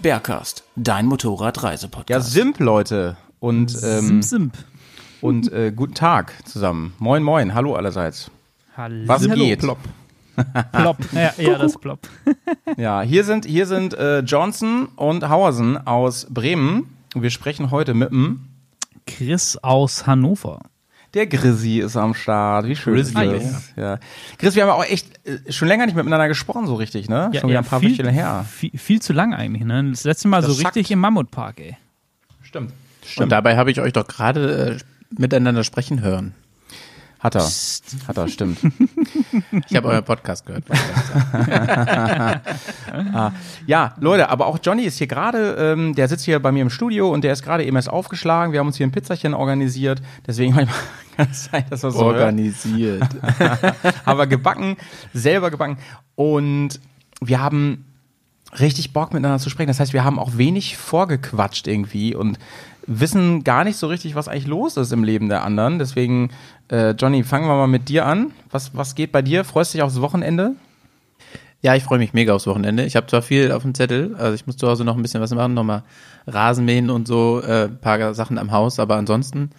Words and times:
Bergcast, 0.00 0.64
dein 0.76 1.06
Motorradreisepodcast. 1.06 2.08
Ja, 2.10 2.20
Simp, 2.20 2.58
Leute. 2.58 3.16
Und, 3.40 3.72
ähm, 3.82 4.00
Simp, 4.00 4.24
Simp. 4.24 4.54
und 5.20 5.50
äh, 5.52 5.72
guten 5.74 5.94
Tag 5.94 6.34
zusammen. 6.44 6.92
Moin, 6.98 7.22
moin. 7.22 7.54
Hallo 7.54 7.74
allerseits. 7.74 8.30
Hallo. 8.76 9.08
Was 9.08 9.28
geht? 9.28 9.60
Plop. 9.60 9.78
Plop. 10.72 10.96
Ja, 11.12 11.32
ja, 11.38 11.58
das 11.58 11.78
Plop. 11.78 12.00
Ja, 12.76 13.02
hier 13.02 13.24
sind, 13.24 13.44
hier 13.44 13.66
sind 13.66 13.92
äh, 13.94 14.20
Johnson 14.20 14.86
und 14.96 15.28
Hauersen 15.28 15.86
aus 15.86 16.26
Bremen. 16.30 16.96
Wir 17.14 17.30
sprechen 17.30 17.70
heute 17.70 17.92
mit 17.92 18.10
dem 18.10 18.48
Chris 19.06 19.58
aus 19.58 20.06
Hannover. 20.06 20.60
Der 21.14 21.26
Grissi 21.26 21.80
ist 21.80 21.96
am 21.96 22.14
Start. 22.14 22.66
Wie 22.66 22.76
schön 22.76 22.96
ist 22.96 23.14
Grizzly. 23.14 23.38
das? 23.38 23.72
Ja. 23.76 23.98
Chris, 24.38 24.54
wir 24.54 24.62
haben 24.62 24.70
auch 24.70 24.84
echt 24.84 25.06
äh, 25.26 25.52
schon 25.52 25.68
länger 25.68 25.84
nicht 25.86 25.94
miteinander 25.94 26.28
gesprochen, 26.28 26.66
so 26.66 26.74
richtig, 26.74 27.08
ne? 27.08 27.30
schon 27.38 27.50
wieder 27.50 27.58
ein 27.58 27.64
paar 27.66 27.80
viel, 27.80 28.10
her. 28.10 28.46
Viel, 28.50 28.70
viel 28.78 29.02
zu 29.02 29.12
lang 29.12 29.34
eigentlich, 29.34 29.64
ne? 29.64 29.90
Das 29.90 30.04
letzte 30.04 30.28
Mal 30.28 30.40
Das 30.40 30.50
so 30.50 30.62
schackt. 30.62 30.76
richtig 30.76 30.90
im 30.90 31.00
Mammutpark, 31.00 31.60
ey. 31.60 31.76
Stimmt. 32.42 32.72
Und 33.16 33.30
dabei 33.30 33.56
habe 33.56 33.70
ich 33.70 33.80
euch 33.80 33.92
doch 33.92 34.06
gerade 34.06 34.78
äh, 34.78 35.20
miteinander 35.20 35.64
sprechen 35.64 36.00
hören. 36.00 36.34
Hat 37.22 37.36
er. 37.36 37.48
Hat 38.08 38.18
er, 38.18 38.28
stimmt. 38.28 38.58
Ich 39.68 39.76
habe 39.76 39.88
euren 39.88 40.04
Podcast 40.04 40.44
gehört. 40.44 40.64
Ja, 43.66 43.94
Leute, 44.00 44.28
aber 44.28 44.46
auch 44.46 44.58
Johnny 44.62 44.82
ist 44.82 44.98
hier 44.98 45.06
gerade, 45.06 45.54
ähm, 45.58 45.94
der 45.94 46.08
sitzt 46.08 46.24
hier 46.24 46.40
bei 46.40 46.50
mir 46.52 46.62
im 46.62 46.70
Studio 46.70 47.10
und 47.10 47.22
der 47.22 47.32
ist 47.32 47.42
gerade 47.42 47.64
eben 47.64 47.76
erst 47.76 47.88
aufgeschlagen. 47.88 48.52
Wir 48.52 48.60
haben 48.60 48.66
uns 48.66 48.76
hier 48.76 48.86
ein 48.86 48.92
Pizzachen 48.92 49.34
organisiert. 49.34 50.02
Deswegen 50.26 50.54
manchmal 50.54 50.76
kann 51.16 51.28
es 51.30 51.44
sein, 51.44 51.64
dass 51.70 51.82
wir 51.82 51.92
so. 51.92 52.00
Organisiert. 52.00 53.04
haben 54.04 54.18
wir 54.18 54.26
gebacken, 54.26 54.76
selber 55.14 55.50
gebacken. 55.50 55.78
Und 56.16 56.80
wir 57.20 57.40
haben 57.40 57.84
richtig 58.58 58.92
Bock 58.92 59.12
miteinander 59.12 59.38
zu 59.38 59.48
sprechen. 59.48 59.68
Das 59.68 59.80
heißt, 59.80 59.92
wir 59.92 60.04
haben 60.04 60.18
auch 60.18 60.36
wenig 60.36 60.76
vorgequatscht 60.76 61.68
irgendwie 61.68 62.14
und 62.14 62.38
wissen 62.86 63.44
gar 63.44 63.64
nicht 63.64 63.76
so 63.76 63.86
richtig, 63.86 64.14
was 64.14 64.28
eigentlich 64.28 64.46
los 64.46 64.76
ist 64.76 64.92
im 64.92 65.04
Leben 65.04 65.28
der 65.28 65.44
anderen. 65.44 65.78
Deswegen, 65.78 66.30
äh, 66.70 66.90
Johnny, 66.92 67.22
fangen 67.24 67.46
wir 67.46 67.56
mal 67.56 67.66
mit 67.66 67.88
dir 67.88 68.06
an. 68.06 68.32
Was, 68.50 68.74
was 68.76 68.94
geht 68.94 69.12
bei 69.12 69.22
dir? 69.22 69.44
Freust 69.44 69.72
du 69.72 69.78
dich 69.78 69.82
aufs 69.82 70.00
Wochenende? 70.00 70.54
Ja, 71.62 71.76
ich 71.76 71.84
freue 71.84 71.98
mich 71.98 72.12
mega 72.12 72.34
aufs 72.34 72.46
Wochenende. 72.48 72.84
Ich 72.84 72.96
habe 72.96 73.06
zwar 73.06 73.22
viel 73.22 73.52
auf 73.52 73.62
dem 73.62 73.74
Zettel, 73.74 74.16
also 74.16 74.34
ich 74.34 74.46
muss 74.48 74.56
zu 74.56 74.66
Hause 74.66 74.84
noch 74.84 74.96
ein 74.96 75.02
bisschen 75.02 75.20
was 75.20 75.32
machen, 75.32 75.54
nochmal 75.54 75.84
Rasenmähen 76.26 76.90
und 76.90 77.06
so, 77.06 77.40
äh, 77.40 77.68
paar 77.68 78.14
Sachen 78.14 78.36
am 78.36 78.50
Haus, 78.50 78.80
aber 78.80 78.96
ansonsten 78.96 79.50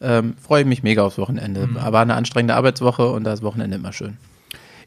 ähm, 0.00 0.34
freue 0.40 0.62
ich 0.62 0.66
mich 0.66 0.82
mega 0.82 1.02
aufs 1.02 1.18
Wochenende. 1.18 1.68
Aber 1.76 2.00
eine 2.00 2.14
anstrengende 2.14 2.54
Arbeitswoche 2.54 3.10
und 3.10 3.24
da 3.24 3.34
ist 3.34 3.42
Wochenende 3.42 3.76
immer 3.76 3.92
schön. 3.92 4.16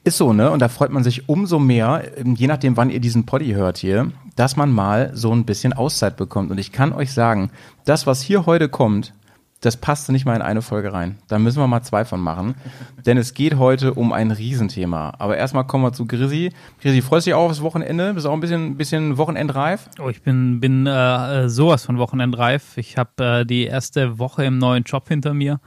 Ist 0.04 0.18
so, 0.18 0.34
ne? 0.34 0.52
Und 0.52 0.62
da 0.62 0.70
freut 0.70 0.92
man 0.92 1.04
sich 1.04 1.28
umso 1.28 1.60
mehr, 1.60 2.04
ähm, 2.18 2.36
je 2.36 2.48
nachdem, 2.48 2.78
wann 2.78 2.90
ihr 2.90 3.00
diesen 3.00 3.26
Poddy 3.26 3.52
hört 3.52 3.78
hier, 3.78 4.12
dass 4.36 4.56
man 4.56 4.72
mal 4.72 5.12
so 5.14 5.34
ein 5.34 5.46
bisschen 5.46 5.74
Auszeit 5.74 6.18
bekommt. 6.18 6.52
Und 6.52 6.58
ich 6.58 6.72
kann 6.72 6.94
euch 6.94 7.12
sagen, 7.12 7.52
das, 7.86 8.08
was 8.08 8.22
hier 8.22 8.46
heute 8.46 8.70
kommt, 8.70 9.14
das 9.62 9.76
passt 9.76 10.10
nicht 10.12 10.26
mal 10.26 10.36
in 10.36 10.44
eine 10.44 10.62
Folge 10.62 10.94
rein. 10.94 11.18
Da 11.28 11.40
müssen 11.40 11.60
wir 11.60 11.68
mal 11.68 11.82
zwei 11.82 12.06
von 12.06 12.22
machen. 12.22 12.56
Denn 13.06 13.18
es 13.18 13.34
geht 13.34 13.58
heute 13.58 13.96
um 13.96 14.14
ein 14.14 14.32
Riesenthema. 14.32 15.14
Aber 15.18 15.36
erstmal 15.36 15.66
kommen 15.66 15.84
wir 15.84 15.94
zu 15.94 16.06
Grissi. 16.06 16.52
Grissi, 16.82 17.02
freust 17.02 17.26
du 17.26 17.30
dich 17.30 17.36
auch 17.36 17.50
aufs 17.50 17.62
Wochenende? 17.62 18.14
Bist 18.14 18.26
du 18.26 18.30
auch 18.30 18.34
ein 18.34 18.40
bisschen, 18.40 18.78
bisschen 18.78 19.18
wochenendreif? 19.18 19.90
Oh, 20.00 20.10
ich 20.10 20.22
bin, 20.22 20.60
bin 20.60 20.86
äh, 20.86 21.50
sowas 21.50 21.86
von 21.86 21.98
Wochenendreif. 21.98 22.78
Ich 22.78 22.98
habe 22.98 23.42
äh, 23.42 23.46
die 23.46 23.66
erste 23.66 24.20
Woche 24.20 24.46
im 24.46 24.60
neuen 24.60 24.84
Job 24.84 25.08
hinter 25.08 25.34
mir. 25.34 25.60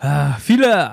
Äh, 0.00 0.32
viele 0.38 0.90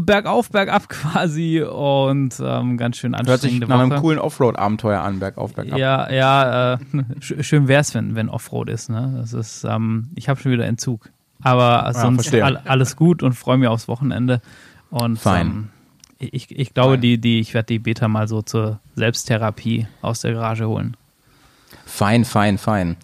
bergauf, 0.00 0.50
bergab 0.50 0.88
quasi 0.88 1.62
und 1.62 2.40
ähm, 2.40 2.76
ganz 2.76 2.96
schön 2.96 3.14
Hört 3.14 3.26
sich 3.26 3.32
anstrengende 3.32 3.66
nach 3.68 3.78
einem 3.78 3.90
Woche. 3.92 4.00
coolen 4.00 4.18
Offroad-Abenteuer 4.18 5.00
an, 5.00 5.20
bergauf, 5.20 5.54
bergab. 5.54 5.78
Ja, 5.78 6.10
ja, 6.10 6.74
äh, 6.74 6.78
sch 7.20 7.34
schön 7.42 7.68
wär's, 7.68 7.94
wenn, 7.94 8.16
wenn 8.16 8.28
Offroad 8.28 8.68
ist, 8.68 8.90
ne? 8.90 9.14
Das 9.20 9.32
ist, 9.32 9.64
ähm, 9.64 10.08
ich 10.16 10.28
habe 10.28 10.40
schon 10.40 10.50
wieder 10.50 10.66
Entzug. 10.66 11.10
Aber 11.40 11.92
sonst 11.94 12.22
verstehe. 12.22 12.44
all, 12.44 12.56
alles 12.56 12.96
gut 12.96 13.22
und 13.22 13.34
freue 13.34 13.58
mich 13.58 13.68
aufs 13.68 13.86
Wochenende. 13.86 14.40
Und 14.90 15.18
Fein. 15.18 15.46
Ähm, 15.46 15.68
ich, 16.18 16.50
ich 16.50 16.74
glaube, 16.74 16.98
die, 16.98 17.18
die, 17.18 17.38
ich 17.38 17.54
werde 17.54 17.66
die 17.66 17.78
Beta 17.78 18.08
mal 18.08 18.26
so 18.26 18.42
zur 18.42 18.80
Selbsttherapie 18.96 19.86
aus 20.02 20.22
der 20.22 20.32
Garage 20.32 20.66
holen. 20.66 20.96
Fein, 21.86 22.24
fein, 22.24 22.58
fein. 22.58 22.96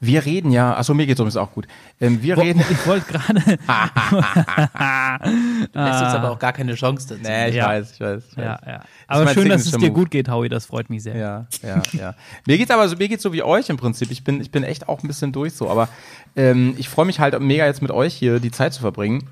Wir 0.00 0.24
reden 0.24 0.52
ja, 0.52 0.76
achso, 0.76 0.94
mir 0.94 1.06
geht's 1.06 1.18
übrigens 1.18 1.36
auch 1.36 1.50
gut. 1.52 1.66
Ähm, 2.00 2.22
wir 2.22 2.38
reden. 2.38 2.62
Ich 2.70 2.86
wollte 2.86 3.12
gerade. 3.12 3.40
Du 3.40 3.48
lässt 5.78 6.02
uns 6.02 6.14
aber 6.14 6.30
auch 6.30 6.38
gar 6.38 6.52
keine 6.52 6.74
Chance 6.74 7.08
dazu. 7.08 7.20
Nee, 7.22 7.48
ich 7.48 7.54
Ja. 7.56 7.66
weiß, 7.66 7.92
ich 7.94 8.00
weiß. 8.00 8.22
Ich 8.30 8.36
weiß. 8.36 8.44
ja, 8.44 8.58
ja. 8.66 8.80
Aber 9.08 9.28
schön, 9.28 9.48
dass 9.48 9.62
es 9.62 9.66
dir 9.66 9.70
Signature 9.72 9.92
gut 9.92 10.10
geht, 10.10 10.28
Howie. 10.28 10.48
Das 10.48 10.66
freut 10.66 10.90
mich 10.90 11.02
sehr. 11.02 11.16
Ja, 11.16 11.46
ja, 11.62 11.82
ja. 11.92 12.14
Mir 12.46 12.58
geht's 12.58 12.70
aber 12.70 12.88
so, 12.88 12.96
mir 12.96 13.08
geht's 13.08 13.22
so 13.22 13.32
wie 13.32 13.42
euch 13.42 13.68
im 13.70 13.76
Prinzip. 13.76 14.10
Ich 14.10 14.24
bin, 14.24 14.40
ich 14.40 14.50
bin 14.50 14.62
echt 14.62 14.88
auch 14.88 15.02
ein 15.02 15.08
bisschen 15.08 15.32
durch 15.32 15.54
so, 15.54 15.68
aber 15.68 15.88
ähm, 16.36 16.74
ich 16.78 16.88
freue 16.88 17.06
mich 17.06 17.20
halt 17.20 17.38
mega 17.40 17.66
jetzt 17.66 17.82
mit 17.82 17.90
euch 17.90 18.14
hier 18.14 18.38
die 18.40 18.50
Zeit 18.52 18.74
zu 18.74 18.80
verbringen. 18.80 19.28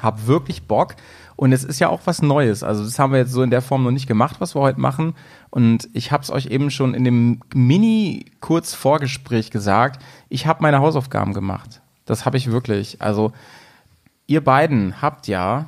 Hab 0.00 0.26
wirklich 0.26 0.62
Bock. 0.62 0.94
Und 1.36 1.52
es 1.52 1.64
ist 1.64 1.78
ja 1.80 1.88
auch 1.88 2.02
was 2.04 2.22
Neues. 2.22 2.62
Also 2.62 2.84
das 2.84 2.98
haben 2.98 3.12
wir 3.12 3.20
jetzt 3.20 3.32
so 3.32 3.42
in 3.42 3.50
der 3.50 3.62
Form 3.62 3.84
noch 3.84 3.90
nicht 3.90 4.06
gemacht, 4.06 4.36
was 4.40 4.54
wir 4.54 4.60
heute 4.60 4.80
machen. 4.80 5.14
Und 5.50 5.88
ich 5.92 6.12
habe 6.12 6.22
es 6.22 6.30
euch 6.30 6.46
eben 6.46 6.70
schon 6.70 6.94
in 6.94 7.04
dem 7.04 7.40
Mini-Kurz-Vorgespräch 7.54 9.50
gesagt. 9.50 10.02
Ich 10.28 10.46
habe 10.46 10.62
meine 10.62 10.80
Hausaufgaben 10.80 11.34
gemacht. 11.34 11.80
Das 12.04 12.26
habe 12.26 12.36
ich 12.36 12.50
wirklich. 12.50 13.00
Also 13.00 13.32
ihr 14.26 14.42
beiden 14.42 15.00
habt 15.00 15.26
ja 15.28 15.66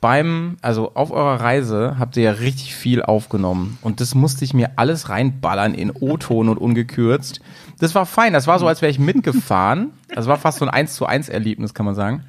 beim, 0.00 0.56
also 0.62 0.92
auf 0.94 1.10
eurer 1.10 1.40
Reise 1.40 1.96
habt 1.98 2.16
ihr 2.16 2.22
ja 2.22 2.30
richtig 2.32 2.74
viel 2.74 3.02
aufgenommen. 3.02 3.78
Und 3.82 4.00
das 4.00 4.14
musste 4.14 4.44
ich 4.44 4.54
mir 4.54 4.72
alles 4.76 5.08
reinballern 5.08 5.74
in 5.74 5.90
O-Ton 5.90 6.48
und 6.48 6.58
ungekürzt. 6.58 7.40
Das 7.78 7.94
war 7.94 8.06
fein. 8.06 8.32
Das 8.32 8.46
war 8.46 8.58
so, 8.58 8.66
als 8.68 8.82
wäre 8.82 8.90
ich 8.90 8.98
mitgefahren. 8.98 9.92
Das 10.14 10.26
war 10.26 10.36
fast 10.36 10.58
so 10.58 10.64
ein 10.64 10.70
1 10.70 10.94
zu 10.94 11.06
1 11.06 11.28
Erlebnis, 11.28 11.74
kann 11.74 11.86
man 11.86 11.94
sagen. 11.94 12.24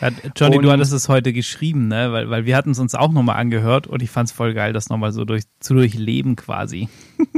Ja, 0.00 0.10
Johnny, 0.36 0.58
du 0.58 0.68
Und- 0.68 0.70
hattest 0.74 0.92
es 0.92 1.08
heute 1.08 1.32
geschrieben, 1.32 1.88
ne? 1.88 2.12
Weil, 2.12 2.30
weil 2.30 2.44
wir 2.44 2.56
hatten 2.56 2.70
es 2.70 2.78
uns 2.78 2.94
auch 2.94 3.10
nochmal 3.12 3.36
angehört 3.36 3.86
und 3.86 4.02
ich 4.02 4.10
fand 4.10 4.28
es 4.28 4.32
voll 4.34 4.54
geil, 4.54 4.72
das 4.72 4.88
nochmal 4.90 5.12
so 5.12 5.24
durch, 5.24 5.44
zu 5.60 5.74
durchleben 5.74 6.36
quasi. 6.36 6.88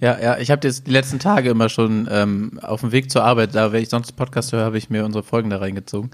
Ja, 0.00 0.18
ja, 0.18 0.38
ich 0.38 0.50
habe 0.50 0.62
das 0.62 0.82
die 0.84 0.90
letzten 0.90 1.18
Tage 1.18 1.50
immer 1.50 1.68
schon 1.68 2.08
ähm, 2.10 2.58
auf 2.62 2.80
dem 2.80 2.90
Weg 2.90 3.10
zur 3.10 3.22
Arbeit, 3.22 3.54
da 3.54 3.70
wenn 3.70 3.82
ich 3.82 3.90
sonst 3.90 4.12
Podcast 4.12 4.50
höre, 4.54 4.64
habe 4.64 4.78
ich 4.78 4.88
mir 4.88 5.04
unsere 5.04 5.22
Folgen 5.22 5.50
da 5.50 5.58
reingezogen. 5.58 6.10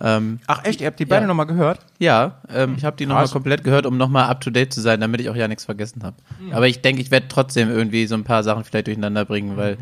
Ähm, 0.00 0.40
Ach 0.48 0.64
echt, 0.64 0.80
ihr 0.80 0.88
habt 0.88 0.98
die 0.98 1.04
beide 1.04 1.22
Ja. 1.22 1.26
nochmal 1.28 1.46
gehört? 1.46 1.78
ja, 2.00 2.40
ähm, 2.52 2.74
ich 2.76 2.84
habe 2.84 2.96
die 2.96 3.06
nochmal 3.06 3.28
komplett 3.28 3.62
gehört, 3.62 3.86
um 3.86 3.96
nochmal 3.96 4.24
up 4.28 4.40
to 4.40 4.50
date 4.50 4.72
zu 4.72 4.80
sein, 4.80 5.00
damit 5.00 5.20
ich 5.20 5.28
auch 5.30 5.36
ja 5.36 5.46
nichts 5.46 5.64
vergessen 5.64 6.02
habe. 6.02 6.16
Aber 6.50 6.66
ich 6.66 6.80
denke, 6.82 7.00
ich 7.00 7.12
werde 7.12 7.28
trotzdem 7.28 7.70
irgendwie 7.70 8.06
so 8.08 8.16
ein 8.16 8.24
paar 8.24 8.42
Sachen 8.42 8.64
vielleicht 8.64 8.88
durcheinander 8.88 9.24
bringen, 9.26 9.56
weil 9.56 9.78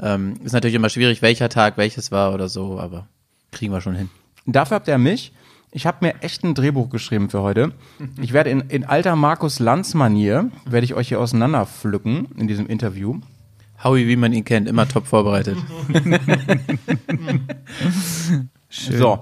ähm, 0.00 0.34
ist 0.42 0.52
natürlich 0.52 0.74
immer 0.74 0.88
schwierig, 0.90 1.22
welcher 1.22 1.48
Tag 1.48 1.76
welches 1.76 2.10
war 2.10 2.34
oder 2.34 2.48
so, 2.48 2.80
aber 2.80 3.06
kriegen 3.52 3.72
wir 3.72 3.80
schon 3.80 3.94
hin. 3.94 4.10
Dafür 4.46 4.76
habt 4.76 4.88
ihr 4.88 4.98
mich. 4.98 5.32
Ich 5.74 5.86
habe 5.86 5.98
mir 6.02 6.22
echt 6.22 6.44
ein 6.44 6.54
Drehbuch 6.54 6.90
geschrieben 6.90 7.30
für 7.30 7.40
heute. 7.40 7.72
Ich 8.20 8.32
werde 8.34 8.50
in, 8.50 8.60
in 8.68 8.84
alter 8.84 9.16
Markus 9.16 9.58
Lanz-Manier, 9.58 10.50
werde 10.66 10.84
ich 10.84 10.94
euch 10.94 11.08
hier 11.08 11.18
auseinanderpflücken 11.20 12.28
in 12.36 12.46
diesem 12.46 12.66
Interview. 12.66 13.20
Howie, 13.82 14.06
wie 14.06 14.16
man 14.16 14.32
ihn 14.32 14.44
kennt, 14.44 14.68
immer 14.68 14.86
top 14.86 15.06
vorbereitet. 15.06 15.56
So. 18.70 19.20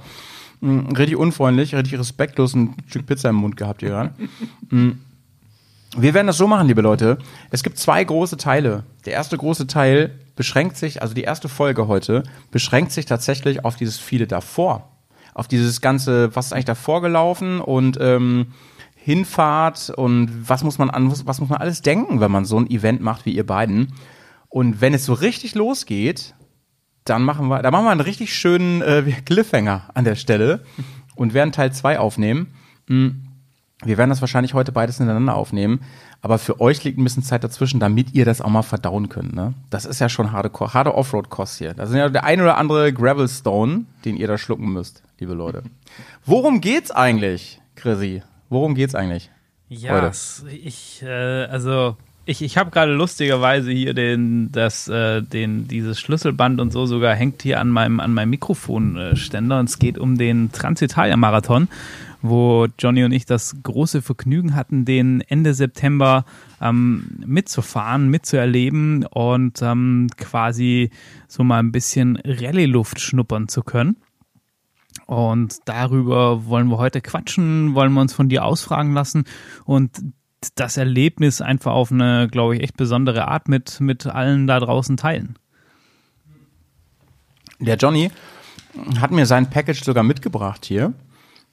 Mm, 0.60 0.92
Richtig 0.92 1.16
unfreundlich, 1.16 1.74
richtig 1.74 1.98
respektlos 1.98 2.54
ein 2.54 2.74
Stück 2.86 3.06
Pizza 3.06 3.30
im 3.30 3.36
Mund 3.36 3.56
gehabt 3.56 3.80
hier 3.80 3.88
gerade. 3.90 4.14
Mm. 4.68 4.90
Wir 5.96 6.14
werden 6.14 6.28
das 6.28 6.36
so 6.36 6.46
machen, 6.46 6.68
liebe 6.68 6.82
Leute. 6.82 7.18
Es 7.50 7.64
gibt 7.64 7.76
zwei 7.78 8.04
große 8.04 8.36
Teile. 8.36 8.84
Der 9.06 9.14
erste 9.14 9.36
große 9.36 9.66
Teil 9.66 10.20
beschränkt 10.36 10.76
sich, 10.76 11.02
also 11.02 11.14
die 11.14 11.22
erste 11.22 11.48
Folge 11.48 11.88
heute, 11.88 12.22
beschränkt 12.52 12.92
sich 12.92 13.06
tatsächlich 13.06 13.64
auf 13.64 13.74
dieses 13.74 13.98
viele 13.98 14.28
davor. 14.28 14.88
Auf 15.34 15.48
dieses 15.48 15.80
ganze, 15.80 16.34
was 16.34 16.46
ist 16.46 16.52
eigentlich 16.52 16.64
davor 16.64 17.02
gelaufen 17.02 17.60
und 17.60 17.98
ähm, 18.00 18.48
Hinfahrt 18.96 19.90
und 19.90 20.48
was 20.48 20.62
muss 20.62 20.78
man 20.78 20.90
an, 20.90 21.10
was 21.26 21.40
muss 21.40 21.48
man 21.48 21.60
alles 21.60 21.82
denken, 21.82 22.20
wenn 22.20 22.30
man 22.30 22.44
so 22.44 22.58
ein 22.58 22.68
Event 22.68 23.00
macht 23.00 23.24
wie 23.24 23.32
ihr 23.32 23.46
beiden. 23.46 23.94
Und 24.48 24.80
wenn 24.80 24.92
es 24.92 25.06
so 25.06 25.14
richtig 25.14 25.54
losgeht, 25.54 26.34
dann 27.04 27.22
machen 27.22 27.48
wir, 27.48 27.62
da 27.62 27.70
machen 27.70 27.84
wir 27.84 27.92
einen 27.92 28.00
richtig 28.00 28.34
schönen 28.34 28.82
äh, 28.82 29.02
Cliffhanger 29.24 29.84
an 29.94 30.04
der 30.04 30.16
Stelle 30.16 30.64
und 31.14 31.34
werden 31.34 31.52
Teil 31.52 31.72
2 31.72 31.98
aufnehmen. 31.98 32.48
Mm. 32.86 33.08
Wir 33.82 33.96
werden 33.96 34.10
das 34.10 34.20
wahrscheinlich 34.20 34.52
heute 34.52 34.72
beides 34.72 34.98
hintereinander 34.98 35.34
aufnehmen, 35.34 35.80
aber 36.20 36.36
für 36.36 36.60
euch 36.60 36.84
liegt 36.84 36.98
ein 36.98 37.04
bisschen 37.04 37.22
Zeit 37.22 37.42
dazwischen, 37.42 37.80
damit 37.80 38.12
ihr 38.12 38.26
das 38.26 38.42
auch 38.42 38.50
mal 38.50 38.60
verdauen 38.60 39.08
könnt. 39.08 39.34
Ne? 39.34 39.54
Das 39.70 39.86
ist 39.86 40.00
ja 40.00 40.10
schon 40.10 40.32
harte, 40.32 40.50
harte 40.74 40.94
Offroad-Kost 40.94 41.56
hier. 41.56 41.72
Das 41.72 41.88
sind 41.88 41.98
ja 41.98 42.10
der 42.10 42.24
ein 42.24 42.42
oder 42.42 42.58
andere 42.58 42.92
Gravelstone, 42.92 43.86
den 44.04 44.16
ihr 44.16 44.28
da 44.28 44.36
schlucken 44.36 44.70
müsst, 44.70 45.02
liebe 45.20 45.34
Leute. 45.34 45.62
Worum 46.24 46.60
geht's 46.60 46.90
eigentlich, 46.90 47.60
Chrissy? 47.76 48.22
Worum 48.48 48.74
geht's 48.74 48.94
eigentlich? 48.94 49.30
Ja, 49.68 49.92
Heute. 49.92 50.06
es- 50.08 50.44
ich, 50.50 51.02
äh, 51.02 51.44
also 51.44 51.96
ich, 52.26 52.42
ich 52.42 52.56
habe 52.58 52.70
gerade 52.70 52.92
lustigerweise 52.92 53.70
hier 53.70 53.94
den, 53.94 54.50
das, 54.52 54.88
äh, 54.88 55.22
den, 55.22 55.68
dieses 55.68 55.98
Schlüsselband 56.00 56.60
und 56.60 56.72
so 56.72 56.86
sogar 56.86 57.14
hängt 57.14 57.42
hier 57.42 57.60
an 57.60 57.68
meinem, 57.70 58.00
an 58.00 58.12
meinem 58.12 58.30
Mikrofonständer 58.30 59.60
und 59.60 59.68
es 59.68 59.78
geht 59.78 59.98
um 59.98 60.18
den 60.18 60.50
Transitalia-Marathon, 60.52 61.68
wo 62.22 62.66
Johnny 62.78 63.04
und 63.04 63.12
ich 63.12 63.24
das 63.26 63.56
große 63.62 64.02
Vergnügen 64.02 64.54
hatten, 64.54 64.84
den 64.84 65.22
Ende 65.22 65.54
September 65.54 66.24
ähm, 66.60 67.06
mitzufahren, 67.26 68.08
mitzuerleben 68.08 69.06
und 69.06 69.62
ähm, 69.62 70.08
quasi 70.16 70.90
so 71.28 71.42
mal 71.44 71.58
ein 71.60 71.72
bisschen 71.72 72.16
Rallye-Luft 72.24 73.00
schnuppern 73.00 73.48
zu 73.48 73.62
können. 73.62 73.96
Und 75.10 75.56
darüber 75.64 76.46
wollen 76.46 76.68
wir 76.68 76.78
heute 76.78 77.00
quatschen, 77.00 77.74
wollen 77.74 77.92
wir 77.94 78.00
uns 78.00 78.14
von 78.14 78.28
dir 78.28 78.44
ausfragen 78.44 78.92
lassen 78.92 79.24
und 79.64 79.90
das 80.54 80.76
Erlebnis 80.76 81.40
einfach 81.40 81.72
auf 81.72 81.90
eine, 81.90 82.28
glaube 82.30 82.54
ich, 82.54 82.62
echt 82.62 82.76
besondere 82.76 83.26
Art 83.26 83.48
mit, 83.48 83.80
mit 83.80 84.06
allen 84.06 84.46
da 84.46 84.60
draußen 84.60 84.96
teilen. 84.96 85.36
Der 87.58 87.74
Johnny 87.74 88.12
hat 89.00 89.10
mir 89.10 89.26
sein 89.26 89.50
Package 89.50 89.82
sogar 89.82 90.04
mitgebracht 90.04 90.64
hier. 90.64 90.92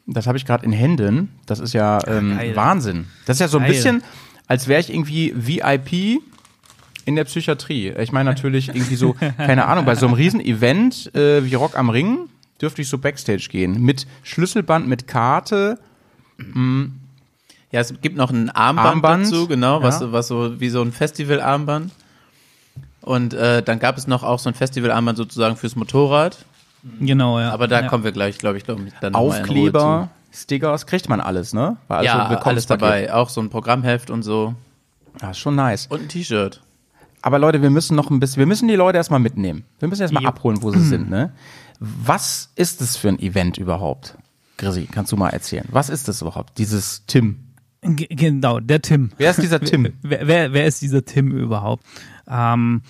Das 0.05 0.27
habe 0.27 0.37
ich 0.37 0.45
gerade 0.45 0.63
in 0.63 0.71
Händen. 0.71 1.31
Das 1.47 1.59
ist 1.59 1.73
ja 1.73 1.97
ähm, 2.05 2.37
geil. 2.37 2.55
Wahnsinn. 2.55 3.07
Das 3.25 3.37
ist 3.37 3.41
ja 3.41 3.47
so 3.47 3.57
ein 3.57 3.63
Geil. 3.63 3.71
bisschen, 3.71 4.03
als 4.45 4.67
wäre 4.67 4.81
ich 4.81 4.93
irgendwie 4.93 5.33
VIP 5.35 6.21
in 7.05 7.15
der 7.15 7.23
Psychiatrie. 7.23 7.89
Ich 7.97 8.11
meine 8.11 8.29
natürlich 8.29 8.67
irgendwie 8.67 8.97
so, 8.97 9.13
keine 9.37 9.65
Ahnung, 9.65 9.85
bei 9.85 9.95
so 9.95 10.05
einem 10.05 10.13
Riesen-Event 10.13 11.15
äh, 11.15 11.43
wie 11.43 11.55
Rock 11.55 11.75
am 11.75 11.89
Ring 11.89 12.29
dürfte 12.61 12.81
ich 12.81 12.89
so 12.89 12.97
Backstage 12.97 13.47
gehen. 13.49 13.81
Mit 13.81 14.07
Schlüsselband, 14.23 14.87
mit 14.87 15.07
Karte. 15.07 15.79
Ja, 17.71 17.81
es 17.81 17.93
gibt 18.01 18.15
noch 18.15 18.31
ein 18.31 18.49
Armband, 18.49 18.87
Armband, 18.87 19.25
dazu, 19.25 19.47
genau, 19.47 19.81
was, 19.83 20.01
ja. 20.01 20.11
was 20.11 20.27
so 20.27 20.59
wie 20.59 20.69
so 20.69 20.81
ein 20.81 20.91
Festivalarmband. 20.91 21.91
Und 23.01 23.33
äh, 23.33 23.63
dann 23.63 23.79
gab 23.79 23.97
es 23.97 24.07
noch 24.07 24.23
auch 24.23 24.39
so 24.39 24.49
ein 24.49 24.53
Festivalarmband 24.53 25.17
sozusagen 25.17 25.55
fürs 25.55 25.75
Motorrad. 25.75 26.45
Genau, 26.99 27.39
ja. 27.39 27.51
Aber 27.51 27.67
da 27.67 27.81
ja. 27.81 27.87
kommen 27.87 28.03
wir 28.03 28.11
gleich, 28.11 28.37
glaube 28.37 28.57
ich, 28.57 28.63
glaub 28.63 28.79
ich, 28.85 28.93
dann 29.01 29.15
Aufkleber, 29.15 30.09
Stickers, 30.31 30.85
kriegt 30.85 31.09
man 31.09 31.19
alles, 31.19 31.53
ne? 31.53 31.77
War 31.87 31.97
also 31.99 32.05
Ja, 32.05 32.27
alles 32.41 32.67
dabei. 32.67 33.13
Auch 33.13 33.29
so 33.29 33.41
ein 33.41 33.49
Programmheft 33.49 34.09
und 34.09 34.23
so. 34.23 34.55
Ja, 35.21 35.31
ist 35.31 35.39
schon 35.39 35.55
nice. 35.55 35.87
Und 35.87 36.03
ein 36.03 36.09
T-Shirt. 36.09 36.61
Aber 37.21 37.39
Leute, 37.39 37.61
wir 37.61 37.69
müssen 37.69 37.95
noch 37.95 38.09
ein 38.09 38.19
bisschen, 38.19 38.39
wir 38.39 38.45
müssen 38.45 38.67
die 38.67 38.75
Leute 38.75 38.97
erstmal 38.97 39.19
mitnehmen. 39.19 39.65
Wir 39.79 39.87
müssen 39.87 40.03
erstmal 40.03 40.25
abholen, 40.25 40.61
wo 40.61 40.71
sie 40.71 40.79
sind, 40.79 41.09
ne? 41.09 41.33
Was 41.79 42.51
ist 42.55 42.81
es 42.81 42.97
für 42.97 43.09
ein 43.09 43.19
Event 43.19 43.57
überhaupt? 43.57 44.17
Grisi, 44.57 44.87
kannst 44.91 45.11
du 45.11 45.17
mal 45.17 45.29
erzählen? 45.29 45.67
Was 45.71 45.89
ist 45.89 46.07
das 46.07 46.21
überhaupt? 46.21 46.57
Dieses 46.57 47.05
Tim. 47.05 47.39
G 47.81 48.07
genau, 48.09 48.59
der 48.59 48.81
Tim. 48.81 49.11
Wer 49.17 49.31
ist 49.31 49.41
dieser 49.41 49.59
Tim? 49.59 49.93
Wer, 50.01 50.27
wer, 50.27 50.53
wer 50.53 50.65
ist 50.65 50.81
dieser 50.81 51.05
Tim 51.05 51.31
überhaupt? 51.31 51.83
Ähm, 52.27 52.81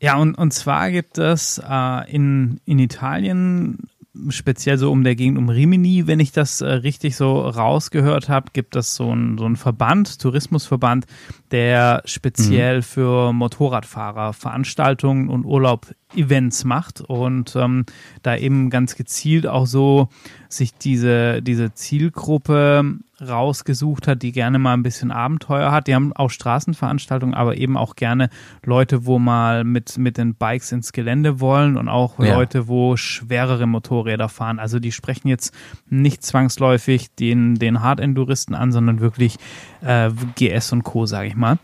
ja, 0.00 0.16
und, 0.16 0.34
und 0.34 0.52
zwar 0.52 0.90
gibt 0.90 1.18
es 1.18 1.62
äh, 1.66 2.10
in, 2.12 2.60
in 2.64 2.78
Italien, 2.78 3.78
speziell 4.28 4.76
so 4.76 4.92
um 4.92 5.02
der 5.02 5.16
Gegend 5.16 5.38
um 5.38 5.48
Rimini, 5.48 6.06
wenn 6.06 6.20
ich 6.20 6.32
das 6.32 6.60
äh, 6.60 6.66
richtig 6.66 7.16
so 7.16 7.40
rausgehört 7.40 8.28
habe, 8.28 8.50
gibt 8.52 8.76
es 8.76 8.94
so 8.94 9.10
einen 9.10 9.38
so 9.38 9.48
Verband, 9.54 10.20
Tourismusverband, 10.20 11.06
der 11.50 12.02
speziell 12.04 12.82
für 12.82 13.32
Motorradfahrer 13.32 14.32
Veranstaltungen 14.32 15.28
und 15.28 15.44
Urlaub-Events 16.14 16.64
macht 16.64 17.00
und 17.00 17.54
ähm, 17.56 17.84
da 18.22 18.36
eben 18.36 18.70
ganz 18.70 18.96
gezielt 18.96 19.46
auch 19.46 19.66
so 19.66 20.08
sich 20.48 20.74
diese, 20.74 21.42
diese 21.42 21.74
Zielgruppe 21.74 22.98
rausgesucht 23.20 24.06
hat, 24.06 24.22
die 24.22 24.32
gerne 24.32 24.58
mal 24.58 24.74
ein 24.74 24.82
bisschen 24.82 25.10
Abenteuer 25.10 25.72
hat. 25.72 25.86
Die 25.86 25.94
haben 25.94 26.12
auch 26.12 26.30
Straßenveranstaltungen, 26.30 27.34
aber 27.34 27.56
eben 27.56 27.76
auch 27.76 27.96
gerne 27.96 28.28
Leute, 28.64 29.06
wo 29.06 29.18
mal 29.18 29.64
mit, 29.64 29.98
mit 29.98 30.16
den 30.18 30.34
Bikes 30.34 30.72
ins 30.72 30.92
Gelände 30.92 31.40
wollen 31.40 31.76
und 31.76 31.88
auch 31.88 32.18
Ja. 32.18 32.34
Leute, 32.34 32.68
wo 32.68 32.96
schwerere 32.96 33.66
Motorräder 33.66 34.28
fahren. 34.28 34.58
Also 34.58 34.78
die 34.78 34.92
sprechen 34.92 35.28
jetzt 35.28 35.54
nicht 35.88 36.22
zwangsläufig 36.22 37.14
den, 37.14 37.54
den 37.56 37.82
Hard-Enduristen 37.82 38.54
an, 38.54 38.72
sondern 38.72 39.00
wirklich 39.00 39.36
äh, 39.80 40.10
GS 40.36 40.72
und 40.72 40.82
Co., 40.84 41.06
sage 41.06 41.28
ich 41.28 41.36
mal. 41.36 41.58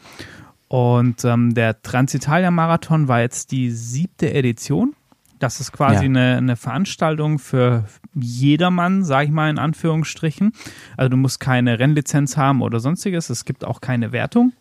Und 0.71 1.25
ähm, 1.25 1.53
der 1.53 1.83
Transitalia-Marathon 1.83 3.09
war 3.09 3.21
jetzt 3.23 3.51
die 3.51 3.73
siebte 3.73 4.33
Edition. 4.33 4.95
Das 5.41 5.59
ist 5.59 5.73
quasi 5.73 5.97
Ja. 5.97 6.01
eine, 6.03 6.37
eine 6.37 6.55
Veranstaltung 6.55 7.41
für 7.41 7.87
jedermann, 8.15 9.03
sage 9.03 9.25
ich 9.27 9.31
mal 9.33 9.51
in 9.51 9.59
Anführungsstrichen. 9.59 10.53
Also 10.97 11.09
du 11.09 11.17
musst 11.17 11.41
keine 11.41 11.81
Rennlizenz 11.81 12.37
haben 12.37 12.63
oder 12.63 12.79
sonstiges. 12.79 13.31
Es 13.31 13.45
gibt 13.45 13.65
auch 13.65 13.81
keine 13.81 14.13
Wertung. 14.13 14.53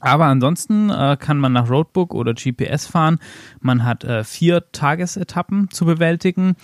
Aber 0.00 0.24
ansonsten 0.24 0.90
äh, 0.90 1.16
kann 1.20 1.38
man 1.38 1.52
nach 1.52 1.70
Roadbook 1.70 2.14
oder 2.14 2.34
GPS 2.34 2.86
fahren. 2.88 3.20
Man 3.60 3.84
hat 3.84 4.02
äh, 4.02 4.24
vier 4.24 4.72
Tagesetappen 4.72 5.70
zu 5.70 5.84
bewältigen 5.84 6.56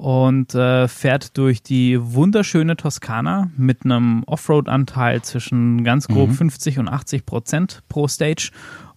und 0.00 0.54
äh, 0.54 0.88
fährt 0.88 1.36
durch 1.36 1.62
die 1.62 1.98
wunderschöne 2.00 2.74
Toskana 2.76 3.50
mit 3.58 3.84
einem 3.84 4.24
Offroad-Anteil 4.24 5.20
zwischen 5.20 5.84
ganz 5.84 6.08
grob 6.08 6.32
50 6.32 6.78
und 6.78 6.88
80 6.88 7.26
Prozent 7.26 7.82
pro 7.90 8.08
Stage 8.08 8.50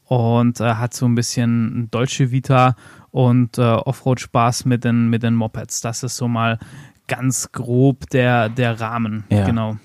und 0.06 0.62
äh, 0.62 0.76
hat 0.76 0.94
so 0.94 1.06
ein 1.06 1.14
bisschen 1.14 1.90
Dolce 1.92 2.32
Vita 2.32 2.78
und 3.12 3.58
äh, 3.58 3.62
Offroad-Spaß 3.62 4.64
mit 4.64 4.86
den, 4.86 5.10
mit 5.10 5.24
den 5.24 5.36
Mopeds. 5.36 5.82
Das 5.82 6.04
ist 6.04 6.16
so 6.16 6.30
mal 6.30 6.58
ganz 7.08 7.52
grob 7.52 8.10
der, 8.12 8.48
der 8.48 8.80
Rahmen. 8.80 9.26
Ja. 9.30 9.46
Genau. 9.46 9.76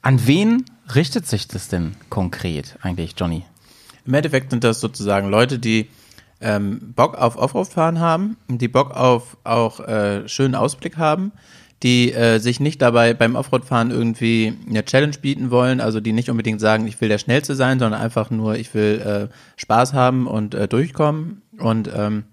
An 0.00 0.26
wen 0.26 0.64
richtet 0.94 1.26
sich 1.26 1.48
das 1.48 1.68
denn 1.68 1.96
konkret 2.08 2.78
eigentlich, 2.80 3.14
Johnny? 3.18 3.44
Im 4.06 4.14
Endeffekt 4.14 4.52
sind 4.52 4.64
das 4.64 4.80
sozusagen 4.80 5.28
Leute, 5.28 5.58
die 5.58 5.90
ähm, 6.40 6.92
Bock 6.94 7.16
auf 7.16 7.36
Offroad-Fahren 7.36 8.00
haben, 8.00 8.36
die 8.48 8.68
Bock 8.68 8.90
auf 8.92 9.36
auch 9.44 9.80
äh, 9.80 10.28
schönen 10.28 10.54
Ausblick 10.54 10.96
haben, 10.96 11.32
die 11.82 12.12
äh, 12.12 12.38
sich 12.38 12.60
nicht 12.60 12.82
dabei 12.82 13.14
beim 13.14 13.36
Offroad-Fahren 13.36 13.90
irgendwie 13.90 14.54
eine 14.68 14.84
Challenge 14.84 15.16
bieten 15.20 15.50
wollen, 15.50 15.80
also 15.80 16.00
die 16.00 16.12
nicht 16.12 16.30
unbedingt 16.30 16.60
sagen, 16.60 16.86
ich 16.86 17.00
will 17.00 17.08
der 17.08 17.18
Schnellste 17.18 17.54
sein, 17.54 17.78
sondern 17.78 18.00
einfach 18.00 18.30
nur, 18.30 18.56
ich 18.56 18.74
will 18.74 19.28
äh, 19.30 19.34
Spaß 19.56 19.92
haben 19.92 20.26
und 20.26 20.54
äh, 20.54 20.68
durchkommen 20.68 21.42
und 21.58 21.90
ähm, 21.94 22.24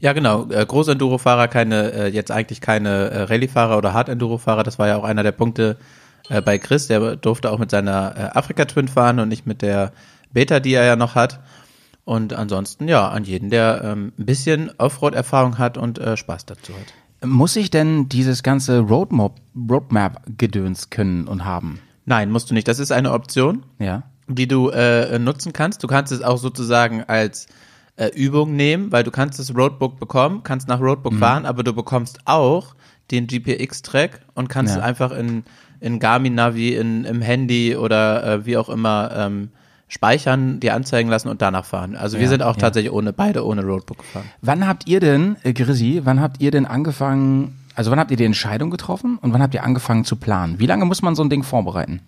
ja, 0.00 0.14
genau. 0.14 0.48
Äh, 0.50 0.64
Groß-Enduro-Fahrer, 0.64 1.48
keine, 1.48 1.92
äh, 1.92 2.06
jetzt 2.08 2.30
eigentlich 2.30 2.60
keine 2.60 3.10
äh, 3.10 3.22
Rallye-Fahrer 3.24 3.76
oder 3.78 3.92
Hard-Enduro-Fahrer. 3.92 4.62
Das 4.62 4.78
war 4.78 4.88
ja 4.88 4.96
auch 4.96 5.04
einer 5.04 5.22
der 5.22 5.32
Punkte 5.32 5.76
äh, 6.28 6.40
bei 6.40 6.58
Chris. 6.58 6.86
Der 6.88 7.16
durfte 7.16 7.50
auch 7.50 7.58
mit 7.58 7.70
seiner 7.70 8.14
äh, 8.16 8.38
Afrika-Twin 8.38 8.88
fahren 8.88 9.20
und 9.20 9.28
nicht 9.28 9.46
mit 9.46 9.62
der 9.62 9.92
Beta, 10.32 10.58
die 10.58 10.72
er 10.72 10.84
ja 10.84 10.96
noch 10.96 11.14
hat. 11.14 11.40
Und 12.04 12.32
ansonsten, 12.32 12.88
ja, 12.88 13.08
an 13.08 13.24
jeden, 13.24 13.50
der 13.50 13.82
ähm, 13.84 14.12
ein 14.18 14.26
bisschen 14.26 14.70
Offroad-Erfahrung 14.78 15.58
hat 15.58 15.76
und 15.78 15.98
äh, 15.98 16.16
Spaß 16.16 16.46
dazu 16.46 16.72
hat. 16.72 17.28
Muss 17.28 17.54
ich 17.56 17.70
denn 17.70 18.08
dieses 18.08 18.42
ganze 18.42 18.78
Roadmap, 18.80 19.32
Roadmap-Gedöns 20.00 20.90
können 20.90 21.26
und 21.28 21.44
haben? 21.44 21.80
Nein, 22.06 22.30
musst 22.30 22.50
du 22.50 22.54
nicht. 22.54 22.66
Das 22.68 22.78
ist 22.78 22.92
eine 22.92 23.12
Option. 23.12 23.64
Ja. 23.78 24.04
die 24.28 24.46
du 24.48 24.70
äh, 24.70 25.18
nutzen 25.18 25.52
kannst. 25.52 25.82
Du 25.82 25.88
kannst 25.88 26.12
es 26.12 26.22
auch 26.22 26.38
sozusagen 26.38 27.02
als 27.04 27.46
äh, 27.96 28.06
Übung 28.14 28.54
nehmen, 28.56 28.92
weil 28.92 29.02
du 29.04 29.10
kannst 29.10 29.38
das 29.38 29.54
Roadbook 29.54 29.98
bekommen, 29.98 30.42
kannst 30.44 30.68
nach 30.68 30.80
Roadbook 30.80 31.14
fahren, 31.14 31.46
aber 31.46 31.62
du 31.64 31.72
bekommst 31.72 32.20
auch 32.26 32.74
den 33.10 33.26
GPX-Track 33.26 34.20
und 34.34 34.48
kannst 34.48 34.72
Ja. 34.74 34.78
es 34.80 34.84
einfach 34.86 35.10
in, 35.10 35.42
in 35.80 35.98
Garmin 35.98 36.34
Navi, 36.36 36.74
in, 36.76 37.04
im 37.04 37.20
Handy 37.22 37.74
oder 37.76 38.24
äh, 38.24 38.46
wie 38.46 38.56
auch 38.56 38.68
immer 38.68 39.10
ähm, 39.16 39.50
speichern, 39.90 40.60
dir 40.60 40.74
anzeigen 40.74 41.10
lassen 41.10 41.28
und 41.28 41.42
danach 41.42 41.64
fahren. 41.66 41.96
Also 41.96 42.16
wir 42.16 42.24
Ja, 42.24 42.30
sind 42.30 42.42
auch 42.42 42.54
ja. 42.54 42.60
tatsächlich 42.60 42.92
ohne, 42.92 43.12
beide 43.12 43.44
ohne 43.44 43.62
Roadbook 43.62 43.98
gefahren. 43.98 44.24
Wann 44.40 44.66
habt 44.66 44.88
ihr 44.88 45.00
denn, 45.00 45.36
äh, 45.42 45.52
Grisi, 45.52 46.00
wann 46.04 46.20
habt 46.20 46.40
ihr 46.40 46.52
denn 46.52 46.64
angefangen, 46.64 47.58
also 47.74 47.90
wann 47.90 47.98
habt 47.98 48.10
ihr 48.12 48.16
die 48.16 48.24
Entscheidung 48.24 48.70
getroffen 48.70 49.18
und 49.20 49.32
wann 49.32 49.42
habt 49.42 49.52
ihr 49.52 49.64
angefangen 49.64 50.04
zu 50.04 50.16
planen? 50.16 50.60
Wie 50.60 50.66
lange 50.66 50.84
muss 50.86 51.02
man 51.02 51.14
so 51.16 51.22
ein 51.24 51.28
Ding 51.28 51.42
vorbereiten? 51.42 52.00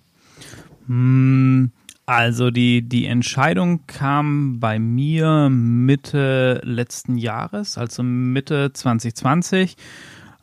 Also 2.07 2.51
die, 2.51 2.89
die 2.89 3.07
Entscheidung 3.07 3.81
kam 3.87 4.61
bei 4.61 4.79
mir 4.79 5.49
Mitte 5.51 6.61
letzten 6.65 7.17
Jahres, 7.17 7.79
also 7.79 8.03
Mitte 8.03 8.73
2020, 8.73 9.77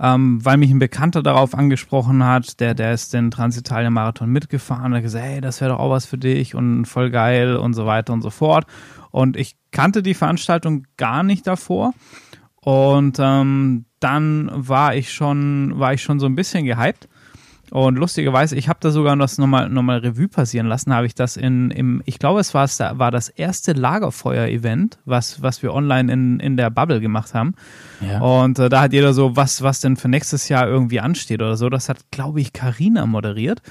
ähm, 0.02 0.44
weil 0.44 0.58
mich 0.58 0.72
ein 0.72 0.80
Bekannter 0.80 1.22
darauf 1.22 1.54
angesprochen 1.54 2.24
hat, 2.24 2.60
der, 2.60 2.74
der 2.74 2.94
ist 2.94 3.14
den 3.14 3.32
Transitalien-Marathon 3.32 4.30
mitgefahren, 4.30 4.94
hat 4.94 5.02
gesagt, 5.02 5.26
hey, 5.26 5.42
das 5.42 5.60
wäre 5.60 5.72
doch 5.72 5.80
auch 5.80 5.90
was 5.90 6.06
für 6.06 6.18
dich 6.18 6.56
und 6.56 6.86
voll 6.86 7.10
geil 7.10 7.58
und 7.58 7.74
so 7.74 7.86
weiter 7.86 8.14
und 8.14 8.22
so 8.22 8.30
fort. 8.30 8.66
Und 9.12 9.36
ich 9.36 9.58
kannte 9.72 10.02
die 10.02 10.14
Veranstaltung 10.14 10.86
gar 10.98 11.24
nicht 11.24 11.46
davor. 11.48 11.94
Und 12.62 13.18
ähm, 13.20 13.86
dann 14.00 14.50
war 14.54 14.96
ich 14.96 15.12
schon, 15.12 15.78
war 15.80 15.94
ich 15.94 16.02
schon 16.02 16.20
so 16.20 16.26
ein 16.26 16.36
bisschen 16.36 16.66
gehypt 16.66 17.10
Und 17.72 17.98
lustigerweise, 17.98 18.56
ich 18.56 18.68
habe 18.68 18.80
da 18.82 18.90
sogar 18.90 19.16
das 19.16 19.38
nochmal 19.38 19.70
noch 19.70 19.84
mal 19.84 20.00
Revue 20.00 20.28
passieren 20.28 20.68
lassen, 20.68 20.94
habe 20.94 21.06
ich 21.06 21.14
das 21.14 21.38
in, 21.38 21.72
im, 21.72 22.02
ich 22.06 22.18
glaube, 22.18 22.40
es 22.40 22.54
war, 22.54 22.68
war 22.98 23.12
das 23.12 23.30
erste 23.30 23.74
Lagerfeuer-Event, 23.74 24.98
was, 25.06 25.42
was 25.42 25.62
wir 25.62 25.74
online 25.74 26.12
in, 26.12 26.40
in 26.40 26.58
der 26.58 26.70
Bubble 26.70 27.00
gemacht 27.00 27.34
haben. 27.34 27.54
Ja. 28.02 28.20
Und 28.22 28.58
äh, 28.60 28.70
da 28.70 28.82
hat 28.82 28.94
jeder 28.94 29.14
so, 29.14 29.36
was, 29.36 29.62
was 29.62 29.82
denn 29.82 29.98
für 29.98 30.08
nächstes 30.08 30.50
Jahr 30.50 30.68
irgendwie 30.68 31.00
ansteht 31.00 31.42
oder 31.42 31.58
so. 31.58 31.70
Das 31.70 31.90
hat, 31.90 32.10
glaube 32.12 32.42
ich, 32.42 32.54
Karina 32.54 33.06
moderiert. 33.06 33.62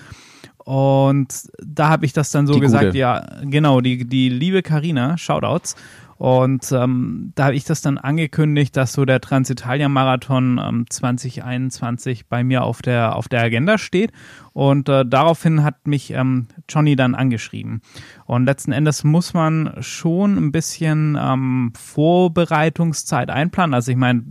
Und 0.58 1.48
da 1.64 1.88
habe 1.88 2.04
ich 2.04 2.12
das 2.12 2.30
dann 2.30 2.46
so 2.46 2.52
Die 2.54 2.60
gesagt, 2.60 2.84
Gute. 2.86 2.98
ja, 2.98 3.24
genau, 3.42 3.80
die, 3.80 4.06
die 4.06 4.28
liebe 4.28 4.62
Karina, 4.62 5.16
Shoutouts. 5.16 5.76
Und 6.18 6.72
ähm, 6.72 7.32
da 7.36 7.44
habe 7.44 7.54
ich 7.54 7.64
das 7.64 7.80
dann 7.80 7.96
angekündigt, 7.96 8.76
dass 8.76 8.92
so 8.92 9.04
der 9.04 9.20
Transitalia-Marathon 9.20 10.60
ähm, 10.62 10.84
2021 10.90 12.26
bei 12.26 12.42
mir 12.42 12.64
auf 12.64 12.82
der, 12.82 13.14
auf 13.14 13.28
der 13.28 13.40
Agenda 13.42 13.78
steht. 13.78 14.10
Und 14.52 14.88
äh, 14.88 15.06
daraufhin 15.06 15.62
hat 15.62 15.86
mich 15.86 16.10
ähm, 16.12 16.48
Johnny 16.68 16.96
dann 16.96 17.14
angeschrieben. 17.14 17.82
Und 18.26 18.46
letzten 18.46 18.72
Endes 18.72 19.04
muss 19.04 19.32
man 19.32 19.76
schon 19.80 20.36
ein 20.36 20.50
bisschen 20.50 21.16
ähm, 21.20 21.72
Vorbereitungszeit 21.76 23.30
einplanen. 23.30 23.74
Also 23.74 23.92
ich 23.92 23.96
meine, 23.96 24.24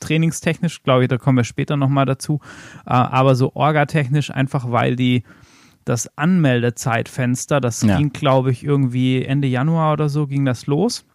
trainingstechnisch, 0.00 0.82
glaube 0.82 1.04
ich, 1.04 1.08
da 1.08 1.16
kommen 1.16 1.38
wir 1.38 1.44
später 1.44 1.78
nochmal 1.78 2.04
dazu, 2.04 2.40
äh, 2.84 2.90
aber 2.90 3.34
so 3.34 3.52
orgatechnisch 3.54 4.30
einfach, 4.30 4.70
weil 4.70 4.96
die 4.96 5.22
das 5.86 6.16
Anmeldezeitfenster, 6.18 7.60
das 7.60 7.82
Ja. 7.82 7.96
ging, 7.96 8.12
glaube 8.12 8.50
ich, 8.50 8.64
irgendwie 8.64 9.22
Ende 9.24 9.48
Januar 9.48 9.94
oder 9.94 10.08
so 10.08 10.26
ging 10.26 10.44
das 10.44 10.66
los. 10.66 11.06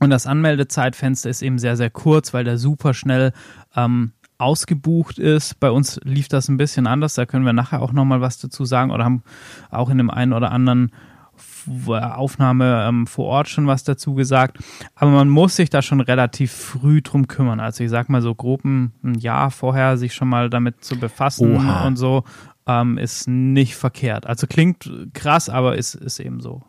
Und 0.00 0.10
das 0.10 0.26
Anmeldezeitfenster 0.26 1.30
ist 1.30 1.42
eben 1.42 1.58
sehr, 1.58 1.76
sehr 1.76 1.90
kurz, 1.90 2.34
weil 2.34 2.42
der 2.44 2.58
super 2.58 2.94
schnell 2.94 3.32
ähm, 3.76 4.12
ausgebucht 4.38 5.18
ist. 5.18 5.60
Bei 5.60 5.70
uns 5.70 6.00
lief 6.02 6.28
das 6.28 6.48
ein 6.48 6.56
bisschen 6.56 6.86
anders, 6.86 7.14
da 7.14 7.26
können 7.26 7.44
wir 7.44 7.52
nachher 7.52 7.82
auch 7.82 7.92
nochmal 7.92 8.22
was 8.22 8.38
dazu 8.38 8.64
sagen 8.64 8.90
oder 8.90 9.04
haben 9.04 9.22
auch 9.70 9.90
in 9.90 9.98
dem 9.98 10.08
einen 10.10 10.32
oder 10.32 10.50
anderen 10.50 10.90
F- 11.36 11.88
Aufnahme 11.88 12.86
ähm, 12.88 13.06
vor 13.06 13.26
Ort 13.26 13.48
schon 13.48 13.66
was 13.66 13.84
dazu 13.84 14.14
gesagt. 14.14 14.58
Aber 14.94 15.10
man 15.10 15.28
muss 15.28 15.56
sich 15.56 15.68
da 15.68 15.82
schon 15.82 16.00
relativ 16.00 16.52
früh 16.52 17.02
drum 17.02 17.28
kümmern. 17.28 17.60
Also 17.60 17.84
ich 17.84 17.90
sag 17.90 18.08
mal 18.08 18.22
so 18.22 18.34
grob 18.34 18.64
ein, 18.64 18.92
ein 19.04 19.14
Jahr 19.14 19.50
vorher 19.50 19.98
sich 19.98 20.14
schon 20.14 20.28
mal 20.28 20.48
damit 20.48 20.82
zu 20.82 20.98
befassen 20.98 21.56
Oha. 21.56 21.86
und 21.86 21.96
so 21.96 22.24
ähm, 22.66 22.96
ist 22.96 23.28
nicht 23.28 23.76
verkehrt. 23.76 24.26
Also 24.26 24.46
klingt 24.46 24.90
krass, 25.12 25.50
aber 25.50 25.76
ist, 25.76 25.94
ist 25.94 26.18
eben 26.18 26.40
so. 26.40 26.62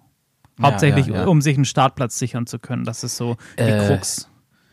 Ja, 0.62 0.70
Hauptsächlich, 0.70 1.08
ja, 1.08 1.14
ja. 1.22 1.26
um 1.28 1.42
sich 1.42 1.56
einen 1.56 1.66
Startplatz 1.66 2.18
sichern 2.20 2.46
zu 2.48 2.60
können. 2.60 2.84
Das 2.86 3.04
ist 3.04 3.18
so 3.18 3.38
die 3.58 3.64
Äh, 3.64 3.88
Krux. 3.88 4.28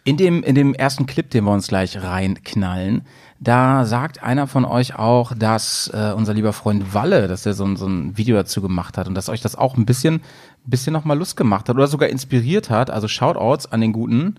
In 0.04 0.16
dem, 0.16 0.42
in 0.42 0.54
dem 0.54 0.72
ersten 0.74 1.04
Clip, 1.06 1.28
den 1.28 1.44
wir 1.44 1.52
uns 1.52 1.68
gleich 1.68 2.02
reinknallen, 2.02 3.02
da 3.40 3.84
sagt 3.84 4.22
einer 4.22 4.46
von 4.46 4.64
euch 4.64 4.98
auch, 4.98 5.32
dass 5.36 5.90
äh, 5.92 6.12
unser 6.16 6.34
lieber 6.34 6.52
Freund 6.52 6.94
Walle, 6.94 7.28
dass 7.28 7.44
er 7.46 7.52
so, 7.54 7.64
ein- 7.64 7.76
so 7.76 7.86
ein 7.86 8.16
Video 8.16 8.34
dazu 8.36 8.62
gemacht 8.62 8.96
hat 8.96 9.06
und 9.06 9.14
dass 9.14 9.28
euch 9.28 9.40
das 9.42 9.54
auch 9.54 9.76
ein 9.76 9.84
bisschen, 9.86 10.22
bisschen 10.64 10.92
nochmal 10.92 11.18
Lust 11.18 11.36
gemacht 11.36 11.68
hat 11.68 11.76
oder 11.76 11.86
sogar 11.86 12.08
inspiriert 12.08 12.70
hat. 12.70 12.90
Also 12.90 13.06
Shoutouts 13.06 13.70
an 13.70 13.80
den 13.80 13.92
Guten. 13.92 14.36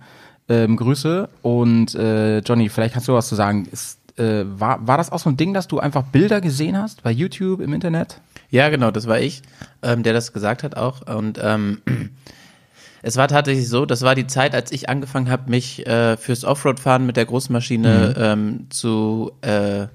Ähm, 0.50 0.76
Grüße. 0.78 1.30
Und 1.44 1.94
äh, 1.94 2.40
Johnny, 2.40 2.70
vielleicht 2.70 2.94
kannst 2.94 3.08
du 3.08 3.14
was 3.14 3.28
zu 3.28 3.36
sagen. 3.36 3.68
Ist, 3.72 4.00
äh, 4.18 4.44
war, 4.60 4.86
war 4.88 4.98
das 4.98 5.12
auch 5.12 5.20
so 5.20 5.30
ein 5.30 5.38
Ding, 5.38 5.54
dass 5.54 5.68
du 5.68 5.80
einfach 5.80 6.02
Bilder 6.04 6.42
gesehen 6.42 6.76
hast 6.82 7.04
bei 7.04 7.12
YouTube, 7.12 7.62
im 7.62 7.72
Internet? 7.74 8.20
Ja, 8.50 8.70
genau, 8.70 8.92
das 8.92 9.08
war 9.08 9.20
ich, 9.20 9.42
ähm, 9.82 10.04
der 10.04 10.14
das 10.14 10.34
gesagt 10.34 10.64
hat 10.64 10.76
auch. 10.76 11.02
Und 11.08 11.40
ähm, 11.42 11.82
es 13.02 13.16
war 13.16 13.28
tatsächlich 13.28 13.70
so, 13.70 13.86
das 13.86 14.02
war 14.02 14.16
die 14.16 14.28
Zeit, 14.28 14.56
als 14.56 14.72
ich 14.72 14.90
angefangen 14.90 15.30
habe, 15.30 15.50
mich 15.50 15.86
äh, 15.86 16.18
fürs 16.18 16.44
Offroad-Fahren 16.44 17.06
mit 17.06 17.16
der 17.16 17.26
Großmaschine 17.26 18.16
ähm, 18.18 18.68
zu, 18.70 19.32
äh, 19.42 19.88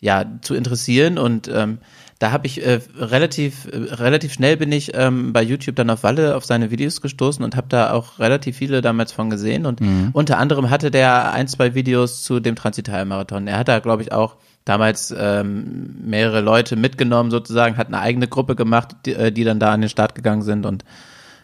ja, 0.00 0.24
zu 0.42 0.54
interessieren. 0.54 1.16
Und 1.16 1.48
ähm, 1.48 1.78
da 2.18 2.32
habe 2.32 2.46
ich 2.46 2.64
äh, 2.64 2.80
relativ, 2.98 3.66
äh, 3.72 3.94
relativ 3.94 4.34
schnell 4.34 4.58
bin 4.58 4.70
ich 4.72 4.92
ähm, 4.94 5.32
bei 5.32 5.42
YouTube 5.42 5.76
dann 5.76 5.88
auf 5.88 6.02
Walle 6.02 6.36
auf 6.36 6.44
seine 6.44 6.70
Videos 6.70 7.00
gestoßen 7.00 7.42
und 7.42 7.56
habe 7.56 7.68
da 7.70 7.92
auch 7.92 8.18
relativ 8.18 8.58
viele 8.58 8.82
damals 8.82 9.10
von 9.10 9.30
gesehen. 9.30 9.64
Und 9.64 9.80
unter 10.12 10.36
anderem 10.36 10.68
hatte 10.68 10.90
der 10.90 11.32
ein, 11.32 11.48
zwei 11.48 11.74
Videos 11.74 12.22
zu 12.22 12.40
dem 12.40 12.56
Transital-Marathon. 12.56 13.46
Er 13.46 13.56
hat 13.56 13.68
da, 13.68 13.78
glaube 13.78 14.02
ich, 14.02 14.12
auch 14.12 14.36
damals 14.70 15.12
ähm, 15.18 15.96
mehrere 16.04 16.40
Leute 16.42 16.76
mitgenommen 16.76 17.32
sozusagen, 17.32 17.76
hat 17.76 17.88
eine 17.88 17.98
eigene 17.98 18.28
Gruppe 18.28 18.54
gemacht, 18.54 18.94
die, 19.04 19.14
äh, 19.14 19.32
die 19.32 19.42
dann 19.42 19.58
da 19.58 19.72
an 19.72 19.80
den 19.80 19.90
Start 19.90 20.14
gegangen 20.14 20.42
sind 20.42 20.64
und 20.64 20.84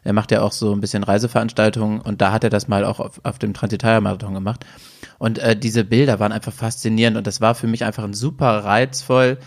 er 0.04 0.12
macht 0.12 0.30
ja 0.30 0.42
auch 0.42 0.52
so 0.52 0.72
ein 0.72 0.80
bisschen 0.80 1.02
Reiseveranstaltungen 1.02 2.00
und 2.00 2.20
da 2.20 2.30
hat 2.30 2.44
er 2.44 2.50
das 2.50 2.68
mal 2.68 2.84
auch 2.84 3.00
auf, 3.00 3.20
auf 3.24 3.40
dem 3.40 3.52
Transitalia-Marathon 3.52 4.34
gemacht. 4.34 4.64
Und 5.18 5.40
äh, 5.40 5.56
diese 5.56 5.82
Bilder 5.82 6.20
waren 6.20 6.30
einfach 6.30 6.52
faszinierend 6.52 7.16
und 7.16 7.26
das 7.26 7.40
war 7.40 7.56
für 7.56 7.66
mich 7.66 7.84
einfach 7.84 8.04
ein 8.04 8.14
super 8.14 8.64
reizvoll, 8.64 9.38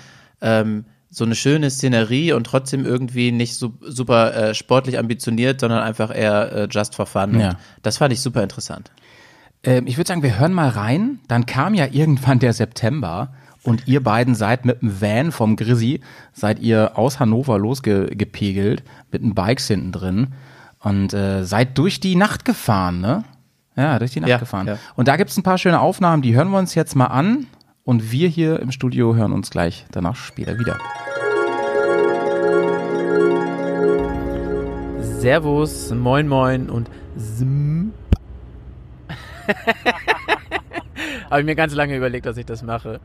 ähm, 0.42 0.84
so 1.10 1.24
eine 1.24 1.36
schöne 1.36 1.70
Szenerie 1.70 2.34
und 2.34 2.44
trotzdem 2.44 2.86
irgendwie 2.86 3.32
nicht 3.32 3.56
so, 3.56 3.72
super 3.80 4.36
äh, 4.36 4.54
sportlich 4.54 5.00
ambitioniert, 5.00 5.62
sondern 5.62 5.82
einfach 5.82 6.14
eher 6.14 6.52
äh, 6.52 6.68
just 6.70 6.96
for 6.96 7.06
fun. 7.06 7.40
Ja. 7.40 7.56
Das 7.82 7.98
fand 7.98 8.12
ich 8.12 8.20
super 8.20 8.44
interessant. 8.44 8.92
Ähm, 9.64 9.88
ich 9.88 9.96
würde 9.96 10.10
sagen, 10.10 10.24
wir 10.24 10.38
hören 10.38 10.52
mal 10.52 10.68
rein. 10.68 11.20
Dann 11.30 11.46
kam 11.46 11.74
ja 11.74 11.88
irgendwann 11.90 12.40
der 12.40 12.52
September 12.52 13.32
und 13.64 13.88
ihr 13.88 14.02
beiden 14.04 14.36
seid 14.36 14.66
mit 14.66 14.82
dem 14.82 15.02
Van 15.02 15.32
vom 15.32 15.56
Grizzy, 15.56 16.02
seid 16.34 16.60
ihr 16.60 16.98
aus 16.98 17.20
Hannover 17.20 17.58
losgepegelt 17.60 18.84
mit 19.12 19.22
den 19.22 19.36
Bikes 19.36 19.68
hinten 19.68 19.92
drin 19.92 20.28
und 20.80 21.14
äh, 21.14 21.44
seid 21.44 21.78
durch 21.78 22.00
die 22.00 22.16
Nacht 22.16 22.46
gefahren, 22.46 23.02
ne? 23.02 23.24
Ja, 23.76 23.98
durch 24.00 24.12
die 24.12 24.20
Nacht 24.20 24.30
Ja, 24.30 24.38
gefahren. 24.38 24.68
ja. 24.68 24.78
Und 24.96 25.08
da 25.08 25.16
gibt's 25.18 25.38
ein 25.38 25.44
paar 25.44 25.58
schöne 25.58 25.80
Aufnahmen, 25.80 26.22
die 26.22 26.36
hören 26.36 26.50
wir 26.52 26.58
uns 26.60 26.76
jetzt 26.76 26.96
mal 26.96 27.08
an 27.08 27.48
und 27.84 28.12
wir 28.12 28.28
hier 28.30 28.60
im 28.60 28.72
Studio 28.72 29.16
hören 29.16 29.32
uns 29.34 29.50
gleich 29.50 29.86
danach 29.92 30.16
später 30.16 30.58
wieder. 30.60 30.78
Servus, 35.02 35.92
moin 35.94 36.28
moin 36.28 36.70
und 36.70 36.90
Sim. 37.18 37.92
Habe 41.30 41.42
ich 41.42 41.46
mir 41.46 41.56
ganz 41.56 41.74
lange 41.74 41.96
überlegt, 41.98 42.26
dass 42.26 42.38
ich 42.38 42.46
das 42.46 42.62
mache. 42.64 43.00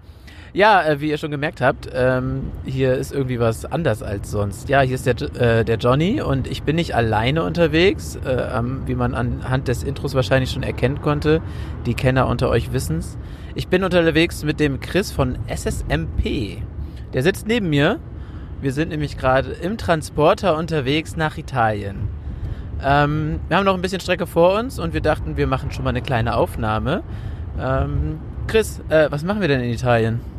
Ja, 0.55 0.87
äh, 0.87 1.01
wie 1.01 1.11
ihr 1.11 1.19
schon 1.19 1.33
gemerkt 1.33 1.61
habt, 1.61 1.91
ähm, 1.93 2.53
hier 2.65 2.95
ist 2.95 3.13
irgendwie 3.13 3.41
was 3.41 3.65
anders 3.65 4.05
als 4.05 4.31
sonst. 4.31 4.69
Ja, 4.69 4.83
hier 4.83 4.95
ist 4.95 5.05
der, 5.05 5.21
äh, 5.35 5.65
der 5.65 5.79
Johnny 5.79 6.23
und 6.23 6.47
ich 6.47 6.63
bin 6.63 6.77
nicht 6.77 6.95
alleine 6.95 7.43
unterwegs, 7.43 8.15
äh, 8.25 8.63
wie 8.87 8.95
man 8.95 9.15
anhand 9.15 9.67
des 9.67 9.83
Intros 9.83 10.15
wahrscheinlich 10.15 10.53
schon 10.53 10.63
erkennen 10.63 11.03
konnte. 11.03 11.43
Die 11.87 11.95
Kenner 11.95 12.29
unter 12.29 12.51
euch 12.51 12.73
wissen's. 12.73 13.19
Ich 13.57 13.67
bin 13.67 13.83
unterwegs 13.83 14.45
mit 14.45 14.61
dem 14.61 14.79
Chris 14.79 15.11
von 15.11 15.39
SSMP. 15.49 16.63
Der 17.15 17.25
sitzt 17.25 17.49
neben 17.49 17.69
mir. 17.69 17.99
Wir 18.61 18.73
sind 18.73 18.91
nämlich 18.91 19.19
gerade 19.19 19.51
im 19.51 19.77
Transporter 19.77 20.57
unterwegs 20.57 21.17
nach 21.17 21.37
Italien. 21.37 22.07
Ähm, 22.81 23.41
wir 23.49 23.57
haben 23.57 23.65
noch 23.65 23.75
ein 23.75 23.83
bisschen 23.83 23.99
Strecke 23.99 24.29
vor 24.29 24.57
uns 24.57 24.79
und 24.79 24.95
wir 24.95 25.01
dachten, 25.01 25.37
wir 25.37 25.49
machen 25.49 25.73
schon 25.73 25.83
mal 25.83 25.91
eine 25.91 26.03
kleine 26.03 26.37
Aufnahme. 26.37 27.03
Ähm, 27.61 28.21
Chris, 28.47 28.81
äh, 28.89 29.11
was 29.11 29.25
machen 29.25 29.41
wir 29.41 29.49
denn 29.49 29.61
in 29.61 29.71
Italien? 29.71 30.34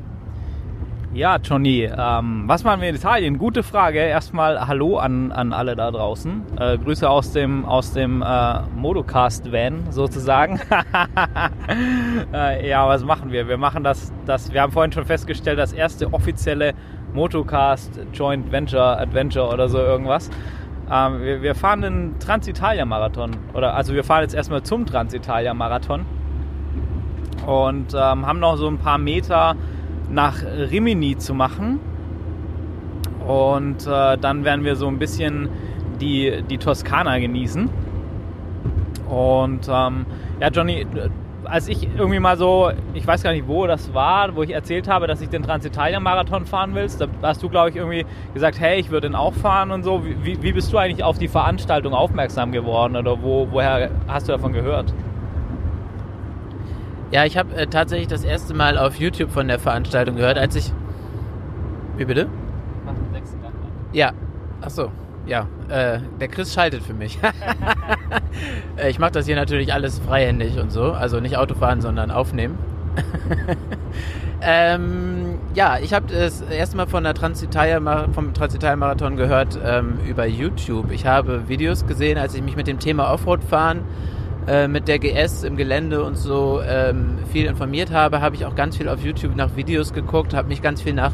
Ja, 1.15 1.37
Johnny, 1.41 1.89
ähm, 1.97 2.43
was 2.45 2.65
machen 2.65 2.81
wir 2.81 2.89
in 2.89 2.95
Italien? 2.95 3.37
Gute 3.37 3.63
Frage. 3.63 3.99
Erstmal 3.99 4.67
Hallo 4.67 4.97
an, 4.97 5.31
an 5.31 5.53
alle 5.53 5.77
da 5.77 5.89
draußen. 5.89 6.43
Äh, 6.59 6.77
Grüße 6.77 7.09
aus 7.09 7.31
dem, 7.31 7.63
aus 7.63 7.93
dem 7.93 8.21
äh, 8.21 8.59
Modocast-Van 8.75 9.91
sozusagen. 9.91 10.59
äh, 12.33 12.69
ja, 12.69 12.85
was 12.89 13.05
machen 13.05 13.31
wir? 13.31 13.47
Wir 13.47 13.55
machen 13.55 13.81
das, 13.81 14.11
das, 14.25 14.51
wir 14.51 14.61
haben 14.61 14.73
vorhin 14.73 14.91
schon 14.91 15.05
festgestellt, 15.05 15.57
das 15.57 15.71
erste 15.71 16.13
offizielle 16.13 16.73
Motocast 17.13 17.97
Joint 18.11 18.51
Venture 18.51 18.99
Adventure 18.99 19.47
oder 19.53 19.69
so 19.69 19.77
irgendwas. 19.77 20.29
Ähm, 20.91 21.21
wir, 21.21 21.41
wir 21.41 21.55
fahren 21.55 21.81
den 21.81 22.19
Transitalia-Marathon. 22.19 23.37
Oder 23.53 23.73
also 23.73 23.93
wir 23.93 24.03
fahren 24.03 24.23
jetzt 24.23 24.35
erstmal 24.35 24.63
zum 24.63 24.85
Transitalia-Marathon 24.85 26.05
und 27.47 27.93
ähm, 27.93 28.27
haben 28.27 28.39
noch 28.41 28.57
so 28.57 28.67
ein 28.67 28.79
paar 28.79 28.97
Meter 28.97 29.55
nach 30.09 30.43
Rimini 30.43 31.17
zu 31.17 31.33
machen. 31.33 31.79
Und 33.27 33.87
äh, 33.87 34.17
dann 34.17 34.45
werden 34.45 34.63
wir 34.63 34.75
so 34.75 34.87
ein 34.87 34.99
bisschen 34.99 35.49
die, 35.99 36.43
die 36.49 36.57
Toskana 36.57 37.17
genießen. 37.19 37.69
Und 39.09 39.67
ähm, 39.69 40.05
ja, 40.39 40.49
Johnny, 40.49 40.85
als 41.45 41.67
ich 41.67 41.87
irgendwie 41.95 42.19
mal 42.19 42.37
so, 42.37 42.71
ich 42.93 43.05
weiß 43.05 43.23
gar 43.23 43.31
nicht, 43.31 43.47
wo 43.47 43.67
das 43.67 43.93
war, 43.93 44.35
wo 44.35 44.43
ich 44.43 44.51
erzählt 44.51 44.87
habe, 44.87 45.07
dass 45.07 45.21
ich 45.21 45.29
den 45.29 45.43
Transitalia-Marathon 45.43 46.45
fahren 46.45 46.73
willst, 46.73 47.01
da 47.01 47.07
hast 47.21 47.43
du, 47.43 47.49
glaube 47.49 47.69
ich, 47.69 47.75
irgendwie 47.75 48.05
gesagt, 48.33 48.59
hey, 48.59 48.79
ich 48.79 48.89
würde 48.89 49.07
den 49.07 49.15
auch 49.15 49.33
fahren 49.33 49.71
und 49.71 49.83
so. 49.83 50.03
Wie, 50.05 50.41
wie 50.41 50.51
bist 50.51 50.73
du 50.73 50.77
eigentlich 50.77 51.03
auf 51.03 51.17
die 51.17 51.27
Veranstaltung 51.27 51.93
aufmerksam 51.93 52.51
geworden 52.51 52.95
oder 52.95 53.21
wo, 53.21 53.47
woher 53.51 53.89
hast 54.07 54.27
du 54.27 54.31
davon 54.31 54.53
gehört? 54.53 54.93
Ja, 57.11 57.25
ich 57.25 57.37
habe 57.37 57.55
äh, 57.55 57.67
tatsächlich 57.67 58.07
das 58.07 58.23
erste 58.23 58.53
Mal 58.53 58.77
auf 58.77 58.95
YouTube 58.95 59.31
von 59.31 59.47
der 59.47 59.59
Veranstaltung 59.59 60.15
gehört, 60.15 60.37
als 60.37 60.55
ich. 60.55 60.71
Wie 61.97 62.05
bitte? 62.05 62.27
Ja. 63.93 64.11
Ach 64.61 64.69
so. 64.69 64.91
Ja, 65.27 65.47
äh, 65.69 65.99
der 66.19 66.27
Chris 66.27 66.53
schaltet 66.53 66.83
für 66.83 66.93
mich. 66.93 67.19
Äh, 68.77 68.89
ich 68.89 68.99
mache 68.99 69.11
das 69.11 69.25
hier 69.25 69.37
natürlich 69.37 69.73
alles 69.73 69.99
freihändig 69.99 70.59
und 70.59 70.69
so. 70.69 70.91
Also 70.91 71.21
nicht 71.21 71.37
Autofahren, 71.37 71.79
sondern 71.79 72.11
aufnehmen. 72.11 72.57
Ähm, 74.41 75.39
ja, 75.55 75.79
ich 75.81 75.93
habe 75.93 76.05
das 76.13 76.41
erste 76.41 76.77
Mal 76.77 76.85
von 76.85 77.03
der 77.03 77.15
Transitalia 77.15 77.79
vom 78.13 78.33
Transitalia 78.35 78.75
Marathon 78.75 79.15
gehört 79.15 79.57
ähm, 79.65 79.97
über 80.07 80.27
YouTube. 80.27 80.91
Ich 80.91 81.07
habe 81.07 81.47
Videos 81.47 81.87
gesehen, 81.87 82.19
als 82.19 82.35
ich 82.35 82.43
mich 82.43 82.55
mit 82.55 82.67
dem 82.67 82.77
Thema 82.77 83.11
Offroad-Fahren 83.11 83.79
äh, 84.47 84.67
mit 84.67 84.87
der 84.87 84.99
GS 84.99 85.43
im 85.43 85.57
Gelände 85.57 86.03
und 86.03 86.15
so 86.15 86.61
ähm, 86.61 87.17
viel 87.31 87.45
informiert 87.45 87.91
habe, 87.91 88.21
habe 88.21 88.35
ich 88.35 88.45
auch 88.45 88.55
ganz 88.55 88.77
viel 88.77 88.87
auf 88.87 89.03
YouTube 89.03 89.35
nach 89.35 89.55
Videos 89.55 89.93
geguckt, 89.93 90.33
habe 90.33 90.47
mich 90.49 90.61
ganz 90.61 90.81
viel 90.81 90.93
nach 90.93 91.13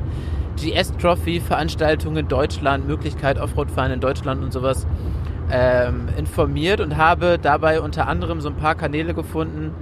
GS 0.57 0.95
Trophy 0.97 1.39
Veranstaltungen 1.39 2.17
in 2.17 2.27
Deutschland, 2.27 2.87
Möglichkeit 2.87 3.39
Offroad-Fahren 3.39 3.91
in 3.91 3.99
Deutschland 3.99 4.43
und 4.43 4.51
sowas 4.51 4.85
ähm, 5.51 6.07
informiert 6.17 6.81
und 6.81 6.97
habe 6.97 7.39
dabei 7.41 7.81
unter 7.81 8.07
anderem 8.07 8.41
so 8.41 8.49
ein 8.49 8.55
paar 8.55 8.75
Kanäle 8.75 9.13
gefunden, 9.13 9.73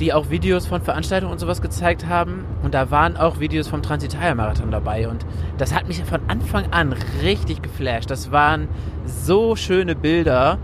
die 0.00 0.12
auch 0.12 0.30
Videos 0.30 0.66
von 0.66 0.80
Veranstaltungen 0.82 1.32
und 1.32 1.38
sowas 1.38 1.60
gezeigt 1.60 2.06
haben. 2.06 2.44
Und 2.62 2.74
da 2.74 2.90
waren 2.90 3.16
auch 3.16 3.40
Videos 3.40 3.68
vom 3.68 3.82
Transitalia-Marathon 3.82 4.70
dabei. 4.70 5.08
Und 5.08 5.26
das 5.58 5.74
hat 5.74 5.88
mich 5.88 6.02
von 6.04 6.20
Anfang 6.28 6.72
an 6.72 6.94
richtig 7.22 7.62
geflasht. 7.62 8.10
Das 8.10 8.30
waren 8.30 8.68
so 9.04 9.56
schöne 9.56 9.96
Bilder. 9.96 10.58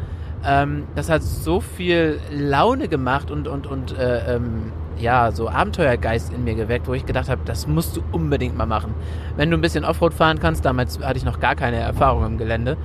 Ähm, 0.47 0.85
das 0.95 1.09
hat 1.09 1.23
so 1.23 1.61
viel 1.61 2.21
Laune 2.31 2.89
gemacht 2.89 3.31
und, 3.31 3.49
und, 3.49 3.67
und 3.67 3.97
äh, 3.97 4.37
ähm, 4.37 4.73
ja, 4.99 5.33
so 5.33 5.49
Abenteuergeist 5.49 6.33
in 6.33 6.45
mir 6.45 6.55
geweckt, 6.55 6.87
wo 6.87 6.95
ich 6.95 7.07
gedacht 7.07 7.29
habe, 7.29 7.43
das 7.45 7.67
musst 7.67 7.97
du 7.97 8.03
unbedingt 8.13 8.57
mal 8.57 8.67
machen. 8.67 8.95
Wenn 9.37 9.51
du 9.51 9.57
ein 9.57 9.61
bisschen 9.61 9.85
Offroad 9.85 10.15
fahren 10.15 10.39
kannst, 10.41 10.65
damals 10.65 11.01
hatte 11.01 11.17
ich 11.17 11.25
noch 11.25 11.41
gar 11.41 11.57
keine 11.57 11.79
Erfahrung 11.79 12.25
im 12.27 12.39
Gelände, 12.39 12.77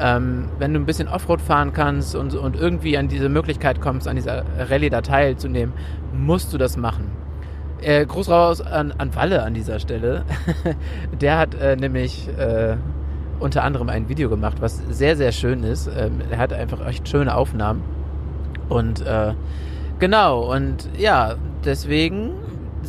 ähm, 0.00 0.48
wenn 0.58 0.72
du 0.72 0.80
ein 0.80 0.86
bisschen 0.86 1.08
Offroad 1.08 1.40
fahren 1.40 1.72
kannst 1.72 2.14
und, 2.14 2.34
und 2.34 2.56
irgendwie 2.56 2.96
an 2.96 3.08
diese 3.08 3.28
Möglichkeit 3.28 3.80
kommst, 3.80 4.08
an 4.08 4.16
dieser 4.16 4.44
Rallye 4.58 4.90
da 4.90 5.02
teilzunehmen, 5.02 5.74
musst 6.12 6.52
du 6.52 6.58
das 6.58 6.76
machen. 6.76 7.10
Äh, 7.80 8.06
Gruß 8.06 8.28
raus 8.30 8.60
an, 8.60 8.92
an 8.96 9.14
Walle 9.16 9.42
an 9.42 9.54
dieser 9.54 9.80
Stelle. 9.80 10.24
Der 11.20 11.38
hat 11.38 11.54
äh, 11.54 11.76
nämlich 11.76 12.28
äh, 12.38 12.76
unter 13.42 13.64
anderem 13.64 13.88
ein 13.88 14.08
Video 14.08 14.28
gemacht, 14.30 14.58
was 14.60 14.80
sehr, 14.90 15.16
sehr 15.16 15.32
schön 15.32 15.64
ist. 15.64 15.88
Ähm, 15.88 16.20
er 16.30 16.38
hat 16.38 16.52
einfach 16.52 16.86
echt 16.86 17.08
schöne 17.08 17.34
Aufnahmen. 17.34 17.82
Und 18.68 19.04
äh, 19.04 19.34
genau, 19.98 20.52
und 20.52 20.88
ja, 20.96 21.34
deswegen 21.64 22.30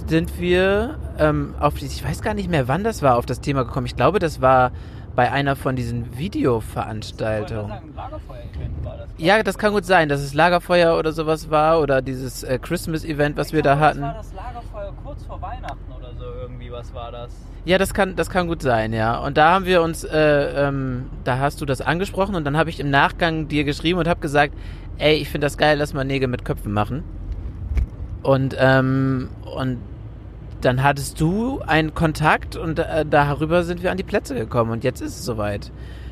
sind 0.08 0.40
wir 0.40 0.98
ähm, 1.18 1.56
auf, 1.60 1.82
ich 1.82 2.04
weiß 2.04 2.22
gar 2.22 2.34
nicht 2.34 2.50
mehr, 2.50 2.68
wann 2.68 2.84
das 2.84 3.02
war, 3.02 3.18
auf 3.18 3.26
das 3.26 3.42
Thema 3.42 3.64
gekommen. 3.64 3.86
Ich 3.86 3.96
glaube, 3.96 4.20
das 4.20 4.42
war 4.42 4.72
bei 5.16 5.32
einer 5.32 5.56
von 5.56 5.76
diesen 5.76 6.18
Videoveranstaltungen. 6.18 7.72
Ja, 9.18 9.44
das 9.44 9.58
kann 9.58 9.74
gut 9.74 9.86
sein, 9.86 10.10
dass 10.10 10.22
es 10.22 10.34
Lagerfeuer 10.34 10.98
oder 10.98 11.12
sowas 11.12 11.50
war 11.50 11.80
oder 11.82 12.02
dieses 12.02 12.44
äh, 12.44 12.58
Christmas-Event, 12.60 13.38
was 13.38 13.48
ich 13.48 13.54
wir 13.54 13.62
da 13.62 13.78
hatten. 13.78 14.02
Das 14.02 14.14
war 14.14 14.16
das 14.16 14.34
Lagerfeuer 14.34 14.94
kurz 15.04 15.24
vor 15.26 15.42
Weihnachten 15.42 15.92
oder 15.92 16.14
so 16.18 16.26
irgendwie, 16.42 16.72
was 16.72 16.94
war 16.94 17.12
das? 17.12 17.32
Ja, 17.66 17.78
das 17.78 17.94
kann, 17.94 18.16
das 18.16 18.30
kann 18.30 18.48
gut 18.48 18.62
sein, 18.62 18.92
ja. 18.92 19.18
Und 19.20 19.38
da 19.38 19.52
haben 19.52 19.66
wir 19.66 19.82
uns, 19.84 20.04
äh, 20.04 20.68
ähm, 20.68 21.10
da 21.24 21.38
hast 21.38 21.62
du 21.62 21.66
das 21.66 21.82
angesprochen 21.82 22.36
und 22.36 22.44
dann 22.44 22.58
habe 22.58 22.70
ich 22.70 22.80
im 22.80 22.90
Nachgang 22.90 23.48
dir 23.48 23.64
geschrieben 23.64 24.00
und 24.00 24.08
habe 24.08 24.20
gesagt, 24.20 24.54
ey, 24.98 25.16
ich 25.16 25.30
finde 25.30 25.46
das 25.46 25.58
geil, 25.58 25.78
lass 25.78 25.94
mal 25.94 26.04
Nägel 26.04 26.28
mit 26.28 26.44
Köpfen 26.44 26.74
machen. 26.74 27.04
Und, 28.24 28.56
ähm, 28.58 29.30
und 29.56 29.78
dann 30.66 30.84
hattest 30.84 31.20
du 31.20 31.60
einen 31.62 31.94
Kontakt 31.94 32.56
und 32.56 32.80
äh, 32.80 33.06
darüber 33.10 33.64
sind 33.64 33.84
wir 33.84 33.92
an 33.92 33.98
die 33.98 34.04
Plätze 34.04 34.36
gekommen 34.36 34.72
und 34.72 34.84
jetzt 34.84 35.02
ist 35.02 35.20
es 35.20 35.26
soweit. 35.26 35.72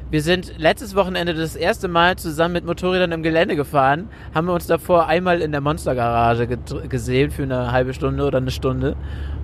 Wir 0.09 0.21
sind 0.21 0.57
letztes 0.57 0.93
Wochenende 0.95 1.33
das 1.33 1.55
erste 1.55 1.87
Mal 1.87 2.17
zusammen 2.17 2.53
mit 2.53 2.65
Motorrädern 2.65 3.13
im 3.13 3.23
Gelände 3.23 3.55
gefahren, 3.55 4.09
haben 4.35 4.47
wir 4.47 4.53
uns 4.53 4.67
davor 4.67 5.07
einmal 5.07 5.41
in 5.41 5.51
der 5.51 5.61
Monstergarage 5.61 6.47
gesehen 6.47 7.31
für 7.31 7.43
eine 7.43 7.71
halbe 7.71 7.93
Stunde 7.93 8.25
oder 8.25 8.39
eine 8.39 8.51
Stunde 8.51 8.97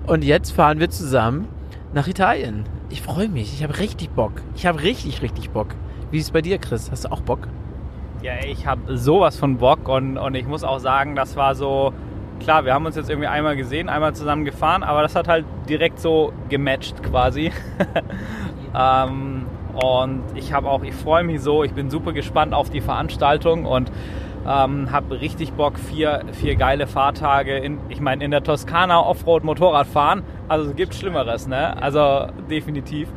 und 0.06 0.24
jetzt 0.24 0.50
fahren 0.50 0.78
wir 0.78 0.90
zusammen 0.90 1.48
nach 1.94 2.06
Italien. 2.06 2.64
Ich 2.90 3.02
freue 3.02 3.28
mich, 3.28 3.54
ich 3.54 3.62
habe 3.62 3.78
richtig 3.78 4.10
Bock. 4.10 4.32
Ich 4.54 4.66
habe 4.66 4.82
richtig, 4.82 5.22
richtig 5.22 5.50
Bock. 5.50 5.68
Wie 6.10 6.18
ist 6.18 6.24
es 6.24 6.30
bei 6.30 6.42
dir, 6.42 6.58
Chris? 6.58 6.90
Hast 6.90 7.04
du 7.04 7.12
auch 7.12 7.20
Bock? 7.20 7.48
Ja, 8.22 8.32
ich 8.44 8.66
habe 8.66 8.96
sowas 8.96 9.36
von 9.38 9.58
Bock 9.58 9.88
und, 9.88 10.18
und 10.18 10.34
ich 10.34 10.46
muss 10.46 10.64
auch 10.64 10.80
sagen, 10.80 11.14
das 11.14 11.36
war 11.36 11.54
so 11.54 11.92
klar, 12.38 12.64
wir 12.64 12.74
haben 12.74 12.86
uns 12.86 12.96
jetzt 12.96 13.10
irgendwie 13.10 13.28
einmal 13.28 13.56
gesehen, 13.56 13.88
einmal 13.88 14.14
zusammen 14.14 14.44
gefahren, 14.44 14.82
aber 14.82 15.02
das 15.02 15.14
hat 15.14 15.28
halt 15.28 15.44
direkt 15.68 16.00
so 16.00 16.32
gematcht 16.48 17.02
quasi. 17.02 17.52
ähm, 18.78 19.46
und 19.74 20.22
ich 20.34 20.52
habe 20.52 20.68
auch, 20.68 20.82
ich 20.82 20.94
freue 20.94 21.24
mich 21.24 21.40
so, 21.40 21.62
ich 21.62 21.72
bin 21.72 21.90
super 21.90 22.12
gespannt 22.12 22.54
auf 22.54 22.70
die 22.70 22.80
Veranstaltung 22.80 23.64
und 23.64 23.90
ähm, 24.46 24.90
habe 24.90 25.20
richtig 25.20 25.52
Bock, 25.52 25.78
vier, 25.78 26.22
vier 26.32 26.56
geile 26.56 26.86
Fahrtage 26.86 27.56
in, 27.58 27.78
ich 27.88 28.00
meine, 28.00 28.24
in 28.24 28.30
der 28.30 28.42
Toskana 28.42 29.00
Offroad 29.00 29.44
Motorrad 29.44 29.86
fahren. 29.86 30.22
Also 30.48 30.70
es 30.70 30.76
gibt 30.76 30.94
Schlimmeres, 30.94 31.46
ne? 31.46 31.80
Also 31.80 32.28
definitiv. 32.50 33.08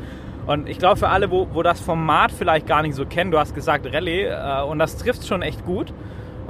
Und 0.46 0.68
ich 0.68 0.78
glaube, 0.80 0.98
für 0.98 1.10
alle, 1.10 1.32
wo, 1.32 1.48
wo 1.54 1.64
das 1.64 1.80
Format 1.80 2.32
vielleicht 2.32 2.68
gar 2.68 2.82
nicht 2.82 2.96
so 2.96 3.06
kennen, 3.06 3.32
du 3.32 3.40
hast 3.40 3.56
gesagt 3.56 3.86
Rallye, 3.92 4.26
äh, 4.26 4.64
und 4.64 4.80
das 4.80 4.98
trifft 4.98 5.26
schon 5.26 5.42
echt 5.42 5.66
gut 5.66 5.94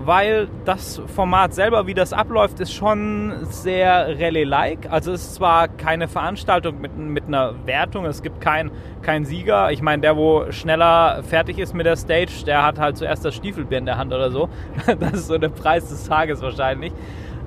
weil 0.05 0.47
das 0.65 1.01
Format 1.15 1.53
selber, 1.53 1.87
wie 1.87 1.93
das 1.93 2.13
abläuft, 2.13 2.59
ist 2.59 2.73
schon 2.73 3.33
sehr 3.43 4.19
Rallye-like. 4.19 4.91
Also 4.91 5.11
es 5.11 5.21
ist 5.21 5.35
zwar 5.35 5.67
keine 5.67 6.07
Veranstaltung 6.07 6.79
mit, 6.81 6.97
mit 6.97 7.27
einer 7.27 7.53
Wertung, 7.65 8.05
es 8.05 8.21
gibt 8.21 8.41
keinen 8.41 8.71
kein 9.01 9.25
Sieger. 9.25 9.71
Ich 9.71 9.81
meine, 9.81 10.01
der, 10.01 10.17
wo 10.17 10.51
schneller 10.51 11.23
fertig 11.23 11.59
ist 11.59 11.73
mit 11.73 11.85
der 11.85 11.95
Stage, 11.95 12.43
der 12.45 12.63
hat 12.63 12.79
halt 12.79 12.97
zuerst 12.97 13.25
das 13.25 13.35
Stiefelbier 13.35 13.79
in 13.79 13.85
der 13.85 13.97
Hand 13.97 14.13
oder 14.13 14.31
so. 14.31 14.49
Das 14.99 15.13
ist 15.13 15.27
so 15.27 15.37
der 15.37 15.49
Preis 15.49 15.89
des 15.89 16.07
Tages 16.07 16.41
wahrscheinlich. 16.41 16.93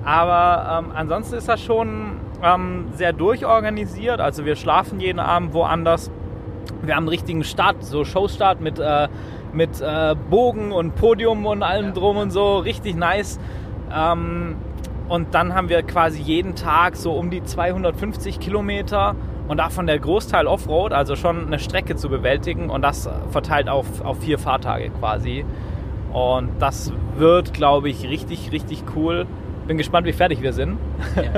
Aber 0.03 0.83
ähm, 0.85 0.91
ansonsten 0.95 1.35
ist 1.35 1.47
das 1.47 1.61
schon 1.63 2.19
ähm, 2.43 2.87
sehr 2.93 3.13
durchorganisiert. 3.13 4.19
Also 4.19 4.45
wir 4.45 4.55
schlafen 4.55 4.99
jeden 4.99 5.19
Abend 5.19 5.53
woanders. 5.53 6.11
Wir 6.81 6.95
haben 6.95 7.03
einen 7.03 7.09
richtigen 7.09 7.43
Start, 7.43 7.83
so 7.83 8.03
Showstart 8.03 8.61
mit 8.61 8.79
äh, 8.79 9.07
mit 9.55 9.81
äh, 9.81 10.15
Bogen 10.29 10.71
und 10.71 10.95
Podium 10.95 11.45
und 11.45 11.63
allem 11.63 11.93
drum 11.93 12.17
und 12.17 12.31
so. 12.31 12.57
Richtig 12.57 12.95
nice. 12.95 13.39
Ähm, 13.95 14.55
und 15.07 15.33
dann 15.33 15.53
haben 15.53 15.69
wir 15.69 15.83
quasi 15.83 16.21
jeden 16.21 16.55
Tag 16.55 16.95
so 16.95 17.13
um 17.13 17.29
die 17.29 17.43
250 17.43 18.39
Kilometer 18.39 19.15
und 19.47 19.57
davon 19.57 19.85
der 19.85 19.99
Großteil 19.99 20.47
Offroad, 20.47 20.91
also 20.91 21.15
schon 21.15 21.45
eine 21.45 21.59
Strecke 21.59 21.95
zu 21.95 22.09
bewältigen 22.09 22.69
und 22.69 22.81
das 22.81 23.07
verteilt 23.29 23.69
auf, 23.69 24.01
auf 24.01 24.19
vier 24.19 24.39
Fahrtage 24.39 24.89
quasi. 24.89 25.45
Und 26.11 26.49
das 26.59 26.91
wird, 27.17 27.53
glaube 27.53 27.89
ich, 27.89 28.07
richtig, 28.07 28.51
richtig 28.51 28.83
cool. 28.95 29.27
Bin 29.67 29.77
gespannt, 29.77 30.07
wie 30.07 30.13
fertig 30.13 30.41
wir 30.41 30.53
sind. 30.53 30.77
Ja, 31.15 31.23
ich 31.23 31.29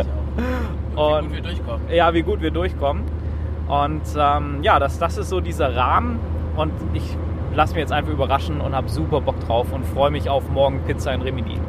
auch. 0.97 1.17
und, 1.19 1.23
wie 1.23 1.27
gut 1.27 1.35
wir 1.35 1.41
durchkommen. 1.41 1.81
Ja, 1.91 2.13
wie 2.13 2.21
gut 2.21 2.41
wir 2.41 2.51
durchkommen. 2.51 3.03
Und 3.67 4.03
ähm, 4.17 4.59
ja, 4.61 4.79
das, 4.79 4.99
das 4.99 5.17
ist 5.17 5.29
so 5.29 5.41
dieser 5.41 5.75
Rahmen. 5.75 6.19
Und 6.55 6.71
ich 6.93 7.17
lass 7.53 7.71
mich 7.71 7.79
jetzt 7.79 7.91
einfach 7.91 8.11
überraschen 8.11 8.61
und 8.61 8.75
habe 8.75 8.89
super 8.89 9.21
Bock 9.21 9.39
drauf 9.41 9.71
und 9.71 9.85
freue 9.85 10.11
mich 10.11 10.29
auf 10.29 10.49
morgen 10.49 10.81
Pizza 10.85 11.13
in 11.13 11.21
Remini. 11.21 11.59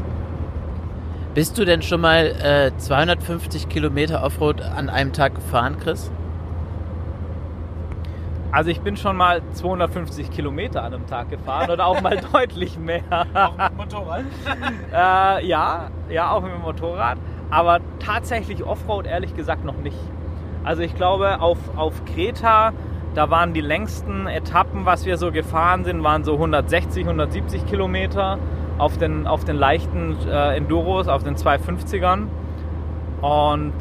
Bist 1.34 1.56
du 1.58 1.64
denn 1.64 1.82
schon 1.82 2.00
mal 2.00 2.26
äh, 2.42 2.76
250 2.76 3.68
Kilometer 3.68 4.24
Offroad 4.24 4.60
an 4.60 4.88
einem 4.88 5.12
Tag 5.12 5.34
gefahren, 5.34 5.76
Chris? 5.78 6.10
Also 8.50 8.70
ich 8.70 8.80
bin 8.80 8.96
schon 8.96 9.16
mal 9.16 9.42
250 9.52 10.30
Kilometer 10.30 10.82
an 10.82 10.94
einem 10.94 11.06
Tag 11.06 11.30
gefahren 11.30 11.70
oder 11.70 11.86
auch 11.86 12.00
mal 12.00 12.18
deutlich 12.32 12.78
mehr. 12.78 13.02
Auch 13.34 13.56
mit 13.56 13.70
dem 13.70 13.76
Motorrad? 13.76 14.24
äh, 14.92 15.46
ja, 15.46 15.90
ja, 16.08 16.30
auch 16.32 16.42
mit 16.42 16.52
dem 16.52 16.62
Motorrad. 16.62 17.18
Aber 17.50 17.80
tatsächlich 17.98 18.64
Offroad 18.64 19.06
ehrlich 19.06 19.36
gesagt 19.36 19.64
noch 19.64 19.76
nicht. 19.76 19.98
Also 20.64 20.82
ich 20.82 20.94
glaube 20.94 21.40
auf, 21.40 21.58
auf 21.76 22.04
Kreta 22.04 22.72
da 23.14 23.30
waren 23.30 23.52
die 23.52 23.60
längsten 23.60 24.26
Etappen, 24.26 24.86
was 24.86 25.06
wir 25.06 25.16
so 25.16 25.32
gefahren 25.32 25.84
sind, 25.84 26.02
waren 26.02 26.24
so 26.24 26.34
160, 26.34 27.04
170 27.04 27.66
Kilometer 27.66 28.38
auf 28.78 28.96
den, 28.96 29.26
auf 29.26 29.44
den 29.44 29.56
leichten 29.56 30.16
äh, 30.28 30.56
Enduros, 30.56 31.08
auf 31.08 31.24
den 31.24 31.36
250ern. 31.36 32.26
Und 33.20 33.74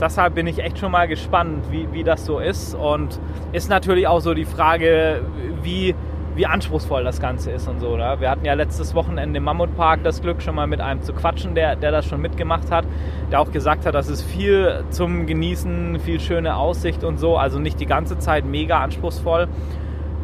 deshalb 0.00 0.34
bin 0.34 0.46
ich 0.46 0.58
echt 0.60 0.78
schon 0.78 0.92
mal 0.92 1.06
gespannt, 1.06 1.66
wie, 1.70 1.88
wie 1.92 2.04
das 2.04 2.24
so 2.24 2.38
ist. 2.38 2.74
Und 2.74 3.20
ist 3.52 3.68
natürlich 3.68 4.06
auch 4.06 4.20
so 4.20 4.34
die 4.34 4.46
Frage, 4.46 5.22
wie 5.62 5.94
wie 6.34 6.46
anspruchsvoll 6.46 7.04
das 7.04 7.20
Ganze 7.20 7.50
ist 7.50 7.68
und 7.68 7.80
so. 7.80 7.96
Ne? 7.96 8.16
Wir 8.18 8.30
hatten 8.30 8.44
ja 8.44 8.54
letztes 8.54 8.94
Wochenende 8.94 9.38
im 9.38 9.44
Mammutpark 9.44 10.02
das 10.02 10.22
Glück, 10.22 10.42
schon 10.42 10.54
mal 10.54 10.66
mit 10.66 10.80
einem 10.80 11.02
zu 11.02 11.12
quatschen, 11.12 11.54
der, 11.54 11.76
der 11.76 11.90
das 11.90 12.06
schon 12.06 12.20
mitgemacht 12.20 12.70
hat, 12.70 12.84
der 13.30 13.40
auch 13.40 13.52
gesagt 13.52 13.86
hat, 13.86 13.94
das 13.94 14.08
ist 14.08 14.22
viel 14.22 14.84
zum 14.90 15.26
Genießen, 15.26 16.00
viel 16.00 16.20
schöne 16.20 16.56
Aussicht 16.56 17.04
und 17.04 17.18
so. 17.18 17.36
Also 17.36 17.58
nicht 17.58 17.80
die 17.80 17.86
ganze 17.86 18.18
Zeit 18.18 18.44
mega 18.44 18.80
anspruchsvoll, 18.80 19.48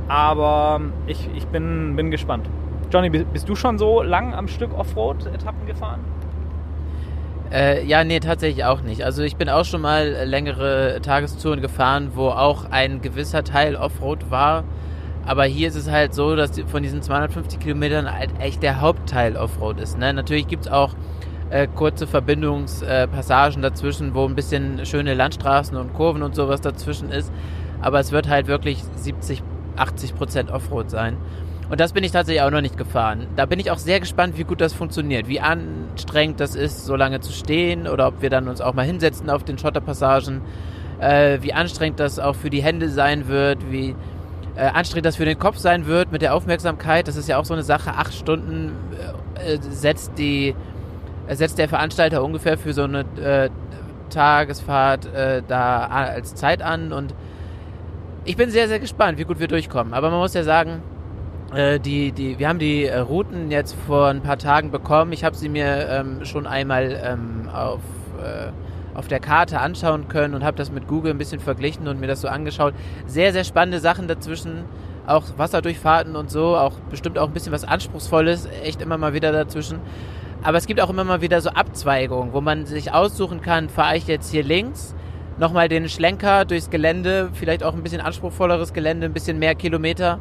aber 0.09 0.81
ich, 1.07 1.29
ich 1.35 1.47
bin, 1.47 1.97
bin 1.97 2.11
gespannt. 2.11 2.49
Johnny, 2.90 3.11
bist 3.11 3.49
du 3.49 3.55
schon 3.55 3.77
so 3.77 4.03
lang 4.03 4.35
am 4.35 4.49
Stück 4.49 4.77
Offroad-Etappen 4.77 5.66
gefahren? 5.66 6.01
Äh, 7.51 7.85
ja, 7.87 8.05
nee, 8.05 8.21
tatsächlich 8.21 8.64
auch 8.64 8.83
nicht. 8.83 9.03
Also 9.05 9.23
ich 9.23 9.37
bin 9.37 9.49
auch 9.49 9.64
schon 9.64 9.81
mal 9.81 10.16
längere 10.25 11.01
Tagestouren 11.03 11.61
gefahren, 11.61 12.12
wo 12.14 12.29
auch 12.29 12.66
ein 12.71 13.01
gewisser 13.01 13.42
Teil 13.44 13.77
Offroad 13.77 14.31
war. 14.31 14.64
Aber 15.28 15.44
hier 15.44 15.68
ist 15.68 15.76
es 15.76 15.90
halt 15.90 16.14
so, 16.14 16.34
dass 16.36 16.58
von 16.68 16.82
diesen 16.82 17.02
250 17.02 17.60
Kilometern 17.60 18.10
halt 18.10 18.30
echt 18.40 18.62
der 18.62 18.80
Hauptteil 18.80 19.36
Offroad 19.36 19.78
ist. 19.78 19.98
Ne? 19.98 20.14
Natürlich 20.14 20.48
gibt 20.48 20.64
es 20.64 20.72
auch 20.72 20.94
äh, 21.50 21.66
kurze 21.66 22.06
Verbindungspassagen 22.06 23.60
dazwischen, 23.60 24.14
wo 24.14 24.24
ein 24.24 24.34
bisschen 24.34 24.86
schöne 24.86 25.12
Landstraßen 25.12 25.76
und 25.76 25.92
Kurven 25.92 26.22
und 26.22 26.34
sowas 26.34 26.62
dazwischen 26.62 27.10
ist. 27.10 27.30
Aber 27.82 28.00
es 28.00 28.10
wird 28.10 28.26
halt 28.26 28.46
wirklich 28.46 28.82
70, 28.96 29.42
80 29.76 30.14
Prozent 30.14 30.50
Offroad 30.50 30.88
sein. 30.88 31.18
Und 31.68 31.78
das 31.78 31.92
bin 31.92 32.04
ich 32.04 32.12
tatsächlich 32.12 32.40
auch 32.40 32.50
noch 32.50 32.62
nicht 32.62 32.78
gefahren. 32.78 33.26
Da 33.36 33.44
bin 33.44 33.60
ich 33.60 33.70
auch 33.70 33.76
sehr 33.76 34.00
gespannt, 34.00 34.38
wie 34.38 34.44
gut 34.44 34.62
das 34.62 34.72
funktioniert, 34.72 35.28
wie 35.28 35.40
anstrengend 35.40 36.40
das 36.40 36.54
ist, 36.54 36.86
so 36.86 36.96
lange 36.96 37.20
zu 37.20 37.32
stehen 37.32 37.86
oder 37.86 38.06
ob 38.06 38.22
wir 38.22 38.30
dann 38.30 38.48
uns 38.48 38.62
auch 38.62 38.72
mal 38.72 38.86
hinsetzen 38.86 39.28
auf 39.28 39.44
den 39.44 39.58
Schotterpassagen, 39.58 40.40
äh, 41.00 41.36
wie 41.42 41.52
anstrengend 41.52 42.00
das 42.00 42.18
auch 42.18 42.34
für 42.34 42.48
die 42.48 42.62
Hände 42.62 42.88
sein 42.88 43.28
wird, 43.28 43.70
wie 43.70 43.94
äh, 44.59 44.62
anstrengend 44.66 45.07
das 45.07 45.16
für 45.16 45.25
den 45.25 45.38
Kopf 45.38 45.57
sein 45.59 45.87
wird 45.87 46.12
mit 46.12 46.21
der 46.21 46.35
Aufmerksamkeit. 46.35 47.09
Das 47.09 47.16
ist 47.16 47.29
ja 47.29 47.38
auch 47.38 47.44
so 47.44 47.55
eine 47.55 47.62
Sache. 47.62 47.92
Acht 47.92 48.12
Stunden 48.12 48.73
äh, 49.37 49.59
setzt 49.61 50.18
die 50.18 50.55
äh, 51.29 51.37
setzt 51.37 51.59
der 51.59 51.68
Veranstalter 51.68 52.25
ungefähr 52.25 52.59
für 52.59 52.73
so 52.73 52.83
eine 52.83 53.01
äh, 53.23 53.51
Tagesfahrt 54.11 55.07
äh, 55.14 55.42
da 55.47 55.87
als 55.87 56.35
Zeit 56.35 56.62
an 56.62 56.92
und 56.92 57.14
ich 58.25 58.37
bin 58.37 58.51
sehr, 58.51 58.68
sehr 58.68 58.79
gespannt, 58.79 59.18
wie 59.18 59.25
gut 59.25 59.40
wir 59.40 59.49
durchkommen. 59.49 59.94
Aber 59.94 60.11
man 60.11 60.18
muss 60.18 60.35
ja 60.35 60.42
sagen, 60.42 60.83
äh, 61.55 61.81
die, 61.81 62.12
die, 62.12 62.38
wir 62.38 62.49
haben 62.49 62.59
die 62.59 62.85
äh, 62.85 62.99
Routen 62.99 63.51
jetzt 63.51 63.75
vor 63.87 64.09
ein 64.09 64.21
paar 64.21 64.37
Tagen 64.37 64.71
bekommen. 64.71 65.12
Ich 65.12 65.25
habe 65.25 65.35
sie 65.35 65.49
mir 65.49 65.88
ähm, 65.88 66.25
schon 66.27 66.47
einmal 66.47 67.01
ähm, 67.03 67.49
auf, 67.51 67.81
äh, 68.23 68.49
auf 68.98 69.06
der 69.06 69.20
Karte 69.20 69.61
anschauen 69.61 70.08
können 70.08 70.34
und 70.34 70.42
habe 70.44 70.56
das 70.56 70.72
mit 70.72 70.88
Google 70.88 71.12
ein 71.12 71.18
bisschen 71.18 71.38
verglichen 71.38 71.87
und 71.87 72.00
mir 72.00 72.08
das 72.08 72.20
so 72.20 72.26
angeschaut. 72.26 72.74
Sehr, 73.06 73.32
sehr 73.32 73.44
spannende 73.44 73.78
Sachen 73.78 74.08
dazwischen. 74.08 74.64
Auch 75.06 75.22
Wasserdurchfahrten 75.37 76.16
und 76.16 76.30
so, 76.30 76.56
auch 76.56 76.74
bestimmt 76.90 77.16
auch 77.16 77.28
ein 77.28 77.32
bisschen 77.32 77.52
was 77.52 77.64
Anspruchsvolles, 77.64 78.48
echt 78.64 78.82
immer 78.82 78.98
mal 78.98 79.14
wieder 79.14 79.30
dazwischen. 79.30 79.78
Aber 80.42 80.58
es 80.58 80.66
gibt 80.66 80.80
auch 80.80 80.90
immer 80.90 81.04
mal 81.04 81.20
wieder 81.22 81.40
so 81.40 81.50
Abzweigungen, 81.50 82.32
wo 82.32 82.40
man 82.40 82.66
sich 82.66 82.92
aussuchen 82.92 83.40
kann, 83.40 83.68
fahre 83.68 83.96
ich 83.96 84.06
jetzt 84.06 84.30
hier 84.30 84.42
links, 84.42 84.94
nochmal 85.38 85.68
den 85.68 85.88
Schlenker 85.88 86.44
durchs 86.44 86.68
Gelände, 86.68 87.30
vielleicht 87.32 87.62
auch 87.62 87.74
ein 87.74 87.82
bisschen 87.82 88.00
anspruchsvolleres 88.00 88.72
Gelände, 88.72 89.06
ein 89.06 89.14
bisschen 89.14 89.38
mehr 89.38 89.54
Kilometer 89.54 90.18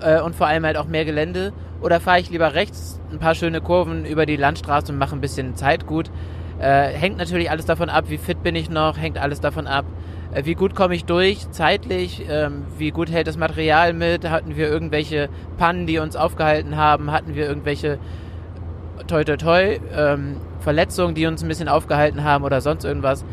äh, 0.00 0.20
und 0.20 0.34
vor 0.34 0.48
allem 0.48 0.66
halt 0.66 0.76
auch 0.76 0.86
mehr 0.86 1.04
Gelände. 1.04 1.52
Oder 1.80 2.00
fahre 2.00 2.20
ich 2.20 2.30
lieber 2.30 2.54
rechts 2.54 3.00
ein 3.12 3.18
paar 3.18 3.34
schöne 3.34 3.60
Kurven 3.60 4.04
über 4.04 4.26
die 4.26 4.36
Landstraße 4.36 4.92
und 4.92 4.98
mache 4.98 5.14
ein 5.14 5.20
bisschen 5.20 5.54
Zeit 5.54 5.86
gut. 5.86 6.10
Äh, 6.64 6.94
hängt 6.94 7.18
natürlich 7.18 7.50
alles 7.50 7.66
davon 7.66 7.90
ab, 7.90 8.06
wie 8.08 8.16
fit 8.16 8.42
bin 8.42 8.56
ich 8.56 8.70
noch, 8.70 8.96
hängt 8.96 9.18
alles 9.18 9.38
davon 9.38 9.66
ab, 9.66 9.84
äh, 10.32 10.46
wie 10.46 10.54
gut 10.54 10.74
komme 10.74 10.94
ich 10.94 11.04
durch, 11.04 11.50
zeitlich, 11.50 12.24
ähm, 12.26 12.64
wie 12.78 12.90
gut 12.90 13.10
hält 13.10 13.26
das 13.26 13.36
Material 13.36 13.92
mit, 13.92 14.30
hatten 14.30 14.56
wir 14.56 14.70
irgendwelche 14.70 15.28
Pannen, 15.58 15.86
die 15.86 15.98
uns 15.98 16.16
aufgehalten 16.16 16.78
haben, 16.78 17.12
hatten 17.12 17.34
wir 17.34 17.46
irgendwelche 17.46 17.98
toi 19.06 19.24
toi 19.24 19.36
toi 19.36 19.78
ähm, 19.94 20.36
Verletzungen, 20.60 21.14
die 21.14 21.26
uns 21.26 21.42
ein 21.42 21.48
bisschen 21.48 21.68
aufgehalten 21.68 22.24
haben 22.24 22.44
oder 22.44 22.62
sonst 22.62 22.84
irgendwas, 22.86 23.26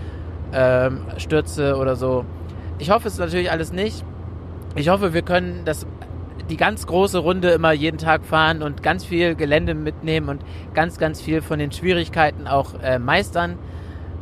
ähm, 0.52 1.06
Stürze 1.16 1.78
oder 1.78 1.96
so. 1.96 2.26
Ich 2.80 2.90
hoffe 2.90 3.08
es 3.08 3.18
natürlich 3.18 3.50
alles 3.50 3.72
nicht. 3.72 4.04
Ich 4.76 4.90
hoffe, 4.90 5.14
wir 5.14 5.22
können 5.22 5.62
das 5.64 5.88
die 6.52 6.58
ganz 6.58 6.86
große 6.86 7.18
Runde 7.18 7.52
immer 7.52 7.72
jeden 7.72 7.98
Tag 7.98 8.26
fahren 8.26 8.62
und 8.62 8.84
ganz 8.84 9.06
viel 9.06 9.36
Gelände 9.36 9.74
mitnehmen 9.74 10.28
und 10.28 10.42
ganz, 10.74 10.98
ganz 10.98 11.22
viel 11.22 11.42
von 11.42 11.60
den 11.60 11.72
Schwierigkeiten 11.72 12.46
auch 12.46 12.74
äh, 12.84 13.00
meistern. 13.00 13.58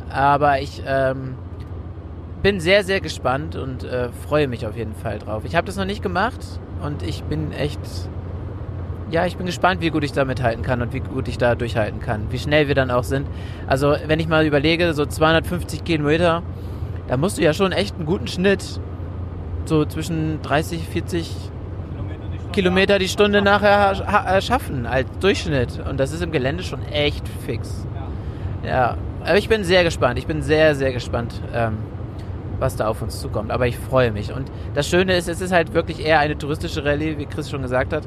Aber 0.08 0.60
ich 0.60 0.80
ähm, 0.86 1.34
bin 2.40 2.60
sehr, 2.60 2.84
sehr 2.84 3.00
gespannt 3.00 3.56
und 3.56 3.82
äh, 3.82 4.10
freue 4.28 4.46
mich 4.46 4.64
auf 4.64 4.76
jeden 4.76 4.94
Fall 4.94 5.18
drauf. 5.18 5.42
Ich 5.44 5.56
habe 5.56 5.66
das 5.66 5.76
noch 5.76 5.84
nicht 5.84 6.02
gemacht 6.04 6.38
und 6.84 7.02
ich 7.02 7.24
bin 7.24 7.50
echt, 7.50 7.80
ja, 9.10 9.26
ich 9.26 9.36
bin 9.36 9.46
gespannt, 9.46 9.80
wie 9.80 9.90
gut 9.90 10.04
ich 10.04 10.12
da 10.12 10.24
mithalten 10.24 10.62
kann 10.62 10.82
und 10.82 10.92
wie 10.92 11.00
gut 11.00 11.26
ich 11.26 11.36
da 11.36 11.56
durchhalten 11.56 11.98
kann, 11.98 12.30
wie 12.30 12.38
schnell 12.38 12.68
wir 12.68 12.76
dann 12.76 12.92
auch 12.92 13.04
sind. 13.04 13.26
Also 13.66 13.96
wenn 14.06 14.20
ich 14.20 14.28
mal 14.28 14.46
überlege, 14.46 14.94
so 14.94 15.04
250 15.04 15.82
Kilometer, 15.82 16.44
da 17.08 17.16
musst 17.16 17.38
du 17.38 17.42
ja 17.42 17.52
schon 17.52 17.72
echt 17.72 17.96
einen 17.96 18.06
guten 18.06 18.28
Schnitt, 18.28 18.80
so 19.64 19.84
zwischen 19.84 20.40
30, 20.42 20.86
40 20.86 21.50
Kilometer 22.52 22.98
die 22.98 23.08
Stunde 23.08 23.42
nachher 23.42 24.40
schaffen 24.42 24.86
als 24.86 25.08
Durchschnitt. 25.20 25.80
Und 25.88 25.98
das 25.98 26.12
ist 26.12 26.22
im 26.22 26.32
Gelände 26.32 26.62
schon 26.62 26.82
echt 26.82 27.26
fix. 27.46 27.86
Ja, 28.64 28.96
aber 29.24 29.38
ich 29.38 29.48
bin 29.48 29.64
sehr 29.64 29.84
gespannt. 29.84 30.18
Ich 30.18 30.26
bin 30.26 30.42
sehr, 30.42 30.74
sehr 30.74 30.92
gespannt, 30.92 31.40
ähm, 31.54 31.78
was 32.58 32.76
da 32.76 32.88
auf 32.88 33.02
uns 33.02 33.20
zukommt. 33.20 33.50
Aber 33.50 33.66
ich 33.66 33.76
freue 33.76 34.12
mich. 34.12 34.32
Und 34.32 34.50
das 34.74 34.88
Schöne 34.88 35.16
ist, 35.16 35.28
es 35.28 35.40
ist 35.40 35.52
halt 35.52 35.74
wirklich 35.74 36.04
eher 36.04 36.18
eine 36.18 36.36
touristische 36.36 36.84
Rallye, 36.84 37.18
wie 37.18 37.26
Chris 37.26 37.50
schon 37.50 37.62
gesagt 37.62 37.92
hat. 37.92 38.06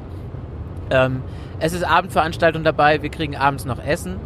Ähm, 0.90 1.22
es 1.58 1.72
ist 1.72 1.84
Abendveranstaltung 1.84 2.64
dabei. 2.64 3.02
Wir 3.02 3.10
kriegen 3.10 3.36
abends 3.36 3.64
noch 3.64 3.82
Essen. 3.82 4.16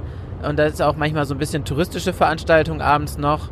Und 0.43 0.59
das 0.59 0.75
ist 0.75 0.83
auch 0.83 0.97
manchmal 0.97 1.25
so 1.25 1.35
ein 1.35 1.39
bisschen 1.39 1.65
touristische 1.65 2.13
Veranstaltung 2.13 2.81
abends 2.81 3.19
noch. 3.19 3.51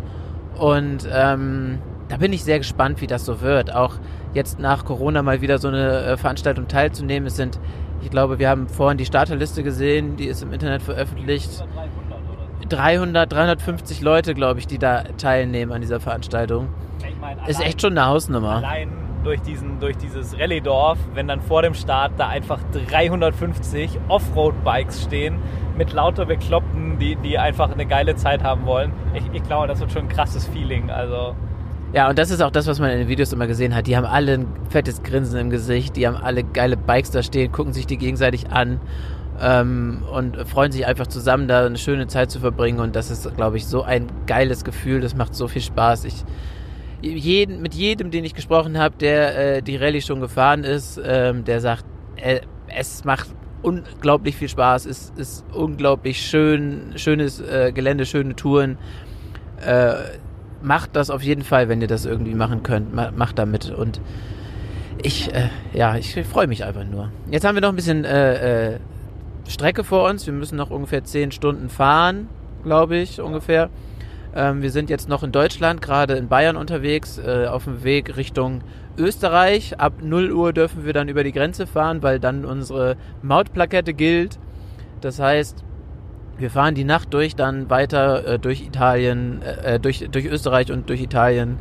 Und 0.58 1.08
ähm, 1.12 1.78
da 2.08 2.16
bin 2.16 2.32
ich 2.32 2.44
sehr 2.44 2.58
gespannt, 2.58 3.00
wie 3.00 3.06
das 3.06 3.24
so 3.24 3.40
wird. 3.40 3.74
Auch 3.74 3.94
jetzt 4.34 4.58
nach 4.58 4.84
Corona 4.84 5.22
mal 5.22 5.40
wieder 5.40 5.58
so 5.58 5.68
eine 5.68 6.04
äh, 6.04 6.16
Veranstaltung 6.16 6.68
teilzunehmen. 6.68 7.26
Es 7.26 7.36
sind, 7.36 7.58
ich 8.02 8.10
glaube, 8.10 8.38
wir 8.38 8.48
haben 8.48 8.68
vorhin 8.68 8.98
die 8.98 9.06
Starterliste 9.06 9.62
gesehen, 9.62 10.16
die 10.16 10.26
ist 10.26 10.42
im 10.42 10.52
Internet 10.52 10.82
veröffentlicht. 10.82 11.64
300, 12.68 13.32
350 13.32 14.00
Leute, 14.00 14.34
glaube 14.34 14.58
ich, 14.60 14.66
die 14.66 14.78
da 14.78 15.04
teilnehmen 15.18 15.72
an 15.72 15.80
dieser 15.80 16.00
Veranstaltung. 16.00 16.68
Ich 16.98 17.16
mein, 17.20 17.38
ist 17.46 17.60
echt 17.60 17.80
schon 17.80 17.96
eine 17.96 18.08
Hausnummer. 18.08 18.56
Allein 18.56 18.90
durch, 19.22 19.40
diesen, 19.42 19.80
durch 19.80 19.96
dieses 19.96 20.38
Rallye-Dorf, 20.38 20.98
wenn 21.14 21.26
dann 21.28 21.40
vor 21.40 21.62
dem 21.62 21.74
Start 21.74 22.12
da 22.16 22.28
einfach 22.28 22.60
350 22.88 23.98
Offroad-Bikes 24.08 25.02
stehen 25.02 25.38
mit 25.76 25.92
lauter 25.92 26.26
Bekloppten, 26.26 26.98
die, 26.98 27.16
die 27.16 27.38
einfach 27.38 27.70
eine 27.70 27.86
geile 27.86 28.14
Zeit 28.14 28.42
haben 28.42 28.66
wollen. 28.66 28.92
Ich, 29.14 29.24
ich 29.32 29.42
glaube, 29.42 29.66
das 29.66 29.80
wird 29.80 29.92
schon 29.92 30.02
ein 30.02 30.08
krasses 30.08 30.46
Feeling. 30.46 30.90
Also 30.90 31.34
ja, 31.96 32.10
und 32.10 32.18
das 32.18 32.30
ist 32.30 32.42
auch 32.42 32.50
das, 32.50 32.66
was 32.66 32.78
man 32.78 32.90
in 32.90 32.98
den 32.98 33.08
Videos 33.08 33.32
immer 33.32 33.46
gesehen 33.46 33.74
hat. 33.74 33.86
Die 33.86 33.96
haben 33.96 34.04
alle 34.04 34.34
ein 34.34 34.46
fettes 34.68 35.02
Grinsen 35.02 35.40
im 35.40 35.48
Gesicht, 35.48 35.96
die 35.96 36.06
haben 36.06 36.16
alle 36.16 36.44
geile 36.44 36.76
Bikes 36.76 37.10
da 37.10 37.22
stehen, 37.22 37.50
gucken 37.50 37.72
sich 37.72 37.86
die 37.86 37.96
gegenseitig 37.96 38.50
an 38.50 38.82
ähm, 39.40 40.02
und 40.12 40.36
freuen 40.46 40.72
sich 40.72 40.84
einfach 40.84 41.06
zusammen, 41.06 41.48
da 41.48 41.64
eine 41.64 41.78
schöne 41.78 42.06
Zeit 42.06 42.30
zu 42.30 42.38
verbringen. 42.38 42.80
Und 42.80 42.96
das 42.96 43.10
ist, 43.10 43.34
glaube 43.36 43.56
ich, 43.56 43.64
so 43.64 43.82
ein 43.82 44.08
geiles 44.26 44.62
Gefühl. 44.62 45.00
Das 45.00 45.16
macht 45.16 45.34
so 45.34 45.48
viel 45.48 45.62
Spaß. 45.62 46.04
Ich, 46.04 46.22
jeden, 47.00 47.62
mit 47.62 47.72
jedem, 47.72 48.10
den 48.10 48.26
ich 48.26 48.34
gesprochen 48.34 48.76
habe, 48.76 48.94
der 48.98 49.56
äh, 49.56 49.62
die 49.62 49.76
Rallye 49.76 50.02
schon 50.02 50.20
gefahren 50.20 50.64
ist, 50.64 51.00
ähm, 51.02 51.44
der 51.44 51.62
sagt, 51.62 51.86
äh, 52.16 52.40
es 52.68 53.04
macht 53.04 53.28
unglaublich 53.62 54.36
viel 54.36 54.50
Spaß, 54.50 54.84
es 54.84 55.14
ist 55.16 55.46
unglaublich 55.50 56.20
schön, 56.20 56.92
schönes 56.96 57.40
äh, 57.40 57.72
Gelände, 57.72 58.04
schöne 58.04 58.36
Touren. 58.36 58.76
Äh, 59.64 59.94
macht 60.66 60.96
das 60.96 61.10
auf 61.10 61.22
jeden 61.22 61.42
Fall, 61.42 61.68
wenn 61.68 61.80
ihr 61.80 61.86
das 61.86 62.04
irgendwie 62.04 62.34
machen 62.34 62.62
könnt. 62.62 62.92
Macht 62.94 63.38
damit. 63.38 63.70
Und 63.70 64.00
ich, 65.02 65.32
äh, 65.32 65.48
ja, 65.72 65.96
ich 65.96 66.14
freue 66.26 66.48
mich 66.48 66.64
einfach 66.64 66.84
nur. 66.84 67.10
Jetzt 67.30 67.46
haben 67.46 67.54
wir 67.54 67.62
noch 67.62 67.68
ein 67.68 67.76
bisschen 67.76 68.04
äh, 68.04 68.74
äh, 68.74 68.78
Strecke 69.48 69.84
vor 69.84 70.08
uns. 70.08 70.26
Wir 70.26 70.34
müssen 70.34 70.56
noch 70.56 70.70
ungefähr 70.70 71.04
10 71.04 71.30
Stunden 71.30 71.68
fahren, 71.68 72.28
glaube 72.64 72.96
ich, 72.96 73.20
ungefähr. 73.20 73.70
Ähm, 74.34 74.60
wir 74.60 74.72
sind 74.72 74.90
jetzt 74.90 75.08
noch 75.08 75.22
in 75.22 75.30
Deutschland, 75.30 75.80
gerade 75.80 76.14
in 76.14 76.26
Bayern 76.26 76.56
unterwegs, 76.56 77.18
äh, 77.18 77.46
auf 77.46 77.64
dem 77.64 77.84
Weg 77.84 78.16
Richtung 78.16 78.62
Österreich. 78.98 79.78
Ab 79.78 79.94
0 80.02 80.32
Uhr 80.32 80.52
dürfen 80.52 80.84
wir 80.84 80.92
dann 80.92 81.08
über 81.08 81.22
die 81.22 81.32
Grenze 81.32 81.68
fahren, 81.68 82.02
weil 82.02 82.18
dann 82.18 82.44
unsere 82.44 82.96
Mautplakette 83.22 83.94
gilt. 83.94 84.40
Das 85.00 85.20
heißt, 85.20 85.62
wir 86.38 86.50
fahren 86.50 86.74
die 86.74 86.84
Nacht 86.84 87.12
durch, 87.14 87.34
dann 87.34 87.70
weiter 87.70 88.26
äh, 88.26 88.38
durch 88.38 88.62
Italien, 88.62 89.42
äh, 89.42 89.74
äh, 89.74 89.80
durch, 89.80 90.06
durch 90.10 90.26
Österreich 90.26 90.70
und 90.70 90.88
durch 90.88 91.00
Italien 91.00 91.58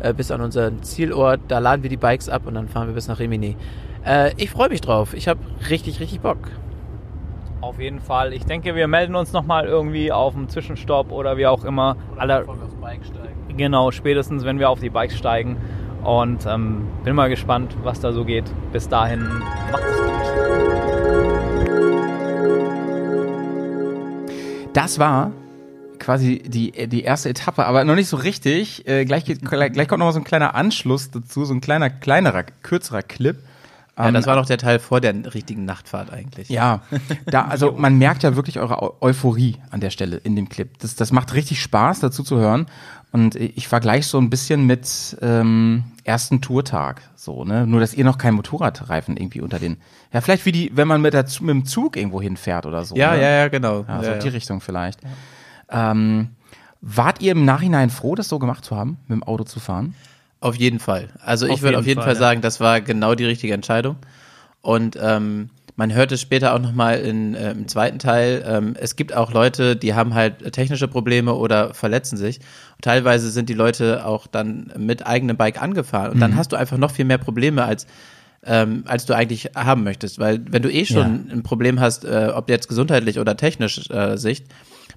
äh, 0.00 0.12
bis 0.12 0.30
an 0.30 0.40
unseren 0.40 0.82
Zielort. 0.82 1.40
Da 1.48 1.58
laden 1.58 1.82
wir 1.82 1.90
die 1.90 1.96
Bikes 1.96 2.28
ab 2.28 2.42
und 2.46 2.54
dann 2.54 2.68
fahren 2.68 2.88
wir 2.88 2.94
bis 2.94 3.08
nach 3.08 3.18
Rimini. 3.18 3.56
Äh, 4.04 4.32
ich 4.36 4.50
freue 4.50 4.68
mich 4.68 4.80
drauf. 4.80 5.14
Ich 5.14 5.28
habe 5.28 5.40
richtig, 5.70 6.00
richtig 6.00 6.20
Bock. 6.20 6.38
Auf 7.60 7.80
jeden 7.80 8.00
Fall. 8.00 8.32
Ich 8.32 8.44
denke, 8.44 8.74
wir 8.74 8.86
melden 8.86 9.14
uns 9.14 9.32
nochmal 9.32 9.66
irgendwie 9.66 10.12
auf 10.12 10.34
dem 10.34 10.48
Zwischenstopp 10.48 11.10
oder 11.10 11.36
wie 11.36 11.46
auch 11.46 11.64
immer. 11.64 11.96
Oder 12.12 12.20
Aller, 12.20 12.40
bevor 12.40 12.58
wir 12.58 12.64
aufs 12.64 12.74
Bike 12.74 13.04
steigen. 13.04 13.56
Genau, 13.56 13.90
spätestens, 13.90 14.44
wenn 14.44 14.58
wir 14.58 14.70
auf 14.70 14.80
die 14.80 14.90
Bikes 14.90 15.16
steigen. 15.16 15.56
Und 16.04 16.46
ähm, 16.46 16.86
bin 17.02 17.16
mal 17.16 17.28
gespannt, 17.28 17.76
was 17.82 17.98
da 18.00 18.12
so 18.12 18.24
geht. 18.24 18.44
Bis 18.72 18.88
dahin, 18.88 19.26
macht 19.72 19.82
es 19.82 19.98
gut. 19.98 20.75
Das 24.76 24.98
war 24.98 25.32
quasi 25.98 26.42
die, 26.46 26.70
die 26.86 27.02
erste 27.02 27.30
Etappe, 27.30 27.64
aber 27.64 27.82
noch 27.84 27.94
nicht 27.94 28.08
so 28.08 28.18
richtig. 28.18 28.86
Äh, 28.86 29.06
gleich, 29.06 29.24
geht, 29.24 29.42
gleich, 29.42 29.88
kommt 29.88 30.00
noch 30.00 30.06
mal 30.06 30.12
so 30.12 30.20
ein 30.20 30.24
kleiner 30.24 30.54
Anschluss 30.54 31.10
dazu, 31.10 31.46
so 31.46 31.54
ein 31.54 31.62
kleiner, 31.62 31.88
kleinerer, 31.88 32.42
kürzerer 32.42 33.02
Clip. 33.02 33.38
Ja, 33.96 34.10
das 34.10 34.26
ähm, 34.26 34.28
war 34.28 34.36
doch 34.36 34.44
der 34.44 34.58
Teil 34.58 34.78
vor 34.78 35.00
der 35.00 35.32
richtigen 35.32 35.64
Nachtfahrt 35.64 36.12
eigentlich. 36.12 36.50
Ja, 36.50 36.82
da, 37.24 37.46
also 37.46 37.72
man 37.72 37.96
merkt 37.96 38.22
ja 38.22 38.36
wirklich 38.36 38.60
eure 38.60 39.00
Euphorie 39.00 39.56
an 39.70 39.80
der 39.80 39.88
Stelle 39.88 40.18
in 40.18 40.36
dem 40.36 40.50
Clip. 40.50 40.68
Das, 40.80 40.94
das 40.94 41.10
macht 41.10 41.32
richtig 41.32 41.62
Spaß, 41.62 42.00
dazu 42.00 42.22
zu 42.22 42.36
hören. 42.36 42.66
Und 43.16 43.34
ich 43.34 43.66
vergleiche 43.66 44.06
so 44.06 44.18
ein 44.18 44.28
bisschen 44.28 44.66
mit 44.66 45.16
ähm, 45.22 45.84
ersten 46.04 46.42
Tourtag. 46.42 47.00
So, 47.14 47.46
ne? 47.46 47.66
Nur, 47.66 47.80
dass 47.80 47.94
ihr 47.94 48.04
noch 48.04 48.18
kein 48.18 48.34
Motorradreifen 48.34 49.16
irgendwie 49.16 49.40
unter 49.40 49.58
den. 49.58 49.78
Ja, 50.12 50.20
vielleicht 50.20 50.44
wie 50.44 50.52
die, 50.52 50.70
wenn 50.74 50.86
man 50.86 51.00
mit, 51.00 51.14
der, 51.14 51.24
mit 51.40 51.48
dem 51.48 51.64
Zug 51.64 51.96
irgendwo 51.96 52.20
hinfährt 52.20 52.66
oder 52.66 52.84
so. 52.84 52.94
Ja, 52.94 53.12
ne? 53.12 53.22
ja, 53.22 53.30
ja, 53.30 53.48
genau. 53.48 53.86
Ja, 53.88 54.02
so 54.02 54.10
ja, 54.10 54.18
die 54.18 54.26
ja. 54.26 54.32
Richtung 54.34 54.60
vielleicht. 54.60 55.00
Ähm, 55.70 56.28
wart 56.82 57.22
ihr 57.22 57.32
im 57.32 57.46
Nachhinein 57.46 57.88
froh, 57.88 58.16
das 58.16 58.28
so 58.28 58.38
gemacht 58.38 58.66
zu 58.66 58.76
haben, 58.76 58.98
mit 59.08 59.16
dem 59.16 59.22
Auto 59.22 59.44
zu 59.44 59.60
fahren? 59.60 59.94
Auf 60.40 60.56
jeden 60.56 60.78
Fall. 60.78 61.08
Also 61.24 61.46
ich 61.46 61.62
würde 61.62 61.78
auf 61.78 61.86
jeden 61.86 62.02
Fall, 62.02 62.10
Fall, 62.10 62.16
sagen, 62.16 62.42
das 62.42 62.60
war 62.60 62.82
genau 62.82 63.14
die 63.14 63.24
richtige 63.24 63.54
Entscheidung. 63.54 63.96
Und 64.60 64.98
ähm, 65.00 65.48
man 65.76 65.94
hört 65.94 66.10
es 66.10 66.22
später 66.22 66.54
auch 66.54 66.58
nochmal 66.58 66.96
äh, 66.96 67.10
im 67.50 67.68
zweiten 67.68 67.98
Teil. 67.98 68.42
Ähm, 68.46 68.74
es 68.80 68.96
gibt 68.96 69.14
auch 69.14 69.32
Leute, 69.32 69.76
die 69.76 69.94
haben 69.94 70.14
halt 70.14 70.52
technische 70.52 70.88
Probleme 70.88 71.34
oder 71.34 71.74
verletzen 71.74 72.16
sich. 72.16 72.38
Und 72.38 72.82
teilweise 72.82 73.30
sind 73.30 73.48
die 73.48 73.54
Leute 73.54 74.04
auch 74.06 74.26
dann 74.26 74.72
mit 74.78 75.06
eigenem 75.06 75.36
Bike 75.36 75.60
angefahren. 75.60 76.12
Und 76.12 76.20
dann 76.20 76.36
hast 76.36 76.52
du 76.52 76.56
einfach 76.56 76.78
noch 76.78 76.90
viel 76.90 77.04
mehr 77.04 77.18
Probleme 77.18 77.64
als 77.64 77.86
ähm, 78.46 78.84
als 78.86 79.06
du 79.06 79.14
eigentlich 79.14 79.50
haben 79.54 79.82
möchtest. 79.82 80.18
Weil 80.18 80.40
wenn 80.48 80.62
du 80.62 80.72
eh 80.72 80.84
schon 80.84 81.28
ein 81.30 81.42
Problem 81.42 81.80
hast, 81.80 82.04
äh, 82.04 82.30
ob 82.32 82.48
jetzt 82.48 82.68
gesundheitlich 82.68 83.18
oder 83.18 83.36
technisch 83.36 83.90
äh, 83.90 84.16
Sicht, 84.16 84.46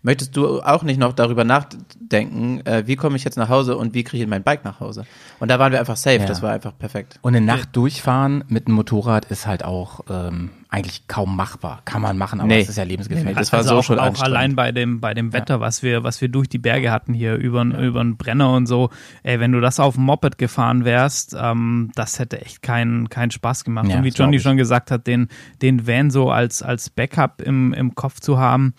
möchtest 0.02 0.36
du 0.38 0.62
auch 0.62 0.84
nicht 0.84 1.00
noch 1.00 1.14
darüber 1.14 1.44
nachdenken, 1.44 2.66
äh, 2.66 2.84
wie 2.88 2.96
komme 2.96 3.16
ich 3.16 3.24
jetzt 3.24 3.38
nach 3.38 3.50
Hause 3.50 3.78
und 3.78 3.94
wie 3.94 4.04
kriege 4.04 4.24
ich 4.24 4.30
mein 4.30 4.44
Bike 4.44 4.64
nach 4.66 4.80
Hause. 4.80 5.06
Und 5.40 5.50
da 5.50 5.60
waren 5.60 5.72
wir 5.72 5.80
einfach 5.80 5.98
safe, 5.98 6.18
Ja. 6.20 6.26
das 6.26 6.42
war 6.42 6.52
einfach 6.52 6.78
perfekt. 6.78 7.20
Und 7.22 7.36
eine 7.36 7.46
Nacht 7.46 7.76
durchfahren 7.76 8.44
mit 8.48 8.68
einem 8.68 8.76
Motorrad 8.76 9.26
ist 9.26 9.48
halt 9.48 9.64
auch 9.64 10.02
ähm, 10.10 10.52
eigentlich 10.70 11.08
kaum 11.08 11.36
machbar. 11.36 11.82
Kann 11.86 12.02
man 12.02 12.18
machen, 12.18 12.40
aber 12.40 12.48
Nee. 12.48 12.62
es 12.62 12.70
ist 12.70 12.78
ja 12.78 12.84
lebensgefährlich. 12.84 13.34
Nee, 13.36 13.40
das 13.40 13.52
war 13.52 13.60
also 13.60 13.70
so 13.72 13.76
auch, 13.78 13.84
schon 13.84 14.00
auch 14.00 14.22
allein 14.22 14.56
bei 14.56 14.72
dem 14.72 15.00
bei 15.02 15.14
dem 15.14 15.34
Wetter, 15.34 15.60
was 15.60 15.82
wir 15.84 16.04
was 16.04 16.22
wir 16.22 16.30
durch 16.30 16.48
die 16.48 16.60
Berge 16.60 16.92
hatten 16.92 17.14
hier 17.14 17.36
über 17.36 17.62
einen 17.62 18.18
Brenner 18.18 18.54
und 18.54 18.68
so. 18.68 18.90
Ey, 19.24 19.40
wenn 19.40 19.52
du 19.52 19.62
das 19.62 19.80
auf 19.80 19.96
dem 19.96 20.04
Moped 20.04 20.38
gefahren 20.38 20.86
wärst, 20.86 21.36
ähm, 21.40 21.92
das 21.96 22.20
hätte 22.20 22.42
echt 22.42 22.62
keinen 22.62 23.10
keinen 23.10 23.32
Spaß 23.32 23.64
gemacht. 23.64 23.88
Ja, 23.88 23.98
und 23.98 24.04
wie 24.04 24.10
Johnny 24.10 24.40
schon 24.40 24.58
gesagt 24.58 24.92
hat, 24.92 25.08
den 25.08 25.28
den 25.62 25.88
Van 25.88 26.12
so 26.12 26.30
als 26.32 26.62
als 26.62 26.90
Backup 26.90 27.42
im 27.42 27.74
im 27.74 27.96
Kopf 27.96 28.20
zu 28.20 28.38
haben, 28.38 28.74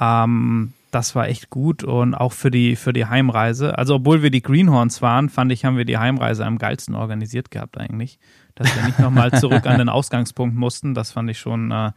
ähm, 0.00 0.72
das 0.90 1.14
war 1.16 1.28
echt 1.28 1.50
gut 1.50 1.82
und 1.82 2.14
auch 2.14 2.32
für 2.32 2.50
die 2.50 2.76
für 2.76 2.92
die 2.92 3.06
Heimreise. 3.06 3.76
Also 3.76 3.96
obwohl 3.96 4.22
wir 4.22 4.30
die 4.30 4.42
Greenhorns 4.42 5.02
waren, 5.02 5.28
fand 5.28 5.50
ich, 5.50 5.64
haben 5.64 5.76
wir 5.76 5.84
die 5.84 5.98
Heimreise 5.98 6.46
am 6.46 6.58
geilsten 6.58 6.94
organisiert 6.94 7.50
gehabt 7.50 7.78
eigentlich, 7.78 8.18
dass 8.54 8.74
wir 8.76 8.84
nicht 8.84 9.00
nochmal 9.00 9.32
zurück 9.32 9.66
an 9.66 9.78
den 9.78 9.88
Ausgangspunkt 9.90 10.56
mussten. 10.56 10.94
Das 10.94 11.10
fand 11.10 11.28
ich 11.30 11.38
schon 11.38 11.72
äh, 11.72 11.90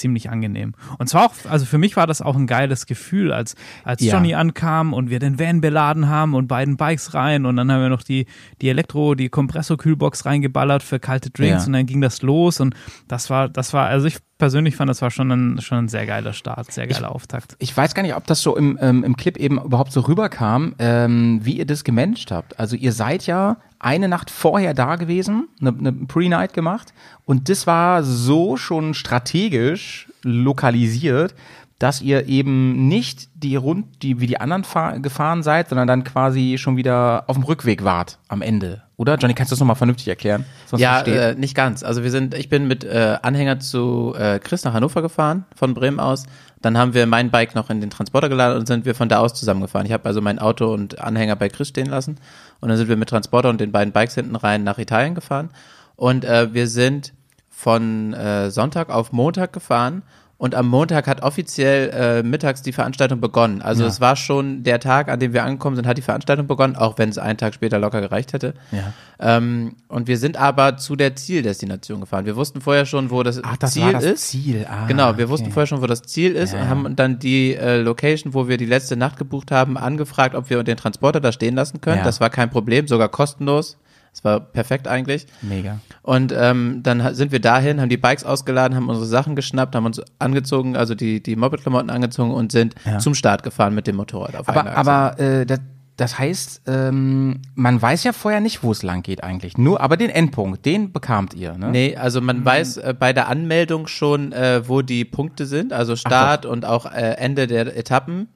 ziemlich 0.00 0.30
angenehm. 0.30 0.72
Und 0.98 1.08
zwar 1.08 1.26
auch, 1.26 1.34
also 1.48 1.64
für 1.66 1.78
mich 1.78 1.96
war 1.96 2.06
das 2.06 2.20
auch 2.22 2.34
ein 2.36 2.46
geiles 2.48 2.86
Gefühl, 2.86 3.32
als, 3.32 3.54
als 3.84 4.02
Ja. 4.02 4.14
Johnny 4.14 4.34
ankam 4.34 4.92
und 4.92 5.10
wir 5.10 5.18
den 5.20 5.38
Van 5.38 5.60
beladen 5.60 6.08
haben 6.08 6.34
und 6.34 6.48
beiden 6.48 6.76
Bikes 6.76 7.14
rein 7.14 7.46
und 7.46 7.56
dann 7.56 7.70
haben 7.70 7.82
wir 7.82 7.88
noch 7.88 8.02
die, 8.02 8.26
die 8.60 8.68
Elektro, 8.68 9.14
die 9.14 9.28
Kompressorkühlbox 9.28 10.24
reingeballert 10.26 10.82
für 10.82 10.98
kalte 10.98 11.30
Drinks 11.30 11.62
Ja. 11.62 11.66
und 11.66 11.72
dann 11.74 11.86
ging 11.86 12.00
das 12.00 12.22
los 12.22 12.60
und 12.60 12.74
das 13.08 13.30
war, 13.30 13.48
das 13.48 13.72
war, 13.72 13.86
also 13.86 14.06
ich 14.06 14.16
persönlich 14.38 14.74
fand, 14.74 14.88
das 14.88 15.02
war 15.02 15.10
schon 15.10 15.30
ein, 15.30 15.60
schon 15.60 15.78
ein 15.84 15.88
sehr 15.88 16.06
geiler 16.06 16.32
Start, 16.32 16.72
sehr 16.72 16.86
geiler 16.86 17.14
Auftakt. 17.14 17.56
Ich 17.58 17.76
weiß 17.76 17.94
gar 17.94 18.02
nicht, 18.02 18.16
ob 18.16 18.26
das 18.26 18.40
so 18.40 18.56
im, 18.56 18.78
ähm, 18.80 19.04
im 19.04 19.16
Clip 19.16 19.36
eben 19.36 19.60
überhaupt 19.60 19.92
so 19.92 20.00
rüberkam, 20.00 20.74
ähm, 20.78 21.40
wie 21.42 21.58
ihr 21.58 21.66
das 21.66 21.84
gemanagt 21.84 22.30
habt. 22.30 22.58
Also 22.58 22.74
ihr 22.74 22.92
seid 22.92 23.26
ja 23.26 23.58
eine 23.80 24.08
Nacht 24.08 24.30
vorher 24.30 24.74
da 24.74 24.96
gewesen, 24.96 25.48
eine, 25.60 25.70
eine 25.76 25.92
Pre-Night 25.92 26.52
gemacht 26.52 26.94
und 27.24 27.48
das 27.48 27.66
war 27.66 28.04
so 28.04 28.56
schon 28.56 28.94
strategisch 28.94 30.08
lokalisiert, 30.22 31.34
dass 31.80 32.02
ihr 32.02 32.28
eben 32.28 32.88
nicht 32.88 33.30
die 33.34 33.56
rund, 33.56 34.02
die 34.02 34.20
wie 34.20 34.26
die 34.26 34.38
anderen 34.38 34.64
fahr 34.64 35.00
gefahren 35.00 35.42
seid, 35.42 35.70
sondern 35.70 35.88
dann 35.88 36.04
quasi 36.04 36.58
schon 36.58 36.76
wieder 36.76 37.24
auf 37.26 37.36
dem 37.36 37.44
Rückweg 37.44 37.82
wart 37.82 38.18
am 38.28 38.42
Ende. 38.42 38.82
Oder? 39.00 39.16
Johnny, 39.16 39.32
kannst 39.32 39.50
du 39.50 39.54
das 39.54 39.60
nochmal 39.60 39.76
vernünftig 39.76 40.08
erklären? 40.08 40.44
Ja, 40.76 41.00
äh, 41.00 41.34
nicht 41.34 41.54
ganz. 41.54 41.82
Also 41.82 42.02
wir 42.02 42.10
sind, 42.10 42.34
ich 42.34 42.50
bin 42.50 42.68
mit 42.68 42.84
äh, 42.84 43.16
Anhänger 43.22 43.58
zu 43.58 44.14
äh, 44.14 44.38
Chris 44.40 44.62
nach 44.62 44.74
Hannover 44.74 45.00
gefahren, 45.00 45.46
von 45.56 45.72
Bremen 45.72 45.98
aus. 45.98 46.24
Dann 46.60 46.76
haben 46.76 46.92
wir 46.92 47.06
mein 47.06 47.30
Bike 47.30 47.54
noch 47.54 47.70
in 47.70 47.80
den 47.80 47.88
Transporter 47.88 48.28
geladen 48.28 48.58
und 48.58 48.66
sind 48.66 48.84
wir 48.84 48.94
von 48.94 49.08
da 49.08 49.20
aus 49.20 49.32
zusammengefahren. 49.32 49.86
Ich 49.86 49.94
habe 49.94 50.04
also 50.04 50.20
mein 50.20 50.38
Auto 50.38 50.70
und 50.70 51.00
Anhänger 51.00 51.34
bei 51.34 51.48
Chris 51.48 51.68
stehen 51.68 51.86
lassen. 51.86 52.18
Und 52.60 52.68
dann 52.68 52.76
sind 52.76 52.90
wir 52.90 52.96
mit 52.96 53.08
Transporter 53.08 53.48
und 53.48 53.58
den 53.58 53.72
beiden 53.72 53.94
Bikes 53.94 54.16
hinten 54.16 54.36
rein 54.36 54.64
nach 54.64 54.76
Italien 54.76 55.14
gefahren. 55.14 55.48
Und 55.96 56.26
äh, 56.26 56.52
wir 56.52 56.68
sind 56.68 57.14
von 57.48 58.12
äh, 58.12 58.50
Sonntag 58.50 58.90
auf 58.90 59.12
Montag 59.12 59.54
gefahren. 59.54 60.02
Und 60.40 60.54
am 60.54 60.68
Montag 60.68 61.06
hat 61.06 61.22
offiziell 61.22 61.90
äh, 61.90 62.22
mittags 62.22 62.62
die 62.62 62.72
Veranstaltung 62.72 63.20
begonnen. 63.20 63.60
Also 63.60 63.84
es 63.84 64.00
war 64.00 64.16
schon 64.16 64.62
der 64.62 64.80
Tag, 64.80 65.10
an 65.10 65.20
dem 65.20 65.34
wir 65.34 65.44
angekommen 65.44 65.76
sind, 65.76 65.86
hat 65.86 65.98
die 65.98 66.02
Veranstaltung 66.02 66.46
begonnen, 66.46 66.76
auch 66.76 66.96
wenn 66.96 67.10
es 67.10 67.18
einen 67.18 67.36
Tag 67.36 67.52
später 67.52 67.78
locker 67.78 68.00
gereicht 68.00 68.32
hätte. 68.32 68.54
Ja. 68.72 68.94
Ähm, 69.18 69.76
und 69.88 70.08
wir 70.08 70.16
sind 70.16 70.38
aber 70.38 70.78
zu 70.78 70.96
der 70.96 71.14
Zieldestination 71.14 72.00
gefahren. 72.00 72.24
Wir 72.24 72.36
wussten 72.36 72.62
vorher 72.62 72.86
schon, 72.86 73.10
wo 73.10 73.22
das, 73.22 73.44
Ach, 73.44 73.58
das 73.58 73.72
Ziel 73.74 73.82
war 73.82 73.92
das 73.92 74.04
ist. 74.04 74.28
Ziel. 74.28 74.66
Ah, 74.66 74.86
genau, 74.86 75.18
wir 75.18 75.24
okay. 75.24 75.28
wussten 75.28 75.52
vorher 75.52 75.66
schon, 75.66 75.82
wo 75.82 75.86
das 75.86 76.00
Ziel 76.00 76.34
ist 76.34 76.54
Ja, 76.54 76.60
und 76.60 76.64
ja. 76.64 76.70
haben 76.70 76.96
dann 76.96 77.18
die 77.18 77.54
äh, 77.54 77.76
Location, 77.82 78.32
wo 78.32 78.48
wir 78.48 78.56
die 78.56 78.64
letzte 78.64 78.96
Nacht 78.96 79.18
gebucht 79.18 79.50
haben, 79.50 79.76
angefragt, 79.76 80.34
ob 80.34 80.48
wir 80.48 80.62
den 80.62 80.78
Transporter 80.78 81.20
da 81.20 81.32
stehen 81.32 81.54
lassen 81.54 81.82
können. 81.82 81.98
Ja. 81.98 82.04
Das 82.04 82.18
war 82.18 82.30
kein 82.30 82.48
Problem, 82.48 82.88
sogar 82.88 83.10
kostenlos. 83.10 83.76
Das 84.12 84.24
war 84.24 84.40
perfekt 84.40 84.88
eigentlich. 84.88 85.26
Mega. 85.40 85.78
Und 86.02 86.32
ähm, 86.36 86.80
dann 86.82 87.14
sind 87.14 87.30
wir 87.32 87.40
dahin, 87.40 87.80
haben 87.80 87.88
die 87.88 87.96
Bikes 87.96 88.24
ausgeladen, 88.24 88.76
haben 88.76 88.88
unsere 88.88 89.06
Sachen 89.06 89.36
geschnappt, 89.36 89.74
haben 89.74 89.86
uns 89.86 90.00
angezogen, 90.18 90.76
also 90.76 90.94
die, 90.94 91.22
die 91.22 91.36
Moped-Klamotten 91.36 91.90
angezogen 91.90 92.32
und 92.32 92.50
sind 92.52 92.74
Ja. 92.84 92.98
zum 92.98 93.14
Start 93.14 93.42
gefahren 93.42 93.74
mit 93.74 93.86
dem 93.86 93.96
Motorrad 93.96 94.34
auf 94.36 94.48
Aber, 94.48 94.76
aber 94.76 95.18
äh, 95.20 95.46
das, 95.46 95.60
das 95.96 96.18
heißt, 96.18 96.62
ähm, 96.66 97.42
man 97.54 97.80
weiß 97.80 98.04
ja 98.04 98.12
vorher 98.12 98.40
nicht, 98.40 98.62
wo 98.64 98.72
es 98.72 98.82
lang 98.82 99.02
geht 99.02 99.22
eigentlich. 99.22 99.58
Nur, 99.58 99.80
aber 99.82 99.96
den 99.98 100.10
Endpunkt, 100.10 100.64
den 100.64 100.92
bekamt 100.92 101.34
ihr, 101.34 101.56
ne? 101.58 101.70
Nee, 101.70 101.96
also 101.96 102.20
man 102.22 102.42
weiß 102.44 102.78
äh, 102.78 102.94
bei 102.98 103.12
der 103.12 103.28
Anmeldung 103.28 103.86
schon, 103.86 104.32
äh, 104.32 104.66
wo 104.66 104.80
die 104.82 105.04
Punkte 105.04 105.44
sind, 105.46 105.72
also 105.74 105.96
Start 105.96 106.46
und 106.46 106.64
auch 106.64 106.86
äh, 106.86 107.12
Ende 107.18 107.46
der 107.46 107.76
Etappen. 107.76 108.28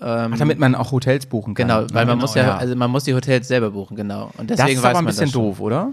Ach, 0.00 0.30
damit 0.38 0.58
man 0.58 0.74
auch 0.74 0.92
Hotels 0.92 1.26
buchen 1.26 1.54
kann. 1.54 1.68
Genau, 1.68 1.80
weil 1.92 2.06
man 2.06 2.16
genau, 2.16 2.20
muss 2.22 2.34
ja, 2.34 2.42
ja. 2.44 2.56
also 2.56 2.74
man 2.74 2.90
muss 2.90 3.04
die 3.04 3.14
Hotels 3.14 3.48
selber 3.48 3.70
buchen, 3.70 3.96
genau. 3.96 4.30
Und 4.38 4.50
das 4.50 4.56
deswegen 4.58 4.78
ist 4.78 4.82
weiß 4.82 4.90
aber 4.90 4.98
ein 5.00 5.04
man 5.04 5.10
bisschen 5.12 5.26
das 5.26 5.32
doof, 5.32 5.60
oder? 5.60 5.92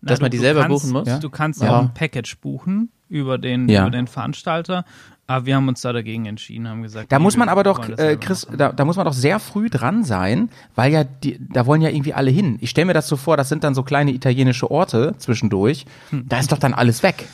Dass 0.00 0.20
Na, 0.20 0.24
man 0.24 0.30
du- 0.30 0.36
die 0.36 0.36
du 0.38 0.42
selber 0.44 0.60
kannst, 0.62 0.82
buchen 0.84 0.92
muss? 0.92 1.18
Du 1.20 1.28
kannst 1.30 1.60
ja 1.60 1.66
Ja. 1.66 1.76
auch 1.78 1.82
ein 1.82 1.94
Package 1.94 2.36
buchen 2.38 2.90
über 3.08 3.36
den, 3.38 3.68
Ja. 3.68 3.82
über 3.82 3.90
den 3.90 4.06
Veranstalter. 4.06 4.84
Aber 5.30 5.44
wir 5.44 5.56
haben 5.56 5.68
uns 5.68 5.82
da 5.82 5.92
dagegen 5.92 6.24
entschieden, 6.24 6.66
haben 6.68 6.82
gesagt. 6.82 7.12
Da 7.12 7.18
nee, 7.18 7.22
muss 7.22 7.36
man 7.36 7.50
aber 7.50 7.62
doch, 7.62 7.80
das 7.84 7.98
äh, 7.98 8.16
Chris, 8.16 8.46
da, 8.56 8.72
da 8.72 8.84
muss 8.86 8.96
man 8.96 9.04
doch 9.04 9.12
sehr 9.12 9.38
früh 9.40 9.68
dran 9.68 10.02
sein, 10.02 10.48
weil 10.74 10.90
ja 10.90 11.04
die, 11.04 11.38
da 11.52 11.66
wollen 11.66 11.82
ja 11.82 11.90
irgendwie 11.90 12.14
alle 12.14 12.30
hin. 12.30 12.56
Ich 12.62 12.70
stelle 12.70 12.86
mir 12.86 12.94
das 12.94 13.08
so 13.08 13.16
vor, 13.16 13.36
das 13.36 13.50
sind 13.50 13.62
dann 13.62 13.74
so 13.74 13.82
kleine 13.82 14.12
italienische 14.12 14.70
Orte 14.70 15.14
zwischendurch. 15.18 15.84
Da 16.12 16.38
ist 16.38 16.50
doch 16.50 16.58
dann 16.58 16.72
alles 16.72 17.02
weg, 17.02 17.26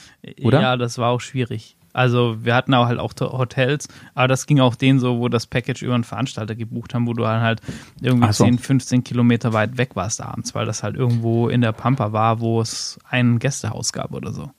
oder? 0.42 0.60
Ja, 0.60 0.76
das 0.76 0.98
war 0.98 1.10
auch 1.10 1.20
schwierig. 1.20 1.76
Also 1.94 2.44
wir 2.44 2.54
hatten 2.54 2.74
auch 2.74 2.86
halt 2.86 2.98
auch 2.98 3.14
Hotels, 3.20 3.88
aber 4.14 4.28
das 4.28 4.46
ging 4.46 4.60
auch 4.60 4.74
denen 4.74 4.98
so, 4.98 5.18
wo 5.20 5.28
das 5.28 5.46
Package 5.46 5.82
über 5.82 5.94
einen 5.94 6.04
Veranstalter 6.04 6.56
gebucht 6.56 6.92
haben, 6.92 7.06
wo 7.06 7.14
du 7.14 7.22
dann 7.22 7.40
halt 7.40 7.62
irgendwie 8.02 8.32
so. 8.32 8.44
10, 8.44 8.58
15 8.58 9.04
Kilometer 9.04 9.52
weit 9.52 9.78
weg 9.78 9.94
warst 9.94 10.20
abends, 10.20 10.54
weil 10.54 10.66
das 10.66 10.82
halt 10.82 10.96
irgendwo 10.96 11.48
in 11.48 11.60
der 11.60 11.72
Pampa 11.72 12.12
war, 12.12 12.40
wo 12.40 12.60
es 12.60 12.98
ein 13.08 13.38
Gästehaus 13.38 13.92
gab 13.92 14.12
oder 14.12 14.32
so. 14.32 14.50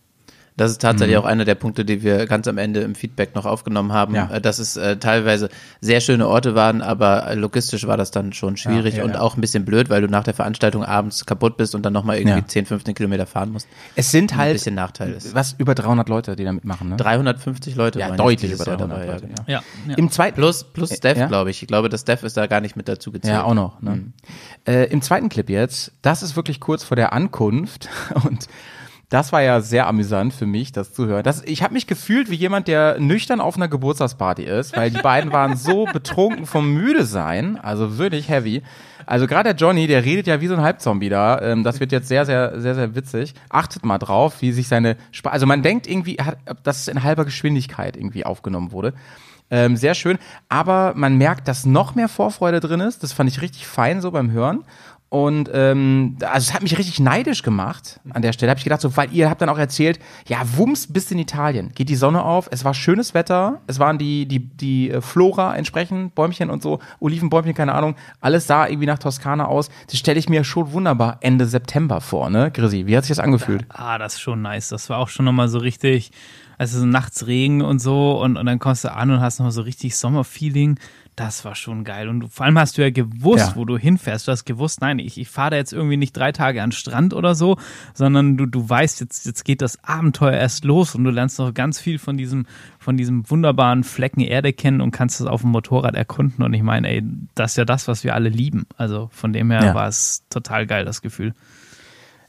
Das 0.58 0.72
ist 0.72 0.82
tatsächlich 0.82 1.18
auch 1.18 1.26
einer 1.26 1.44
der 1.44 1.56
Punkte, 1.56 1.84
die 1.84 2.02
wir 2.02 2.26
ganz 2.28 2.48
am 2.48 2.58
Ende 2.58 2.80
im 2.80 2.96
Feedback 2.96 3.36
noch 3.36 3.46
aufgenommen 3.46 3.92
haben, 3.92 4.12
Mhm. 4.14 4.16
Ja. 4.16 4.30
äh, 4.32 4.40
dass 4.42 4.60
es 4.60 4.78
äh, 4.78 4.96
teilweise 4.98 5.50
sehr 5.82 6.00
schöne 6.00 6.28
Orte 6.30 6.56
waren, 6.56 6.82
aber 6.82 7.28
äh, 7.28 7.36
logistisch 7.36 7.86
war 7.88 7.98
das 7.98 8.12
dann 8.12 8.32
schon 8.32 8.56
schwierig 8.56 8.94
Ja, 8.96 9.00
ja, 9.00 9.06
und 9.06 9.14
ja. 9.16 9.20
auch 9.20 9.36
ein 9.36 9.42
bisschen 9.42 9.66
blöd, 9.66 9.90
weil 9.90 10.02
du 10.02 10.08
nach 10.08 10.24
der 10.24 10.34
Veranstaltung 10.34 10.86
abends 10.86 11.26
kaputt 11.26 11.58
bist 11.58 11.76
und 11.76 11.84
dann 11.84 11.92
nochmal 11.92 12.18
irgendwie 12.20 12.38
Ja. 12.40 12.48
10, 12.48 12.66
15 12.68 12.96
Kilometer 12.96 13.26
fahren 13.26 13.52
musst. 13.52 13.68
Es 13.98 14.12
sind 14.12 14.32
Ein 14.32 14.38
halt 14.38 14.54
bisschen 14.54 14.76
Nachteil 14.76 15.12
ist. 15.12 15.36
was 15.36 15.54
über 15.58 15.76
300 15.76 16.08
Leute, 16.08 16.36
die 16.38 16.46
da 16.46 16.54
mitmachen, 16.54 16.88
ne? 16.90 16.96
350 16.96 17.76
Leute 17.76 18.00
Ja, 18.00 18.16
deutlich 18.16 18.54
über 18.54 18.66
Jahr 18.66 18.78
300 18.78 18.92
dabei, 18.98 19.06
ja, 19.08 19.12
Leute, 19.14 19.28
genau. 19.28 19.44
Ja, 19.48 19.62
ja. 19.90 19.96
Im 19.96 20.10
zweiten 20.10 20.36
Plus, 20.36 20.64
plus 20.64 20.96
Steph, 20.96 21.18
ja? 21.18 21.28
glaube 21.28 21.50
ich. 21.50 21.62
Ich 21.62 21.68
glaube, 21.68 21.90
das 21.90 22.02
Steph 22.02 22.24
ist 22.24 22.38
da 22.38 22.48
gar 22.48 22.62
nicht 22.62 22.78
mit 22.78 22.88
dazu 22.88 23.12
gezählt. 23.12 23.34
Ja, 23.34 23.44
auch 23.44 23.54
noch. 23.56 23.82
Ne? 23.82 24.14
Äh, 24.66 24.86
Im 24.92 25.02
zweiten 25.02 25.28
Clip 25.30 25.50
jetzt, 25.50 25.92
das 26.02 26.24
ist 26.24 26.36
wirklich 26.38 26.60
kurz 26.62 26.84
vor 26.86 26.96
der 26.96 27.12
Ankunft 27.12 27.90
und 28.26 28.48
das 29.16 29.32
war 29.32 29.42
ja 29.42 29.62
sehr 29.62 29.88
amüsant 29.88 30.34
für 30.34 30.46
mich, 30.46 30.74
das 30.74 30.92
zu 30.92 31.08
hören. 31.08 31.24
Das, 31.24 31.42
ich 31.46 31.64
habe 31.64 31.74
mich 31.74 31.88
gefühlt 31.88 32.30
wie 32.30 32.36
jemand, 32.36 32.68
der 32.68 33.00
nüchtern 33.00 33.40
auf 33.40 33.56
einer 33.56 33.70
Geburtstagsparty 33.70 34.44
ist, 34.44 34.76
weil 34.76 34.92
die 34.92 35.02
beiden 35.02 35.32
waren 35.32 35.56
so 35.56 35.86
betrunken 35.94 36.46
vom 36.46 36.74
müde 36.74 37.06
sein, 37.06 37.58
also 37.58 37.98
wirklich 37.98 38.28
heavy. 38.28 38.62
Also 39.06 39.26
gerade 39.26 39.54
der 39.54 39.56
Johnny, 39.56 39.88
der 39.88 40.04
redet 40.04 40.28
ja 40.28 40.42
wie 40.42 40.48
so 40.48 40.56
ein 40.56 40.62
Halbzombie 40.62 41.08
da. 41.08 41.40
Ähm, 41.42 41.64
das 41.64 41.80
wird 41.80 41.94
jetzt 41.94 42.10
sehr, 42.10 42.26
sehr, 42.26 42.60
sehr, 42.60 42.76
sehr 42.76 42.94
witzig. 42.94 43.36
Achtet 43.48 43.86
mal 43.86 44.00
drauf, 44.00 44.42
wie 44.42 44.52
sich 44.52 44.68
seine, 44.68 44.98
Sp 45.16 45.32
also 45.32 45.46
man 45.46 45.64
denkt 45.64 45.88
irgendwie, 45.88 46.18
dass 46.64 46.82
es 46.82 46.90
in 46.90 47.02
halber 47.02 47.24
Geschwindigkeit 47.24 47.96
irgendwie 47.96 48.26
aufgenommen 48.26 48.74
wurde. 48.74 48.94
Ähm, 49.50 49.78
sehr 49.78 49.94
schön. 49.94 50.18
Aber 50.50 50.94
man 50.96 51.18
merkt, 51.18 51.48
dass 51.48 51.66
noch 51.66 51.96
mehr 51.96 52.10
Vorfreude 52.10 52.60
drin 52.60 52.82
ist. 52.82 53.02
Das 53.04 53.14
fand 53.14 53.30
ich 53.30 53.42
richtig 53.42 53.66
fein 53.66 54.02
so 54.02 54.12
beim 54.12 54.32
Hören. 54.32 54.66
Und 55.10 55.50
ähm, 55.54 56.18
also 56.22 56.50
es 56.50 56.54
hat 56.54 56.64
mich 56.64 56.78
richtig 56.78 57.00
neidisch 57.00 57.44
gemacht 57.44 58.00
an 58.10 58.22
der 58.22 58.34
Stelle. 58.34 58.50
Habe 58.50 58.58
ich 58.58 58.64
gedacht, 58.64 58.82
so, 58.82 58.98
weil 58.98 59.14
ihr 59.14 59.30
habt 59.30 59.40
dann 59.42 59.50
auch 59.50 59.58
erzählt, 59.58 60.00
ja, 60.28 60.40
wumms 60.58 60.92
bist 60.92 61.12
in 61.12 61.20
Italien. 61.20 61.72
Geht 61.76 61.90
die 61.90 61.96
Sonne 61.96 62.24
auf, 62.24 62.50
es 62.52 62.66
war 62.66 62.74
schönes 62.74 63.14
Wetter, 63.14 63.62
es 63.68 63.80
waren 63.80 63.98
die, 63.98 64.26
die, 64.26 64.40
die 64.40 64.90
äh, 64.90 65.02
Flora 65.02 65.56
entsprechend, 65.56 66.16
Bäumchen 66.16 66.50
und 66.50 66.64
so, 66.64 66.80
Olivenbäumchen, 67.00 67.54
keine 67.54 67.74
Ahnung, 67.76 67.96
alles 68.20 68.48
sah 68.48 68.68
irgendwie 68.68 68.88
nach 68.88 69.00
Toskana 69.00 69.46
aus. 69.46 69.70
Das 69.88 70.00
stelle 70.00 70.20
ich 70.20 70.28
mir 70.28 70.44
schon 70.44 70.72
wunderbar 70.74 71.18
Ende 71.22 71.46
September 71.46 72.02
vor, 72.02 72.30
ne, 72.30 72.50
Grisi? 72.52 72.88
Wie 72.88 72.98
hat 72.98 73.06
sich 73.06 73.16
das 73.16 73.24
angefühlt? 73.24 73.66
Ah, 73.70 73.98
das 73.98 74.16
ist 74.16 74.22
schon 74.22 74.42
nice. 74.42 74.70
Das 74.70 74.90
war 74.90 74.98
auch 74.98 75.10
schon 75.10 75.26
nochmal 75.26 75.48
so 75.48 75.60
richtig, 75.60 76.12
also 76.58 76.80
so 76.80 76.86
nachts 76.86 77.28
Regen 77.28 77.62
und 77.62 77.80
so 77.80 78.22
und, 78.22 78.38
und 78.38 78.46
dann 78.46 78.60
kommst 78.60 78.84
du 78.84 78.92
an 78.92 79.12
und 79.12 79.22
hast 79.22 79.40
nochmal 79.40 79.52
so 79.52 79.62
richtig 79.62 79.96
Sommerfeeling. 79.96 80.80
Das 81.18 81.46
war 81.46 81.56
schon 81.56 81.86
geil. 81.86 82.10
Und 82.10 82.28
vor 82.28 82.46
allem 82.46 82.60
hast 82.60 82.78
du 82.78 82.82
ja 82.82 82.90
gewusst, 82.90 83.52
Ja. 83.52 83.56
wo 83.56 83.64
du 83.64 83.78
hinfährst. 83.78 84.28
Du 84.28 84.34
hast 84.34 84.44
gewusst, 84.44 84.82
nein, 84.82 85.00
ich, 85.00 85.18
ich 85.18 85.30
fahre 85.30 85.52
da 85.52 85.56
jetzt 85.56 85.72
irgendwie 85.72 85.96
nicht 85.96 86.12
drei 86.18 86.34
Tage 86.34 86.62
an 86.62 86.72
den 86.72 86.76
Strand 86.76 87.14
oder 87.14 87.36
so, 87.36 87.58
sondern 87.94 88.36
du, 88.36 88.46
du 88.46 88.68
weißt, 88.68 89.00
jetzt, 89.00 89.26
jetzt 89.26 89.46
geht 89.46 89.62
das 89.62 89.82
Abenteuer 89.86 90.34
erst 90.34 90.66
los 90.66 90.94
und 90.94 91.06
du 91.06 91.12
lernst 91.12 91.40
noch 91.40 91.54
ganz 91.54 91.80
viel 91.80 92.00
von 92.00 92.18
diesem, 92.18 92.46
von 92.80 92.98
diesem 92.98 93.30
wunderbaren 93.30 93.86
Flecken 93.86 94.20
Erde 94.20 94.52
kennen 94.52 94.82
und 94.82 94.92
kannst 94.92 95.22
es 95.22 95.26
auf 95.26 95.40
dem 95.40 95.52
Motorrad 95.52 95.96
erkunden. 95.96 96.44
Und 96.44 96.54
ich 96.54 96.64
meine, 96.64 96.90
ey, 96.90 97.02
das 97.34 97.52
ist 97.52 97.58
ja 97.58 97.66
das, 97.66 97.88
was 97.88 98.04
wir 98.04 98.14
alle 98.14 98.28
lieben. 98.28 98.66
Also 98.76 99.10
von 99.14 99.32
dem 99.32 99.52
her 99.52 99.64
Ja. 99.64 99.74
war 99.74 99.88
es 99.88 100.26
total 100.30 100.68
geil, 100.68 100.84
das 100.84 101.02
Gefühl. 101.02 101.34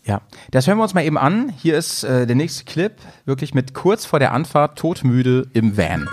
Ja, 0.05 0.21
das 0.53 0.69
hören 0.69 0.79
wir 0.79 0.85
uns 0.85 0.95
mal 0.95 1.05
eben 1.05 1.19
an. 1.19 1.49
Hier 1.59 1.77
ist 1.77 2.05
äh, 2.05 2.25
der 2.29 2.37
nächste 2.37 2.63
Clip, 2.65 2.93
wirklich 3.25 3.53
mit 3.53 3.75
kurz 3.75 4.07
vor 4.07 4.21
der 4.21 4.33
Anfahrt, 4.33 4.79
todmüde 4.79 5.49
im 5.55 5.77
Van. 5.77 6.09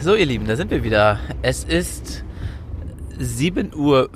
So, 0.00 0.14
ihr 0.14 0.24
Lieben, 0.24 0.46
da 0.46 0.56
sind 0.56 0.70
wir 0.70 0.84
wieder. 0.84 1.18
Es 1.42 1.64
ist 1.64 2.24
7.15 3.18 3.74
Uhr. 3.74 4.08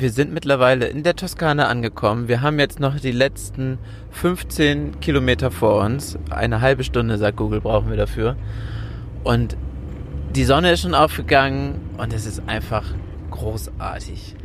Wir 0.00 0.10
sind 0.10 0.32
mittlerweile 0.32 0.86
in 0.86 1.02
der 1.02 1.16
Toskana 1.16 1.66
angekommen. 1.66 2.28
Wir 2.28 2.40
haben 2.40 2.60
jetzt 2.60 2.78
noch 2.78 2.98
die 3.00 3.10
letzten 3.10 3.78
15 4.12 5.00
Kilometer 5.00 5.50
vor 5.50 5.82
uns. 5.84 6.16
Eine 6.30 6.60
halbe 6.60 6.84
Stunde, 6.84 7.18
sagt 7.18 7.36
Google, 7.36 7.60
brauchen 7.60 7.90
wir 7.90 7.96
dafür. 7.96 8.36
Und 9.24 9.56
die 10.34 10.44
Sonne 10.44 10.72
ist 10.72 10.82
schon 10.82 10.94
aufgegangen 10.94 11.80
und 11.98 12.12
es 12.12 12.24
ist 12.24 12.42
einfach 12.46 12.84
großartig. 13.32 14.36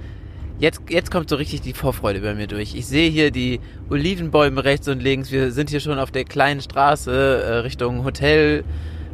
Jetzt, 0.57 0.81
jetzt 0.89 1.11
kommt 1.11 1.29
so 1.29 1.35
richtig 1.35 1.61
die 1.61 1.73
Vorfreude 1.73 2.21
bei 2.21 2.33
mir 2.33 2.47
durch. 2.47 2.73
Ich 2.73 2.87
sehe 2.87 3.09
hier 3.09 3.29
die 3.29 3.59
Olivenbäume 3.89 4.63
rechts 4.63 4.87
und 4.87 5.01
links. 5.01 5.31
Wir 5.31 5.51
sind 5.51 5.69
hier 5.69 5.79
schon 5.79 5.99
auf 5.99 6.09
der 6.09 6.23
kleinen 6.23 6.61
Straße 6.61 7.11
äh, 7.11 7.53
Richtung 7.57 8.03
Hotel. 8.03 8.63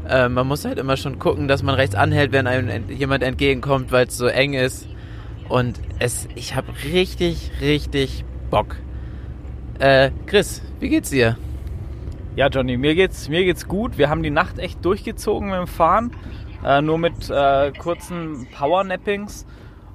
Äh, 0.09 0.27
man 0.27 0.47
muss 0.47 0.65
halt 0.65 0.79
immer 0.79 0.97
schon 0.97 1.19
gucken, 1.19 1.47
dass 1.47 1.61
man 1.61 1.75
rechts 1.75 1.95
anhält, 1.95 2.31
wenn 2.31 2.47
einem 2.47 2.89
jemand 2.89 3.23
entgegenkommt, 3.23 3.91
weil 3.91 4.07
es 4.07 4.17
so 4.17 4.25
eng 4.25 4.53
ist. 4.53 4.87
Und 5.47 5.79
es, 5.99 6.27
ich 6.35 6.55
habe 6.55 6.67
richtig, 6.83 7.51
richtig 7.61 8.25
Bock. 8.49 8.75
Äh, 9.77 10.11
Chris, 10.25 10.61
wie 10.79 10.89
geht's 10.89 11.11
dir? 11.11 11.37
Ja, 12.35 12.47
Johnny, 12.47 12.77
mir 12.77 12.95
geht's, 12.95 13.29
mir 13.29 13.43
geht's 13.43 13.67
gut. 13.67 13.97
Wir 13.97 14.09
haben 14.09 14.23
die 14.23 14.31
Nacht 14.31 14.57
echt 14.59 14.83
durchgezogen 14.83 15.49
mit 15.49 15.59
dem 15.59 15.67
Fahren. 15.67 16.11
Äh, 16.65 16.81
nur 16.81 16.97
mit 16.97 17.29
äh, 17.29 17.71
kurzen 17.71 18.47
Powernappings. 18.57 19.45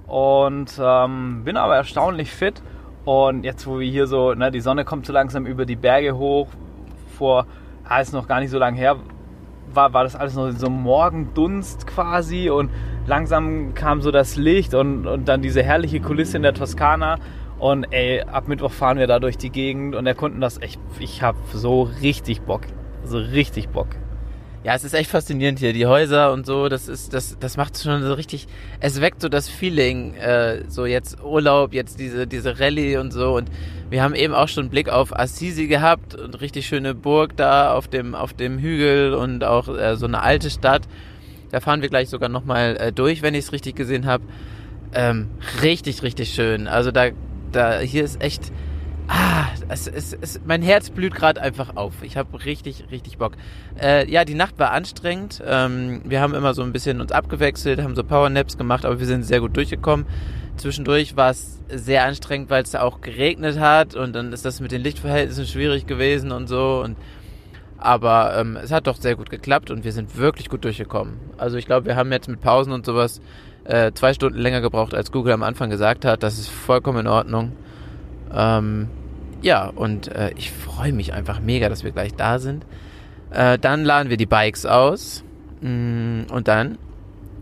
Und 0.07 0.79
ähm, 0.81 1.43
bin 1.45 1.57
aber 1.57 1.77
erstaunlich 1.77 2.31
fit. 2.31 2.63
Und 3.05 3.45
jetzt, 3.45 3.67
wo 3.67 3.81
wir 3.81 3.91
hier 3.91 4.07
so, 4.07 4.33
ne, 4.35 4.51
die 4.51 4.61
Sonne 4.61 4.85
kommt 4.85 5.07
so 5.07 5.13
langsam 5.13 5.45
über 5.47 5.67
die 5.67 5.77
Berge 5.77 6.17
hoch. 6.17 6.49
Vor, 7.19 7.47
ah, 7.85 8.01
ist 8.01 8.13
noch 8.13 8.29
gar 8.29 8.41
nicht 8.41 8.51
so 8.51 8.59
lange 8.59 8.79
her, 8.79 8.97
war, 9.77 9.93
war 9.93 10.05
das 10.05 10.17
alles 10.17 10.35
noch 10.35 10.51
so 10.53 10.71
Morgendunst 10.71 11.87
quasi. 11.87 12.51
Und 12.51 12.71
langsam 13.07 13.75
kam 13.75 14.03
so 14.03 14.11
das 14.11 14.37
Licht 14.37 14.75
und, 14.75 15.07
und 15.07 15.29
dann 15.29 15.43
diese 15.43 15.63
herrliche 15.63 16.01
Kulisse 16.01 16.37
in 16.37 16.43
der 16.43 16.55
Toskana. 16.55 17.19
Und 17.59 17.85
ey, 17.93 18.23
ab 18.23 18.49
Mittwoch 18.49 18.73
fahren 18.73 18.99
wir 18.99 19.07
da 19.07 19.19
durch 19.19 19.39
die 19.39 19.51
Gegend 19.51 19.95
und 19.95 20.07
erkunden 20.07 20.41
das 20.41 20.61
echt. 20.61 20.81
Ich 20.99 21.23
habe 21.23 21.39
so 21.53 21.83
richtig 22.03 22.43
Bock. 22.43 22.63
So 23.05 23.19
richtig 23.19 23.69
Bock. 23.69 23.89
Ja, 24.65 24.75
es 24.75 24.83
ist 24.83 24.95
echt 24.95 25.11
faszinierend 25.11 25.59
hier. 25.59 25.75
Die 25.75 25.85
Häuser 25.85 26.33
und 26.33 26.47
so, 26.47 26.71
das 26.71 26.89
ist, 26.89 27.13
das, 27.13 27.37
das 27.39 27.59
macht 27.59 27.77
schon 27.79 28.03
so 28.03 28.15
richtig, 28.15 28.47
es 28.81 29.03
weckt 29.03 29.21
so 29.21 29.29
das 29.29 29.47
Feeling, 29.47 30.15
äh, 30.15 30.63
so 30.69 30.87
jetzt 30.87 31.23
Urlaub, 31.23 31.75
jetzt 31.75 32.01
diese, 32.01 32.27
diese 32.27 32.59
Rallye 32.59 32.97
und 32.97 33.13
so. 33.13 33.37
Und 33.37 33.51
wir 33.91 34.03
haben 34.03 34.15
eben 34.15 34.33
auch 34.33 34.49
schon 34.49 34.63
einen 34.63 34.71
Blick 34.71 34.89
auf 34.89 35.15
Assisi 35.15 35.67
gehabt 35.67 36.15
und 36.15 36.41
richtig 36.41 36.67
schöne 36.67 36.95
Burg 36.95 37.37
da 37.37 37.75
auf 37.75 37.89
dem, 37.89 38.15
auf 38.15 38.33
dem 38.33 38.59
Hügel 38.59 39.13
und 39.13 39.45
auch 39.45 39.69
äh, 39.69 39.97
so 39.97 40.07
eine 40.07 40.23
alte 40.23 40.49
Stadt. 40.49 40.89
Da 41.51 41.61
fahren 41.61 41.83
wir 41.83 41.91
gleich 41.91 42.09
sogar 42.09 42.31
nochmal 42.31 42.79
äh, 42.79 42.91
durch, 42.91 43.21
wenn 43.21 43.35
ich 43.35 43.45
es 43.45 43.53
richtig 43.53 43.77
gesehen 43.77 44.07
habe. 44.07 44.25
Ähm, 44.95 45.29
richtig, 45.63 46.03
richtig 46.03 46.33
schön. 46.33 46.69
Also 46.69 46.91
da, 46.91 47.11
da, 47.53 47.81
hier 47.81 48.03
ist 48.03 48.23
echt, 48.23 48.51
ah, 49.09 49.47
es, 49.69 49.87
es, 49.87 50.17
es, 50.21 50.41
mein 50.45 50.63
Herz 50.63 50.91
blüht 50.91 51.15
gerade 51.15 51.41
einfach 51.41 51.77
auf. 51.77 52.03
Ich 52.03 52.17
habe 52.17 52.45
richtig, 52.45 52.85
richtig 52.91 53.19
Bock. 53.19 53.33
Äh, 53.81 54.11
ja, 54.11 54.25
die 54.25 54.35
Nacht 54.35 54.59
war 54.59 54.71
anstrengend. 54.73 55.43
Ähm, 55.47 56.03
wir 56.05 56.21
haben 56.21 56.35
immer 56.35 56.55
so 56.55 56.63
ein 56.63 56.73
bisschen 56.73 57.01
uns 57.01 57.13
abgewechselt, 57.13 57.83
haben 57.83 57.95
so 57.95 58.05
Powernaps 58.05 58.57
gemacht, 58.57 58.85
aber 58.85 58.99
wir 58.99 59.07
sind 59.07 59.25
sehr 59.25 59.41
gut 59.41 59.57
durchgekommen. 59.57 60.07
Zwischendurch 60.57 61.17
war 61.17 61.31
es 61.31 61.59
sehr 61.69 62.05
anstrengend, 62.05 62.51
weil 62.51 62.63
es 62.63 62.75
auch 62.75 63.01
geregnet 63.01 63.59
hat 63.59 63.95
und 63.95 64.15
dann 64.15 64.33
ist 64.33 64.45
das 64.45 64.61
mit 64.61 64.71
den 64.71 64.83
Lichtverhältnissen 64.83 65.47
schwierig 65.47 65.87
gewesen 65.87 66.31
und 66.31 66.49
so. 66.49 66.81
Und 66.85 66.97
aber 67.77 68.35
ähm, 68.39 68.57
es 68.57 68.73
hat 68.73 68.87
doch 68.87 68.97
sehr 68.97 69.17
gut 69.17 69.29
geklappt 69.29 69.71
und 69.71 69.85
wir 69.85 69.93
sind 69.93 70.17
wirklich 70.17 70.49
gut 70.49 70.65
durchgekommen. 70.65 71.19
Also 71.37 71.59
ich 71.59 71.67
glaube, 71.67 71.87
wir 71.87 71.97
haben 71.97 72.11
jetzt 72.13 72.29
mit 72.29 72.41
Pausen 72.41 72.73
und 72.73 72.87
sowas 72.87 73.21
äh, 73.65 73.93
zwei 73.93 74.15
Stunden 74.15 74.39
länger 74.39 74.61
gebraucht, 74.61 74.95
als 74.95 75.13
Google 75.13 75.33
am 75.33 75.43
Anfang 75.43 75.71
gesagt 75.71 76.05
hat. 76.05 76.23
Das 76.23 76.39
ist 76.39 76.49
vollkommen 76.49 77.01
in 77.01 77.07
Ordnung. 77.09 77.53
Ähm, 78.35 78.89
ja, 79.43 79.71
und 79.75 80.09
äh, 80.09 80.33
ich 80.37 80.51
freue 80.51 80.93
mich 80.93 81.13
einfach 81.13 81.41
mega, 81.41 81.69
dass 81.69 81.85
wir 81.85 81.91
gleich 81.91 82.15
da 82.15 82.39
sind. 82.39 82.65
Äh, 83.31 83.59
dann 83.59 83.85
laden 83.85 84.11
wir 84.11 84.17
die 84.17 84.27
Bikes 84.27 84.65
aus. 84.67 85.23
Mm, 85.61 86.23
und 86.33 86.49
dann 86.49 86.79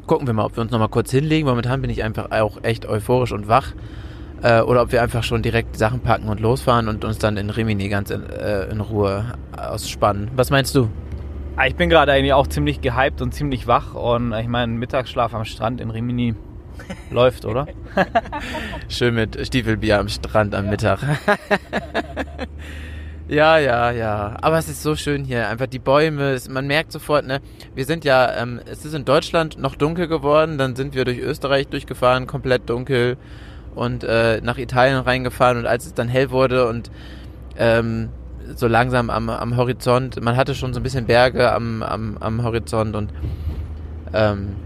gucken 0.07 0.27
wir 0.27 0.35
mal, 0.35 0.45
ob 0.45 0.57
wir 0.57 0.63
uns 0.63 0.73
nochmal 0.73 0.89
kurz 0.89 1.11
hinlegen. 1.11 1.47
Momentan 1.49 1.81
bin 1.81 1.91
ich 1.91 2.03
einfach 2.03 2.31
auch 2.33 2.59
echt 2.63 2.87
euphorisch 2.87 3.33
und 3.33 3.49
wach. 3.49 3.73
Äh, 4.43 4.61
oder 4.63 4.83
ob 4.83 4.93
wir 4.93 5.01
einfach 5.03 5.23
schon 5.23 5.43
direkt 5.43 5.77
Sachen 5.77 6.01
packen 6.01 6.29
und 6.29 6.41
losfahren 6.41 6.89
und 6.89 7.05
uns 7.05 7.19
dann 7.19 7.37
in 7.37 7.51
Rimini 7.51 7.89
ganz 7.89 8.11
in, 8.11 8.29
äh, 8.29 8.65
in 8.65 8.81
Ruhe 8.81 9.35
ausspannen. 9.57 10.31
Was 10.35 10.51
meinst 10.51 10.75
du? 10.75 10.89
Ah, 11.55 11.67
Ich 11.67 11.77
bin 11.77 11.89
gerade 11.89 12.13
eigentlich 12.13 12.33
auch 12.33 12.49
ziemlich 12.49 12.81
gehypt 12.81 13.23
und 13.23 13.33
ziemlich 13.33 13.69
wach 13.69 13.95
und 13.95 14.33
ich 14.33 14.49
meine, 14.49 14.73
Mittagsschlaf 14.73 15.35
am 15.35 15.45
Strand 15.45 15.81
in 15.81 15.91
Rimini 15.91 16.35
läuft, 17.11 17.45
oder? 17.45 17.67
Schön 18.89 19.15
mit 19.15 19.47
Stiefelbier 19.47 19.99
am 19.99 20.09
Strand 20.09 20.55
am 20.55 20.69
Mittag. 20.71 21.01
ja, 23.29 23.59
ja, 23.59 23.91
ja. 23.91 24.37
Aber 24.41 24.59
es 24.59 24.69
ist 24.69 24.83
so 24.83 24.97
schön 24.97 25.25
hier. 25.25 25.49
Einfach 25.49 25.67
die 25.67 25.79
Bäume. 25.79 26.39
Man 26.49 26.67
merkt 26.67 26.93
sofort, 26.93 27.27
ne? 27.27 27.41
Wir 27.75 27.85
sind 27.85 28.05
ja, 28.05 28.35
ähm, 28.37 28.61
es 28.67 28.85
ist 28.85 28.95
in 28.95 29.05
Deutschland 29.05 29.59
noch 29.59 29.77
dunkel 29.77 30.09
geworden. 30.09 30.59
Dann 30.59 30.77
sind 30.77 30.95
wir 30.95 31.05
durch 31.05 31.19
Österreich 31.19 31.69
durchgefahren, 31.69 32.27
komplett 32.27 32.69
dunkel. 32.69 33.17
Und 33.75 34.05
äh, 34.05 34.41
nach 34.43 34.59
Italien 34.59 34.99
reingefahren. 34.99 35.59
Und 35.59 35.67
als 35.67 35.87
es 35.87 35.95
dann 35.95 36.09
hell 36.09 36.31
wurde 36.31 36.69
und 36.69 36.91
ähm, 37.57 38.11
so 38.57 38.67
langsam 38.67 39.11
am, 39.11 39.29
am 39.29 39.57
Horizont, 39.57 40.21
man 40.23 40.37
hatte 40.37 40.55
schon 40.55 40.75
so 40.75 40.81
ein 40.81 40.83
bisschen 40.83 41.07
Berge 41.07 41.53
am, 41.53 41.83
am, 41.83 42.17
am 42.19 42.43
Horizont 42.43 42.97
und 42.97 43.13
ähm, 44.13 44.57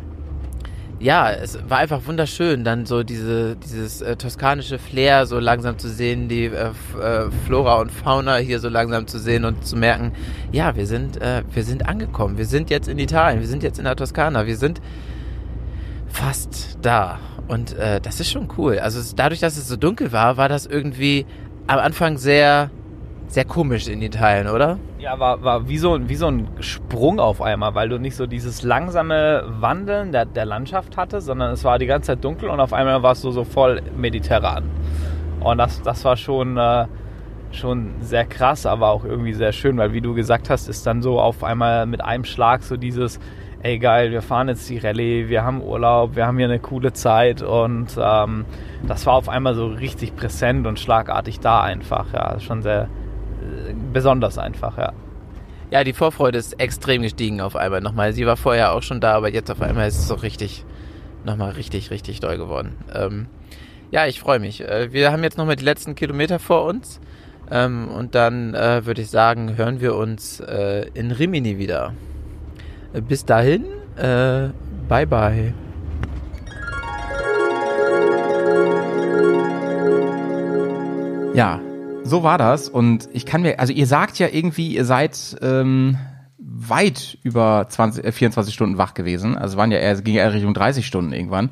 ja, 0.98 1.30
es 1.30 1.58
war 1.68 1.78
einfach 1.78 2.06
wunderschön, 2.06 2.64
dann 2.64 2.86
so 2.86 3.02
diese, 3.02 3.56
dieses 3.56 4.00
äh, 4.00 4.16
toskanische 4.16 4.78
Flair 4.78 5.26
so 5.26 5.38
langsam 5.38 5.78
zu 5.78 5.88
sehen, 5.88 6.28
die 6.28 6.46
äh, 6.46 6.70
äh, 7.00 7.30
Flora 7.46 7.80
und 7.80 7.90
Fauna 7.92 8.36
hier 8.36 8.60
so 8.60 8.68
langsam 8.68 9.06
zu 9.06 9.18
sehen 9.18 9.44
und 9.44 9.66
zu 9.66 9.76
merken, 9.76 10.12
ja, 10.52 10.74
wir 10.74 10.86
sind, 10.86 11.20
äh, 11.20 11.42
wir 11.52 11.64
sind 11.64 11.86
angekommen, 11.86 12.38
wir 12.38 12.46
sind 12.46 12.70
jetzt 12.70 12.88
in 12.88 12.98
Italien, 12.98 13.40
wir 13.40 13.48
sind 13.48 13.62
jetzt 13.62 13.78
in 13.78 13.84
der 13.84 13.96
Toskana, 13.96 14.46
wir 14.46 14.56
sind 14.56 14.80
fast 16.08 16.78
da 16.80 17.18
und 17.46 17.76
äh, 17.76 18.00
das 18.00 18.20
ist 18.20 18.30
schon 18.30 18.48
cool. 18.56 18.78
Also 18.78 19.00
dadurch, 19.14 19.40
dass 19.40 19.58
es 19.58 19.68
so 19.68 19.76
dunkel 19.76 20.12
war, 20.12 20.38
war 20.38 20.48
das 20.48 20.64
irgendwie 20.64 21.26
am 21.66 21.78
Anfang 21.78 22.16
sehr, 22.16 22.70
sehr 23.28 23.44
komisch 23.44 23.88
in 23.88 24.02
Italien, 24.02 24.48
oder? 24.48 24.78
Ja, 24.98 25.18
war, 25.18 25.42
war 25.42 25.68
wie, 25.68 25.78
so, 25.78 25.98
wie 26.08 26.14
so 26.14 26.28
ein 26.28 26.48
Sprung 26.60 27.20
auf 27.20 27.42
einmal, 27.42 27.74
weil 27.74 27.88
du 27.88 27.98
nicht 27.98 28.16
so 28.16 28.26
dieses 28.26 28.62
langsame 28.62 29.44
Wandeln 29.60 30.12
der, 30.12 30.24
der 30.24 30.46
Landschaft 30.46 30.96
hattest, 30.96 31.26
sondern 31.26 31.52
es 31.52 31.64
war 31.64 31.78
die 31.78 31.86
ganze 31.86 32.08
Zeit 32.08 32.24
dunkel 32.24 32.48
und 32.48 32.60
auf 32.60 32.72
einmal 32.72 33.02
warst 33.02 33.24
du 33.24 33.30
so 33.30 33.44
voll 33.44 33.82
mediterran. 33.96 34.64
Und 35.40 35.58
das, 35.58 35.82
das 35.82 36.04
war 36.04 36.16
schon, 36.16 36.56
äh, 36.56 36.86
schon 37.52 37.94
sehr 38.00 38.24
krass, 38.24 38.66
aber 38.66 38.90
auch 38.90 39.04
irgendwie 39.04 39.32
sehr 39.32 39.52
schön, 39.52 39.76
weil 39.76 39.92
wie 39.92 40.00
du 40.00 40.14
gesagt 40.14 40.50
hast, 40.50 40.68
ist 40.68 40.86
dann 40.86 41.02
so 41.02 41.20
auf 41.20 41.44
einmal 41.44 41.86
mit 41.86 42.02
einem 42.02 42.24
Schlag 42.24 42.62
so 42.62 42.76
dieses, 42.76 43.18
ey 43.62 43.78
geil, 43.78 44.12
wir 44.12 44.22
fahren 44.22 44.48
jetzt 44.48 44.68
die 44.68 44.78
Rallye, 44.78 45.28
wir 45.28 45.44
haben 45.44 45.62
Urlaub, 45.62 46.16
wir 46.16 46.26
haben 46.26 46.38
hier 46.38 46.46
eine 46.46 46.58
coole 46.58 46.92
Zeit 46.92 47.42
und 47.42 47.98
ähm, 48.00 48.44
das 48.86 49.06
war 49.06 49.14
auf 49.14 49.28
einmal 49.28 49.54
so 49.54 49.66
richtig 49.66 50.16
präsent 50.16 50.66
und 50.66 50.78
schlagartig 50.78 51.40
da 51.40 51.60
einfach, 51.62 52.12
ja, 52.12 52.38
schon 52.40 52.62
sehr 52.62 52.88
besonders 53.92 54.38
einfach, 54.38 54.78
ja. 54.78 54.92
Ja, 55.70 55.82
die 55.82 55.92
Vorfreude 55.92 56.38
ist 56.38 56.60
extrem 56.60 57.02
gestiegen 57.02 57.40
auf 57.40 57.56
einmal 57.56 57.80
nochmal. 57.80 58.12
Sie 58.12 58.24
war 58.24 58.36
vorher 58.36 58.72
auch 58.72 58.82
schon 58.82 59.00
da, 59.00 59.14
aber 59.14 59.32
jetzt 59.32 59.50
auf 59.50 59.60
einmal 59.60 59.88
ist 59.88 59.98
es 59.98 60.06
so 60.06 60.14
richtig, 60.14 60.64
nochmal 61.24 61.52
richtig, 61.52 61.90
richtig 61.90 62.20
doll 62.20 62.36
geworden. 62.38 62.76
Ähm, 62.94 63.26
ja, 63.90 64.06
ich 64.06 64.20
freue 64.20 64.38
mich. 64.38 64.60
Äh, 64.62 64.92
wir 64.92 65.10
haben 65.10 65.24
jetzt 65.24 65.38
nochmal 65.38 65.56
die 65.56 65.64
letzten 65.64 65.96
Kilometer 65.96 66.38
vor 66.38 66.64
uns. 66.64 67.00
Ähm, 67.50 67.88
und 67.88 68.14
dann 68.14 68.54
äh, 68.54 68.86
würde 68.86 69.02
ich 69.02 69.10
sagen, 69.10 69.56
hören 69.56 69.80
wir 69.80 69.96
uns 69.96 70.40
äh, 70.40 70.88
in 70.94 71.10
Rimini 71.10 71.58
wieder. 71.58 71.94
Äh, 72.92 73.00
bis 73.00 73.24
dahin, 73.24 73.64
äh, 73.96 74.48
bye 74.88 75.06
bye. 75.06 75.54
Ja, 81.34 81.60
so 82.06 82.22
war 82.22 82.38
das. 82.38 82.68
Und 82.68 83.08
ich 83.12 83.26
kann 83.26 83.42
mir, 83.42 83.58
also 83.58 83.72
ihr 83.72 83.86
sagt 83.86 84.18
ja 84.18 84.28
irgendwie, 84.30 84.74
ihr 84.74 84.84
seid 84.84 85.36
ähm, 85.42 85.98
weit 86.38 87.18
über 87.22 87.66
20, 87.68 88.04
äh, 88.04 88.12
24 88.12 88.54
Stunden 88.54 88.78
wach 88.78 88.94
gewesen. 88.94 89.36
Also 89.36 89.56
waren 89.56 89.70
ja 89.70 89.78
eher, 89.78 89.92
es 89.92 90.04
ging 90.04 90.14
ja 90.14 90.26
Richtung 90.28 90.54
30 90.54 90.86
Stunden 90.86 91.12
irgendwann. 91.12 91.50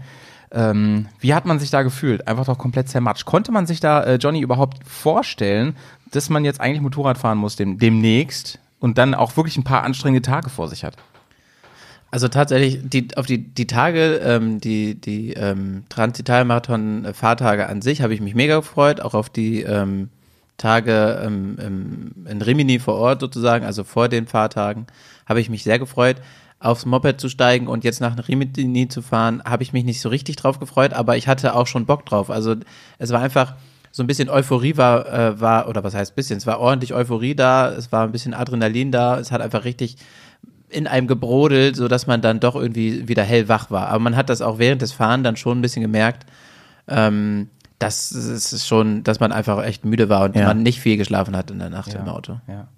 Ähm, 0.53 1.09
wie 1.19 1.35
hat 1.35 1.47
man 1.47 1.59
sich 1.59 1.71
da 1.71 1.83
gefühlt? 1.83 2.29
Einfach 2.29 2.45
doch 2.45 2.59
komplett 2.59 2.89
zermatscht. 2.89 3.25
Konnte 3.25 3.51
man 3.51 3.67
sich 3.67 3.81
da, 3.81 4.03
äh, 4.05 4.15
Johnny, 4.17 4.41
überhaupt 4.41 4.87
vorstellen, 4.87 5.77
dass 6.13 6.31
man 6.31 6.45
jetzt 6.45 6.61
eigentlich 6.61 6.81
Motorrad 6.81 7.19
fahren 7.19 7.39
muss 7.39 7.57
dem, 7.57 7.79
demnächst 7.79 8.61
und 8.79 8.99
dann 8.99 9.15
auch 9.15 9.37
wirklich 9.37 9.57
ein 9.57 9.65
paar 9.65 9.83
anstrengende 9.83 10.23
Tage 10.23 10.51
vor 10.51 10.69
sich 10.69 10.85
hat? 10.85 10.97
Also 12.13 12.29
tatsächlich, 12.29 12.79
die, 12.85 13.09
auf 13.17 13.27
die, 13.27 13.39
die 13.39 13.67
Tage, 13.67 14.21
ähm, 14.23 14.61
die, 14.61 14.95
die 14.95 15.33
ähm, 15.33 15.83
Transitalmarathon-Fahrtage 15.89 17.69
an 17.69 17.83
sich 17.83 18.03
habe 18.03 18.15
ich 18.15 18.21
mich 18.21 18.37
mega 18.37 18.55
gefreut, 18.55 19.01
auch 19.01 19.15
auf 19.15 19.31
die 19.31 19.63
ähm, 19.63 20.11
Tage 20.57 21.23
ähm, 21.25 21.57
im, 21.59 22.27
in 22.27 22.43
Rimini 22.43 22.79
vor 22.79 22.95
Ort 22.95 23.21
sozusagen, 23.21 23.65
also 23.65 23.85
vor 23.85 24.09
den 24.09 24.27
Fahrtagen, 24.27 24.87
habe 25.27 25.41
ich 25.41 25.51
mich 25.51 25.65
sehr 25.65 25.79
gefreut. 25.79 26.17
Aufs 26.61 26.87
Moped 26.87 27.21
zu 27.21 27.29
steigen 27.29 27.67
und 27.67 27.85
jetzt 27.85 28.01
nach 28.01 28.17
Rimini 28.27 28.89
zu 28.89 29.03
fahren, 29.03 29.43
habe 29.45 29.63
ich 29.63 29.73
mich 29.73 29.85
nicht 29.85 30.01
so 30.01 30.09
richtig 30.09 30.37
drauf 30.37 30.59
gefreut, 30.59 30.95
aber 30.95 31.17
ich 31.17 31.29
hatte 31.29 31.55
auch 31.55 31.67
schon 31.67 31.85
Bock 31.85 32.07
drauf. 32.07 32.31
Also 32.31 32.55
es 32.99 33.11
war 33.11 33.21
einfach 33.21 33.55
so 33.91 34.03
ein 34.03 34.07
bisschen 34.07 34.31
Euphorie 34.31 34.77
war, 34.77 35.07
äh, 35.13 35.41
war 35.41 35.69
oder 35.69 35.85
was 35.85 35.95
heißt 35.95 36.17
bisschen, 36.17 36.39
es 36.39 36.47
war 36.47 36.59
ordentlich 36.59 36.95
Euphorie 36.95 37.35
da, 37.35 37.71
es 37.71 37.93
war 37.93 38.05
ein 38.05 38.13
bisschen 38.13 38.35
Adrenalin 38.35 38.91
da, 38.91 39.19
es 39.19 39.31
hat 39.31 39.41
einfach 39.41 39.65
richtig 39.65 39.97
in 40.69 40.87
einem 40.87 41.07
gebrodelt, 41.07 41.77
so 41.77 41.87
dass 41.87 42.07
man 42.07 42.21
dann 42.21 42.41
doch 42.41 42.57
irgendwie 42.57 43.07
wieder 43.09 43.23
hellwach 43.23 43.71
war. 43.71 43.89
Aber 43.89 44.01
man 44.01 44.17
hat 44.17 44.31
das 44.31 44.43
auch 44.43 44.59
während 44.59 44.83
des 44.83 44.93
Fahren 44.93 45.23
dann 45.23 45.37
schon 45.37 45.59
ein 45.59 45.63
bisschen 45.63 45.83
gemerkt, 45.83 46.27
ähm, 46.89 47.49
dass 47.79 48.11
es 48.13 48.67
schon, 48.67 49.03
dass 49.05 49.21
man 49.21 49.33
einfach 49.33 49.63
echt 49.65 49.85
müde 49.85 50.09
war 50.09 50.25
und 50.25 50.37
Ja. 50.37 50.47
man 50.47 50.63
nicht 50.63 50.81
viel 50.81 50.97
geschlafen 50.97 51.37
hat 51.37 51.51
in 51.51 51.59
der 51.59 51.71
Nacht 51.71 51.93
im 51.95 52.09
Auto. 52.09 52.41
Ja. 52.47 52.69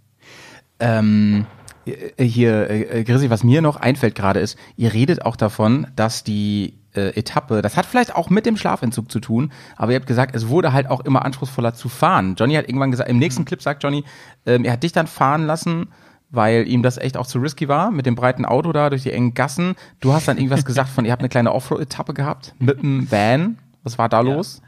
Ähm, 0.79 1.47
äh, 1.87 2.25
hier, 2.25 2.69
äh, 2.71 3.05
Grissi, 3.05 3.31
was 3.31 3.45
mir 3.45 3.63
noch 3.63 3.77
einfällt 3.77 4.15
gerade 4.15 4.41
ist, 4.41 4.59
ihr 4.77 4.93
redet 4.93 5.25
auch 5.25 5.37
davon, 5.37 5.87
dass 5.97 6.25
die 6.25 6.75
äh, 6.95 7.11
Etappe, 7.19 7.63
das 7.63 7.77
hat 7.77 7.87
vielleicht 7.87 8.15
auch 8.15 8.31
mit 8.31 8.47
dem 8.47 8.57
Schlafentzug 8.57 9.11
zu 9.11 9.21
tun, 9.21 9.53
aber 9.77 9.93
ihr 9.93 9.97
habt 9.97 10.07
gesagt, 10.07 10.35
es 10.35 10.49
wurde 10.49 10.73
halt 10.73 10.89
auch 10.89 11.01
immer 11.01 11.25
anspruchsvoller 11.25 11.75
zu 11.75 11.89
fahren. 11.89 12.35
Johnny 12.39 12.55
hat 12.55 12.69
irgendwann 12.69 12.91
gesagt, 12.91 13.09
im 13.11 13.19
nächsten 13.19 13.45
Clip 13.45 13.63
sagt 13.63 13.83
Johnny, 13.83 14.05
ähm, 14.47 14.65
er 14.65 14.73
hat 14.73 14.83
dich 14.83 14.93
dann 14.93 15.07
fahren 15.07 15.47
lassen, 15.47 15.89
weil 16.31 16.67
ihm 16.67 16.83
das 16.83 16.99
echt 16.99 17.17
auch 17.17 17.27
zu 17.27 17.39
risky 17.39 17.69
war, 17.69 17.91
mit 17.91 18.05
dem 18.07 18.15
breiten 18.17 18.45
Auto 18.45 18.73
da 18.73 18.91
durch 18.91 19.03
die 19.05 19.13
engen 19.13 19.35
Gassen. 19.35 19.75
Du 20.01 20.13
hast 20.13 20.27
dann 20.27 20.39
irgendwas 20.39 20.65
gesagt 20.65 20.89
von, 20.89 21.05
ihr 21.05 21.13
habt 21.13 21.21
eine 21.21 21.29
kleine 21.29 21.53
Offroad-Etappe 21.53 22.15
gehabt 22.15 22.55
mit 22.59 22.83
dem 22.83 23.11
Van. 23.11 23.59
Was 23.87 23.99
war 23.99 24.09
da 24.09 24.21
los? 24.21 24.61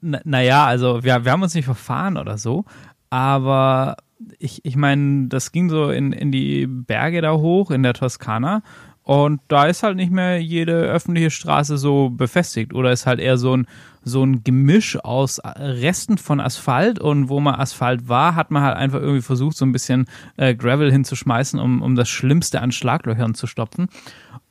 N- 0.00 0.20
Naja, 0.24 0.64
also 0.64 1.02
wir, 1.02 1.24
wir 1.24 1.32
haben 1.32 1.42
uns 1.42 1.54
nicht 1.54 1.64
verfahren 1.64 2.16
oder 2.16 2.38
so, 2.38 2.64
aber 3.10 3.96
ich, 4.38 4.64
ich 4.64 4.76
meine, 4.76 5.26
das 5.28 5.52
ging 5.52 5.68
so 5.68 5.90
in, 5.90 6.12
in 6.12 6.30
die 6.32 6.66
Berge 6.68 7.20
da 7.20 7.32
hoch 7.32 7.70
in 7.70 7.82
der 7.82 7.94
Toskana 7.94 8.62
und 9.02 9.40
da 9.48 9.66
ist 9.66 9.82
halt 9.82 9.96
nicht 9.96 10.10
mehr 10.12 10.40
jede 10.40 10.72
öffentliche 10.72 11.30
Straße 11.30 11.76
so 11.76 12.08
befestigt 12.10 12.72
oder 12.72 12.90
ist 12.92 13.06
halt 13.06 13.20
eher 13.20 13.36
so 13.36 13.56
ein, 13.56 13.66
so 14.02 14.22
ein 14.24 14.44
Gemisch 14.44 14.96
aus 15.02 15.40
Resten 15.44 16.16
von 16.16 16.40
Asphalt 16.40 16.98
und 17.00 17.28
wo 17.28 17.40
mal 17.40 17.56
Asphalt 17.56 18.08
war, 18.08 18.34
hat 18.34 18.50
man 18.50 18.62
halt 18.62 18.76
einfach 18.76 19.00
irgendwie 19.00 19.20
versucht, 19.22 19.56
so 19.56 19.66
ein 19.66 19.72
bisschen 19.72 20.06
äh, 20.36 20.54
Gravel 20.54 20.90
hinzuschmeißen, 20.90 21.58
um, 21.60 21.82
um 21.82 21.96
das 21.96 22.08
Schlimmste 22.08 22.62
an 22.62 22.72
Schlaglöchern 22.72 23.34
zu 23.34 23.46
stopfen. 23.46 23.88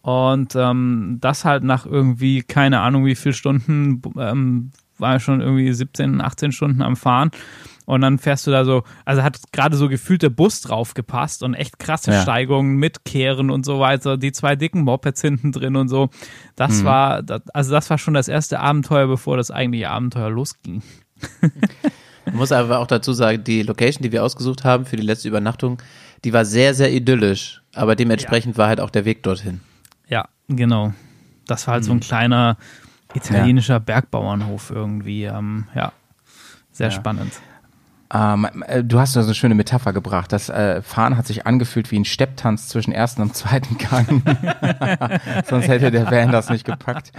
Und 0.04 0.54
ähm, 0.56 1.18
das 1.22 1.45
halt 1.45 1.64
nach 1.64 1.86
irgendwie, 1.86 2.41
keine 2.43 2.82
Ahnung 2.82 3.06
wie 3.06 3.16
viel 3.16 3.32
Stunden, 3.32 4.01
ähm, 4.20 4.72
war 4.97 5.20
schon 5.22 5.39
irgendwie 5.39 5.72
17, 5.72 6.20
18 6.20 6.51
Stunden 6.51 6.82
am 6.82 6.97
Fahren. 6.97 7.32
Und 7.86 8.01
dann 8.01 8.20
fährst 8.20 8.45
du 8.45 8.51
da 8.51 8.66
so, 8.66 8.84
also 9.06 9.24
hat 9.24 9.39
gerade 9.54 9.78
so 9.78 9.88
gefühlt 9.88 10.22
der 10.22 10.30
Bus 10.30 10.60
drauf 10.60 10.93
gepasst 10.93 11.41
und 11.41 11.54
echt 11.54 11.80
krasse 11.80 12.12
Ja. 12.12 12.22
Steigungen 12.22 12.76
mit 12.76 13.06
Kehren 13.06 13.49
und 13.49 13.66
so 13.66 13.80
weiter, 13.80 14.18
die 14.18 14.34
zwei 14.34 14.58
dicken 14.58 14.82
Mopeds 14.82 15.22
hinten 15.22 15.54
drin 15.54 15.78
und 15.78 15.88
so. 15.88 16.10
Das 16.58 16.84
war, 16.84 17.24
das, 17.24 17.41
also 17.49 17.72
das 17.72 17.89
war 17.89 17.97
schon 17.97 18.14
das 18.14 18.28
erste 18.28 18.60
Abenteuer, 18.60 19.08
bevor 19.08 19.38
das 19.38 19.51
eigentliche 19.51 19.89
Abenteuer 19.89 20.30
losging. 20.30 20.84
Man 22.26 22.36
muss 22.36 22.51
aber 22.51 22.80
auch 22.80 22.88
dazu 22.88 23.14
sagen, 23.14 23.43
die 23.43 23.64
Location, 23.64 24.04
die 24.04 24.12
wir 24.12 24.24
ausgesucht 24.24 24.66
haben 24.66 24.86
für 24.86 24.97
die 24.97 25.04
letzte 25.04 25.30
Übernachtung, 25.30 25.82
die 26.26 26.34
war 26.34 26.45
sehr, 26.45 26.74
sehr 26.74 26.91
idyllisch, 26.91 27.62
aber 27.74 27.95
dementsprechend 27.95 28.58
war 28.58 28.68
halt 28.68 28.80
auch 28.80 28.89
der 28.89 29.06
Weg 29.06 29.24
dorthin. 29.24 29.62
Ja, 30.08 30.28
genau. 30.47 30.93
Das 31.47 31.68
war 31.68 31.76
halt 31.76 31.84
so 31.84 31.91
ein 31.91 31.99
kleiner 31.99 32.58
italienischer 33.14 33.80
Bergbauernhof 33.80 34.72
irgendwie. 34.72 35.26
Ähm, 35.26 35.68
ja, 35.76 35.91
sehr 36.72 36.91
spannend. 36.91 37.34
Ähm, 38.14 38.47
äh, 38.68 38.84
du 38.84 38.99
hast 38.99 39.16
da 39.16 39.22
so 39.22 39.28
eine 39.28 39.36
schöne 39.36 39.55
Metapher 39.55 39.91
gebracht. 39.91 40.32
Das 40.32 40.49
äh, 40.49 40.82
Fahren 40.82 41.18
hat 41.18 41.26
sich 41.26 41.47
angefühlt 41.47 41.89
wie 41.91 41.99
ein 41.99 42.05
Stepptanz 42.05 42.68
zwischen 42.68 42.91
ersten 42.91 43.22
und 43.24 43.36
zweiten 43.36 43.78
Gang. 43.78 44.22
Sonst 45.49 45.68
hätte 45.68 45.89
der 45.89 46.11
Van 46.11 46.32
das 46.32 46.49
nicht 46.49 46.66
gepackt. 46.66 47.11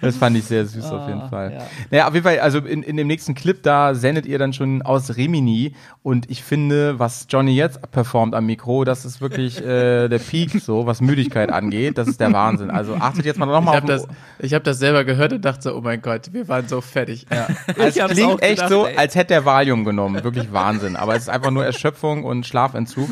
Das 0.00 0.16
fand 0.16 0.36
ich 0.36 0.44
sehr 0.44 0.66
süß 0.66 0.84
auf 0.86 1.08
jeden 1.08 1.28
Fall. 1.28 1.62
Naja, 1.90 2.08
auf 2.08 2.14
jeden 2.14 2.24
Fall, 2.24 2.40
also 2.40 2.58
in, 2.58 2.82
in 2.82 2.96
dem 2.96 3.06
nächsten 3.06 3.34
Clip, 3.34 3.62
da 3.62 3.94
sendet 3.94 4.26
ihr 4.26 4.38
dann 4.38 4.52
schon 4.52 4.82
aus 4.82 5.16
Rimini. 5.16 5.74
Und 6.02 6.30
ich 6.30 6.42
finde, 6.42 6.98
was 6.98 7.26
Johnny 7.30 7.54
jetzt 7.54 7.80
performt 7.90 8.34
am 8.34 8.46
Mikro, 8.46 8.84
das 8.84 9.04
ist 9.04 9.20
wirklich 9.20 9.58
äh, 9.64 10.08
der 10.08 10.18
Peak, 10.18 10.60
so, 10.60 10.86
was 10.86 11.00
Müdigkeit 11.00 11.50
angeht. 11.50 11.96
Das 11.96 12.08
ist 12.08 12.20
der 12.20 12.32
Wahnsinn. 12.32 12.70
Also 12.70 12.96
achtet 12.96 13.24
jetzt 13.24 13.38
mal 13.38 13.46
nochmal 13.46 13.76
auf 13.76 13.82
habe 13.82 13.92
das, 13.92 14.06
ich 14.38 14.52
hab 14.54 14.64
das 14.64 14.78
selber 14.78 15.04
gehört 15.04 15.32
und 15.32 15.44
dachte 15.44 15.62
so, 15.62 15.76
oh 15.76 15.80
mein 15.80 16.02
Gott, 16.02 16.32
wir 16.32 16.48
waren 16.48 16.68
so 16.68 16.80
fertig. 16.80 17.26
Ja. 17.32 17.46
Es 17.76 17.98
hab's 17.98 18.12
klingt 18.12 18.42
echt 18.42 18.56
gedacht, 18.56 18.68
so, 18.68 18.86
ey. 18.86 18.96
als 18.96 19.14
hätte 19.14 19.34
er 19.34 19.44
Valium 19.44 19.84
genommen. 19.84 20.22
Wirklich 20.22 20.41
Wahnsinn. 20.50 20.96
Aber 20.96 21.14
es 21.14 21.22
ist 21.22 21.28
einfach 21.28 21.50
nur 21.50 21.64
Erschöpfung 21.64 22.24
und 22.24 22.46
Schlafentzug. 22.46 23.08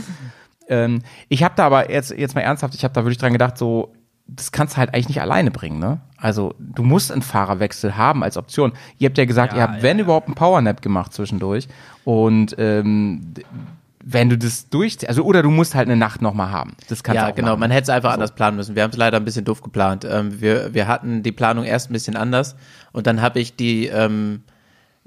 Ähm, 0.68 1.02
ich 1.28 1.42
habe 1.42 1.54
da 1.56 1.66
aber 1.66 1.90
jetzt, 1.90 2.10
jetzt 2.12 2.34
mal 2.34 2.40
ernsthaft, 2.40 2.74
ich 2.74 2.84
habe 2.84 2.94
da 2.94 3.04
wirklich 3.04 3.18
dran 3.18 3.32
gedacht, 3.32 3.58
so, 3.58 3.92
das 4.26 4.52
kannst 4.52 4.74
du 4.74 4.78
halt 4.78 4.94
eigentlich 4.94 5.08
nicht 5.08 5.20
alleine 5.20 5.50
bringen, 5.50 5.78
ne? 5.80 6.00
Also, 6.16 6.54
du 6.58 6.82
musst 6.82 7.10
einen 7.10 7.22
Fahrerwechsel 7.22 7.96
haben 7.96 8.22
als 8.22 8.36
Option. 8.36 8.72
Ihr 8.98 9.08
habt 9.08 9.18
ja 9.18 9.24
gesagt, 9.24 9.52
Ja, 9.52 9.58
ihr 9.58 9.62
habt, 9.64 9.76
ja, 9.78 9.82
wenn 9.82 9.98
ja. 9.98 10.04
überhaupt, 10.04 10.28
einen 10.28 10.36
Powernap 10.36 10.82
gemacht 10.82 11.12
zwischendurch. 11.12 11.66
Und 12.04 12.54
ähm, 12.58 13.34
wenn 14.04 14.30
du 14.30 14.38
das 14.38 14.68
durchziehst, 14.70 15.08
also 15.08 15.24
oder 15.24 15.42
du 15.42 15.50
musst 15.50 15.74
halt 15.74 15.88
eine 15.88 15.96
Nacht 15.96 16.22
nochmal 16.22 16.50
haben. 16.50 16.74
Das 16.88 17.02
kannst 17.02 17.20
du 17.20 17.26
Ja, 17.26 17.30
genau. 17.32 17.48
machen. 17.48 17.60
Man 17.60 17.70
hätte 17.70 17.84
es 17.84 17.88
einfach 17.90 18.12
anders 18.12 18.34
planen 18.34 18.56
müssen. 18.56 18.74
Wir 18.76 18.82
haben 18.82 18.90
es 18.90 18.96
leider 18.96 19.16
ein 19.18 19.24
bisschen 19.24 19.44
doof 19.44 19.62
geplant. 19.62 20.06
Ähm, 20.08 20.40
wir, 20.40 20.72
wir 20.72 20.86
hatten 20.88 21.22
die 21.22 21.32
Planung 21.32 21.64
erst 21.64 21.90
ein 21.90 21.92
bisschen 21.92 22.16
anders 22.16 22.56
und 22.92 23.06
dann 23.06 23.20
habe 23.20 23.40
ich 23.40 23.56
die, 23.56 23.86
ähm, 23.86 24.42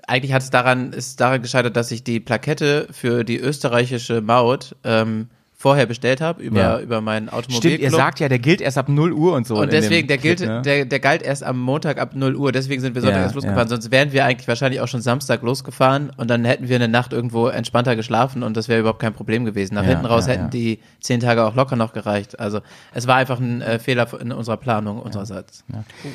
eigentlich 0.08 0.34
hat 0.34 0.42
es 0.42 0.50
daran, 0.50 0.94
ist 0.94 1.20
daran 1.20 1.42
gescheitert, 1.42 1.76
dass 1.76 1.92
ich 1.92 2.04
die 2.04 2.20
Plakette 2.20 2.88
für 2.92 3.24
die 3.24 3.40
österreichische 3.40 4.22
Maut 4.22 4.76
ähm, 4.84 5.30
vorher 5.64 5.86
bestellt 5.86 6.20
habe 6.20 6.44
über, 6.44 6.60
Ja. 6.60 6.80
über 6.82 7.00
meinen 7.00 7.30
Automobilclub. 7.30 7.72
Stimmt, 7.72 7.80
ihr 7.80 7.90
sagt 7.92 8.20
ja, 8.20 8.28
der 8.28 8.40
gilt 8.40 8.60
erst 8.60 8.78
ab 8.78 8.90
0 8.90 9.14
Uhr 9.14 9.34
und 9.34 9.48
so. 9.48 9.56
und 9.56 9.72
deswegen, 9.72 10.10
der 10.10 10.18
Clip, 10.18 10.36
gilt, 10.38 10.50
ne? 10.50 10.62
der, 10.62 10.84
der 10.84 11.00
galt 11.00 11.22
erst 11.22 11.42
am 11.42 11.58
Montag 11.58 12.00
ab 12.02 12.16
0 12.16 12.36
Uhr, 12.36 12.52
deswegen 12.52 12.82
sind 12.82 12.96
wir 12.96 13.02
Sonntag 13.02 13.20
Ja, 13.20 13.24
erst 13.24 13.36
losgefahren. 13.36 13.64
ja. 13.68 13.70
Sonst 13.70 13.90
wären 13.90 14.12
wir 14.12 14.26
eigentlich 14.26 14.50
wahrscheinlich 14.50 14.82
auch 14.82 14.90
schon 14.90 15.00
Samstag 15.02 15.42
losgefahren 15.42 16.12
und 16.18 16.30
dann 16.30 16.44
hätten 16.44 16.68
wir 16.68 16.76
eine 16.76 16.90
Nacht 16.90 17.14
irgendwo 17.14 17.48
entspannter 17.48 17.96
geschlafen 17.96 18.44
und 18.44 18.58
das 18.58 18.68
wäre 18.68 18.82
überhaupt 18.82 19.00
kein 19.00 19.14
Problem 19.14 19.46
gewesen. 19.46 19.76
Nach 19.76 19.84
Ja, 19.84 19.92
hinten 19.92 20.06
raus 20.06 20.28
ja, 20.28 20.34
hätten 20.34 20.44
ja. 20.44 20.50
die 20.50 20.80
zehn 21.00 21.22
Tage 21.22 21.46
auch 21.46 21.56
locker 21.56 21.78
noch 21.78 21.94
gereicht. 21.94 22.38
Also 22.42 22.60
es 22.94 23.08
war 23.08 23.16
einfach 23.16 23.40
ein 23.40 23.62
äh, 23.62 23.80
Fehler 23.80 24.06
in 24.20 24.34
unserer 24.34 24.58
Planung 24.58 25.00
unsererseits. 25.02 25.64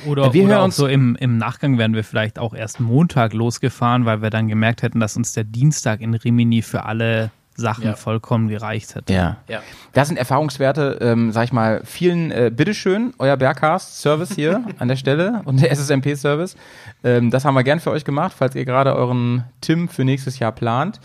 Oder, 0.06 0.34
Wir 0.34 0.42
oder 0.44 0.50
hören 0.52 0.60
auch 0.60 0.64
uns- 0.66 0.76
so 0.76 0.86
im, 0.86 1.16
im 1.16 1.38
Nachgang 1.38 1.78
wären 1.78 1.94
wir 1.94 2.04
vielleicht 2.04 2.38
auch 2.38 2.52
erst 2.52 2.80
Montag 2.80 3.32
losgefahren, 3.32 4.04
weil 4.04 4.20
wir 4.20 4.28
dann 4.28 4.46
gemerkt 4.48 4.82
hätten, 4.82 5.00
dass 5.00 5.16
uns 5.16 5.32
der 5.32 5.44
Dienstag 5.44 6.02
in 6.02 6.12
Rimini 6.12 6.60
für 6.60 6.84
alle 6.84 7.30
Sachen 7.58 7.84
Ja. 7.84 7.94
vollkommen 7.96 8.48
gereicht 8.48 8.94
hätte. 8.94 9.12
Ja. 9.12 9.36
Ja. 9.48 9.60
Das 9.92 10.08
sind 10.08 10.16
Erfahrungswerte, 10.16 10.98
ähm, 11.00 11.32
sag 11.32 11.44
ich 11.44 11.52
mal, 11.52 11.82
vielen, 11.84 12.30
äh, 12.30 12.50
bitteschön, 12.54 13.12
euer 13.18 13.36
Bergcast-Service 13.36 14.34
hier 14.34 14.64
an 14.78 14.88
der 14.88 14.96
Stelle 14.96 15.42
und 15.44 15.60
der 15.60 15.70
SSMP-Service. 15.72 16.56
Ähm, 17.04 17.30
das 17.30 17.44
haben 17.44 17.54
wir 17.54 17.64
gern 17.64 17.80
für 17.80 17.90
euch 17.90 18.04
gemacht, 18.04 18.32
falls 18.36 18.54
ihr 18.54 18.64
gerade 18.64 18.94
euren 18.94 19.44
Tim 19.60 19.88
für 19.88 20.04
nächstes 20.04 20.38
Jahr 20.38 20.52
plant. 20.52 21.00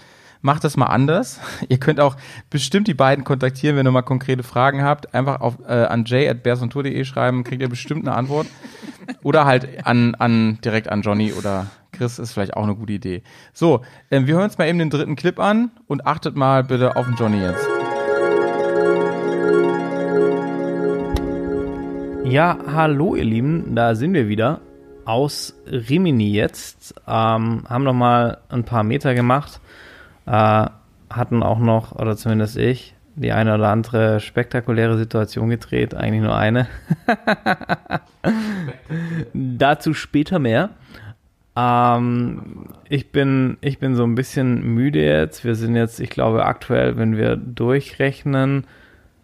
Macht 0.45 0.63
das 0.65 0.75
mal 0.75 0.87
anders. 0.87 1.39
Ihr 1.69 1.77
könnt 1.79 2.01
auch 2.01 2.17
bestimmt 2.49 2.89
die 2.89 2.93
beiden 2.93 3.23
kontaktieren, 3.23 3.77
wenn 3.77 3.87
ihr 3.87 3.91
mal 3.91 4.01
konkrete 4.01 4.43
Fragen 4.43 4.83
habt. 4.83 5.13
Einfach 5.13 5.39
auf, 5.39 5.57
äh, 5.65 5.71
an 5.85 6.03
j.bersontour.de 6.03 7.05
schreiben, 7.05 7.45
kriegt 7.45 7.61
ihr 7.61 7.69
bestimmt 7.69 8.05
eine 8.05 8.17
Antwort. 8.17 8.47
Oder 9.23 9.45
halt 9.45 9.85
an, 9.85 10.15
an, 10.15 10.59
direkt 10.63 10.89
an 10.89 11.01
Johnny 11.01 11.31
oder 11.31 11.67
Chris 11.93 12.19
ist 12.19 12.33
vielleicht 12.33 12.57
auch 12.57 12.63
eine 12.63 12.75
gute 12.75 12.93
Idee. 12.93 13.23
So, 13.53 13.81
ähm, 14.11 14.27
wir 14.27 14.35
hören 14.35 14.45
uns 14.45 14.57
mal 14.57 14.67
eben 14.67 14.79
den 14.79 14.89
dritten 14.89 15.15
Clip 15.15 15.39
an 15.39 15.71
und 15.87 16.05
achtet 16.05 16.35
mal 16.35 16.63
bitte 16.63 16.95
auf 16.95 17.05
den 17.05 17.15
Johnny 17.15 17.39
jetzt. 17.39 17.65
Ja, 22.25 22.57
hallo 22.67 23.15
ihr 23.15 23.25
Lieben, 23.25 23.75
da 23.75 23.95
sind 23.95 24.13
wir 24.13 24.27
wieder 24.27 24.61
aus 25.05 25.55
Rimini 25.67 26.31
jetzt. 26.31 26.95
Ähm, 27.07 27.63
haben 27.69 27.83
nochmal 27.83 28.39
ein 28.49 28.63
paar 28.63 28.83
Meter 28.83 29.13
gemacht, 29.13 29.59
äh, 30.25 30.65
hatten 31.09 31.43
auch 31.43 31.59
noch, 31.59 31.93
oder 31.93 32.17
zumindest 32.17 32.57
ich, 32.57 32.95
die 33.15 33.31
eine 33.31 33.53
oder 33.53 33.69
andere 33.69 34.19
spektakuläre 34.19 34.97
Situation 34.97 35.49
gedreht, 35.49 35.93
eigentlich 35.93 36.23
nur 36.23 36.35
eine. 36.35 36.67
Dazu 39.33 39.93
später 39.93 40.39
mehr. 40.39 40.71
Ähm, 41.55 42.65
ich 42.89 43.11
bin, 43.11 43.57
ich 43.61 43.77
bin 43.79 43.95
so 43.95 44.03
ein 44.03 44.15
bisschen 44.15 44.63
müde 44.73 45.03
jetzt. 45.03 45.43
Wir 45.45 45.55
sind 45.55 45.75
jetzt, 45.75 45.99
ich 45.99 46.09
glaube, 46.09 46.45
aktuell, 46.45 46.97
wenn 46.97 47.15
wir 47.17 47.35
durchrechnen, 47.35 48.65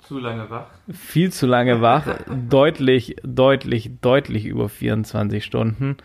Zu 0.01 0.19
lange 0.19 0.49
wach. 0.49 0.67
viel 0.91 1.32
zu 1.32 1.47
lange 1.47 1.82
wach. 1.82 2.05
deutlich, 2.49 3.15
deutlich, 3.23 3.91
deutlich 4.01 4.45
über 4.45 4.69
24 4.69 5.43
Stunden. 5.43 5.97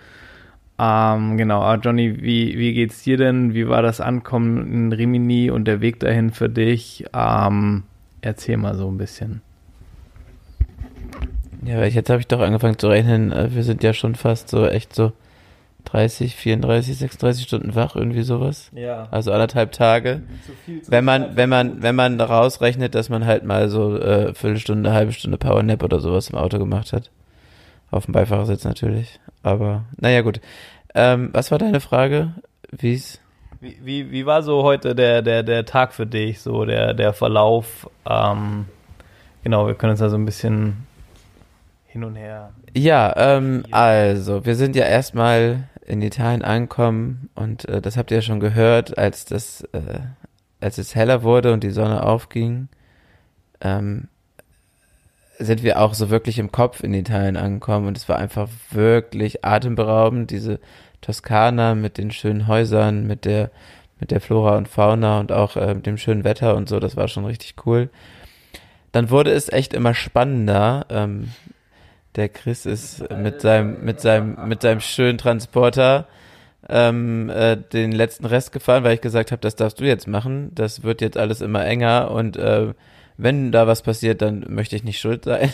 Ähm, 0.78 1.36
genau, 1.36 1.62
aber 1.62 1.80
Johnny, 1.80 2.20
wie, 2.22 2.58
wie 2.58 2.72
geht's 2.74 3.02
dir 3.04 3.16
denn? 3.16 3.54
Wie 3.54 3.68
war 3.68 3.82
das 3.82 4.00
Ankommen 4.00 4.72
in 4.72 4.92
Rimini 4.92 5.50
und 5.50 5.66
der 5.66 5.80
Weg 5.80 6.00
dahin 6.00 6.32
für 6.32 6.48
dich? 6.48 7.04
Ähm, 7.14 7.84
erzähl 8.22 8.56
mal 8.56 8.74
so 8.74 8.88
ein 8.90 8.98
bisschen. 8.98 9.40
Ja, 11.64 11.84
jetzt 11.84 12.10
habe 12.10 12.20
ich 12.20 12.26
doch 12.26 12.40
angefangen 12.40 12.78
zu 12.78 12.88
rechnen. 12.88 13.30
äh, 13.32 13.54
Wir 13.54 13.62
sind 13.62 13.82
ja 13.82 13.92
schon 13.92 14.14
fast 14.16 14.48
so 14.48 14.66
echt 14.66 14.94
so 14.94 15.12
30, 15.84 16.34
34, 16.34 16.96
36 16.98 17.44
Stunden 17.44 17.74
wach, 17.74 17.94
irgendwie 17.94 18.22
sowas. 18.22 18.70
Ja. 18.74 19.08
Also 19.10 19.32
anderthalb 19.32 19.72
Tage. 19.72 20.22
Wenn 20.86 21.04
man, 21.04 21.36
wenn 21.36 21.48
man, 21.48 21.82
wenn 21.82 21.94
man 21.94 22.20
rausrechnet, 22.20 22.94
dass 22.94 23.08
man 23.08 23.26
halt 23.26 23.44
mal 23.44 23.68
so 23.68 23.96
äh, 23.98 24.34
Viertelstunde, 24.34 24.92
halbe 24.92 25.12
Stunde 25.12 25.38
Powernap 25.38 25.82
oder 25.82 26.00
sowas 26.00 26.30
im 26.30 26.36
Auto 26.36 26.58
gemacht 26.58 26.92
hat. 26.92 27.10
Auf 27.90 28.06
dem 28.06 28.12
Beifahrersitz 28.12 28.64
natürlich. 28.64 29.20
Aber 29.42 29.84
naja 29.96 30.22
gut. 30.22 30.40
Ähm, 30.94 31.30
was 31.32 31.50
war 31.50 31.58
deine 31.58 31.80
Frage? 31.80 32.32
Wie's? 32.70 33.20
Wie, 33.60 33.78
wie, 33.82 34.10
wie 34.10 34.26
war 34.26 34.42
so 34.42 34.62
heute 34.62 34.94
der, 34.94 35.22
der, 35.22 35.42
der 35.42 35.64
Tag 35.64 35.92
für 35.92 36.06
dich, 36.06 36.40
so 36.40 36.64
der, 36.64 36.94
der 36.94 37.12
Verlauf? 37.12 37.88
Ähm, 38.08 38.66
genau, 39.42 39.66
wir 39.66 39.74
können 39.74 39.92
uns 39.92 40.00
da 40.00 40.08
so 40.08 40.16
ein 40.16 40.24
bisschen 40.24 40.86
hin 41.86 42.04
und 42.04 42.16
her. 42.16 42.52
Ja, 42.76 43.14
ähm, 43.16 43.64
also, 43.70 44.44
wir 44.44 44.56
sind 44.56 44.74
ja 44.74 44.84
erstmal 44.84 45.68
in 45.86 46.02
Italien 46.02 46.42
angekommen 46.42 47.28
und 47.34 47.68
äh, 47.68 47.80
das 47.80 47.96
habt 47.96 48.10
ihr 48.10 48.18
ja 48.18 48.22
schon 48.22 48.40
gehört, 48.40 48.96
als 48.96 49.24
das, 49.24 49.62
äh, 49.72 50.00
als 50.60 50.78
es 50.78 50.94
heller 50.94 51.22
wurde 51.22 51.52
und 51.52 51.62
die 51.62 51.70
Sonne 51.70 52.02
aufging, 52.02 52.68
ähm, 53.60 54.08
sind 55.38 55.62
wir 55.62 55.80
auch 55.80 55.94
so 55.94 56.10
wirklich 56.10 56.38
im 56.38 56.52
Kopf 56.52 56.82
in 56.82 56.94
Italien 56.94 57.36
angekommen 57.36 57.88
und 57.88 57.96
es 57.96 58.08
war 58.08 58.18
einfach 58.18 58.48
wirklich 58.70 59.44
atemberaubend, 59.44 60.30
diese 60.30 60.60
Toskana 61.00 61.74
mit 61.74 61.98
den 61.98 62.10
schönen 62.10 62.46
Häusern, 62.46 63.06
mit 63.06 63.24
der, 63.24 63.50
mit 64.00 64.10
der 64.10 64.20
Flora 64.20 64.56
und 64.56 64.68
Fauna 64.68 65.20
und 65.20 65.32
auch 65.32 65.56
äh, 65.56 65.74
mit 65.74 65.86
dem 65.86 65.98
schönen 65.98 66.24
Wetter 66.24 66.56
und 66.56 66.68
so, 66.68 66.80
das 66.80 66.96
war 66.96 67.08
schon 67.08 67.26
richtig 67.26 67.54
cool. 67.66 67.90
Dann 68.92 69.10
wurde 69.10 69.32
es 69.32 69.52
echt 69.52 69.74
immer 69.74 69.92
spannender. 69.92 70.86
Ähm, 70.88 71.32
der 72.16 72.28
Chris 72.28 72.66
ist 72.66 73.10
mit 73.10 73.40
seinem, 73.40 73.84
mit 73.84 74.00
seinem, 74.00 74.36
mit 74.48 74.62
seinem 74.62 74.80
schönen 74.80 75.18
Transporter 75.18 76.06
ähm, 76.68 77.28
äh, 77.30 77.56
den 77.56 77.92
letzten 77.92 78.26
Rest 78.26 78.52
gefahren, 78.52 78.84
weil 78.84 78.94
ich 78.94 79.00
gesagt 79.00 79.32
habe, 79.32 79.40
das 79.40 79.56
darfst 79.56 79.80
du 79.80 79.84
jetzt 79.84 80.06
machen. 80.06 80.50
Das 80.54 80.82
wird 80.82 81.00
jetzt 81.00 81.16
alles 81.16 81.40
immer 81.40 81.64
enger 81.64 82.10
und 82.10 82.36
äh, 82.36 82.72
wenn 83.16 83.52
da 83.52 83.66
was 83.66 83.82
passiert, 83.82 84.22
dann 84.22 84.44
möchte 84.48 84.74
ich 84.74 84.82
nicht 84.82 84.98
schuld 84.98 85.24
sein. 85.24 85.52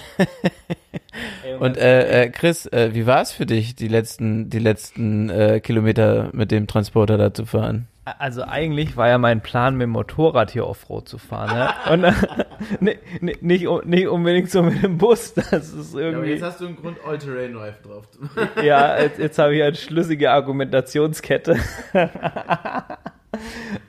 und 1.61 1.77
äh, 1.77 2.25
äh, 2.25 2.31
Chris, 2.31 2.67
äh, 2.67 2.91
wie 2.95 3.07
war 3.07 3.21
es 3.21 3.33
für 3.33 3.45
dich, 3.45 3.75
die 3.75 3.89
letzten, 3.89 4.49
die 4.49 4.59
letzten 4.59 5.29
äh, 5.29 5.61
Kilometer 5.61 6.31
mit 6.33 6.51
dem 6.51 6.67
Transporter 6.67 7.19
da 7.19 7.35
zu 7.35 7.45
fahren? 7.45 7.87
Also 8.19 8.43
eigentlich 8.43 8.97
war 8.97 9.09
ja 9.09 9.19
mein 9.19 9.41
Plan, 9.41 9.75
mit 9.77 9.85
dem 9.85 9.91
Motorrad 9.91 10.51
hier 10.51 10.67
Offroad 10.67 11.09
zu 11.09 11.19
fahren. 11.19 11.57
Ne? 11.57 11.69
Und 11.93 12.81
ni- 12.81 12.99
ni- 13.21 13.37
nicht, 13.41 13.85
nicht 13.87 14.09
unbedingt 14.09 14.51
so 14.51 14.63
mit 14.63 14.83
dem 14.83 14.99
Bus. 14.99 15.35
Das 15.35 15.71
ist 15.73 15.95
irgendwie. 15.95 16.43
hast 16.43 16.61
du 16.61 16.67
einen 16.67 16.77
Grund, 16.77 16.99
All-Terrain-Reifen 17.07 17.83
drauf 17.91 18.11
zu 18.11 18.23
machen. 18.23 18.49
Ja, 18.65 18.99
jetzt, 19.01 19.19
jetzt 19.19 19.39
habe 19.39 19.55
ich 19.55 19.63
eine 19.63 19.75
schlüssige 19.75 20.31
Argumentationskette. 20.31 21.57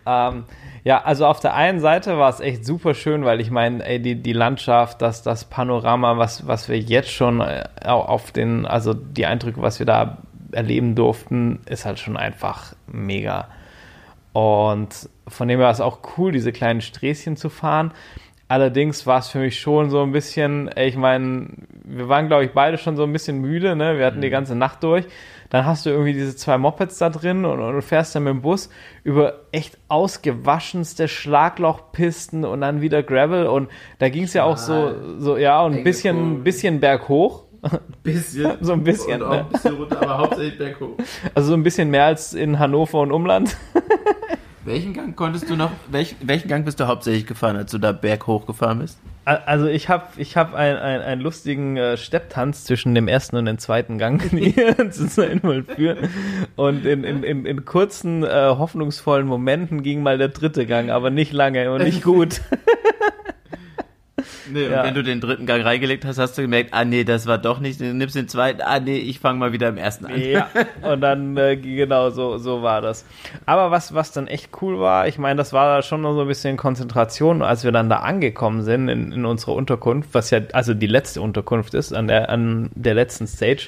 ähm, 0.05 0.43
ja, 0.83 1.03
also 1.03 1.25
auf 1.27 1.39
der 1.39 1.53
einen 1.53 1.79
Seite 1.79 2.17
war 2.17 2.29
es 2.29 2.39
echt 2.39 2.65
super 2.65 2.93
schön, 2.93 3.23
weil 3.23 3.39
ich 3.39 3.51
meine, 3.51 3.85
ey, 3.85 3.99
die, 4.01 4.15
die 4.15 4.33
Landschaft, 4.33 5.01
das, 5.01 5.21
das 5.23 5.45
Panorama, 5.45 6.17
was, 6.17 6.47
was 6.47 6.69
wir 6.69 6.79
jetzt 6.79 7.11
schon 7.11 7.39
äh, 7.41 7.65
au- 7.85 8.01
auf 8.01 8.31
den, 8.31 8.65
also 8.65 8.93
die 8.93 9.25
Eindrücke, 9.25 9.61
was 9.61 9.79
wir 9.79 9.85
da 9.85 10.17
erleben 10.51 10.95
durften, 10.95 11.59
ist 11.67 11.85
halt 11.85 11.99
schon 11.99 12.17
einfach 12.17 12.73
mega. 12.87 13.47
Und 14.33 15.09
von 15.27 15.47
dem 15.47 15.59
her 15.59 15.65
war 15.65 15.73
es 15.73 15.81
auch 15.81 15.99
cool, 16.17 16.31
diese 16.31 16.51
kleinen 16.51 16.81
Sträßchen 16.81 17.35
zu 17.35 17.49
fahren. 17.49 17.91
Allerdings 18.47 19.07
war 19.07 19.19
es 19.19 19.29
für 19.29 19.39
mich 19.39 19.59
schon 19.61 19.89
so 19.89 20.01
ein 20.03 20.11
bisschen, 20.11 20.69
ich 20.75 20.97
meine, 20.97 21.47
wir 21.85 22.09
waren, 22.09 22.27
glaube 22.27 22.43
ich, 22.43 22.51
beide 22.51 22.77
schon 22.77 22.97
so 22.97 23.03
ein 23.03 23.13
bisschen 23.13 23.39
müde, 23.39 23.77
ne? 23.77 23.97
Wir 23.97 24.05
hatten 24.05 24.19
die 24.19 24.29
ganze 24.29 24.55
Nacht 24.55 24.83
durch. 24.83 25.05
Dann 25.49 25.65
hast 25.65 25.85
du 25.85 25.89
irgendwie 25.89 26.13
diese 26.13 26.35
zwei 26.35 26.57
Mopeds 26.57 26.97
da 26.97 27.09
drin 27.09 27.45
und, 27.45 27.59
und 27.59 27.73
du 27.75 27.81
fährst 27.81 28.13
dann 28.15 28.23
mit 28.23 28.31
dem 28.31 28.41
Bus 28.41 28.69
über 29.03 29.41
echt 29.51 29.77
ausgewaschenste 29.89 31.07
Schlaglochpisten 31.07 32.43
und 32.45 32.61
dann 32.61 32.81
wieder 32.81 33.03
Gravel 33.03 33.47
und 33.47 33.69
da 33.99 34.09
ging 34.09 34.23
es 34.23 34.33
ja 34.33 34.43
auch 34.45 34.57
so, 34.57 35.19
so, 35.19 35.37
ja, 35.37 35.61
und 35.61 35.75
ein 35.75 35.83
bisschen, 35.83 36.43
bisschen 36.43 36.79
berghoch. 36.79 37.43
Bisschen. 38.03 38.57
So 38.61 38.73
ein 38.73 38.83
bisschen, 38.83 39.21
Und 39.21 39.27
auch 39.27 39.31
ne? 39.31 39.39
ein 39.39 39.49
bisschen 39.49 39.75
runter, 39.75 40.01
aber 40.01 40.17
hauptsächlich 40.17 40.57
berghoch. 40.57 40.97
Also 41.35 41.49
so 41.49 41.53
ein 41.53 41.63
bisschen 41.63 41.89
mehr 41.89 42.05
als 42.05 42.33
in 42.33 42.57
Hannover 42.59 42.99
und 42.99 43.11
Umland. 43.11 43.55
Welchen 44.65 44.93
Gang 44.93 45.15
konntest 45.15 45.49
du 45.49 45.55
noch, 45.55 45.71
welch, 45.89 46.15
welchen 46.21 46.47
Gang 46.47 46.65
bist 46.65 46.79
du 46.79 46.85
hauptsächlich 46.85 47.25
gefahren, 47.25 47.55
als 47.55 47.71
du 47.71 47.79
da 47.79 47.91
berghoch 47.93 48.45
gefahren 48.45 48.77
bist? 48.77 48.99
Also 49.25 49.65
ich 49.65 49.89
habe 49.89 50.05
ich 50.17 50.37
hab 50.37 50.53
ein, 50.53 50.77
ein, 50.77 51.01
einen 51.01 51.21
lustigen 51.21 51.77
äh, 51.77 51.97
Stepptanz 51.97 52.65
zwischen 52.65 52.93
dem 52.93 53.07
ersten 53.07 53.37
und 53.37 53.45
dem 53.45 53.57
zweiten 53.57 53.97
Gang 53.97 54.21
zusammen 54.91 55.39
vollführen. 55.39 56.09
Und 56.55 56.85
in, 56.85 57.03
in, 57.03 57.23
in, 57.23 57.45
in 57.45 57.65
kurzen, 57.65 58.23
äh, 58.23 58.27
hoffnungsvollen 58.29 59.25
Momenten 59.25 59.81
ging 59.81 60.03
mal 60.03 60.19
der 60.19 60.29
dritte 60.29 60.67
Gang, 60.67 60.91
aber 60.91 61.09
nicht 61.09 61.33
lange 61.33 61.71
und 61.71 61.83
nicht 61.83 62.03
gut. 62.03 62.41
Nee, 64.51 64.65
und 64.65 64.71
Ja. 64.71 64.83
wenn 64.83 64.93
du 64.93 65.03
den 65.03 65.21
dritten 65.21 65.45
Gang 65.45 65.63
reingelegt 65.63 66.05
hast, 66.05 66.17
hast 66.17 66.37
du 66.37 66.41
gemerkt, 66.41 66.73
ah 66.73 66.83
nee, 66.85 67.03
das 67.03 67.27
war 67.27 67.37
doch 67.37 67.59
nicht, 67.59 67.79
du 67.79 67.85
nimmst 67.93 68.15
den 68.15 68.27
zweiten, 68.27 68.61
ah 68.61 68.79
nee, 68.79 68.97
ich 68.97 69.19
fange 69.19 69.39
mal 69.39 69.53
wieder 69.53 69.69
im 69.69 69.77
ersten 69.77 70.05
an. 70.05 70.19
Ja, 70.21 70.49
und 70.81 71.01
dann 71.01 71.37
äh, 71.37 71.57
genau 71.57 72.09
so, 72.09 72.37
so 72.37 72.61
war 72.61 72.81
das. 72.81 73.05
Aber 73.45 73.71
was, 73.71 73.93
was 73.93 74.11
dann 74.11 74.27
echt 74.27 74.49
cool 74.61 74.79
war, 74.79 75.07
ich 75.07 75.17
meine, 75.17 75.37
das 75.37 75.53
war 75.53 75.81
schon 75.81 76.01
noch 76.01 76.13
so 76.13 76.21
ein 76.21 76.27
bisschen 76.27 76.57
Konzentration, 76.57 77.41
als 77.41 77.63
wir 77.63 77.71
dann 77.71 77.89
da 77.89 77.97
angekommen 77.97 78.61
sind 78.63 78.87
in, 78.89 79.11
in 79.11 79.25
unserer 79.25 79.53
Unterkunft, 79.53 80.09
was 80.13 80.29
ja 80.31 80.39
also 80.53 80.73
die 80.73 80.87
letzte 80.87 81.21
Unterkunft 81.21 81.73
ist, 81.73 81.93
an 81.93 82.07
der, 82.07 82.29
an 82.29 82.69
der 82.75 82.93
letzten 82.93 83.27
Stage. 83.27 83.67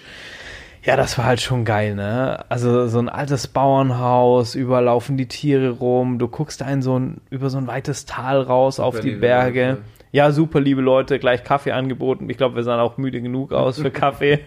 Ja, 0.86 0.98
das 0.98 1.18
war 1.18 1.24
halt 1.24 1.40
schon 1.40 1.64
geil, 1.64 1.96
ne? 1.96 2.44
Also 2.50 2.88
so 2.88 3.00
ein 3.00 3.08
altes 3.08 3.48
Bauernhaus, 3.48 4.54
überlaufen 4.56 5.16
die 5.16 5.28
Tiere 5.30 5.70
rum, 5.70 6.20
du 6.20 6.28
guckst 6.28 6.60
da 6.60 6.66
in 6.70 6.82
so 6.82 7.00
ein, 7.00 7.22
über 7.30 7.50
so 7.50 7.58
ein 7.58 7.68
weites 7.68 8.06
Tal 8.06 8.42
raus 8.42 8.82
auf 8.82 9.00
die 9.00 9.12
Berge. 9.12 9.62
Leute. 9.70 9.78
Ja, 9.82 10.03
super 10.32 10.61
liebe 10.61 10.82
Leute, 10.82 11.18
gleich 11.18 11.43
Kaffee 11.43 11.72
angeboten. 11.72 12.30
Ich 12.30 12.38
glaube, 12.38 12.55
wir 12.55 12.64
sahen 12.64 12.80
auch 12.80 12.97
müde 12.97 13.20
genug 13.20 13.51
aus 13.51 13.82
für 13.82 13.89
Kaffee. 13.91 14.41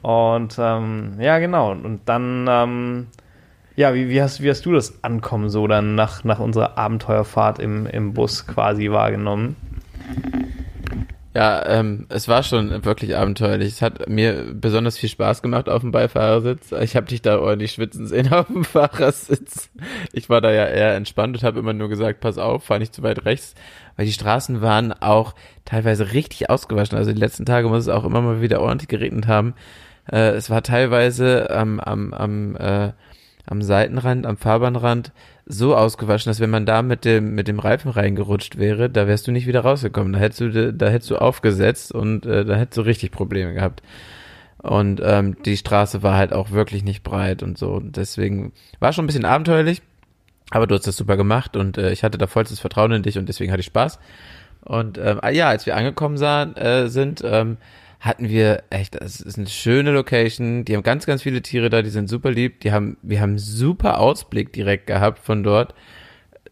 Und 0.00 0.56
ähm, 0.58 1.16
ja, 1.20 1.38
genau. 1.38 1.72
Und 1.72 2.00
dann, 2.06 2.46
ähm, 2.48 3.06
ja, 3.76 3.94
wie, 3.94 4.08
wie, 4.08 4.22
hast, 4.22 4.42
wie 4.42 4.48
hast 4.48 4.64
du 4.64 4.72
das 4.72 5.04
Ankommen 5.04 5.50
so 5.50 5.66
dann 5.66 5.94
nach, 5.94 6.24
nach 6.24 6.38
unserer 6.38 6.78
Abenteuerfahrt 6.78 7.58
im, 7.58 7.84
im 7.84 8.14
Bus 8.14 8.46
quasi 8.46 8.90
wahrgenommen? 8.90 9.54
Ja, 11.34 11.66
ähm, 11.66 12.06
es 12.10 12.28
war 12.28 12.42
schon 12.42 12.84
wirklich 12.84 13.16
abenteuerlich. 13.16 13.68
Es 13.68 13.82
hat 13.82 14.06
mir 14.06 14.52
besonders 14.52 14.98
viel 14.98 15.08
Spaß 15.08 15.40
gemacht 15.40 15.66
auf 15.70 15.80
dem 15.80 15.90
Beifahrersitz. 15.90 16.72
Ich 16.72 16.94
habe 16.94 17.06
dich 17.06 17.22
da 17.22 17.38
ordentlich 17.38 17.72
schwitzen 17.72 18.06
sehen 18.06 18.32
auf 18.32 18.48
dem 18.48 18.64
Fahrersitz. 18.64 19.70
Ich 20.12 20.28
war 20.28 20.42
da 20.42 20.52
ja 20.52 20.66
eher 20.66 20.94
entspannt 20.94 21.38
und 21.38 21.42
habe 21.42 21.58
immer 21.58 21.72
nur 21.72 21.88
gesagt, 21.88 22.20
pass 22.20 22.36
auf, 22.36 22.64
fahr 22.64 22.78
nicht 22.78 22.94
zu 22.94 23.02
weit 23.02 23.24
rechts, 23.24 23.54
weil 23.96 24.04
die 24.04 24.12
Straßen 24.12 24.60
waren 24.60 24.92
auch 24.92 25.34
teilweise 25.64 26.12
richtig 26.12 26.50
ausgewaschen. 26.50 26.98
Also 26.98 27.12
die 27.12 27.20
letzten 27.20 27.46
Tage 27.46 27.68
muss 27.68 27.84
es 27.84 27.88
auch 27.88 28.04
immer 28.04 28.20
mal 28.20 28.42
wieder 28.42 28.60
ordentlich 28.60 28.88
geregnet 28.88 29.26
haben. 29.26 29.54
Äh, 30.10 30.32
es 30.32 30.50
war 30.50 30.62
teilweise 30.62 31.48
am, 31.50 31.80
am, 31.80 32.12
am, 32.12 32.56
äh, 32.56 32.92
am 33.46 33.62
Seitenrand, 33.62 34.26
am 34.26 34.36
Fahrbahnrand 34.36 35.12
so 35.46 35.76
ausgewaschen, 35.76 36.30
dass 36.30 36.40
wenn 36.40 36.50
man 36.50 36.66
da 36.66 36.82
mit 36.82 37.04
dem, 37.04 37.34
mit 37.34 37.48
dem 37.48 37.58
Reifen 37.58 37.90
reingerutscht 37.90 38.58
wäre, 38.58 38.88
da 38.88 39.06
wärst 39.06 39.26
du 39.26 39.32
nicht 39.32 39.46
wieder 39.46 39.60
rausgekommen. 39.60 40.12
Da 40.12 40.18
hättest 40.18 40.40
du, 40.40 40.72
da 40.72 40.88
hättest 40.88 41.10
du 41.10 41.16
aufgesetzt 41.16 41.92
und 41.92 42.26
äh, 42.26 42.44
da 42.44 42.54
hättest 42.54 42.78
du 42.78 42.82
richtig 42.82 43.10
Probleme 43.10 43.52
gehabt. 43.54 43.82
Und 44.58 45.00
ähm, 45.04 45.42
die 45.42 45.56
Straße 45.56 46.02
war 46.04 46.16
halt 46.16 46.32
auch 46.32 46.52
wirklich 46.52 46.84
nicht 46.84 47.02
breit 47.02 47.42
und 47.42 47.58
so. 47.58 47.72
Und 47.72 47.96
deswegen 47.96 48.52
war 48.78 48.92
schon 48.92 49.04
ein 49.04 49.08
bisschen 49.08 49.24
abenteuerlich, 49.24 49.82
aber 50.50 50.68
du 50.68 50.76
hast 50.76 50.86
das 50.86 50.96
super 50.96 51.16
gemacht 51.16 51.56
und 51.56 51.78
äh, 51.78 51.90
ich 51.90 52.04
hatte 52.04 52.18
da 52.18 52.28
vollstes 52.28 52.60
Vertrauen 52.60 52.92
in 52.92 53.02
dich 53.02 53.18
und 53.18 53.28
deswegen 53.28 53.50
hatte 53.50 53.60
ich 53.60 53.66
Spaß. 53.66 53.98
Und 54.64 54.98
ähm, 54.98 55.18
ah 55.22 55.30
ja, 55.30 55.48
als 55.48 55.66
wir 55.66 55.76
angekommen 55.76 56.16
sahen, 56.16 56.56
äh, 56.56 56.88
sind, 56.88 57.22
ähm, 57.24 57.56
hatten 58.02 58.28
wir 58.28 58.64
echt, 58.70 58.96
es 58.96 59.20
ist 59.20 59.38
eine 59.38 59.46
schöne 59.46 59.92
Location. 59.92 60.64
Die 60.64 60.74
haben 60.74 60.82
ganz, 60.82 61.06
ganz 61.06 61.22
viele 61.22 61.40
Tiere 61.40 61.70
da, 61.70 61.82
die 61.82 61.90
sind 61.90 62.08
super 62.08 62.32
lieb. 62.32 62.58
Die 62.60 62.72
haben, 62.72 62.96
wir 63.00 63.20
haben 63.20 63.38
super 63.38 64.00
Ausblick 64.00 64.52
direkt 64.52 64.88
gehabt 64.88 65.20
von 65.20 65.44
dort. 65.44 65.72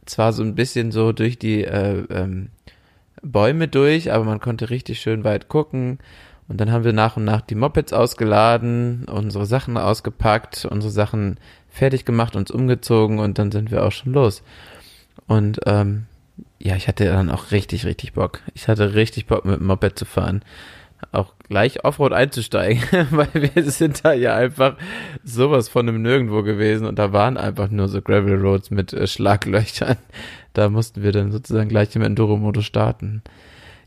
Zwar 0.06 0.32
so 0.32 0.44
ein 0.44 0.54
bisschen 0.54 0.92
so 0.92 1.10
durch 1.10 1.40
die 1.40 1.64
äh, 1.64 2.04
ähm, 2.08 2.50
Bäume 3.20 3.66
durch, 3.66 4.12
aber 4.12 4.24
man 4.24 4.38
konnte 4.38 4.70
richtig 4.70 5.00
schön 5.00 5.24
weit 5.24 5.48
gucken. 5.48 5.98
Und 6.46 6.60
dann 6.60 6.70
haben 6.70 6.84
wir 6.84 6.92
nach 6.92 7.16
und 7.16 7.24
nach 7.24 7.40
die 7.40 7.56
Mopeds 7.56 7.92
ausgeladen, 7.92 9.06
unsere 9.06 9.44
Sachen 9.44 9.76
ausgepackt, 9.76 10.64
unsere 10.64 10.92
Sachen 10.92 11.38
fertig 11.68 12.04
gemacht, 12.04 12.36
uns 12.36 12.52
umgezogen 12.52 13.18
und 13.18 13.38
dann 13.38 13.50
sind 13.50 13.72
wir 13.72 13.84
auch 13.84 13.92
schon 13.92 14.12
los. 14.12 14.44
Und 15.26 15.58
ähm, 15.66 16.06
ja, 16.60 16.76
ich 16.76 16.86
hatte 16.86 17.06
dann 17.06 17.30
auch 17.30 17.50
richtig, 17.50 17.86
richtig 17.86 18.12
Bock. 18.12 18.40
Ich 18.54 18.68
hatte 18.68 18.94
richtig 18.94 19.26
Bock, 19.26 19.44
mit 19.44 19.58
dem 19.58 19.66
Moped 19.66 19.98
zu 19.98 20.04
fahren. 20.04 20.42
Auch 21.12 21.34
gleich 21.50 21.84
Offroad 21.84 22.12
einzusteigen, 22.12 22.82
weil 23.10 23.28
wir 23.34 23.70
sind 23.70 24.04
da 24.04 24.12
ja 24.14 24.34
einfach 24.34 24.76
sowas 25.24 25.68
von 25.68 25.86
einem 25.86 26.00
Nirgendwo 26.00 26.42
gewesen 26.42 26.86
und 26.86 26.98
da 26.98 27.12
waren 27.12 27.36
einfach 27.36 27.68
nur 27.70 27.88
so 27.88 28.00
Gravel 28.00 28.40
Roads 28.40 28.70
mit 28.70 28.92
äh, 28.94 29.06
Schlaglöchern. 29.06 29.96
Da 30.54 30.70
mussten 30.70 31.02
wir 31.02 31.12
dann 31.12 31.32
sozusagen 31.32 31.68
gleich 31.68 31.94
im 31.94 32.02
Enduro-Modus 32.02 32.64
starten. 32.64 33.22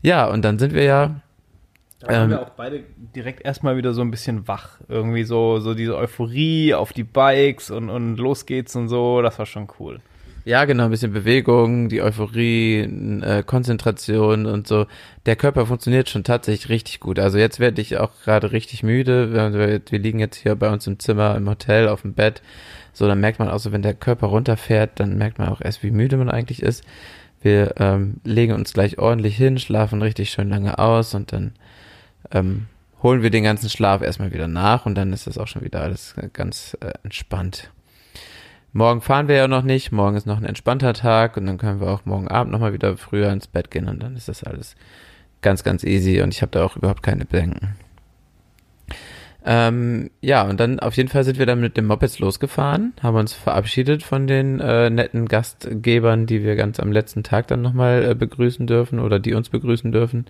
Ja, 0.02 0.26
und 0.26 0.44
dann 0.44 0.58
sind 0.58 0.74
wir 0.74 0.84
ja 0.84 1.20
Da 2.00 2.08
waren 2.08 2.24
Ähm, 2.24 2.30
wir 2.30 2.42
auch 2.42 2.50
beide 2.50 2.84
direkt 3.16 3.44
erstmal 3.44 3.76
wieder 3.78 3.94
so 3.94 4.02
ein 4.02 4.10
bisschen 4.10 4.46
wach. 4.46 4.78
Irgendwie 4.88 5.24
so, 5.24 5.58
so 5.58 5.74
diese 5.74 5.96
Euphorie 5.96 6.74
auf 6.74 6.92
die 6.92 7.04
Bikes 7.04 7.70
und, 7.70 7.88
und 7.88 8.16
los 8.16 8.44
geht's 8.44 8.76
und 8.76 8.88
so. 8.88 9.22
Das 9.22 9.38
war 9.38 9.46
schon 9.46 9.68
cool. 9.80 10.00
Ja, 10.46 10.66
genau, 10.66 10.84
ein 10.84 10.90
bisschen 10.90 11.12
Bewegung, 11.12 11.88
die 11.88 12.02
Euphorie, 12.02 12.80
äh, 13.22 13.42
Konzentration 13.42 14.44
und 14.44 14.68
so. 14.68 14.86
Der 15.24 15.36
Körper 15.36 15.64
funktioniert 15.64 16.10
schon 16.10 16.22
tatsächlich 16.22 16.68
richtig 16.68 17.00
gut. 17.00 17.18
Also 17.18 17.38
jetzt 17.38 17.60
werde 17.60 17.80
ich 17.80 17.96
auch 17.96 18.10
gerade 18.22 18.52
richtig 18.52 18.82
müde. 18.82 19.32
Wir, 19.32 19.80
wir, 19.90 19.98
liegen 19.98 20.18
jetzt 20.18 20.36
hier 20.36 20.54
bei 20.54 20.70
uns 20.70 20.86
im 20.86 20.98
Zimmer, 20.98 21.34
im 21.36 21.48
Hotel, 21.48 21.88
auf 21.88 22.02
dem 22.02 22.12
Bett. 22.12 22.42
So, 22.92 23.08
dann 23.08 23.20
merkt 23.20 23.38
man 23.38 23.48
auch 23.48 23.58
so, 23.58 23.72
wenn 23.72 23.80
der 23.80 23.94
Körper 23.94 24.26
runterfährt, 24.26 25.00
dann 25.00 25.16
merkt 25.16 25.38
man 25.38 25.48
auch 25.48 25.62
erst, 25.62 25.82
wie 25.82 25.90
müde 25.90 26.18
man 26.18 26.28
eigentlich 26.28 26.62
ist. 26.62 26.84
Wir 27.40 27.74
ähm, 27.78 28.20
legen 28.24 28.52
uns 28.52 28.74
gleich 28.74 28.98
ordentlich 28.98 29.36
hin, 29.36 29.58
schlafen 29.58 30.02
richtig 30.02 30.30
schön 30.30 30.50
lange 30.50 30.78
aus 30.78 31.14
und 31.14 31.32
dann 31.32 31.52
ähm, 32.32 32.66
holen 33.02 33.22
wir 33.22 33.30
den 33.30 33.44
ganzen 33.44 33.70
Schlaf 33.70 34.02
erstmal 34.02 34.32
wieder 34.32 34.48
nach 34.48 34.84
und 34.84 34.94
dann 34.94 35.12
ist 35.12 35.26
das 35.26 35.38
auch 35.38 35.48
schon 35.48 35.62
wieder 35.62 35.80
alles 35.80 36.14
ganz 36.34 36.76
äh, 36.80 36.92
entspannt. 37.02 37.70
Morgen 38.76 39.02
fahren 39.02 39.28
wir 39.28 39.36
ja 39.36 39.46
noch 39.46 39.62
nicht, 39.62 39.92
morgen 39.92 40.16
ist 40.16 40.26
noch 40.26 40.36
ein 40.36 40.44
entspannter 40.44 40.94
Tag 40.94 41.36
und 41.36 41.46
dann 41.46 41.58
können 41.58 41.80
wir 41.80 41.86
auch 41.86 42.04
morgen 42.06 42.26
Abend 42.26 42.50
nochmal 42.52 42.72
wieder 42.72 42.96
früher 42.96 43.30
ins 43.30 43.46
Bett 43.46 43.70
gehen 43.70 43.86
und 43.86 44.02
dann 44.02 44.16
ist 44.16 44.26
das 44.26 44.42
alles 44.42 44.74
ganz, 45.42 45.62
ganz 45.62 45.84
easy 45.84 46.20
und 46.20 46.34
ich 46.34 46.42
habe 46.42 46.50
da 46.50 46.64
auch 46.64 46.76
überhaupt 46.76 47.04
keine 47.04 47.24
Bedenken. 47.24 47.76
Ähm, 49.44 50.10
ja, 50.20 50.42
und 50.42 50.58
dann 50.58 50.80
auf 50.80 50.96
jeden 50.96 51.08
Fall 51.08 51.22
sind 51.22 51.38
wir 51.38 51.46
dann 51.46 51.60
mit 51.60 51.76
dem 51.76 51.86
Mopeds 51.86 52.18
losgefahren, 52.18 52.94
haben 53.00 53.16
uns 53.16 53.32
verabschiedet 53.32 54.02
von 54.02 54.26
den 54.26 54.58
äh, 54.58 54.90
netten 54.90 55.28
Gastgebern, 55.28 56.26
die 56.26 56.42
wir 56.42 56.56
ganz 56.56 56.80
am 56.80 56.90
letzten 56.90 57.22
Tag 57.22 57.46
dann 57.46 57.62
nochmal 57.62 58.04
äh, 58.04 58.14
begrüßen 58.16 58.66
dürfen 58.66 58.98
oder 58.98 59.20
die 59.20 59.34
uns 59.34 59.50
begrüßen 59.50 59.92
dürfen 59.92 60.26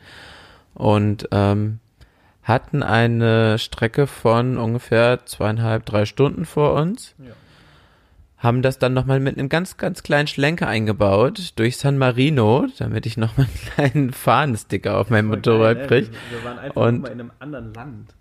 und 0.75 1.31
ähm, 1.31 1.79
hatten 2.43 2.83
eine 2.83 3.59
Strecke 3.59 4.07
von 4.07 4.59
ungefähr 4.59 5.25
zweieinhalb, 5.25 5.87
drei 5.87 6.05
Stunden 6.05 6.45
vor 6.45 6.75
uns 6.75 7.15
haben 8.45 8.63
das 8.63 8.79
dann 8.79 8.95
nochmal 8.95 9.19
mit 9.19 9.37
einem 9.39 9.49
ganz, 9.49 9.77
ganz 9.77 10.05
kleinen 10.05 10.29
Schlenker 10.29 10.69
eingebaut 10.69 11.53
durch 11.57 11.79
San 11.79 11.99
Marino, 11.99 12.67
damit 12.79 13.07
ich 13.07 13.17
nochmal 13.17 13.47
einen 13.47 13.73
kleinen 13.75 14.13
Fahnensticker 14.13 14.99
auf 14.99 15.11
meinem 15.11 15.27
Motorrad 15.29 15.89
krieg. 15.89 16.11
Wir 16.31 16.45
waren 16.45 16.59
einfach 16.59 16.81
Und- 16.81 17.03
mal 17.03 17.09
in 17.09 17.21
einem 17.21 17.31
anderen 17.41 17.75
Land. 17.75 18.15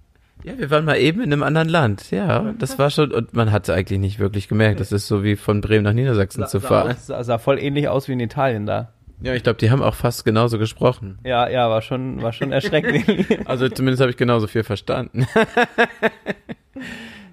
Ja, 0.44 0.58
wir 0.58 0.70
waren 0.72 0.84
mal 0.84 0.98
eben 0.98 1.22
in 1.22 1.32
einem 1.32 1.44
anderen 1.44 1.70
Land, 1.70 2.12
ja. 2.12 2.54
Das 2.60 2.78
war 2.78 2.90
schon, 2.90 3.14
und 3.14 3.34
man 3.34 3.54
hat 3.54 3.64
es 3.64 3.70
eigentlich 3.70 4.00
nicht 4.00 4.20
wirklich 4.20 4.50
gemerkt. 4.50 4.82
Das 4.82 4.92
ist 4.92 5.08
so 5.08 5.24
wie 5.24 5.38
von 5.38 5.62
Bremen 5.62 5.86
nach 5.86 5.94
Niedersachsen 5.94 6.46
zu 6.48 6.60
fahren. 6.60 6.98
Sah, 7.00 7.24
sah 7.24 7.38
voll 7.38 7.60
ähnlich 7.60 7.88
aus 7.88 8.10
wie 8.10 8.14
in 8.14 8.20
Italien 8.20 8.66
da. 8.66 8.92
Ja, 9.22 9.34
ich 9.34 9.44
glaube, 9.44 9.58
die 9.60 9.72
haben 9.72 9.82
auch 9.82 9.96
fast 9.96 10.26
genauso 10.26 10.60
gesprochen. 10.60 11.18
Ja, 11.24 11.48
ja, 11.48 11.70
war 11.70 11.82
schon, 11.82 12.22
war 12.22 12.34
schon 12.34 12.52
erschreckend. 12.52 13.26
Also 13.48 13.70
zumindest 13.70 14.02
habe 14.02 14.12
ich 14.12 14.18
genauso 14.18 14.48
viel 14.48 14.66
verstanden. 14.66 15.26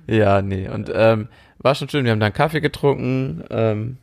ja, 0.06 0.42
nee. 0.42 0.68
Und 0.68 0.90
ähm, 0.94 1.28
war 1.60 1.74
schon 1.74 1.88
schön. 1.88 2.04
Wir 2.04 2.12
haben 2.12 2.20
dann 2.20 2.32
Kaffee 2.32 2.60
getrunken 2.60 3.44
ähm, 3.50 3.98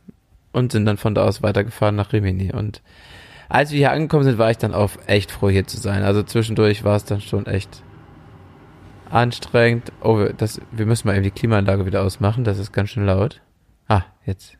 und 0.52 0.72
sind 0.72 0.86
dann 0.86 0.96
von 0.96 1.14
da 1.14 1.24
aus 1.24 1.42
weitergefahren 1.42 1.96
nach 1.96 2.12
Rimini. 2.12 2.52
Und 2.52 2.82
als 3.48 3.70
wir 3.70 3.78
hier 3.78 3.92
angekommen 3.92 4.24
sind, 4.24 4.38
war 4.38 4.50
ich 4.50 4.58
dann 4.58 4.74
auch 4.74 4.90
echt 5.06 5.30
froh, 5.30 5.48
hier 5.48 5.66
zu 5.66 5.78
sein. 5.78 6.02
Also 6.02 6.22
zwischendurch 6.22 6.84
war 6.84 6.96
es 6.96 7.04
dann 7.04 7.20
schon 7.20 7.46
echt 7.46 7.82
anstrengend. 9.10 9.92
Oh, 10.02 10.26
das, 10.36 10.60
wir 10.70 10.86
müssen 10.86 11.08
mal 11.08 11.14
eben 11.14 11.24
die 11.24 11.30
Klimaanlage 11.30 11.86
wieder 11.86 12.02
ausmachen. 12.02 12.44
Das 12.44 12.58
ist 12.58 12.72
ganz 12.72 12.90
schön 12.90 13.06
laut. 13.06 13.40
Ah, 13.88 14.02
jetzt. 14.26 14.57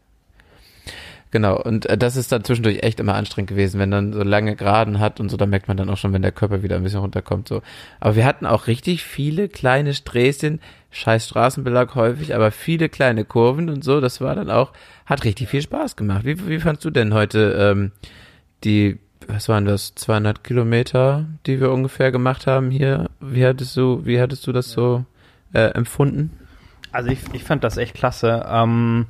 Genau, 1.30 1.60
und 1.60 1.86
äh, 1.86 1.98
das 1.98 2.16
ist 2.16 2.32
dann 2.32 2.44
zwischendurch 2.44 2.82
echt 2.82 3.00
immer 3.00 3.14
anstrengend 3.14 3.50
gewesen, 3.50 3.78
wenn 3.78 3.90
dann 3.90 4.12
so 4.12 4.22
lange 4.22 4.56
Geraden 4.56 4.98
hat 4.98 5.20
und 5.20 5.28
so, 5.28 5.36
da 5.36 5.46
merkt 5.46 5.68
man 5.68 5.76
dann 5.76 5.90
auch 5.90 5.98
schon, 5.98 6.12
wenn 6.12 6.22
der 6.22 6.32
Körper 6.32 6.62
wieder 6.62 6.76
ein 6.76 6.82
bisschen 6.82 7.00
runterkommt. 7.00 7.48
so. 7.48 7.62
Aber 8.00 8.16
wir 8.16 8.24
hatten 8.24 8.46
auch 8.46 8.66
richtig 8.66 9.02
viele 9.02 9.48
kleine 9.48 9.92
Sträßchen, 9.92 10.60
scheiß 10.90 11.28
Straßenbelag 11.28 11.94
häufig, 11.94 12.34
aber 12.34 12.50
viele 12.50 12.88
kleine 12.88 13.24
Kurven 13.24 13.68
und 13.68 13.84
so, 13.84 14.00
das 14.00 14.20
war 14.20 14.34
dann 14.34 14.50
auch, 14.50 14.72
hat 15.04 15.24
richtig 15.24 15.48
viel 15.48 15.62
Spaß 15.62 15.96
gemacht. 15.96 16.24
Wie, 16.24 16.48
wie 16.48 16.60
fandst 16.60 16.84
du 16.84 16.90
denn 16.90 17.12
heute 17.12 17.56
ähm, 17.58 17.92
die, 18.64 18.98
was 19.26 19.50
waren 19.50 19.66
das, 19.66 19.94
200 19.96 20.42
Kilometer, 20.42 21.26
die 21.46 21.60
wir 21.60 21.70
ungefähr 21.72 22.10
gemacht 22.10 22.46
haben 22.46 22.70
hier? 22.70 23.10
Wie 23.20 23.44
hattest 23.44 23.76
du, 23.76 24.06
wie 24.06 24.18
hattest 24.18 24.46
du 24.46 24.52
das 24.52 24.70
so 24.70 25.04
äh, 25.52 25.72
empfunden? 25.72 26.30
Also 26.90 27.10
ich, 27.10 27.18
ich 27.34 27.44
fand 27.44 27.64
das 27.64 27.76
echt 27.76 27.94
klasse. 27.94 28.46
Ähm, 28.48 29.06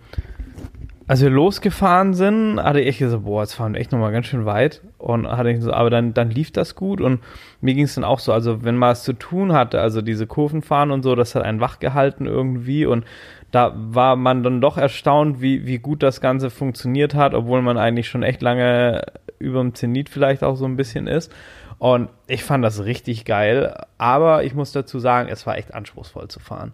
als 1.09 1.23
wir 1.23 1.31
losgefahren 1.31 2.13
sind, 2.13 2.63
hatte 2.63 2.81
ich 2.81 2.99
gesagt, 2.99 3.25
boah, 3.25 3.41
jetzt 3.41 3.55
fahren 3.55 3.73
wir 3.73 3.81
echt 3.81 3.93
nochmal 3.93 4.13
ganz 4.13 4.27
schön 4.27 4.45
weit. 4.45 4.83
Und 4.99 5.27
hatte 5.27 5.51
ich 5.51 5.63
so, 5.63 5.73
aber 5.73 5.89
dann, 5.89 6.13
dann 6.13 6.31
lief 6.31 6.53
das 6.53 6.75
gut 6.75 7.01
und 7.01 7.21
mir 7.63 7.75
ging 7.75 7.85
es 7.85 7.95
dann 7.95 8.05
auch 8.05 8.19
so, 8.19 8.33
also 8.33 8.63
wenn 8.63 8.77
man 8.77 8.93
es 8.93 9.05
zu 9.05 9.15
tun 9.15 9.53
hatte, 9.53 9.81
also 9.81 10.03
diese 10.03 10.27
Kurven 10.27 10.61
fahren 10.61 10.91
und 10.91 11.03
so, 11.03 11.15
das 11.15 11.35
hat 11.35 11.45
einen 11.45 11.61
wach 11.61 11.79
gehalten 11.79 12.27
irgendwie 12.27 12.85
und 12.85 13.07
da 13.51 13.73
war 13.75 14.17
man 14.17 14.43
dann 14.43 14.61
doch 14.61 14.77
erstaunt, 14.77 15.41
wie, 15.41 15.67
wie 15.67 15.79
gut 15.79 16.03
das 16.03 16.21
Ganze 16.21 16.51
funktioniert 16.51 17.15
hat, 17.15 17.33
obwohl 17.33 17.63
man 17.63 17.79
eigentlich 17.79 18.09
schon 18.09 18.23
echt 18.23 18.43
lange 18.43 19.07
über 19.39 19.61
dem 19.61 19.75
Zenit 19.75 20.11
vielleicht 20.11 20.45
auch 20.45 20.57
so 20.57 20.67
ein 20.67 20.77
bisschen 20.77 21.07
ist. 21.07 21.33
Und 21.79 22.11
ich 22.27 22.45
fand 22.45 22.63
das 22.63 22.85
richtig 22.85 23.25
geil, 23.25 23.75
aber 23.97 24.45
ich 24.45 24.53
muss 24.53 24.73
dazu 24.73 24.99
sagen, 24.99 25.31
es 25.31 25.47
war 25.47 25.57
echt 25.57 25.73
anspruchsvoll 25.73 26.29
zu 26.29 26.41
fahren. 26.41 26.73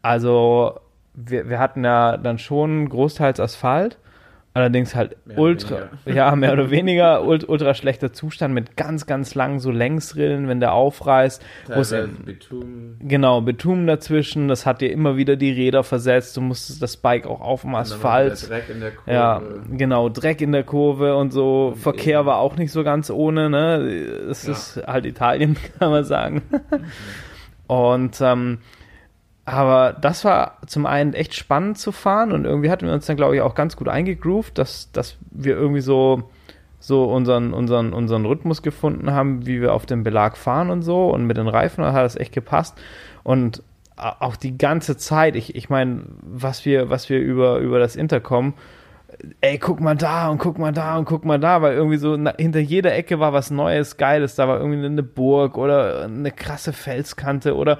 Also 0.00 0.80
wir, 1.14 1.48
wir 1.48 1.58
hatten 1.58 1.84
ja 1.84 2.16
dann 2.16 2.38
schon 2.38 2.88
großteils 2.88 3.38
Asphalt, 3.40 3.98
allerdings 4.54 4.94
halt 4.94 5.16
ultra, 5.40 5.76
ja, 6.14 6.36
mehr 6.36 6.52
oder 6.52 6.70
weniger 6.70 7.24
ult, 7.26 7.48
ultra 7.48 7.72
schlechter 7.72 8.12
Zustand 8.12 8.52
mit 8.52 8.76
ganz, 8.76 9.06
ganz 9.06 9.34
langen 9.34 9.60
so 9.60 9.70
Längsrillen, 9.70 10.46
wenn 10.46 10.60
der 10.60 10.74
aufreißt. 10.74 11.42
wo 11.68 11.80
es- 11.80 11.90
Genau, 13.00 13.40
Betum 13.40 13.86
dazwischen, 13.86 14.48
das 14.48 14.66
hat 14.66 14.82
dir 14.82 14.92
immer 14.92 15.16
wieder 15.16 15.36
die 15.36 15.52
Räder 15.52 15.84
versetzt, 15.84 16.36
du 16.36 16.42
musstest 16.42 16.82
das 16.82 16.98
Bike 16.98 17.26
auch 17.26 17.40
auf 17.40 17.62
dem 17.62 17.74
Asphalt. 17.74 18.32
Ja, 19.06 19.40
genau, 19.74 20.08
Dreck 20.10 20.42
in 20.42 20.52
der 20.52 20.64
Kurve 20.64 21.16
und 21.16 21.30
so. 21.32 21.72
Verkehr 21.76 22.26
war 22.26 22.36
auch 22.36 22.56
nicht 22.56 22.72
so 22.72 22.84
ganz 22.84 23.08
ohne, 23.10 23.48
ne? 23.48 23.76
Es 24.30 24.44
ist 24.46 24.82
halt 24.86 25.06
Italien, 25.06 25.56
kann 25.78 25.90
man 25.90 26.04
sagen. 26.04 26.42
und 27.66 28.20
ähm, 28.20 28.58
aber 29.44 29.92
das 30.00 30.24
war 30.24 30.58
zum 30.66 30.86
einen 30.86 31.14
echt 31.14 31.34
spannend 31.34 31.78
zu 31.78 31.90
fahren 31.90 32.32
und 32.32 32.44
irgendwie 32.44 32.70
hatten 32.70 32.86
wir 32.86 32.92
uns 32.94 33.06
dann, 33.06 33.16
glaube 33.16 33.34
ich, 33.34 33.42
auch 33.42 33.54
ganz 33.54 33.76
gut 33.76 33.88
eingegroovt, 33.88 34.56
dass, 34.56 34.92
dass 34.92 35.16
wir 35.30 35.56
irgendwie 35.56 35.80
so, 35.80 36.30
so 36.78 37.04
unseren, 37.04 37.52
unseren, 37.52 37.92
unseren 37.92 38.24
Rhythmus 38.24 38.62
gefunden 38.62 39.10
haben, 39.10 39.46
wie 39.46 39.60
wir 39.60 39.74
auf 39.74 39.84
dem 39.84 40.04
Belag 40.04 40.36
fahren 40.36 40.70
und 40.70 40.82
so. 40.82 41.10
Und 41.10 41.26
mit 41.26 41.36
den 41.36 41.48
Reifen 41.48 41.84
hat 41.84 42.04
das 42.04 42.16
echt 42.16 42.32
gepasst. 42.32 42.80
Und 43.24 43.62
auch 43.96 44.36
die 44.36 44.56
ganze 44.58 44.96
Zeit, 44.96 45.36
ich, 45.36 45.54
ich 45.54 45.68
meine, 45.68 46.04
was 46.22 46.64
wir, 46.64 46.88
was 46.90 47.08
wir 47.08 47.18
über, 47.18 47.58
über 47.58 47.78
das 47.78 47.96
Intercom, 47.96 48.54
ey, 49.40 49.58
guck 49.58 49.80
mal 49.80 49.96
da 49.96 50.28
und 50.28 50.38
guck 50.38 50.58
mal 50.58 50.72
da 50.72 50.96
und 50.96 51.04
guck 51.04 51.24
mal 51.24 51.38
da, 51.38 51.62
weil 51.62 51.74
irgendwie 51.74 51.98
so 51.98 52.16
na, 52.16 52.34
hinter 52.36 52.60
jeder 52.60 52.94
Ecke 52.94 53.20
war 53.20 53.32
was 53.32 53.50
Neues, 53.50 53.96
Geiles. 53.96 54.34
Da 54.34 54.48
war 54.48 54.58
irgendwie 54.58 54.84
eine 54.84 55.02
Burg 55.02 55.58
oder 55.58 56.04
eine 56.04 56.30
krasse 56.30 56.72
Felskante 56.72 57.54
oder 57.56 57.78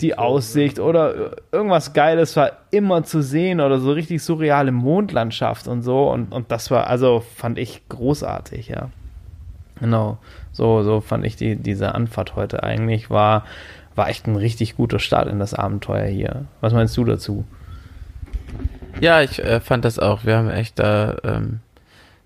die 0.00 0.18
Aussicht 0.18 0.80
oder 0.80 1.36
irgendwas 1.52 1.92
Geiles 1.92 2.36
war 2.36 2.52
immer 2.70 3.04
zu 3.04 3.22
sehen 3.22 3.60
oder 3.60 3.78
so 3.78 3.92
richtig 3.92 4.22
surreale 4.22 4.72
Mondlandschaft 4.72 5.68
und 5.68 5.82
so. 5.82 6.10
Und, 6.10 6.32
und 6.32 6.50
das 6.50 6.70
war, 6.70 6.88
also 6.88 7.20
fand 7.20 7.58
ich 7.58 7.88
großartig, 7.88 8.68
ja. 8.68 8.90
Genau. 9.80 10.18
So, 10.52 10.82
so 10.82 11.00
fand 11.00 11.24
ich 11.24 11.36
die, 11.36 11.56
diese 11.56 11.94
Anfahrt 11.94 12.36
heute 12.36 12.62
eigentlich 12.62 13.10
war, 13.10 13.44
war 13.94 14.08
echt 14.08 14.26
ein 14.26 14.36
richtig 14.36 14.76
guter 14.76 14.98
Start 14.98 15.28
in 15.28 15.38
das 15.38 15.54
Abenteuer 15.54 16.06
hier. 16.06 16.44
Was 16.60 16.72
meinst 16.72 16.96
du 16.96 17.04
dazu? 17.04 17.44
Ja, 19.00 19.22
ich 19.22 19.42
äh, 19.42 19.60
fand 19.60 19.84
das 19.84 19.98
auch. 19.98 20.24
Wir 20.24 20.36
haben 20.36 20.50
echt 20.50 20.78
da 20.78 21.16
ähm, 21.24 21.60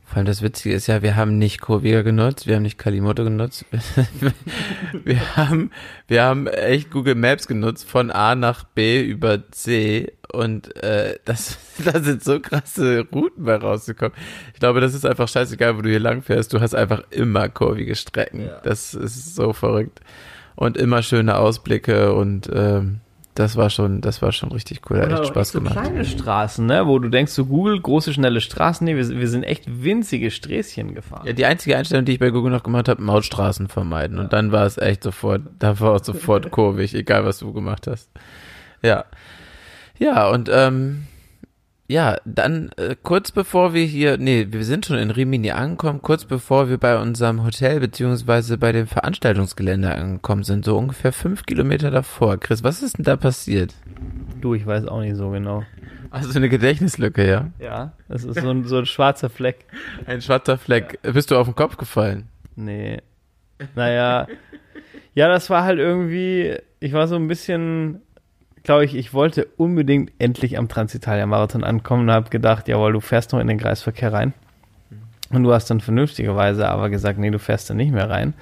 Vor 0.08 0.16
allem 0.16 0.26
das 0.26 0.40
Witzige 0.40 0.74
ist 0.74 0.86
ja, 0.86 1.02
wir 1.02 1.16
haben 1.16 1.36
nicht 1.36 1.60
Kurviga 1.60 2.00
genutzt, 2.00 2.46
wir 2.46 2.56
haben 2.56 2.62
nicht 2.62 2.78
Kalimoto 2.78 3.24
genutzt. 3.24 3.66
wir 5.04 5.36
haben, 5.36 5.70
wir 6.06 6.22
haben 6.24 6.46
echt 6.46 6.90
Google 6.90 7.14
Maps 7.14 7.46
genutzt 7.46 7.86
von 7.86 8.10
A 8.10 8.34
nach 8.34 8.64
B 8.64 9.02
über 9.02 9.50
C 9.50 10.14
und 10.32 10.74
äh, 10.82 11.18
das, 11.26 11.58
da 11.84 12.00
sind 12.00 12.24
so 12.24 12.40
krasse 12.40 13.06
Routen 13.12 13.44
bei 13.44 13.56
rausgekommen. 13.56 14.16
Ich 14.54 14.60
glaube, 14.60 14.80
das 14.80 14.94
ist 14.94 15.04
einfach 15.04 15.28
scheißegal, 15.28 15.76
wo 15.76 15.82
du 15.82 15.90
hier 15.90 16.00
lang 16.00 16.22
fährst. 16.22 16.54
Du 16.54 16.60
hast 16.60 16.74
einfach 16.74 17.02
immer 17.10 17.50
kurvige 17.50 17.94
Strecken. 17.94 18.48
Das 18.64 18.94
ist 18.94 19.34
so 19.34 19.52
verrückt. 19.52 20.00
Und 20.54 20.78
immer 20.78 21.02
schöne 21.02 21.36
Ausblicke 21.36 22.14
und 22.14 22.48
ähm, 22.50 23.00
das 23.38 23.56
war 23.56 23.70
schon, 23.70 24.00
das 24.00 24.20
war 24.20 24.32
schon 24.32 24.50
richtig 24.50 24.80
cool. 24.90 25.00
Hat 25.00 25.12
echt 25.12 25.26
Spaß 25.28 25.52
so 25.52 25.60
gemacht. 25.60 25.74
kleine 25.74 26.04
Straßen, 26.04 26.66
ne? 26.66 26.88
wo 26.88 26.98
du 26.98 27.08
denkst, 27.08 27.30
so 27.30 27.46
Google, 27.46 27.80
große, 27.80 28.12
schnelle 28.12 28.40
Straßen. 28.40 28.84
Nee, 28.84 28.96
wir, 28.96 29.08
wir 29.08 29.28
sind 29.28 29.44
echt 29.44 29.64
winzige 29.84 30.32
Sträßchen 30.32 30.94
gefahren. 30.94 31.24
Ja, 31.24 31.32
die 31.34 31.46
einzige 31.46 31.76
Einstellung, 31.76 32.04
die 32.04 32.12
ich 32.12 32.18
bei 32.18 32.30
Google 32.30 32.50
noch 32.50 32.64
gemacht 32.64 32.88
habe, 32.88 33.00
Mautstraßen 33.00 33.68
vermeiden. 33.68 34.18
Und 34.18 34.32
dann 34.32 34.50
war 34.50 34.66
es 34.66 34.76
echt 34.76 35.04
sofort, 35.04 35.42
da 35.60 35.78
war 35.78 35.96
es 35.96 36.06
sofort 36.06 36.50
kurvig, 36.50 36.94
egal 36.94 37.24
was 37.24 37.38
du 37.38 37.52
gemacht 37.52 37.86
hast. 37.86 38.10
Ja. 38.82 39.04
Ja, 39.98 40.28
und 40.30 40.50
ähm, 40.52 41.06
ja, 41.88 42.18
dann 42.26 42.70
äh, 42.76 42.94
kurz 43.02 43.32
bevor 43.32 43.72
wir 43.72 43.84
hier, 43.84 44.18
nee, 44.18 44.46
wir 44.50 44.62
sind 44.64 44.84
schon 44.84 44.98
in 44.98 45.10
Rimini 45.10 45.52
angekommen, 45.52 46.02
kurz 46.02 46.26
bevor 46.26 46.68
wir 46.68 46.76
bei 46.76 47.00
unserem 47.00 47.42
Hotel 47.42 47.80
beziehungsweise 47.80 48.58
bei 48.58 48.72
dem 48.72 48.86
Veranstaltungsgelände 48.86 49.94
angekommen 49.94 50.42
sind, 50.42 50.66
so 50.66 50.76
ungefähr 50.76 51.12
fünf 51.12 51.46
Kilometer 51.46 51.90
davor. 51.90 52.38
Chris, 52.38 52.62
was 52.62 52.82
ist 52.82 52.98
denn 52.98 53.04
da 53.06 53.16
passiert? 53.16 53.74
Du, 54.42 54.52
ich 54.54 54.66
weiß 54.66 54.86
auch 54.86 55.00
nicht 55.00 55.16
so 55.16 55.30
genau. 55.30 55.64
Also 56.10 56.38
eine 56.38 56.50
Gedächtnislücke, 56.50 57.26
ja? 57.26 57.50
Ja, 57.58 57.92
das 58.08 58.24
ist 58.24 58.38
so 58.38 58.50
ein, 58.50 58.64
so 58.64 58.78
ein 58.78 58.86
schwarzer 58.86 59.30
Fleck. 59.30 59.64
Ein 60.06 60.20
schwarzer 60.20 60.58
Fleck. 60.58 60.98
Bist 61.02 61.30
du 61.30 61.36
auf 61.36 61.46
den 61.46 61.54
Kopf 61.54 61.78
gefallen? 61.78 62.28
Nee. 62.54 62.98
Naja. 63.74 64.26
Ja, 65.14 65.28
das 65.28 65.48
war 65.48 65.64
halt 65.64 65.78
irgendwie, 65.78 66.54
ich 66.80 66.92
war 66.92 67.08
so 67.08 67.16
ein 67.16 67.28
bisschen, 67.28 68.02
glaube 68.68 68.84
ich, 68.84 68.94
ich 68.94 69.14
wollte 69.14 69.46
unbedingt 69.56 70.12
endlich 70.18 70.58
am 70.58 70.68
Transitalia-Marathon 70.68 71.64
ankommen 71.64 72.02
und 72.02 72.14
habe 72.14 72.28
gedacht, 72.28 72.68
jawohl, 72.68 72.92
du 72.92 73.00
fährst 73.00 73.32
noch 73.32 73.40
in 73.40 73.46
den 73.46 73.56
Kreisverkehr 73.56 74.12
rein. 74.12 74.34
Und 75.30 75.42
du 75.42 75.54
hast 75.54 75.70
dann 75.70 75.80
vernünftigerweise 75.80 76.68
aber 76.68 76.90
gesagt, 76.90 77.18
nee, 77.18 77.30
du 77.30 77.38
fährst 77.38 77.70
da 77.70 77.74
nicht 77.74 77.92
mehr 77.92 78.10
rein. 78.10 78.34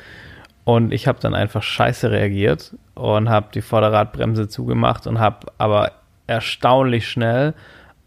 Und 0.65 0.93
ich 0.93 1.07
habe 1.07 1.21
dann 1.21 1.33
einfach 1.33 1.63
scheiße 1.63 2.11
reagiert 2.11 2.75
und 2.97 3.29
habe 3.29 3.51
die 3.55 3.63
Vorderradbremse 3.63 4.49
zugemacht 4.49 5.07
und 5.07 5.21
habe 5.21 5.47
aber 5.59 5.93
erstaunlich 6.27 7.09
schnell 7.09 7.55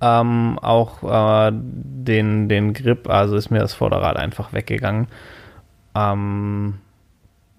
ähm, 0.01 0.59
auch 0.59 1.03
äh, 1.03 1.53
den, 1.53 2.49
den 2.49 2.74
Grip, 2.74 3.09
also 3.09 3.38
ist 3.38 3.49
mir 3.49 3.59
das 3.59 3.74
Vorderrad 3.74 4.17
einfach 4.17 4.51
weggegangen. 4.51 5.07
Ähm, 5.95 6.80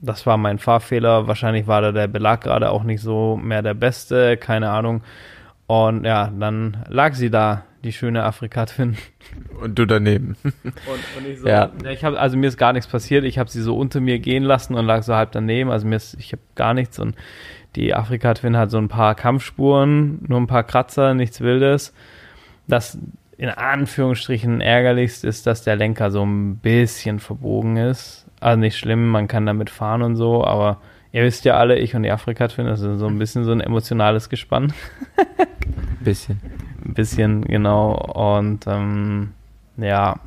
das 0.01 0.27
war 0.27 0.37
mein 0.37 0.59
Fahrfehler. 0.59 1.27
Wahrscheinlich 1.27 1.67
war 1.67 1.81
da 1.83 1.93
der 1.93 2.09
Belag 2.09 2.43
gerade 2.43 2.71
auch 2.71 2.83
nicht 2.85 3.01
so 3.03 3.37
mehr 3.37 3.63
der 3.63 3.75
beste, 3.75 4.37
keine 4.37 4.71
Ahnung. 4.71 5.03
Und 5.67 6.05
ja, 6.05 6.33
dann 6.37 6.79
lag 6.89 7.15
sie 7.15 7.31
da, 7.31 7.65
die 7.85 7.93
schöne 7.93 8.25
Afrika-Twin. 8.25 8.97
Und 9.61 9.79
du 9.79 9.87
daneben. 9.87 10.37
Und, 10.43 10.53
und 10.65 11.27
ich 11.31 11.41
so, 11.41 11.49
Ja. 11.49 11.71
ich 11.91 12.05
habe 12.05 12.19
also 12.19 12.37
mir 12.37 12.49
ist 12.49 12.57
gar 12.59 12.73
nichts 12.73 12.91
passiert. 12.91 13.25
Ich 13.25 13.39
habe 13.39 13.49
sie 13.51 13.63
so 13.63 13.77
unter 13.77 14.01
mir 14.01 14.19
gehen 14.19 14.43
lassen 14.43 14.75
und 14.75 14.85
lag 14.87 15.03
so 15.03 15.15
halb 15.15 15.33
daneben. 15.33 15.71
Also 15.71 15.87
mir 15.87 15.97
ist, 15.97 16.15
ich 16.19 16.33
habe 16.33 16.43
gar 16.57 16.75
nichts 16.75 16.99
und 16.99 17.15
die 17.77 17.95
Afrika 17.95 18.35
Twin 18.35 18.57
hat 18.57 18.71
so 18.71 18.79
ein 18.79 18.89
paar 18.89 19.15
Kampfspuren, 19.15 20.25
nur 20.27 20.41
ein 20.41 20.47
paar 20.49 20.65
Kratzer, 20.65 21.15
nichts 21.15 21.41
Wildes. 21.41 21.95
Das 22.67 22.99
in 23.39 23.49
Anführungsstrichen 23.49 24.61
ärgerlichst 24.61 25.25
ist, 25.25 25.47
dass 25.47 25.63
der 25.63 25.77
Lenker 25.77 26.11
so 26.11 26.23
ein 26.25 26.57
bisschen 26.57 27.21
verbogen 27.21 27.77
ist. 27.77 28.27
Also 28.41 28.59
nicht 28.59 28.77
schlimm, 28.77 29.09
man 29.09 29.29
kann 29.29 29.47
damit 29.47 29.71
fahren 29.71 30.03
und 30.03 30.17
so, 30.17 30.45
aber 30.45 30.79
ihr 31.13 31.23
wisst 31.23 31.45
ja 31.45 31.57
alle, 31.57 31.79
ich 31.79 31.95
und 31.95 32.03
die 32.03 32.11
Afrika 32.11 32.49
Twin, 32.49 32.67
das 32.67 32.81
ist 32.81 32.99
so 32.99 33.07
ein 33.07 33.19
bisschen 33.19 33.45
so 33.45 33.53
ein 33.53 33.61
emotionales 33.61 34.29
Gespann. 34.29 34.73
Bisschen. 36.01 36.41
Ein 36.83 36.95
bisschen, 36.95 37.45
genau. 37.45 37.93
Und 37.93 38.67
ähm, 38.67 39.35
ja. 39.77 40.19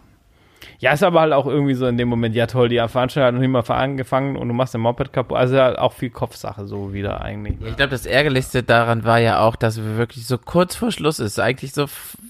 Ja, 0.80 0.92
ist 0.92 1.04
aber 1.04 1.22
halt 1.22 1.34
auch 1.34 1.48
irgendwie 1.48 1.74
so 1.74 1.88
in 1.88 1.98
dem 1.98 2.10
Moment, 2.10 2.36
ja 2.36 2.46
toll, 2.46 2.70
die 2.70 2.76
Veranstaltung 2.76 3.28
hat 3.28 3.34
noch 3.34 3.42
nicht 3.42 3.50
mal 3.50 3.76
angefangen 3.76 4.36
und 4.36 4.50
du 4.50 4.54
machst 4.54 4.74
den 4.74 4.82
Moped 4.82 5.14
kaputt. 5.14 5.38
Also 5.38 5.58
halt 5.58 5.80
auch 5.80 5.94
viel 5.94 6.10
Kopfsache 6.10 6.68
so 6.68 6.94
wieder 6.94 7.22
eigentlich. 7.22 7.56
Ich 7.66 7.76
glaube, 7.76 7.92
das 7.92 8.06
Ärgerlichste 8.06 8.64
daran 8.64 9.04
war 9.04 9.18
ja 9.20 9.40
auch, 9.40 9.56
dass 9.56 9.78
wir 9.78 9.98
wirklich 9.98 10.28
so 10.28 10.38
kurz 10.38 10.76
vor 10.76 10.92
Schluss 10.92 11.20
ist. 11.20 11.40
Eigentlich 11.40 11.74
so, 11.74 11.86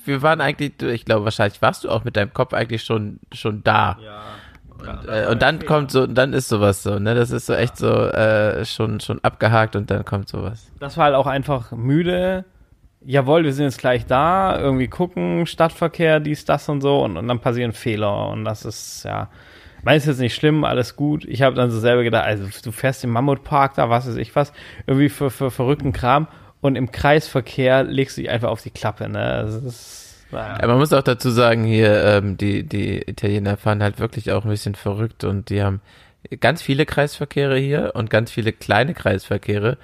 wir 0.05 0.21
waren 0.21 0.39
eigentlich, 0.39 0.81
ich 0.81 1.03
glaube, 1.03 1.25
wahrscheinlich 1.25 1.61
warst 1.61 1.83
du 1.83 1.89
auch 1.89 2.03
mit 2.03 2.15
deinem 2.15 2.33
Kopf 2.33 2.53
eigentlich 2.53 2.83
schon, 2.83 3.19
schon 3.33 3.63
da. 3.63 3.97
Und, 4.87 5.07
äh, 5.07 5.27
und 5.29 5.41
dann 5.41 5.65
kommt 5.65 5.91
so, 5.91 6.07
dann 6.07 6.33
ist 6.33 6.49
sowas 6.49 6.83
so, 6.83 6.99
ne? 6.99 7.15
Das 7.15 7.31
ist 7.31 7.45
so 7.45 7.53
echt 7.53 7.77
so 7.77 7.91
äh, 7.91 8.65
schon, 8.65 8.99
schon 8.99 9.19
abgehakt 9.23 9.75
und 9.75 9.89
dann 9.89 10.05
kommt 10.05 10.29
sowas. 10.29 10.71
Das 10.79 10.97
war 10.97 11.05
halt 11.05 11.15
auch 11.15 11.27
einfach 11.27 11.71
müde. 11.71 12.45
Jawohl, 13.05 13.43
wir 13.43 13.53
sind 13.53 13.65
jetzt 13.65 13.79
gleich 13.79 14.05
da, 14.05 14.57
irgendwie 14.57 14.87
gucken, 14.87 15.45
Stadtverkehr, 15.45 16.19
dies, 16.21 16.45
das 16.45 16.69
und 16.69 16.81
so 16.81 17.03
und, 17.03 17.17
und 17.17 17.27
dann 17.27 17.39
passieren 17.39 17.73
Fehler 17.73 18.29
und 18.29 18.45
das 18.45 18.63
ist, 18.63 19.03
ja, 19.03 19.29
meist 19.83 20.07
jetzt 20.07 20.19
nicht 20.19 20.35
schlimm, 20.35 20.63
alles 20.63 20.95
gut. 20.95 21.25
Ich 21.25 21.41
habe 21.41 21.53
dann 21.53 21.69
so 21.69 21.79
selber 21.79 22.03
gedacht, 22.03 22.23
also 22.23 22.45
du 22.63 22.71
fährst 22.71 23.03
im 23.03 23.09
Mammutpark, 23.09 23.75
da 23.75 23.89
was 23.89 24.07
weiß 24.07 24.15
ich 24.15 24.33
was, 24.37 24.53
irgendwie 24.87 25.09
für, 25.09 25.29
für 25.29 25.51
verrückten 25.51 25.91
Kram 25.91 26.27
und 26.61 26.77
im 26.77 26.93
Kreisverkehr 26.93 27.83
legst 27.83 28.17
du 28.17 28.21
dich 28.21 28.29
einfach 28.31 28.49
auf 28.49 28.61
die 28.61 28.71
Klappe, 28.71 29.09
ne? 29.09 29.43
Das 29.43 29.55
ist, 29.55 30.02
Aber 30.33 30.67
man 30.67 30.79
muss 30.79 30.93
auch 30.93 31.03
dazu 31.03 31.29
sagen, 31.29 31.63
hier, 31.63 32.03
ähm, 32.03 32.37
die, 32.37 32.63
die 32.63 33.01
Italiener 33.09 33.57
fahren 33.57 33.83
halt 33.83 33.99
wirklich 33.99 34.31
auch 34.31 34.43
ein 34.43 34.49
bisschen 34.49 34.75
verrückt 34.75 35.23
und 35.23 35.49
die 35.49 35.61
haben 35.61 35.81
ganz 36.39 36.61
viele 36.61 36.85
Kreisverkehre 36.85 37.57
hier 37.57 37.91
und 37.95 38.09
ganz 38.09 38.31
viele 38.31 38.53
kleine 38.53 38.93
Kreisverkehre, 38.93 39.77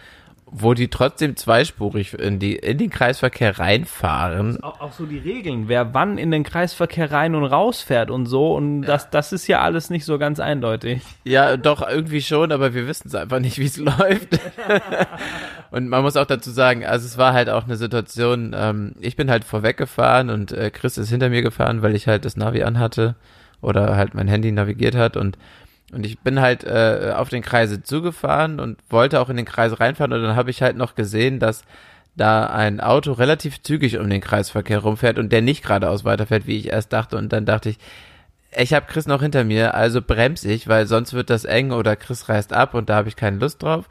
wo 0.51 0.73
die 0.73 0.87
trotzdem 0.87 1.35
zweispurig 1.35 2.13
in, 2.13 2.39
die, 2.39 2.55
in 2.55 2.77
den 2.77 2.89
Kreisverkehr 2.89 3.59
reinfahren. 3.59 4.61
auch, 4.63 4.81
auch 4.81 4.91
so 4.91 5.05
die 5.05 5.19
Regeln, 5.19 5.67
wer 5.67 5.93
wann 5.93 6.17
in 6.17 6.31
den 6.31 6.43
Kreisverkehr 6.43 7.11
rein 7.11 7.35
und 7.35 7.43
raus 7.43 7.81
fährt 7.81 8.09
und 8.09 8.25
so. 8.25 8.55
Und 8.55 8.81
das, 8.81 9.09
das 9.09 9.31
ist 9.31 9.47
ja 9.47 9.61
alles 9.61 9.89
nicht 9.89 10.05
so 10.05 10.17
ganz 10.17 10.39
eindeutig. 10.39 11.01
Ja, 11.23 11.55
doch, 11.57 11.87
irgendwie 11.87 12.21
schon, 12.21 12.51
aber 12.51 12.73
wir 12.73 12.87
wissen 12.87 13.07
es 13.07 13.15
einfach 13.15 13.39
nicht, 13.39 13.59
wie 13.59 13.65
es 13.65 13.77
läuft. 13.77 14.39
und 15.71 15.87
man 15.87 16.01
muss 16.01 16.17
auch 16.17 16.25
dazu 16.25 16.51
sagen, 16.51 16.85
also 16.85 17.05
es 17.05 17.17
war 17.17 17.33
halt 17.33 17.49
auch 17.49 17.65
eine 17.65 17.75
Situation, 17.75 18.55
ähm, 18.57 18.93
ich 18.99 19.15
bin 19.15 19.29
halt 19.29 19.43
vorweggefahren 19.43 20.29
und 20.29 20.51
äh, 20.51 20.71
Chris 20.71 20.97
ist 20.97 21.09
hinter 21.09 21.29
mir 21.29 21.43
gefahren, 21.43 21.81
weil 21.83 21.95
ich 21.95 22.07
halt 22.07 22.25
das 22.25 22.37
Navi 22.37 22.63
anhatte 22.63 23.15
oder 23.61 23.95
halt 23.95 24.13
mein 24.15 24.27
Handy 24.27 24.51
navigiert 24.51 24.95
hat 24.95 25.17
und 25.17 25.37
und 25.91 26.05
ich 26.05 26.19
bin 26.19 26.39
halt 26.39 26.63
äh, 26.63 27.13
auf 27.15 27.29
den 27.29 27.41
Kreise 27.41 27.81
zugefahren 27.81 28.59
und 28.59 28.77
wollte 28.89 29.19
auch 29.19 29.29
in 29.29 29.37
den 29.37 29.45
Kreis 29.45 29.79
reinfahren 29.79 30.13
und 30.13 30.21
dann 30.21 30.35
habe 30.35 30.51
ich 30.51 30.61
halt 30.61 30.77
noch 30.77 30.95
gesehen, 30.95 31.39
dass 31.39 31.63
da 32.15 32.47
ein 32.47 32.79
Auto 32.79 33.13
relativ 33.13 33.61
zügig 33.61 33.97
um 33.97 34.09
den 34.09 34.21
Kreisverkehr 34.21 34.79
rumfährt 34.79 35.17
und 35.17 35.31
der 35.31 35.41
nicht 35.41 35.63
geradeaus 35.63 36.03
weiterfährt, 36.03 36.47
wie 36.47 36.57
ich 36.57 36.67
erst 36.67 36.91
dachte. 36.91 37.17
Und 37.17 37.31
dann 37.31 37.45
dachte 37.45 37.69
ich, 37.69 37.77
ich 38.57 38.73
habe 38.73 38.87
Chris 38.87 39.07
noch 39.07 39.21
hinter 39.21 39.43
mir, 39.43 39.73
also 39.73 40.01
bremse 40.01 40.51
ich, 40.51 40.67
weil 40.67 40.85
sonst 40.87 41.13
wird 41.13 41.29
das 41.29 41.45
eng 41.45 41.71
oder 41.71 41.95
Chris 41.95 42.29
reißt 42.29 42.51
ab 42.51 42.73
und 42.73 42.89
da 42.89 42.95
habe 42.95 43.07
ich 43.09 43.15
keine 43.15 43.37
Lust 43.37 43.63
drauf. 43.63 43.87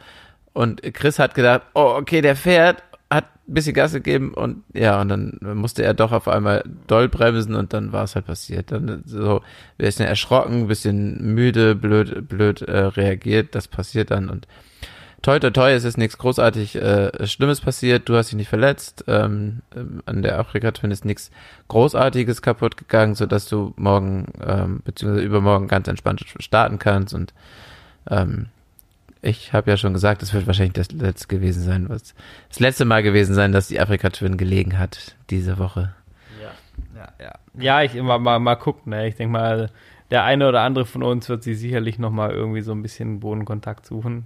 Und 0.53 0.83
Chris 0.95 1.19
hat 1.19 1.35
gedacht, 1.35 1.63
oh, 1.75 1.95
okay, 1.97 2.21
der 2.21 2.37
fährt, 2.37 2.83
hat 3.11 3.25
ein 3.49 3.55
bisschen 3.55 3.75
Gas 3.75 3.93
gegeben 3.93 4.35
und 4.35 4.65
ja, 4.75 5.01
und 5.01 5.09
dann 5.09 5.39
musste 5.55 5.83
er 5.83 5.95
doch 5.95 6.13
auf 6.13 6.29
einmal 6.29 6.63
doll 6.87 7.09
bremsen 7.09 7.55
und 7.55 7.73
dann 7.73 7.93
war 7.93 8.05
es 8.05 8.15
halt 8.15 8.27
passiert. 8.27 8.71
Dann 8.71 9.03
so 9.07 9.41
ein 9.41 9.45
bisschen 9.79 10.07
erschrocken, 10.07 10.63
ein 10.63 10.69
bisschen 10.69 11.35
müde, 11.35 11.75
blöd, 11.75 12.29
blöd 12.29 12.63
äh, 12.63 12.79
reagiert, 12.79 13.55
das 13.55 13.67
passiert 13.67 14.11
dann 14.11 14.29
und 14.29 14.47
toi 15.23 15.39
toi 15.39 15.51
toi, 15.51 15.73
es 15.73 15.85
ist 15.85 15.97
nichts 15.97 16.19
großartig 16.19 16.77
äh, 16.77 17.27
Schlimmes 17.27 17.63
passiert, 17.63 18.09
du 18.09 18.17
hast 18.17 18.29
dich 18.29 18.37
nicht 18.37 18.49
verletzt, 18.49 19.05
ähm, 19.09 19.63
ähm, 19.75 20.03
an 20.05 20.23
der 20.23 20.39
Afrika-Twin 20.39 20.91
ist 20.91 21.07
nichts 21.07 21.31
Großartiges 21.69 22.43
kaputt 22.43 22.77
gegangen, 22.77 23.15
sodass 23.15 23.49
du 23.49 23.73
morgen 23.77 24.27
ähm, 24.47 24.83
beziehungsweise 24.85 25.25
übermorgen 25.25 25.67
ganz 25.67 25.89
entspannt 25.89 26.25
starten 26.39 26.79
kannst 26.79 27.15
und 27.15 27.33
ähm, 28.11 28.49
ich 29.23 29.53
habe 29.53 29.71
ja 29.71 29.77
schon 29.77 29.93
gesagt, 29.93 30.23
es 30.23 30.33
wird 30.33 30.47
wahrscheinlich 30.47 30.75
das 30.75 30.93
letzte 30.93 31.29
gewesen 31.29 31.63
sein, 31.63 31.89
was 31.89 32.15
das 32.49 32.61
letzte 32.61 32.85
Mal 32.85 33.03
gewesen 33.03 33.35
sein, 33.35 33.53
dass 33.53 33.69
die 33.69 33.81
Afrika 33.81 34.11
Twin 34.11 34.37
gelegen 34.37 34.79
hat 34.79 35.17
diese 35.31 35.59
Woche. 35.59 35.95
Ja, 36.95 37.09
ja. 37.21 37.35
Ja, 37.61 37.83
ich 37.83 37.95
immer 37.95 38.19
mal, 38.19 38.39
mal 38.39 38.57
gucken, 38.57 38.91
ne? 38.91 39.09
Ich 39.09 39.17
denke 39.17 39.33
mal, 39.33 39.71
der 40.11 40.25
eine 40.25 40.49
oder 40.49 40.63
andere 40.63 40.87
von 40.87 41.03
uns 41.03 41.29
wird 41.29 41.43
sie 41.43 41.55
sicherlich 41.55 41.99
nochmal 41.99 42.31
irgendwie 42.31 42.61
so 42.61 42.73
ein 42.73 42.83
bisschen 42.83 43.21
Bodenkontakt 43.21 43.87
suchen. 43.87 44.25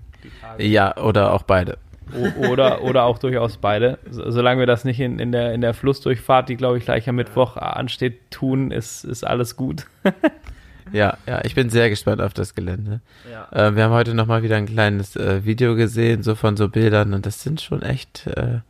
Ja, 0.59 0.97
oder 0.97 1.32
auch 1.32 1.43
beide. 1.43 1.78
O 2.14 2.49
oder, 2.49 2.82
oder 2.82 3.05
auch 3.05 3.18
durchaus 3.18 3.57
beide. 3.57 3.99
So, 4.11 4.30
solange 4.30 4.61
wir 4.61 4.66
das 4.66 4.84
nicht 4.84 5.01
in, 5.01 5.18
in, 5.18 5.32
der, 5.32 5.55
in 5.55 5.61
der 5.61 5.74
Flussdurchfahrt, 5.74 6.49
die 6.49 6.57
glaube 6.57 6.78
ich 6.78 6.84
gleich 6.84 7.09
am 7.09 7.16
Mittwoch 7.16 7.57
ansteht, 7.57 8.30
tun, 8.30 8.70
ist, 8.70 9.05
ist 9.05 9.24
alles 9.24 9.57
gut. 9.57 9.86
Ja, 10.93 11.16
ja, 11.26 11.40
ich 11.45 11.55
bin 11.55 11.70
sehr 11.70 11.90
gespannt 11.90 12.20
auf 12.20 12.34
das 12.34 12.55
Gelände. 12.55 13.01
Ja. 13.30 13.49
Äh, 13.51 13.76
wir 13.76 13.84
haben 13.84 13.93
heute 13.93 14.14
nochmal 14.14 14.43
wieder 14.43 14.57
ein 14.57 14.66
kleines 14.66 15.16
äh, 15.16 15.45
Video 15.45 15.74
gesehen, 15.74 16.22
so 16.22 16.34
von 16.34 16.57
so 16.57 16.68
Bildern 16.68 17.14
und 17.14 17.26
das 17.26 17.43
sind 17.43 17.61
schon 17.61 17.82
echt, 17.82 18.26
äh, 18.26 18.61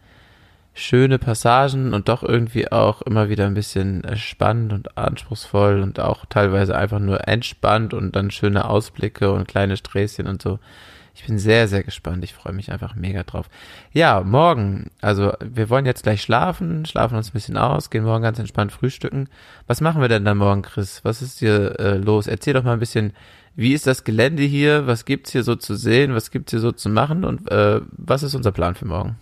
schöne 0.74 1.18
Passagen 1.18 1.92
und 1.92 2.08
doch 2.08 2.22
irgendwie 2.22 2.72
auch 2.72 3.02
immer 3.02 3.28
wieder 3.28 3.46
ein 3.46 3.54
bisschen 3.54 4.04
äh, 4.04 4.16
spannend 4.16 4.72
und 4.72 4.96
anspruchsvoll 4.96 5.80
und 5.80 6.00
auch 6.00 6.24
teilweise 6.26 6.76
einfach 6.76 6.98
nur 6.98 7.28
entspannt 7.28 7.92
und 7.92 8.16
dann 8.16 8.30
schöne 8.30 8.64
Ausblicke 8.64 9.30
und 9.32 9.46
kleine 9.46 9.76
Sträßchen 9.76 10.26
und 10.26 10.40
so. 10.40 10.58
Ich 11.14 11.26
bin 11.26 11.38
sehr, 11.38 11.68
sehr 11.68 11.82
gespannt. 11.82 12.24
Ich 12.24 12.32
freue 12.32 12.54
mich 12.54 12.72
einfach 12.72 12.94
mega 12.94 13.22
drauf. 13.22 13.50
Ja, 13.92 14.22
morgen. 14.22 14.90
Also 15.00 15.32
wir 15.40 15.68
wollen 15.68 15.84
jetzt 15.84 16.04
gleich 16.04 16.22
schlafen, 16.22 16.86
schlafen 16.86 17.16
uns 17.16 17.28
ein 17.28 17.32
bisschen 17.34 17.58
aus, 17.58 17.90
gehen 17.90 18.04
morgen 18.04 18.22
ganz 18.22 18.38
entspannt 18.38 18.72
frühstücken. 18.72 19.28
Was 19.66 19.80
machen 19.80 20.00
wir 20.00 20.08
denn 20.08 20.24
dann 20.24 20.38
morgen, 20.38 20.62
Chris? 20.62 21.04
Was 21.04 21.20
ist 21.20 21.40
hier 21.40 21.78
äh, 21.78 21.96
los? 21.98 22.26
Erzähl 22.26 22.54
doch 22.54 22.64
mal 22.64 22.72
ein 22.72 22.80
bisschen, 22.80 23.12
wie 23.54 23.74
ist 23.74 23.86
das 23.86 24.04
Gelände 24.04 24.42
hier? 24.42 24.86
Was 24.86 25.04
gibt's 25.04 25.32
hier 25.32 25.42
so 25.42 25.54
zu 25.54 25.74
sehen? 25.74 26.14
Was 26.14 26.30
gibt's 26.30 26.50
hier 26.50 26.60
so 26.60 26.72
zu 26.72 26.88
machen? 26.88 27.24
Und 27.24 27.50
äh, 27.50 27.80
was 27.90 28.22
ist 28.22 28.34
unser 28.34 28.52
Plan 28.52 28.74
für 28.74 28.86
morgen? 28.86 29.16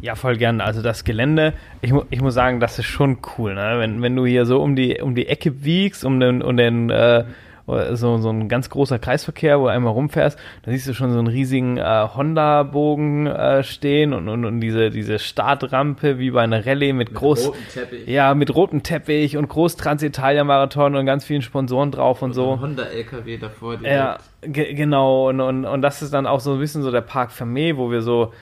Ja, 0.00 0.14
voll 0.14 0.36
gern. 0.36 0.60
Also 0.60 0.82
das 0.82 1.02
Gelände, 1.02 1.54
ich, 1.80 1.92
mu 1.92 2.02
ich 2.10 2.20
muss 2.20 2.34
sagen, 2.34 2.60
das 2.60 2.78
ist 2.78 2.86
schon 2.86 3.18
cool, 3.36 3.54
ne? 3.54 3.76
Wenn, 3.78 4.02
wenn 4.02 4.14
du 4.14 4.26
hier 4.26 4.44
so 4.44 4.62
um 4.62 4.76
die, 4.76 5.00
um 5.00 5.14
die 5.14 5.26
Ecke 5.26 5.64
wiegst, 5.64 6.04
um 6.04 6.20
den, 6.20 6.42
um 6.42 6.56
den 6.56 6.90
äh, 6.90 7.24
so, 7.66 8.18
so 8.18 8.28
ein 8.30 8.48
ganz 8.48 8.68
großer 8.68 8.98
Kreisverkehr, 8.98 9.58
wo 9.58 9.64
du 9.64 9.70
einmal 9.70 9.92
rumfährst, 9.92 10.38
da 10.62 10.70
siehst 10.70 10.86
du 10.86 10.92
schon 10.92 11.12
so 11.12 11.18
einen 11.18 11.28
riesigen 11.28 11.78
äh, 11.78 12.08
Honda-Bogen 12.14 13.26
äh, 13.26 13.62
stehen 13.62 14.12
und, 14.12 14.28
und, 14.28 14.44
und 14.44 14.60
diese, 14.60 14.90
diese 14.90 15.18
Startrampe 15.18 16.18
wie 16.18 16.30
bei 16.30 16.42
einer 16.42 16.66
Rallye 16.66 16.92
mit, 16.92 17.14
groß, 17.14 17.52
Teppich. 17.72 18.06
ja, 18.06 18.34
mit 18.34 18.54
rotem 18.54 18.82
Teppich 18.82 19.36
und 19.36 19.48
groß 19.48 19.76
Transitalia-Marathon 19.76 20.94
und 20.94 21.06
ganz 21.06 21.24
vielen 21.24 21.42
Sponsoren 21.42 21.90
drauf 21.90 22.20
und 22.20 22.34
so. 22.34 22.60
Honda-LKW 22.60 23.38
davor. 23.38 23.80
Ja, 23.82 24.18
ge 24.42 24.74
genau. 24.74 25.30
Und, 25.30 25.40
und, 25.40 25.64
und 25.64 25.82
das 25.82 26.02
ist 26.02 26.12
dann 26.12 26.26
auch 26.26 26.40
so 26.40 26.52
ein 26.54 26.58
bisschen 26.58 26.82
so 26.82 26.90
der 26.90 27.00
Park 27.00 27.30
Fermé, 27.30 27.76
wo 27.76 27.90
wir 27.90 28.02
so, 28.02 28.32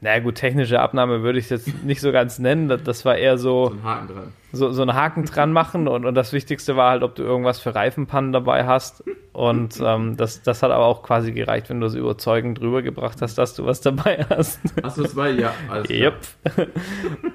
naja 0.00 0.20
gut, 0.20 0.36
technische 0.36 0.78
Abnahme 0.78 1.22
würde 1.22 1.40
ich 1.40 1.50
es 1.50 1.66
jetzt 1.66 1.84
nicht 1.84 2.00
so 2.00 2.12
ganz 2.12 2.38
nennen. 2.38 2.68
Das, 2.68 2.82
das 2.84 3.04
war 3.04 3.16
eher 3.16 3.36
so, 3.36 3.72
ein 3.72 3.82
Haken 3.82 4.06
dran. 4.06 4.32
so, 4.52 4.70
so 4.70 4.82
einen 4.82 4.94
Haken 4.94 5.24
dran 5.24 5.52
machen. 5.52 5.88
Und, 5.88 6.04
und 6.04 6.14
das 6.14 6.32
Wichtigste 6.32 6.76
war 6.76 6.90
halt, 6.90 7.02
ob 7.02 7.16
du 7.16 7.24
irgendwas 7.24 7.58
für 7.58 7.74
Reifenpannen 7.74 8.32
dabei 8.32 8.64
hast. 8.64 9.02
Und 9.32 9.80
ähm, 9.84 10.16
das, 10.16 10.42
das 10.42 10.62
hat 10.62 10.70
aber 10.70 10.84
auch 10.84 11.02
quasi 11.02 11.32
gereicht, 11.32 11.68
wenn 11.68 11.80
du 11.80 11.86
es 11.86 11.94
überzeugend 11.94 12.60
drüber 12.60 12.82
gebracht 12.82 13.18
hast, 13.22 13.38
dass 13.38 13.54
du 13.54 13.66
was 13.66 13.80
dabei 13.80 14.24
hast. 14.30 14.60
Achso, 14.82 15.02
das 15.02 15.16
war 15.16 15.28
ja. 15.28 15.52
Alles 15.68 15.88
klar. 15.88 15.98
Yep. 15.98 16.68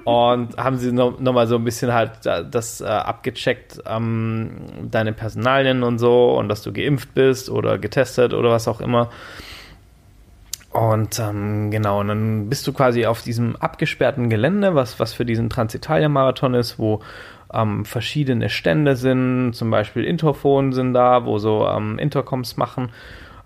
Und 0.04 0.56
haben 0.56 0.76
sie 0.78 0.90
noch, 0.92 1.20
noch 1.20 1.32
mal 1.34 1.46
so 1.46 1.56
ein 1.56 1.64
bisschen 1.64 1.92
halt 1.92 2.12
das 2.24 2.80
äh, 2.80 2.84
abgecheckt, 2.84 3.82
ähm, 3.86 4.88
deine 4.90 5.12
Personalien 5.12 5.82
und 5.82 5.98
so 5.98 6.38
und 6.38 6.48
dass 6.48 6.62
du 6.62 6.72
geimpft 6.72 7.14
bist 7.14 7.50
oder 7.50 7.78
getestet 7.78 8.32
oder 8.32 8.50
was 8.50 8.68
auch 8.68 8.80
immer. 8.80 9.10
Und 10.74 11.20
ähm, 11.20 11.70
genau, 11.70 12.00
und 12.00 12.08
dann 12.08 12.48
bist 12.48 12.66
du 12.66 12.72
quasi 12.72 13.06
auf 13.06 13.22
diesem 13.22 13.54
abgesperrten 13.56 14.28
Gelände, 14.28 14.74
was, 14.74 14.98
was 14.98 15.12
für 15.12 15.24
diesen 15.24 15.48
Transitalia-Marathon 15.48 16.54
ist, 16.54 16.80
wo 16.80 17.00
ähm, 17.52 17.84
verschiedene 17.84 18.50
Stände 18.50 18.96
sind, 18.96 19.52
zum 19.54 19.70
Beispiel 19.70 20.02
Interphone 20.04 20.72
sind 20.72 20.92
da, 20.92 21.24
wo 21.24 21.38
so 21.38 21.64
ähm, 21.68 22.00
Intercoms 22.00 22.56
machen. 22.56 22.90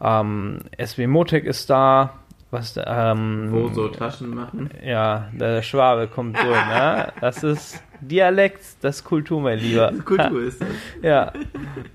Ähm, 0.00 0.60
SW 0.82 1.06
Motec 1.06 1.44
ist 1.44 1.68
da, 1.68 2.14
was 2.50 2.80
ähm, 2.82 3.48
Wo 3.50 3.68
so 3.68 3.88
Taschen 3.88 4.34
machen. 4.34 4.70
ja, 4.82 5.28
der 5.32 5.60
Schwabe 5.60 6.08
kommt 6.08 6.34
durch, 6.38 6.66
ne? 6.66 7.12
Das 7.20 7.42
ist 7.44 7.82
Dialekt, 8.00 8.62
das 8.80 8.96
ist 9.00 9.04
Kultur, 9.04 9.42
mein 9.42 9.58
Lieber. 9.58 9.92
Kultur 10.02 10.44
ist 10.44 10.60
das. 11.02 11.02
Ja. 11.02 11.32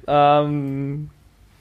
Ähm, 0.05 1.09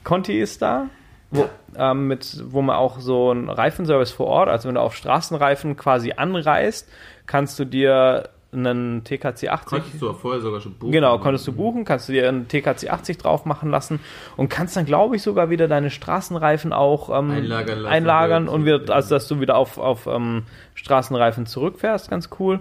Conti 0.03 0.39
ist 0.39 0.61
da, 0.61 0.89
wo, 1.33 1.49
ähm, 1.77 2.07
mit, 2.07 2.43
wo 2.47 2.61
man 2.61 2.75
auch 2.75 2.99
so 2.99 3.31
einen 3.31 3.49
Reifenservice 3.49 4.11
vor 4.11 4.27
Ort, 4.27 4.49
also 4.49 4.67
wenn 4.67 4.75
du 4.75 4.81
auf 4.81 4.95
Straßenreifen 4.95 5.75
quasi 5.75 6.13
anreist, 6.13 6.89
kannst 7.25 7.59
du 7.59 7.65
dir 7.65 8.29
einen 8.53 9.03
TKC 9.03 9.49
80 9.49 9.65
Konntest 9.65 10.01
du 10.01 10.13
vorher 10.13 10.41
sogar 10.41 10.61
schon 10.61 10.75
buchen. 10.75 10.91
Genau, 10.91 11.17
konntest 11.17 11.47
du 11.47 11.53
buchen, 11.53 11.85
kannst 11.85 12.07
du 12.07 12.13
dir 12.13 12.29
einen 12.29 12.47
TKC 12.47 12.89
80 12.89 13.17
drauf 13.17 13.45
machen 13.45 13.69
lassen 13.69 13.99
und 14.37 14.49
kannst 14.49 14.77
dann, 14.77 14.85
glaube 14.85 15.15
ich, 15.15 15.23
sogar 15.23 15.49
wieder 15.49 15.67
deine 15.67 15.89
Straßenreifen 15.89 16.71
auch 16.71 17.09
ähm, 17.09 17.31
Einlagern 17.31 17.79
lassen, 17.79 17.93
einlagern 17.93 18.47
und 18.47 18.65
wieder, 18.65 18.93
also 18.93 19.15
dass 19.15 19.27
du 19.27 19.39
wieder 19.39 19.57
auf, 19.57 19.77
auf 19.77 20.07
ähm, 20.07 20.43
Straßenreifen 20.75 21.45
zurückfährst, 21.45 22.09
ganz 22.09 22.29
cool. 22.39 22.59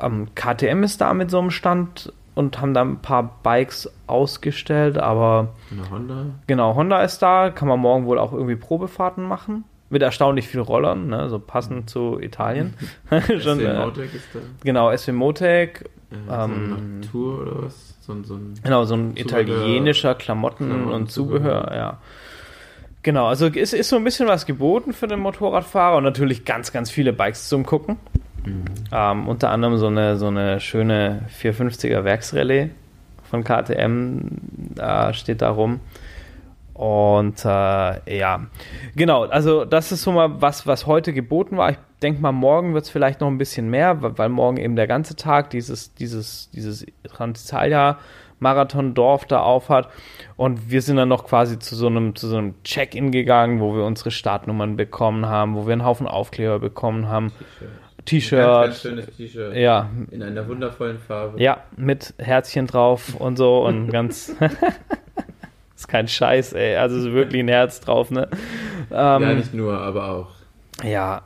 Ähm, 0.00 0.28
KTM 0.34 0.84
ist 0.84 1.00
da 1.00 1.12
mit 1.14 1.30
so 1.30 1.40
einem 1.40 1.50
Stand 1.50 2.12
und 2.38 2.60
haben 2.60 2.72
da 2.72 2.82
ein 2.82 2.98
paar 3.02 3.38
Bikes 3.42 3.90
ausgestellt, 4.06 4.96
aber 4.98 5.48
Eine 5.70 5.90
Honda. 5.90 6.26
genau, 6.46 6.74
Honda 6.74 7.02
ist 7.02 7.18
da, 7.20 7.50
kann 7.50 7.68
man 7.68 7.78
morgen 7.80 8.06
wohl 8.06 8.18
auch 8.18 8.32
irgendwie 8.32 8.56
Probefahrten 8.56 9.24
machen. 9.24 9.64
Mit 9.90 10.02
erstaunlich 10.02 10.46
viel 10.48 10.60
Rollern, 10.60 11.08
ne, 11.08 11.28
so 11.30 11.38
passend 11.38 11.88
zu 11.90 12.18
Italien. 12.20 12.74
Schon, 13.40 13.58
äh, 13.60 13.78
Motec 13.84 14.14
ist 14.14 14.28
da. 14.34 14.38
genau, 14.62 14.94
SW 14.96 15.12
Motec, 15.12 15.88
Äh, 16.10 16.14
so 16.26 16.32
eine 16.32 16.44
ähm, 16.54 17.00
Tour 17.10 17.40
oder 17.42 17.62
was? 17.64 17.96
So, 18.00 18.12
ein- 18.12 18.24
so 18.24 18.34
ein 18.34 18.54
Genau, 18.62 18.84
so 18.84 18.94
ein 18.94 19.16
Zubehör, 19.16 19.40
italienischer 19.40 20.14
Klamotten, 20.14 20.66
Klamotten, 20.68 20.92
und 20.92 21.10
Zubehör, 21.10 21.62
Zubehör. 21.64 21.76
ja. 21.76 21.98
Genau, 23.02 23.26
also 23.28 23.46
es 23.46 23.72
ist 23.72 23.88
so 23.88 23.96
ein 23.96 24.04
bisschen 24.04 24.26
was 24.26 24.44
geboten 24.44 24.92
für 24.92 25.06
den 25.06 25.20
Motorradfahrer 25.20 25.96
und 25.98 26.04
natürlich 26.04 26.44
ganz, 26.44 26.72
ganz 26.72 26.90
viele 26.90 27.12
Bikes 27.12 27.48
zum 27.48 27.64
Gucken. 27.64 27.96
Ähm, 28.92 29.28
unter 29.28 29.50
anderem 29.50 29.76
so 29.78 29.86
eine, 29.86 30.16
so 30.16 30.26
eine 30.26 30.60
schöne 30.60 31.22
450er 31.40 32.04
Werksrallye 32.04 32.70
von 33.24 33.44
KTM, 33.44 34.20
da 34.74 35.12
steht 35.12 35.42
da 35.42 35.50
rum. 35.50 35.80
Und 36.78 37.44
äh, 37.44 38.18
ja, 38.18 38.46
genau, 38.94 39.24
also 39.24 39.64
das 39.64 39.90
ist 39.90 40.02
so 40.02 40.12
mal 40.12 40.40
was, 40.40 40.64
was 40.66 40.86
heute 40.86 41.12
geboten 41.12 41.56
war. 41.56 41.70
Ich 41.70 41.78
denke 42.02 42.22
mal, 42.22 42.30
morgen 42.30 42.72
wird 42.72 42.84
es 42.84 42.90
vielleicht 42.90 43.20
noch 43.20 43.26
ein 43.26 43.36
bisschen 43.36 43.68
mehr, 43.68 44.00
weil, 44.00 44.28
morgen 44.28 44.58
eben 44.58 44.76
der 44.76 44.86
ganze 44.86 45.16
Tag 45.16 45.50
dieses, 45.50 45.92
dieses, 45.94 46.50
dieses 46.50 46.86
Transitalia 47.02 47.98
Marathon-Dorf 48.38 49.24
da 49.24 49.40
aufhat. 49.40 49.88
Und 50.36 50.70
wir 50.70 50.80
sind 50.80 50.96
dann 50.96 51.08
noch 51.08 51.24
quasi 51.24 51.58
zu 51.58 51.74
so 51.74 51.88
einem, 51.88 52.14
zu 52.14 52.28
so 52.28 52.36
einem 52.36 52.54
Check-in 52.62 53.10
gegangen, 53.10 53.58
wo 53.58 53.74
wir 53.74 53.84
unsere 53.84 54.12
Startnummern 54.12 54.76
bekommen 54.76 55.26
haben, 55.26 55.56
wo 55.56 55.66
wir 55.66 55.72
einen 55.72 55.84
Haufen 55.84 56.06
Aufkleber 56.06 56.60
bekommen 56.60 57.08
haben. 57.08 57.32
Ganz, 58.10 58.30
ganz 58.30 58.80
T-Shirt, 58.82 59.06
schönes 59.06 59.06
T-Shirt. 59.16 59.54
ja, 59.56 59.88
In 60.10 60.22
einer 60.22 60.46
wundervollen 60.48 60.98
Farbe. 60.98 61.40
ja, 61.42 61.64
mit 61.76 62.14
Herzchen 62.18 62.66
drauf 62.66 63.14
und 63.14 63.36
so 63.36 63.64
und 63.66 63.88
ganz. 63.92 64.34
ist 65.76 65.88
kein 65.88 66.08
Scheiß, 66.08 66.54
ey. 66.54 66.76
Also 66.76 66.96
ist 66.98 67.12
wirklich 67.12 67.42
ein 67.42 67.48
Herz 67.48 67.80
drauf, 67.80 68.10
ne? 68.10 68.28
Ähm, 68.90 69.22
Ja, 69.22 69.34
nicht 69.34 69.54
nur, 69.54 69.78
aber 69.78 70.08
auch. 70.10 70.28
ja. 70.84 71.22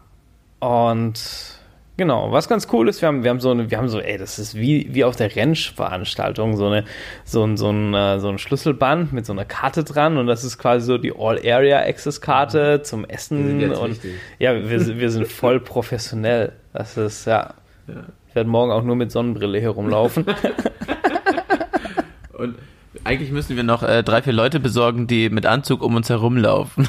Und 0.60 1.58
genau, 1.96 2.30
was 2.30 2.48
ganz 2.48 2.68
cool 2.72 2.88
ist, 2.88 3.02
wir 3.02 3.08
haben, 3.08 3.24
wir 3.24 3.30
haben 3.30 3.40
so 3.40 3.50
eine, 3.50 3.68
wir 3.70 3.78
haben 3.78 3.88
so, 3.88 3.98
ey, 4.00 4.16
das 4.16 4.38
ist 4.38 4.54
wie, 4.54 4.86
wie 4.94 5.02
auf 5.02 5.16
der 5.16 5.34
Rennveranstaltung, 5.34 6.56
so 6.56 6.66
eine, 6.68 6.84
so 7.24 7.42
ein, 7.44 7.56
so 7.56 7.70
ein, 7.70 7.92
äh, 7.94 8.20
so 8.20 8.28
ein 8.28 8.38
Schlüsselband 8.38 9.12
mit 9.12 9.26
so 9.26 9.32
einer 9.32 9.44
Karte 9.44 9.82
dran 9.82 10.18
und 10.18 10.28
das 10.28 10.44
ist 10.44 10.58
quasi 10.58 10.86
so 10.86 10.98
die 10.98 11.12
All-Area-Access-Karte 11.16 12.82
zum 12.82 13.02
Wir 13.02 13.10
Essen 13.10 13.72
und 13.72 13.98
ja, 14.38 14.54
wir, 14.54 14.98
wir 15.00 15.10
sind 15.10 15.26
voll 15.26 15.58
professionell. 15.58 16.52
Das 16.72 16.96
ist, 16.96 17.26
ja. 17.26 17.54
Ja. 17.86 18.04
Ich 18.28 18.34
werde 18.34 18.48
morgen 18.48 18.72
auch 18.72 18.82
nur 18.82 18.96
mit 18.96 19.12
Sonnenbrille 19.12 19.58
hier 19.58 19.70
rumlaufen. 19.70 20.24
Und 22.32 22.56
Eigentlich 23.04 23.32
müssen 23.32 23.56
wir 23.56 23.62
noch 23.62 23.82
äh, 23.82 24.02
drei, 24.02 24.22
vier 24.22 24.32
Leute 24.32 24.60
besorgen, 24.60 25.06
die 25.06 25.30
mit 25.30 25.46
Anzug 25.46 25.82
um 25.82 25.96
uns 25.96 26.08
herumlaufen. 26.08 26.88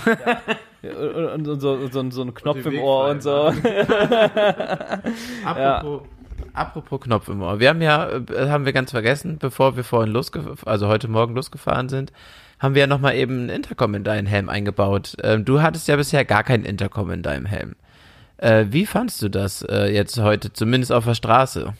und, 0.84 1.50
und 1.50 1.60
so, 1.60 1.88
so, 1.88 2.12
so 2.12 2.22
ein 2.22 2.34
Knopf 2.34 2.66
im 2.66 2.80
Ohr 2.80 3.10
und 3.10 3.24
so. 3.24 3.32
Apropos, 5.46 6.02
apropos 6.54 7.02
Knopf 7.02 7.30
im 7.30 7.42
Ohr. 7.42 7.60
Wir 7.60 7.70
haben 7.70 7.82
ja, 7.82 8.10
äh, 8.10 8.50
haben 8.50 8.66
wir 8.66 8.74
ganz 8.74 8.92
vergessen, 8.92 9.38
bevor 9.40 9.78
wir 9.78 9.84
vorhin 9.84 10.12
losgefahren, 10.12 10.58
also 10.66 10.88
heute 10.88 11.08
Morgen 11.08 11.36
losgefahren 11.36 11.90
sind, 11.90 12.12
haben 12.60 12.76
wir 12.76 12.82
ja 12.82 12.88
nochmal 12.88 13.16
eben 13.16 13.46
ein 13.46 13.50
Intercom 13.50 13.96
in 13.96 14.04
deinen 14.04 14.28
Helm 14.28 14.50
eingebaut. 14.50 15.16
Ähm, 15.24 15.46
du 15.46 15.62
hattest 15.62 15.88
ja 15.88 15.96
bisher 15.96 16.26
gar 16.26 16.44
kein 16.44 16.64
Intercom 16.64 17.10
in 17.12 17.24
deinem 17.24 17.46
Helm. 17.46 17.76
Äh, 18.44 18.74
wie 18.74 18.86
fandst 18.86 19.22
du 19.22 19.30
das 19.30 19.62
äh, 19.62 19.94
jetzt 19.94 20.20
heute, 20.20 20.52
zumindest 20.52 20.92
auf 20.92 21.06
der 21.06 21.14
Straße? 21.14 21.74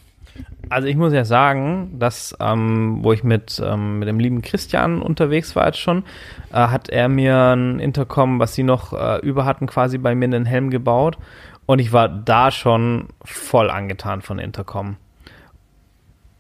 Also 0.70 0.88
ich 0.88 0.96
muss 0.96 1.12
ja 1.12 1.26
sagen, 1.26 2.00
dass, 2.00 2.36
ähm, 2.40 3.00
wo 3.02 3.12
ich 3.12 3.26
mit, 3.26 3.62
ähm, 3.64 4.00
mit 4.00 4.08
dem 4.08 4.18
lieben 4.18 4.42
Christian 4.42 5.02
unterwegs 5.02 5.58
war 5.58 5.66
jetzt 5.66 5.80
schon, 5.80 6.06
äh, 6.54 6.56
hat 6.56 6.88
er 6.88 7.10
mir 7.10 7.54
ein 7.54 7.80
Intercom, 7.82 8.40
was 8.40 8.56
sie 8.56 8.64
noch 8.64 8.94
äh, 8.94 9.20
über 9.20 9.44
hatten, 9.44 9.68
quasi 9.68 9.98
bei 9.98 10.16
mir 10.16 10.24
in 10.24 10.32
den 10.32 10.46
Helm 10.46 10.70
gebaut. 10.70 11.18
Und 11.66 11.80
ich 11.80 11.92
war 11.92 12.08
da 12.08 12.50
schon 12.50 13.10
voll 13.26 13.70
angetan 13.70 14.22
von 14.22 14.40
Intercom. 14.40 14.96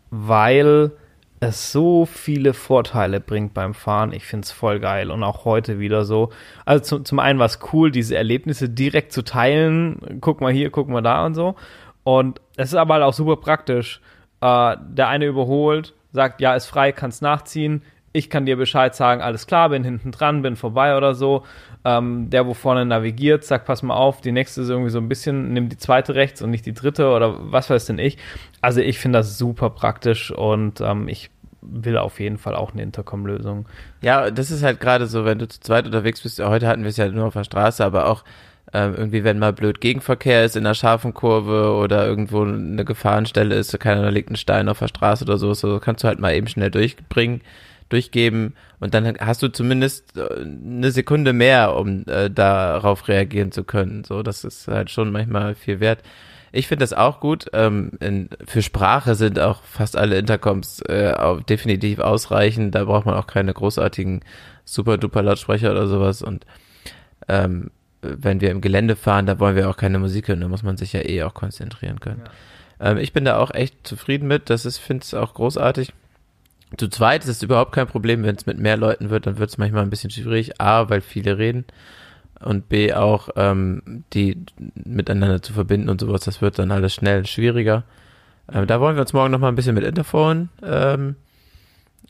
Weil 0.09 0.91
es 1.43 1.71
so 1.71 2.05
viele 2.05 2.53
Vorteile 2.53 3.19
bringt 3.19 3.53
beim 3.53 3.73
Fahren. 3.73 4.13
Ich 4.13 4.25
finde 4.25 4.45
es 4.45 4.51
voll 4.51 4.79
geil 4.79 5.11
und 5.11 5.23
auch 5.23 5.45
heute 5.45 5.79
wieder 5.79 6.05
so. 6.05 6.29
Also 6.65 6.83
zum, 6.83 7.05
zum 7.05 7.19
einen 7.19 7.39
war 7.39 7.45
es 7.45 7.59
cool, 7.71 7.91
diese 7.91 8.15
Erlebnisse 8.15 8.69
direkt 8.69 9.11
zu 9.11 9.23
teilen. 9.23 10.19
Guck 10.21 10.41
mal 10.41 10.51
hier, 10.51 10.69
guck 10.69 10.89
mal 10.89 11.01
da 11.01 11.25
und 11.25 11.33
so. 11.35 11.55
Und 12.03 12.41
es 12.57 12.69
ist 12.69 12.75
aber 12.75 12.95
halt 12.95 13.03
auch 13.03 13.13
super 13.13 13.37
praktisch. 13.37 14.01
Äh, 14.41 14.75
der 14.81 15.07
eine 15.07 15.25
überholt, 15.25 15.93
sagt, 16.11 16.41
ja, 16.41 16.55
ist 16.55 16.67
frei, 16.67 16.91
kannst 16.91 17.21
nachziehen. 17.21 17.83
ich 18.13 18.29
kann 18.29 18.45
dir 18.45 18.57
Bescheid 18.57 18.93
sagen, 18.95 19.21
alles 19.21 19.47
klar, 19.47 19.69
bin 19.69 19.83
hinten 19.83 20.11
dran, 20.11 20.43
bin 20.43 20.55
vorbei 20.55 20.95
oder 20.95 21.15
so. 21.15 21.43
Ähm, 21.85 22.29
der, 22.29 22.47
wo 22.47 22.53
vorne 22.53 22.85
navigiert, 22.85 23.43
sagt, 23.43 23.65
pass 23.65 23.83
mal 23.83 23.95
auf, 23.95 24.21
die 24.21 24.31
nächste 24.31 24.61
ist 24.61 24.69
irgendwie 24.69 24.89
so 24.89 24.99
ein 24.99 25.09
bisschen, 25.09 25.51
nimm 25.51 25.67
die 25.67 25.77
zweite 25.77 26.15
rechts 26.15 26.41
und 26.41 26.49
nicht 26.49 26.65
die 26.65 26.73
dritte 26.73 27.09
oder 27.09 27.51
was 27.51 27.69
weiß 27.69 27.85
denn 27.87 27.99
ich. 27.99 28.17
Also 28.61 28.79
ich 28.79 28.99
finde 28.99 29.19
das 29.19 29.37
super 29.37 29.69
praktisch 29.69 30.31
und 30.31 30.79
ähm, 30.79 31.09
ich 31.09 31.29
will 31.61 31.97
auf 31.97 32.19
jeden 32.19 32.37
Fall 32.37 32.55
auch 32.55 32.73
eine 32.73 32.83
Intercom-Lösung. 32.83 33.65
Ja, 34.01 34.31
das 34.31 34.51
ist 34.51 34.63
halt 34.63 34.79
gerade 34.79 35.07
so, 35.07 35.25
wenn 35.25 35.39
du 35.39 35.47
zu 35.47 35.59
zweit 35.59 35.85
unterwegs 35.85 36.21
bist, 36.21 36.39
heute 36.39 36.67
hatten 36.67 36.83
wir 36.83 36.89
es 36.89 36.97
ja 36.97 37.07
nur 37.09 37.25
auf 37.25 37.33
der 37.33 37.43
Straße, 37.43 37.83
aber 37.83 38.07
auch 38.07 38.23
ähm, 38.73 38.95
irgendwie, 38.95 39.23
wenn 39.23 39.39
mal 39.39 39.53
blöd 39.53 39.81
Gegenverkehr 39.81 40.45
ist 40.45 40.55
in 40.55 40.65
einer 40.65 40.73
scharfen 40.73 41.13
Kurve 41.13 41.73
oder 41.75 42.07
irgendwo 42.07 42.43
eine 42.43 42.85
Gefahrenstelle 42.85 43.55
ist, 43.55 43.77
keiner 43.79 44.01
da 44.01 44.09
liegt 44.09 44.31
ein 44.31 44.35
Stein 44.35 44.69
auf 44.69 44.79
der 44.79 44.87
Straße 44.87 45.25
oder 45.25 45.37
so, 45.37 45.53
so 45.53 45.79
kannst 45.79 46.03
du 46.03 46.07
halt 46.07 46.19
mal 46.19 46.33
eben 46.33 46.47
schnell 46.47 46.71
durchbringen, 46.71 47.41
durchgeben 47.89 48.55
und 48.79 48.93
dann 48.93 49.17
hast 49.19 49.41
du 49.43 49.49
zumindest 49.49 50.17
äh, 50.17 50.41
eine 50.41 50.91
Sekunde 50.91 51.33
mehr, 51.33 51.75
um 51.75 52.05
äh, 52.07 52.29
darauf 52.29 53.07
reagieren 53.07 53.51
zu 53.51 53.63
können. 53.63 54.03
So, 54.03 54.23
das 54.23 54.43
ist 54.43 54.67
halt 54.67 54.89
schon 54.89 55.11
manchmal 55.11 55.55
viel 55.55 55.79
wert. 55.79 56.03
Ich 56.51 56.67
finde 56.67 56.83
das 56.83 56.93
auch 56.93 57.19
gut. 57.19 57.47
Ähm, 57.53 57.93
in, 57.99 58.29
für 58.45 58.61
Sprache 58.61 59.15
sind 59.15 59.39
auch 59.39 59.63
fast 59.63 59.97
alle 59.97 60.17
Intercoms 60.17 60.81
äh, 60.87 61.13
auch 61.13 61.41
definitiv 61.41 61.99
ausreichend. 61.99 62.75
Da 62.75 62.83
braucht 62.83 63.07
man 63.07 63.15
auch 63.15 63.25
keine 63.25 63.53
großartigen 63.53 64.21
super 64.63 64.97
duper 64.97 65.23
Lautsprecher 65.23 65.71
oder 65.71 65.87
sowas. 65.87 66.21
Und 66.21 66.45
ähm, 67.27 67.71
wenn 68.01 68.41
wir 68.41 68.51
im 68.51 68.61
Gelände 68.61 68.95
fahren, 68.95 69.25
da 69.25 69.39
wollen 69.39 69.55
wir 69.55 69.69
auch 69.69 69.77
keine 69.77 69.97
Musik 69.97 70.27
hören, 70.27 70.41
da 70.41 70.47
muss 70.47 70.63
man 70.63 70.77
sich 70.77 70.93
ja 70.93 71.01
eh 71.01 71.23
auch 71.23 71.33
konzentrieren 71.33 71.99
können. 71.99 72.21
Ja. 72.79 72.91
Ähm, 72.91 72.97
ich 72.97 73.13
bin 73.13 73.25
da 73.25 73.37
auch 73.37 73.51
echt 73.51 73.87
zufrieden 73.87 74.27
mit, 74.27 74.49
das 74.49 74.65
ist, 74.65 74.77
finde 74.77 75.03
es 75.03 75.13
auch 75.13 75.33
großartig. 75.33 75.93
Zu 76.77 76.87
zweit 76.89 77.23
ist 77.23 77.29
es 77.29 77.43
überhaupt 77.43 77.71
kein 77.71 77.87
Problem, 77.87 78.23
wenn 78.23 78.35
es 78.35 78.45
mit 78.45 78.57
mehr 78.57 78.77
Leuten 78.77 79.09
wird, 79.09 79.27
dann 79.27 79.37
wird 79.37 79.49
es 79.49 79.57
manchmal 79.57 79.83
ein 79.83 79.89
bisschen 79.89 80.09
schwierig. 80.09 80.59
A, 80.59 80.89
weil 80.89 81.01
viele 81.01 81.37
reden 81.37 81.65
und 82.39 82.69
B 82.69 82.93
auch 82.93 83.29
ähm, 83.35 84.03
die 84.13 84.37
miteinander 84.75 85.41
zu 85.41 85.53
verbinden 85.53 85.89
und 85.89 86.01
sowas, 86.01 86.21
das 86.21 86.41
wird 86.41 86.59
dann 86.59 86.71
alles 86.71 86.93
schnell 86.93 87.25
schwieriger. 87.25 87.83
Ähm, 88.51 88.67
da 88.67 88.79
wollen 88.79 88.95
wir 88.95 89.01
uns 89.01 89.13
morgen 89.13 89.31
noch 89.31 89.39
mal 89.39 89.47
ein 89.47 89.55
bisschen 89.55 89.75
mit 89.75 89.83
Interphone 89.83 90.49
ähm, 90.61 91.15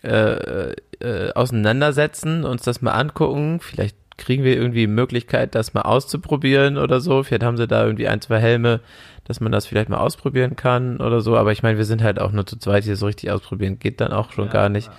äh, 0.02 0.72
äh, 1.00 1.34
auseinandersetzen, 1.34 2.44
uns 2.44 2.64
das 2.64 2.82
mal 2.82 2.92
angucken. 2.92 3.60
Vielleicht 3.62 3.98
kriegen 4.18 4.44
wir 4.44 4.56
irgendwie 4.56 4.88
Möglichkeit, 4.88 5.56
das 5.56 5.74
mal 5.74 5.82
auszuprobieren 5.82 6.78
oder 6.78 7.00
so. 7.00 7.24
Vielleicht 7.24 7.44
haben 7.44 7.58
sie 7.58 7.68
da 7.68 7.84
irgendwie 7.86 8.08
ein, 8.08 8.22
zwei 8.22 8.40
Helme, 8.40 8.80
dass 9.26 9.40
man 9.40 9.52
das 9.52 9.66
vielleicht 9.66 9.90
mal 9.90 9.98
ausprobieren 9.98 10.56
kann 10.56 10.98
oder 10.98 11.22
so. 11.22 11.38
Aber 11.38 11.52
ich 11.52 11.64
meine, 11.64 11.78
wir 11.78 11.86
sind 11.86 12.04
halt 12.04 12.20
auch 12.20 12.32
nur 12.32 12.46
zu 12.46 12.58
zweit 12.58 12.84
hier 12.84 12.96
so 12.96 13.06
richtig 13.06 13.32
ausprobieren. 13.32 13.80
Geht 13.80 14.02
dann 14.02 14.12
auch 14.12 14.32
schon 14.32 14.48
ja, 14.48 14.52
gar 14.52 14.70
nicht. 14.70 14.92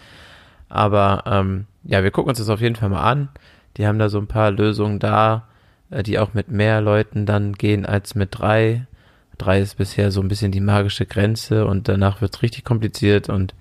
Aber 0.68 1.24
ähm, 1.26 1.66
ja, 1.84 2.02
wir 2.02 2.10
gucken 2.10 2.30
uns 2.30 2.38
das 2.38 2.48
auf 2.48 2.60
jeden 2.60 2.76
Fall 2.76 2.88
mal 2.88 3.02
an. 3.02 3.28
Die 3.76 3.86
haben 3.86 3.98
da 3.98 4.08
so 4.08 4.18
ein 4.18 4.26
paar 4.26 4.50
Lösungen 4.50 4.98
da, 4.98 5.48
äh, 5.90 6.02
die 6.02 6.18
auch 6.18 6.34
mit 6.34 6.48
mehr 6.48 6.80
Leuten 6.80 7.26
dann 7.26 7.52
gehen 7.54 7.86
als 7.86 8.14
mit 8.14 8.30
drei. 8.32 8.86
Drei 9.38 9.60
ist 9.60 9.78
bisher 9.78 10.10
so 10.10 10.20
ein 10.20 10.28
bisschen 10.28 10.52
die 10.52 10.60
magische 10.60 11.06
Grenze 11.06 11.66
und 11.66 11.88
danach 11.88 12.20
wird 12.20 12.34
es 12.34 12.42
richtig 12.42 12.64
kompliziert 12.64 13.28
und 13.28 13.52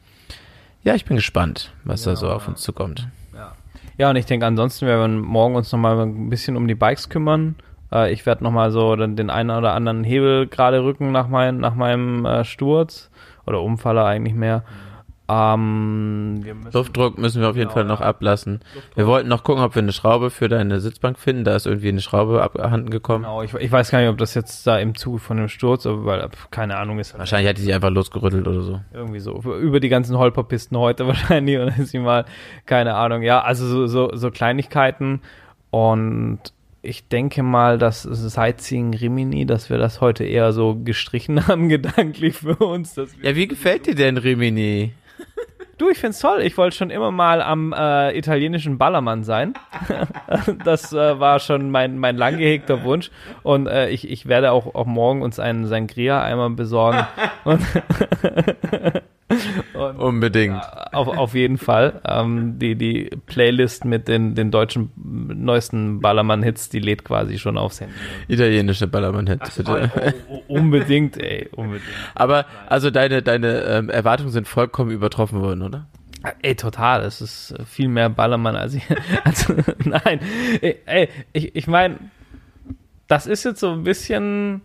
ja, 0.83 0.95
ich 0.95 1.05
bin 1.05 1.15
gespannt, 1.15 1.71
was 1.83 2.05
ja, 2.05 2.11
da 2.11 2.15
so 2.17 2.29
auf 2.29 2.47
uns 2.47 2.61
zukommt. 2.61 3.07
Ja, 3.97 4.09
und 4.09 4.15
ich 4.15 4.25
denke, 4.25 4.45
ansonsten 4.45 4.87
werden 4.87 5.21
wir 5.21 5.21
morgen 5.21 5.55
uns 5.55 5.71
nochmal 5.71 5.99
ein 5.99 6.29
bisschen 6.29 6.57
um 6.57 6.67
die 6.67 6.75
Bikes 6.75 7.09
kümmern. 7.09 7.55
Äh, 7.91 8.11
ich 8.11 8.25
werde 8.25 8.43
nochmal 8.43 8.71
so 8.71 8.95
den, 8.95 9.15
den 9.15 9.29
einen 9.29 9.51
oder 9.51 9.73
anderen 9.73 10.03
Hebel 10.03 10.47
gerade 10.47 10.83
rücken 10.83 11.11
nach, 11.11 11.27
mein, 11.27 11.57
nach 11.57 11.75
meinem 11.75 12.25
äh, 12.25 12.43
Sturz 12.43 13.11
oder 13.45 13.61
Umfaller 13.61 14.05
eigentlich 14.05 14.35
mehr. 14.35 14.63
Ähm, 15.29 16.43
Luftdruck 16.73 17.17
müssen 17.17 17.41
wir 17.41 17.49
auf 17.49 17.55
jeden 17.55 17.69
genau, 17.69 17.73
Fall 17.73 17.85
noch 17.85 18.01
ja. 18.01 18.07
ablassen. 18.07 18.59
Luftdruck. 18.73 18.97
Wir 18.97 19.07
wollten 19.07 19.29
noch 19.29 19.43
gucken, 19.43 19.63
ob 19.63 19.73
wir 19.73 19.81
eine 19.81 19.93
Schraube 19.93 20.29
für 20.29 20.49
deine 20.49 20.81
Sitzbank 20.81 21.17
finden. 21.17 21.45
Da 21.45 21.55
ist 21.55 21.65
irgendwie 21.65 21.89
eine 21.89 22.01
Schraube 22.01 22.41
abhanden 22.43 22.89
gekommen. 22.89 23.23
Genau, 23.23 23.41
ich, 23.41 23.53
ich 23.53 23.71
weiß 23.71 23.91
gar 23.91 23.99
nicht, 23.99 24.09
ob 24.09 24.17
das 24.17 24.33
jetzt 24.33 24.67
da 24.67 24.77
im 24.77 24.95
Zuge 24.95 25.19
von 25.19 25.37
dem 25.37 25.47
Sturz, 25.47 25.85
weil 25.85 26.29
keine 26.51 26.77
Ahnung 26.77 26.99
ist. 26.99 27.17
Wahrscheinlich 27.17 27.49
hat 27.49 27.57
die 27.57 27.61
sich 27.61 27.73
einfach 27.73 27.89
losgerüttelt 27.89 28.47
oder 28.47 28.61
so. 28.61 28.81
Irgendwie 28.93 29.19
so. 29.19 29.41
Über 29.41 29.79
die 29.79 29.89
ganzen 29.89 30.17
Holperpisten 30.17 30.77
heute 30.77 31.07
wahrscheinlich 31.07 31.57
und 31.57 31.77
ist 31.77 31.91
sie 31.91 31.99
mal, 31.99 32.25
keine 32.65 32.95
Ahnung. 32.95 33.21
Ja, 33.21 33.41
also 33.41 33.65
so, 33.65 33.87
so, 33.87 34.09
so 34.13 34.29
Kleinigkeiten 34.29 35.21
und 35.71 36.39
ich 36.83 37.07
denke 37.07 37.43
mal, 37.43 37.77
dass 37.77 38.03
Sightseeing 38.03 38.93
Rimini, 38.93 39.45
dass 39.45 39.69
wir 39.69 39.77
das 39.77 40.01
heute 40.01 40.25
eher 40.25 40.51
so 40.51 40.75
gestrichen 40.75 41.47
haben, 41.47 41.69
gedanklich 41.69 42.35
für 42.35 42.57
uns. 42.57 42.95
ja, 42.95 43.35
wie 43.35 43.47
gefällt 43.47 43.87
dir 43.87 43.95
denn 43.95 44.17
Rimini? 44.17 44.93
Du, 45.79 45.89
ich 45.89 45.97
find's 45.97 46.19
toll. 46.19 46.41
Ich 46.41 46.57
wollte 46.57 46.77
schon 46.77 46.91
immer 46.91 47.11
mal 47.11 47.41
am 47.41 47.73
äh, 47.73 48.15
italienischen 48.17 48.77
Ballermann 48.77 49.23
sein. 49.23 49.53
das 50.63 50.93
äh, 50.93 51.19
war 51.19 51.39
schon 51.39 51.71
mein, 51.71 51.97
mein 51.97 52.15
lang 52.15 52.37
gehegter 52.37 52.83
Wunsch. 52.83 53.09
Und 53.41 53.67
äh, 53.67 53.89
ich, 53.89 54.09
ich 54.09 54.27
werde 54.27 54.51
auch, 54.51 54.75
auch 54.75 54.85
morgen 54.85 55.21
uns 55.21 55.39
einen 55.39 55.65
Sangria 55.65 56.21
einmal 56.21 56.51
besorgen. 56.51 57.05
Und 57.43 57.61
Und, 59.73 59.97
Unbedingt. 59.97 60.55
Ja, 60.55 60.87
auf, 60.91 61.07
auf 61.07 61.33
jeden 61.33 61.57
Fall. 61.57 62.01
Ähm, 62.07 62.59
die, 62.59 62.75
die 62.75 63.09
Playlist 63.25 63.85
mit 63.85 64.07
den, 64.07 64.35
den 64.35 64.51
deutschen 64.51 64.91
neuesten 64.95 65.99
Ballermann-Hits, 65.99 66.69
die 66.69 66.79
lädt 66.79 67.03
quasi 67.03 67.39
schon 67.39 67.57
aufs 67.57 67.81
Handy. 67.81 67.95
Italienische 68.27 68.87
Ballermann-Hits, 68.87 69.57
bitte. 69.57 69.91
Oh, 70.27 70.33
oh, 70.47 70.53
unbedingt, 70.55 71.17
ey, 71.17 71.49
unbedingt. 71.55 71.87
Aber, 72.15 72.45
also 72.67 72.91
deine, 72.91 73.21
deine 73.21 73.61
ähm, 73.61 73.89
Erwartungen 73.89 74.31
sind 74.31 74.47
vollkommen 74.47 74.91
übertroffen 74.91 75.41
worden, 75.41 75.61
oder? 75.63 75.87
Ey, 76.41 76.55
total. 76.55 77.03
Es 77.03 77.21
ist 77.21 77.53
viel 77.65 77.89
mehr 77.89 78.09
Ballermann 78.09 78.55
als 78.55 78.75
ich. 78.75 78.83
Also, 79.23 79.55
nein. 79.83 80.19
Ey, 80.61 81.09
ich, 81.33 81.55
ich 81.55 81.67
meine, 81.67 81.97
das 83.07 83.27
ist 83.27 83.43
jetzt 83.43 83.59
so 83.59 83.71
ein 83.71 83.83
bisschen. 83.83 84.61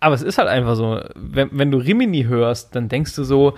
Aber 0.00 0.14
es 0.14 0.22
ist 0.22 0.38
halt 0.38 0.48
einfach 0.48 0.76
so, 0.76 1.00
wenn, 1.14 1.50
wenn 1.52 1.70
du 1.70 1.78
Rimini 1.78 2.24
hörst, 2.24 2.74
dann 2.74 2.88
denkst 2.88 3.14
du 3.14 3.24
so, 3.24 3.54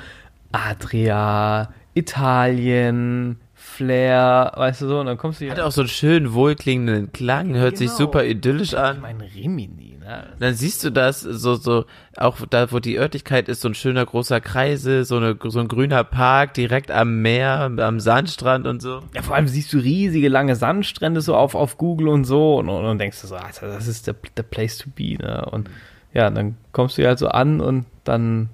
Adria, 0.53 1.73
Italien, 1.95 3.39
Flair, 3.55 4.53
weißt 4.57 4.83
du 4.83 4.89
so, 4.89 5.01
und 5.01 5.07
dann 5.07 5.17
kommst 5.17 5.41
du 5.41 5.47
hier. 5.47 5.55
Hat 5.55 5.61
auch 5.61 5.73
so 5.73 5.83
einen 5.83 5.89
schönen, 5.89 6.35
wohlklingenden 6.35 7.13
Klang, 7.13 7.55
hört 7.55 7.77
genau. 7.77 7.79
sich 7.79 7.91
super 7.91 8.25
idyllisch 8.25 8.75
an. 8.75 8.97
Ich 8.97 9.03
meine, 9.03 9.25
Rimini, 9.35 9.99
ne? 9.99 10.27
Dann 10.39 10.55
siehst 10.55 10.85
du 10.85 10.91
das, 10.91 11.21
so, 11.21 11.55
so, 11.55 11.87
auch 12.17 12.39
da, 12.51 12.71
wo 12.71 12.81
die 12.81 12.99
Örtlichkeit 12.99 13.49
ist, 13.49 13.63
so 13.63 13.69
ein 13.69 13.75
schöner 13.75 14.05
großer 14.05 14.41
Kreisel, 14.41 15.05
so, 15.05 15.17
eine, 15.17 15.39
so 15.43 15.61
ein 15.61 15.69
grüner 15.69 16.05
Park 16.05 16.55
direkt 16.55 16.91
am 16.91 17.23
Meer, 17.23 17.73
am 17.79 18.01
Sandstrand 18.01 18.67
und 18.67 18.83
so. 18.83 19.01
Ja, 19.15 19.23
vor 19.23 19.37
allem 19.37 19.49
siehst 19.49 19.73
du 19.73 19.79
riesige, 19.79 20.29
lange 20.29 20.57
Sandstrände 20.57 21.21
so 21.23 21.35
auf, 21.35 21.55
auf 21.55 21.79
Google 21.79 22.09
und 22.09 22.25
so, 22.25 22.57
und, 22.57 22.69
und, 22.69 22.85
und 22.85 22.99
denkst 22.99 23.21
du 23.23 23.27
so, 23.27 23.37
Alter, 23.37 23.69
das 23.69 23.87
ist 23.87 24.07
der, 24.07 24.17
der 24.37 24.43
place 24.43 24.79
to 24.79 24.91
be, 24.95 25.17
ne? 25.17 25.47
Und 25.51 25.71
ja, 26.13 26.29
dann 26.29 26.57
kommst 26.73 26.99
du 26.99 27.07
halt 27.07 27.19
so 27.19 27.29
an 27.29 27.61
und 27.61 27.87
dann 28.05 28.51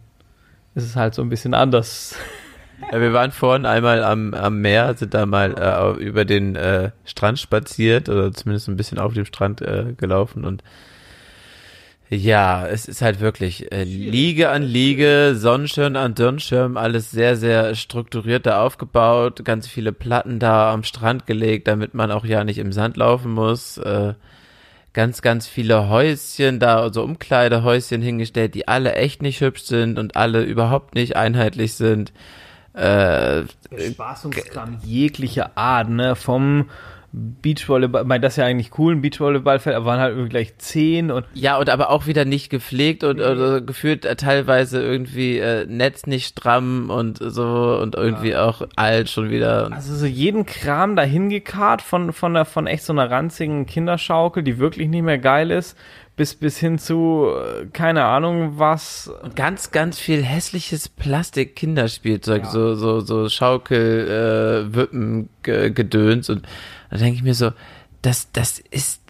ist 0.79 0.85
es 0.85 0.97
halt 0.97 1.15
so 1.15 1.23
ein 1.23 1.29
bisschen 1.29 1.55
anders. 1.55 2.15
Ja, 2.93 3.01
wir 3.01 3.13
waren 3.13 3.33
vorhin 3.33 3.67
einmal 3.67 4.05
am, 4.05 4.33
am 4.35 4.61
Meer, 4.61 4.95
sind 4.95 5.13
da 5.13 5.27
mal 5.27 5.55
äh, 5.59 6.03
über 6.03 6.25
den 6.25 6.55
äh, 6.57 6.93
Strand 7.05 7.39
spaziert 7.41 8.09
oder 8.09 8.33
zumindest 8.33 8.69
ein 8.69 8.77
bisschen 8.77 8.99
auf 8.99 9.13
dem 9.13 9.25
Strand 9.25 9.61
äh, 9.61 9.95
gelaufen 9.97 10.45
und 10.45 10.63
ja, 12.11 12.67
es 12.67 12.87
ist 12.87 13.03
halt 13.03 13.21
wirklich 13.21 13.71
äh, 13.71 13.85
Liege 13.85 14.49
an 14.49 14.63
Liege, 14.63 15.35
Sonnenschirm 15.35 15.95
an 15.97 16.17
Sonnenschirm, 16.17 16.79
alles 16.79 17.11
sehr, 17.11 17.37
sehr 17.37 17.75
strukturiert 17.75 18.47
da 18.47 18.63
aufgebaut, 18.63 19.45
ganz 19.45 19.67
viele 19.69 19.93
Platten 19.93 20.39
da 20.39 20.73
am 20.73 20.85
Strand 20.85 21.27
gelegt, 21.27 21.69
damit 21.69 21.93
man 21.93 22.11
auch 22.11 22.25
ja 22.25 22.45
nicht 22.45 22.59
im 22.59 22.73
Sand 22.73 22.97
laufen 22.97 23.33
muss. 23.33 23.77
Äh, 23.77 24.15
ganz, 24.93 25.23
ganz 25.23 25.47
viele 25.47 25.89
Häuschen 25.89 26.59
da, 26.59 26.81
also 26.81 27.03
Umkleidehäuschen 27.03 28.03
hingestellt, 28.03 28.55
die 28.55 28.69
alle 28.69 28.95
echt 28.95 29.23
nicht 29.23 29.41
hübsch 29.41 29.63
sind 29.63 29.99
und 29.99 30.17
alle 30.17 30.43
überhaupt 30.43 30.95
nicht 30.95 31.17
einheitlich 31.17 31.75
sind. 31.75 32.13
Äh, 32.75 33.45
Spaßungskram 33.77 34.79
jeglicher 34.85 35.57
Art, 35.57 35.89
ne? 35.89 36.15
Vom 36.17 36.71
Beachvolleyball, 37.11 38.03
ich 38.03 38.09
meine, 38.09 38.21
das 38.21 38.35
ist 38.35 38.37
ja 38.37 38.45
eigentlich 38.45 38.79
cool, 38.79 38.95
ein 38.95 39.01
Beachvolleyballfeld, 39.01 39.75
aber 39.75 39.87
waren 39.87 40.01
halt 40.01 40.13
irgendwie 40.13 40.29
gleich 40.29 40.59
zehn 40.59 41.11
und. 41.11 41.25
Ja, 41.33 41.57
und 41.57 41.71
aber 41.71 41.89
auch 41.89 42.07
wieder 42.07 42.27
nicht 42.27 42.51
gepflegt 42.51 43.03
und 43.03 43.19
oder 43.19 43.63
gefühlt 43.63 44.05
äh, 44.05 44.15
teilweise 44.15 44.83
irgendwie 44.83 45.39
äh, 45.39 45.65
Netz 45.67 46.07
nicht 46.07 46.27
stramm 46.27 46.91
und 46.91 47.19
so 47.19 47.79
und 47.81 47.95
irgendwie 47.95 48.31
ja. 48.31 48.45
auch 48.45 48.63
alt 48.77 49.09
schon 49.09 49.31
wieder. 49.31 49.73
Also 49.73 49.95
so 49.95 50.05
jeden 50.05 50.45
Kram 50.45 50.97
dahin 50.97 51.31
gekarrt 51.31 51.81
von, 51.81 52.13
von 52.13 52.35
der, 52.35 52.45
von 52.45 52.67
echt 52.67 52.85
so 52.85 52.93
einer 52.93 53.11
ranzigen 53.11 53.65
Kinderschaukel, 53.65 54.43
die 54.43 54.59
wirklich 54.59 54.89
nicht 54.89 55.03
mehr 55.03 55.19
geil 55.19 55.51
ist, 55.51 55.79
bis, 56.19 56.35
bis 56.35 56.59
hin 56.59 56.79
zu, 56.79 57.29
äh, 57.33 57.67
keine 57.73 58.05
Ahnung 58.05 58.59
was. 58.59 59.11
Und 59.23 59.35
ganz, 59.35 59.71
ganz 59.71 59.99
viel 59.99 60.23
hässliches 60.23 60.91
Plastik-Kinderspielzeug, 60.91 62.43
ja. 62.43 62.51
so, 62.51 62.75
so, 62.75 63.01
so 63.01 63.31
Schaukel, 63.31 64.67
äh, 64.69 64.75
Wippen, 64.75 65.31
Gedöns 65.43 66.29
und 66.29 66.47
da 66.91 66.97
denke 66.97 67.17
ich 67.17 67.23
mir 67.23 67.35
so, 67.35 67.53
das, 68.03 68.31
das 68.33 68.59
ist, 68.59 69.03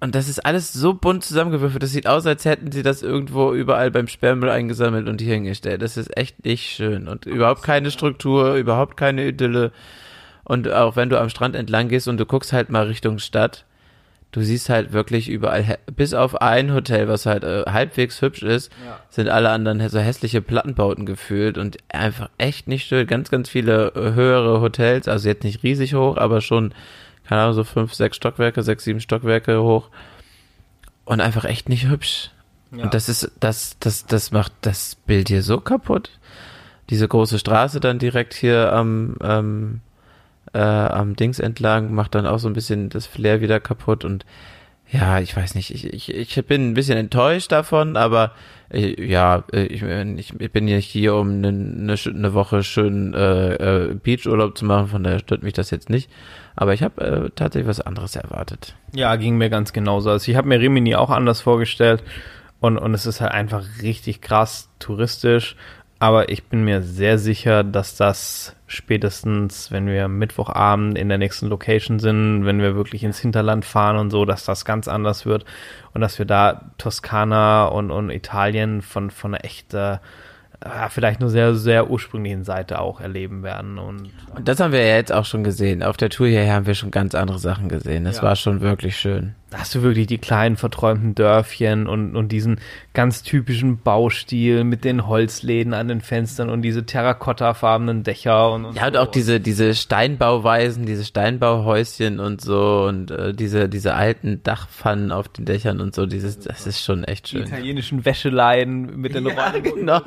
und 0.00 0.14
das 0.14 0.28
ist 0.28 0.44
alles 0.44 0.72
so 0.72 0.94
bunt 0.94 1.24
zusammengewürfelt. 1.24 1.82
Das 1.82 1.90
sieht 1.90 2.06
aus, 2.06 2.26
als 2.26 2.44
hätten 2.44 2.72
sie 2.72 2.82
das 2.82 3.02
irgendwo 3.02 3.52
überall 3.52 3.90
beim 3.90 4.08
Sperrmüll 4.08 4.48
eingesammelt 4.48 5.08
und 5.08 5.20
hier 5.20 5.34
hingestellt. 5.34 5.82
Das 5.82 5.96
ist 5.96 6.16
echt 6.16 6.44
nicht 6.44 6.66
schön. 6.66 7.06
Und 7.06 7.26
überhaupt 7.26 7.62
keine 7.62 7.90
Struktur, 7.90 8.54
überhaupt 8.54 8.96
keine 8.96 9.26
Idylle. 9.26 9.72
Und 10.44 10.70
auch 10.70 10.96
wenn 10.96 11.10
du 11.10 11.20
am 11.20 11.28
Strand 11.28 11.54
entlang 11.54 11.88
gehst 11.88 12.08
und 12.08 12.16
du 12.16 12.24
guckst 12.24 12.52
halt 12.52 12.70
mal 12.70 12.86
Richtung 12.86 13.18
Stadt, 13.18 13.66
du 14.32 14.40
siehst 14.40 14.68
halt 14.68 14.92
wirklich 14.92 15.28
überall, 15.28 15.78
bis 15.94 16.14
auf 16.14 16.40
ein 16.40 16.72
Hotel, 16.72 17.08
was 17.08 17.26
halt 17.26 17.44
äh, 17.44 17.64
halbwegs 17.68 18.22
hübsch 18.22 18.42
ist, 18.42 18.72
sind 19.10 19.28
alle 19.28 19.50
anderen 19.50 19.86
so 19.88 19.98
hässliche 19.98 20.40
Plattenbauten 20.40 21.04
gefühlt 21.04 21.58
und 21.58 21.76
einfach 21.88 22.30
echt 22.38 22.68
nicht 22.68 22.86
schön. 22.86 23.06
Ganz, 23.06 23.30
ganz 23.30 23.48
viele 23.48 23.92
äh, 23.94 24.14
höhere 24.14 24.60
Hotels, 24.60 25.08
also 25.08 25.28
jetzt 25.28 25.44
nicht 25.44 25.62
riesig 25.62 25.94
hoch, 25.94 26.16
aber 26.16 26.40
schon, 26.40 26.72
keine 27.30 27.42
Ahnung, 27.42 27.54
so 27.54 27.62
fünf, 27.62 27.94
sechs 27.94 28.16
Stockwerke, 28.16 28.60
sechs, 28.64 28.82
sieben 28.82 28.98
Stockwerke 28.98 29.62
hoch 29.62 29.88
und 31.04 31.20
einfach 31.20 31.44
echt 31.44 31.68
nicht 31.68 31.86
hübsch. 31.86 32.32
Und 32.72 32.92
das 32.92 33.08
ist, 33.08 33.30
das, 33.38 33.76
das, 33.78 34.04
das 34.06 34.32
macht 34.32 34.52
das 34.62 34.96
Bild 34.96 35.28
hier 35.28 35.44
so 35.44 35.60
kaputt. 35.60 36.10
Diese 36.88 37.06
große 37.06 37.38
Straße 37.38 37.78
dann 37.78 38.00
direkt 38.00 38.34
hier 38.34 38.72
am, 38.72 39.16
ähm, 39.22 39.80
äh, 40.52 40.58
am 40.58 41.14
Dings 41.14 41.38
entlang 41.38 41.94
macht 41.94 42.16
dann 42.16 42.26
auch 42.26 42.40
so 42.40 42.48
ein 42.48 42.52
bisschen 42.52 42.88
das 42.88 43.06
Flair 43.06 43.40
wieder 43.40 43.60
kaputt 43.60 44.04
und 44.04 44.26
ja, 44.90 45.20
ich 45.20 45.36
weiß 45.36 45.54
nicht, 45.54 45.72
ich, 45.72 45.86
ich, 45.92 46.12
ich 46.12 46.46
bin 46.46 46.70
ein 46.70 46.74
bisschen 46.74 46.98
enttäuscht 46.98 47.52
davon, 47.52 47.96
aber 47.96 48.32
äh, 48.70 49.00
ja, 49.06 49.44
ich, 49.52 49.84
ich, 49.84 50.52
bin 50.52 50.64
nicht 50.64 50.88
hier, 50.88 51.14
um 51.14 51.44
eine, 51.44 51.94
eine 51.94 52.34
Woche 52.34 52.64
schön 52.64 53.14
äh, 53.14 53.54
äh, 53.54 53.94
Beachurlaub 53.94 54.58
zu 54.58 54.64
machen, 54.64 54.88
von 54.88 55.04
daher 55.04 55.20
stört 55.20 55.44
mich 55.44 55.52
das 55.52 55.70
jetzt 55.70 55.90
nicht. 55.90 56.10
Aber 56.56 56.74
ich 56.74 56.82
habe 56.82 57.00
äh, 57.00 57.30
tatsächlich 57.34 57.68
was 57.68 57.80
anderes 57.80 58.16
erwartet. 58.16 58.74
Ja, 58.92 59.16
ging 59.16 59.36
mir 59.36 59.50
ganz 59.50 59.72
genauso. 59.72 60.10
Also 60.10 60.30
ich 60.30 60.36
habe 60.36 60.48
mir 60.48 60.60
Rimini 60.60 60.94
auch 60.96 61.10
anders 61.10 61.40
vorgestellt 61.40 62.02
und, 62.60 62.78
und 62.78 62.94
es 62.94 63.06
ist 63.06 63.20
halt 63.20 63.32
einfach 63.32 63.64
richtig 63.82 64.20
krass 64.20 64.68
touristisch. 64.78 65.56
Aber 66.02 66.30
ich 66.30 66.44
bin 66.44 66.64
mir 66.64 66.80
sehr 66.80 67.18
sicher, 67.18 67.62
dass 67.62 67.94
das 67.94 68.56
spätestens, 68.66 69.70
wenn 69.70 69.86
wir 69.86 70.08
Mittwochabend 70.08 70.96
in 70.96 71.10
der 71.10 71.18
nächsten 71.18 71.48
Location 71.48 71.98
sind, 71.98 72.46
wenn 72.46 72.58
wir 72.58 72.74
wirklich 72.74 73.04
ins 73.04 73.18
Hinterland 73.18 73.66
fahren 73.66 73.98
und 73.98 74.08
so, 74.08 74.24
dass 74.24 74.46
das 74.46 74.64
ganz 74.64 74.88
anders 74.88 75.26
wird 75.26 75.44
und 75.92 76.00
dass 76.00 76.18
wir 76.18 76.24
da 76.24 76.70
Toskana 76.78 77.66
und, 77.66 77.90
und 77.90 78.08
Italien 78.08 78.80
von, 78.80 79.10
von 79.10 79.34
einer 79.34 79.44
echt, 79.44 79.74
äh, 79.74 79.98
vielleicht 80.90 81.20
nur 81.20 81.30
sehr, 81.30 81.54
sehr 81.54 81.90
ursprünglichen 81.90 82.44
Seite 82.44 82.80
auch 82.80 83.00
erleben 83.00 83.42
werden. 83.42 83.78
Und 83.78 84.10
Und 84.34 84.46
das 84.48 84.60
haben 84.60 84.72
wir 84.72 84.84
ja 84.86 84.96
jetzt 84.96 85.12
auch 85.12 85.24
schon 85.24 85.42
gesehen. 85.44 85.82
Auf 85.82 85.96
der 85.96 86.10
Tour 86.10 86.26
hierher 86.28 86.54
haben 86.54 86.66
wir 86.66 86.74
schon 86.74 86.90
ganz 86.90 87.14
andere 87.14 87.38
Sachen 87.38 87.68
gesehen. 87.68 88.04
Das 88.04 88.18
Ja. 88.18 88.22
war 88.24 88.36
schon 88.36 88.60
wirklich 88.60 88.96
schön. 88.96 89.34
Da 89.50 89.58
hast 89.58 89.74
du 89.74 89.82
wirklich 89.82 90.06
die 90.06 90.18
kleinen 90.18 90.56
verträumten 90.56 91.14
Dörfchen 91.14 91.86
und, 91.88 92.16
und 92.16 92.30
diesen 92.30 92.60
ganz 92.94 93.22
typischen 93.22 93.78
Baustil 93.82 94.64
mit 94.64 94.84
den 94.84 95.06
Holzläden 95.06 95.74
an 95.74 95.88
den 95.88 96.00
Fenstern 96.00 96.50
und 96.50 96.62
diese 96.62 96.86
terrakottafarbenen 96.86 98.02
Dächer 98.02 98.52
und, 98.52 98.64
und 98.64 98.76
Ja, 98.76 98.86
und 98.86 98.94
so. 98.94 99.00
auch 99.00 99.06
diese, 99.08 99.40
diese 99.40 99.74
Steinbauweisen, 99.74 100.86
diese 100.86 101.04
Steinbauhäuschen 101.04 102.20
und 102.20 102.40
so 102.40 102.84
und 102.88 103.10
äh, 103.10 103.34
diese, 103.34 103.68
diese 103.68 103.94
alten 103.94 104.42
Dachpfannen 104.42 105.12
auf 105.12 105.28
den 105.28 105.44
Dächern 105.44 105.80
und 105.80 105.94
so, 105.94 106.06
dieses, 106.06 106.38
das 106.38 106.66
ist 106.66 106.82
schon 106.82 107.04
echt 107.04 107.26
die 107.26 107.36
schön. 107.38 107.46
italienischen 107.46 108.04
Wäscheleien 108.04 108.96
mit 109.00 109.14
den 109.14 109.26
Ja, 109.26 109.48
Rollen. 109.50 109.62
genau. 109.62 110.00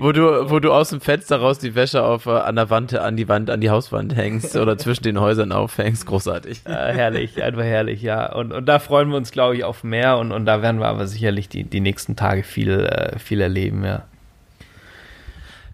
Wo 0.00 0.12
du, 0.12 0.50
wo 0.50 0.58
du 0.60 0.72
aus 0.72 0.90
dem 0.90 1.00
Fenster 1.00 1.36
raus 1.38 1.58
die 1.58 1.74
Wäsche 1.74 2.02
auf, 2.04 2.26
äh, 2.26 2.30
an 2.30 2.56
der 2.56 2.70
Wand, 2.70 2.94
an 2.94 3.16
die 3.16 3.28
Wand, 3.28 3.50
an 3.50 3.60
die 3.60 3.70
Hauswand 3.70 4.14
hängst 4.16 4.56
oder 4.56 4.76
zwischen 4.78 5.04
den 5.04 5.20
Häusern 5.20 5.52
aufhängst. 5.52 6.06
Großartig. 6.06 6.62
Äh, 6.66 6.70
herrlich, 6.70 7.42
einfach 7.42 7.62
herrlich, 7.62 8.02
ja. 8.02 8.32
Und, 8.34 8.52
und 8.52 8.66
da 8.66 8.78
freuen 8.82 9.08
wir 9.08 9.16
uns, 9.16 9.32
glaube 9.32 9.56
ich, 9.56 9.64
auf 9.64 9.84
mehr 9.84 10.18
und, 10.18 10.32
und 10.32 10.46
da 10.46 10.62
werden 10.62 10.80
wir 10.80 10.88
aber 10.88 11.06
sicherlich 11.06 11.48
die, 11.48 11.64
die 11.64 11.80
nächsten 11.80 12.16
Tage 12.16 12.42
viel, 12.42 12.80
äh, 12.80 13.18
viel 13.18 13.40
erleben, 13.40 13.84
ja. 13.84 14.04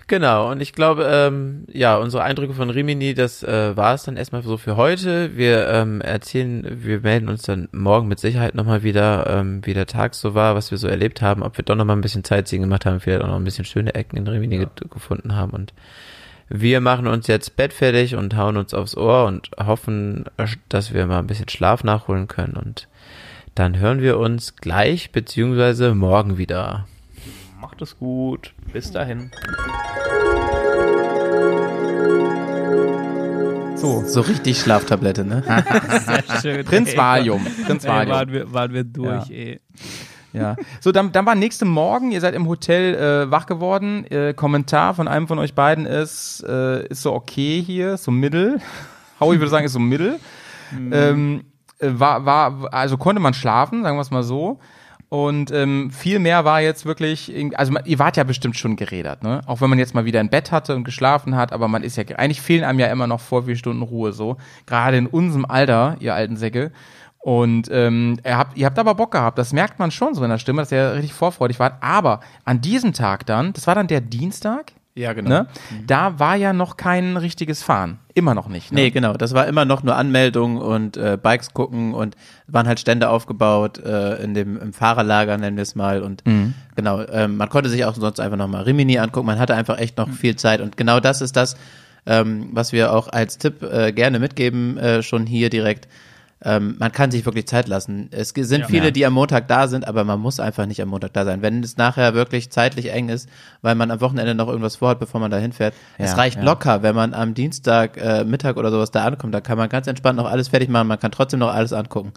Genau, 0.08 0.50
und 0.50 0.62
ich 0.62 0.72
glaube, 0.72 1.06
ähm, 1.12 1.66
ja, 1.70 1.98
unsere 1.98 2.22
Eindrücke 2.22 2.54
von 2.54 2.70
Rimini, 2.70 3.12
das 3.12 3.42
äh, 3.42 3.76
war 3.76 3.92
es 3.92 4.04
dann 4.04 4.16
erstmal 4.16 4.42
so 4.42 4.56
für 4.56 4.76
heute. 4.78 5.36
Wir 5.36 5.68
ähm, 5.68 6.00
erzählen, 6.00 6.66
wir 6.82 7.00
melden 7.00 7.28
uns 7.28 7.42
dann 7.42 7.68
morgen 7.72 8.08
mit 8.08 8.18
Sicherheit 8.18 8.54
nochmal 8.54 8.82
wieder, 8.82 9.26
ähm, 9.28 9.60
wie 9.66 9.74
der 9.74 9.84
Tag 9.84 10.14
so 10.14 10.34
war, 10.34 10.54
was 10.54 10.70
wir 10.70 10.78
so 10.78 10.88
erlebt 10.88 11.20
haben, 11.20 11.42
ob 11.42 11.58
wir 11.58 11.64
doch 11.64 11.74
nochmal 11.74 11.94
ein 11.94 12.00
bisschen 12.00 12.24
Sightseeing 12.24 12.62
gemacht 12.62 12.86
haben, 12.86 13.00
vielleicht 13.00 13.22
auch 13.22 13.28
noch 13.28 13.36
ein 13.36 13.44
bisschen 13.44 13.66
schöne 13.66 13.94
Ecken 13.94 14.16
in 14.16 14.26
Rimini 14.26 14.56
ge 14.56 14.68
gefunden 14.88 15.36
haben. 15.36 15.52
Und 15.52 15.74
wir 16.48 16.80
machen 16.80 17.06
uns 17.06 17.26
jetzt 17.26 17.56
bettfertig 17.56 18.14
und 18.14 18.34
hauen 18.34 18.56
uns 18.56 18.72
aufs 18.72 18.96
Ohr 18.96 19.26
und 19.26 19.50
hoffen, 19.62 20.24
dass 20.70 20.94
wir 20.94 21.04
mal 21.04 21.18
ein 21.18 21.26
bisschen 21.26 21.50
Schlaf 21.50 21.84
nachholen 21.84 22.28
können. 22.28 22.54
Und 22.54 22.88
dann 23.58 23.78
hören 23.78 24.00
wir 24.00 24.18
uns 24.18 24.54
gleich 24.56 25.10
beziehungsweise 25.10 25.94
morgen 25.94 26.38
wieder. 26.38 26.86
Macht 27.60 27.82
es 27.82 27.98
gut. 27.98 28.54
Bis 28.72 28.92
dahin. 28.92 29.32
So, 33.74 34.04
so 34.06 34.20
richtig 34.20 34.60
Schlaftablette, 34.60 35.24
ne? 35.24 35.42
Sehr 36.06 36.40
schön. 36.40 36.64
Prinz 36.64 36.90
ey. 36.92 36.96
Valium. 36.96 37.44
Prinz 37.66 37.84
Ey, 37.84 37.90
Valium. 37.90 38.16
waren, 38.16 38.32
wir, 38.32 38.52
waren 38.52 38.72
wir 38.72 38.84
durch, 38.84 39.28
Ja. 39.28 39.34
ey. 39.34 39.60
Ja. 40.32 40.56
So, 40.80 40.92
dann, 40.92 41.10
dann 41.10 41.26
war 41.26 41.34
nächste 41.34 41.64
Morgen, 41.64 42.12
ihr 42.12 42.20
seid 42.20 42.34
im 42.34 42.46
Hotel 42.46 42.94
äh, 42.94 43.30
wach 43.30 43.46
geworden. 43.46 44.04
Äh, 44.10 44.34
Kommentar 44.34 44.94
von 44.94 45.08
einem 45.08 45.26
von 45.26 45.38
euch 45.38 45.54
beiden 45.54 45.86
ist, 45.86 46.44
äh, 46.46 46.86
ist 46.86 47.02
so 47.02 47.12
okay 47.12 47.60
hier, 47.64 47.96
so 47.96 48.10
mittel. 48.10 48.60
Howie 49.20 49.38
würde 49.38 49.48
sagen, 49.48 49.66
ist 49.66 49.72
so 49.72 49.78
mittel. 49.80 50.20
Ähm, 50.92 51.40
äh, 51.40 51.57
war, 51.80 52.24
war, 52.24 52.72
also 52.72 52.96
konnte 52.96 53.20
man 53.20 53.34
schlafen, 53.34 53.82
sagen 53.82 53.96
wir 53.96 54.02
es 54.02 54.10
mal 54.10 54.22
so. 54.22 54.58
Und 55.10 55.50
ähm, 55.52 55.90
viel 55.90 56.18
mehr 56.18 56.44
war 56.44 56.60
jetzt 56.60 56.84
wirklich, 56.84 57.32
also 57.54 57.72
ihr 57.86 57.98
wart 57.98 58.18
ja 58.18 58.24
bestimmt 58.24 58.58
schon 58.58 58.76
gerädert, 58.76 59.22
ne? 59.22 59.40
Auch 59.46 59.62
wenn 59.62 59.70
man 59.70 59.78
jetzt 59.78 59.94
mal 59.94 60.04
wieder 60.04 60.20
ein 60.20 60.28
Bett 60.28 60.52
hatte 60.52 60.76
und 60.76 60.84
geschlafen 60.84 61.34
hat, 61.34 61.50
aber 61.52 61.66
man 61.66 61.82
ist 61.82 61.96
ja, 61.96 62.04
eigentlich 62.16 62.42
fehlen 62.42 62.62
einem 62.62 62.78
ja 62.78 62.88
immer 62.88 63.06
noch 63.06 63.20
vor 63.20 63.44
vier 63.44 63.56
Stunden 63.56 63.82
Ruhe 63.82 64.12
so. 64.12 64.36
Gerade 64.66 64.98
in 64.98 65.06
unserem 65.06 65.46
Alter, 65.46 65.96
ihr 66.00 66.14
alten 66.14 66.36
Säcke. 66.36 66.72
Und 67.20 67.70
ähm, 67.72 68.18
ihr, 68.22 68.36
habt, 68.36 68.58
ihr 68.58 68.66
habt 68.66 68.78
aber 68.78 68.94
Bock 68.94 69.12
gehabt, 69.12 69.38
das 69.38 69.54
merkt 69.54 69.78
man 69.78 69.90
schon 69.90 70.14
so 70.14 70.22
in 70.22 70.30
der 70.30 70.38
Stimme, 70.38 70.60
dass 70.60 70.72
ihr 70.72 70.92
richtig 70.94 71.14
vorfreudig 71.14 71.58
wart. 71.58 71.82
Aber 71.82 72.20
an 72.44 72.60
diesem 72.60 72.92
Tag 72.92 73.24
dann, 73.24 73.54
das 73.54 73.66
war 73.66 73.74
dann 73.74 73.86
der 73.86 74.02
Dienstag, 74.02 74.72
Ja, 74.98 75.12
genau. 75.12 75.30
ne? 75.30 75.46
Da 75.86 76.18
war 76.18 76.34
ja 76.34 76.52
noch 76.52 76.76
kein 76.76 77.16
richtiges 77.16 77.62
Fahren. 77.62 77.98
Immer 78.14 78.34
noch 78.34 78.48
nicht. 78.48 78.72
Ne? 78.72 78.80
Nee, 78.80 78.90
genau. 78.90 79.12
Das 79.14 79.32
war 79.32 79.46
immer 79.46 79.64
noch 79.64 79.84
nur 79.84 79.94
Anmeldung 79.94 80.56
und 80.56 80.96
äh, 80.96 81.16
Bikes 81.22 81.54
gucken 81.54 81.94
und 81.94 82.16
waren 82.48 82.66
halt 82.66 82.80
Stände 82.80 83.08
aufgebaut 83.08 83.78
äh, 83.78 84.16
in 84.16 84.34
dem 84.34 84.60
im 84.60 84.72
Fahrerlager, 84.72 85.38
nennen 85.38 85.56
wir 85.56 85.62
es 85.62 85.76
mal. 85.76 86.02
Und 86.02 86.24
genau, 86.74 87.02
ähm, 87.12 87.36
man 87.36 87.48
konnte 87.48 87.70
sich 87.70 87.84
auch 87.84 87.94
sonst 87.94 88.18
einfach 88.18 88.36
nochmal 88.36 88.64
Rimini 88.64 88.98
angucken. 88.98 89.26
Man 89.26 89.38
hatte 89.38 89.54
einfach 89.54 89.78
echt 89.78 89.98
noch 89.98 90.08
viel 90.10 90.34
Zeit. 90.34 90.60
Und 90.60 90.76
genau 90.76 90.98
das 90.98 91.20
ist 91.20 91.36
das, 91.36 91.56
ähm, 92.04 92.48
was 92.52 92.72
wir 92.72 92.92
auch 92.92 93.08
als 93.08 93.38
Tipp 93.38 93.62
äh, 93.62 93.92
gerne 93.92 94.18
mitgeben, 94.18 94.78
äh, 94.78 95.02
schon 95.04 95.26
hier 95.26 95.48
direkt. 95.48 95.86
Ähm, 96.44 96.76
man 96.78 96.92
kann 96.92 97.10
sich 97.10 97.24
wirklich 97.26 97.46
Zeit 97.48 97.66
lassen. 97.66 98.08
Es 98.12 98.28
sind 98.30 98.66
viele, 98.66 98.92
die 98.92 99.04
am 99.04 99.12
Montag 99.12 99.48
da 99.48 99.66
sind, 99.66 99.86
aber 99.88 100.04
man 100.04 100.20
muss 100.20 100.38
einfach 100.38 100.66
nicht 100.66 100.80
am 100.80 100.88
Montag 100.88 101.12
da 101.12 101.24
sein. 101.24 101.42
Wenn 101.42 101.62
es 101.64 101.76
nachher 101.76 102.14
wirklich 102.14 102.50
zeitlich 102.50 102.92
eng 102.92 103.08
ist, 103.08 103.28
weil 103.60 103.74
man 103.74 103.90
am 103.90 104.00
Wochenende 104.00 104.34
noch 104.34 104.46
irgendwas 104.48 104.76
vorhat, 104.76 105.00
bevor 105.00 105.20
man 105.20 105.30
da 105.30 105.38
hinfährt. 105.38 105.74
es 105.98 106.12
Ja, 106.12 106.16
reicht 106.16 106.36
ja. 106.36 106.44
locker, 106.44 106.82
wenn 106.82 106.94
man 106.94 107.12
am 107.12 107.34
Dienstag 107.34 107.96
äh, 107.96 108.24
Mittag 108.24 108.56
oder 108.56 108.70
sowas 108.70 108.92
da 108.92 109.04
ankommt. 109.04 109.34
Da 109.34 109.40
kann 109.40 109.58
man 109.58 109.68
ganz 109.68 109.88
entspannt 109.88 110.16
noch 110.16 110.30
alles 110.30 110.48
fertig 110.48 110.68
machen. 110.68 110.86
Man 110.86 111.00
kann 111.00 111.10
trotzdem 111.10 111.40
noch 111.40 111.52
alles 111.52 111.72
angucken. 111.72 112.12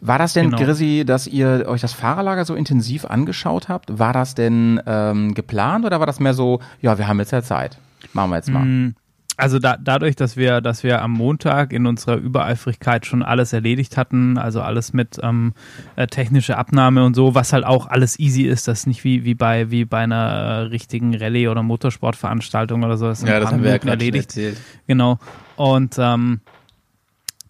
War 0.00 0.18
das 0.18 0.32
denn, 0.32 0.50
Genau. 0.50 0.60
Grissi, 0.60 1.04
dass 1.06 1.28
ihr 1.28 1.64
euch 1.68 1.80
das 1.80 1.92
Fahrerlager 1.92 2.44
so 2.44 2.56
intensiv 2.56 3.04
angeschaut 3.04 3.68
habt? 3.68 3.96
War 4.00 4.12
das 4.12 4.34
denn 4.34 4.80
ähm, 4.84 5.34
geplant 5.34 5.84
oder 5.84 6.00
war 6.00 6.06
das 6.06 6.18
mehr 6.18 6.34
so, 6.34 6.58
ja, 6.80 6.98
wir 6.98 7.06
haben 7.06 7.20
jetzt 7.20 7.30
ja 7.30 7.40
Zeit. 7.42 7.78
Machen 8.12 8.30
wir 8.30 8.36
jetzt 8.36 8.50
mal. 8.50 8.94
Also 9.38 9.58
da, 9.58 9.78
dadurch, 9.78 10.14
dass 10.14 10.36
wir, 10.36 10.60
dass 10.60 10.82
wir 10.82 11.00
am 11.00 11.12
Montag 11.12 11.72
in 11.72 11.86
unserer 11.86 12.16
Übereifrigkeit 12.16 13.06
schon 13.06 13.22
alles 13.22 13.52
erledigt 13.52 13.96
hatten, 13.96 14.36
also 14.36 14.60
alles 14.60 14.92
mit 14.92 15.18
ähm, 15.22 15.54
äh, 15.96 16.06
technische 16.06 16.58
Abnahme 16.58 17.04
und 17.04 17.14
so, 17.14 17.34
was 17.34 17.52
halt 17.54 17.64
auch 17.64 17.86
alles 17.86 18.18
easy 18.18 18.42
ist, 18.42 18.68
das 18.68 18.80
ist 18.80 18.86
nicht 18.86 19.04
wie, 19.04 19.24
wie 19.24 19.34
bei 19.34 19.70
wie 19.70 19.86
bei 19.86 20.00
einer 20.00 20.16
äh, 20.16 20.58
richtigen 20.64 21.14
Rallye- 21.14 21.48
oder 21.48 21.62
Motorsportveranstaltung 21.62 22.82
oder 22.82 22.98
so. 22.98 23.06
Das 23.06 23.18
ist 23.22 23.28
in 23.28 23.32
ein 23.32 23.42
paar 23.42 23.56
Minuten 23.56 23.88
erledigt. 23.88 24.26
erzählt. 24.26 24.58
Genau. 24.86 25.18
Und 25.56 25.96
ähm, 25.98 26.40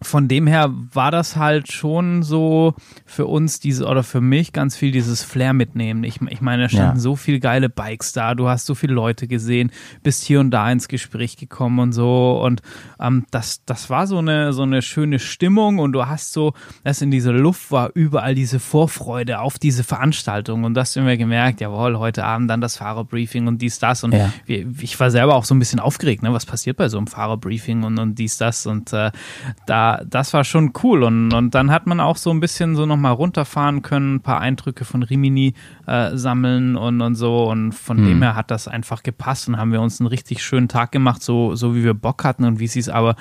von 0.03 0.27
dem 0.27 0.47
her 0.47 0.69
war 0.93 1.11
das 1.11 1.35
halt 1.35 1.71
schon 1.71 2.23
so 2.23 2.75
für 3.05 3.25
uns 3.25 3.59
diese 3.59 3.85
oder 3.85 4.03
für 4.03 4.21
mich 4.21 4.53
ganz 4.53 4.75
viel 4.77 4.91
dieses 4.91 5.23
Flair 5.23 5.53
mitnehmen. 5.53 6.03
Ich, 6.03 6.21
ich 6.21 6.41
meine, 6.41 6.63
da 6.63 6.69
standen 6.69 6.95
Ja. 6.97 7.01
so 7.01 7.15
viele 7.15 7.39
geile 7.39 7.69
Bikes 7.69 8.13
da, 8.13 8.35
du 8.35 8.47
hast 8.47 8.65
so 8.65 8.75
viele 8.75 8.93
Leute 8.93 9.27
gesehen, 9.27 9.71
bist 10.03 10.23
hier 10.23 10.39
und 10.39 10.51
da 10.51 10.71
ins 10.71 10.87
Gespräch 10.87 11.37
gekommen 11.37 11.79
und 11.79 11.93
so 11.93 12.41
und 12.43 12.61
ähm, 12.99 13.25
das, 13.31 13.63
das 13.65 13.89
war 13.89 14.07
so 14.07 14.17
eine, 14.19 14.53
so 14.53 14.63
eine 14.63 14.81
schöne 14.81 15.19
Stimmung 15.19 15.79
und 15.79 15.93
du 15.93 16.05
hast 16.05 16.33
so, 16.33 16.53
dass 16.83 17.01
in 17.01 17.11
dieser 17.11 17.33
Luft 17.33 17.71
war 17.71 17.89
überall 17.93 18.35
diese 18.35 18.59
Vorfreude 18.59 19.39
auf 19.39 19.57
diese 19.59 19.83
Veranstaltung 19.83 20.63
und 20.63 20.73
das 20.73 20.95
haben 20.95 21.07
wir 21.07 21.17
gemerkt, 21.17 21.61
jawohl, 21.61 21.97
heute 21.97 22.23
Abend 22.25 22.49
dann 22.49 22.61
das 22.61 22.77
Fahrerbriefing 22.77 23.47
und 23.47 23.61
dies, 23.61 23.79
das 23.79 24.03
und 24.03 24.13
Ja. 24.13 24.31
wir, 24.45 24.67
ich 24.81 24.99
war 24.99 25.11
selber 25.11 25.35
auch 25.35 25.45
so 25.45 25.55
ein 25.55 25.59
bisschen 25.59 25.79
aufgeregt, 25.79 26.23
ne? 26.23 26.33
was 26.33 26.45
passiert 26.45 26.77
bei 26.77 26.89
so 26.89 26.97
einem 26.97 27.07
Fahrerbriefing 27.07 27.83
und, 27.83 27.97
und 27.99 28.19
dies, 28.19 28.37
das 28.37 28.65
und 28.65 28.91
äh, 28.93 29.11
da 29.65 29.92
war, 29.99 30.05
das 30.05 30.33
war 30.33 30.43
schon 30.43 30.73
cool. 30.83 31.03
Und, 31.03 31.33
und 31.33 31.55
dann 31.55 31.71
hat 31.71 31.87
man 31.87 31.99
auch 31.99 32.17
so 32.17 32.29
ein 32.31 32.39
bisschen 32.39 32.75
so 32.75 32.85
nochmal 32.85 33.13
runterfahren 33.13 33.81
können, 33.81 34.15
ein 34.15 34.19
paar 34.21 34.39
Eindrücke 34.41 34.85
von 34.85 35.03
Rimini 35.03 35.53
äh, 35.87 36.15
sammeln 36.15 36.75
und, 36.75 37.01
und 37.01 37.15
so. 37.15 37.49
Und 37.49 37.73
von 37.73 37.97
Hm. 37.97 38.05
dem 38.05 38.21
her 38.21 38.35
hat 38.35 38.51
das 38.51 38.67
einfach 38.67 39.03
gepasst 39.03 39.47
und 39.47 39.57
haben 39.57 39.71
wir 39.71 39.81
uns 39.81 39.99
einen 39.99 40.07
richtig 40.07 40.43
schönen 40.43 40.67
Tag 40.67 40.91
gemacht, 40.91 41.21
so, 41.23 41.55
so 41.55 41.75
wie 41.75 41.83
wir 41.83 41.93
Bock 41.93 42.23
hatten 42.23 42.45
und 42.45 42.59
wie 42.59 42.65
es 42.65 42.73
sich 42.73 42.93
aber 42.93 43.15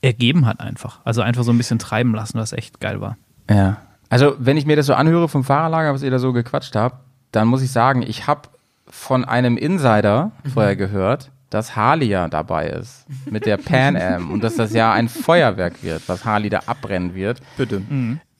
ergeben 0.00 0.46
hat 0.46 0.60
einfach. 0.60 1.00
Also 1.04 1.22
einfach 1.22 1.42
so 1.42 1.50
ein 1.52 1.58
bisschen 1.58 1.78
treiben 1.78 2.14
lassen, 2.14 2.38
was 2.38 2.52
echt 2.52 2.80
geil 2.80 3.00
war. 3.00 3.16
Ja. 3.50 3.78
Also, 4.10 4.36
wenn 4.38 4.56
ich 4.56 4.64
mir 4.64 4.76
das 4.76 4.86
so 4.86 4.94
anhöre 4.94 5.28
vom 5.28 5.44
Fahrerlager, 5.44 5.92
was 5.92 6.02
ihr 6.02 6.10
da 6.10 6.18
so 6.18 6.32
gequatscht 6.32 6.74
habt, 6.76 6.96
dann 7.32 7.48
muss 7.48 7.62
ich 7.62 7.70
sagen, 7.70 8.02
ich 8.02 8.26
habe 8.26 8.42
von 8.88 9.24
einem 9.24 9.58
Insider 9.58 10.30
vorher 10.54 10.76
gehört, 10.76 11.30
dass 11.50 11.76
Harley 11.76 12.06
ja 12.06 12.28
dabei 12.28 12.68
ist 12.68 13.06
mit 13.30 13.46
der 13.46 13.56
Pan 13.56 13.96
Am 13.96 14.30
und 14.30 14.44
dass 14.44 14.56
das 14.56 14.72
ja 14.72 14.92
ein 14.92 15.08
Feuerwerk 15.08 15.82
wird, 15.82 16.02
was 16.08 16.24
Harley 16.24 16.50
da 16.50 16.60
abbrennen 16.66 17.14
wird. 17.14 17.40
Bitte. 17.56 17.82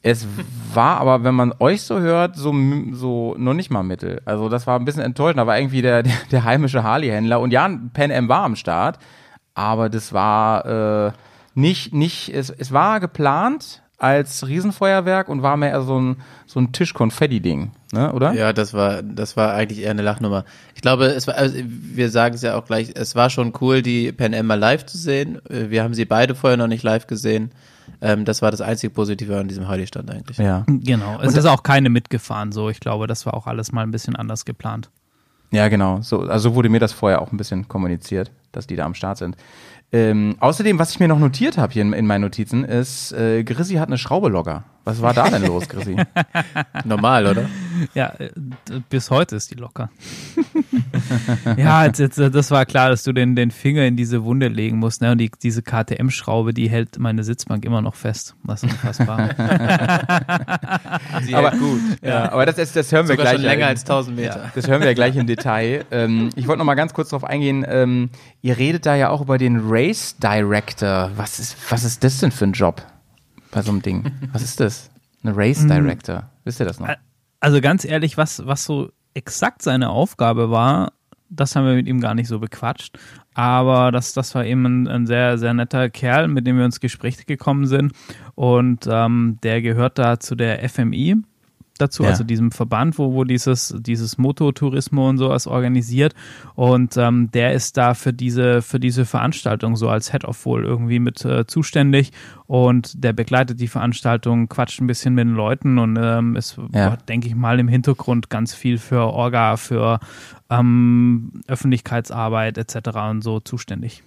Es 0.02 0.26
war 0.72 1.00
aber, 1.00 1.24
wenn 1.24 1.34
man 1.34 1.52
euch 1.58 1.82
so 1.82 1.98
hört, 1.98 2.36
so, 2.36 2.54
so 2.92 3.34
noch 3.36 3.54
nicht 3.54 3.70
mal 3.70 3.82
Mittel. 3.82 4.22
Also 4.24 4.48
das 4.48 4.66
war 4.66 4.78
ein 4.78 4.84
bisschen 4.84 5.02
enttäuschend. 5.02 5.38
Da 5.38 5.46
war 5.46 5.58
irgendwie 5.58 5.82
der, 5.82 6.02
der, 6.02 6.14
der 6.30 6.44
heimische 6.44 6.82
Harley-Händler 6.82 7.40
und 7.40 7.50
ja, 7.50 7.68
Pan 7.92 8.12
Am 8.12 8.28
war 8.28 8.44
am 8.44 8.56
Start, 8.56 8.98
aber 9.54 9.88
das 9.88 10.12
war 10.12 11.08
äh, 11.08 11.12
nicht, 11.54 11.92
nicht, 11.92 12.32
es, 12.32 12.50
es 12.50 12.72
war 12.72 13.00
geplant 13.00 13.82
als 13.98 14.46
Riesenfeuerwerk 14.46 15.28
und 15.28 15.42
war 15.42 15.56
mehr 15.56 15.82
so 15.82 16.00
ein, 16.00 16.16
so 16.46 16.60
ein 16.60 16.72
Tisch-Konfetti-Ding, 16.72 17.72
ne, 17.92 18.12
oder? 18.12 18.32
Ja, 18.32 18.52
das 18.52 18.72
war, 18.72 19.02
das 19.02 19.36
war 19.36 19.52
eigentlich 19.54 19.80
eher 19.80 19.90
eine 19.90 20.02
Lachnummer. 20.02 20.44
Ich 20.76 20.82
glaube, 20.82 21.06
es 21.06 21.26
war, 21.26 21.34
also 21.34 21.58
wir 21.64 22.08
sagen 22.10 22.36
es 22.36 22.42
ja 22.42 22.56
auch 22.56 22.64
gleich, 22.64 22.92
es 22.94 23.16
war 23.16 23.28
schon 23.28 23.52
cool, 23.60 23.82
die 23.82 24.12
Pen 24.12 24.32
Emma 24.32 24.54
live 24.54 24.86
zu 24.86 24.96
sehen. 24.96 25.40
Wir 25.48 25.82
haben 25.82 25.94
sie 25.94 26.04
beide 26.04 26.36
vorher 26.36 26.56
noch 26.56 26.68
nicht 26.68 26.84
live 26.84 27.08
gesehen. 27.08 27.50
Ähm, 28.00 28.24
das 28.24 28.40
war 28.40 28.52
das 28.52 28.60
einzige 28.60 28.92
Positive 28.92 29.36
an 29.36 29.48
diesem 29.48 29.66
Heidi-Stand 29.66 30.10
eigentlich. 30.10 30.38
Ja. 30.38 30.64
Genau. 30.68 31.18
Es 31.20 31.34
ist 31.34 31.46
auch 31.46 31.64
keine 31.64 31.90
mitgefahren, 31.90 32.52
so. 32.52 32.70
Ich 32.70 32.78
glaube, 32.78 33.08
das 33.08 33.26
war 33.26 33.34
auch 33.34 33.48
alles 33.48 33.72
mal 33.72 33.82
ein 33.82 33.90
bisschen 33.90 34.14
anders 34.14 34.44
geplant. 34.44 34.90
Ja, 35.50 35.68
genau. 35.68 36.02
So, 36.02 36.20
also 36.20 36.50
so 36.50 36.54
wurde 36.54 36.68
mir 36.68 36.80
das 36.80 36.92
vorher 36.92 37.22
auch 37.22 37.32
ein 37.32 37.38
bisschen 37.38 37.66
kommuniziert, 37.68 38.30
dass 38.52 38.66
die 38.66 38.76
da 38.76 38.84
am 38.84 38.94
Start 38.94 39.18
sind. 39.18 39.36
Ähm, 39.90 40.36
außerdem, 40.40 40.78
was 40.78 40.90
ich 40.90 41.00
mir 41.00 41.08
noch 41.08 41.18
notiert 41.18 41.56
habe 41.56 41.72
hier 41.72 41.82
in, 41.82 41.92
in 41.92 42.06
meinen 42.06 42.22
Notizen, 42.22 42.64
ist, 42.64 43.12
äh, 43.12 43.42
Grissi 43.42 43.74
hat 43.74 43.88
eine 43.88 43.98
Schraube 43.98 44.28
locker. 44.28 44.64
Was 44.84 45.02
war 45.02 45.12
da 45.12 45.28
denn 45.28 45.44
los, 45.44 45.68
Grissi? 45.68 45.96
Normal, 46.84 47.26
oder? 47.26 47.44
Ja, 47.94 48.06
äh, 48.18 48.30
bis 48.88 49.10
heute 49.10 49.36
ist 49.36 49.50
die 49.50 49.54
locker. 49.56 49.90
ja, 51.58 51.84
jetzt, 51.84 51.98
jetzt, 51.98 52.18
äh, 52.18 52.30
das 52.30 52.50
war 52.50 52.64
klar, 52.64 52.88
dass 52.88 53.02
du 53.02 53.12
den, 53.12 53.36
den 53.36 53.50
Finger 53.50 53.84
in 53.84 53.96
diese 53.96 54.24
Wunde 54.24 54.48
legen 54.48 54.78
musst. 54.78 55.02
Ne? 55.02 55.12
Und 55.12 55.18
die, 55.18 55.30
diese 55.42 55.62
KTM-Schraube, 55.62 56.54
die 56.54 56.70
hält 56.70 56.98
meine 56.98 57.22
Sitzbank 57.22 57.64
immer 57.66 57.82
noch 57.82 57.94
fest. 57.96 58.34
Das 58.44 58.62
ist 58.62 58.72
unfassbar. 58.72 59.28
Sie 61.22 61.34
Aber- 61.34 61.50
gut. 61.50 61.80
ja, 62.02 62.32
aber 62.32 62.46
das, 62.46 62.56
das, 62.56 62.72
das 62.72 62.90
hören 62.90 63.06
wir 63.08 63.16
Sogar 63.16 63.26
gleich. 63.26 63.34
schon 63.36 63.42
länger 63.44 63.60
ja, 63.62 63.68
als 63.68 63.82
1000 63.82 64.16
Meter. 64.16 64.50
Das 64.54 64.68
hören 64.68 64.80
wir 64.80 64.88
ja 64.88 64.94
gleich 64.94 65.16
im 65.16 65.26
Detail. 65.26 65.84
Ähm, 65.90 66.30
ich 66.34 66.46
wollte 66.48 66.58
noch 66.58 66.64
mal 66.66 66.74
ganz 66.76 66.94
kurz 66.94 67.10
darauf 67.10 67.24
eingehen. 67.24 67.64
Ähm, 67.68 68.08
ihr 68.40 68.56
redet 68.56 68.86
da 68.86 68.94
ja 68.96 69.10
auch 69.10 69.20
über 69.20 69.36
den 69.38 69.60
Race 69.64 70.16
Director. 70.16 71.10
Was 71.16 71.38
ist, 71.38 71.56
was 71.70 71.84
ist 71.84 72.02
das 72.04 72.18
denn 72.20 72.30
für 72.32 72.44
ein 72.46 72.52
Job 72.52 72.82
bei 73.50 73.62
so 73.62 73.70
einem 73.70 73.82
Ding? 73.82 74.10
Was 74.32 74.42
ist 74.42 74.60
das? 74.60 74.90
Eine 75.22 75.36
Race 75.36 75.66
Director. 75.66 76.30
Wisst 76.44 76.60
ihr 76.60 76.66
das 76.66 76.80
noch? 76.80 76.88
Also 77.40 77.60
ganz 77.60 77.84
ehrlich, 77.84 78.16
was, 78.16 78.46
was 78.46 78.64
so 78.64 78.90
exakt 79.14 79.62
seine 79.62 79.90
Aufgabe 79.90 80.50
war, 80.50 80.92
das 81.30 81.54
haben 81.54 81.66
wir 81.66 81.74
mit 81.74 81.86
ihm 81.86 82.00
gar 82.00 82.14
nicht 82.14 82.28
so 82.28 82.38
bequatscht. 82.38 82.98
Aber 83.34 83.92
das, 83.92 84.14
das 84.14 84.34
war 84.34 84.44
eben 84.44 84.64
ein, 84.64 84.88
ein 84.88 85.06
sehr, 85.06 85.38
sehr 85.38 85.54
netter 85.54 85.90
Kerl, 85.90 86.28
mit 86.28 86.46
dem 86.46 86.56
wir 86.56 86.64
ins 86.64 86.80
Gespräch 86.80 87.26
gekommen 87.26 87.66
sind. 87.66 87.92
Und 88.34 88.88
ähm, 88.90 89.38
der 89.42 89.62
gehört 89.62 89.98
da 89.98 90.18
zu 90.18 90.34
der 90.34 90.66
FMI 90.68 91.16
dazu, 91.78 92.02
Ja. 92.02 92.10
also 92.10 92.24
diesem 92.24 92.50
Verband, 92.52 92.98
wo, 92.98 93.12
wo 93.14 93.24
dieses, 93.24 93.74
dieses 93.78 94.18
Mototourismo 94.18 95.08
und 95.08 95.18
sowas 95.18 95.46
organisiert. 95.46 96.14
Und 96.54 96.96
ähm, 96.96 97.30
der 97.32 97.52
ist 97.52 97.76
da 97.76 97.94
für 97.94 98.12
diese, 98.12 98.62
für 98.62 98.78
diese 98.80 99.04
Veranstaltung 99.04 99.76
so 99.76 99.88
als 99.88 100.10
Head 100.12 100.24
of 100.24 100.44
wohl 100.44 100.64
irgendwie 100.64 100.98
mit 100.98 101.24
äh, 101.24 101.46
zuständig. 101.46 102.12
Und 102.46 103.02
der 103.02 103.12
begleitet 103.12 103.60
die 103.60 103.68
Veranstaltung, 103.68 104.48
quatscht 104.48 104.80
ein 104.80 104.86
bisschen 104.86 105.14
mit 105.14 105.26
den 105.26 105.34
Leuten 105.34 105.78
und 105.78 105.98
ähm, 106.00 106.36
ist, 106.36 106.58
Ja. 106.74 106.96
denke 106.96 107.28
ich 107.28 107.34
mal, 107.34 107.58
im 107.60 107.68
Hintergrund 107.68 108.30
ganz 108.30 108.54
viel 108.54 108.78
für 108.78 109.00
Orga, 109.12 109.56
für 109.56 110.00
ähm, 110.50 111.42
Öffentlichkeitsarbeit 111.46 112.58
etc. 112.58 112.88
und 113.10 113.22
so 113.22 113.40
zuständig. 113.40 114.02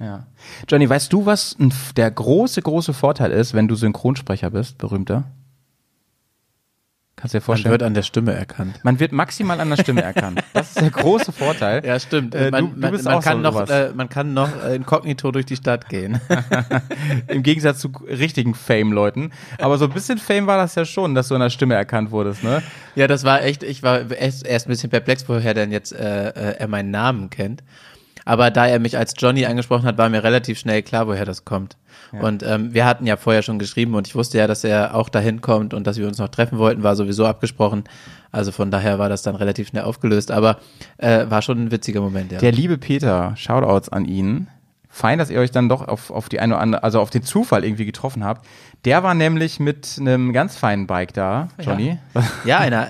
Ja. 0.00 0.26
Johnny, 0.68 0.88
weißt 0.88 1.12
du, 1.12 1.24
was 1.24 1.56
der 1.96 2.10
große, 2.10 2.60
große 2.62 2.92
Vorteil 2.92 3.30
ist, 3.30 3.54
wenn 3.54 3.68
du 3.68 3.74
Synchronsprecher 3.76 4.50
bist, 4.50 4.78
berühmter? 4.78 5.24
Kannst 7.24 7.32
dir 7.32 7.38
Man 7.38 7.42
vorstellen? 7.44 7.70
wird 7.72 7.82
an 7.82 7.94
der 7.94 8.02
Stimme 8.02 8.34
erkannt. 8.34 8.80
Man 8.82 9.00
wird 9.00 9.12
maximal 9.12 9.58
an 9.58 9.70
der 9.70 9.78
Stimme 9.78 10.02
erkannt. 10.02 10.42
Das 10.52 10.68
ist 10.68 10.80
der 10.82 10.90
große 10.90 11.32
Vorteil. 11.32 11.82
Ja, 11.82 11.98
stimmt. 11.98 12.34
Äh, 12.34 12.50
man, 12.50 12.66
du- 12.66 12.74
du 12.74 12.80
man, 12.80 12.90
bist 12.90 13.04
man, 13.06 13.14
auch 13.14 13.22
kann 13.22 13.38
so 13.42 13.42
noch, 13.50 13.70
äh, 13.70 13.92
man 13.94 14.10
kann 14.10 14.34
noch 14.34 14.50
äh, 14.62 14.76
inkognito 14.76 15.30
durch 15.32 15.46
die 15.46 15.56
Stadt 15.56 15.88
gehen. 15.88 16.20
Im 17.28 17.42
Gegensatz 17.42 17.78
zu 17.78 17.90
richtigen 18.06 18.54
Fame-Leuten. 18.54 19.32
Aber 19.56 19.78
so 19.78 19.86
ein 19.86 19.92
bisschen 19.92 20.18
Fame 20.18 20.46
war 20.46 20.58
das 20.58 20.74
ja 20.74 20.84
schon, 20.84 21.14
dass 21.14 21.28
du 21.28 21.34
an 21.34 21.40
der 21.40 21.48
Stimme 21.48 21.74
erkannt 21.76 22.10
wurdest, 22.10 22.44
ne? 22.44 22.62
Ja, 22.94 23.06
das 23.06 23.24
war 23.24 23.42
echt, 23.42 23.62
ich 23.62 23.82
war 23.82 24.10
erst, 24.10 24.46
erst 24.46 24.66
ein 24.66 24.68
bisschen 24.68 24.90
perplex, 24.90 25.26
woher 25.26 25.54
denn 25.54 25.72
jetzt 25.72 25.94
äh, 25.94 26.28
äh, 26.28 26.56
er 26.58 26.68
meinen 26.68 26.90
Namen 26.90 27.30
kennt. 27.30 27.62
Aber 28.24 28.50
da 28.50 28.66
er 28.66 28.78
mich 28.78 28.96
als 28.96 29.14
Johnny 29.18 29.44
angesprochen 29.46 29.84
hat, 29.84 29.98
war 29.98 30.08
mir 30.08 30.24
relativ 30.24 30.58
schnell 30.58 30.82
klar, 30.82 31.06
woher 31.06 31.24
das 31.24 31.44
kommt. 31.44 31.76
Und 32.20 32.42
ähm, 32.42 32.72
wir 32.72 32.86
hatten 32.86 33.06
ja 33.06 33.16
vorher 33.16 33.42
schon 33.42 33.58
geschrieben 33.58 33.94
und 33.94 34.06
ich 34.06 34.14
wusste 34.14 34.38
ja, 34.38 34.46
dass 34.46 34.64
er 34.64 34.94
auch 34.94 35.08
dahin 35.08 35.40
kommt 35.40 35.74
und 35.74 35.86
dass 35.86 35.96
wir 35.98 36.06
uns 36.06 36.18
noch 36.18 36.28
treffen 36.28 36.58
wollten, 36.58 36.82
war 36.82 36.96
sowieso 36.96 37.26
abgesprochen. 37.26 37.84
Also 38.30 38.52
von 38.52 38.70
daher 38.70 38.98
war 38.98 39.08
das 39.08 39.22
dann 39.22 39.34
relativ 39.36 39.68
schnell 39.68 39.84
aufgelöst. 39.84 40.30
Aber 40.30 40.58
äh, 40.98 41.26
war 41.28 41.42
schon 41.42 41.64
ein 41.64 41.70
witziger 41.70 42.00
Moment, 42.00 42.32
ja. 42.32 42.38
Der 42.38 42.52
liebe 42.52 42.78
Peter, 42.78 43.34
Shoutouts 43.36 43.88
an 43.88 44.04
ihn. 44.04 44.48
Fein, 44.88 45.18
dass 45.18 45.28
ihr 45.28 45.40
euch 45.40 45.50
dann 45.50 45.68
doch 45.68 45.86
auf, 45.88 46.12
auf 46.12 46.28
die 46.28 46.38
eine 46.38 46.54
oder 46.54 46.62
andere, 46.62 46.84
also 46.84 47.00
auf 47.00 47.10
den 47.10 47.24
Zufall 47.24 47.64
irgendwie 47.64 47.84
getroffen 47.84 48.24
habt. 48.24 48.46
Der 48.84 49.02
war 49.02 49.14
nämlich 49.14 49.58
mit 49.58 49.96
einem 49.98 50.32
ganz 50.32 50.56
feinen 50.56 50.86
Bike 50.86 51.12
da, 51.14 51.48
Johnny. 51.58 51.98
Ja, 52.44 52.58
einer 52.58 52.88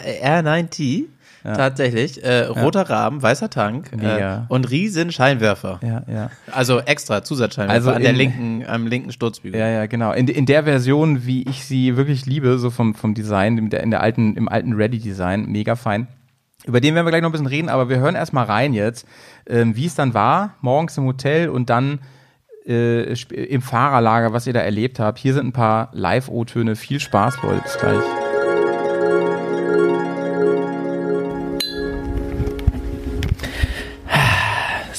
R9T. 1.45 1.57
Tatsächlich. 1.57 2.25
Äh, 2.25 2.45
roter 2.45 2.89
Rahmen, 2.89 3.23
weißer 3.23 3.51
Tank 3.51 3.91
äh, 4.01 4.39
und 4.49 4.71
riesen 4.71 5.13
Scheinwerfer. 5.13 5.79
Ja, 5.83 6.03
ja. 6.13 6.31
Also 6.51 6.81
extra 6.81 7.23
Zusatzscheinwerfer 7.23 7.75
Also 7.77 7.91
an 7.91 8.01
der 8.01 8.13
in- 8.13 8.17
linken, 8.17 8.65
am 8.67 8.87
linken 8.87 9.13
Sturzbügel. 9.13 9.61
Ja, 9.61 9.69
ja, 9.69 9.87
genau. 9.87 10.13
In, 10.13 10.27
in 10.29 10.47
der 10.47 10.65
Version, 10.65 11.27
wie 11.27 11.43
ich 11.49 11.65
sie 11.65 11.97
wirklich 11.97 12.25
liebe, 12.27 12.59
so 12.59 12.71
vom, 12.71 12.95
vom 12.95 13.13
Design, 13.15 13.59
in 13.59 13.71
der, 13.71 13.83
in 13.83 13.91
der 13.91 14.01
alten, 14.01 14.37
im 14.37 14.49
alten 14.49 14.73
Ready-Design, 14.73 15.47
mega 15.47 15.77
fein. 15.77 16.09
Über 16.67 16.81
den 16.81 16.95
werden 16.95 17.05
wir 17.05 17.11
gleich 17.11 17.21
noch 17.21 17.29
ein 17.29 17.33
bisschen 17.33 17.47
reden, 17.47 17.69
aber 17.69 17.91
wir 17.91 17.99
hören 17.99 18.15
erstmal 18.15 18.47
rein 18.47 18.73
jetzt, 18.73 19.07
ähm, 19.47 19.77
wie 19.77 19.85
es 19.85 19.95
dann 19.95 20.15
war, 20.15 20.55
morgens 20.63 20.97
im 20.97 21.05
Hotel 21.05 21.51
und 21.51 21.69
dann 21.69 21.99
äh, 22.67 23.13
im 23.35 23.61
Fahrerlager, 23.61 24.33
was 24.33 24.47
ihr 24.47 24.55
da 24.55 24.61
erlebt 24.61 24.99
habt. 24.99 25.19
Hier 25.19 25.35
sind 25.35 25.47
ein 25.49 25.53
paar 25.53 25.91
Live-O-Töne. 25.93 26.75
Viel 26.77 27.01
Spaß, 27.01 27.37
Leute. 27.43 27.61
Bis 27.61 27.77
gleich. 27.79 28.01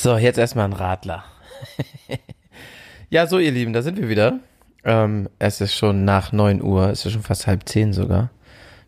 So, 0.05 0.17
jetzt 0.19 0.37
erstmal 0.37 0.65
ein 0.65 0.73
Radler. 0.73 1.23
ja, 3.09 3.25
so 3.25 3.39
ihr 3.39 3.51
Lieben, 3.51 3.73
da 3.73 3.81
sind 3.81 3.97
wir 3.97 4.07
wieder. 4.07 4.37
Ähm, 4.83 5.29
es 5.39 5.61
ist 5.61 5.73
schon 5.73 6.05
nach 6.05 6.31
9 6.31 6.61
Uhr, 6.61 6.91
es 6.91 7.03
ist 7.03 7.13
schon 7.13 7.23
fast 7.23 7.47
halb 7.47 7.67
zehn 7.67 7.91
sogar. 7.91 8.29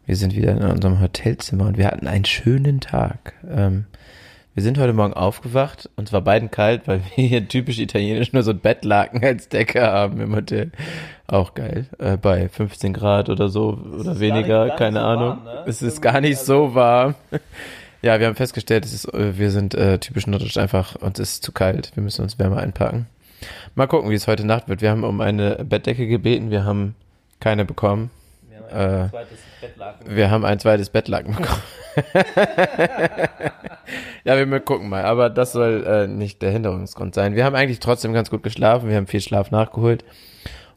Wir 0.05 0.15
sind 0.15 0.35
wieder 0.35 0.51
in 0.51 0.61
unserem 0.61 1.01
Hotelzimmer 1.01 1.65
und 1.65 1.79
wir 1.79 1.87
hatten 1.87 2.05
einen 2.05 2.25
schönen 2.25 2.81
Tag. 2.81 3.33
Ähm, 3.49 3.85
wir 4.53 4.61
sind 4.61 4.77
heute 4.77 4.93
Morgen 4.93 5.13
aufgewacht 5.13 5.89
und 5.95 6.07
zwar 6.07 6.21
beiden 6.21 6.51
kalt, 6.51 6.87
weil 6.87 7.01
wir 7.15 7.25
hier 7.27 7.47
typisch 7.47 7.79
italienisch 7.79 8.31
nur 8.31 8.43
so 8.43 8.51
ein 8.51 8.59
Bettlaken 8.59 9.23
als 9.23 9.49
Decke 9.49 9.81
haben 9.81 10.21
im 10.21 10.35
Hotel. 10.35 10.71
Auch 11.25 11.55
geil. 11.55 11.87
Äh, 11.97 12.17
bei 12.17 12.47
15 12.47 12.93
Grad 12.93 13.29
oder 13.29 13.49
so 13.49 13.69
oder 13.69 14.19
weniger, 14.19 14.69
keine 14.75 15.01
Ahnung. 15.01 15.39
Es 15.65 15.81
ist 15.81 15.99
gar 15.99 16.21
nicht 16.21 16.37
so 16.37 16.75
warm. 16.75 17.15
Ja, 18.07 18.21
wir 18.21 18.27
haben 18.27 18.35
festgestellt, 18.35 18.85
es 18.85 18.93
ist, 18.93 19.13
äh, 19.13 19.37
wir 19.37 19.51
sind 19.51 19.75
äh, 19.75 19.99
typisch 19.99 20.27
nordisch 20.27 20.55
einfach, 20.55 20.95
uns 20.95 21.19
ist 21.19 21.43
zu 21.43 21.51
kalt. 21.51 21.91
Wir 21.93 22.01
müssen 22.01 22.21
uns 22.21 22.39
wärmer 22.39 22.55
einpacken. 22.59 23.05
Mal 23.75 23.87
gucken, 23.87 24.09
wie 24.09 24.15
es 24.15 24.27
heute 24.27 24.47
Nacht 24.47 24.69
wird. 24.69 24.81
Wir 24.81 24.91
haben 24.91 25.03
um 25.03 25.19
eine 25.19 25.65
Bettdecke 25.65 26.07
gebeten, 26.07 26.49
wir 26.49 26.63
haben 26.63 26.95
keine 27.41 27.65
bekommen. 27.65 28.09
Äh, 28.71 29.09
wir 30.05 30.31
haben 30.31 30.45
ein 30.45 30.57
zweites 30.57 30.89
Bettlaken 30.89 31.35
bekommen. 31.35 31.61
ja, 34.23 34.37
wir 34.37 34.59
gucken 34.61 34.87
mal, 34.87 35.03
aber 35.03 35.29
das 35.29 35.51
soll 35.51 35.83
äh, 35.85 36.07
nicht 36.07 36.41
der 36.41 36.51
Hinderungsgrund 36.51 37.13
sein. 37.13 37.35
Wir 37.35 37.43
haben 37.43 37.55
eigentlich 37.57 37.81
trotzdem 37.81 38.13
ganz 38.13 38.29
gut 38.29 38.41
geschlafen, 38.41 38.87
wir 38.87 38.95
haben 38.95 39.07
viel 39.07 39.19
Schlaf 39.19 39.51
nachgeholt 39.51 40.05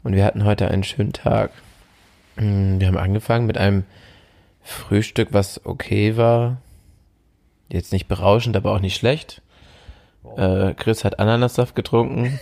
und 0.03 0.17
wir 0.17 0.25
hatten 0.25 0.45
heute 0.45 0.67
einen 0.67 0.83
schönen 0.83 1.13
Tag. 1.13 1.53
Mm, 2.35 2.81
Wir 2.81 2.89
haben 2.89 2.99
angefangen 2.99 3.47
mit 3.47 3.57
einem 3.57 3.85
Frühstück, 4.65 5.29
was 5.31 5.65
okay 5.65 6.17
war. 6.17 6.57
Jetzt 7.73 7.93
nicht 7.93 8.09
berauschend, 8.09 8.57
aber 8.57 8.73
auch 8.73 8.81
nicht 8.81 8.97
schlecht. 8.97 9.43
Äh, 10.37 10.75
Chris 10.75 11.05
hat 11.05 11.19
Ananassaft 11.19 11.75
getrunken, 11.75 12.39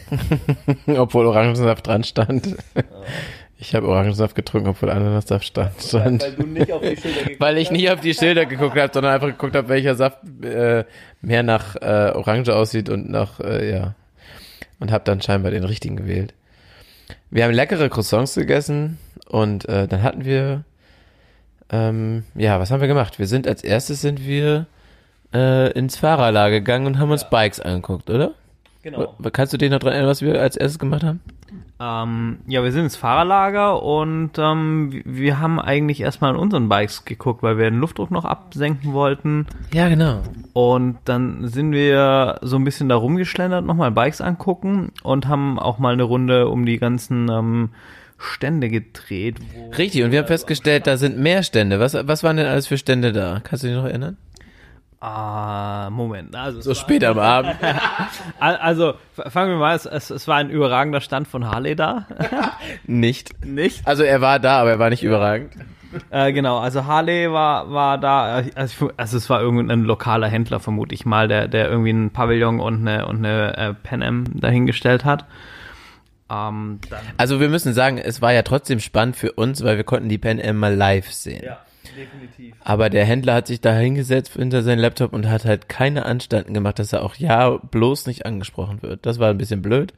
obwohl 0.97 1.27
Orangensaft 1.27 1.87
dran 1.87 2.05
stand. 2.05 2.57
Ich 3.61 3.75
habe 3.75 3.89
Orangensaft 3.89 4.37
getrunken, 4.37 4.69
obwohl 4.69 4.89
Ananassaft 4.89 5.45
stand. 5.45 5.83
stand. 5.83 6.23
du 6.39 6.47
nicht 6.47 6.71
auf 6.71 6.81
die 6.81 6.97
Schilder 6.97 7.21
geguckt 7.25 7.41
Weil 7.41 7.59
ich 7.59 7.73
nicht 7.73 7.91
auf 7.91 8.01
die 8.01 8.15
Schilder 8.15 8.47
geguckt 8.47 8.79
habe, 8.79 8.93
sondern 8.95 9.13
einfach 9.13 9.27
geguckt 9.27 9.57
habe, 9.57 9.69
welcher 9.69 9.97
Saft 9.97 10.19
äh, 10.45 10.85
mehr 11.23 11.43
nach 11.43 11.75
äh, 11.75 12.13
Orange 12.15 12.55
aussieht 12.55 12.89
und 12.89 13.11
nach, 13.11 13.41
äh, 13.41 13.69
ja. 13.69 13.95
Und 14.79 14.93
habe 14.93 15.03
dann 15.03 15.21
scheinbar 15.21 15.51
den 15.51 15.65
richtigen 15.65 15.97
gewählt. 15.97 16.35
Wir 17.31 17.43
haben 17.43 17.53
leckere 17.53 17.89
Croissants 17.89 18.37
gegessen 18.37 18.97
und 19.27 19.69
äh, 19.69 19.89
dann 19.89 20.05
hatten 20.05 20.25
wir, 20.25 20.63
ähm, 21.71 22.27
ja, 22.37 22.61
was 22.61 22.71
haben 22.71 22.81
wir 22.81 22.87
gemacht? 22.87 23.19
Wir 23.19 23.27
sind 23.27 23.49
als 23.49 23.65
erstes 23.65 24.01
sind 24.01 24.25
wir 24.25 24.69
äh, 25.35 25.71
ins 25.73 25.97
Fahrerlager 25.97 26.59
gegangen 26.61 26.87
und 26.87 26.99
haben 26.99 27.11
uns 27.11 27.29
Bikes 27.29 27.61
angeguckt, 27.61 28.09
oder? 28.11 28.33
Genau. 28.83 29.15
Kannst 29.33 29.53
du 29.53 29.59
dich 29.59 29.71
noch 29.71 29.81
dran 29.81 29.93
erinnern, 29.93 30.09
was 30.11 30.23
wir 30.23 30.41
als 30.41 30.57
erstes 30.57 30.79
gemacht 30.79 31.03
haben? 31.03 31.21
Ähm, 31.81 32.39
ja, 32.47 32.63
wir 32.65 32.73
sind 32.73 32.85
ins 32.85 32.97
Fahrerlager 32.97 33.83
und 33.83 34.33
ähm, 34.39 35.01
wir- 35.05 35.39
haben 35.39 35.61
eigentlich 35.61 36.01
erstmal 36.01 36.31
an 36.31 36.37
unseren 36.37 36.69
Bikes 36.69 37.05
geguckt, 37.05 37.43
weil 37.43 37.57
wir 37.59 37.71
den 37.71 37.79
Luftdruck 37.81 38.11
noch 38.11 38.25
absenken 38.25 38.93
wollten. 38.93 39.47
Ja, 39.73 39.89
genau. 39.89 40.23
Und 40.55 40.99
dann 41.05 41.47
sind 41.49 41.73
wir 41.73 42.39
so 42.43 42.57
ein 42.57 42.65
bisschen 42.65 42.89
da 42.89 42.97
rumgeschlendert, 42.97 43.65
nochmal 43.65 43.91
Bikes 43.93 44.21
angucken 44.21 44.91
und 45.03 45.29
haben 45.29 45.59
auch 45.59 45.79
mal 45.79 45.93
eine 45.93 46.03
Runde 46.05 46.49
um 46.49 46.67
die 46.67 46.79
ganzen 46.79 47.29
ähm, 47.31 47.69
Stände 48.19 48.69
gedreht. 48.69 49.37
Richtig, 49.77 50.03
und 50.03 50.11
wir 50.11 50.21
haben 50.21 50.27
festgestellt, 50.27 50.87
da 50.89 50.97
sind 50.97 51.19
mehr 51.19 51.43
Stände. 51.45 51.79
Was, 51.79 51.95
was 51.95 52.25
waren 52.25 52.37
denn 52.37 52.47
alles 52.47 52.67
für 52.67 52.79
Stände 52.79 53.13
da? 53.13 53.41
Kannst 53.45 53.63
du 53.63 53.69
dich 53.69 53.77
noch 53.77 53.85
erinnern? 53.85 54.17
Ah, 55.01 55.89
Moment. 55.91 56.35
Also, 56.35 56.61
So 56.61 56.75
spät 56.75 57.05
am 57.05 57.19
Abend. 57.19 57.55
Al- 58.41 58.57
Also, 58.57 58.95
fangen 59.13 59.51
wir 59.53 59.59
mal, 59.59 59.75
es, 59.77 59.87
es, 59.87 60.11
es 60.11 60.29
war 60.29 60.37
ein 60.37 60.51
überragender 60.51 61.01
Stand 61.01 61.29
von 61.29 61.47
Harley 61.49 61.77
da. 61.77 62.07
Nicht. 62.87 63.45
Nicht? 63.45 63.87
Also 63.87 64.03
er 64.03 64.21
war 64.21 64.39
da, 64.39 64.61
aber 64.61 64.71
er 64.71 64.79
war 64.79 64.91
nicht 64.91 65.03
überragend. 65.05 65.53
Äh, 66.11 66.33
genau, 66.35 66.59
also 66.59 66.85
Harley 66.85 67.33
war, 67.33 67.71
war 67.73 67.97
da, 67.97 68.43
also, 68.55 68.91
also 68.99 69.17
es 69.17 69.31
war 69.31 69.41
irgendein 69.41 69.85
lokaler 69.85 70.29
Händler, 70.29 70.61
vermute 70.61 70.95
ich 70.95 71.07
mal, 71.07 71.29
der, 71.29 71.49
der 71.49 71.71
irgendwie 71.71 71.89
einen 71.91 72.11
Pavillon 72.11 72.61
und 72.61 72.87
eine, 72.87 73.07
und 73.07 73.25
eine 73.25 73.57
äh, 73.57 73.75
Pan 73.75 74.03
Am 74.03 74.25
dahingestellt 74.39 75.07
hat. 75.07 75.25
Ähm, 76.31 76.79
Also 77.17 77.41
wir 77.41 77.49
müssen 77.49 77.73
sagen, 77.73 77.97
es 77.97 78.21
war 78.21 78.35
ja 78.35 78.43
trotzdem 78.43 78.81
spannend 78.81 79.17
für 79.17 79.33
uns, 79.33 79.65
weil 79.65 79.79
wir 79.79 79.85
konnten 79.85 80.11
die 80.11 80.19
Pen 80.19 80.39
M 80.39 80.59
mal 80.59 80.75
live 80.75 81.11
sehen. 81.11 81.43
Definitiv. 81.97 82.55
Aber 82.65 82.91
der 82.91 83.05
Händler 83.05 83.35
hat 83.35 83.47
sich 83.47 83.61
da 83.61 83.73
hingesetzt 83.75 84.35
hinter 84.35 84.63
seinen 84.63 84.79
Laptop 84.79 85.13
und 85.13 85.29
hat 85.29 85.45
halt 85.45 85.69
keine 85.69 86.05
Anstalten 86.05 86.55
gemacht, 86.55 86.79
dass 86.79 86.93
er 86.93 87.03
auch 87.03 87.15
ja 87.17 87.51
bloß 87.51 88.07
nicht 88.07 88.27
angesprochen 88.27 88.83
wird. 88.83 89.07
Das 89.07 89.19
war 89.19 89.31
ein 89.31 89.39
bisschen 89.39 89.63
blöd. 89.63 89.93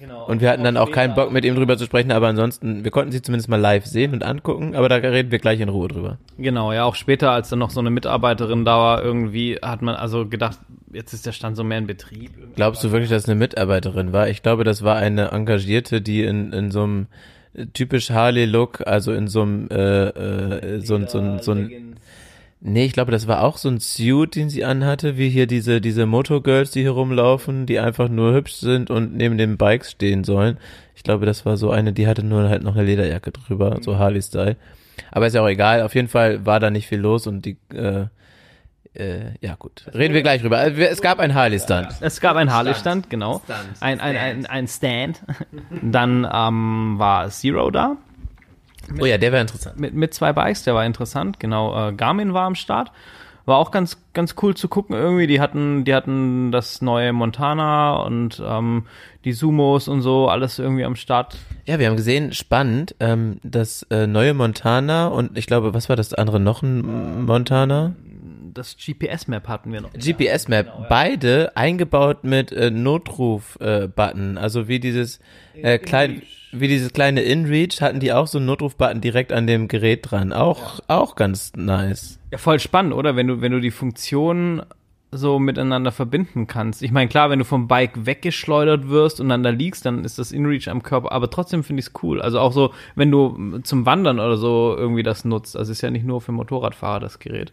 Genau. 0.00 0.24
Und 0.26 0.40
wir 0.40 0.48
hatten 0.48 0.64
dann 0.64 0.78
auch 0.78 0.90
keinen 0.90 1.14
Bock 1.14 1.30
mit 1.30 1.44
ihm 1.44 1.54
drüber 1.54 1.76
zu 1.76 1.84
sprechen, 1.84 2.10
aber 2.10 2.28
ansonsten, 2.28 2.84
wir 2.84 2.90
konnten 2.90 3.12
sie 3.12 3.20
zumindest 3.20 3.50
mal 3.50 3.60
live 3.60 3.84
sehen 3.84 4.14
und 4.14 4.24
angucken, 4.24 4.74
aber 4.74 4.88
da 4.88 4.96
reden 4.96 5.30
wir 5.30 5.38
gleich 5.38 5.60
in 5.60 5.68
Ruhe 5.68 5.88
drüber. 5.88 6.16
Genau, 6.38 6.72
ja, 6.72 6.84
auch 6.84 6.94
später, 6.94 7.32
als 7.32 7.50
dann 7.50 7.58
noch 7.58 7.68
so 7.68 7.80
eine 7.80 7.90
Mitarbeiterin 7.90 8.64
da 8.64 8.78
war, 8.78 9.04
irgendwie 9.04 9.58
hat 9.60 9.82
man 9.82 9.94
also 9.96 10.26
gedacht, 10.26 10.58
jetzt 10.90 11.12
ist 11.12 11.26
der 11.26 11.32
Stand 11.32 11.58
so 11.58 11.64
mehr 11.64 11.76
in 11.76 11.86
Betrieb. 11.86 12.30
Glaubst 12.56 12.82
du 12.82 12.92
wirklich, 12.92 13.10
dass 13.10 13.24
es 13.24 13.28
eine 13.28 13.38
Mitarbeiterin 13.38 14.14
war? 14.14 14.30
Ich 14.30 14.42
glaube, 14.42 14.64
das 14.64 14.82
war 14.82 14.96
eine 14.96 15.32
Engagierte, 15.32 16.00
die 16.00 16.22
in, 16.22 16.54
in 16.54 16.70
so 16.70 16.82
einem 16.82 17.06
typisch 17.72 18.10
Harley-Look, 18.10 18.86
also 18.86 19.12
in 19.12 19.28
so 19.28 19.42
einem, 19.42 19.68
äh, 19.70 19.76
äh, 20.08 20.80
so, 20.80 20.94
ein- 20.96 21.06
so, 21.08 21.18
ein- 21.18 21.38
so 21.40 21.52
ein, 21.52 21.96
nee, 22.60 22.84
ich 22.84 22.92
glaube, 22.92 23.10
das 23.12 23.26
war 23.26 23.42
auch 23.42 23.56
so 23.56 23.68
ein 23.68 23.80
Suit, 23.80 24.34
den 24.36 24.50
sie 24.50 24.64
anhatte, 24.64 25.16
wie 25.16 25.28
hier 25.30 25.46
diese, 25.46 25.80
diese 25.80 26.06
Motorgirls, 26.06 26.70
die 26.70 26.80
hier 26.82 26.90
rumlaufen, 26.90 27.66
die 27.66 27.78
einfach 27.78 28.08
nur 28.08 28.34
hübsch 28.34 28.54
sind 28.54 28.90
und 28.90 29.16
neben 29.16 29.38
den 29.38 29.56
Bikes 29.56 29.92
stehen 29.92 30.24
sollen. 30.24 30.58
Ich 30.94 31.02
glaube, 31.02 31.26
das 31.26 31.44
war 31.46 31.56
so 31.56 31.70
eine, 31.70 31.92
die 31.92 32.06
hatte 32.06 32.22
nur 32.22 32.48
halt 32.48 32.62
noch 32.62 32.74
eine 32.76 32.84
Lederjacke 32.84 33.32
drüber, 33.32 33.78
so 33.80 33.98
Harley-Style. 33.98 34.56
Aber 35.10 35.26
ist 35.26 35.34
ja 35.34 35.42
auch 35.42 35.48
egal, 35.48 35.82
auf 35.82 35.94
jeden 35.94 36.08
Fall 36.08 36.44
war 36.44 36.60
da 36.60 36.70
nicht 36.70 36.86
viel 36.86 36.98
los 37.00 37.26
und 37.26 37.44
die, 37.46 37.56
äh, 37.74 38.06
äh, 38.94 39.32
ja 39.40 39.54
gut, 39.54 39.86
reden 39.94 40.14
wir 40.14 40.22
gleich 40.22 40.42
drüber. 40.42 40.58
Also, 40.58 40.80
es 40.80 41.00
gab 41.00 41.20
einen 41.20 41.34
Harley-Stand. 41.34 41.96
Es 42.00 42.20
gab 42.20 42.36
einen 42.36 42.52
Harley-Stand, 42.52 43.08
genau. 43.08 43.40
Ein, 43.80 44.00
ein, 44.00 44.16
ein, 44.16 44.46
ein 44.46 44.66
Stand. 44.66 45.22
Dann 45.82 46.26
ähm, 46.32 46.94
war 46.98 47.28
Zero 47.30 47.70
da. 47.70 47.96
Oh 48.98 49.04
ja, 49.04 49.18
der 49.18 49.30
wäre 49.30 49.42
interessant. 49.42 49.78
mit, 49.78 49.94
mit 49.94 50.14
zwei 50.14 50.32
Bikes, 50.32 50.64
der 50.64 50.74
war 50.74 50.84
interessant, 50.84 51.38
genau. 51.38 51.88
Äh, 51.88 51.92
Garmin 51.92 52.34
war 52.34 52.46
am 52.46 52.54
Start. 52.56 52.90
War 53.46 53.56
auch 53.56 53.70
ganz, 53.70 53.96
ganz 54.12 54.34
cool 54.42 54.54
zu 54.54 54.68
gucken 54.68 54.94
irgendwie. 54.94 55.26
Die 55.26 55.40
hatten, 55.40 55.84
die 55.84 55.94
hatten 55.94 56.52
das 56.52 56.82
neue 56.82 57.12
Montana 57.12 57.96
und 57.96 58.42
ähm, 58.44 58.86
die 59.24 59.32
Sumos 59.32 59.88
und 59.88 60.02
so, 60.02 60.28
alles 60.28 60.58
irgendwie 60.58 60.84
am 60.84 60.96
Start. 60.96 61.36
Ja, 61.66 61.78
wir 61.78 61.88
haben 61.88 61.96
gesehen, 61.96 62.32
spannend, 62.32 62.94
ähm, 63.00 63.40
das 63.42 63.84
äh, 63.90 64.06
neue 64.06 64.34
Montana 64.34 65.08
und 65.08 65.38
ich 65.38 65.46
glaube, 65.46 65.74
was 65.74 65.88
war 65.88 65.96
das 65.96 66.12
andere 66.14 66.38
noch 66.38 66.62
ein 66.62 67.24
Montana? 67.24 67.92
Das 68.54 68.76
GPS-Map 68.76 69.48
hatten 69.48 69.72
wir 69.72 69.80
noch. 69.80 69.92
GPS-Map, 69.92 70.88
beide 70.88 71.56
eingebaut 71.56 72.24
mit 72.24 72.52
äh, 72.52 72.70
Notruf-Button, 72.70 74.38
also 74.38 74.68
wie 74.68 74.80
dieses 74.80 75.20
äh, 75.54 75.78
klein, 75.78 76.22
wie 76.52 76.68
dieses 76.68 76.92
kleine 76.92 77.22
InReach 77.22 77.80
hatten 77.80 78.00
die 78.00 78.12
auch 78.12 78.26
so 78.26 78.38
einen 78.38 78.46
Notruf-Button 78.46 79.00
direkt 79.00 79.32
an 79.32 79.46
dem 79.46 79.68
Gerät 79.68 80.10
dran, 80.10 80.32
auch 80.32 80.80
auch 80.88 81.14
ganz 81.14 81.52
nice. 81.54 82.18
Ja, 82.30 82.38
voll 82.38 82.60
spannend, 82.60 82.94
oder? 82.94 83.16
Wenn 83.16 83.26
du, 83.26 83.40
wenn 83.40 83.52
du 83.52 83.60
die 83.60 83.70
Funktionen 83.70 84.62
so 85.12 85.38
miteinander 85.38 85.90
verbinden 85.90 86.46
kannst. 86.46 86.82
Ich 86.82 86.92
meine, 86.92 87.08
klar, 87.08 87.30
wenn 87.30 87.40
du 87.40 87.44
vom 87.44 87.66
Bike 87.66 88.06
weggeschleudert 88.06 88.88
wirst 88.88 89.20
und 89.20 89.28
dann 89.28 89.42
da 89.42 89.50
liegst, 89.50 89.84
dann 89.84 90.04
ist 90.04 90.18
das 90.18 90.32
InReach 90.32 90.68
am 90.68 90.82
Körper, 90.82 91.12
aber 91.12 91.30
trotzdem 91.30 91.64
finde 91.64 91.80
ich 91.80 91.86
es 91.86 91.92
cool. 92.02 92.22
Also 92.22 92.38
auch 92.38 92.52
so, 92.52 92.72
wenn 92.94 93.10
du 93.10 93.58
zum 93.62 93.86
Wandern 93.86 94.20
oder 94.20 94.36
so 94.36 94.74
irgendwie 94.76 95.02
das 95.02 95.24
nutzt. 95.24 95.56
Also 95.56 95.72
ist 95.72 95.80
ja 95.80 95.90
nicht 95.90 96.06
nur 96.06 96.20
für 96.20 96.32
Motorradfahrer 96.32 97.00
das 97.00 97.18
Gerät. 97.18 97.52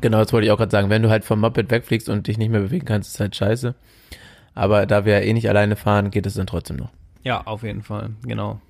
Genau, 0.00 0.18
das 0.18 0.32
wollte 0.32 0.46
ich 0.46 0.52
auch 0.52 0.58
gerade 0.58 0.70
sagen. 0.70 0.90
Wenn 0.90 1.02
du 1.02 1.10
halt 1.10 1.24
vom 1.24 1.40
Moped 1.40 1.70
wegfliegst 1.70 2.08
und 2.08 2.26
dich 2.26 2.38
nicht 2.38 2.50
mehr 2.50 2.60
bewegen 2.60 2.86
kannst, 2.86 3.14
ist 3.14 3.20
halt 3.20 3.34
scheiße. 3.34 3.74
Aber 4.54 4.86
da 4.86 5.04
wir 5.04 5.18
ja 5.18 5.20
eh 5.20 5.32
nicht 5.32 5.48
alleine 5.48 5.76
fahren, 5.76 6.10
geht 6.10 6.26
es 6.26 6.34
dann 6.34 6.46
trotzdem 6.46 6.76
noch. 6.76 6.90
Ja, 7.22 7.42
auf 7.46 7.62
jeden 7.62 7.82
Fall, 7.82 8.10
genau. 8.22 8.60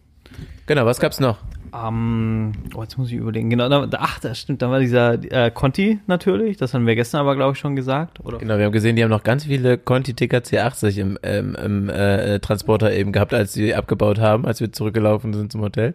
Genau, 0.66 0.86
was 0.86 1.00
gab's 1.00 1.20
noch? 1.20 1.38
Ähm, 1.74 2.52
oh, 2.74 2.82
jetzt 2.82 2.98
muss 2.98 3.10
ich 3.10 3.16
überlegen. 3.16 3.50
Genau, 3.50 3.68
da, 3.68 3.98
ach, 4.00 4.20
das 4.20 4.38
stimmt, 4.38 4.62
da 4.62 4.70
war 4.70 4.78
dieser 4.78 5.14
äh, 5.32 5.50
Conti 5.50 5.98
natürlich. 6.06 6.56
Das 6.56 6.72
haben 6.72 6.86
wir 6.86 6.94
gestern 6.94 7.20
aber, 7.20 7.34
glaube 7.34 7.54
ich, 7.54 7.58
schon 7.58 7.74
gesagt. 7.74 8.20
Oder? 8.24 8.38
Genau, 8.38 8.58
wir 8.58 8.66
haben 8.66 8.72
gesehen, 8.72 8.94
die 8.94 9.02
haben 9.02 9.10
noch 9.10 9.24
ganz 9.24 9.44
viele 9.44 9.76
Conti 9.76 10.14
TKC 10.14 10.58
80 10.58 10.98
im, 10.98 11.18
ähm, 11.24 11.56
im 11.56 11.88
äh, 11.88 12.38
Transporter 12.38 12.92
eben 12.92 13.10
gehabt, 13.10 13.34
als 13.34 13.54
sie 13.54 13.74
abgebaut 13.74 14.20
haben, 14.20 14.46
als 14.46 14.60
wir 14.60 14.72
zurückgelaufen 14.72 15.32
sind 15.32 15.50
zum 15.50 15.62
Hotel. 15.62 15.94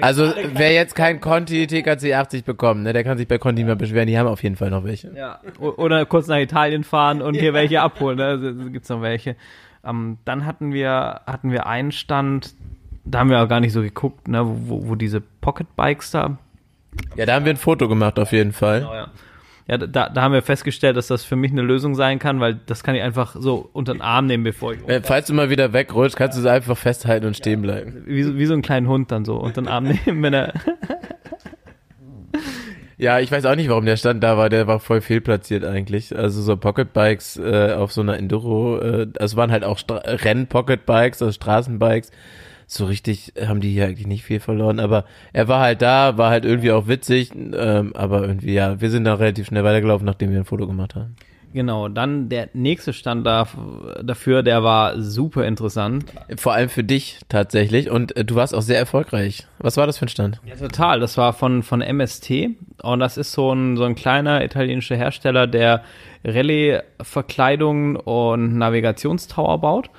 Also 0.00 0.30
wer 0.52 0.72
jetzt 0.72 0.94
kein 0.94 1.20
Conti 1.22 1.66
TKC 1.66 2.12
80 2.12 2.44
bekommt, 2.44 2.82
ne, 2.82 2.92
der 2.92 3.04
kann 3.04 3.16
sich 3.16 3.26
bei 3.26 3.38
Conti 3.38 3.62
nicht 3.62 3.66
mehr 3.66 3.76
beschweren, 3.76 4.06
die 4.06 4.18
haben 4.18 4.28
auf 4.28 4.42
jeden 4.42 4.56
Fall 4.56 4.70
noch 4.70 4.84
welche. 4.84 5.10
Ja. 5.16 5.40
Oder 5.58 6.04
kurz 6.04 6.26
nach 6.26 6.38
Italien 6.38 6.84
fahren 6.84 7.22
und 7.22 7.34
hier 7.34 7.54
welche 7.54 7.80
abholen. 7.80 8.18
Ne? 8.18 8.24
Also, 8.24 8.52
Gibt's 8.70 8.90
noch 8.90 9.00
welche. 9.00 9.36
Ähm, 9.86 10.18
dann 10.24 10.44
hatten 10.44 10.72
wir, 10.72 11.20
hatten 11.26 11.50
wir 11.50 11.66
einen 11.66 11.92
Stand, 11.92 12.54
da 13.04 13.18
haben 13.20 13.30
wir 13.30 13.42
auch 13.42 13.48
gar 13.48 13.60
nicht 13.60 13.72
so 13.72 13.82
geguckt, 13.82 14.28
ne, 14.28 14.42
wo, 14.44 14.88
wo, 14.88 14.94
diese 14.94 15.20
Pocket 15.20 15.66
Bikes 15.76 16.10
da. 16.10 16.38
Ja, 17.16 17.26
da 17.26 17.34
haben 17.34 17.44
wir 17.44 17.52
ein 17.52 17.56
Foto 17.56 17.88
gemacht 17.88 18.18
auf 18.18 18.32
jeden 18.32 18.52
Fall. 18.52 18.80
ja. 18.82 19.08
Ja, 19.66 19.78
da, 19.78 20.10
da 20.10 20.20
haben 20.20 20.34
wir 20.34 20.42
festgestellt, 20.42 20.94
dass 20.98 21.06
das 21.06 21.24
für 21.24 21.36
mich 21.36 21.50
eine 21.50 21.62
Lösung 21.62 21.94
sein 21.94 22.18
kann, 22.18 22.38
weil 22.38 22.60
das 22.66 22.84
kann 22.84 22.94
ich 22.96 23.00
einfach 23.00 23.34
so 23.38 23.70
unter 23.72 23.94
den 23.94 24.02
Arm 24.02 24.26
nehmen, 24.26 24.44
bevor 24.44 24.74
ich. 24.74 24.86
Äh, 24.86 25.00
Falls 25.02 25.28
du 25.28 25.32
mal 25.32 25.48
wieder 25.48 25.72
wegrutscht, 25.72 26.16
kannst 26.16 26.36
du 26.36 26.42
es 26.42 26.46
einfach 26.46 26.76
festhalten 26.76 27.24
und 27.24 27.34
stehen 27.34 27.62
bleiben. 27.62 28.02
Wie, 28.04 28.22
so- 28.24 28.36
wie 28.36 28.44
so 28.44 28.52
einen 28.52 28.60
kleinen 28.60 28.88
Hund 28.88 29.10
dann 29.10 29.24
so 29.24 29.36
unter 29.36 29.62
den 29.62 29.68
Arm 29.68 29.84
nehmen, 30.04 30.22
wenn 30.22 30.34
er. 30.34 30.52
Ja, 32.96 33.18
ich 33.18 33.30
weiß 33.32 33.44
auch 33.46 33.56
nicht, 33.56 33.68
warum 33.68 33.86
der 33.86 33.96
Stand 33.96 34.22
da 34.22 34.36
war. 34.36 34.48
Der 34.48 34.66
war 34.66 34.78
voll 34.80 35.00
fehlplatziert 35.00 35.64
eigentlich. 35.64 36.16
Also 36.16 36.42
so 36.42 36.56
Pocketbikes 36.56 37.38
äh, 37.38 37.72
auf 37.76 37.92
so 37.92 38.02
einer 38.02 38.16
Enduro. 38.16 38.78
Äh, 38.78 39.06
es 39.18 39.34
waren 39.34 39.50
halt 39.50 39.64
auch 39.64 39.78
Stra 39.78 39.96
Renn-Pocketbikes, 40.04 41.20
also 41.22 41.32
Straßenbikes. 41.32 42.10
So 42.74 42.86
richtig 42.86 43.32
haben 43.40 43.60
die 43.60 43.70
hier 43.70 43.86
eigentlich 43.86 44.06
nicht 44.06 44.24
viel 44.24 44.40
verloren. 44.40 44.80
Aber 44.80 45.04
er 45.32 45.48
war 45.48 45.60
halt 45.60 45.82
da, 45.82 46.18
war 46.18 46.30
halt 46.30 46.44
irgendwie 46.44 46.72
auch 46.72 46.88
witzig. 46.88 47.30
Ähm, 47.34 47.94
aber 47.94 48.22
irgendwie, 48.26 48.54
ja, 48.54 48.80
wir 48.80 48.90
sind 48.90 49.04
da 49.04 49.14
relativ 49.14 49.46
schnell 49.46 49.64
weitergelaufen, 49.64 50.06
nachdem 50.06 50.30
wir 50.30 50.38
ein 50.38 50.44
Foto 50.44 50.66
gemacht 50.66 50.94
haben. 50.94 51.16
Genau, 51.54 51.88
dann 51.88 52.28
der 52.28 52.48
nächste 52.52 52.92
Stand 52.92 53.24
da, 53.24 53.46
dafür, 54.02 54.42
der 54.42 54.64
war 54.64 55.00
super 55.00 55.46
interessant. 55.46 56.04
Vor 56.36 56.52
allem 56.52 56.68
für 56.68 56.82
dich 56.82 57.20
tatsächlich. 57.28 57.90
Und 57.90 58.16
äh, 58.16 58.24
du 58.24 58.34
warst 58.34 58.56
auch 58.56 58.60
sehr 58.60 58.76
erfolgreich. 58.76 59.46
Was 59.60 59.76
war 59.76 59.86
das 59.86 59.98
für 59.98 60.06
ein 60.06 60.08
Stand? 60.08 60.40
Ja, 60.44 60.56
total. 60.56 60.98
Das 60.98 61.16
war 61.16 61.32
von, 61.32 61.62
von 61.62 61.80
MST. 61.80 62.56
Und 62.82 62.98
das 62.98 63.16
ist 63.16 63.30
so 63.30 63.54
ein, 63.54 63.76
so 63.76 63.84
ein 63.84 63.94
kleiner 63.94 64.44
italienischer 64.44 64.96
Hersteller, 64.96 65.46
der 65.46 65.84
Rallye-Verkleidungen 66.24 67.94
und 67.94 68.58
Navigationstower 68.58 69.60
baut. 69.60 69.90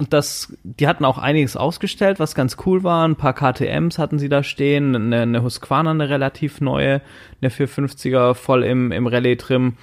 Und 0.00 0.14
das, 0.14 0.56
die 0.62 0.88
hatten 0.88 1.04
auch 1.04 1.18
einiges 1.18 1.58
ausgestellt, 1.58 2.18
was 2.18 2.34
ganz 2.34 2.56
cool 2.64 2.82
war. 2.82 3.06
Ein 3.06 3.16
paar 3.16 3.34
KTMs 3.34 3.98
hatten 3.98 4.18
sie 4.18 4.30
da 4.30 4.42
stehen, 4.42 4.96
eine, 4.96 5.20
eine 5.20 5.42
Husqvarna, 5.42 5.90
eine 5.90 6.08
relativ 6.08 6.62
neue, 6.62 7.02
eine 7.42 7.50
450er 7.50 8.32
voll 8.32 8.64
im, 8.64 8.92
im 8.92 9.06
Rallye-Trim. 9.06 9.76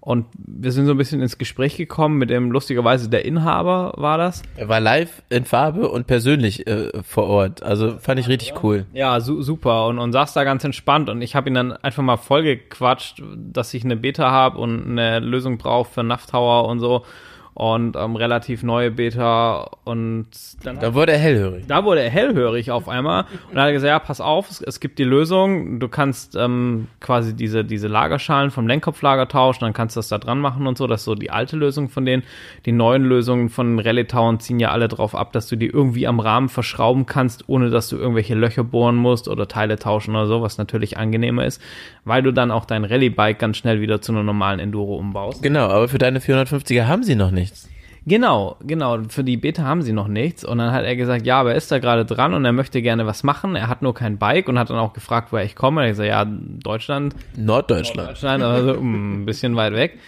Und 0.00 0.26
wir 0.36 0.70
sind 0.70 0.84
so 0.84 0.90
ein 0.90 0.98
bisschen 0.98 1.22
ins 1.22 1.38
Gespräch 1.38 1.78
gekommen 1.78 2.18
mit 2.18 2.28
dem, 2.28 2.50
lustigerweise, 2.50 3.08
der 3.08 3.24
Inhaber 3.24 3.94
war 3.96 4.18
das. 4.18 4.42
Er 4.54 4.68
war 4.68 4.80
live 4.80 5.22
in 5.30 5.46
Farbe 5.46 5.88
und 5.88 6.06
persönlich 6.06 6.66
äh, 6.66 6.90
vor 7.02 7.24
Ort. 7.24 7.62
Also 7.62 7.96
fand 8.00 8.20
ich 8.20 8.28
richtig 8.28 8.62
cool. 8.62 8.84
Ja, 8.92 9.18
su 9.20 9.40
super 9.40 9.86
und, 9.86 9.98
und 9.98 10.12
saß 10.12 10.34
da 10.34 10.44
ganz 10.44 10.62
entspannt 10.62 11.08
und 11.08 11.22
ich 11.22 11.34
habe 11.34 11.48
ihn 11.48 11.54
dann 11.54 11.72
einfach 11.72 12.02
mal 12.02 12.18
vollgequatscht, 12.18 13.22
dass 13.34 13.72
ich 13.72 13.82
eine 13.82 13.96
Beta 13.96 14.30
habe 14.30 14.58
und 14.58 14.90
eine 14.90 15.20
Lösung 15.20 15.56
brauche 15.56 15.90
für 15.90 16.04
NAV 16.04 16.26
Tower 16.26 16.68
und 16.68 16.80
so 16.80 17.06
und 17.54 17.94
ähm, 17.96 18.16
relativ 18.16 18.62
neue 18.64 18.90
Beta 18.90 19.70
und 19.84 20.26
dann 20.64 20.80
Da 20.80 20.92
wurde 20.94 21.12
er 21.12 21.18
hellhörig. 21.18 21.64
da 21.68 21.84
wurde 21.84 22.02
er 22.02 22.10
hellhörig 22.10 22.70
auf 22.72 22.88
einmal 22.88 23.22
und 23.48 23.54
dann 23.54 23.62
hat 23.62 23.68
er 23.68 23.72
gesagt, 23.72 23.88
ja, 23.88 23.98
pass 24.00 24.20
auf, 24.20 24.50
es, 24.50 24.60
es 24.60 24.80
gibt 24.80 24.98
die 24.98 25.04
Lösung, 25.04 25.78
du 25.78 25.88
kannst 25.88 26.34
ähm, 26.34 26.88
quasi 27.00 27.34
diese, 27.34 27.64
diese 27.64 27.86
Lagerschalen 27.86 28.50
vom 28.50 28.66
Lenkkopflager 28.66 29.28
tauschen, 29.28 29.60
dann 29.64 29.72
kannst 29.72 29.94
du 29.94 29.98
das 30.00 30.08
da 30.08 30.18
dran 30.18 30.40
machen 30.40 30.66
und 30.66 30.76
so, 30.76 30.86
das 30.88 31.02
ist 31.02 31.04
so 31.04 31.14
die 31.14 31.30
alte 31.30 31.56
Lösung 31.56 31.88
von 31.88 32.04
denen. 32.04 32.24
Die 32.66 32.72
neuen 32.72 33.04
Lösungen 33.04 33.48
von 33.50 33.78
Rally 33.78 34.06
Town 34.06 34.40
ziehen 34.40 34.58
ja 34.58 34.70
alle 34.72 34.88
drauf 34.88 35.14
ab, 35.14 35.32
dass 35.32 35.46
du 35.46 35.54
die 35.56 35.66
irgendwie 35.66 36.06
am 36.08 36.18
Rahmen 36.18 36.48
verschrauben 36.48 37.06
kannst, 37.06 37.48
ohne 37.48 37.70
dass 37.70 37.88
du 37.88 37.96
irgendwelche 37.96 38.34
Löcher 38.34 38.64
bohren 38.64 38.96
musst 38.96 39.28
oder 39.28 39.46
Teile 39.46 39.78
tauschen 39.78 40.10
oder 40.16 40.26
so, 40.26 40.42
was 40.42 40.58
natürlich 40.58 40.98
angenehmer 40.98 41.44
ist, 41.44 41.62
weil 42.04 42.22
du 42.24 42.32
dann 42.32 42.50
auch 42.50 42.64
dein 42.64 42.84
Rallye-Bike 42.84 43.38
ganz 43.38 43.58
schnell 43.58 43.80
wieder 43.80 44.00
zu 44.00 44.10
einer 44.10 44.24
normalen 44.24 44.58
Enduro 44.58 44.96
umbaust. 44.96 45.42
Genau, 45.42 45.68
aber 45.68 45.86
für 45.88 45.98
deine 45.98 46.18
450er 46.18 46.86
haben 46.86 47.04
sie 47.04 47.14
noch 47.14 47.30
nichts. 47.50 47.68
Genau, 48.06 48.56
genau. 48.60 48.98
Für 49.08 49.24
die 49.24 49.38
Beta 49.38 49.62
haben 49.62 49.80
sie 49.82 49.92
noch 49.92 50.08
nichts. 50.08 50.44
Und 50.44 50.58
dann 50.58 50.72
hat 50.72 50.84
er 50.84 50.94
gesagt, 50.94 51.24
ja, 51.24 51.40
aber 51.40 51.52
er 51.52 51.56
ist 51.56 51.72
da 51.72 51.78
gerade 51.78 52.04
dran 52.04 52.34
und 52.34 52.44
er 52.44 52.52
möchte 52.52 52.82
gerne 52.82 53.06
was 53.06 53.22
machen. 53.22 53.56
Er 53.56 53.68
hat 53.68 53.80
nur 53.80 53.94
kein 53.94 54.18
Bike 54.18 54.48
und 54.48 54.58
hat 54.58 54.68
dann 54.68 54.78
auch 54.78 54.92
gefragt, 54.92 55.32
woher 55.32 55.44
ich 55.44 55.56
komme. 55.56 55.80
Er 55.80 55.84
hat 55.86 55.92
gesagt, 55.92 56.08
ja, 56.08 56.24
Deutschland. 56.26 57.14
Norddeutschland. 57.36 58.10
Deutschland, 58.10 58.42
also 58.42 58.74
mm, 58.80 59.22
ein 59.22 59.24
bisschen 59.24 59.56
weit 59.56 59.72
weg. 59.72 59.98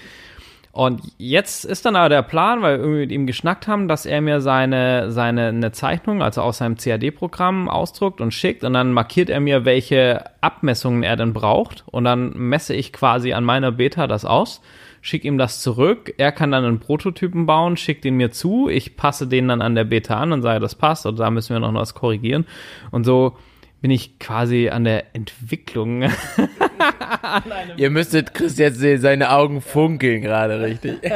Und 0.72 1.00
jetzt 1.16 1.64
ist 1.64 1.86
dann 1.86 1.96
aber 1.96 2.10
der 2.10 2.20
Plan, 2.20 2.60
weil 2.60 2.76
wir 2.76 2.84
irgendwie 2.84 3.00
mit 3.00 3.12
ihm 3.12 3.26
geschnackt 3.26 3.66
haben, 3.66 3.88
dass 3.88 4.04
er 4.04 4.20
mir 4.20 4.42
seine, 4.42 5.10
seine 5.10 5.46
eine 5.46 5.72
Zeichnung, 5.72 6.22
also 6.22 6.42
aus 6.42 6.58
seinem 6.58 6.76
CAD-Programm 6.76 7.70
ausdruckt 7.70 8.20
und 8.20 8.34
schickt 8.34 8.62
und 8.62 8.74
dann 8.74 8.92
markiert 8.92 9.30
er 9.30 9.40
mir, 9.40 9.64
welche 9.64 10.24
Abmessungen 10.42 11.02
er 11.02 11.16
denn 11.16 11.32
braucht 11.32 11.84
und 11.90 12.04
dann 12.04 12.34
messe 12.36 12.74
ich 12.74 12.92
quasi 12.92 13.32
an 13.32 13.42
meiner 13.42 13.72
Beta 13.72 14.06
das 14.06 14.26
aus, 14.26 14.60
schicke 15.06 15.28
ihm 15.28 15.38
das 15.38 15.60
zurück, 15.60 16.12
er 16.18 16.32
kann 16.32 16.50
dann 16.50 16.64
einen 16.64 16.80
Prototypen 16.80 17.46
bauen, 17.46 17.76
schickt 17.76 18.04
ihn 18.04 18.16
mir 18.16 18.32
zu, 18.32 18.68
ich 18.68 18.96
passe 18.96 19.28
den 19.28 19.46
dann 19.46 19.62
an 19.62 19.76
der 19.76 19.84
Beta 19.84 20.18
an 20.18 20.32
und 20.32 20.42
sage, 20.42 20.58
das 20.58 20.74
passt 20.74 21.06
oder 21.06 21.16
da 21.16 21.30
müssen 21.30 21.54
wir 21.54 21.60
noch 21.60 21.72
was 21.74 21.94
korrigieren. 21.94 22.44
Und 22.90 23.04
so 23.04 23.36
bin 23.80 23.90
ich 23.90 24.18
quasi 24.18 24.68
an 24.68 24.84
der 24.84 25.14
Entwicklung 25.14 26.04
Ihr 27.76 27.90
müsstet 27.90 28.34
Chris 28.34 28.58
jetzt 28.58 28.78
sehen, 28.78 29.00
seine 29.00 29.30
Augen 29.30 29.60
funkeln 29.60 30.22
gerade 30.22 30.60
richtig. 30.60 30.98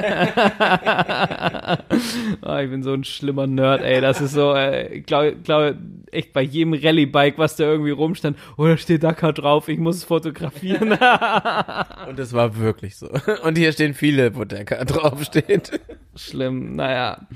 Ah, 2.43 2.63
ich 2.63 2.71
bin 2.71 2.83
so 2.83 2.93
ein 2.93 3.05
schlimmer 3.05 3.47
Nerd, 3.47 3.83
ey. 3.83 4.01
Das 4.01 4.21
ist 4.21 4.33
so, 4.33 4.55
äh, 4.55 4.95
ich 4.95 5.07
glaube, 5.07 5.37
glaub, 5.43 5.75
echt 6.11 6.33
bei 6.33 6.43
jedem 6.43 6.75
Rallye-Bike, 6.75 7.39
was 7.39 7.57
da 7.57 7.65
irgendwie 7.65 7.91
rumstand, 7.91 8.37
oh, 8.57 8.67
da 8.67 8.77
steht 8.77 9.03
Dakar 9.03 9.33
drauf, 9.33 9.69
ich 9.69 9.79
muss 9.79 9.97
es 9.97 10.05
fotografieren. 10.05 10.91
Und 12.09 12.19
das 12.19 12.33
war 12.33 12.57
wirklich 12.57 12.97
so. 12.97 13.09
Und 13.45 13.59
hier 13.59 13.73
stehen 13.73 13.95
viele, 13.95 14.35
wo 14.37 14.45
der 14.45 14.65
K 14.65 14.85
draufsteht. 14.85 15.81
Schlimm, 16.17 16.77
naja. 16.77 17.27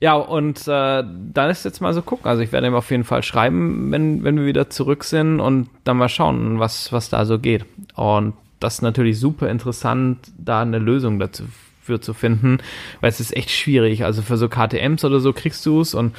Ja, 0.00 0.14
und 0.14 0.66
äh, 0.66 1.04
dann 1.04 1.50
ist 1.50 1.64
jetzt 1.64 1.80
mal 1.80 1.92
so 1.92 2.02
gucken. 2.02 2.26
Also 2.26 2.42
ich 2.42 2.50
werde 2.50 2.66
ihm 2.66 2.74
auf 2.74 2.90
jeden 2.90 3.04
Fall 3.04 3.22
schreiben, 3.22 3.92
wenn, 3.92 4.24
wenn 4.24 4.36
wir 4.36 4.46
wieder 4.46 4.68
zurück 4.72 5.04
sind 5.04 5.40
und 5.40 5.68
dann 5.84 5.96
mal 5.96 6.08
schauen, 6.08 6.58
was, 6.58 6.92
was 6.92 7.08
da 7.08 7.24
so 7.24 7.38
geht. 7.38 7.64
Und 7.94 8.34
das 8.60 8.74
ist 8.74 8.82
natürlich 8.82 9.18
super 9.18 9.48
interessant, 9.48 10.18
da 10.38 10.62
eine 10.62 10.78
Lösung 10.78 11.18
dazu 11.18 11.44
für 11.82 12.00
zu 12.00 12.14
finden, 12.14 12.58
weil 13.00 13.10
es 13.10 13.20
ist 13.20 13.36
echt 13.36 13.50
schwierig. 13.50 14.04
Also 14.04 14.22
für 14.22 14.36
so 14.36 14.48
KTMs 14.48 15.04
oder 15.04 15.20
so 15.20 15.32
kriegst 15.32 15.66
du 15.66 15.80
es 15.80 15.94
und 15.94 16.14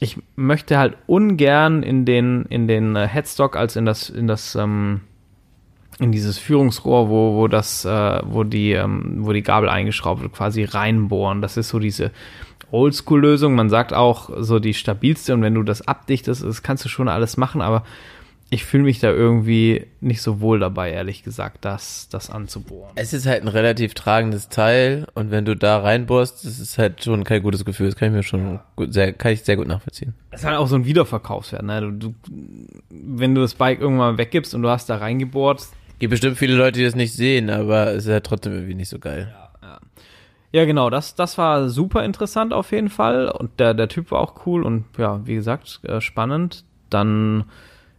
ich 0.00 0.16
möchte 0.34 0.78
halt 0.78 0.96
ungern 1.06 1.82
in 1.82 2.04
den 2.04 2.46
in 2.46 2.66
den 2.66 2.96
äh, 2.96 3.06
Headstock 3.06 3.54
als 3.56 3.76
in 3.76 3.84
das 3.84 4.08
in 4.08 4.26
das 4.26 4.54
ähm, 4.54 5.02
in 5.98 6.10
dieses 6.10 6.38
Führungsrohr, 6.38 7.08
wo 7.10 7.36
wo 7.36 7.48
das 7.48 7.84
äh, 7.84 8.20
wo 8.24 8.42
die 8.42 8.72
ähm, 8.72 9.18
wo 9.18 9.32
die 9.32 9.42
Gabel 9.42 9.68
eingeschraubt 9.68 10.22
wird, 10.22 10.32
quasi 10.32 10.64
reinbohren. 10.64 11.42
Das 11.42 11.58
ist 11.58 11.68
so 11.68 11.78
diese 11.78 12.10
Oldschool-Lösung. 12.72 13.54
Man 13.54 13.70
sagt 13.70 13.92
auch 13.92 14.30
so 14.38 14.58
die 14.58 14.74
stabilste 14.74 15.34
und 15.34 15.42
wenn 15.42 15.54
du 15.54 15.62
das 15.62 15.86
abdichtest, 15.86 16.42
das 16.42 16.62
kannst 16.62 16.84
du 16.84 16.88
schon 16.88 17.08
alles 17.08 17.36
machen, 17.36 17.60
aber 17.60 17.84
ich 18.52 18.64
fühle 18.64 18.82
mich 18.82 18.98
da 18.98 19.10
irgendwie 19.10 19.86
nicht 20.00 20.22
so 20.22 20.40
wohl 20.40 20.58
dabei, 20.58 20.90
ehrlich 20.90 21.22
gesagt, 21.22 21.64
das, 21.64 22.08
das 22.10 22.30
anzubohren. 22.30 22.90
Es 22.96 23.12
ist 23.12 23.26
halt 23.26 23.42
ein 23.42 23.48
relativ 23.48 23.94
tragendes 23.94 24.48
Teil 24.48 25.06
und 25.14 25.30
wenn 25.30 25.44
du 25.44 25.54
da 25.54 25.78
reinbohrst, 25.78 26.44
das 26.44 26.58
ist 26.58 26.76
halt 26.76 27.04
schon 27.04 27.22
kein 27.22 27.42
gutes 27.42 27.64
Gefühl. 27.64 27.86
Das 27.86 27.96
kann 27.96 28.08
ich 28.08 28.14
mir 28.14 28.22
schon 28.24 28.58
gut, 28.74 28.92
sehr, 28.92 29.12
kann 29.12 29.32
ich 29.32 29.42
sehr 29.42 29.56
gut 29.56 29.68
nachvollziehen. 29.68 30.14
Das 30.32 30.40
ist 30.40 30.46
halt 30.46 30.58
auch 30.58 30.66
so 30.66 30.74
ein 30.74 30.84
Wiederverkaufswert, 30.84 31.62
ne? 31.62 31.80
Du, 31.80 31.92
du, 31.92 32.14
wenn 32.90 33.36
du 33.36 33.40
das 33.40 33.54
Bike 33.54 33.80
irgendwann 33.80 34.18
weggibst 34.18 34.52
und 34.52 34.62
du 34.62 34.68
hast 34.68 34.90
da 34.90 34.96
reingebohrt, 34.96 35.68
Gibt 36.00 36.12
bestimmt 36.12 36.38
viele 36.38 36.54
Leute, 36.54 36.78
die 36.78 36.84
das 36.84 36.94
nicht 36.94 37.12
sehen, 37.12 37.50
aber 37.50 37.92
es 37.92 38.06
ist 38.06 38.10
halt 38.10 38.24
trotzdem 38.24 38.54
irgendwie 38.54 38.74
nicht 38.74 38.88
so 38.88 38.98
geil. 38.98 39.34
Ja, 40.52 40.64
genau, 40.64 40.90
das, 40.90 41.14
das 41.14 41.38
war 41.38 41.68
super 41.68 42.04
interessant 42.04 42.52
auf 42.52 42.72
jeden 42.72 42.88
Fall. 42.88 43.28
Und 43.28 43.60
der, 43.60 43.74
der 43.74 43.88
Typ 43.88 44.10
war 44.10 44.20
auch 44.20 44.46
cool 44.46 44.64
und 44.64 44.84
ja, 44.98 45.24
wie 45.26 45.34
gesagt, 45.34 45.80
äh, 45.84 46.00
spannend. 46.00 46.64
Dann, 46.90 47.44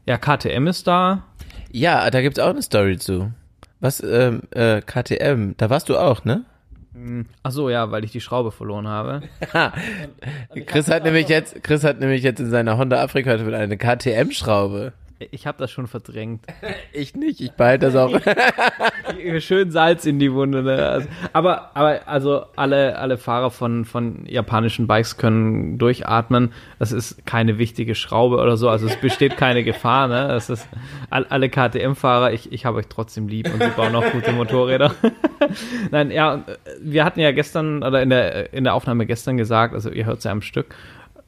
ja, 0.05 0.17
KTM 0.17 0.67
ist 0.67 0.85
da. 0.87 1.23
Ja, 1.71 2.09
da 2.09 2.21
gibt's 2.21 2.39
auch 2.39 2.49
eine 2.49 2.61
Story 2.61 2.97
zu. 2.97 3.31
Was, 3.79 4.03
ähm, 4.03 4.41
äh, 4.51 4.81
KTM, 4.81 5.53
da 5.57 5.69
warst 5.69 5.89
du 5.89 5.97
auch, 5.97 6.25
ne? 6.25 6.43
Ach 7.41 7.51
so, 7.51 7.69
ja, 7.69 7.89
weil 7.91 8.03
ich 8.03 8.11
die 8.11 8.19
Schraube 8.19 8.51
verloren 8.51 8.87
habe. 8.87 9.21
Chris 10.65 10.89
hat 10.89 11.05
nämlich 11.05 11.29
jetzt, 11.29 11.63
Chris 11.63 11.85
hat 11.85 11.99
nämlich 12.01 12.21
jetzt 12.21 12.39
in 12.39 12.49
seiner 12.49 12.77
Honda 12.77 13.01
Afrika 13.01 13.31
eine 13.31 13.77
KTM-Schraube. 13.77 14.91
Ich 15.31 15.45
habe 15.45 15.57
das 15.57 15.71
schon 15.71 15.87
verdrängt. 15.87 16.45
Ich 16.93 17.15
nicht, 17.15 17.39
ich 17.39 17.53
behalte 17.53 17.85
das 17.85 17.95
auch. 17.95 18.19
Schön 19.39 19.71
Salz 19.71 20.05
in 20.05 20.19
die 20.19 20.33
Wunde. 20.33 20.61
Ne? 20.61 20.85
Also, 20.85 21.07
aber, 21.31 21.71
aber 21.73 22.01
also 22.05 22.45
alle, 22.57 22.97
alle 22.97 23.17
Fahrer 23.17 23.49
von, 23.49 23.85
von 23.85 24.25
japanischen 24.25 24.87
Bikes 24.87 25.15
können 25.15 25.77
durchatmen. 25.77 26.51
Das 26.79 26.91
ist 26.91 27.25
keine 27.25 27.57
wichtige 27.57 27.95
Schraube 27.95 28.37
oder 28.37 28.57
so. 28.57 28.67
Also 28.67 28.87
es 28.87 28.97
besteht 28.97 29.37
keine 29.37 29.63
Gefahr. 29.63 30.09
Ne? 30.09 30.27
Das 30.27 30.49
ist 30.49 30.67
all, 31.09 31.25
alle 31.25 31.49
KTM-Fahrer. 31.49 32.33
Ich, 32.33 32.51
ich 32.51 32.65
habe 32.65 32.79
euch 32.79 32.87
trotzdem 32.89 33.29
lieb 33.29 33.51
und 33.53 33.63
sie 33.63 33.69
bauen 33.69 33.95
auch 33.95 34.11
gute 34.11 34.33
Motorräder. 34.33 34.93
Nein, 35.91 36.11
ja, 36.11 36.43
wir 36.81 37.05
hatten 37.05 37.21
ja 37.21 37.31
gestern 37.31 37.83
oder 37.83 38.01
in 38.01 38.09
der 38.09 38.53
in 38.53 38.65
der 38.65 38.73
Aufnahme 38.73 39.05
gestern 39.05 39.37
gesagt, 39.37 39.73
also 39.73 39.89
ihr 39.89 40.05
hört 40.05 40.19
es 40.19 40.23
ja 40.25 40.31
am 40.31 40.41
Stück 40.41 40.75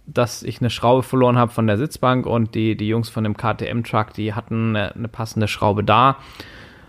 dass 0.06 0.44
ich 0.44 0.60
eine 0.60 0.70
Schraube 0.70 1.04
verloren 1.04 1.38
habe 1.38 1.52
von 1.52 1.68
der 1.68 1.78
Sitzbank 1.78 2.26
und 2.26 2.56
die, 2.56 2.76
die 2.76 2.88
Jungs 2.88 3.10
von 3.10 3.24
dem 3.24 3.38
KTM-Truck, 3.38 4.14
die 4.14 4.34
hatten 4.34 4.76
eine, 4.76 4.96
eine, 4.96 5.08
passende 5.08 5.48
Schraube 5.48 5.84
da, 5.84 6.18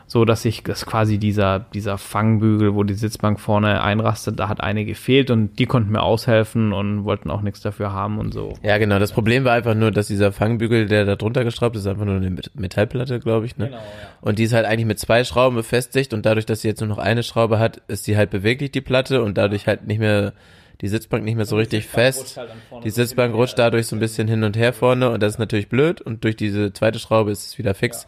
so 0.07 0.25
dass 0.25 0.45
ich 0.45 0.65
das 0.65 0.85
quasi 0.85 1.19
dieser, 1.19 1.61
dieser 1.61 1.97
Fangbügel, 1.97 2.75
wo 2.75 2.83
die 2.83 2.95
Sitzbank 2.95 3.39
vorne 3.41 3.83
einrastet, 3.83 4.39
da 4.39 4.49
hat 4.49 4.61
eine 4.61 4.85
gefehlt 4.85 5.31
und 5.31 5.59
die 5.59 5.67
konnten 5.67 5.93
mir 5.93 6.03
aushelfen 6.03 6.73
und 6.73 7.05
wollten 7.05 7.31
auch 7.31 7.41
nichts 7.41 7.61
dafür 7.61 7.93
haben 7.93 8.19
und 8.19 8.35
so. 8.35 8.55
Ja, 8.63 8.79
genau. 8.79 8.99
Das 8.99 9.13
Problem 9.13 9.45
war 9.45 9.53
einfach 9.53 9.75
nur, 9.75 9.93
dass 9.93 10.09
dieser 10.09 10.33
Fangbügel, 10.33 10.87
der 10.87 11.05
da 11.05 11.17
drunter 11.17 11.45
geschraubt 11.45 11.77
ist, 11.77 11.87
einfach 11.87 12.05
nur 12.05 12.17
eine 12.17 12.37
Metallplatte, 12.55 13.21
glaube 13.21 13.47
ich, 13.47 13.57
ne? 13.57 13.67
Genau, 13.67 13.79
ja. 13.79 13.83
Und 14.21 14.39
die 14.39 14.45
ist 14.45 14.53
halt 14.53 14.67
eigentlich 14.67 14.87
mit 14.87 14.99
zwei 14.99 15.25
Schrauben 15.25 15.57
befestigt 15.57 16.13
und 16.13 16.27
dadurch, 16.27 16.47
dass 16.47 16.63
sie 16.63 16.69
jetzt 16.69 16.81
nur 16.81 16.89
noch 16.89 16.99
eine 16.99 17.23
Schraube 17.23 17.59
hat, 17.59 17.81
ist 17.87 18.05
sie 18.05 18.17
halt 18.17 18.31
beweglich, 18.31 18.73
die 18.73 18.81
Platte, 18.81 19.23
und 19.23 19.39
dadurch 19.39 19.67
halt 19.67 19.87
nicht 19.87 20.01
mehr 20.01 20.33
die 20.81 20.89
Sitzbank 20.89 21.25
nicht 21.25 21.37
mehr 21.37 21.45
so 21.45 21.57
richtig 21.57 21.87
fest. 21.87 22.37
halt 22.37 22.51
Die 22.85 22.91
Sitzbank 22.91 23.35
rutscht 23.35 23.59
dadurch 23.59 23.87
so 23.87 23.97
ein 23.97 24.01
bisschen 24.01 24.29
hin 24.29 24.43
und 24.45 24.57
her 24.57 24.73
vorne 24.73 25.11
und 25.11 25.23
das 25.23 25.35
ist 25.35 25.39
natürlich 25.39 25.69
blöd 25.69 26.01
und 26.01 26.25
durch 26.25 26.37
diese 26.37 26.73
zweite 26.73 26.99
Schraube 26.99 27.31
ist 27.31 27.47
es 27.47 27.59
wieder 27.59 27.75
fix. 27.75 28.07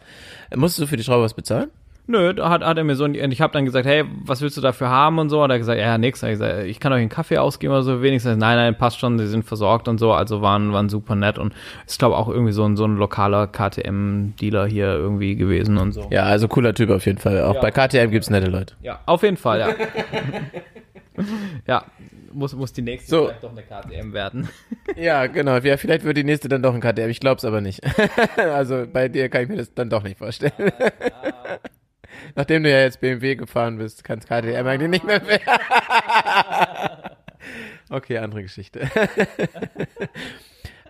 Musstest 0.55 0.83
du 0.83 0.87
für 0.87 0.97
die 0.97 1.03
Schraube 1.03 1.23
was 1.23 1.33
bezahlen? 1.33 1.69
Nö, 2.09 2.33
da 2.33 2.49
hat, 2.49 2.63
hat 2.63 2.77
er 2.77 2.85
mir 2.85 2.95
so, 2.95 3.03
und 3.03 3.15
ich 3.15 3.41
habe 3.41 3.51
dann 3.51 3.65
gesagt, 3.65 3.85
hey, 3.85 4.05
was 4.23 4.41
willst 4.41 4.55
du 4.55 4.61
dafür 4.61 4.87
haben 4.87 5.19
und 5.19 5.27
so, 5.29 5.43
und 5.43 5.49
er 5.49 5.55
hat 5.55 5.59
gesagt, 5.59 5.77
ja, 5.77 5.97
nix, 5.97 6.23
ich, 6.23 6.29
gesagt, 6.29 6.63
ich 6.63 6.79
kann 6.79 6.93
euch 6.93 7.01
einen 7.01 7.09
Kaffee 7.09 7.37
ausgeben 7.37 7.73
oder 7.73 7.83
so, 7.83 8.01
wenigstens, 8.01 8.37
nein, 8.37 8.55
nein, 8.55 8.77
passt 8.77 8.97
schon, 8.99 9.19
sie 9.19 9.27
sind 9.27 9.43
versorgt 9.43 9.89
und 9.89 9.97
so, 9.97 10.13
also 10.13 10.41
waren, 10.41 10.71
waren 10.71 10.87
super 10.87 11.15
nett 11.15 11.37
und 11.37 11.53
ist, 11.85 11.99
glaube 11.99 12.15
auch 12.15 12.29
irgendwie 12.29 12.53
so 12.53 12.63
ein, 12.63 12.77
so 12.77 12.85
ein 12.85 12.95
lokaler 12.95 13.47
KTM-Dealer 13.47 14.67
hier 14.67 14.93
irgendwie 14.93 15.35
gewesen 15.35 15.77
und 15.77 15.91
so. 15.91 16.07
Ja, 16.09 16.23
also 16.23 16.47
cooler 16.47 16.73
Typ 16.73 16.91
auf 16.91 17.05
jeden 17.05 17.17
Fall. 17.17 17.43
Auch 17.43 17.55
Ja. 17.55 17.59
bei 17.61 17.71
KTM 17.71 18.09
gibt's 18.09 18.29
nette 18.29 18.49
Leute. 18.49 18.75
Ja, 18.81 19.01
auf 19.05 19.23
jeden 19.23 19.35
Fall, 19.35 19.59
ja. 19.59 19.67
ja, 21.65 21.85
muss, 22.31 22.53
muss 22.53 22.73
die 22.73 22.81
nächste 22.81 23.09
So. 23.09 23.25
vielleicht 23.25 23.43
doch 23.43 23.51
eine 23.51 23.63
KTM 23.63 24.13
werden. 24.13 24.49
Ja, 24.95 25.27
genau. 25.27 25.57
Ja, 25.57 25.77
vielleicht 25.77 26.03
wird 26.05 26.17
die 26.17 26.23
nächste 26.23 26.49
dann 26.49 26.63
doch 26.63 26.73
ein 26.73 26.81
KTM. 26.81 27.09
Ich 27.09 27.19
glaub's 27.19 27.45
aber 27.45 27.61
nicht. 27.61 27.81
also 28.37 28.87
bei 28.91 29.09
dir 29.09 29.29
kann 29.29 29.43
ich 29.43 29.49
mir 29.49 29.57
das 29.57 29.73
dann 29.73 29.89
doch 29.89 30.01
nicht 30.01 30.17
vorstellen. 30.17 30.53
Nachdem 32.35 32.63
du 32.63 32.71
ja 32.71 32.79
jetzt 32.79 32.99
BMW 32.99 33.35
gefahren 33.35 33.77
bist, 33.77 34.03
kannst 34.03 34.27
KTM 34.27 34.65
eigentlich 34.65 34.89
nicht 34.89 35.03
mehr 35.05 35.21
mehr. 35.21 35.39
okay, 37.89 38.17
andere 38.17 38.41
Geschichte. 38.41 38.89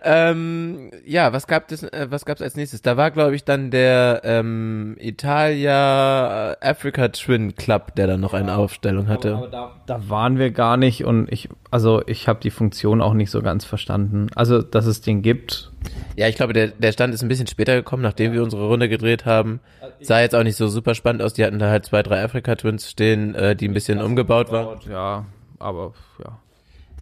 Ähm, 0.02 0.90
ja, 1.04 1.32
was 1.32 1.46
gab 1.46 1.70
es, 1.70 1.82
äh, 1.82 2.06
was 2.10 2.24
gab's 2.24 2.42
als 2.42 2.56
nächstes? 2.56 2.82
Da 2.82 2.96
war, 2.96 3.10
glaube 3.10 3.34
ich, 3.34 3.44
dann 3.44 3.70
der 3.70 4.20
ähm, 4.24 4.96
Italia 4.98 6.52
äh, 6.52 6.56
Africa 6.60 7.08
Twin 7.08 7.54
Club, 7.54 7.94
der 7.96 8.06
dann 8.06 8.20
noch 8.20 8.34
eine 8.34 8.56
Aufstellung 8.56 9.08
hatte. 9.08 9.36
Aber 9.36 9.48
da, 9.48 9.72
da 9.86 10.08
waren 10.08 10.38
wir 10.38 10.50
gar 10.50 10.76
nicht 10.76 11.04
und 11.04 11.30
ich, 11.32 11.48
also 11.70 12.02
ich 12.06 12.28
habe 12.28 12.40
die 12.40 12.50
Funktion 12.50 13.00
auch 13.00 13.14
nicht 13.14 13.30
so 13.30 13.42
ganz 13.42 13.64
verstanden. 13.64 14.28
Also, 14.34 14.62
dass 14.62 14.86
es 14.86 15.00
den 15.00 15.22
gibt. 15.22 15.72
Ja, 16.16 16.28
ich 16.28 16.36
glaube, 16.36 16.52
der, 16.52 16.68
der 16.68 16.92
Stand 16.92 17.14
ist 17.14 17.22
ein 17.22 17.28
bisschen 17.28 17.46
später 17.46 17.74
gekommen, 17.74 18.02
nachdem 18.02 18.32
wir 18.32 18.42
unsere 18.42 18.66
Runde 18.66 18.88
gedreht 18.88 19.24
haben. 19.24 19.60
Sah 20.00 20.20
jetzt 20.20 20.34
auch 20.34 20.44
nicht 20.44 20.56
so 20.56 20.68
super 20.68 20.94
spannend 20.94 21.22
aus. 21.22 21.34
Die 21.34 21.44
hatten 21.44 21.58
da 21.58 21.70
halt 21.70 21.86
zwei, 21.86 22.02
drei 22.02 22.22
Africa 22.22 22.54
Twins 22.54 22.90
stehen, 22.90 23.34
äh, 23.34 23.56
die 23.56 23.68
ein 23.68 23.74
bisschen 23.74 24.00
umgebaut 24.00 24.52
waren. 24.52 24.78
Ja, 24.88 25.26
aber 25.58 25.92
ja. 26.22 26.38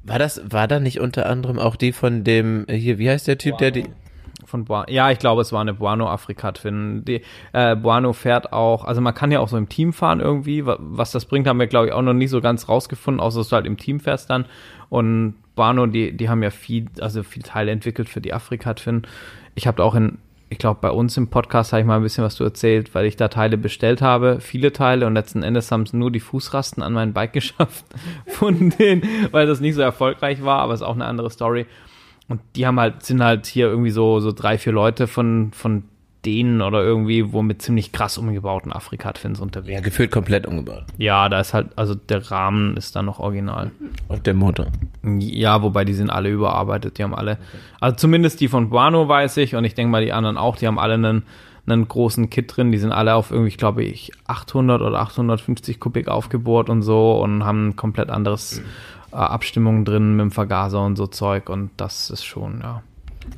War 0.06 0.18
das, 0.18 0.40
war 0.48 0.68
da 0.68 0.78
nicht 0.80 1.00
unter 1.00 1.26
anderem 1.28 1.58
auch 1.58 1.76
die 1.76 1.92
von 1.92 2.22
dem, 2.24 2.64
äh, 2.68 2.76
hier, 2.76 2.98
wie 2.98 3.08
heißt 3.10 3.26
der 3.26 3.38
Typ, 3.38 3.58
der 3.58 3.70
die, 3.72 3.84
Von 4.44 4.64
Buano. 4.64 4.86
Ja, 4.88 5.10
ich 5.10 5.18
glaube, 5.18 5.42
es 5.42 5.52
war 5.52 5.60
eine 5.60 5.74
Buano 5.74 6.08
Afrika 6.08 6.52
Twin. 6.52 7.04
Die, 7.04 7.22
äh, 7.52 7.74
Buano 7.74 8.12
fährt 8.12 8.52
auch, 8.52 8.84
also 8.84 9.00
man 9.00 9.12
kann 9.14 9.32
ja 9.32 9.40
auch 9.40 9.48
so 9.48 9.56
im 9.56 9.68
Team 9.68 9.92
fahren 9.92 10.20
irgendwie. 10.20 10.64
Wa- 10.64 10.76
Was 10.78 11.10
das 11.10 11.24
bringt, 11.24 11.48
haben 11.48 11.58
wir, 11.58 11.66
glaube 11.66 11.86
ich, 11.88 11.92
auch 11.92 12.02
noch 12.02 12.12
nicht 12.14 12.30
so 12.30 12.40
ganz 12.40 12.68
rausgefunden, 12.68 13.20
außer 13.20 13.40
dass 13.40 13.48
du 13.48 13.56
halt 13.56 13.66
im 13.66 13.76
Team 13.76 13.98
fährst 13.98 14.30
dann. 14.30 14.44
Und 14.88 15.34
Buano, 15.56 15.86
die, 15.86 16.16
die 16.16 16.28
haben 16.28 16.42
ja 16.44 16.50
viel, 16.50 16.86
also 17.00 17.24
viel 17.24 17.42
Teile 17.42 17.72
entwickelt 17.72 18.08
für 18.08 18.20
die 18.20 18.32
Afrika 18.32 18.74
Twin. 18.74 19.02
Ich 19.56 19.66
habe 19.66 19.82
auch 19.82 19.96
in, 19.96 20.18
ich 20.48 20.58
glaube, 20.58 20.78
bei 20.80 20.90
uns 20.90 21.16
im 21.16 21.28
Podcast 21.28 21.72
habe 21.72 21.80
ich 21.80 21.86
mal 21.86 21.96
ein 21.96 22.02
bisschen 22.02 22.22
was 22.22 22.36
zu 22.36 22.44
erzählt, 22.44 22.94
weil 22.94 23.06
ich 23.06 23.16
da 23.16 23.28
Teile 23.28 23.56
bestellt 23.58 24.00
habe, 24.00 24.40
viele 24.40 24.72
Teile 24.72 25.06
und 25.06 25.14
letzten 25.14 25.42
Endes 25.42 25.72
haben 25.72 25.82
es 25.82 25.92
nur 25.92 26.12
die 26.12 26.20
Fußrasten 26.20 26.82
an 26.82 26.92
mein 26.92 27.12
Bike 27.12 27.32
geschafft 27.34 27.84
von 28.26 28.70
denen, 28.70 29.02
weil 29.32 29.46
das 29.46 29.60
nicht 29.60 29.74
so 29.74 29.82
erfolgreich 29.82 30.44
war, 30.44 30.60
aber 30.60 30.74
ist 30.74 30.82
auch 30.82 30.94
eine 30.94 31.06
andere 31.06 31.30
Story. 31.30 31.66
Und 32.28 32.40
die 32.54 32.66
haben 32.66 32.78
halt, 32.78 33.04
sind 33.04 33.22
halt 33.22 33.46
hier 33.46 33.68
irgendwie 33.68 33.90
so, 33.90 34.20
so 34.20 34.32
drei, 34.32 34.58
vier 34.58 34.72
Leute 34.72 35.06
von, 35.06 35.52
von 35.52 35.84
denen 36.26 36.60
oder 36.60 36.82
irgendwie, 36.82 37.32
wo 37.32 37.42
mit 37.42 37.62
ziemlich 37.62 37.92
krass 37.92 38.18
umgebauten 38.18 38.72
Afrika-Twins 38.72 39.40
unterwegs. 39.40 39.72
ja, 39.72 39.80
gefühlt 39.80 40.10
komplett 40.10 40.46
umgebaut. 40.46 40.84
Ja, 40.98 41.28
da 41.28 41.40
ist 41.40 41.54
halt, 41.54 41.68
also 41.76 41.94
der 41.94 42.30
Rahmen 42.30 42.76
ist 42.76 42.96
dann 42.96 43.06
noch 43.06 43.20
original. 43.20 43.70
Und 44.08 44.26
der 44.26 44.34
Motor. 44.34 44.66
Ja, 45.04 45.62
wobei 45.62 45.84
die 45.84 45.94
sind 45.94 46.10
alle 46.10 46.28
überarbeitet, 46.28 46.98
die 46.98 47.04
haben 47.04 47.14
alle, 47.14 47.38
also 47.80 47.96
zumindest 47.96 48.40
die 48.40 48.48
von 48.48 48.68
Buano 48.68 49.08
weiß 49.08 49.36
ich 49.38 49.54
und 49.54 49.64
ich 49.64 49.74
denke 49.74 49.90
mal 49.90 50.04
die 50.04 50.12
anderen 50.12 50.36
auch, 50.36 50.56
die 50.56 50.66
haben 50.66 50.78
alle 50.78 50.94
einen, 50.94 51.22
einen 51.66 51.86
großen 51.86 52.28
Kit 52.28 52.56
drin, 52.56 52.72
die 52.72 52.78
sind 52.78 52.92
alle 52.92 53.14
auf 53.14 53.30
irgendwie, 53.30 53.56
glaube 53.56 53.84
ich, 53.84 54.10
800 54.26 54.82
oder 54.82 54.98
850 54.98 55.78
Kubik 55.78 56.08
aufgebohrt 56.08 56.68
und 56.68 56.82
so 56.82 57.20
und 57.22 57.44
haben 57.44 57.68
ein 57.68 57.76
komplett 57.76 58.10
anderes 58.10 58.60
äh, 59.12 59.16
Abstimmung 59.16 59.84
drin 59.84 60.16
mit 60.16 60.24
dem 60.24 60.30
Vergaser 60.32 60.84
und 60.84 60.96
so 60.96 61.06
Zeug 61.06 61.48
und 61.48 61.70
das 61.76 62.10
ist 62.10 62.24
schon, 62.24 62.60
ja. 62.62 62.82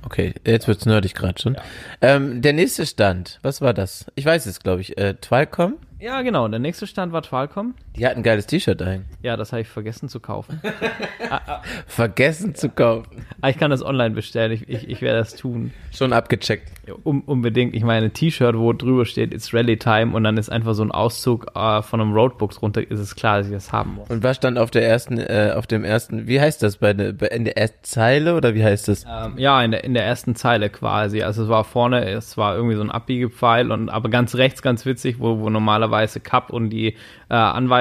Okay, 0.05 0.35
jetzt 0.47 0.69
wird's 0.69 0.87
nerdig 0.87 1.15
gerade 1.15 1.41
schon. 1.41 1.57
Ähm, 2.01 2.43
der 2.43 2.53
nächste 2.53 2.87
Stand, 2.87 3.39
was 3.43 3.61
war 3.61 3.75
das? 3.75 4.07
Ich 4.15 4.25
weiß 4.25 4.47
es, 4.47 4.61
glaube 4.61 4.81
ich. 4.81 4.97
Äh, 4.99 5.15
Twilcom? 5.15 5.75
Ja, 6.01 6.23
genau, 6.23 6.47
der 6.47 6.61
nächste 6.61 6.87
Stand 6.87 7.13
war 7.13 7.23
Twalcom. 7.23 7.75
Die 7.99 8.07
hat 8.07 8.17
ein 8.17 8.23
geiles 8.23 8.47
T-Shirt 8.47 8.81
dahin. 8.81 9.05
Ja, 9.23 9.37
das 9.37 9.53
habe 9.53 9.63
ich 9.63 9.69
vergessen 9.69 10.09
zu 10.09 10.21
kaufen. 10.21 10.61
Vergessen 11.87 12.55
zu 12.55 12.69
kaufen. 12.69 13.25
Aber 13.41 13.51
ich 13.51 13.59
kann 13.59 13.71
das 13.71 13.85
online 13.85 14.15
bestellen, 14.15 14.53
ich, 14.53 14.69
ich, 14.69 14.89
ich 14.89 15.03
werde 15.03 15.19
das 15.19 15.35
tun. 15.35 15.73
Schon 15.93 16.13
abgecheckt. 16.13 16.71
Um, 17.03 17.23
unbedingt. 17.23 17.75
Ich 17.75 17.83
meine, 17.83 18.07
ein 18.07 18.13
T-Shirt, 18.13 18.57
wo 18.57 18.73
drüber 18.73 19.05
steht, 19.05 19.35
it's 19.35 19.53
Rally 19.53 19.77
Time 19.77 20.15
und 20.15 20.25
dann 20.25 20.37
ist 20.37 20.49
einfach 20.49 20.75
so 20.75 20.83
ein 20.83 20.93
Auszug 20.93 21.49
äh, 21.55 21.83
von 21.83 22.01
einem 22.01 22.13
Roadbook 22.13 22.53
drunter, 22.53 22.89
ist 22.89 23.01
es 23.01 23.17
klar, 23.17 23.39
dass 23.39 23.49
ich 23.49 23.53
das 23.53 23.73
haben 23.73 23.97
muss. 23.97 24.09
Und 24.09 24.23
was 24.23 24.37
stand 24.37 24.59
auf 24.59 24.71
der 24.71 24.89
ersten, 24.89 25.19
äh, 25.19 25.53
auf 25.57 25.67
dem 25.67 25.85
ersten, 25.85 26.29
wie 26.29 26.41
heißt 26.41 26.63
das, 26.63 26.77
bei 26.77 26.95
der, 26.95 27.13
bei, 27.13 27.27
in 27.27 27.45
der 27.45 27.59
ersten 27.59 27.83
Zeile 27.83 28.37
oder 28.37 28.55
wie 28.55 28.65
heißt 28.65 28.89
das? 28.89 29.05
Ähm, 29.05 29.35
ja, 29.37 29.63
in 29.63 29.73
der, 29.73 29.85
in 29.85 29.95
der 29.95 30.05
ersten 30.05 30.37
Zeile 30.37 30.71
quasi. 30.71 31.23
Also 31.23 31.43
es 31.43 31.49
war 31.49 31.65
vorne, 31.65 32.09
es 32.09 32.37
war 32.37 32.55
irgendwie 32.55 32.77
so 32.77 32.83
ein 32.83 32.91
Abbiegepfeil 32.91 33.73
und 33.73 33.89
aber 33.89 34.09
ganz 34.09 34.37
rechts, 34.37 34.63
ganz 34.63 34.87
witzig, 34.87 35.17
wo, 35.19 35.41
wo 35.41 35.51
normalerweise 35.51 36.21
Cup 36.21 36.51
und 36.51 36.71
die 36.71 36.95
äh, 37.29 37.35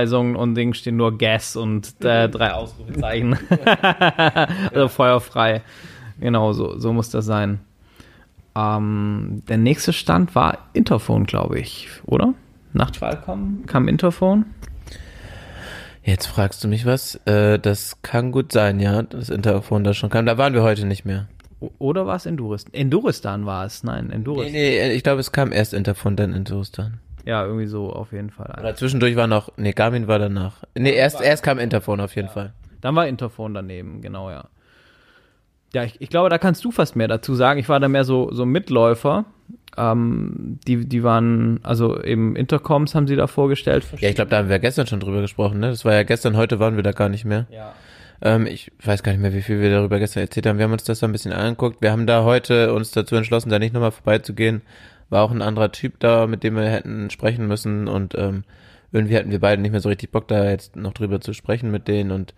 Anweisungen 0.08 0.36
und 0.36 0.56
Ding 0.56 0.74
stehen 0.74 0.96
nur 0.98 1.18
Gas 1.18 1.56
und 1.56 1.94
äh, 2.04 2.30
drei 2.30 2.54
Ausrufezeichen. 2.54 3.38
also 4.74 4.88
feuerfrei. 4.88 5.62
Genau, 6.20 6.54
so, 6.54 6.78
so 6.80 6.94
muss 6.94 7.10
das 7.10 7.26
sein. 7.26 7.60
Ähm, 8.56 9.44
der 9.48 9.58
nächste 9.58 9.94
Stand 9.94 10.34
war 10.34 10.70
Interphone, 10.74 11.26
glaube 11.26 11.60
ich, 11.60 11.90
oder? 12.06 12.34
Nach 12.74 12.92
Qualcomm 12.92 13.64
kam 13.68 13.88
Interphone. 13.88 14.46
Jetzt 16.04 16.28
fragst 16.28 16.64
du 16.64 16.68
mich 16.68 16.86
was. 16.86 17.16
Äh, 17.26 17.60
das 17.60 18.02
kann 18.02 18.32
gut 18.32 18.52
sein, 18.52 18.80
ja, 18.80 19.04
das 19.04 19.30
Interphone 19.30 19.84
da 19.84 19.94
schon 19.94 20.10
kam. 20.10 20.26
Da 20.26 20.38
waren 20.38 20.54
wir 20.54 20.64
heute 20.64 20.86
nicht 20.86 21.06
mehr. 21.06 21.28
Oder 21.80 22.06
war 22.06 22.16
es 22.16 22.26
Enduristan? 22.26 22.74
Enduristan 22.74 23.46
war 23.46 23.66
es, 23.66 23.84
nein, 23.84 24.08
Nee, 24.08 24.16
Enduristan. 24.16 24.52
nee, 24.54 24.92
ich 24.94 25.04
glaube, 25.04 25.20
es 25.20 25.32
kam 25.32 25.52
erst 25.52 25.74
Interphone, 25.74 26.16
dann 26.16 26.34
Interphone. 26.34 27.00
Ja, 27.28 27.44
irgendwie 27.44 27.66
so 27.66 27.92
auf 27.92 28.14
jeden 28.14 28.30
Fall. 28.30 28.56
Oder 28.58 28.74
zwischendurch 28.74 29.18
war 29.18 29.28
noch, 29.28 29.52
nee, 29.58 29.74
Garmin 29.74 30.08
war 30.08 30.18
danach. 30.18 30.64
Nee, 30.76 30.94
erst, 30.94 31.20
erst 31.20 31.44
kam 31.44 31.60
Interphone 31.60 32.00
auf 32.00 32.16
jeden 32.16 32.30
Fall. 32.30 32.54
Dann 32.80 32.96
war 32.96 33.06
Interphone 33.06 33.54
daneben, 33.54 34.02
genau, 34.02 34.32
ja. 34.32 34.46
Ja, 35.74 35.84
ich, 35.84 36.00
ich 36.00 36.10
glaube, 36.10 36.30
da 36.30 36.38
kannst 36.38 36.64
du 36.64 36.72
fast 36.72 36.96
mehr 36.96 37.10
dazu 37.10 37.36
sagen. 37.36 37.60
Ich 37.60 37.68
war 37.68 37.82
da 37.82 37.90
mehr 37.90 38.06
so, 38.06 38.32
so 38.32 38.46
Mitläufer. 38.46 39.26
Ähm, 39.76 40.58
die, 40.66 40.88
die 40.88 41.04
waren, 41.04 41.60
also 41.64 42.02
eben 42.02 42.38
Intercoms 42.38 42.96
haben 42.96 43.08
sie 43.08 43.18
da 43.18 43.28
vorgestellt. 43.28 43.86
Ja, 44.00 44.08
ich 44.08 44.16
glaube, 44.16 44.32
da 44.32 44.38
haben 44.38 44.48
wir 44.48 44.60
gestern 44.60 44.88
schon 44.88 45.02
drüber 45.02 45.20
gesprochen, 45.20 45.60
ne? 45.60 45.68
Das 45.68 45.84
war 45.84 45.94
ja 45.94 46.04
gestern, 46.04 46.38
heute 46.38 46.60
waren 46.62 46.78
wir 46.78 46.84
da 46.84 46.94
gar 46.94 47.10
nicht 47.10 47.26
mehr. 47.26 47.46
Ja. 47.52 47.74
Ähm, 48.22 48.46
ich 48.46 48.72
weiß 48.82 49.04
gar 49.04 49.12
nicht 49.12 49.22
mehr, 49.22 49.34
wie 49.34 49.42
viel 49.42 49.60
wir 49.60 49.70
darüber 49.70 50.00
gestern 50.00 50.22
erzählt 50.22 50.46
haben. 50.46 50.60
Wir 50.60 50.64
haben 50.64 50.72
uns 50.72 50.86
das 50.86 51.00
so 51.00 51.06
ein 51.06 51.12
bisschen 51.12 51.34
angeguckt. 51.34 51.82
Wir 51.82 51.92
haben 51.92 52.08
da 52.08 52.24
heute 52.24 52.74
uns 52.74 52.92
dazu 52.92 53.18
entschlossen, 53.18 53.50
da 53.50 53.60
nicht 53.60 53.74
nochmal 53.74 53.92
vorbeizugehen. 53.92 54.62
War 55.10 55.24
auch 55.24 55.32
ein 55.32 55.42
anderer 55.42 55.72
Typ 55.72 56.00
da, 56.00 56.28
mit 56.28 56.44
dem 56.44 56.56
wir 56.56 56.70
hätten 56.70 57.10
sprechen 57.10 57.48
müssen 57.48 57.88
und 57.88 58.16
ähm, 58.16 58.44
irgendwie 58.92 59.18
hatten 59.18 59.32
wir 59.32 59.40
beide 59.40 59.62
nicht 59.62 59.72
mehr 59.72 59.82
so 59.82 59.90
richtig 59.90 60.12
Bock, 60.12 60.28
da 60.28 60.50
jetzt 60.50 60.76
noch 60.76 60.94
drüber 60.94 61.22
zu 61.22 61.34
sprechen 61.34 61.72
mit 61.72 61.88
denen 61.88 62.12
und 62.12 62.34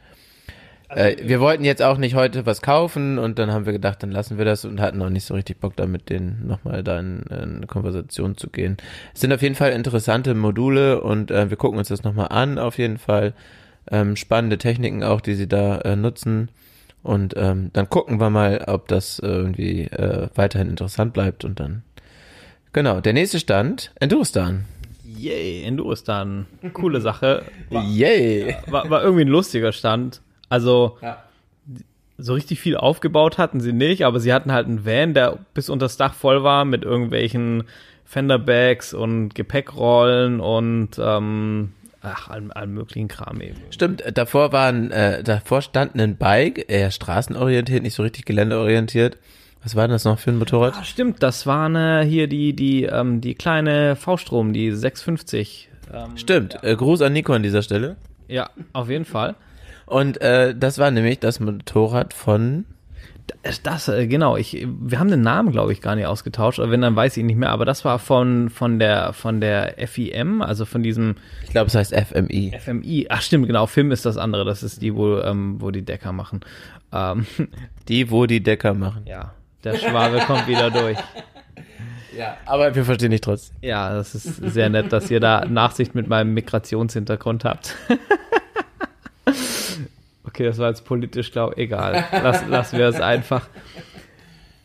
äh, 0.90 1.16
wir 1.22 1.40
wollten 1.40 1.64
jetzt 1.64 1.84
auch 1.84 1.98
nicht 1.98 2.16
heute 2.16 2.46
was 2.46 2.62
kaufen 2.62 3.20
und 3.20 3.38
dann 3.38 3.52
haben 3.52 3.66
wir 3.66 3.74
gedacht, 3.74 4.02
dann 4.02 4.12
lassen 4.12 4.38
wir 4.38 4.46
das 4.46 4.66
und 4.66 4.82
hatten 4.82 5.02
auch 5.02 5.10
nicht 5.10 5.26
so 5.26 5.36
richtig 5.36 5.60
Bock, 5.60 5.76
da 5.76 5.86
mit 5.86 6.10
denen 6.10 6.48
nochmal 6.48 6.84
da 6.84 7.00
in, 7.00 7.24
in 7.30 7.58
eine 7.58 7.68
Konversation 7.68 8.38
zu 8.38 8.50
gehen. 8.50 8.78
Es 9.14 9.22
sind 9.22 9.32
auf 9.32 9.42
jeden 9.42 9.56
Fall 9.56 9.72
interessante 9.72 10.34
Module 10.34 11.02
und 11.02 11.30
äh, 11.32 11.50
wir 11.50 11.58
gucken 11.58 11.78
uns 11.78 11.90
das 11.90 12.04
nochmal 12.04 12.30
an, 12.30 12.58
auf 12.58 12.78
jeden 12.78 12.98
Fall. 12.98 13.34
Ähm, 13.92 14.16
spannende 14.16 14.58
Techniken 14.58 15.04
auch, 15.04 15.22
die 15.22 15.34
sie 15.34 15.48
da 15.48 15.80
äh, 15.80 15.96
nutzen. 15.96 16.50
Und 17.02 17.34
ähm, 17.38 17.70
dann 17.74 17.90
gucken 17.90 18.20
wir 18.20 18.30
mal, 18.30 18.66
ob 18.68 18.88
das 18.88 19.20
irgendwie 19.20 19.84
äh, 19.84 20.28
weiterhin 20.36 20.70
interessant 20.70 21.14
bleibt 21.14 21.46
und 21.46 21.60
dann. 21.60 21.84
Genau, 22.74 23.02
der 23.02 23.14
nächste 23.14 23.40
Stand, 23.40 23.92
Enduristan. 24.00 24.66
Yay, 25.04 25.64
Enduristan. 25.64 26.46
Coole 26.74 27.02
Sache. 27.02 27.44
Yay! 27.70 28.56
War, 28.68 28.90
war 28.90 29.04
irgendwie 29.04 29.26
ein 29.26 29.30
lustiger 29.30 29.72
Stand. 29.72 30.22
Also, 30.50 30.98
so 32.18 32.34
richtig 32.34 32.60
viel 32.60 32.78
aufgebaut 32.78 33.38
hatten 33.38 33.60
sie 33.60 33.74
nicht, 33.74 34.06
aber 34.06 34.20
sie 34.20 34.34
hatten 34.34 34.52
halt 34.52 34.68
einen 34.68 34.86
Van, 34.86 35.14
der 35.14 35.40
bis 35.54 35.70
unter 35.70 35.86
das 35.86 35.98
Dach 35.98 36.14
voll 36.14 36.44
war 36.44 36.66
mit 36.66 36.84
irgendwelchen 36.84 37.64
Fenderbags 38.06 38.94
und 38.94 39.36
Gepäckrollen 39.36 40.40
und 40.40 40.92
ähm, 41.00 41.74
ach, 42.02 42.30
allem, 42.30 42.52
allem 42.52 42.74
möglichen 42.74 43.08
Kram 43.08 43.40
eben. 43.42 43.58
Stimmt, 43.70 44.02
äh, 44.02 44.12
davor 44.12 44.52
waren, 44.52 44.92
äh, 44.92 45.24
davor 45.24 45.62
stand 45.62 45.96
ein 45.96 46.18
Bike, 46.18 46.66
eher 46.70 46.92
straßenorientiert, 46.92 47.84
nicht 47.84 47.94
so 47.94 48.04
richtig 48.04 48.26
geländeorientiert. 48.26 49.18
Was 49.64 49.76
war 49.76 49.84
denn 49.88 49.92
das 49.92 50.06
noch 50.06 50.20
für 50.20 50.32
ein 50.32 50.38
Motorrad? 50.38 50.74
Ah, 50.78 50.84
stimmt, 50.84 51.22
das 51.22 51.46
war 51.46 51.68
ne, 51.70 52.02
hier 52.04 52.28
die, 52.28 52.54
die, 52.56 52.84
ähm, 52.84 53.20
die 53.22 53.36
kleine 53.36 53.96
V-Strom, 53.96 54.54
die 54.54 54.72
650. 54.72 55.70
Ähm, 55.94 56.18
Stimmt, 56.18 56.58
äh, 56.64 56.76
Gruß 56.76 57.02
an 57.02 57.14
Nico 57.14 57.34
an 57.34 57.44
dieser 57.44 57.62
Stelle. 57.62 57.98
ja, 58.28 58.50
auf 58.74 58.90
jeden 58.90 59.06
Fall. 59.06 59.36
Und 59.86 60.22
äh, 60.22 60.56
das 60.56 60.78
war 60.78 60.92
nämlich 60.92 61.20
das 61.20 61.40
Motorrad 61.40 62.14
von 62.14 62.66
Das, 63.44 63.62
das 63.64 63.88
äh, 63.90 64.06
genau, 64.08 64.38
ich, 64.38 64.66
wir 64.80 65.00
haben 65.00 65.10
den 65.10 65.22
Namen, 65.24 65.52
glaube 65.52 65.74
ich, 65.74 65.82
gar 65.82 65.96
nicht 65.96 66.06
ausgetauscht, 66.06 66.60
oder 66.60 66.70
wenn, 66.72 66.82
dann 66.82 66.96
weiß 66.96 67.18
ich 67.18 67.24
nicht 67.24 67.36
mehr, 67.38 67.50
aber 67.50 67.66
das 67.66 67.84
war 67.86 67.98
von, 68.00 68.50
von 68.52 68.78
der, 68.80 69.14
von 69.14 69.42
der 69.42 69.76
FIM, 69.88 70.42
also 70.44 70.66
von 70.66 70.84
diesem 70.84 71.16
Ich 71.44 71.50
glaube, 71.50 71.68
es 71.68 71.76
heißt 71.76 71.94
FMI. 71.94 72.54
FMI. 72.60 73.08
Ach, 73.10 73.22
stimmt, 73.22 73.48
genau, 73.48 73.66
FIM 73.66 73.92
ist 73.92 74.06
das 74.06 74.16
andere, 74.18 74.46
das 74.46 74.62
ist 74.64 74.82
die, 74.84 74.96
wo, 74.96 75.18
ähm, 75.20 75.56
wo 75.60 75.72
die 75.72 75.84
Decker 75.84 76.12
machen. 76.14 76.42
Ähm, 76.94 77.26
Die, 77.88 78.10
wo 78.12 78.26
die 78.28 78.42
Decker 78.44 78.74
machen. 78.76 79.04
ja, 79.06 79.34
der 79.64 79.78
Schwabe 79.78 80.20
kommt 80.20 80.48
wieder 80.48 80.72
durch. 80.72 80.98
Ja, 82.18 82.38
aber 82.46 82.76
wir 82.76 82.84
verstehen 82.84 83.12
dich 83.12 83.22
trotzdem. 83.22 83.56
Ja, 83.62 83.94
das 83.94 84.16
ist 84.16 84.36
sehr 84.36 84.70
nett, 84.70 84.92
dass 84.92 85.10
ihr 85.10 85.20
da 85.20 85.46
Nachsicht 85.46 85.96
mit 85.96 86.08
meinem 86.08 86.34
Migrationshintergrund 86.34 87.46
habt. 87.46 87.76
okay, 90.26 90.46
das 90.46 90.58
war 90.58 90.70
jetzt 90.70 90.86
politisch, 90.86 91.32
glaube 91.32 91.54
ich, 91.56 91.64
egal. 91.64 92.04
Lass, 92.12 92.46
lassen 92.48 92.78
wir 92.78 92.88
es 92.88 93.00
einfach. 93.00 93.48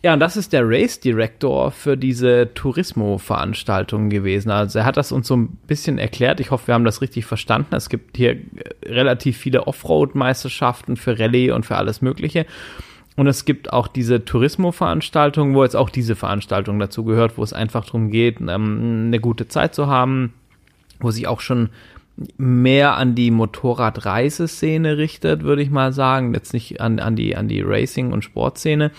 Ja, 0.05 0.13
und 0.13 0.21
das 0.21 0.37
ist 0.37 0.53
der 0.53 0.69
Race 0.69 1.01
Director 1.01 1.71
für 1.71 1.97
diese 1.97 2.53
Turismo-Veranstaltung 2.53 4.11
gewesen. 4.11 4.51
Also 4.51 4.81
er 4.81 4.85
hat 4.85 4.99
das 4.99 5.13
uns 5.13 5.27
so 5.27 5.35
ein 5.35 5.57
bisschen 5.67 5.99
erklärt. 5.99 6.41
Ich 6.41 6.51
hoffe, 6.51 6.67
wir 6.67 6.75
haben 6.75 6.85
das 6.85 7.01
richtig 7.01 7.25
verstanden. 7.25 7.75
Es 7.75 7.89
gibt 7.89 8.19
hier 8.19 8.37
relativ 8.85 9.39
viele 9.39 9.67
Offroad-Meisterschaften 9.67 10.97
für 10.97 11.19
Rallye 11.19 11.53
und 11.53 11.65
für 11.65 11.77
alles 11.77 12.03
Mögliche. 12.03 12.45
Und 13.17 13.27
es 13.27 13.45
gibt 13.45 13.73
auch 13.73 13.87
diese 13.87 14.25
Tourismo-Veranstaltung, 14.25 15.55
wo 15.55 15.63
jetzt 15.63 15.77
auch 15.77 15.91
diese 15.91 16.17
Veranstaltung 16.17 16.79
dazu 16.79 17.05
gehört, 17.05 17.39
wo 17.39 17.43
es 17.43 17.53
einfach 17.53 17.85
darum 17.85 18.11
geht, 18.11 18.41
ähm, 18.41 19.05
eine 19.07 19.21
gute 19.21 19.47
Zeit 19.47 19.75
zu 19.75 19.87
haben, 19.87 20.33
wo 21.01 21.11
sich 21.11 21.27
auch 21.29 21.41
schon 21.41 21.71
mehr 22.37 22.97
an 22.97 23.15
die 23.15 23.31
Motorradreiseszene 23.31 24.97
richtet, 24.97 25.43
würde 25.43 25.63
ich 25.63 25.71
mal 25.71 25.93
sagen. 25.93 26.33
Jetzt 26.33 26.53
nicht 26.53 26.81
an, 26.81 27.01
an 27.01 27.17
die, 27.17 27.37
an 27.37 27.49
die 27.49 27.61
Racing- 27.61 28.13
und 28.13 28.23
Sportszene. 28.23 28.93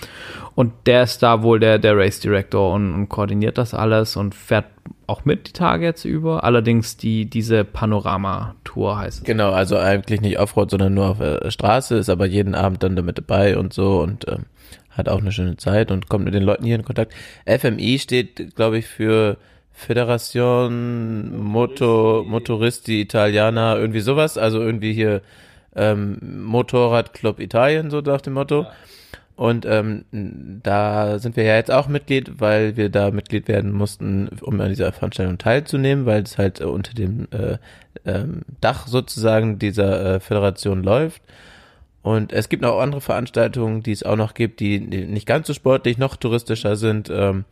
Und 0.54 0.74
der 0.86 1.04
ist 1.04 1.20
da 1.20 1.42
wohl 1.42 1.60
der, 1.60 1.80
der 1.80 1.98
Race 1.98 2.20
Director 2.20 2.74
und, 2.74 2.94
und 2.94 3.10
koordiniert 3.10 3.58
das 3.58 3.74
alles 3.74 4.18
und 4.18 4.36
fährt 4.36 4.66
auch 5.08 5.26
mit 5.26 5.48
die 5.48 5.54
Tage 5.54 5.86
jetzt 5.86 6.06
über. 6.06 6.44
Allerdings 6.44 6.98
die, 6.98 7.26
diese 7.26 7.64
Panorama-Tour 7.64 8.98
heißt 9.00 9.20
es. 9.20 9.24
Genau, 9.24 9.52
also 9.52 9.78
eigentlich 9.78 10.22
nicht 10.22 10.40
Offroad, 10.40 10.72
sondern 10.72 10.94
nur 10.94 11.10
auf 11.10 11.18
der 11.20 11.52
Straße, 11.52 11.96
ist 11.96 12.10
aber 12.10 12.26
jeden 12.26 12.56
Abend 12.56 12.84
dann 12.84 12.96
damit 12.96 13.18
dabei 13.18 13.58
und 13.58 13.74
so 13.74 14.02
und 14.02 14.28
ähm, 14.28 14.46
hat 14.90 15.10
auch 15.10 15.20
eine 15.20 15.32
schöne 15.32 15.58
Zeit 15.58 15.92
und 15.92 16.10
kommt 16.10 16.26
mit 16.26 16.34
den 16.34 16.44
Leuten 16.44 16.66
hier 16.66 16.76
in 16.76 16.86
Kontakt. 16.86 17.14
FMI 17.46 18.00
steht, 18.00 18.56
glaube 18.56 18.78
ich, 18.78 18.88
für 18.88 19.38
Federation 19.72 21.38
Moto, 21.38 22.24
Motoristi 22.26 23.02
Italiana, 23.02 23.78
irgendwie 23.78 24.00
sowas, 24.00 24.38
also 24.38 24.62
irgendwie 24.62 24.94
hier 24.94 25.22
ähm, 25.76 26.18
Motorradclub 26.46 27.40
Italien, 27.40 27.90
so 27.92 28.00
nach 28.00 28.22
dem 28.22 28.34
Motto. 28.34 28.66
Und 29.36 29.66
ähm, 29.66 30.06
da 30.64 31.20
sind 31.20 31.36
wir 31.36 31.44
ja 31.44 31.56
jetzt 31.56 31.72
auch 31.72 31.90
Mitglied, 31.90 32.40
weil 32.40 32.78
wir 32.78 32.90
da 32.90 33.12
Mitglied 33.12 33.50
werden 33.50 33.74
mussten, 33.74 34.30
um 34.42 34.62
an 34.62 34.70
dieser 34.70 34.94
Veranstaltung 34.94 35.38
teilzunehmen, 35.38 36.06
weil 36.06 36.24
es 36.24 36.38
halt 36.38 36.62
äh, 36.62 36.66
unter 36.66 36.94
dem 36.94 37.28
äh, 37.32 37.58
ähm, 38.06 38.44
Dach 38.62 38.88
sozusagen 38.88 39.60
dieser 39.60 40.16
äh, 40.16 40.20
Föderation 40.22 40.84
läuft. 40.84 41.22
Und 42.02 42.32
es 42.32 42.50
gibt 42.50 42.62
noch 42.62 42.80
andere 42.80 43.02
Veranstaltungen, 43.02 43.84
die 43.84 43.92
es 43.92 44.04
auch 44.04 44.16
noch 44.16 44.36
gibt, 44.36 44.60
die 44.60 44.80
nicht 44.80 45.26
ganz 45.26 45.48
so 45.48 45.54
sportlich, 45.54 45.98
noch 45.98 46.16
touristischer 46.16 46.76
sind. 46.76 47.10
Ähm, 47.10 47.46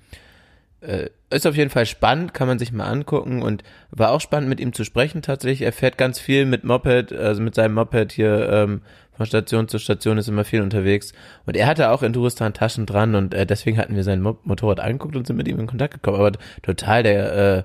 äh, 0.83 1.09
ist 1.29 1.47
auf 1.47 1.55
jeden 1.55 1.69
Fall 1.69 1.85
spannend, 1.85 2.33
kann 2.33 2.47
man 2.47 2.59
sich 2.59 2.71
mal 2.71 2.85
angucken 2.85 3.41
und 3.41 3.63
war 3.91 4.11
auch 4.11 4.21
spannend 4.21 4.49
mit 4.49 4.59
ihm 4.59 4.73
zu 4.73 4.83
sprechen 4.83 5.21
tatsächlich. 5.21 5.61
Er 5.61 5.73
fährt 5.73 5.97
ganz 5.97 6.19
viel 6.19 6.45
mit 6.45 6.63
Moped, 6.63 7.11
also 7.11 7.41
mit 7.41 7.55
seinem 7.55 7.73
Moped 7.73 8.11
hier 8.11 8.49
ähm, 8.49 8.81
von 9.15 9.25
Station 9.25 9.67
zu 9.67 9.79
Station 9.79 10.17
ist 10.17 10.27
immer 10.27 10.43
viel 10.43 10.61
unterwegs. 10.61 11.13
Und 11.45 11.55
er 11.55 11.67
hatte 11.67 11.91
auch 11.91 12.03
in 12.03 12.13
Duristan 12.13 12.53
Taschen 12.53 12.85
dran 12.85 13.15
und 13.15 13.33
äh, 13.33 13.45
deswegen 13.45 13.77
hatten 13.77 13.95
wir 13.95 14.03
sein 14.03 14.21
Mo 14.21 14.37
Motorrad 14.43 14.79
angeguckt 14.79 15.15
und 15.15 15.27
sind 15.27 15.37
mit 15.37 15.47
ihm 15.47 15.59
in 15.59 15.67
Kontakt 15.67 15.93
gekommen. 15.93 16.17
Aber 16.17 16.31
total 16.61 17.03
der 17.03 17.57
äh, 17.57 17.63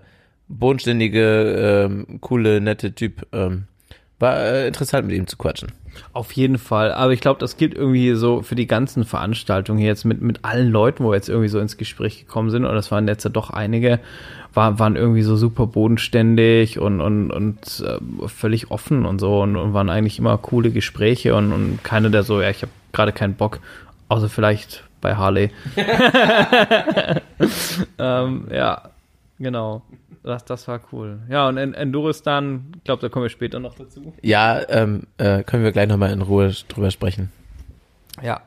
bodenständige, 0.48 1.86
ähm, 1.86 2.20
coole, 2.20 2.60
nette 2.60 2.94
Typ. 2.94 3.26
Ähm, 3.32 3.64
war 4.18 4.38
äh, 4.38 4.66
interessant 4.66 5.06
mit 5.06 5.16
ihm 5.16 5.26
zu 5.26 5.36
quatschen. 5.36 5.72
Auf 6.12 6.32
jeden 6.32 6.58
Fall. 6.58 6.92
Aber 6.92 7.12
ich 7.12 7.20
glaube, 7.20 7.40
das 7.40 7.56
gilt 7.56 7.74
irgendwie 7.74 8.14
so 8.14 8.42
für 8.42 8.54
die 8.54 8.66
ganzen 8.66 9.04
Veranstaltungen 9.04 9.78
hier 9.78 9.88
jetzt 9.88 10.04
mit, 10.04 10.20
mit 10.20 10.44
allen 10.44 10.70
Leuten, 10.70 11.04
wo 11.04 11.10
wir 11.10 11.16
jetzt 11.16 11.28
irgendwie 11.28 11.48
so 11.48 11.58
ins 11.58 11.76
Gespräch 11.76 12.20
gekommen 12.20 12.50
sind. 12.50 12.64
Und 12.64 12.74
das 12.74 12.90
waren 12.90 13.06
jetzt 13.08 13.24
ja 13.24 13.30
doch 13.30 13.50
einige, 13.50 14.00
war, 14.54 14.78
waren 14.78 14.96
irgendwie 14.96 15.22
so 15.22 15.36
super 15.36 15.66
bodenständig 15.66 16.78
und, 16.78 17.00
und, 17.00 17.30
und 17.30 17.84
äh, 17.86 18.28
völlig 18.28 18.70
offen 18.70 19.04
und 19.06 19.18
so 19.18 19.42
und, 19.42 19.56
und 19.56 19.74
waren 19.74 19.90
eigentlich 19.90 20.18
immer 20.18 20.36
coole 20.38 20.70
Gespräche 20.70 21.34
und, 21.34 21.52
und 21.52 21.82
keiner, 21.82 22.10
der 22.10 22.22
so, 22.22 22.40
ja, 22.40 22.50
ich 22.50 22.62
habe 22.62 22.72
gerade 22.92 23.12
keinen 23.12 23.34
Bock, 23.34 23.60
außer 24.08 24.28
vielleicht 24.28 24.84
bei 25.00 25.14
Harley. 25.14 25.50
ähm, 27.98 28.48
ja, 28.50 28.90
genau. 29.38 29.82
Das, 30.22 30.44
das 30.44 30.68
war 30.68 30.80
cool. 30.92 31.20
Ja, 31.28 31.48
und 31.48 31.56
en 31.56 31.74
Enduristan, 31.74 32.72
ich 32.76 32.84
glaube, 32.84 33.02
da 33.02 33.08
kommen 33.08 33.24
wir 33.24 33.30
später 33.30 33.60
noch 33.60 33.74
dazu. 33.74 34.12
Ja, 34.22 34.60
ähm, 34.68 35.06
äh, 35.18 35.42
können 35.42 35.64
wir 35.64 35.72
gleich 35.72 35.88
nochmal 35.88 36.12
in 36.12 36.22
Ruhe 36.22 36.52
drüber 36.68 36.90
sprechen. 36.90 37.30
Ja. 38.22 38.40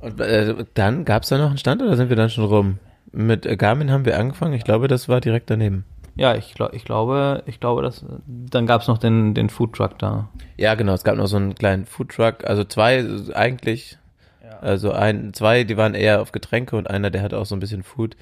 Und 0.00 0.20
äh, 0.20 0.64
dann 0.74 1.04
gab 1.04 1.22
es 1.22 1.28
da 1.28 1.38
noch 1.38 1.48
einen 1.48 1.58
Stand 1.58 1.82
oder 1.82 1.96
sind 1.96 2.08
wir 2.08 2.16
dann 2.16 2.30
schon 2.30 2.44
rum? 2.44 2.78
Mit 3.12 3.46
äh, 3.46 3.56
Garmin 3.56 3.90
haben 3.90 4.04
wir 4.04 4.18
angefangen. 4.18 4.54
Ich 4.54 4.64
glaube, 4.64 4.88
das 4.88 5.08
war 5.08 5.20
direkt 5.20 5.50
daneben. 5.50 5.84
Ja, 6.16 6.34
ich, 6.34 6.54
glaub, 6.54 6.72
ich 6.72 6.84
glaube, 6.84 7.44
ich 7.46 7.60
glaube, 7.60 7.82
dass 7.82 8.04
dann 8.26 8.66
gab 8.66 8.82
es 8.82 8.88
noch 8.88 8.98
den, 8.98 9.34
den 9.34 9.50
Foodtruck 9.50 9.98
da. 9.98 10.28
Ja, 10.56 10.74
genau. 10.74 10.94
Es 10.94 11.04
gab 11.04 11.16
noch 11.16 11.28
so 11.28 11.36
einen 11.36 11.54
kleinen 11.54 11.86
Foodtruck. 11.86 12.44
Also 12.44 12.64
zwei 12.64 13.04
eigentlich. 13.34 13.98
Also 14.60 14.92
ein, 14.92 15.32
zwei, 15.34 15.64
die 15.64 15.76
waren 15.76 15.94
eher 15.94 16.20
auf 16.20 16.32
Getränke 16.32 16.76
und 16.76 16.90
einer, 16.90 17.10
der 17.10 17.22
hat 17.22 17.34
auch 17.34 17.46
so 17.46 17.54
ein 17.54 17.60
bisschen 17.60 17.82
Food. 17.82 18.16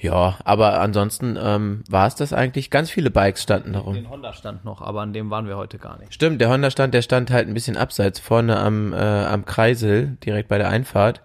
Ja, 0.00 0.38
aber 0.44 0.80
ansonsten 0.80 1.38
ähm, 1.40 1.84
war 1.88 2.06
es 2.06 2.14
das 2.14 2.32
eigentlich. 2.32 2.70
Ganz 2.70 2.90
viele 2.90 3.10
Bikes 3.10 3.42
standen 3.42 3.74
darum. 3.74 3.94
Den 3.94 4.08
Honda 4.08 4.32
stand 4.32 4.64
noch, 4.64 4.80
aber 4.80 5.02
an 5.02 5.12
dem 5.12 5.28
waren 5.28 5.46
wir 5.46 5.58
heute 5.58 5.76
gar 5.78 5.98
nicht. 5.98 6.14
Stimmt, 6.14 6.40
der 6.40 6.48
Honda 6.48 6.70
stand, 6.70 6.94
der 6.94 7.02
stand 7.02 7.30
halt 7.30 7.48
ein 7.48 7.54
bisschen 7.54 7.76
abseits 7.76 8.18
vorne 8.18 8.58
am, 8.58 8.94
äh, 8.94 8.96
am 8.96 9.44
Kreisel, 9.44 10.16
direkt 10.24 10.48
bei 10.48 10.56
der 10.56 10.70
Einfahrt. 10.70 11.20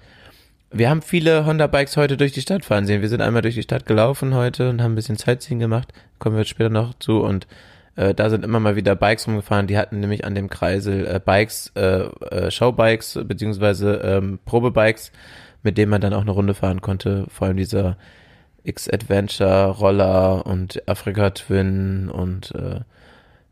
Wir 0.71 0.89
haben 0.89 1.01
viele 1.01 1.45
Honda-Bikes 1.45 1.95
heute 1.95 2.17
durch 2.17 2.33
die 2.33 2.41
Stadt 2.41 2.65
fahren 2.65 2.85
sehen. 2.85 3.01
Wir 3.01 3.07
sind 3.07 3.21
einmal 3.21 3.41
durch 3.41 3.55
die 3.55 3.61
Stadt 3.63 3.85
gelaufen 3.85 4.35
heute 4.35 4.69
und 4.69 4.81
haben 4.81 4.91
ein 4.91 4.95
bisschen 4.95 5.15
Sightseeing 5.15 5.59
gemacht. 5.59 5.93
Kommen 6.19 6.35
wir 6.35 6.41
jetzt 6.41 6.49
später 6.49 6.69
noch 6.69 6.95
zu 6.95 7.21
und 7.21 7.47
äh, 7.95 8.13
da 8.13 8.29
sind 8.29 8.43
immer 8.43 8.59
mal 8.59 8.75
wieder 8.75 8.93
Bikes 8.97 9.25
rumgefahren. 9.25 9.67
Die 9.67 9.77
hatten 9.77 10.01
nämlich 10.01 10.25
an 10.25 10.35
dem 10.35 10.49
Kreisel 10.49 11.07
äh, 11.07 11.21
Bikes, 11.23 11.71
äh, 11.75 12.07
äh, 12.09 12.51
Showbikes 12.51 13.19
beziehungsweise 13.23 14.01
ähm, 14.03 14.39
Probebikes, 14.43 15.13
mit 15.63 15.77
denen 15.77 15.91
man 15.91 16.01
dann 16.01 16.13
auch 16.13 16.23
eine 16.23 16.31
Runde 16.31 16.55
fahren 16.55 16.81
konnte. 16.81 17.25
Vor 17.29 17.47
allem 17.47 17.55
dieser 17.55 17.95
X-Adventure, 18.65 19.69
Roller 19.69 20.45
und 20.45 20.87
Africa 20.87 21.29
Twin 21.31 22.09
und 22.09 22.53
äh, 22.55 22.81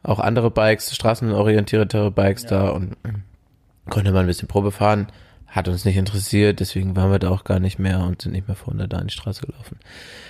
auch 0.04 0.20
andere 0.20 0.52
Bikes, 0.52 0.96
straßenorientiertere 0.96 2.12
Bikes 2.12 2.46
da 2.46 2.70
und 2.70 2.94
äh, 3.04 3.90
konnte 3.90 4.12
man 4.12 4.22
ein 4.22 4.28
bisschen 4.28 4.48
Probe 4.48 4.72
fahren. 4.72 5.08
Hat 5.48 5.68
uns 5.68 5.86
nicht 5.86 5.98
interessiert, 5.98 6.60
deswegen 6.60 6.96
waren 6.96 7.12
wir 7.12 7.20
da 7.20 7.30
auch 7.30 7.44
gar 7.44 7.60
nicht 7.60 7.78
mehr 7.78 8.00
und 8.00 8.24
sind 8.24 8.32
nicht 8.32 8.48
mehr 8.48 8.56
vorne 8.56 8.88
da 8.88 8.98
an 8.98 9.08
die 9.08 9.14
Straße 9.14 9.46
gelaufen. 9.46 9.78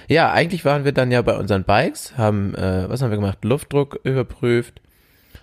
Ja, 0.09 0.31
eigentlich 0.31 0.65
waren 0.65 0.83
wir 0.83 0.91
dann 0.91 1.11
ja 1.11 1.21
bei 1.21 1.37
unseren 1.37 1.63
Bikes, 1.63 2.17
haben, 2.17 2.53
äh, 2.55 2.89
was 2.89 3.01
haben 3.01 3.09
wir 3.09 3.17
gemacht? 3.17 3.43
Luftdruck 3.45 3.99
überprüft, 4.03 4.81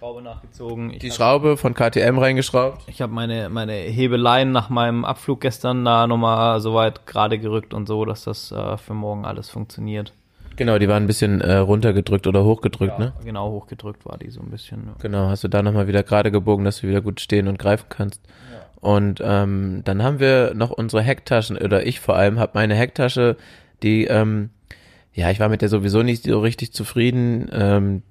Schraube 0.01 0.22
nachgezogen. 0.22 0.90
Ich 0.93 1.01
die 1.01 1.10
Schraube 1.10 1.59
von 1.59 1.74
KTM 1.74 2.16
reingeschraubt. 2.18 2.89
Ich 2.89 3.02
habe 3.02 3.12
meine, 3.12 3.51
meine 3.51 3.74
Hebeleien 3.74 4.51
nach 4.51 4.70
meinem 4.70 5.05
Abflug 5.05 5.43
gestern 5.43 5.85
da 5.85 6.06
nochmal 6.06 6.59
soweit 6.60 7.06
gerade 7.06 7.39
gerückt 7.39 7.74
und 7.74 7.86
so, 7.86 8.06
dass 8.06 8.24
das 8.24 8.51
äh, 8.51 8.78
für 8.78 8.94
morgen 8.94 9.27
alles 9.27 9.51
funktioniert. 9.51 10.14
Genau, 10.56 10.78
die 10.78 10.89
waren 10.89 11.05
ein 11.05 11.06
bisschen 11.06 11.43
äh, 11.43 11.56
runtergedrückt 11.56 12.27
oder 12.27 12.44
hochgedrückt, 12.44 12.98
ne? 12.98 13.12
Genau, 13.27 13.51
hochgedrückt 13.51 14.06
war 14.06 14.16
die 14.16 14.31
so 14.31 14.40
ein 14.40 14.48
bisschen. 14.48 14.86
ja. 14.86 14.94
Genau, 15.02 15.28
hast 15.28 15.44
du 15.44 15.48
da 15.48 15.60
nochmal 15.60 15.86
wieder 15.86 16.02
gerade 16.02 16.31
gebogen, 16.31 16.64
dass 16.64 16.81
du 16.81 16.89
wieder 16.89 17.02
gut 17.02 17.20
stehen 17.20 17.47
und 17.47 17.59
greifen 17.59 17.86
kannst. 17.90 18.22
Und 18.77 19.20
ähm, 19.22 19.82
dann 19.85 20.02
haben 20.02 20.18
wir 20.18 20.55
noch 20.55 20.70
unsere 20.70 21.02
Hecktaschen, 21.02 21.59
oder 21.59 21.86
ich 21.86 22.01
vor 22.01 22.16
allem 22.16 22.39
habe 22.39 22.52
meine 22.55 22.74
Hecktasche, 22.74 23.36
die, 23.82 24.06
ähm, 24.06 24.48
ja, 25.12 25.31
ich 25.31 25.40
war 25.40 25.51
mit 25.51 25.60
der 25.60 25.68
sowieso 25.68 26.02
nicht 26.02 26.24
so 26.24 26.40
richtig 26.40 26.72
zufrieden. 26.72 27.51
Ähm, 27.52 28.02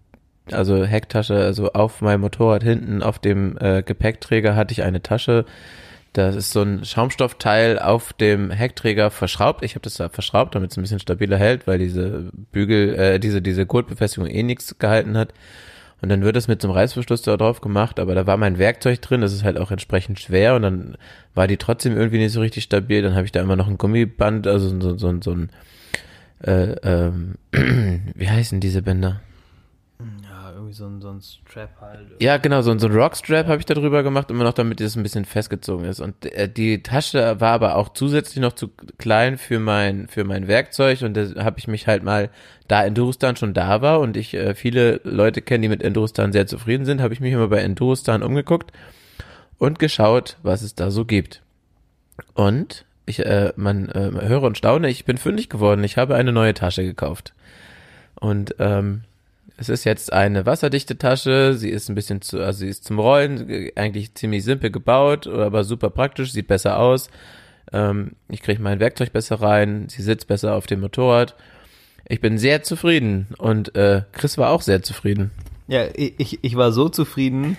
also 0.53 0.83
Hecktasche, 0.83 1.35
also 1.35 1.73
auf 1.73 2.01
meinem 2.01 2.21
Motorrad 2.21 2.63
hinten 2.63 3.03
auf 3.03 3.19
dem 3.19 3.57
äh, 3.59 3.83
Gepäckträger 3.83 4.55
hatte 4.55 4.71
ich 4.71 4.83
eine 4.83 5.01
Tasche. 5.01 5.45
Das 6.13 6.35
ist 6.35 6.51
so 6.51 6.61
ein 6.63 6.85
Schaumstoffteil 6.85 7.77
auf 7.77 8.13
dem 8.13 8.49
Heckträger 8.49 9.11
verschraubt. 9.11 9.63
Ich 9.63 9.75
habe 9.75 9.83
das 9.83 9.93
da 9.95 10.09
verschraubt, 10.09 10.55
damit 10.55 10.71
es 10.71 10.77
ein 10.77 10.81
bisschen 10.81 10.99
stabiler 10.99 11.37
hält, 11.37 11.67
weil 11.67 11.77
diese 11.77 12.31
Bügel, 12.51 12.95
äh, 12.95 13.19
diese 13.19 13.41
diese 13.41 13.65
Gurtbefestigung 13.65 14.27
eh 14.27 14.43
nichts 14.43 14.79
gehalten 14.79 15.17
hat. 15.17 15.33
Und 16.01 16.09
dann 16.09 16.23
wird 16.23 16.37
es 16.37 16.47
mit 16.47 16.61
so 16.61 16.67
einem 16.67 16.77
Reißverschluss 16.77 17.23
da 17.23 17.35
drauf 17.35 17.61
gemacht, 17.61 17.99
aber 17.99 18.15
da 18.15 18.25
war 18.25 18.37
mein 18.37 18.57
Werkzeug 18.57 19.01
drin, 19.01 19.21
das 19.21 19.33
ist 19.33 19.43
halt 19.43 19.57
auch 19.57 19.69
entsprechend 19.69 20.19
schwer 20.19 20.55
und 20.55 20.61
dann 20.61 20.97
war 21.35 21.47
die 21.47 21.57
trotzdem 21.57 21.97
irgendwie 21.97 22.19
nicht 22.19 22.31
so 22.31 22.39
richtig 22.39 22.63
stabil. 22.63 23.01
Dann 23.01 23.15
habe 23.15 23.25
ich 23.25 23.33
da 23.33 23.41
immer 23.41 23.57
noch 23.57 23.67
ein 23.67 23.77
Gummiband, 23.77 24.47
also 24.47 24.79
so, 24.79 24.97
so, 24.97 25.21
so 25.21 25.31
ein, 25.31 25.49
äh, 26.41 26.71
ähm, 26.83 27.35
wie 28.15 28.29
heißen 28.29 28.61
diese 28.61 28.81
Bänder? 28.81 29.19
Irgendwie 30.69 30.77
so 30.77 30.85
ein, 30.85 31.01
so 31.01 31.09
ein 31.09 31.21
Strap 31.21 31.81
halt. 31.81 31.99
Ja, 32.19 32.37
genau, 32.37 32.61
so, 32.61 32.77
so 32.77 32.87
ein 32.87 32.93
Rockstrap 32.93 33.47
habe 33.47 33.59
ich 33.59 33.65
da 33.65 33.73
drüber 33.73 34.03
gemacht, 34.03 34.29
immer 34.29 34.43
noch 34.43 34.53
damit 34.53 34.79
es 34.81 34.95
ein 34.95 35.03
bisschen 35.03 35.25
festgezogen 35.25 35.85
ist. 35.85 35.99
Und 35.99 36.25
äh, 36.25 36.47
die 36.47 36.83
Tasche 36.83 37.39
war 37.39 37.53
aber 37.53 37.75
auch 37.75 37.89
zusätzlich 37.89 38.41
noch 38.41 38.53
zu 38.53 38.69
klein 38.97 39.37
für 39.37 39.59
mein, 39.59 40.07
für 40.07 40.23
mein 40.23 40.47
Werkzeug 40.47 41.01
und 41.01 41.15
da 41.15 41.43
habe 41.43 41.59
ich 41.59 41.67
mich 41.67 41.87
halt 41.87 42.03
mal, 42.03 42.29
da 42.67 42.85
Endurostan 42.85 43.35
schon 43.35 43.53
da 43.53 43.81
war 43.81 43.99
und 43.99 44.15
ich 44.15 44.35
äh, 44.35 44.53
viele 44.53 45.01
Leute 45.03 45.41
kenne, 45.41 45.63
die 45.63 45.69
mit 45.69 45.81
Endurostan 45.81 46.31
sehr 46.31 46.45
zufrieden 46.45 46.85
sind, 46.85 47.01
habe 47.01 47.13
ich 47.13 47.19
mich 47.19 47.33
immer 47.33 47.47
bei 47.47 47.59
Endurostan 47.59 48.21
umgeguckt 48.21 48.71
und 49.57 49.79
geschaut, 49.79 50.37
was 50.43 50.61
es 50.61 50.75
da 50.75 50.91
so 50.91 51.05
gibt. 51.05 51.41
Und 52.35 52.85
ich, 53.05 53.25
äh, 53.25 53.53
man 53.55 53.89
äh, 53.89 54.11
höre 54.27 54.43
und 54.43 54.57
staune, 54.57 54.89
ich 54.89 55.05
bin 55.05 55.17
fündig 55.17 55.49
geworden. 55.49 55.83
Ich 55.83 55.97
habe 55.97 56.15
eine 56.15 56.31
neue 56.31 56.53
Tasche 56.53 56.83
gekauft. 56.83 57.33
Und 58.19 58.55
ähm, 58.59 59.01
es 59.59 59.67
ist 59.67 59.83
jetzt 59.83 60.13
eine 60.13 60.45
wasserdichte 60.45 60.97
Tasche. 60.97 61.53
Sie 61.53 61.69
ist 61.69 61.89
ein 61.89 61.95
bisschen 61.95 62.21
zu, 62.21 62.39
also 62.41 62.59
sie 62.59 62.69
ist 62.69 62.85
zum 62.85 62.97
Rollen 62.97 63.49
äh, 63.49 63.71
eigentlich 63.75 64.15
ziemlich 64.15 64.45
simpel 64.45 64.71
gebaut, 64.71 65.27
aber 65.27 65.65
super 65.65 65.89
praktisch, 65.89 66.31
sieht 66.31 66.47
besser 66.47 66.79
aus. 66.79 67.09
Ähm, 67.73 68.13
ich 68.29 68.41
kriege 68.41 68.61
mein 68.61 68.79
Werkzeug 68.79 69.11
besser 69.11 69.41
rein, 69.41 69.89
sie 69.89 70.01
sitzt 70.01 70.27
besser 70.27 70.55
auf 70.55 70.65
dem 70.65 70.79
Motorrad. 70.79 71.35
Ich 72.07 72.21
bin 72.21 72.37
sehr 72.37 72.63
zufrieden 72.63 73.27
und 73.37 73.75
äh, 73.75 74.03
Chris 74.13 74.37
war 74.37 74.49
auch 74.49 74.61
sehr 74.61 74.81
zufrieden. 74.81 75.31
Ja, 75.67 75.83
ich, 75.93 76.39
ich 76.41 76.55
war 76.55 76.71
so 76.71 76.87
zufrieden, 76.87 77.57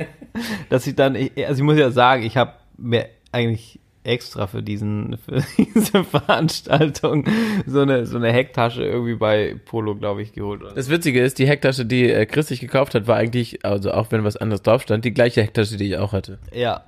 dass 0.68 0.86
ich 0.86 0.94
dann, 0.94 1.16
also 1.16 1.30
ich 1.36 1.62
muss 1.62 1.78
ja 1.78 1.90
sagen, 1.90 2.24
ich 2.24 2.36
habe 2.36 2.52
mir 2.76 3.06
eigentlich 3.32 3.80
extra 4.04 4.46
für 4.46 4.62
diesen 4.62 5.18
für 5.18 5.42
diese 5.58 6.04
Veranstaltung 6.04 7.24
so 7.66 7.80
eine 7.80 8.06
so 8.06 8.16
eine 8.16 8.32
Hecktasche 8.32 8.84
irgendwie 8.84 9.14
bei 9.14 9.56
Polo, 9.64 9.94
glaube 9.94 10.22
ich, 10.22 10.32
geholt. 10.32 10.62
Das 10.74 10.88
Witzige 10.90 11.22
ist, 11.22 11.38
die 11.38 11.46
Hecktasche, 11.46 11.86
die 11.86 12.10
äh, 12.10 12.26
Chris 12.26 12.48
sich 12.48 12.60
gekauft 12.60 12.94
hat, 12.94 13.06
war 13.06 13.16
eigentlich, 13.16 13.64
also 13.64 13.92
auch 13.92 14.10
wenn 14.10 14.24
was 14.24 14.36
anderes 14.36 14.62
drauf 14.62 14.82
stand, 14.82 15.04
die 15.04 15.14
gleiche 15.14 15.42
Hecktasche, 15.42 15.76
die 15.76 15.88
ich 15.88 15.98
auch 15.98 16.12
hatte. 16.12 16.38
Ja, 16.52 16.84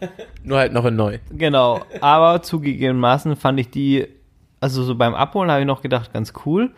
Nur 0.42 0.58
halt 0.58 0.72
noch 0.72 0.84
in 0.84 0.96
neu. 0.96 1.18
genau. 1.30 1.82
Aber 2.00 2.42
zugegebenermaßen 2.42 3.36
fand 3.36 3.60
ich 3.60 3.70
die, 3.70 4.06
also 4.60 4.82
so 4.82 4.94
beim 4.94 5.14
Abholen 5.14 5.50
habe 5.50 5.60
ich 5.60 5.66
noch 5.66 5.82
gedacht, 5.82 6.12
ganz 6.12 6.32
cool. 6.44 6.72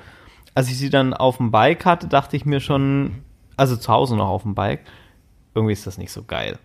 Als 0.55 0.69
ich 0.69 0.79
sie 0.79 0.91
dann 0.91 1.15
auf 1.15 1.37
dem 1.37 1.51
Bike 1.51 1.85
hatte, 1.85 2.09
dachte 2.09 2.37
ich 2.37 2.45
mir 2.45 2.61
schon, 2.61 3.23
also 3.57 3.77
zu 3.77 3.93
Hause 3.93 4.17
noch 4.17 4.29
auf 4.29 4.43
dem 4.43 4.55
Bike, 4.55 4.81
irgendwie 5.55 5.73
ist 5.73 5.87
das 5.87 5.99
nicht 5.99 6.13
so 6.13 6.23
geil. 6.25 6.59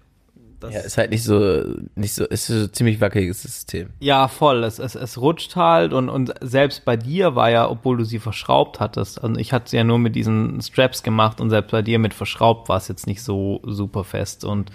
Das 0.61 0.73
Ja, 0.73 0.79
ist 0.81 0.97
halt 0.97 1.09
nicht 1.11 1.23
so, 1.23 1.63
nicht 1.95 2.13
so, 2.13 2.25
ist 2.25 2.45
so 2.47 2.53
ein 2.53 2.71
ziemlich 2.73 3.01
wackeliges 3.01 3.41
System. 3.41 3.89
Ja, 3.99 4.27
voll. 4.27 4.63
Es, 4.63 4.79
es, 4.79 4.95
es 4.95 5.19
rutscht 5.19 5.55
halt 5.55 5.91
und, 5.91 6.07
und 6.07 6.33
selbst 6.39 6.85
bei 6.85 6.95
dir 6.95 7.35
war 7.35 7.49
ja, 7.49 7.69
obwohl 7.69 7.97
du 7.97 8.03
sie 8.05 8.19
verschraubt 8.19 8.79
hattest, 8.79 9.23
also 9.23 9.35
ich 9.39 9.51
hatte 9.53 9.69
sie 9.71 9.77
ja 9.77 9.83
nur 9.83 9.99
mit 9.99 10.15
diesen 10.15 10.61
Straps 10.61 11.03
gemacht 11.03 11.41
und 11.41 11.49
selbst 11.49 11.71
bei 11.71 11.81
dir 11.81 11.99
mit 11.99 12.13
verschraubt 12.13 12.69
war 12.69 12.77
es 12.77 12.87
jetzt 12.87 13.07
nicht 13.07 13.23
so 13.23 13.59
super 13.63 14.03
fest 14.03 14.45
und 14.45 14.71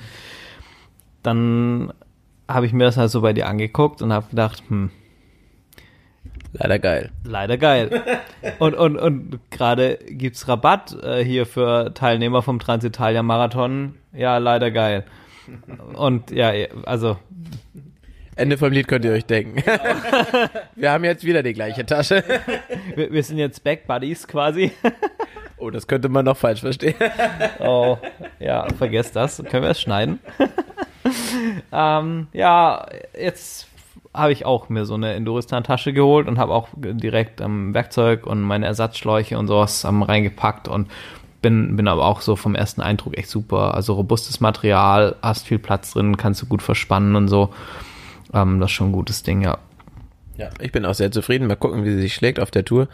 dann 1.22 1.92
habe 2.48 2.66
ich 2.66 2.72
mir 2.72 2.84
das 2.84 2.96
halt 2.96 3.10
so 3.10 3.20
bei 3.20 3.32
dir 3.32 3.46
angeguckt 3.48 4.02
und 4.02 4.12
habe 4.12 4.28
gedacht, 4.30 4.62
hm, 4.68 4.90
Leider 6.52 6.78
geil. 6.78 7.10
leider 7.24 7.58
geil. 7.58 8.02
und 8.58 8.74
und, 8.74 8.96
und 8.96 9.40
gerade 9.50 9.98
gibt's 10.08 10.48
Rabatt 10.48 10.96
äh, 11.02 11.22
hier 11.24 11.44
für 11.44 11.92
Teilnehmer 11.92 12.40
vom 12.42 12.58
Transitalia 12.58 13.22
Marathon. 13.22 13.94
Ja, 14.12 14.38
leider 14.38 14.70
geil. 14.70 15.04
Und 15.94 16.31
ja, 16.31 16.52
also 16.85 17.18
Ende 18.36 18.59
vom 18.59 18.70
Lied 18.70 18.86
könnt 18.86 19.05
ihr 19.05 19.12
euch 19.12 19.24
denken. 19.24 19.62
Wir 20.77 20.93
haben 20.93 21.05
jetzt 21.05 21.24
wieder 21.24 21.43
die 21.43 21.55
gleiche 21.55 21.86
Tasche. 21.86 22.23
wir, 22.94 23.10
wir 23.10 23.23
sind 23.23 23.39
jetzt 23.39 23.64
Back 23.64 23.86
Buddies 23.86 24.28
quasi. 24.28 24.73
Oh, 25.59 25.70
das 25.70 25.86
könnte 25.86 26.10
man 26.10 26.27
noch 26.27 26.36
falsch 26.36 26.60
verstehen. 26.60 26.97
Oh, 27.60 27.97
ja, 28.39 28.66
vergesst 28.77 29.16
das. 29.16 29.43
Können 29.48 29.62
wir 29.62 29.70
es 29.70 29.81
schneiden? 29.81 30.20
ähm, 31.73 32.27
ja, 32.35 32.86
jetzt 33.18 33.66
habe 34.12 34.32
ich 34.32 34.44
auch 34.44 34.68
mir 34.68 34.85
so 34.85 34.94
eine 34.94 35.14
Enduristan-Tasche 35.14 35.93
geholt 35.93 36.28
und 36.28 36.39
habe 36.39 36.52
auch 36.52 36.68
direkt 36.77 37.40
ähm, 37.40 37.73
Werkzeug 37.73 38.27
und 38.27 38.43
meine 38.43 38.66
Ersatzschläuche 38.66 39.39
und 39.39 39.47
sowas 39.47 39.85
ähm, 39.85 40.02
reingepackt 40.02 40.68
und 40.68 40.90
bin, 41.42 41.76
bin 41.76 41.88
aber 41.88 42.04
auch 42.04 42.20
so 42.20 42.36
vom 42.36 42.54
ersten 42.54 42.80
Eindruck 42.80 43.16
echt 43.16 43.28
super. 43.28 43.74
Also 43.74 43.94
robustes 43.94 44.40
Material, 44.40 45.16
hast 45.22 45.46
viel 45.46 45.58
Platz 45.58 45.92
drin, 45.92 46.16
kannst 46.16 46.42
du 46.42 46.46
gut 46.46 46.62
verspannen 46.62 47.16
und 47.16 47.28
so. 47.28 47.52
Ähm, 48.32 48.60
das 48.60 48.70
ist 48.70 48.74
schon 48.74 48.88
ein 48.88 48.92
gutes 48.92 49.22
Ding, 49.22 49.42
ja. 49.42 49.58
Ja, 50.36 50.50
ich 50.60 50.72
bin 50.72 50.84
auch 50.84 50.94
sehr 50.94 51.10
zufrieden. 51.10 51.46
Mal 51.46 51.56
gucken, 51.56 51.84
wie 51.84 51.92
sie 51.92 52.00
sich 52.00 52.14
schlägt 52.14 52.40
auf 52.40 52.50
der 52.50 52.64
Tour. 52.64 52.88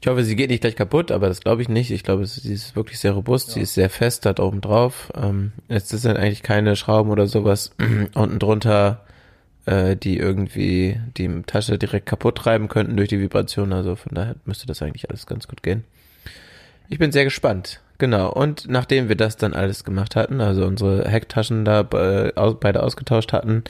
Ich 0.00 0.08
hoffe, 0.08 0.22
sie 0.22 0.36
geht 0.36 0.50
nicht 0.50 0.60
gleich 0.60 0.76
kaputt, 0.76 1.10
aber 1.10 1.28
das 1.28 1.40
glaube 1.40 1.62
ich 1.62 1.68
nicht. 1.68 1.90
Ich 1.90 2.02
glaube, 2.02 2.26
sie 2.26 2.52
ist 2.52 2.76
wirklich 2.76 2.98
sehr 2.98 3.12
robust. 3.12 3.52
Sie 3.52 3.60
ist 3.60 3.74
sehr 3.74 3.88
fest, 3.88 4.26
hat 4.26 4.38
oben 4.38 4.60
drauf. 4.60 5.10
Ähm, 5.16 5.52
es 5.68 5.88
sind 5.88 6.16
eigentlich 6.16 6.42
keine 6.42 6.76
Schrauben 6.76 7.10
oder 7.10 7.26
sowas 7.26 7.70
unten 8.14 8.38
drunter, 8.38 9.00
äh, 9.64 9.96
die 9.96 10.18
irgendwie 10.18 11.00
die 11.16 11.42
Tasche 11.46 11.78
direkt 11.78 12.06
kaputt 12.06 12.36
treiben 12.36 12.68
könnten 12.68 12.96
durch 12.96 13.08
die 13.08 13.18
Vibration. 13.18 13.72
Also 13.72 13.96
von 13.96 14.14
daher 14.14 14.36
müsste 14.44 14.66
das 14.66 14.82
eigentlich 14.82 15.08
alles 15.08 15.26
ganz 15.26 15.48
gut 15.48 15.62
gehen. 15.62 15.84
Ich 16.88 16.98
bin 16.98 17.12
sehr 17.12 17.24
gespannt. 17.24 17.80
Genau. 17.98 18.30
Und 18.32 18.68
nachdem 18.68 19.08
wir 19.08 19.16
das 19.16 19.36
dann 19.36 19.54
alles 19.54 19.84
gemacht 19.84 20.16
hatten, 20.16 20.40
also 20.40 20.66
unsere 20.66 21.08
Hecktaschen 21.08 21.64
da 21.64 21.82
äh, 21.92 22.32
aus, 22.34 22.56
beide 22.60 22.82
ausgetauscht 22.82 23.32
hatten, 23.32 23.64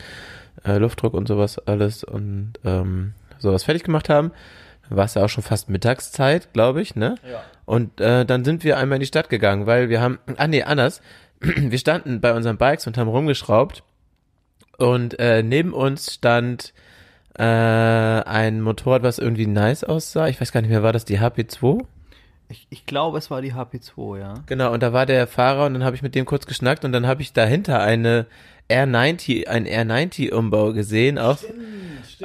äh, 0.65 0.79
Luftdruck 0.79 1.15
und 1.15 1.29
sowas 1.29 1.59
alles 1.59 2.05
und 2.05 2.55
ähm, 2.65 3.13
sowas 3.39 3.65
fertig 3.65 3.85
gemacht 3.85 4.09
haben, 4.09 4.33
war 4.89 5.05
es 5.05 5.15
ja 5.15 5.25
auch 5.25 5.29
schon 5.29 5.45
fast 5.45 5.69
Mittagszeit, 5.69 6.53
glaube 6.53 6.83
ich, 6.83 6.95
ne? 6.95 7.17
Ja. 7.31 7.43
Und 7.65 8.01
äh, 8.01 8.25
dann 8.25 8.45
sind 8.45 8.65
wir 8.65 8.79
einmal 8.79 8.97
in 8.97 9.01
die 9.01 9.07
Stadt 9.07 9.29
gegangen, 9.29 9.67
weil 9.67 9.89
wir 9.89 10.01
haben, 10.01 10.19
ah 10.37 10.47
nee, 10.47 10.63
anders, 10.63 11.01
wir 11.41 11.79
standen 11.79 12.21
bei 12.21 12.35
unseren 12.35 12.57
Bikes 12.57 12.87
und 12.87 12.99
haben 12.99 13.09
rumgeschraubt 13.09 13.83
und 14.79 15.19
äh, 15.19 15.43
neben 15.43 15.73
uns 15.73 16.13
stand 16.13 16.75
äh, 17.39 17.43
ein 17.43 18.61
Motorrad, 18.61 19.03
was 19.03 19.19
irgendwie 19.19 19.47
nice 19.47 19.85
aussah. 19.85 20.29
Ich 20.29 20.41
weiß 20.41 20.53
gar 20.53 20.61
nicht 20.61 20.71
mehr, 20.71 20.83
war 20.83 20.93
das 20.93 21.05
die 21.05 21.21
HP2? 21.21 21.85
Ich, 22.49 22.67
ich 22.71 22.87
glaube, 22.87 23.19
es 23.19 23.31
war 23.31 23.41
die 23.43 23.55
HP2, 23.55 24.19
ja. 24.19 24.35
Genau, 24.47 24.73
und 24.73 24.83
da 24.83 24.93
war 24.93 25.07
der 25.07 25.27
Fahrer 25.27 25.67
und 25.67 25.75
dann 25.75 25.85
habe 25.85 25.97
ich 25.97 26.03
mit 26.03 26.15
dem 26.15 26.27
kurz 26.27 26.47
geschnackt 26.47 26.85
und 26.85 26.93
dann 26.93 27.07
habe 27.07 27.23
ich 27.23 27.33
dahinter 27.33 27.81
eine 27.81 28.27
R90, 28.71 29.47
ein 29.47 29.67
R90-Umbau 29.67 30.73
gesehen, 30.73 31.19
auch, 31.19 31.39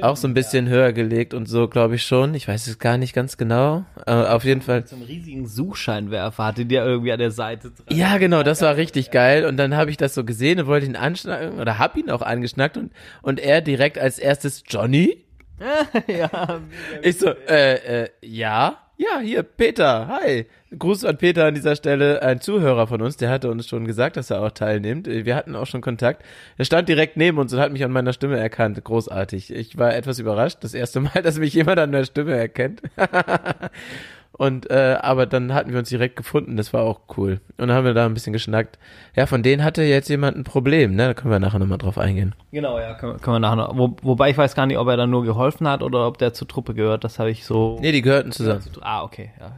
auch 0.01 0.15
so 0.15 0.27
ein 0.27 0.33
bisschen 0.33 0.69
höher 0.69 0.93
gelegt 0.93 1.33
und 1.33 1.47
so, 1.47 1.67
glaube 1.67 1.95
ich 1.95 2.03
schon. 2.03 2.33
Ich 2.33 2.47
weiß 2.47 2.67
es 2.67 2.79
gar 2.79 2.97
nicht 2.97 3.13
ganz 3.13 3.35
genau. 3.35 3.85
Äh, 4.05 4.11
auf 4.11 4.45
jeden 4.45 4.61
Fall. 4.61 4.87
So 4.87 4.95
einen 4.95 5.05
riesigen 5.05 5.47
Suchscheinwerfer 5.47 6.45
hatte 6.45 6.65
der 6.65 6.85
irgendwie 6.85 7.11
an 7.11 7.19
der 7.19 7.31
Seite 7.31 7.71
dran. 7.71 7.97
Ja, 7.97 8.17
genau, 8.17 8.43
das 8.43 8.61
war 8.61 8.77
richtig 8.77 9.11
geil. 9.11 9.45
Und 9.45 9.57
dann 9.57 9.75
habe 9.75 9.91
ich 9.91 9.97
das 9.97 10.13
so 10.13 10.23
gesehen 10.23 10.59
und 10.61 10.67
wollte 10.67 10.85
ihn 10.85 10.95
anschnacken 10.95 11.59
oder 11.59 11.77
hab 11.77 11.97
ihn 11.97 12.09
auch 12.09 12.21
angeschnackt 12.21 12.77
und, 12.77 12.91
und 13.21 13.39
er 13.39 13.61
direkt 13.61 13.97
als 13.97 14.17
erstes 14.17 14.63
Johnny. 14.67 15.25
ja, 16.07 16.61
Ich 17.01 17.19
so, 17.19 17.29
äh, 17.49 18.03
äh, 18.03 18.09
ja. 18.21 18.77
Ja, 19.01 19.21
hier, 19.21 19.43
Peter, 19.43 20.09
hi. 20.09 20.45
Gruß 20.77 21.05
an 21.05 21.17
Peter 21.17 21.45
an 21.45 21.55
dieser 21.55 21.77
Stelle, 21.77 22.21
ein 22.21 22.41
Zuhörer 22.41 22.85
von 22.85 23.01
uns, 23.01 23.15
der 23.15 23.29
hatte 23.29 23.49
uns 23.49 23.65
schon 23.65 23.85
gesagt, 23.87 24.17
dass 24.17 24.29
er 24.29 24.41
auch 24.41 24.51
teilnimmt. 24.51 25.07
Wir 25.07 25.37
hatten 25.37 25.55
auch 25.55 25.67
schon 25.67 25.79
Kontakt. 25.79 26.21
Er 26.57 26.65
stand 26.65 26.89
direkt 26.89 27.15
neben 27.15 27.37
uns 27.37 27.53
und 27.53 27.61
hat 27.61 27.71
mich 27.71 27.85
an 27.85 27.91
meiner 27.93 28.11
Stimme 28.11 28.37
erkannt. 28.37 28.83
Großartig. 28.83 29.53
Ich 29.53 29.77
war 29.77 29.95
etwas 29.95 30.19
überrascht, 30.19 30.57
das 30.63 30.73
erste 30.73 30.99
Mal, 30.99 31.21
dass 31.23 31.39
mich 31.39 31.53
jemand 31.53 31.79
an 31.79 31.93
der 31.93 32.03
Stimme 32.03 32.35
erkennt. 32.35 32.81
und, 34.39 34.71
äh, 34.71 34.97
aber 35.01 35.25
dann 35.25 35.53
hatten 35.53 35.73
wir 35.73 35.79
uns 35.79 35.89
direkt 35.89 36.15
gefunden, 36.15 36.55
das 36.55 36.71
war 36.71 36.83
auch 36.83 37.01
cool. 37.17 37.41
Und 37.57 37.67
dann 37.67 37.73
haben 37.73 37.83
wir 37.83 37.93
da 37.93 38.05
ein 38.05 38.13
bisschen 38.13 38.31
geschnackt. 38.31 38.79
Ja, 39.13 39.25
von 39.25 39.43
denen 39.43 39.65
hatte 39.65 39.83
jetzt 39.83 40.07
jemand 40.07 40.37
ein 40.37 40.45
Problem, 40.45 40.95
ne? 40.95 41.07
Da 41.07 41.13
können 41.13 41.29
wir 41.29 41.39
nachher 41.39 41.59
nochmal 41.59 41.77
drauf 41.77 41.97
eingehen. 41.97 42.33
Genau, 42.53 42.79
ja, 42.79 42.93
können, 42.93 43.19
können 43.19 43.35
wir 43.35 43.39
nachher 43.41 43.57
noch. 43.57 43.77
Wo, 43.77 43.97
wobei 44.01 44.29
ich 44.29 44.37
weiß 44.37 44.55
gar 44.55 44.65
nicht, 44.65 44.77
ob 44.77 44.87
er 44.87 44.95
dann 44.95 45.09
nur 45.09 45.25
geholfen 45.25 45.67
hat 45.67 45.83
oder 45.83 46.07
ob 46.07 46.19
der 46.19 46.33
zur 46.33 46.47
Truppe 46.47 46.73
gehört. 46.73 47.03
Das 47.03 47.19
habe 47.19 47.29
ich 47.29 47.43
so. 47.43 47.79
Nee, 47.81 47.91
die 47.91 48.01
gehörten 48.01 48.31
zusammen. 48.31 48.63
Ah, 48.79 49.03
okay, 49.03 49.31
ja. 49.41 49.57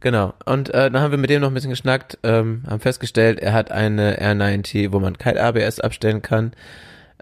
Genau. 0.00 0.34
Und 0.44 0.70
äh, 0.70 0.90
dann 0.90 1.00
haben 1.00 1.12
wir 1.12 1.18
mit 1.18 1.30
dem 1.30 1.40
noch 1.40 1.48
ein 1.48 1.54
bisschen 1.54 1.70
geschnackt, 1.70 2.18
ähm, 2.24 2.64
haben 2.68 2.80
festgestellt, 2.80 3.38
er 3.38 3.52
hat 3.52 3.70
eine 3.70 4.20
R90, 4.20 4.90
wo 4.90 4.98
man 4.98 5.18
kein 5.18 5.38
ABS 5.38 5.78
abstellen 5.78 6.20
kann. 6.20 6.50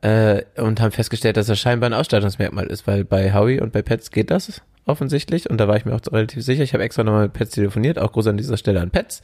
Äh, 0.01 0.45
und 0.57 0.81
haben 0.81 0.93
festgestellt, 0.93 1.37
dass 1.37 1.51
er 1.51 1.57
scheinbar 1.57 1.91
ein 1.91 1.95
Ausstattungsmerkmal 1.95 2.67
ist, 2.69 2.87
weil 2.87 3.05
bei 3.05 3.35
Howie 3.35 3.61
und 3.61 3.73
bei 3.73 3.83
Pets 3.83 4.11
geht 4.11 4.31
das 4.31 4.63
offensichtlich. 4.87 5.51
Und 5.51 5.59
da 5.59 5.69
war 5.69 5.77
ich 5.77 5.85
mir 5.85 5.95
auch 5.95 6.01
relativ 6.13 6.43
sicher. 6.43 6.63
Ich 6.63 6.73
habe 6.73 6.85
extra 6.85 7.05
nochmal 7.05 7.25
mit 7.25 7.35
Pets 7.35 7.53
telefoniert, 7.53 7.99
auch 7.99 8.13
groß 8.13 8.29
an 8.29 8.37
dieser 8.39 8.57
Stelle 8.57 8.81
an 8.81 8.91
Pets. 8.91 9.23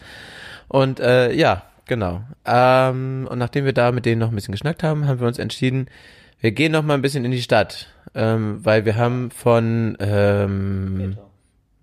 Und 0.69 1.01
äh, 1.01 1.33
ja, 1.33 1.63
genau. 1.87 2.23
Ähm, 2.45 3.27
und 3.31 3.39
nachdem 3.39 3.65
wir 3.65 3.73
da 3.73 3.93
mit 3.93 4.05
denen 4.05 4.21
noch 4.21 4.29
ein 4.29 4.35
bisschen 4.35 4.53
geschnackt 4.53 4.83
haben, 4.83 5.07
haben 5.07 5.21
wir 5.21 5.27
uns 5.27 5.39
entschieden, 5.39 5.87
wir 6.41 6.53
gehen 6.53 6.73
noch 6.73 6.83
mal 6.83 6.95
ein 6.95 7.03
bisschen 7.03 7.25
in 7.25 7.31
die 7.31 7.43
Stadt, 7.43 7.89
ähm, 8.15 8.59
weil 8.65 8.85
wir 8.85 8.97
haben 8.97 9.31
von 9.31 9.97
ähm, 10.01 11.17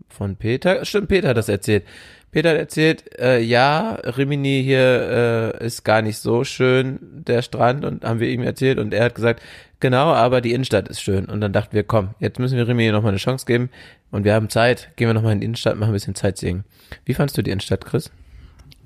von 0.10 0.36
Peter, 0.36 0.84
stimmt, 0.84 1.08
Peter 1.08 1.30
hat 1.30 1.38
das 1.38 1.48
erzählt. 1.48 1.86
Peter 2.32 2.52
hat 2.52 2.58
erzählt, 2.58 3.20
äh, 3.20 3.40
ja, 3.42 3.96
Rimini 4.04 4.62
hier 4.64 5.56
äh, 5.60 5.66
ist 5.66 5.84
gar 5.84 6.02
nicht 6.02 6.18
so 6.18 6.44
schön, 6.44 7.00
der 7.02 7.42
Strand, 7.42 7.84
und 7.86 8.04
haben 8.04 8.20
wir 8.20 8.30
ihm 8.30 8.44
erzählt, 8.44 8.78
und 8.78 8.94
er 8.94 9.06
hat 9.06 9.16
gesagt, 9.16 9.42
genau, 9.80 10.14
aber 10.14 10.42
die 10.42 10.54
Innenstadt 10.54 10.88
ist 10.90 11.02
schön. 11.02 11.26
Und 11.26 11.42
dann 11.42 11.54
dachten 11.54 11.76
wir, 11.76 11.84
komm, 11.84 12.10
jetzt 12.20 12.40
müssen 12.40 12.58
wir 12.58 12.68
Rimini 12.68 12.92
nochmal 12.92 13.12
eine 13.12 13.18
Chance 13.18 13.46
geben, 13.46 13.70
und 14.12 14.26
wir 14.26 14.34
haben 14.34 14.50
Zeit, 14.50 14.92
gehen 14.96 15.08
wir 15.08 15.14
nochmal 15.14 15.34
in 15.34 15.40
die 15.40 15.46
Innenstadt, 15.46 15.78
machen 15.78 15.90
ein 15.90 15.94
bisschen 15.94 16.16
Sightseeing. 16.16 16.64
Wie 17.06 17.14
fandst 17.14 17.38
du 17.38 17.42
die 17.42 17.52
Innenstadt, 17.52 17.86
Chris? 17.86 18.12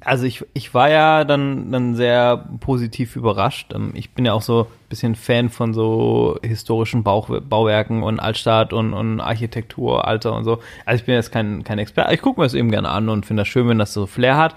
Also 0.05 0.25
ich, 0.25 0.45
ich 0.53 0.73
war 0.73 0.89
ja 0.89 1.23
dann, 1.23 1.71
dann 1.71 1.95
sehr 1.95 2.45
positiv 2.59 3.15
überrascht. 3.15 3.73
Ähm, 3.73 3.91
Ich 3.93 4.11
bin 4.11 4.25
ja 4.25 4.33
auch 4.33 4.41
so 4.41 4.63
ein 4.63 4.89
bisschen 4.89 5.15
Fan 5.15 5.49
von 5.49 5.73
so 5.73 6.37
historischen 6.43 7.03
Bauch, 7.03 7.29
Bauwerken 7.41 8.03
und 8.03 8.19
Altstadt 8.19 8.73
und, 8.73 8.93
und 8.93 9.21
Architektur, 9.21 10.07
Alter 10.07 10.33
und 10.35 10.43
so. 10.43 10.59
Also 10.85 11.01
ich 11.01 11.05
bin 11.05 11.15
jetzt 11.15 11.31
kein, 11.31 11.63
kein 11.63 11.79
Experte. 11.79 12.13
Ich 12.13 12.21
gucke 12.21 12.39
mir 12.39 12.45
das 12.45 12.53
eben 12.53 12.71
gerne 12.71 12.89
an 12.89 13.09
und 13.09 13.25
finde 13.25 13.41
das 13.41 13.47
schön, 13.47 13.67
wenn 13.67 13.79
das 13.79 13.93
so 13.93 14.05
Flair 14.05 14.37
hat. 14.37 14.55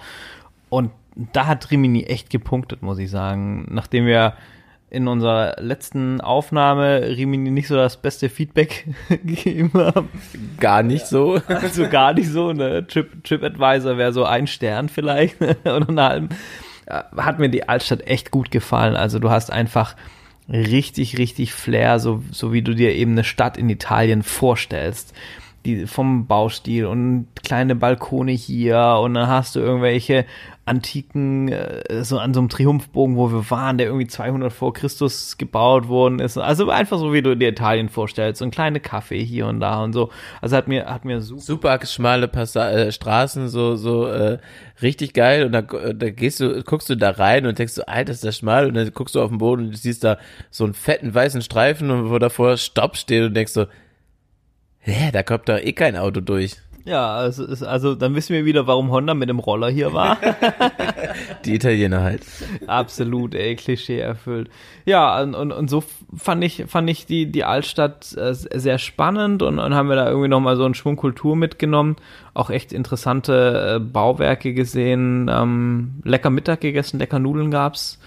Und 0.68 0.90
da 1.32 1.47
hat 1.47 1.70
Rimini 1.70 2.05
echt 2.05 2.28
gepunktet, 2.31 2.82
muss 2.82 2.98
ich 2.98 3.10
sagen. 3.10 3.66
Nachdem 3.70 4.06
wir 4.06 4.35
in 4.89 5.09
unserer 5.09 5.57
letzten 5.61 6.21
Aufnahme 6.21 7.03
Rimini 7.17 7.51
nicht 7.51 7.67
so 7.69 7.75
das 7.75 7.97
beste 7.97 8.29
Feedback 8.29 8.87
gegeben 9.09 9.73
haben. 9.75 10.09
Gar 10.61 10.83
nicht 10.83 11.07
so. 11.07 11.41
Also 11.49 11.89
gar 11.89 12.15
nicht 12.15 12.29
so. 12.29 12.53
Ne? 12.53 12.87
Trip, 12.87 13.25
TripAdvisor 13.25 13.99
wäre 13.99 14.13
so 14.13 14.25
ein 14.25 14.47
Stern 14.47 14.89
vielleicht 14.89 15.41
oder 15.65 15.89
einen 15.89 16.01
halben. 16.01 16.29
Hat 17.17 17.41
mir 17.41 17.49
die 17.49 17.69
Altstadt 17.69 18.07
echt 18.07 18.31
gut 18.31 18.53
gefallen. 18.53 18.95
Also 18.95 19.19
du 19.19 19.31
hast 19.31 19.51
einfach 19.51 19.97
richtig, 20.49 21.19
richtig 21.19 21.53
Flair, 21.53 21.99
so, 21.99 22.23
so 22.31 22.53
wie 22.53 22.63
du 22.63 22.75
dir 22.75 22.95
eben 22.95 23.13
eine 23.13 23.25
Stadt 23.25 23.57
in 23.57 23.69
Italien 23.69 24.23
vorstellst. 24.23 25.13
die, 25.65 25.89
vom 25.89 26.29
Baustil 26.29 26.87
und 26.87 27.27
kleine 27.43 27.75
Balkone 27.75 28.31
hier 28.31 29.01
und 29.03 29.15
dann 29.15 29.27
hast 29.27 29.57
du 29.57 29.61
irgendwelche 29.61 30.25
antiken, 30.67 31.49
äh, 31.49 32.03
so 32.05 32.19
an 32.19 32.35
so 32.35 32.41
einem 32.41 32.49
Triumphbogen, 32.49 33.17
wo 33.17 33.31
wir 33.31 33.49
waren, 33.51 33.79
der 33.79 33.87
irgendwie 33.87 34.09
200 34.09 34.53
vor 34.53 34.75
Christus 34.75 35.39
gebaut 35.39 35.87
worden 35.87 36.19
ist. 36.19 36.37
Also 36.37 36.69
einfach 36.71 36.99
so, 36.99 37.13
wie 37.13 37.23
du 37.23 37.37
dir 37.37 37.49
Italien 37.49 37.89
vorstellst, 37.89 38.41
so 38.41 38.45
ein 38.45 38.51
kleine 38.51 38.81
Kaffee 38.81 39.23
hier 39.23 39.47
und 39.47 39.61
da 39.61 39.83
und 39.83 39.93
so. 39.93 40.11
Also 40.41 40.57
hat 40.57 40.67
mir, 40.67 40.87
hat 40.87 41.05
mir 41.05 41.21
super. 41.21 41.41
Super 41.41 41.87
schmale 41.87 42.27
Passa 42.27 42.69
äh, 42.71 42.93
Straßen, 42.93 43.49
so, 43.49 43.77
so, 43.77 44.09
äh, 44.09 44.39
richtig 44.83 45.15
geil. 45.15 45.45
Und 45.45 45.53
da, 45.53 45.63
da 45.63 46.11
gehst 46.11 46.41
du, 46.41 46.63
guckst 46.65 46.91
du 46.91 46.97
da 46.97 47.11
rein 47.11 47.47
und 47.47 47.59
denkst 47.59 47.75
so, 47.75 47.87
Alter, 47.87 48.13
ist 48.13 48.25
das 48.25 48.37
schmal. 48.37 48.67
Und 48.67 48.75
dann 48.75 48.93
guckst 48.93 49.15
du 49.15 49.23
auf 49.23 49.29
den 49.29 49.39
Boden 49.39 49.69
und 49.69 49.77
siehst 49.77 50.03
da 50.03 50.19
so 50.51 50.65
einen 50.65 50.75
fetten 50.75 51.15
weißen 51.15 51.43
Streifen 51.43 52.11
wo 52.11 52.19
davor 52.19 52.57
Stopp 52.57 52.97
steht 52.97 53.23
und 53.23 53.35
denkst 53.35 53.53
so, 53.53 53.67
hä, 54.81 55.11
da 55.13 55.23
kommt 55.23 55.49
doch 55.49 55.59
eh 55.59 55.73
kein 55.73 55.97
Auto 55.97 56.21
durch. 56.21 56.57
Ja, 56.87 57.17
also, 57.17 57.45
also 57.67 57.97
dann 57.97 58.15
wissen 58.15 58.33
wir 58.33 58.45
wieder, 58.45 58.69
warum 58.69 58.93
Honda 58.93 59.13
mit 59.13 59.29
dem 59.29 59.41
Roller 59.41 59.69
hier 59.69 59.93
war. 59.93 60.19
Die 61.45 61.57
Italiener 61.57 62.05
halt. 62.05 62.23
Absolut, 62.69 63.35
ey, 63.35 63.57
Klischee 63.57 63.99
erfüllt. 63.99 64.49
Ja, 64.85 65.21
und, 65.21 65.35
und, 65.35 65.51
und 65.51 65.69
so 65.69 65.83
fand 66.17 66.45
ich, 66.45 66.65
fand 66.69 66.89
ich 66.89 67.05
die, 67.05 67.27
die 67.27 67.43
Altstadt 67.43 68.17
äh, 68.17 68.33
sehr 68.33 68.79
spannend 68.79 69.43
und, 69.43 69.59
und 69.59 69.75
haben 69.75 69.89
wir 69.89 69.97
da 69.97 70.09
irgendwie 70.09 70.29
nochmal 70.29 70.57
so 70.57 70.65
einen 70.65 70.75
Schwung 70.75 70.95
Kultur 70.95 71.35
mitgenommen. 71.35 71.97
Auch 72.35 72.51
echt 72.51 72.73
interessante 72.73 73.75
äh, 73.77 73.81
Bauwerke 73.81 74.55
gesehen, 74.55 75.29
ähm, 75.29 76.01
lecker 76.05 76.31
Mittag 76.31 76.61
gegessen, 76.61 77.01
lecker 77.01 77.19
Nudeln 77.19 77.51
gab's. 77.51 77.99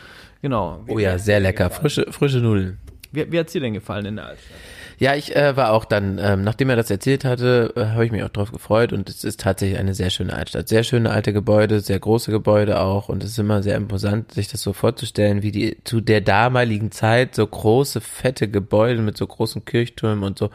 Genau. 0.41 0.85
Oh 0.87 0.99
ja, 0.99 1.17
sehr 1.17 1.41
lecker. 1.41 1.69
Frische, 1.69 2.05
frische 2.11 2.37
Nudeln. 2.37 2.77
Wie, 3.11 3.29
wie 3.29 3.39
hat's 3.39 3.51
dir 3.51 3.59
denn 3.59 3.73
gefallen 3.73 4.05
in 4.05 4.15
der 4.15 4.27
Altstadt? 4.27 4.57
Ja, 4.99 5.15
ich 5.15 5.33
äh, 5.33 5.55
war 5.55 5.71
auch 5.71 5.85
dann, 5.85 6.19
ähm, 6.21 6.43
nachdem 6.43 6.69
er 6.69 6.75
das 6.75 6.91
erzählt 6.91 7.23
hatte, 7.23 7.73
äh, 7.77 7.85
habe 7.85 8.05
ich 8.05 8.11
mich 8.11 8.21
auch 8.21 8.29
drauf 8.29 8.51
gefreut 8.51 8.91
und 8.91 9.09
es 9.09 9.23
ist 9.23 9.39
tatsächlich 9.39 9.79
eine 9.79 9.93
sehr 9.93 10.09
schöne 10.09 10.33
Altstadt. 10.33 10.67
Sehr 10.67 10.83
schöne 10.83 11.09
alte 11.11 11.31
Gebäude, 11.31 11.79
sehr 11.79 11.99
große 11.99 12.31
Gebäude 12.31 12.81
auch 12.81 13.07
und 13.07 13.23
es 13.23 13.31
ist 13.31 13.39
immer 13.39 13.63
sehr 13.63 13.77
imposant, 13.77 14.33
sich 14.33 14.49
das 14.49 14.61
so 14.61 14.73
vorzustellen, 14.73 15.41
wie 15.41 15.53
die 15.53 15.77
zu 15.85 16.01
der 16.01 16.19
damaligen 16.19 16.91
Zeit 16.91 17.33
so 17.33 17.47
große, 17.47 18.01
fette 18.01 18.49
Gebäude 18.49 19.01
mit 19.01 19.15
so 19.15 19.25
großen 19.25 19.63
Kirchtürmen 19.63 20.25
und 20.25 20.37
so 20.37 20.49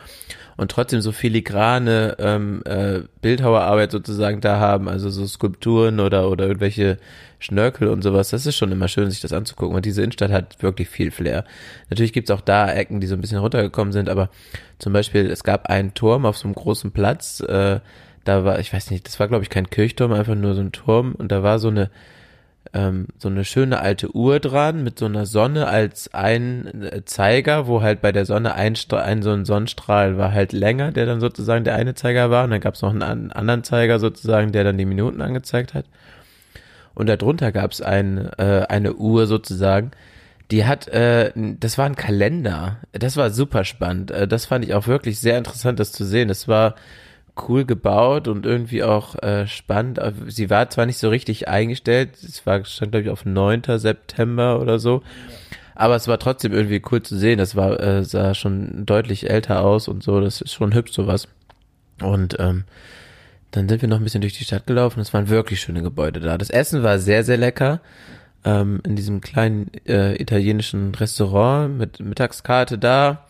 und 0.57 0.71
trotzdem 0.71 1.01
so 1.01 1.13
filigrane 1.13 2.17
ähm, 2.19 2.63
äh, 2.65 3.01
Bildhauerarbeit 3.21 3.91
sozusagen 3.91 4.41
da 4.41 4.59
haben, 4.59 4.89
also 4.89 5.11
so 5.11 5.27
Skulpturen 5.27 6.01
oder 6.01 6.29
oder 6.31 6.47
irgendwelche 6.47 6.99
Schnörkel 7.39 7.89
und 7.89 8.03
sowas. 8.03 8.31
Das 8.31 8.47
ist 8.47 8.57
schon 8.57 8.73
immer 8.73 8.89
schön, 8.89 9.11
sich 9.11 9.21
das 9.21 9.33
anzugucken. 9.33 9.77
Und 9.77 9.85
diese 9.85 10.03
Innenstadt 10.03 10.31
hat 10.31 10.63
wirklich 10.63 10.89
viel 10.89 11.11
Flair. 11.11 11.45
Natürlich 11.91 12.13
gibt's 12.13 12.31
auch 12.31 12.41
da 12.41 12.73
Ecken, 12.73 13.01
die 13.01 13.07
so 13.07 13.15
ein 13.15 13.21
bisschen 13.21 13.39
runtergekommen 13.39 13.93
sind, 13.93 14.09
aber 14.09 14.31
zum 14.79 14.93
Beispiel, 14.93 15.31
es 15.31 15.45
gab 15.45 15.67
einen 15.67 15.95
Turm 15.95 16.27
auf 16.27 16.39
so 16.39 16.47
einem 16.47 16.55
großen 16.55 16.93
Platz, 16.93 17.41
äh, 17.41 17.81
da 18.25 18.45
war, 18.45 18.59
ich 18.59 18.73
weiß 18.73 18.91
nicht, 18.91 19.07
das 19.07 19.21
war 19.21 19.29
glaube 19.29 19.45
ich 19.45 19.51
kein 19.51 19.69
Kirchturm, 19.69 20.13
einfach 20.13 20.35
nur 20.35 20.55
so 20.55 20.63
ein 20.63 20.73
Turm 20.73 21.15
und 21.15 21.31
da 21.31 21.43
war 21.43 21.59
so 21.59 21.69
eine 21.69 21.91
ähm, 22.73 23.09
so 23.19 23.29
eine 23.29 23.45
schöne 23.45 23.81
alte 23.81 24.15
Uhr 24.15 24.41
dran 24.41 24.83
mit 24.83 24.99
so 24.99 25.07
einer 25.07 25.27
Sonne 25.27 25.67
als 25.67 26.13
ein 26.15 26.83
äh, 26.83 27.05
Zeiger, 27.05 27.67
wo 27.67 27.83
halt 27.83 28.01
bei 28.01 28.13
der 28.13 28.25
Sonne 28.25 28.55
ein, 28.55 28.75
ein 28.91 29.23
so 29.23 29.31
ein 29.31 29.45
Sonnenstrahl 29.45 30.17
war 30.17 30.33
halt 30.33 30.53
länger, 30.53 30.93
der 30.93 31.07
dann 31.07 31.21
sozusagen 31.21 31.65
der 31.65 31.75
eine 31.75 31.95
Zeiger 31.95 32.31
war 32.31 32.45
und 32.45 32.51
dann 32.51 32.61
gab 32.61 32.75
es 32.75 32.83
noch 32.83 32.91
einen 32.91 33.03
an 33.03 33.31
anderen 33.33 33.65
Zeiger 33.65 33.99
sozusagen, 33.99 34.53
der 34.53 34.65
dann 34.65 34.79
die 34.79 34.87
Minuten 34.87 35.21
angezeigt 35.21 35.75
hat. 35.75 35.85
Und 36.95 37.09
darunter 37.09 37.53
gab 37.53 37.73
es 37.73 37.83
ein, 37.83 38.31
äh, 38.39 38.67
eine 38.69 38.95
Uhr 38.95 39.27
sozusagen, 39.27 39.91
die 40.51 40.65
hat, 40.65 40.89
äh, 40.89 41.33
das 41.35 41.79
war 41.79 41.87
ein 41.87 41.97
Kalender. 41.97 42.79
Das 42.93 43.17
war 43.17 43.31
super 43.31 43.65
spannend. 43.65 44.11
Äh, 44.11 44.29
das 44.29 44.47
fand 44.47 44.65
ich 44.65 44.75
auch 44.75 44.87
wirklich 44.87 45.19
sehr 45.19 45.39
interessant, 45.39 45.81
das 45.81 45.93
zu 45.93 46.05
sehen. 46.05 46.29
Das 46.29 46.49
war 46.49 46.75
cool 47.49 47.65
gebaut 47.65 48.29
und 48.29 48.47
irgendwie 48.47 48.83
auch 48.83 49.21
äh, 49.23 49.47
spannend. 49.47 50.01
Sie 50.29 50.51
war 50.51 50.71
zwar 50.71 50.87
nicht 50.87 50.99
so 50.99 51.09
richtig 51.09 51.49
eingestellt, 51.49 52.11
es 52.23 52.47
war 52.47 52.65
stand 52.65 52.93
glaube 52.93 53.05
ich 53.05 53.11
auf 53.11 53.25
9. 53.25 53.63
September 53.77 54.61
oder 54.61 54.79
so, 54.79 55.03
aber 55.75 55.97
es 55.97 56.07
war 56.07 56.19
trotzdem 56.19 56.53
irgendwie 56.53 56.83
cool 56.91 57.03
zu 57.03 57.17
sehen. 57.17 57.39
Das 57.39 57.57
war 57.57 57.81
äh, 57.81 58.05
sah 58.05 58.35
schon 58.35 58.87
deutlich 58.87 59.29
älter 59.29 59.65
aus 59.65 59.89
und 59.89 60.03
so. 60.03 60.21
Das 60.21 60.41
ist 60.41 60.53
schon 60.53 60.75
hübsch 60.75 60.93
sowas. 60.93 61.29
Und 62.01 62.37
ähm, 62.39 62.65
dann 63.51 63.69
sind 63.69 63.83
wir 63.83 63.89
noch 63.89 63.99
ein 63.99 64.05
bisschen 64.05 64.21
durch 64.21 64.39
die 64.39 64.45
Stadt 64.45 64.67
gelaufen. 64.67 65.01
Es 65.01 65.13
waren 65.15 65.29
wirklich 65.29 65.61
schöne 65.61 65.83
Gebäude 65.83 66.21
da. 66.21 66.39
Das 66.39 66.51
Essen 66.51 66.83
war 66.83 66.99
sehr 66.99 67.25
sehr 67.25 67.37
lecker. 67.37 67.81
Ähm, 68.45 68.81
in 68.85 68.95
diesem 68.95 69.21
kleinen 69.21 69.73
äh, 69.87 70.15
italienischen 70.21 70.95
Restaurant 70.95 71.79
mit 71.79 71.99
Mittagskarte 72.01 72.79
da 72.79 73.27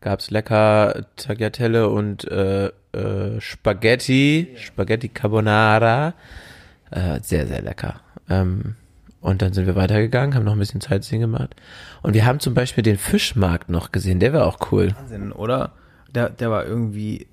gab's 0.00 0.30
lecker 0.30 1.06
Tagliatelle 1.16 1.88
und 1.88 2.24
äh, 2.28 2.70
äh, 2.92 3.40
Spaghetti, 3.40 4.54
Spaghetti 4.56 5.08
Carbonara. 5.08 6.14
Äh, 6.90 7.20
sehr, 7.22 7.46
sehr 7.46 7.62
lecker. 7.62 8.00
Ähm, 8.28 8.74
und 9.20 9.42
dann 9.42 9.52
sind 9.52 9.66
wir 9.66 9.74
weitergegangen, 9.74 10.34
haben 10.34 10.44
noch 10.44 10.52
ein 10.52 10.58
bisschen 10.58 10.80
Sightseeing 10.80 11.20
gemacht. 11.20 11.54
Und 12.02 12.14
wir 12.14 12.24
haben 12.24 12.40
zum 12.40 12.54
Beispiel 12.54 12.82
den 12.82 12.96
Fischmarkt 12.96 13.68
noch 13.68 13.92
gesehen, 13.92 14.20
der 14.20 14.32
war 14.32 14.46
auch 14.46 14.72
cool. 14.72 14.94
Wahnsinn, 14.96 15.32
oder? 15.32 15.72
Der, 16.14 16.30
der 16.30 16.50
war 16.50 16.64
irgendwie 16.64 17.26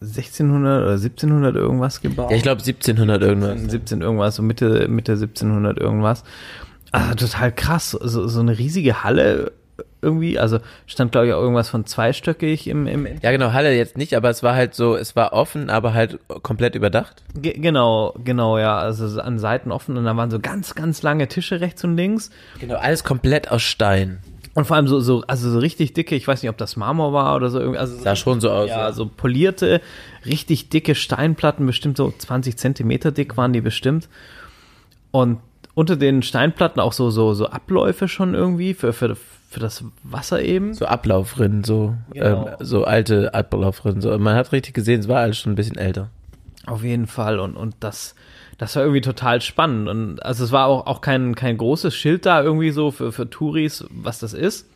1600 0.00 0.82
oder 0.82 0.92
1700 0.92 1.56
irgendwas 1.56 2.00
gebaut. 2.00 2.30
Ja, 2.30 2.36
ich 2.36 2.42
glaube 2.42 2.60
1700 2.60 3.22
irgendwas. 3.22 3.70
17 3.70 4.00
irgendwas, 4.00 4.36
so 4.36 4.42
Mitte, 4.42 4.88
Mitte 4.88 5.12
1700 5.12 5.78
irgendwas. 5.78 6.24
Also 6.92 7.26
total 7.26 7.52
krass, 7.52 7.90
so, 7.90 8.28
so 8.28 8.40
eine 8.40 8.56
riesige 8.56 9.02
Halle 9.02 9.52
irgendwie, 10.04 10.38
also 10.38 10.58
stand 10.86 11.12
glaube 11.12 11.26
ich 11.26 11.32
auch 11.32 11.40
irgendwas 11.40 11.68
von 11.68 11.86
zweistöckig 11.86 12.68
im, 12.68 12.86
im 12.86 13.06
Ja, 13.22 13.32
genau, 13.32 13.52
Halle 13.52 13.74
jetzt 13.74 13.96
nicht, 13.96 14.14
aber 14.14 14.30
es 14.30 14.42
war 14.42 14.54
halt 14.54 14.74
so, 14.74 14.96
es 14.96 15.16
war 15.16 15.32
offen, 15.32 15.70
aber 15.70 15.94
halt 15.94 16.18
komplett 16.42 16.74
überdacht. 16.74 17.22
Ge 17.34 17.54
genau, 17.58 18.14
genau, 18.22 18.58
ja, 18.58 18.76
also 18.78 19.20
an 19.20 19.38
Seiten 19.38 19.72
offen 19.72 19.96
und 19.96 20.04
da 20.04 20.16
waren 20.16 20.30
so 20.30 20.38
ganz, 20.38 20.74
ganz 20.74 21.02
lange 21.02 21.26
Tische 21.28 21.60
rechts 21.60 21.82
und 21.82 21.96
links. 21.96 22.30
Genau, 22.60 22.76
alles 22.76 23.02
komplett 23.02 23.50
aus 23.50 23.62
Stein. 23.62 24.18
Und 24.54 24.66
vor 24.66 24.76
allem 24.76 24.86
so, 24.86 25.00
so, 25.00 25.24
also 25.26 25.50
so 25.50 25.58
richtig 25.58 25.94
dicke, 25.94 26.14
ich 26.14 26.28
weiß 26.28 26.42
nicht, 26.42 26.50
ob 26.50 26.56
das 26.56 26.76
Marmor 26.76 27.12
war 27.12 27.34
oder 27.34 27.50
so 27.50 27.58
irgendwie. 27.58 27.78
Also 27.78 27.96
Sah 27.96 28.14
schon 28.14 28.40
so 28.40 28.50
aus. 28.50 28.68
Ja, 28.68 28.92
so 28.92 29.06
polierte, 29.06 29.80
richtig 30.24 30.68
dicke 30.68 30.94
Steinplatten, 30.94 31.66
bestimmt 31.66 31.96
so 31.96 32.12
20 32.16 32.56
Zentimeter 32.56 33.10
dick 33.10 33.36
waren 33.36 33.52
die 33.52 33.60
bestimmt. 33.60 34.08
Und 35.10 35.38
unter 35.74 35.96
den 35.96 36.22
Steinplatten 36.22 36.80
auch 36.80 36.92
so, 36.92 37.10
so, 37.10 37.34
so 37.34 37.48
Abläufe 37.48 38.06
schon 38.06 38.34
irgendwie 38.34 38.74
für, 38.74 38.92
für, 38.92 39.16
für 39.54 39.60
das 39.60 39.84
Wasser 40.02 40.42
eben. 40.42 40.74
So 40.74 40.86
Ablaufrinnen, 40.86 41.64
so, 41.64 41.94
Genau. 42.12 42.48
ähm, 42.48 42.54
so 42.60 42.84
alte 42.84 43.32
Ablaufrinnen. 43.32 44.00
So. 44.00 44.16
Man 44.18 44.36
hat 44.36 44.52
richtig 44.52 44.74
gesehen, 44.74 45.00
es 45.00 45.08
war 45.08 45.20
alles 45.20 45.38
schon 45.38 45.52
ein 45.52 45.56
bisschen 45.56 45.78
älter. 45.78 46.10
Auf 46.66 46.82
jeden 46.82 47.06
Fall. 47.06 47.38
Und, 47.38 47.56
und 47.56 47.74
das, 47.80 48.14
das 48.58 48.74
war 48.76 48.82
irgendwie 48.82 49.00
total 49.00 49.40
spannend. 49.40 49.88
Und 49.88 50.22
also 50.24 50.44
es 50.44 50.52
war 50.52 50.66
auch, 50.66 50.86
auch 50.86 51.00
kein, 51.00 51.34
kein 51.34 51.56
großes 51.56 51.94
Schild 51.94 52.26
da 52.26 52.42
irgendwie 52.42 52.70
so 52.70 52.90
für, 52.90 53.12
für 53.12 53.30
Touris, 53.30 53.84
was 53.90 54.18
das 54.18 54.34
ist. 54.34 54.66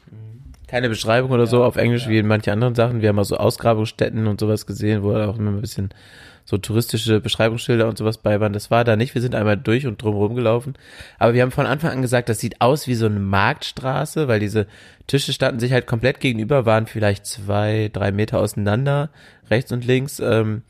Keine 0.66 0.88
Beschreibung 0.90 1.30
oder 1.30 1.46
so 1.46 1.64
auf 1.64 1.76
Englisch 1.76 2.08
wie 2.08 2.18
in 2.18 2.26
manchen 2.26 2.50
anderen 2.52 2.74
Sachen. 2.74 3.00
Wir 3.00 3.08
haben 3.08 3.18
auch 3.18 3.24
so 3.24 3.38
Ausgrabungsstätten 3.38 4.26
und 4.26 4.38
sowas 4.38 4.66
gesehen, 4.66 5.02
wo 5.02 5.14
auch 5.14 5.38
immer 5.38 5.50
ein 5.50 5.60
bisschen 5.62 5.90
so 6.48 6.56
touristische 6.56 7.20
Beschreibungsschilder 7.20 7.86
und 7.86 7.98
sowas 7.98 8.16
bei 8.16 8.40
waren. 8.40 8.54
Das 8.54 8.70
war 8.70 8.82
da 8.82 8.96
nicht. 8.96 9.14
Wir 9.14 9.20
sind 9.20 9.34
einmal 9.34 9.58
durch 9.58 9.86
und 9.86 10.00
drumherum 10.00 10.34
gelaufen. 10.34 10.76
Aber 11.18 11.34
wir 11.34 11.42
haben 11.42 11.50
von 11.50 11.66
Anfang 11.66 11.90
an 11.90 12.00
gesagt, 12.00 12.30
das 12.30 12.40
sieht 12.40 12.62
aus 12.62 12.86
wie 12.86 12.94
so 12.94 13.04
eine 13.04 13.20
Marktstraße, 13.20 14.28
weil 14.28 14.40
diese 14.40 14.66
Tische 15.06 15.34
standen 15.34 15.60
sich 15.60 15.72
halt 15.72 15.86
komplett 15.86 16.20
gegenüber, 16.20 16.64
waren 16.64 16.86
vielleicht 16.86 17.26
zwei, 17.26 17.90
drei 17.92 18.12
Meter 18.12 18.38
auseinander, 18.38 19.10
rechts 19.50 19.72
und 19.72 19.84
links. 19.84 20.20
Ähm, 20.20 20.62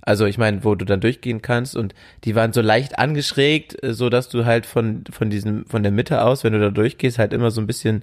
also 0.00 0.24
ich 0.24 0.38
meine, 0.38 0.64
wo 0.64 0.74
du 0.74 0.86
dann 0.86 1.02
durchgehen 1.02 1.42
kannst 1.42 1.76
und 1.76 1.94
die 2.24 2.34
waren 2.34 2.54
so 2.54 2.62
leicht 2.62 2.98
angeschrägt, 2.98 3.82
äh, 3.84 3.92
so 3.92 4.08
dass 4.08 4.30
du 4.30 4.46
halt 4.46 4.64
von 4.64 5.04
von 5.10 5.28
diesem 5.28 5.66
von 5.66 5.82
der 5.82 5.92
Mitte 5.92 6.22
aus, 6.22 6.42
wenn 6.42 6.54
du 6.54 6.58
da 6.58 6.70
durchgehst, 6.70 7.18
halt 7.18 7.34
immer 7.34 7.50
so 7.50 7.60
ein 7.60 7.66
bisschen 7.66 8.02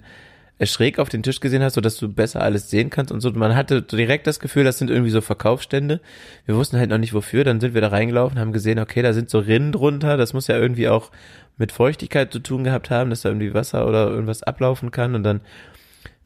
schräg 0.64 0.98
auf 0.98 1.08
den 1.10 1.22
Tisch 1.22 1.40
gesehen 1.40 1.62
hast, 1.62 1.74
so 1.74 1.80
dass 1.80 1.98
du 1.98 2.08
besser 2.08 2.40
alles 2.40 2.70
sehen 2.70 2.88
kannst 2.88 3.12
und 3.12 3.20
so. 3.20 3.30
Man 3.32 3.54
hatte 3.54 3.82
direkt 3.82 4.26
das 4.26 4.40
Gefühl, 4.40 4.64
das 4.64 4.78
sind 4.78 4.90
irgendwie 4.90 5.10
so 5.10 5.20
Verkaufsstände. 5.20 6.00
Wir 6.46 6.56
wussten 6.56 6.78
halt 6.78 6.88
noch 6.88 6.98
nicht 6.98 7.12
wofür. 7.12 7.44
Dann 7.44 7.60
sind 7.60 7.74
wir 7.74 7.82
da 7.82 7.88
reingelaufen, 7.88 8.38
haben 8.38 8.52
gesehen, 8.52 8.78
okay, 8.78 9.02
da 9.02 9.12
sind 9.12 9.28
so 9.28 9.38
Rinnen 9.38 9.72
drunter. 9.72 10.16
Das 10.16 10.32
muss 10.32 10.46
ja 10.46 10.56
irgendwie 10.56 10.88
auch 10.88 11.10
mit 11.58 11.72
Feuchtigkeit 11.72 12.32
zu 12.32 12.38
tun 12.38 12.64
gehabt 12.64 12.90
haben, 12.90 13.10
dass 13.10 13.22
da 13.22 13.28
irgendwie 13.28 13.52
Wasser 13.52 13.86
oder 13.86 14.08
irgendwas 14.08 14.42
ablaufen 14.42 14.90
kann. 14.90 15.14
Und 15.14 15.24
dann 15.24 15.40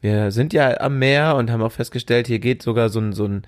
wir 0.01 0.31
sind 0.31 0.51
ja 0.51 0.79
am 0.81 0.97
Meer 0.97 1.35
und 1.35 1.51
haben 1.51 1.61
auch 1.61 1.71
festgestellt, 1.71 2.27
hier 2.27 2.39
geht 2.39 2.63
sogar 2.63 2.89
so 2.89 2.99
ein 2.99 3.13
so 3.13 3.25
ein 3.25 3.43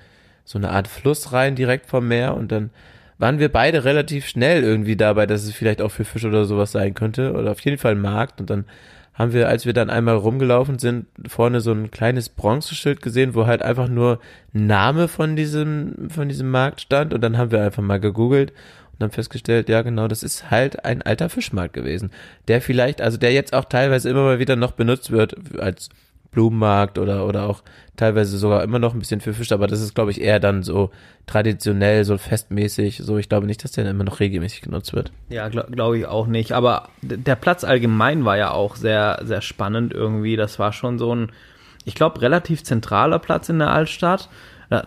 so 0.45 0.57
eine 0.57 0.69
Art 0.69 0.87
Fluss 0.87 1.31
rein 1.31 1.55
direkt 1.55 1.87
vom 1.87 2.07
Meer 2.07 2.35
und 2.35 2.51
dann 2.51 2.69
waren 3.17 3.39
wir 3.39 3.49
beide 3.49 3.85
relativ 3.85 4.27
schnell 4.27 4.63
irgendwie 4.63 4.95
dabei, 4.95 5.25
dass 5.25 5.43
es 5.43 5.53
vielleicht 5.53 5.81
auch 5.81 5.91
für 5.91 6.03
Fisch 6.03 6.25
oder 6.25 6.45
sowas 6.45 6.71
sein 6.71 6.93
könnte 6.93 7.33
oder 7.33 7.51
auf 7.51 7.59
jeden 7.61 7.77
Fall 7.77 7.95
Markt 7.95 8.41
und 8.41 8.49
dann 8.49 8.65
haben 9.13 9.33
wir, 9.33 9.47
als 9.47 9.65
wir 9.65 9.73
dann 9.73 9.89
einmal 9.89 10.15
rumgelaufen 10.15 10.79
sind, 10.79 11.05
vorne 11.27 11.61
so 11.61 11.71
ein 11.71 11.91
kleines 11.91 12.29
Bronzeschild 12.29 13.01
gesehen, 13.01 13.35
wo 13.35 13.45
halt 13.45 13.61
einfach 13.61 13.87
nur 13.87 14.19
Name 14.53 15.07
von 15.07 15.35
diesem, 15.35 16.09
von 16.09 16.27
diesem 16.27 16.49
Markt 16.49 16.81
stand. 16.81 17.13
Und 17.13 17.21
dann 17.21 17.37
haben 17.37 17.51
wir 17.51 17.61
einfach 17.61 17.83
mal 17.83 17.99
gegoogelt 17.99 18.51
und 18.93 19.01
dann 19.01 19.11
festgestellt, 19.11 19.69
ja 19.69 19.81
genau, 19.83 20.07
das 20.07 20.23
ist 20.23 20.49
halt 20.49 20.83
ein 20.85 21.01
alter 21.03 21.29
Fischmarkt 21.29 21.73
gewesen, 21.73 22.11
der 22.47 22.61
vielleicht, 22.61 23.01
also 23.01 23.17
der 23.17 23.33
jetzt 23.33 23.53
auch 23.53 23.65
teilweise 23.65 24.09
immer 24.09 24.23
mal 24.23 24.39
wieder 24.39 24.55
noch 24.55 24.71
benutzt 24.71 25.11
wird 25.11 25.59
als 25.59 25.89
Blumenmarkt 26.33 26.97
oder, 26.97 27.25
oder 27.25 27.47
auch 27.47 27.63
teilweise 27.95 28.37
sogar 28.37 28.63
immer 28.63 28.79
noch 28.79 28.93
ein 28.93 28.99
bisschen 28.99 29.21
für 29.21 29.33
Fisch, 29.33 29.51
aber 29.51 29.67
das 29.67 29.81
ist, 29.81 29.93
glaube 29.93 30.11
ich, 30.11 30.21
eher 30.21 30.39
dann 30.39 30.63
so 30.63 30.89
traditionell, 31.27 32.03
so 32.03 32.17
festmäßig. 32.17 32.97
So, 32.97 33.17
ich 33.17 33.29
glaube 33.29 33.45
nicht, 33.45 33.63
dass 33.63 33.71
der 33.71 33.89
immer 33.89 34.03
noch 34.03 34.19
regelmäßig 34.19 34.61
genutzt 34.61 34.93
wird. 34.93 35.11
Ja, 35.29 35.47
glaube 35.49 35.71
glaub 35.71 35.93
ich 35.93 36.05
auch 36.05 36.27
nicht. 36.27 36.53
Aber 36.53 36.89
der 37.01 37.35
Platz 37.35 37.63
allgemein 37.63 38.25
war 38.25 38.37
ja 38.37 38.51
auch 38.51 38.75
sehr, 38.75 39.21
sehr 39.23 39.41
spannend 39.41 39.93
irgendwie. 39.93 40.35
Das 40.35 40.59
war 40.59 40.73
schon 40.73 40.97
so 40.97 41.13
ein, 41.13 41.31
ich 41.85 41.95
glaube, 41.95 42.21
relativ 42.21 42.63
zentraler 42.63 43.19
Platz 43.19 43.49
in 43.49 43.59
der 43.59 43.71
Altstadt. 43.71 44.29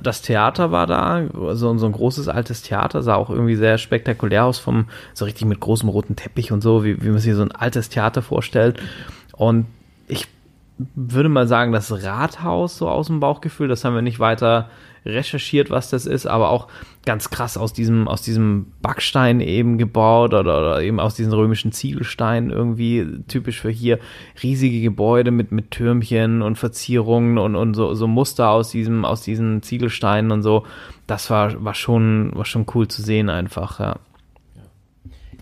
Das 0.02 0.20
Theater 0.22 0.72
war 0.72 0.88
da, 0.88 1.22
so, 1.52 1.78
so 1.78 1.86
ein 1.86 1.92
großes 1.92 2.26
altes 2.26 2.62
Theater, 2.62 3.02
sah 3.02 3.14
auch 3.14 3.30
irgendwie 3.30 3.54
sehr 3.54 3.78
spektakulär 3.78 4.44
aus, 4.44 4.58
vom, 4.58 4.88
so 5.14 5.24
richtig 5.26 5.46
mit 5.46 5.60
großem 5.60 5.88
roten 5.88 6.16
Teppich 6.16 6.50
und 6.50 6.60
so, 6.60 6.82
wie, 6.82 7.00
wie 7.04 7.10
man 7.10 7.20
sich 7.20 7.34
so 7.34 7.42
ein 7.42 7.52
altes 7.52 7.88
Theater 7.88 8.20
vorstellt. 8.22 8.80
Und 9.32 9.66
ich 10.08 10.26
würde 10.78 11.28
mal 11.28 11.46
sagen, 11.46 11.72
das 11.72 12.02
Rathaus 12.04 12.78
so 12.78 12.88
aus 12.88 13.06
dem 13.06 13.20
Bauchgefühl, 13.20 13.68
das 13.68 13.84
haben 13.84 13.94
wir 13.94 14.02
nicht 14.02 14.20
weiter 14.20 14.68
recherchiert, 15.06 15.70
was 15.70 15.88
das 15.88 16.04
ist, 16.04 16.26
aber 16.26 16.50
auch 16.50 16.68
ganz 17.04 17.30
krass 17.30 17.56
aus 17.56 17.72
diesem, 17.72 18.08
aus 18.08 18.22
diesem 18.22 18.72
Backstein 18.82 19.40
eben 19.40 19.78
gebaut 19.78 20.34
oder, 20.34 20.58
oder 20.58 20.82
eben 20.82 20.98
aus 20.98 21.14
diesen 21.14 21.32
römischen 21.32 21.70
Ziegelsteinen 21.72 22.50
irgendwie 22.50 23.06
typisch 23.28 23.60
für 23.60 23.70
hier 23.70 24.00
riesige 24.42 24.80
Gebäude 24.80 25.30
mit, 25.30 25.52
mit 25.52 25.70
Türmchen 25.70 26.42
und 26.42 26.56
Verzierungen 26.56 27.38
und, 27.38 27.54
und 27.54 27.74
so, 27.74 27.94
so 27.94 28.08
Muster 28.08 28.50
aus 28.50 28.70
diesem, 28.70 29.04
aus 29.04 29.22
diesen 29.22 29.62
Ziegelsteinen 29.62 30.32
und 30.32 30.42
so. 30.42 30.64
Das 31.06 31.30
war, 31.30 31.64
war 31.64 31.74
schon, 31.74 32.32
war 32.34 32.44
schon 32.44 32.66
cool 32.74 32.88
zu 32.88 33.00
sehen 33.00 33.30
einfach, 33.30 33.78
ja. 33.78 33.96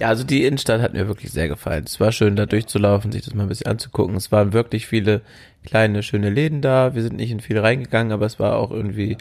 Ja, 0.00 0.08
also 0.08 0.24
die 0.24 0.44
Innenstadt 0.44 0.80
hat 0.80 0.92
mir 0.92 1.06
wirklich 1.06 1.30
sehr 1.30 1.48
gefallen. 1.48 1.84
Es 1.86 2.00
war 2.00 2.10
schön, 2.10 2.34
da 2.34 2.46
durchzulaufen, 2.46 3.12
sich 3.12 3.22
das 3.22 3.34
mal 3.34 3.44
ein 3.44 3.48
bisschen 3.48 3.68
anzugucken. 3.68 4.16
Es 4.16 4.32
waren 4.32 4.52
wirklich 4.52 4.86
viele 4.86 5.20
kleine, 5.64 6.02
schöne 6.02 6.30
Läden 6.30 6.60
da. 6.60 6.94
Wir 6.94 7.02
sind 7.02 7.16
nicht 7.16 7.30
in 7.30 7.40
viele 7.40 7.62
reingegangen, 7.62 8.12
aber 8.12 8.26
es 8.26 8.40
war 8.40 8.56
auch 8.56 8.72
irgendwie 8.72 9.16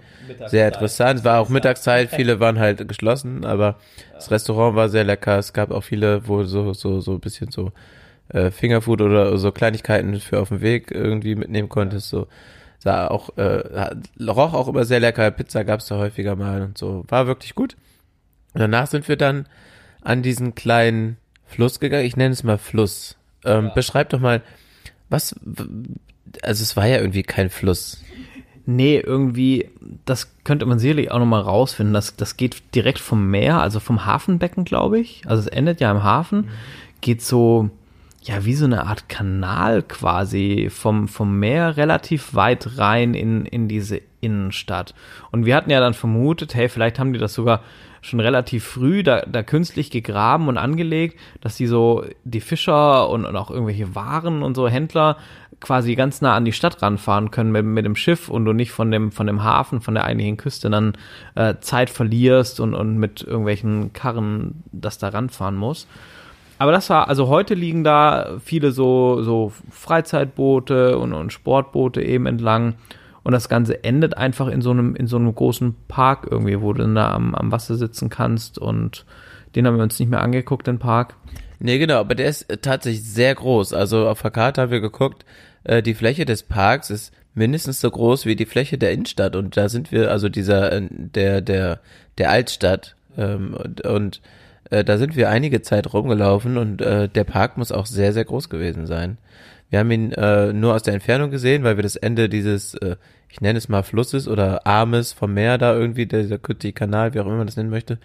sehr 0.48 0.68
interessant. 0.68 1.20
Es 1.20 1.26
war 1.26 1.40
auch 1.40 1.50
Mittagszeit, 1.50 2.10
viele 2.16 2.40
waren 2.40 2.60
halt 2.60 2.88
geschlossen, 2.88 3.46
aber 3.46 3.78
das 4.14 4.32
Restaurant 4.32 4.76
war 4.76 4.90
sehr 4.90 5.04
lecker. 5.04 5.38
Es 5.38 5.54
gab 5.54 5.72
auch 5.72 5.84
viele, 5.84 6.28
wo 6.28 6.44
so, 6.44 6.74
so, 6.74 7.00
so 7.02 7.14
ein 7.14 7.20
bisschen 7.20 7.52
so 7.52 7.72
äh, 8.30 8.50
Fingerfood 8.50 9.02
oder 9.02 9.38
so 9.38 9.52
Kleinigkeiten 9.52 10.20
für 10.20 10.40
auf 10.40 10.50
dem 10.50 10.62
Weg 10.62 10.92
irgendwie 10.92 11.36
mitnehmen 11.36 11.70
konntest. 11.70 12.10
So 12.10 12.28
sah 12.80 13.08
auch, 13.08 13.38
äh, 13.38 13.92
roch 14.28 14.54
auch 14.54 14.68
immer 14.68 14.86
sehr 14.86 15.00
lecker. 15.00 15.30
Pizza 15.30 15.64
gab's 15.64 15.88
da 15.88 15.98
häufiger 15.98 16.36
mal 16.36 16.64
und 16.64 16.78
so. 16.78 17.06
War 17.08 17.28
wirklich 17.28 17.54
gut. 17.54 17.76
Und 18.54 18.60
danach 18.60 18.88
sind 18.88 19.08
wir 19.08 19.18
dann 19.18 19.48
an 20.04 20.22
diesen 20.22 20.56
kleinen 20.56 21.18
Fluss 21.46 21.80
gegangen. 21.80 22.06
Ich 22.06 22.18
nenne 22.18 22.34
es 22.34 22.44
mal 22.44 22.58
Fluss. 22.58 23.18
Ähm, 23.46 23.72
Beschreib 23.76 24.10
doch 24.10 24.20
mal, 24.20 24.42
was, 25.10 25.36
also 26.42 26.64
es 26.64 26.76
war 26.76 26.88
ja 26.88 26.98
irgendwie 26.98 27.24
kein 27.24 27.50
Fluss. 27.50 28.02
Nee, 28.66 28.98
irgendwie, 28.98 29.70
das 30.06 30.32
könnte 30.46 30.66
man 30.66 30.80
sicherlich 30.80 31.12
auch 31.12 31.20
nochmal 31.20 31.42
rausfinden. 31.42 31.94
Das, 31.94 32.16
das 32.16 32.38
geht 32.38 32.76
direkt 32.76 33.00
vom 33.00 33.30
Meer, 33.30 33.60
also 33.60 33.80
vom 33.80 34.06
Hafenbecken, 34.06 34.64
glaube 34.64 35.00
ich. 35.00 35.24
Also 35.26 35.42
es 35.42 35.48
endet 35.48 35.82
ja 35.82 35.92
im 35.92 36.04
Hafen. 36.04 36.50
Geht 37.02 37.22
so, 37.22 37.70
ja, 38.22 38.46
wie 38.46 38.54
so 38.54 38.64
eine 38.64 38.88
Art 38.88 39.10
Kanal 39.10 39.84
quasi 39.84 40.70
vom, 40.72 41.10
vom 41.10 41.40
Meer 41.40 41.76
relativ 41.76 42.36
weit 42.36 42.78
rein 42.78 43.14
in, 43.14 43.46
in 43.46 43.68
diese 43.68 44.00
Innenstadt. 44.22 44.96
Und 45.32 45.46
wir 45.46 45.56
hatten 45.58 45.70
ja 45.70 45.82
dann 45.82 45.94
vermutet, 45.94 46.56
hey, 46.56 46.70
vielleicht 46.70 47.00
haben 47.00 47.12
die 47.12 47.20
das 47.20 47.34
sogar 47.34 47.64
schon 48.04 48.20
relativ 48.20 48.64
früh 48.64 49.02
da, 49.02 49.22
da 49.22 49.42
künstlich 49.42 49.90
gegraben 49.90 50.48
und 50.48 50.58
angelegt, 50.58 51.20
dass 51.42 51.56
die 51.56 51.68
so 51.68 52.06
die 52.24 52.42
Fischer 52.42 53.10
und, 53.10 53.26
und 53.26 53.36
auch 53.36 53.50
irgendwelche 53.50 53.96
Waren 53.96 54.44
und 54.44 54.56
so 54.56 54.68
Händler 54.68 55.18
quasi 55.60 55.96
ganz 55.96 56.22
nah 56.22 56.36
an 56.36 56.44
die 56.44 56.52
Stadt 56.52 56.82
ranfahren 56.82 57.32
können 57.32 57.52
mit, 57.52 57.66
mit 57.66 57.86
dem 57.86 57.96
Schiff 57.96 58.28
und 58.28 58.44
du 58.46 58.52
nicht 58.52 58.72
von 58.72 58.92
dem, 58.92 59.12
von 59.12 59.28
dem 59.28 59.44
Hafen, 59.44 59.80
von 59.80 59.94
der 59.94 60.04
eigentlichen 60.04 60.38
Küste 60.38 60.70
dann 60.70 60.94
äh, 61.36 61.56
Zeit 61.62 61.90
verlierst 61.90 62.60
und, 62.60 62.76
und 62.76 62.98
mit 62.98 63.24
irgendwelchen 63.24 63.94
Karren 63.94 64.64
das 64.74 64.98
da 64.98 65.08
ranfahren 65.08 65.56
muss. 65.56 65.88
Aber 66.60 66.72
das 66.72 66.90
war, 66.90 67.08
also 67.08 67.30
heute 67.30 67.54
liegen 67.56 67.84
da 67.84 68.38
viele 68.44 68.72
so, 68.72 69.24
so 69.24 69.54
Freizeitboote 69.70 70.98
und, 70.98 71.14
und 71.14 71.34
Sportboote 71.34 72.02
eben 72.02 72.26
entlang. 72.26 72.76
Und 73.24 73.32
das 73.32 73.50
Ganze 73.50 73.84
endet 73.84 74.18
einfach 74.18 74.48
in 74.48 74.62
so 74.62 74.72
einem, 74.72 74.96
in 74.96 75.08
so 75.08 75.16
einem 75.16 75.34
großen 75.34 75.76
Park 75.88 76.28
irgendwie, 76.30 76.62
wo 76.62 76.74
du 76.74 76.82
dann 76.82 76.96
da 76.96 77.14
am, 77.14 77.34
am 77.36 77.52
Wasser 77.52 77.76
sitzen 77.76 78.10
kannst. 78.10 78.58
Und 78.58 79.06
den 79.56 79.66
haben 79.66 79.78
wir 79.78 79.84
uns 79.84 80.00
nicht 80.00 80.10
mehr 80.10 80.22
angeguckt, 80.22 80.68
den 80.68 80.80
Park. 80.80 81.16
Nee, 81.60 81.78
genau, 81.78 81.96
aber 81.96 82.16
der 82.16 82.28
ist 82.28 82.50
äh, 82.50 82.58
tatsächlich 82.58 83.04
sehr 83.04 83.34
groß. 83.34 83.74
Also 83.74 84.10
auf 84.10 84.22
der 84.22 84.32
Karte 84.32 84.62
haben 84.62 84.72
wir 84.72 84.82
geguckt, 84.82 85.26
äh, 85.64 85.82
die 85.82 85.94
Fläche 85.94 86.26
des 86.26 86.44
Parks 86.44 86.90
ist 86.90 87.14
mindestens 87.34 87.80
so 87.80 87.90
groß 87.90 88.26
wie 88.26 88.36
die 88.36 88.46
Fläche 88.46 88.78
der 88.78 88.92
Innenstadt. 88.92 89.36
Und 89.36 89.56
da 89.56 89.70
sind 89.70 89.92
wir, 89.92 90.12
also 90.12 90.28
dieser, 90.28 90.74
äh, 90.74 90.88
der, 90.90 91.42
der, 91.42 91.80
der 92.18 92.30
Altstadt. 92.30 92.96
Ähm, 93.18 93.54
und, 93.54 93.82
und 93.82 94.22
äh, 94.70 94.84
da 94.84 94.98
sind 94.98 95.16
wir 95.16 95.30
einige 95.30 95.62
Zeit 95.62 95.94
rumgelaufen 95.94 96.58
und 96.58 96.82
äh, 96.82 97.08
der 97.08 97.24
Park 97.24 97.58
muss 97.58 97.72
auch 97.72 97.86
sehr, 97.86 98.12
sehr 98.12 98.26
groß 98.26 98.50
gewesen 98.50 98.88
sein. 98.88 99.18
Wir 99.74 99.80
haben 99.80 99.90
ihn 99.90 100.12
äh, 100.12 100.54
nur 100.54 100.76
aus 100.76 100.84
der 100.84 100.94
Entfernung 100.94 101.32
gesehen, 101.32 101.64
weil 101.64 101.78
wir 101.78 101.82
das 101.82 101.96
Ende 101.96 102.30
dieses, 102.30 102.76
äh, 102.76 102.96
ich 103.28 103.42
nenne 103.42 103.58
es 103.58 103.70
mal 103.70 103.82
Flusses 103.82 104.28
oder 104.28 104.68
Armes 104.68 105.14
vom 105.14 105.34
Meer 105.34 105.58
da 105.58 105.74
irgendwie, 105.74 106.06
der, 106.06 106.26
der 106.26 106.38
künstliche 106.38 106.74
Kanal, 106.74 107.16
wie 107.16 107.20
auch 107.20 107.26
immer 107.26 107.38
man 107.38 107.48
das 107.48 107.58
nennen 107.58 107.72
möchte, 107.72 107.98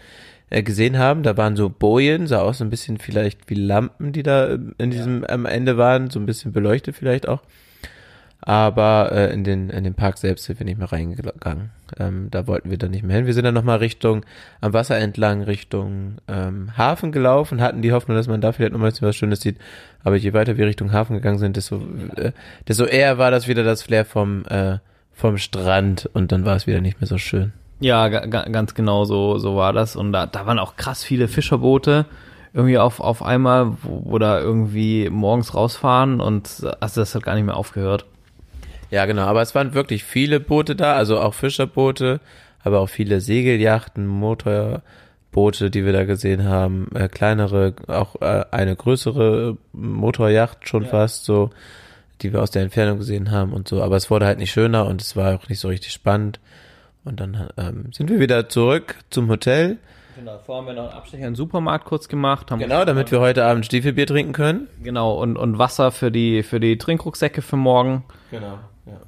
äh, 0.48 0.62
gesehen 0.62 0.96
haben. 0.96 1.22
Da 1.22 1.36
waren 1.36 1.56
so 1.56 1.68
Bojen, 1.68 2.26
sah 2.26 2.40
aus 2.40 2.56
so 2.56 2.64
ein 2.64 2.70
bisschen 2.70 2.96
vielleicht 2.96 3.50
wie 3.50 3.54
Lampen, 3.54 4.12
die 4.12 4.22
da 4.22 4.48
ähm, 4.48 4.76
in 4.78 4.90
diesem 4.90 5.24
am 5.24 5.44
Ende 5.44 5.76
waren, 5.76 6.08
so 6.08 6.18
ein 6.18 6.24
bisschen 6.24 6.52
beleuchtet 6.52 6.96
vielleicht 6.96 7.28
auch. 7.28 7.42
Aber 8.40 9.10
äh, 9.12 9.32
in 9.32 9.42
den 9.42 9.68
in 9.68 9.84
den 9.84 9.94
Park 9.94 10.16
selbst 10.16 10.44
sind 10.44 10.60
wir 10.60 10.64
nicht 10.64 10.78
mehr 10.78 10.92
reingegangen. 10.92 11.70
Ähm, 11.98 12.28
da 12.30 12.46
wollten 12.46 12.70
wir 12.70 12.78
dann 12.78 12.92
nicht 12.92 13.02
mehr 13.02 13.16
hin. 13.16 13.26
Wir 13.26 13.34
sind 13.34 13.44
dann 13.44 13.54
nochmal 13.54 13.78
Richtung 13.78 14.24
am 14.60 14.72
Wasser 14.72 14.96
entlang 14.96 15.42
Richtung 15.42 16.18
ähm, 16.28 16.76
Hafen 16.76 17.10
gelaufen, 17.10 17.60
hatten 17.60 17.82
die 17.82 17.92
Hoffnung, 17.92 18.16
dass 18.16 18.28
man 18.28 18.40
da 18.40 18.52
vielleicht 18.52 18.72
nochmal 18.72 18.92
was 19.00 19.16
Schönes 19.16 19.40
sieht. 19.40 19.58
Aber 20.04 20.16
je 20.16 20.32
weiter 20.34 20.56
wir 20.56 20.66
Richtung 20.66 20.92
Hafen 20.92 21.14
gegangen 21.14 21.38
sind, 21.38 21.56
desto 21.56 21.82
äh, 22.16 22.32
desto 22.68 22.84
eher 22.84 23.18
war 23.18 23.30
das 23.30 23.48
wieder 23.48 23.64
das 23.64 23.82
Flair 23.82 24.04
vom 24.04 24.44
äh, 24.46 24.78
vom 25.12 25.36
Strand 25.36 26.08
und 26.12 26.30
dann 26.30 26.44
war 26.44 26.54
es 26.54 26.68
wieder 26.68 26.80
nicht 26.80 27.00
mehr 27.00 27.08
so 27.08 27.18
schön. 27.18 27.52
Ja, 27.80 28.08
ga, 28.08 28.26
ga, 28.26 28.44
ganz 28.44 28.74
genau 28.74 29.04
so, 29.04 29.38
so 29.38 29.56
war 29.56 29.72
das. 29.72 29.96
Und 29.96 30.12
da, 30.12 30.26
da 30.26 30.46
waren 30.46 30.58
auch 30.58 30.76
krass 30.76 31.02
viele 31.02 31.26
Fischerboote 31.28 32.06
irgendwie 32.52 32.78
auf, 32.78 33.00
auf 33.00 33.22
einmal, 33.22 33.72
wo, 33.82 34.02
wo 34.04 34.18
da 34.18 34.40
irgendwie 34.40 35.10
morgens 35.10 35.54
rausfahren 35.54 36.20
und 36.20 36.64
also 36.80 37.00
das 37.00 37.14
hat 37.14 37.22
gar 37.22 37.34
nicht 37.34 37.44
mehr 37.44 37.56
aufgehört. 37.56 38.06
Ja, 38.90 39.06
genau, 39.06 39.22
aber 39.22 39.42
es 39.42 39.54
waren 39.54 39.74
wirklich 39.74 40.04
viele 40.04 40.40
Boote 40.40 40.74
da, 40.74 40.94
also 40.94 41.20
auch 41.20 41.34
Fischerboote, 41.34 42.20
aber 42.62 42.80
auch 42.80 42.88
viele 42.88 43.20
Segeljachten, 43.20 44.06
Motorboote, 44.06 45.70
die 45.70 45.84
wir 45.84 45.92
da 45.92 46.04
gesehen 46.04 46.44
haben, 46.44 46.88
äh, 46.94 47.08
kleinere, 47.08 47.74
auch 47.86 48.20
äh, 48.20 48.44
eine 48.50 48.74
größere 48.74 49.56
Motorjacht 49.72 50.68
schon 50.68 50.86
fast 50.86 51.24
so, 51.24 51.50
die 52.22 52.32
wir 52.32 52.42
aus 52.42 52.50
der 52.50 52.62
Entfernung 52.62 52.98
gesehen 52.98 53.30
haben 53.30 53.52
und 53.52 53.68
so, 53.68 53.82
aber 53.82 53.96
es 53.96 54.10
wurde 54.10 54.26
halt 54.26 54.38
nicht 54.38 54.52
schöner 54.52 54.86
und 54.86 55.02
es 55.02 55.16
war 55.16 55.36
auch 55.36 55.48
nicht 55.48 55.60
so 55.60 55.68
richtig 55.68 55.92
spannend. 55.92 56.40
Und 57.04 57.20
dann 57.20 57.48
ähm, 57.56 57.90
sind 57.92 58.10
wir 58.10 58.20
wieder 58.20 58.48
zurück 58.48 58.96
zum 59.08 59.28
Hotel. 59.28 59.78
Genau, 60.18 60.38
vorher 60.44 60.60
haben 60.60 60.66
wir 60.66 60.82
noch 60.82 60.90
einen 60.90 60.98
Abstecher 60.98 61.22
in 61.22 61.30
den 61.30 61.36
Supermarkt 61.36 61.84
kurz 61.84 62.08
gemacht. 62.08 62.50
Haben 62.50 62.58
Genau, 62.58 62.84
damit 62.84 63.12
wir 63.12 63.20
heute 63.20 63.44
Abend 63.44 63.64
Stiefelbier 63.64 64.06
trinken 64.06 64.32
können. 64.32 64.66
Genau, 64.82 65.14
und, 65.14 65.36
und 65.36 65.58
Wasser 65.58 65.92
für 65.92 66.10
die, 66.10 66.42
für 66.42 66.58
die 66.58 66.76
Trinkrucksäcke 66.76 67.40
für 67.40 67.56
morgen. 67.56 68.04
Genau. 68.30 68.58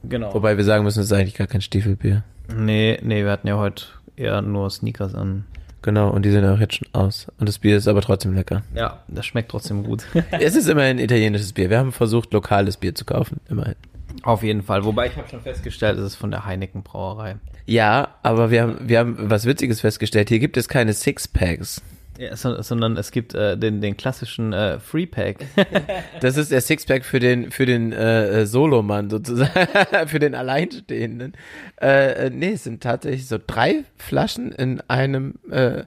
Genau. 0.05 0.32
Wobei 0.35 0.57
wir 0.57 0.65
sagen 0.65 0.85
müssen, 0.85 1.01
es 1.01 1.07
ist 1.07 1.12
eigentlich 1.12 1.35
gar 1.35 1.47
kein 1.47 1.61
Stiefelbier. 1.61 2.24
Nee, 2.55 2.98
nee, 3.02 3.24
wir 3.24 3.31
hatten 3.31 3.47
ja 3.47 3.57
heute 3.57 3.85
eher 4.16 4.43
nur 4.43 4.70
Sneakers 4.70 5.15
an. 5.15 5.44
Genau, 5.82 6.11
und 6.11 6.24
die 6.24 6.31
sind 6.31 6.44
auch 6.44 6.59
jetzt 6.59 6.74
schon 6.74 6.89
aus. 6.93 7.28
Und 7.39 7.48
das 7.48 7.59
Bier 7.59 7.77
ist 7.77 7.89
aber 7.89 8.02
trotzdem 8.02 8.35
lecker. 8.35 8.62
Ja, 8.74 9.02
das 9.09 9.24
schmeckt 9.24 9.51
trotzdem 9.51 9.82
gut. 9.82 10.05
Es 10.31 10.55
ist 10.55 10.69
immerhin 10.69 10.98
italienisches 10.98 11.52
Bier. 11.52 11.70
Wir 11.70 11.78
haben 11.78 11.93
versucht, 11.93 12.32
lokales 12.32 12.77
Bier 12.77 12.94
zu 12.94 13.05
kaufen. 13.05 13.40
Immerhin. 13.48 13.77
Auf 14.23 14.43
jeden 14.43 14.62
Fall. 14.62 14.85
Wobei 14.85 15.07
ich 15.07 15.16
habe 15.16 15.28
schon 15.28 15.40
festgestellt, 15.40 15.98
es 15.98 16.05
ist 16.05 16.15
von 16.16 16.31
der 16.31 16.44
Heineken 16.44 16.82
Brauerei. 16.82 17.36
Ja, 17.65 18.09
aber 18.23 18.51
wir 18.51 18.62
haben, 18.62 18.77
wir 18.82 18.98
haben 18.98 19.31
was 19.31 19.47
Witziges 19.47 19.81
festgestellt. 19.81 20.28
Hier 20.28 20.39
gibt 20.39 20.57
es 20.57 20.69
keine 20.69 20.93
Sixpacks. 20.93 21.82
Ja, 22.21 22.37
so, 22.37 22.61
sondern 22.61 22.99
es 22.99 23.13
gibt 23.13 23.35
äh, 23.35 23.57
den, 23.57 23.81
den 23.81 23.97
klassischen 23.97 24.53
äh, 24.53 24.79
Free 24.79 25.07
Pack. 25.07 25.39
Das 26.21 26.37
ist 26.37 26.51
der 26.53 26.61
Sixpack 26.61 27.07
für 27.07 27.19
den, 27.19 27.51
für 27.51 27.65
den 27.65 27.93
äh, 27.93 28.43
äh, 28.43 28.47
Solomann 28.47 29.09
sozusagen, 29.09 29.51
für 30.07 30.19
den 30.19 30.35
Alleinstehenden. 30.35 31.33
Äh, 31.81 32.27
äh, 32.27 32.31
nee, 32.31 32.53
es 32.53 32.65
sind 32.65 32.83
tatsächlich 32.83 33.27
so 33.27 33.39
drei 33.45 33.85
Flaschen 33.97 34.53
in 34.53 34.83
einem, 34.83 35.37
äh, 35.51 35.85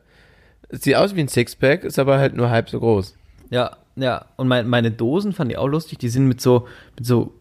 sieht 0.72 0.96
aus 0.96 1.16
wie 1.16 1.20
ein 1.20 1.28
Sixpack, 1.28 1.84
ist 1.84 2.00
aber 2.00 2.18
halt 2.18 2.36
nur 2.36 2.50
halb 2.50 2.68
so 2.68 2.80
groß. 2.80 3.16
ja, 3.52 3.78
ja. 3.96 4.26
Und 4.36 4.48
mein, 4.48 4.68
meine 4.68 4.90
Dosen 4.90 5.34
fand 5.34 5.52
ich 5.52 5.58
auch 5.60 5.68
lustig. 5.68 6.00
Die 6.00 6.10
sind 6.10 6.28
mit 6.28 6.42
so, 6.42 6.68
mit 6.96 7.06
so 7.06 7.32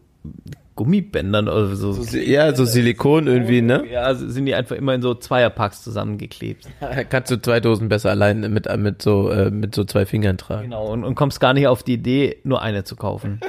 Gummibändern 0.83 1.47
oder 1.47 1.75
so. 1.77 1.93
Ja, 2.17 2.53
so 2.53 2.65
Silikon 2.65 3.27
irgendwie, 3.27 3.61
ne? 3.61 3.85
Ja, 3.89 4.13
sind 4.13 4.45
die 4.45 4.53
einfach 4.53 4.75
immer 4.75 4.93
in 4.93 5.01
so 5.01 5.15
Zweierpacks 5.15 5.81
zusammengeklebt. 5.81 6.67
Kannst 7.09 7.31
du 7.31 7.41
zwei 7.41 7.61
Dosen 7.61 7.87
besser 7.87 8.09
allein 8.09 8.51
mit, 8.51 8.67
mit 8.77 9.01
so, 9.01 9.29
äh, 9.29 9.49
mit 9.49 9.73
so 9.73 9.85
zwei 9.85 10.05
Fingern 10.05 10.37
tragen. 10.37 10.63
Genau, 10.63 10.91
und, 10.91 11.05
und 11.05 11.15
kommst 11.15 11.39
gar 11.39 11.53
nicht 11.53 11.67
auf 11.67 11.83
die 11.83 11.93
Idee, 11.93 12.37
nur 12.43 12.61
eine 12.61 12.83
zu 12.83 12.97
kaufen. 12.97 13.39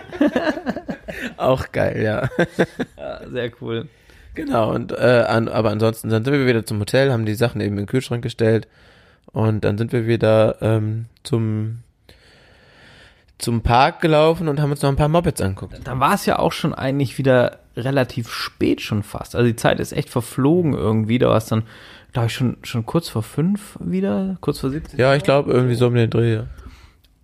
Auch 1.37 1.73
geil, 1.73 2.03
ja. 2.03 2.29
Ja, 2.97 3.29
sehr 3.29 3.51
cool. 3.61 3.89
Genau, 4.35 4.73
und 4.73 4.93
äh, 4.93 5.25
an, 5.29 5.49
aber 5.49 5.71
ansonsten 5.71 6.11
dann 6.11 6.25
sind 6.25 6.35
wir 6.35 6.47
wieder 6.47 6.65
zum 6.65 6.79
Hotel, 6.79 7.13
haben 7.13 7.27
die 7.27 7.35
Sachen 7.35 7.61
eben 7.61 7.73
in 7.73 7.83
den 7.83 7.87
Kühlschrank 7.87 8.23
gestellt 8.23 8.69
und 9.33 9.65
dann 9.65 9.77
sind 9.77 9.93
wir 9.93 10.07
wieder 10.07 10.57
ähm, 10.63 11.07
zum 11.25 11.81
zum 13.39 13.63
Park 13.63 14.01
gelaufen 14.01 14.49
und 14.49 14.61
haben 14.61 14.71
uns 14.71 14.83
noch 14.83 14.91
ein 14.91 14.97
paar 14.97 15.09
Mopeds 15.09 15.41
angeguckt. 15.41 15.81
Dann 15.85 16.01
war 16.01 16.15
es 16.15 16.27
ja 16.27 16.39
auch 16.39 16.53
schon 16.53 16.75
eigentlich 16.75 17.19
wieder 17.19 17.59
relativ 17.77 18.31
spät 18.31 18.81
schon 18.81 19.03
fast. 19.03 19.35
Also 19.35 19.47
die 19.47 19.57
Zeit 19.57 19.81
ist 19.81 19.93
echt 19.93 20.09
verflogen 20.09 20.75
irgendwie. 20.75 21.19
Da 21.19 21.29
war 21.29 21.37
es 21.37 21.47
dann, 21.47 21.65
glaube 22.13 22.27
ich, 22.27 22.35
schon, 22.35 22.57
schon 22.63 22.87
kurz 22.87 23.09
vor 23.09 23.23
fünf 23.23 23.77
wieder, 23.81 24.37
kurz 24.41 24.61
vor 24.61 24.71
17. 24.71 24.99
Ja, 24.99 25.15
ich 25.15 25.25
glaube 25.25 25.53
irgendwie 25.53 25.75
so 25.75 25.89
um 25.89 25.95
den 25.95 26.11
Dreh. 26.11 26.35
ja. 26.35 26.47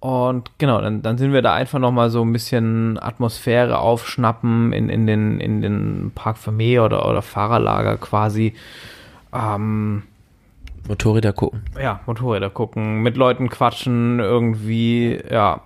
Und 0.01 0.53
genau, 0.57 0.81
dann, 0.81 1.03
dann 1.03 1.19
sind 1.19 1.35
wir 1.35 1.43
da 1.43 1.53
einfach 1.53 1.79
nochmal 1.79 2.09
so 2.09 2.23
ein 2.23 2.33
bisschen 2.33 2.99
Atmosphäre 2.99 3.79
aufschnappen 3.79 4.73
in, 4.73 4.89
in 4.89 5.07
den, 5.07 5.41
in 5.41 5.61
den 5.61 6.13
Park 6.15 6.39
Vermeer 6.39 6.87
oder, 6.87 7.07
oder 7.07 7.21
Fahrerlager 7.21 7.99
quasi. 7.99 8.55
Ähm, 9.35 10.05
Motorräder 10.89 11.35
gucken. 11.35 11.63
ja, 11.81 12.01
Motorräder 12.07 12.49
gucken, 12.49 13.03
mit 13.03 13.19
Leuten 13.19 13.51
quatschen, 13.51 14.21
irgendwie, 14.21 15.21
ja, 15.31 15.61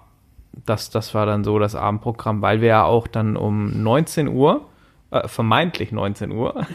das, 0.67 0.91
das 0.91 1.15
war 1.15 1.27
dann 1.27 1.45
so 1.45 1.59
das 1.59 1.75
Abendprogramm, 1.75 2.43
weil 2.43 2.61
wir 2.61 2.69
ja 2.69 2.85
auch 2.85 3.07
dann 3.07 3.37
um 3.37 3.83
19 3.83 4.29
Uhr, 4.29 4.67
äh, 5.11 5.29
vermeintlich 5.29 5.93
19 5.93 6.33
Uhr, 6.33 6.67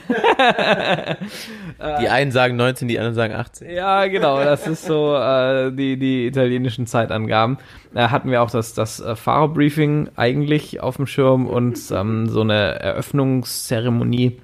Die 2.01 2.09
einen 2.09 2.31
sagen 2.31 2.57
19, 2.57 2.89
die 2.89 2.99
anderen 2.99 3.15
sagen 3.15 3.33
18. 3.33 3.69
ja, 3.69 4.05
genau, 4.07 4.43
das 4.43 4.67
ist 4.67 4.83
so 4.83 5.15
äh, 5.15 5.71
die, 5.71 5.97
die 5.97 6.27
italienischen 6.27 6.87
Zeitangaben, 6.87 7.57
äh, 7.95 8.09
hatten 8.09 8.29
wir 8.31 8.41
auch 8.41 8.51
das, 8.51 8.73
das 8.73 8.99
äh, 8.99 9.15
Fahrerbriefing 9.15 10.09
eigentlich 10.17 10.81
auf 10.81 10.97
dem 10.97 11.07
Schirm 11.07 11.47
und 11.47 11.79
ähm, 11.91 12.27
so 12.27 12.41
eine 12.41 12.79
Eröffnungszeremonie 12.81 14.41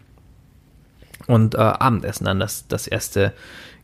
und 1.27 1.55
äh, 1.55 1.57
Abendessen 1.57 2.25
dann, 2.25 2.39
das, 2.39 2.67
das 2.67 2.87
erste 2.87 3.33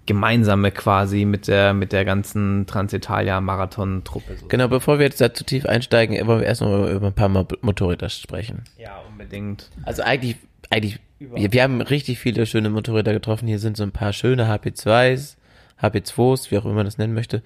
gemeinsame 0.05 0.71
quasi 0.71 1.25
mit 1.25 1.47
der, 1.47 1.73
mit 1.73 1.91
der 1.91 2.05
ganzen 2.05 2.65
Transitalia-Marathon-Truppe. 2.65 4.37
So. 4.37 4.47
Genau, 4.47 4.67
bevor 4.67 4.99
wir 4.99 5.05
jetzt 5.05 5.21
da 5.21 5.33
zu 5.33 5.43
tief 5.43 5.65
einsteigen, 5.65 6.15
wollen 6.27 6.39
wir 6.39 6.47
erstmal 6.47 6.91
über 6.91 7.07
ein 7.07 7.13
paar 7.13 7.29
Mo 7.29 7.47
Motorräder 7.61 8.09
sprechen. 8.09 8.63
Ja, 8.77 9.01
unbedingt. 9.09 9.69
Also 9.83 10.01
eigentlich, 10.01 10.37
eigentlich, 10.69 10.99
wir, 11.19 11.53
wir 11.53 11.63
haben 11.63 11.81
richtig 11.81 12.19
viele 12.19 12.45
schöne 12.45 12.69
Motorräder 12.69 13.13
getroffen. 13.13 13.47
Hier 13.47 13.59
sind 13.59 13.77
so 13.77 13.83
ein 13.83 13.91
paar 13.91 14.13
schöne 14.13 14.47
HP2s, 14.47 15.35
HP2s, 15.81 16.49
wie 16.49 16.57
auch 16.57 16.65
immer 16.65 16.75
man 16.75 16.85
das 16.85 16.97
nennen 16.97 17.13
möchte. 17.13 17.43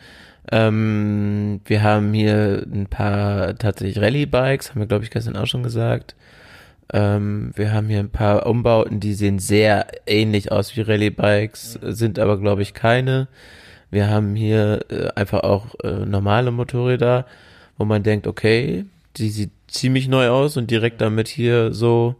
Ähm, 0.51 1.61
wir 1.65 1.83
haben 1.83 2.13
hier 2.13 2.65
ein 2.71 2.87
paar 2.87 3.57
tatsächlich 3.57 4.01
Rallye-Bikes, 4.01 4.69
haben 4.69 4.79
wir 4.79 4.87
glaube 4.87 5.03
ich 5.03 5.11
gestern 5.11 5.35
auch 5.35 5.47
schon 5.47 5.63
gesagt. 5.63 6.15
Ähm, 6.93 7.51
wir 7.55 7.73
haben 7.73 7.87
hier 7.87 7.99
ein 7.99 8.09
paar 8.09 8.45
Umbauten, 8.45 8.99
die 8.99 9.13
sehen 9.13 9.39
sehr 9.39 9.87
ähnlich 10.05 10.51
aus 10.51 10.75
wie 10.75 10.81
Rallye-Bikes, 10.81 11.79
sind 11.81 12.19
aber 12.19 12.39
glaube 12.39 12.61
ich 12.61 12.73
keine. 12.73 13.27
Wir 13.91 14.09
haben 14.09 14.35
hier 14.35 14.85
äh, 14.89 15.07
einfach 15.15 15.43
auch 15.43 15.75
äh, 15.83 16.05
normale 16.05 16.51
Motorräder, 16.51 17.25
wo 17.77 17.85
man 17.85 18.03
denkt, 18.03 18.27
okay, 18.27 18.85
die 19.17 19.29
sieht 19.29 19.51
ziemlich 19.67 20.07
neu 20.07 20.29
aus 20.29 20.57
und 20.57 20.69
direkt 20.71 21.01
damit 21.01 21.27
hier 21.27 21.73
so 21.73 22.15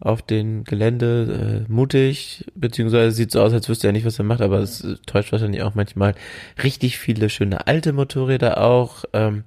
auf 0.00 0.20
den 0.20 0.64
Gelände 0.64 1.64
äh, 1.68 1.72
mutig, 1.72 2.44
beziehungsweise 2.54 3.12
sieht 3.12 3.30
so 3.30 3.40
aus, 3.40 3.52
als 3.52 3.68
wüsste 3.68 3.86
er 3.86 3.92
nicht, 3.92 4.04
was 4.04 4.18
er 4.18 4.24
macht, 4.24 4.42
aber 4.42 4.58
es 4.58 4.86
täuscht 5.06 5.32
wahrscheinlich 5.32 5.62
auch 5.62 5.74
manchmal 5.74 6.14
richtig 6.62 6.98
viele 6.98 7.30
schöne 7.30 7.66
alte 7.66 7.92
Motorräder 7.92 8.60
auch. 8.62 9.04
Ähm, 9.14 9.44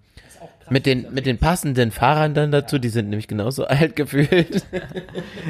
mit 0.69 0.85
den, 0.85 1.07
mit 1.13 1.25
den 1.25 1.37
passenden 1.37 1.91
Fahrern 1.91 2.33
dann 2.33 2.51
dazu, 2.51 2.79
die 2.79 2.89
sind 2.89 3.09
nämlich 3.09 3.27
genauso 3.27 3.65
alt 3.67 3.95
gefühlt. 3.95 4.65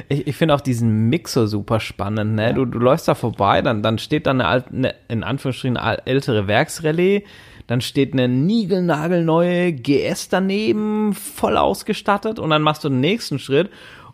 Ich, 0.08 0.28
ich 0.28 0.36
finde 0.36 0.56
auch 0.56 0.62
diesen 0.62 1.10
Mixer 1.10 1.48
super 1.48 1.80
spannend, 1.80 2.36
ne? 2.36 2.54
Du, 2.54 2.66
du 2.66 2.80
läufst 2.80 3.08
da 3.08 3.16
vorbei, 3.16 3.62
dann, 3.62 3.84
dann 3.84 4.00
steht 4.00 4.26
da 4.26 4.32
eine, 4.32 4.48
alte, 4.48 4.70
eine 4.74 4.96
in 5.08 5.24
Anführungsstrichen 5.24 5.78
ältere 5.78 6.48
Werksrallye, 6.48 7.24
dann 7.68 7.82
steht 7.82 8.14
eine 8.14 8.28
niegelnagelneue 8.28 9.74
GS 9.74 10.30
daneben, 10.30 11.14
voll 11.14 11.58
ausgestattet 11.58 12.40
und 12.40 12.50
dann 12.50 12.64
machst 12.64 12.84
du 12.84 12.90
den 12.90 13.00
nächsten 13.00 13.38
Schritt 13.38 13.70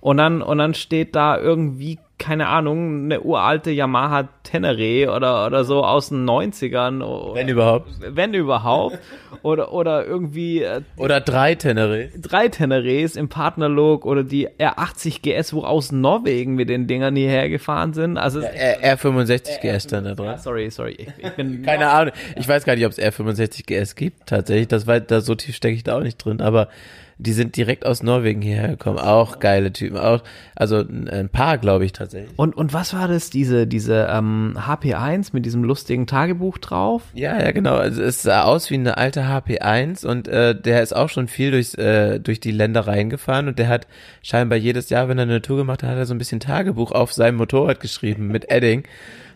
und 0.06 0.18
dann, 0.18 0.44
und 0.44 0.60
dann 0.60 0.76
steht 0.76 1.16
da 1.16 1.36
irgendwie, 1.36 1.98
keine 2.20 2.48
Ahnung, 2.48 3.06
eine 3.06 3.22
uralte 3.22 3.72
Yamaha 3.72 4.30
Tenere 4.44 5.12
oder, 5.12 5.48
oder 5.48 5.64
so 5.66 5.84
aus 5.84 6.10
den 6.10 6.30
90ern. 6.30 7.04
Oder, 7.04 7.34
Wenn 7.34 7.48
überhaupt. 7.48 7.90
wenn 8.00 8.36
überhaupt. 8.36 9.00
Oder, 9.42 9.74
oder 9.74 10.06
irgendwie 10.06 10.62
äh, 10.62 10.82
Oder 10.98 11.22
drei 11.22 11.56
Tenere. 11.56 12.10
drei 12.22 12.50
Teneres 12.50 13.16
im 13.16 13.30
Partnerlook 13.30 14.06
oder 14.06 14.24
die 14.24 14.48
R80 14.48 15.22
GS, 15.24 15.54
wo 15.56 15.64
aus 15.64 15.92
Norwegen 15.92 16.54
mit 16.54 16.70
den 16.70 16.86
Dingern 16.86 17.16
hierher 17.16 17.50
gefahren 17.50 17.94
sind. 17.94 18.20
Also, 18.20 18.42
R, 18.42 18.96
R65 18.98 19.60
GS 19.62 19.88
dann 19.88 20.04
da 20.04 20.14
dran. 20.14 20.38
sorry, 20.38 20.70
sorry, 20.70 20.98
ich, 21.00 21.08
ich 21.18 21.32
bin 21.32 21.62
Keine 21.66 21.90
Ahnung. 21.90 22.14
Ich 22.36 22.48
weiß 22.48 22.64
gar 22.64 22.76
nicht, 22.76 22.86
ob 22.86 22.92
es 22.92 23.00
R65 23.00 23.66
GS 23.66 23.96
gibt, 23.96 24.28
tatsächlich. 24.28 24.68
Das 24.68 24.86
war, 24.86 25.00
da 25.00 25.20
so 25.20 25.34
tief 25.34 25.56
stecke 25.56 25.76
ich 25.76 25.84
da 25.84 25.98
auch 25.98 26.04
nicht 26.04 26.18
drin, 26.24 26.42
aber 26.42 26.68
die 27.18 27.32
sind 27.32 27.56
direkt 27.56 27.86
aus 27.86 28.04
Norwegen 28.04 28.42
hierher 28.42 28.68
gekommen. 28.68 29.00
Auch 29.00 29.40
geile 29.40 29.72
Typen. 29.72 29.98
Auch, 29.98 30.22
also 30.54 30.80
ein, 30.80 31.30
paar, 31.30 31.58
glaube 31.58 31.86
ich, 31.86 31.94
tatsächlich. 31.94 32.38
Und, 32.38 32.58
und 32.58 32.74
was 32.74 32.94
war 32.94 33.08
das, 33.08 33.30
diese, 33.30 33.68
diese 33.68 34.08
ähm, 34.12 34.58
HP1 34.58 35.30
mit 35.32 35.46
diesem 35.46 35.64
lustigen 35.64 36.08
Tagebuch 36.08 36.58
drauf? 36.58 37.04
Ja, 37.14 37.40
ja, 37.40 37.52
genau. 37.52 37.76
Also 37.76 38.02
es 38.02 38.22
sah 38.22 38.44
aus 38.44 38.70
wie 38.70 38.76
eine 38.76 38.98
alte 38.98 39.24
HP1 39.24 40.06
und 40.06 40.28
äh, 40.28 40.60
der 40.60 40.84
ist 40.84 40.94
auch 40.94 41.10
schon 41.10 41.28
viel 41.28 41.52
durchs, 41.52 41.74
äh, 41.76 42.20
durch 42.20 42.42
die 42.42 42.52
Länder 42.52 42.86
reingefahren 42.86 43.48
und 43.48 43.60
der 43.60 43.70
hat 43.70 43.88
scheinbar 44.22 44.58
jedes 44.58 44.90
Jahr, 44.90 45.08
wenn 45.08 45.18
er 45.18 45.24
eine 45.24 45.42
Tour 45.42 45.58
gemacht 45.58 45.84
hat, 45.84 45.92
hat 45.92 45.98
er 45.98 46.06
so 46.06 46.14
ein 46.14 46.18
bisschen 46.18 46.42
Tagebuch 46.42 46.92
auf 46.92 47.14
seinem 47.14 47.38
Motorrad 47.38 47.80
geschrieben 47.80 48.28
mit 48.28 48.52
Edding. 48.52 48.84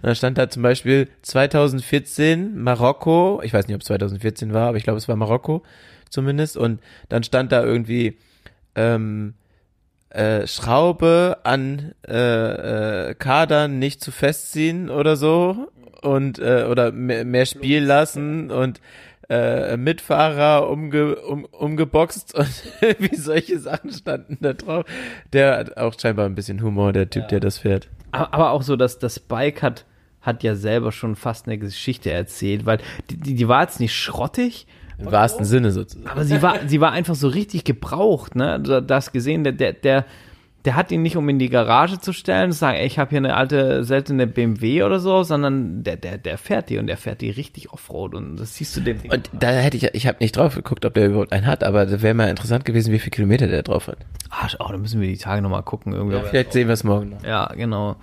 Und 0.02 0.08
da 0.08 0.16
stand 0.16 0.38
da 0.38 0.50
zum 0.50 0.64
Beispiel 0.64 1.08
2014 1.22 2.58
Marokko, 2.58 3.42
ich 3.44 3.54
weiß 3.54 3.68
nicht, 3.68 3.76
ob 3.76 3.82
es 3.82 3.88
2014 3.88 4.54
war, 4.54 4.70
aber 4.70 4.78
ich 4.78 4.84
glaube, 4.84 4.98
es 4.98 5.08
war 5.08 5.16
Marokko 5.16 5.64
zumindest. 6.10 6.58
Und 6.58 6.80
dann 7.10 7.24
stand 7.24 7.52
da 7.52 7.64
irgendwie 7.64 8.18
ähm, 8.76 9.34
äh, 10.10 10.48
Schraube 10.48 11.38
an 11.44 11.94
äh, 12.08 13.10
äh, 13.10 13.14
Kadern 13.16 13.80
nicht 13.80 14.02
zu 14.02 14.12
festziehen 14.12 14.90
oder 14.90 15.16
so 15.16 15.68
und 16.02 16.40
äh, 16.40 16.66
oder 16.70 16.92
mehr, 16.92 17.26
mehr 17.26 17.46
Spiel 17.46 17.84
lassen 17.84 18.52
und 18.52 18.82
äh, 19.30 19.78
Mitfahrer 19.78 20.68
umge, 20.70 21.16
um, 21.18 21.46
umgeboxt 21.46 22.34
und 22.34 22.50
wie 23.00 23.16
solche 23.16 23.60
Sachen 23.60 23.92
standen 23.92 24.40
da 24.42 24.54
drauf. 24.54 24.86
Der 25.32 25.58
hat 25.58 25.78
auch 25.78 25.94
scheinbar 26.00 26.26
ein 26.26 26.36
bisschen 26.36 26.62
Humor, 26.64 26.94
der 26.94 27.10
Typ, 27.10 27.28
der 27.28 27.40
das 27.40 27.60
fährt. 27.60 27.90
Aber, 28.12 28.34
aber 28.34 28.52
auch 28.52 28.64
so, 28.64 28.76
dass 28.76 28.98
das 28.98 29.20
Bike 29.20 29.62
hat, 29.62 29.86
hat 30.22 30.42
ja 30.42 30.56
selber 30.56 30.92
schon 30.92 31.16
fast 31.16 31.46
eine 31.46 31.60
Geschichte 31.60 32.12
erzählt, 32.12 32.66
weil 32.66 32.80
die, 33.12 33.18
die, 33.18 33.36
die 33.36 33.48
war 33.48 33.62
jetzt 33.62 33.80
nicht 33.80 33.96
schrottig, 33.96 34.66
Im 35.00 35.12
wahrsten 35.12 35.46
Sinne 35.46 35.72
sozusagen. 35.72 36.08
aber 36.08 36.26
sie 36.26 36.42
war, 36.42 36.56
sie 36.68 36.82
war 36.82 36.92
einfach 36.92 37.16
so 37.16 37.30
richtig 37.30 37.64
gebraucht, 37.64 38.36
ne? 38.36 38.60
Du 38.60 38.86
hast 38.90 39.14
gesehen, 39.14 39.44
der, 39.44 39.54
der, 39.54 39.74
der, 39.74 40.06
der 40.66 40.76
hat 40.76 40.92
ihn 40.92 41.02
nicht, 41.02 41.16
um 41.16 41.28
in 41.30 41.40
die 41.40 41.50
Garage 41.50 42.00
zu 42.00 42.12
stellen, 42.12 42.52
zu 42.52 42.58
sagen, 42.58 42.78
ey, 42.78 42.86
ich 42.86 43.00
habe 43.00 43.12
hier 43.12 43.20
eine 43.20 43.36
alte, 43.36 43.84
seltene 43.86 44.28
BMW 44.28 44.84
oder 44.84 45.00
so, 45.00 45.24
sondern 45.24 45.84
der, 45.84 45.96
der, 45.96 46.18
der 46.18 46.38
fährt 46.38 46.70
die 46.70 46.78
und 46.78 46.88
der 46.88 46.98
fährt 46.98 47.22
die 47.22 47.30
richtig 47.30 47.72
Offroad 47.72 48.14
und 48.14 48.36
das 48.36 48.56
siehst 48.56 48.76
du 48.76 48.82
dem 48.82 49.02
Ding. 49.02 49.12
Und 49.12 49.30
da 49.34 49.52
hätte 49.52 49.78
ich, 49.78 49.84
ich 49.94 50.06
habe 50.06 50.18
nicht 50.20 50.36
drauf 50.36 50.56
geguckt, 50.56 50.84
ob 50.84 50.94
der 50.94 51.08
überhaupt 51.08 51.32
einen 51.32 51.46
hat, 51.46 51.64
aber 51.64 51.86
das 51.86 52.02
wäre 52.02 52.14
mal 52.14 52.30
interessant 52.30 52.66
gewesen, 52.66 52.92
wie 52.92 53.00
viele 53.00 53.12
Kilometer 53.12 53.48
der 53.48 53.64
drauf 53.64 53.88
hat. 53.88 54.00
Ah, 54.30 54.48
oh, 54.60 54.68
da 54.70 54.78
müssen 54.78 55.00
wir 55.00 55.08
die 55.08 55.18
Tage 55.18 55.42
nochmal 55.42 55.64
gucken. 55.64 55.94
Irgendwie. 55.94 56.20
Vielleicht 56.30 56.52
sehen 56.52 56.68
wir 56.68 56.74
es 56.74 56.84
morgen 56.84 57.10
noch. 57.10 57.24
Ja, 57.24 57.52
genau. 57.56 57.96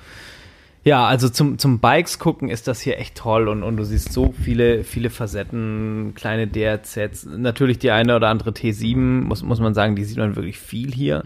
Ja, 0.86 1.04
also 1.04 1.28
zum, 1.28 1.58
zum 1.58 1.80
Bikes 1.80 2.20
gucken 2.20 2.48
ist 2.48 2.68
das 2.68 2.80
hier 2.80 2.96
echt 3.00 3.16
toll 3.16 3.48
und, 3.48 3.64
und 3.64 3.76
du 3.76 3.82
siehst 3.82 4.12
so 4.12 4.32
viele, 4.40 4.84
viele 4.84 5.10
Facetten, 5.10 6.12
kleine 6.14 6.46
DRZs. 6.46 7.26
Natürlich 7.26 7.80
die 7.80 7.90
eine 7.90 8.14
oder 8.14 8.28
andere 8.28 8.50
T7, 8.50 8.96
muss, 8.96 9.42
muss 9.42 9.58
man 9.58 9.74
sagen, 9.74 9.96
die 9.96 10.04
sieht 10.04 10.18
man 10.18 10.36
wirklich 10.36 10.60
viel 10.60 10.94
hier. 10.94 11.24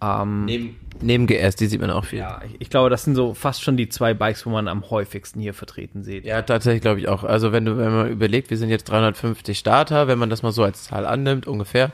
Ähm, 0.00 0.46
Neben, 0.46 0.76
neben 1.02 1.26
GS, 1.26 1.56
die 1.56 1.66
sieht 1.66 1.82
man 1.82 1.90
auch 1.90 2.06
viel. 2.06 2.20
ja, 2.20 2.40
ich, 2.46 2.62
ich 2.62 2.70
glaube, 2.70 2.88
das 2.88 3.04
sind 3.04 3.14
so 3.14 3.34
fast 3.34 3.62
schon 3.62 3.76
die 3.76 3.90
zwei 3.90 4.14
Bikes, 4.14 4.46
wo 4.46 4.50
man 4.50 4.66
am 4.68 4.88
häufigsten 4.88 5.38
hier 5.38 5.52
vertreten 5.52 6.02
sieht. 6.02 6.24
Ja, 6.24 6.40
tatsächlich 6.40 6.80
glaube 6.80 6.98
ich 6.98 7.08
auch. 7.08 7.24
Also 7.24 7.52
wenn 7.52 7.66
du, 7.66 7.76
wenn 7.76 7.92
man 7.92 8.08
überlegt, 8.10 8.48
wir 8.48 8.56
sind 8.56 8.70
jetzt 8.70 8.84
350 8.84 9.58
Starter, 9.58 10.08
wenn 10.08 10.18
man 10.18 10.30
das 10.30 10.42
mal 10.42 10.52
so 10.52 10.64
als 10.64 10.84
Zahl 10.84 11.04
annimmt, 11.04 11.46
ungefähr, 11.46 11.92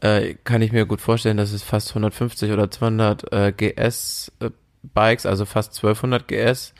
äh, 0.00 0.34
kann 0.44 0.62
ich 0.62 0.70
mir 0.70 0.86
gut 0.86 1.00
vorstellen, 1.00 1.36
dass 1.36 1.50
es 1.50 1.64
fast 1.64 1.88
150 1.88 2.52
oder 2.52 2.70
200 2.70 3.32
äh, 3.32 3.52
GS 3.52 4.30
äh, 4.38 4.50
Bikes, 4.82 5.26
also 5.26 5.44
fast 5.44 5.76
1200 5.76 6.26
GS 6.28 6.74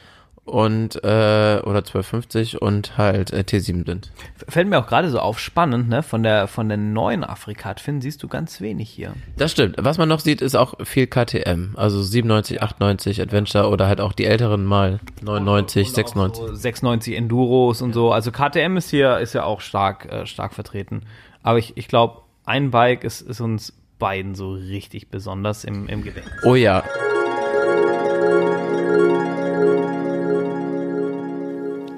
und 0.45 0.97
äh, 1.05 1.61
oder 1.63 1.79
1250 1.79 2.61
und 2.61 2.99
halt 2.99 3.33
äh, 3.33 3.45
T7 3.47 3.87
sind. 3.87 4.11
Fällt 4.49 4.67
mir 4.67 4.81
auch 4.81 4.89
gerade 4.89 5.09
so 5.09 5.21
auf, 5.21 5.39
spannend, 5.39 5.89
ne? 5.89 6.03
Von 6.03 6.25
der, 6.25 6.49
von 6.49 6.69
den 6.69 6.93
neuen 6.93 7.23
Afrikat-Finnen 7.23 8.01
siehst 8.01 8.23
du 8.23 8.29
ganz 8.29 8.61
wenig 8.61 8.91
hier. 8.91 9.15
Das 9.37 9.53
stimmt. 9.53 9.77
Was 9.79 9.99
man 9.99 10.09
noch 10.09 10.19
sieht, 10.19 10.43
ist 10.43 10.57
auch 10.57 10.75
viel 10.85 11.07
KTM, 11.07 11.77
also 11.77 12.03
97, 12.03 12.61
98 12.61 13.23
Adventure 13.23 13.69
oder 13.69 13.87
halt 13.87 14.01
auch 14.01 14.13
die 14.13 14.25
älteren 14.25 14.65
mal 14.65 14.99
99, 15.23 15.93
96. 15.93 16.45
So 16.45 16.55
96 16.55 17.17
Enduros 17.17 17.81
und 17.81 17.93
so. 17.93 18.11
Also 18.11 18.33
KTM 18.33 18.77
ist 18.77 18.91
hier, 18.91 19.19
ist 19.19 19.35
ja 19.35 19.45
auch 19.45 19.61
stark, 19.61 20.11
äh, 20.11 20.27
stark 20.27 20.55
vertreten. 20.55 21.03
Aber 21.45 21.59
ich, 21.59 21.77
ich 21.77 21.87
glaube, 21.87 22.23
ein 22.45 22.73
Bike 22.73 23.05
ist, 23.05 23.21
ist 23.21 23.41
uns 23.41 23.73
beiden 24.01 24.35
so 24.35 24.51
richtig 24.51 25.09
besonders 25.09 25.63
im, 25.63 25.87
im 25.89 26.03
Gedächtnis. 26.03 26.35
Oh 26.45 26.57
ja. 26.57 26.83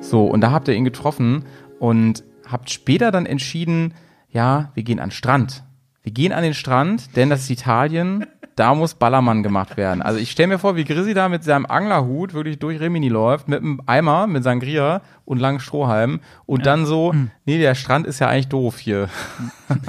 So, 0.04 0.26
und 0.26 0.42
da 0.42 0.50
habt 0.50 0.68
ihr 0.68 0.74
ihn 0.74 0.84
getroffen 0.84 1.44
und 1.78 2.24
habt 2.46 2.70
später 2.70 3.10
dann 3.10 3.24
entschieden, 3.24 3.94
ja, 4.28 4.70
wir 4.74 4.82
gehen 4.82 5.00
an 5.00 5.08
den 5.08 5.14
Strand. 5.14 5.64
Wir 6.02 6.12
gehen 6.12 6.32
an 6.32 6.42
den 6.42 6.52
Strand, 6.52 7.16
denn 7.16 7.30
das 7.30 7.40
ist 7.40 7.50
Italien, 7.50 8.26
da 8.54 8.74
muss 8.74 8.94
Ballermann 8.94 9.42
gemacht 9.42 9.78
werden. 9.78 10.02
Also 10.02 10.20
ich 10.20 10.30
stelle 10.30 10.48
mir 10.48 10.58
vor, 10.58 10.76
wie 10.76 10.84
Grisi 10.84 11.14
da 11.14 11.30
mit 11.30 11.42
seinem 11.42 11.64
Anglerhut 11.66 12.34
wirklich 12.34 12.58
durch 12.58 12.78
Rimini 12.78 13.08
läuft, 13.08 13.48
mit 13.48 13.60
einem 13.60 13.80
Eimer, 13.86 14.26
mit 14.26 14.44
Sangria 14.44 15.00
und 15.24 15.38
langen 15.38 15.58
Strohhalmen 15.58 16.20
und 16.44 16.66
dann 16.66 16.84
so, 16.84 17.14
nee, 17.46 17.58
der 17.58 17.74
Strand 17.74 18.06
ist 18.06 18.18
ja 18.18 18.28
eigentlich 18.28 18.48
doof 18.48 18.78
hier. 18.78 19.08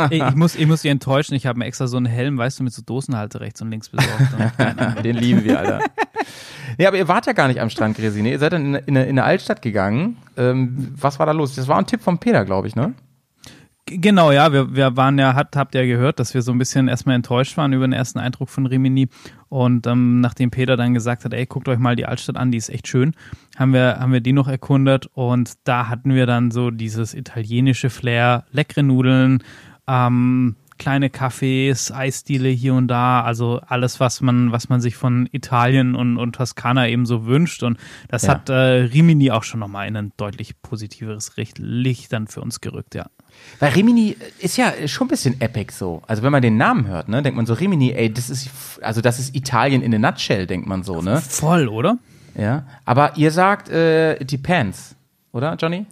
Ich, 0.10 0.24
ich, 0.24 0.36
muss, 0.36 0.56
ich 0.56 0.66
muss 0.68 0.82
dich 0.82 0.92
enttäuschen, 0.92 1.36
ich 1.36 1.46
habe 1.46 1.60
mir 1.60 1.66
extra 1.66 1.88
so 1.88 1.98
einen 1.98 2.06
Helm, 2.06 2.38
weißt 2.38 2.60
du, 2.60 2.64
mit 2.64 2.74
so 2.74 2.82
Dosenhalte 2.82 3.42
rechts 3.42 3.62
und 3.62 3.70
links 3.70 3.90
besorgt. 3.90 5.04
Den 5.04 5.18
lieben 5.18 5.44
wir, 5.44 5.60
Alter. 5.60 5.80
Nee, 6.78 6.88
aber 6.88 6.98
ihr 6.98 7.08
wart 7.08 7.26
ja 7.28 7.34
gar 7.34 7.48
nicht 7.48 7.62
am 7.62 7.70
Strand, 7.70 7.96
Grisi. 7.96 8.22
Nee, 8.22 8.32
ihr 8.32 8.40
seid 8.40 8.54
dann 8.54 8.74
in, 8.74 8.76
in, 8.76 8.96
in 8.96 9.10
eine 9.10 9.24
Altstadt 9.24 9.62
gegangen. 9.62 10.18
Ähm, 10.36 10.94
was 11.00 11.20
war 11.20 11.26
da 11.26 11.32
los? 11.32 11.56
Das 11.56 11.68
war 11.68 11.78
ein 11.78 11.86
Tipp 11.86 12.02
von 12.02 12.18
Peter, 12.18 12.44
glaube 12.44 12.68
ich, 12.68 12.76
ne? 12.76 12.94
Genau, 13.88 14.32
ja, 14.32 14.52
wir, 14.52 14.76
wir 14.76 14.98
waren 14.98 15.20
ja, 15.20 15.36
hat, 15.36 15.56
habt 15.56 15.76
ihr 15.76 15.86
gehört, 15.86 16.20
dass 16.20 16.34
wir 16.34 16.42
so 16.42 16.52
ein 16.52 16.58
bisschen 16.58 16.88
erstmal 16.88 17.16
enttäuscht 17.16 17.56
waren 17.56 17.72
über 17.72 17.88
den 17.88 17.94
ersten 17.94 18.18
Eindruck 18.18 18.50
von 18.50 18.66
Rimini. 18.66 19.10
Und 19.48 19.86
ähm, 19.86 20.22
nachdem 20.22 20.50
Peter 20.50 20.76
dann 20.76 20.96
gesagt 20.96 21.24
hat, 21.24 21.34
ey, 21.34 21.46
guckt 21.46 21.70
euch 21.70 21.78
mal 21.78 21.96
die 21.96 22.08
Altstadt 22.08 22.36
an, 22.36 22.52
die 22.52 22.58
ist 22.58 22.70
echt 22.70 22.88
schön, 22.88 23.14
haben 23.56 23.74
wir, 23.74 24.00
haben 24.00 24.12
wir 24.12 24.22
die 24.22 24.34
noch 24.34 24.48
erkundet 24.48 25.06
und 25.14 25.54
da 25.66 25.88
hatten 25.88 26.16
wir 26.16 26.26
dann 26.26 26.50
so 26.50 26.72
dieses 26.72 27.14
italienische 27.14 27.92
Flair, 27.92 28.46
leckere 28.50 28.82
Nudeln, 28.82 29.44
ähm, 29.88 30.56
kleine 30.78 31.08
Cafés, 31.10 31.92
Eisdiele 31.94 32.50
hier 32.50 32.74
und 32.74 32.88
da, 32.88 33.22
also 33.22 33.62
alles, 33.66 34.00
was 34.00 34.22
man, 34.22 34.52
was 34.52 34.68
man 34.70 34.82
sich 34.82 34.96
von 34.96 35.28
Italien 35.32 35.96
und, 35.96 36.18
und 36.18 36.34
Toskana 36.36 36.88
eben 36.90 37.06
so 37.06 37.26
wünscht. 37.26 37.64
Und 37.64 37.78
das 38.10 38.24
Ja. 38.24 38.30
hat 38.32 38.50
äh, 38.50 38.54
Rimini 38.54 39.32
auch 39.32 39.44
schon 39.44 39.60
nochmal 39.62 39.88
in 39.88 39.96
ein 39.96 40.12
deutlich 40.18 40.62
positiveres 40.62 41.32
Licht 41.58 42.12
dann 42.14 42.28
für 42.28 42.42
uns 42.42 42.60
gerückt, 42.62 42.96
ja. 42.96 43.06
Weil 43.60 43.74
Rimini 43.74 44.16
ist 44.40 44.58
ja 44.58 44.74
schon 44.88 45.08
ein 45.08 45.10
bisschen 45.10 45.42
epic 45.42 45.72
so. 45.74 46.02
Also 46.08 46.24
wenn 46.24 46.32
man 46.32 46.42
den 46.42 46.58
Namen 46.58 46.88
hört, 46.88 47.10
ne, 47.10 47.22
denkt 47.22 47.36
man 47.38 47.46
so, 47.46 47.54
Rimini, 47.54 47.92
ey, 47.92 48.14
das 48.14 48.30
ist, 48.30 48.50
also 48.82 49.02
das 49.02 49.20
ist 49.20 49.36
Italien 49.36 49.82
in 49.82 49.94
a 49.94 50.00
nutshell, 50.12 50.46
denkt 50.48 50.68
man 50.68 50.84
so, 50.84 51.02
ne? 51.02 51.22
Voll, 51.22 51.68
oder? 51.68 51.98
Ja. 52.38 52.66
Aber 52.86 53.18
ihr 53.18 53.32
sagt, 53.32 53.70
äh, 53.70 54.16
it 54.22 54.32
depends, 54.32 54.96
oder, 55.32 55.56
Johnny? 55.56 55.86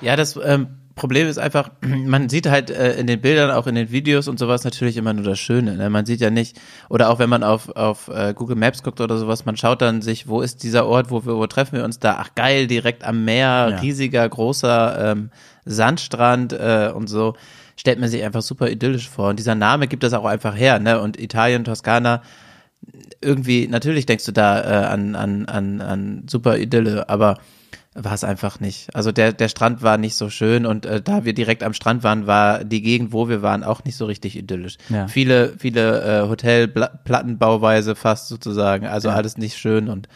Ja, 0.00 0.16
das 0.16 0.38
ähm, 0.44 0.68
Problem 0.94 1.26
ist 1.28 1.38
einfach, 1.38 1.70
man 1.80 2.28
sieht 2.28 2.48
halt 2.48 2.70
äh, 2.70 2.94
in 2.94 3.06
den 3.06 3.20
Bildern, 3.20 3.50
auch 3.50 3.66
in 3.66 3.74
den 3.74 3.90
Videos 3.90 4.28
und 4.28 4.38
sowas 4.38 4.64
natürlich 4.64 4.96
immer 4.96 5.12
nur 5.12 5.24
das 5.24 5.38
Schöne. 5.38 5.76
Ne? 5.76 5.90
Man 5.90 6.06
sieht 6.06 6.20
ja 6.20 6.30
nicht, 6.30 6.60
oder 6.88 7.10
auch 7.10 7.18
wenn 7.18 7.28
man 7.28 7.42
auf, 7.42 7.68
auf 7.76 8.08
äh, 8.08 8.32
Google 8.34 8.56
Maps 8.56 8.82
guckt 8.82 9.00
oder 9.00 9.18
sowas, 9.18 9.44
man 9.44 9.56
schaut 9.56 9.82
dann 9.82 10.02
sich, 10.02 10.28
wo 10.28 10.40
ist 10.40 10.62
dieser 10.62 10.86
Ort, 10.86 11.10
wo, 11.10 11.24
wir, 11.26 11.36
wo 11.36 11.46
treffen 11.46 11.76
wir 11.76 11.84
uns 11.84 11.98
da? 11.98 12.16
Ach 12.20 12.30
geil, 12.34 12.66
direkt 12.66 13.04
am 13.04 13.24
Meer, 13.24 13.68
Ja. 13.70 13.78
riesiger, 13.78 14.28
großer 14.28 15.12
ähm, 15.12 15.30
Sandstrand 15.64 16.52
äh, 16.52 16.90
und 16.94 17.08
so. 17.08 17.34
Stellt 17.76 17.98
man 17.98 18.08
sich 18.08 18.22
einfach 18.22 18.42
super 18.42 18.70
idyllisch 18.70 19.08
vor. 19.08 19.30
Und 19.30 19.38
dieser 19.40 19.56
Name 19.56 19.88
gibt 19.88 20.04
das 20.04 20.12
auch 20.12 20.24
einfach 20.24 20.56
her. 20.56 20.78
Ne? 20.78 21.00
Und 21.00 21.18
Italien, 21.18 21.64
Toskana, 21.64 22.22
irgendwie, 23.20 23.66
natürlich 23.66 24.06
denkst 24.06 24.24
du 24.26 24.32
da 24.32 24.60
äh, 24.60 24.86
an, 24.86 25.14
an, 25.16 25.46
an, 25.46 25.80
an 25.80 26.22
super 26.28 26.58
Idylle, 26.58 27.08
aber 27.08 27.38
war 27.94 28.12
es 28.14 28.24
einfach 28.24 28.58
nicht. 28.60 28.94
Also 28.94 29.12
der, 29.12 29.32
der 29.32 29.48
Strand 29.48 29.82
war 29.82 29.98
nicht 29.98 30.16
so 30.16 30.28
schön 30.28 30.66
und 30.66 30.84
äh, 30.84 31.00
da 31.00 31.24
wir 31.24 31.32
direkt 31.32 31.62
am 31.62 31.72
Strand 31.74 32.02
waren, 32.02 32.26
war 32.26 32.64
die 32.64 32.82
Gegend, 32.82 33.12
wo 33.12 33.28
wir 33.28 33.40
waren, 33.40 33.62
auch 33.62 33.84
nicht 33.84 33.96
so 33.96 34.04
richtig 34.06 34.36
idyllisch. 34.36 34.78
Ja. 34.88 35.06
Viele, 35.06 35.54
viele 35.58 36.22
äh, 36.24 36.28
Hotelplattenbauweise 36.28 37.94
fast 37.94 38.28
sozusagen, 38.28 38.86
also 38.86 39.10
alles 39.10 39.36
nicht 39.38 39.56
schön 39.56 39.88
und 39.88 40.08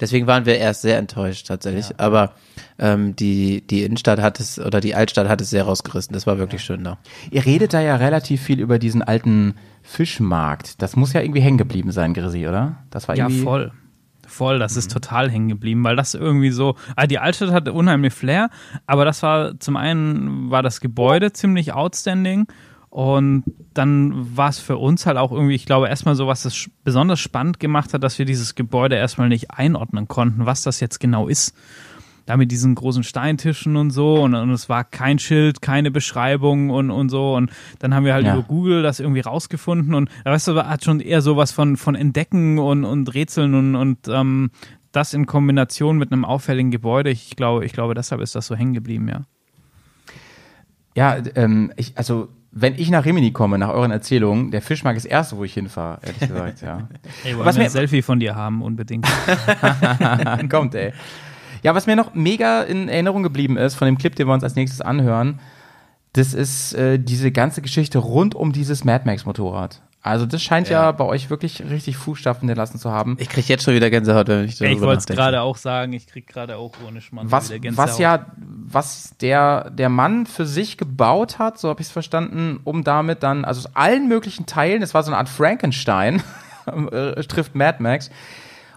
deswegen 0.00 0.26
waren 0.26 0.46
wir 0.46 0.58
erst 0.58 0.82
sehr 0.82 0.98
enttäuscht 0.98 1.46
tatsächlich. 1.46 1.86
Aber 1.98 2.32
ähm, 2.78 3.16
die, 3.16 3.66
die 3.66 3.82
Innenstadt 3.82 4.20
hat 4.20 4.40
es 4.40 4.58
oder 4.58 4.80
die 4.80 4.94
Altstadt 4.94 5.28
hat 5.28 5.40
es 5.40 5.50
sehr 5.50 5.64
rausgerissen. 5.64 6.12
Das 6.12 6.26
war 6.26 6.38
wirklich 6.38 6.62
schön 6.62 6.84
da. 6.84 6.98
Ihr 7.30 7.44
redet 7.44 7.72
da 7.74 7.80
ja 7.80 7.96
relativ 7.96 8.42
viel 8.42 8.60
über 8.60 8.78
diesen 8.78 9.02
alten 9.02 9.54
Fischmarkt. 9.82 10.80
Das 10.82 10.96
muss 10.96 11.12
ja 11.12 11.20
irgendwie 11.20 11.40
hängen 11.40 11.58
geblieben 11.58 11.92
sein, 11.92 12.14
Grisi, 12.14 12.46
oder? 12.46 12.76
Das 12.90 13.08
war 13.08 13.16
Ja, 13.16 13.26
irgendwie. 13.26 13.42
voll. 13.42 13.72
Voll, 14.28 14.58
das 14.58 14.76
ist 14.76 14.90
total 14.90 15.30
hängen 15.30 15.48
geblieben, 15.48 15.84
weil 15.84 15.96
das 15.96 16.14
irgendwie 16.14 16.50
so, 16.50 16.76
ah, 16.96 17.06
die 17.06 17.18
Altstadt 17.18 17.50
hatte 17.52 17.72
unheimlich 17.72 18.12
Flair, 18.14 18.50
aber 18.86 19.04
das 19.04 19.22
war 19.22 19.58
zum 19.60 19.76
einen 19.76 20.50
war 20.50 20.62
das 20.62 20.80
Gebäude 20.80 21.32
ziemlich 21.32 21.72
outstanding 21.72 22.46
und 22.90 23.44
dann 23.74 24.36
war 24.36 24.48
es 24.50 24.58
für 24.58 24.76
uns 24.76 25.04
halt 25.06 25.16
auch 25.18 25.32
irgendwie, 25.32 25.54
ich 25.54 25.66
glaube 25.66 25.88
erstmal 25.88 26.14
so, 26.14 26.26
was 26.28 26.44
das 26.44 26.54
sch- 26.54 26.70
besonders 26.84 27.18
spannend 27.20 27.58
gemacht 27.58 27.92
hat, 27.92 28.04
dass 28.04 28.18
wir 28.18 28.24
dieses 28.24 28.54
Gebäude 28.54 28.96
erstmal 28.96 29.28
nicht 29.28 29.50
einordnen 29.50 30.06
konnten, 30.08 30.46
was 30.46 30.62
das 30.62 30.80
jetzt 30.80 31.00
genau 31.00 31.26
ist. 31.28 31.56
Da 32.26 32.36
mit 32.38 32.50
diesen 32.50 32.74
großen 32.74 33.02
Steintischen 33.02 33.76
und 33.76 33.90
so 33.90 34.22
und, 34.22 34.34
und 34.34 34.50
es 34.50 34.68
war 34.70 34.82
kein 34.84 35.18
Schild, 35.18 35.60
keine 35.60 35.90
Beschreibung 35.90 36.70
und, 36.70 36.90
und 36.90 37.10
so 37.10 37.34
und 37.34 37.50
dann 37.80 37.94
haben 37.94 38.06
wir 38.06 38.14
halt 38.14 38.24
Ja. 38.24 38.34
über 38.34 38.42
Google 38.44 38.82
das 38.82 38.98
irgendwie 38.98 39.20
rausgefunden 39.20 39.94
und 39.94 40.08
weißt 40.24 40.48
du, 40.48 40.54
hat 40.66 40.84
schon 40.84 41.00
eher 41.00 41.20
sowas 41.20 41.52
von, 41.52 41.76
von 41.76 41.94
Entdecken 41.94 42.58
und, 42.58 42.84
und 42.84 43.12
Rätseln 43.14 43.54
und, 43.54 43.74
und 43.76 43.98
ähm, 44.08 44.50
das 44.92 45.12
in 45.12 45.26
Kombination 45.26 45.98
mit 45.98 46.12
einem 46.12 46.24
auffälligen 46.24 46.70
Gebäude, 46.70 47.10
ich 47.10 47.36
glaube, 47.36 47.66
ich 47.66 47.72
glaube, 47.72 47.94
deshalb 47.94 48.20
ist 48.22 48.34
das 48.34 48.46
so 48.46 48.54
hängen 48.56 48.72
geblieben, 48.74 49.08
ja. 49.08 49.22
Ja, 50.96 51.16
ähm, 51.34 51.72
ich, 51.76 51.98
also, 51.98 52.28
wenn 52.52 52.74
ich 52.76 52.88
nach 52.88 53.04
Rimini 53.04 53.32
komme, 53.32 53.58
nach 53.58 53.70
euren 53.70 53.90
Erzählungen, 53.90 54.52
der 54.52 54.62
Fischmarkt 54.62 54.96
ist 54.96 55.04
das 55.06 55.10
erste, 55.10 55.36
wo 55.36 55.42
ich 55.44 55.52
hinfahre, 55.54 55.98
ehrlich 56.02 56.20
gesagt, 56.20 56.62
ja. 56.62 56.88
Ey, 57.24 57.34
wollen 57.36 57.44
Was 57.44 57.56
wir 57.56 57.64
ein 57.64 57.70
Selfie 57.70 58.00
von 58.02 58.20
dir 58.20 58.36
haben, 58.36 58.62
unbedingt. 58.62 59.06
Kommt, 60.48 60.74
ey. 60.76 60.92
Ja, 61.64 61.74
was 61.74 61.86
mir 61.86 61.96
noch 61.96 62.14
mega 62.14 62.62
in 62.62 62.88
Erinnerung 62.88 63.22
geblieben 63.22 63.56
ist, 63.56 63.74
von 63.74 63.86
dem 63.86 63.98
Clip, 63.98 64.14
den 64.14 64.26
wir 64.28 64.34
uns 64.34 64.44
als 64.44 64.54
nächstes 64.54 64.80
anhören, 64.82 65.40
das 66.12 66.34
ist 66.34 66.74
äh, 66.74 66.98
diese 66.98 67.32
ganze 67.32 67.62
Geschichte 67.62 67.98
rund 67.98 68.34
um 68.34 68.52
dieses 68.52 68.84
Mad 68.84 69.04
Max 69.06 69.24
Motorrad. 69.24 69.80
Also 70.02 70.26
das 70.26 70.42
scheint 70.42 70.68
ja, 70.68 70.82
Ja. 70.82 70.92
bei 70.92 71.04
euch 71.04 71.30
wirklich 71.30 71.62
richtig 71.70 71.96
Fußstapfen 71.96 72.46
hinterlassen 72.46 72.78
zu 72.78 72.90
haben. 72.92 73.16
Ich 73.18 73.30
krieg 73.30 73.48
jetzt 73.48 73.64
schon 73.64 73.74
wieder 73.74 73.88
Gänsehaut, 73.88 74.28
wenn 74.28 74.44
ich 74.44 74.58
darüber 74.58 74.72
ich 74.74 74.80
wollte 74.82 74.98
es 74.98 75.06
gerade 75.06 75.40
auch 75.40 75.56
sagen, 75.56 75.94
ich 75.94 76.06
krieg 76.06 76.26
gerade 76.26 76.58
auch 76.58 76.72
ohne 76.86 77.00
Schmarrn 77.00 77.30
Was, 77.32 77.48
wieder 77.48 77.60
Gänsehaut. 77.60 77.88
was 77.88 77.98
ja, 77.98 78.26
was 78.36 79.14
der, 79.22 79.70
der 79.70 79.88
Mann 79.88 80.26
für 80.26 80.44
sich 80.44 80.76
gebaut 80.76 81.38
hat, 81.38 81.58
so 81.58 81.70
habe 81.70 81.80
ich 81.80 81.86
es 81.86 81.92
verstanden, 81.92 82.60
um 82.64 82.84
damit 82.84 83.22
dann, 83.22 83.46
also 83.46 83.60
aus 83.66 83.74
allen 83.74 84.06
möglichen 84.06 84.44
Teilen, 84.44 84.82
das 84.82 84.92
war 84.92 85.02
so 85.02 85.10
eine 85.10 85.16
Art 85.16 85.30
Frankenstein, 85.30 86.22
äh, 86.92 87.22
trifft 87.22 87.54
Mad 87.54 87.82
Max. 87.82 88.10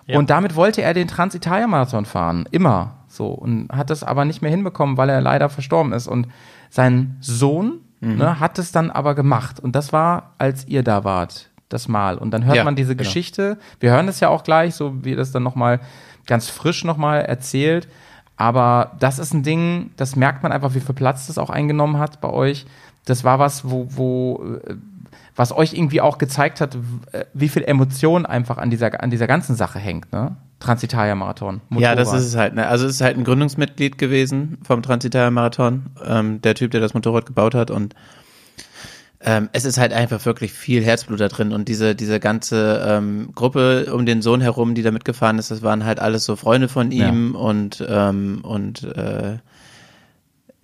Ja. 0.07 0.17
Und 0.17 0.29
damit 0.29 0.55
wollte 0.55 0.81
er 0.81 0.93
den 0.93 1.07
Trans-Italia-Marathon 1.07 2.05
fahren, 2.05 2.45
immer 2.51 2.97
so. 3.07 3.27
Und 3.27 3.69
hat 3.69 3.89
das 3.89 4.03
aber 4.03 4.25
nicht 4.25 4.41
mehr 4.41 4.51
hinbekommen, 4.51 4.97
weil 4.97 5.09
er 5.09 5.21
leider 5.21 5.49
verstorben 5.49 5.93
ist. 5.93 6.07
Und 6.07 6.27
sein 6.69 7.17
Sohn 7.19 7.81
ne, 7.99 8.39
hat 8.39 8.57
es 8.59 8.71
dann 8.71 8.89
aber 8.89 9.15
gemacht. 9.15 9.59
Und 9.59 9.75
das 9.75 9.91
war, 9.91 10.33
als 10.37 10.67
ihr 10.67 10.83
da 10.83 11.03
wart, 11.03 11.49
das 11.69 11.87
Mal. 11.87 12.17
Und 12.17 12.31
dann 12.31 12.45
hört 12.45 12.55
Ja, 12.55 12.63
man 12.63 12.75
diese 12.75 12.95
genau. 12.95 13.07
Geschichte. 13.07 13.57
Wir 13.79 13.91
hören 13.91 14.07
es 14.07 14.19
ja 14.19 14.29
auch 14.29 14.43
gleich, 14.43 14.75
so 14.75 15.03
wie 15.03 15.11
ihr 15.11 15.17
das 15.17 15.31
dann 15.31 15.43
nochmal 15.43 15.81
ganz 16.25 16.49
frisch 16.49 16.83
nochmal 16.83 17.21
erzählt. 17.21 17.87
Aber 18.37 18.91
das 18.99 19.19
ist 19.19 19.33
ein 19.33 19.43
Ding, 19.43 19.91
das 19.97 20.15
merkt 20.15 20.43
man 20.43 20.51
einfach, 20.51 20.75
wie 20.75 20.79
viel 20.79 20.95
Platz 20.95 21.27
das 21.27 21.37
auch 21.37 21.49
eingenommen 21.49 21.97
hat 21.97 22.21
bei 22.21 22.29
euch. 22.29 22.65
Das 23.05 23.23
war 23.23 23.39
was, 23.39 23.69
wo, 23.69 23.87
wo, 23.89 24.43
äh, 24.65 24.75
was 25.37 25.55
euch 25.55 25.73
irgendwie 25.73 26.01
auch 26.01 26.17
gezeigt 26.17 26.59
hat, 26.59 26.75
äh, 27.13 27.23
wie 27.33 27.47
viel 27.47 27.63
Emotion 27.63 28.25
einfach 28.25 28.57
an 28.57 28.69
dieser, 28.69 29.01
an 29.01 29.09
dieser 29.09 29.27
ganzen 29.27 29.55
Sache 29.55 29.79
hängt, 29.79 30.11
ne? 30.11 30.35
Transitalia-Marathon. 30.59 31.61
Ja, 31.77 31.93
das 31.93 32.11
ist 32.13 32.25
es 32.25 32.35
halt. 32.35 32.55
Ne? 32.55 32.67
Also 32.67 32.87
es 32.87 32.95
ist 32.95 33.01
halt 33.01 33.15
ein 33.15 33.23
Gründungsmitglied 33.23 33.99
gewesen 33.99 34.57
vom 34.63 34.81
Transitalia 34.81 35.29
Marathon, 35.29 35.85
ähm, 36.03 36.41
der 36.41 36.55
Typ, 36.55 36.71
der 36.71 36.81
das 36.81 36.95
Motorrad 36.95 37.27
gebaut 37.27 37.53
hat 37.53 37.69
und 37.69 37.93
ähm, 39.19 39.49
es 39.53 39.65
ist 39.65 39.77
halt 39.77 39.93
einfach 39.93 40.25
wirklich 40.25 40.53
viel 40.53 40.83
Herzblut 40.83 41.19
da 41.19 41.27
drin 41.27 41.51
und 41.51 41.67
diese 41.67 41.95
diese 41.95 42.19
ganze 42.19 42.83
ähm, 42.87 43.29
Gruppe 43.35 43.93
um 43.93 44.05
den 44.07 44.23
Sohn 44.23 44.41
herum, 44.41 44.73
die 44.73 44.81
da 44.81 44.91
mitgefahren 44.91 45.37
ist, 45.37 45.51
das 45.51 45.61
waren 45.61 45.85
halt 45.85 45.99
alles 45.99 46.25
so 46.25 46.35
Freunde 46.35 46.67
von 46.67 46.91
ihm 46.91 47.35
und 47.35 47.85
ähm, 47.87 48.39
und 48.43 48.83
äh, 48.83 49.37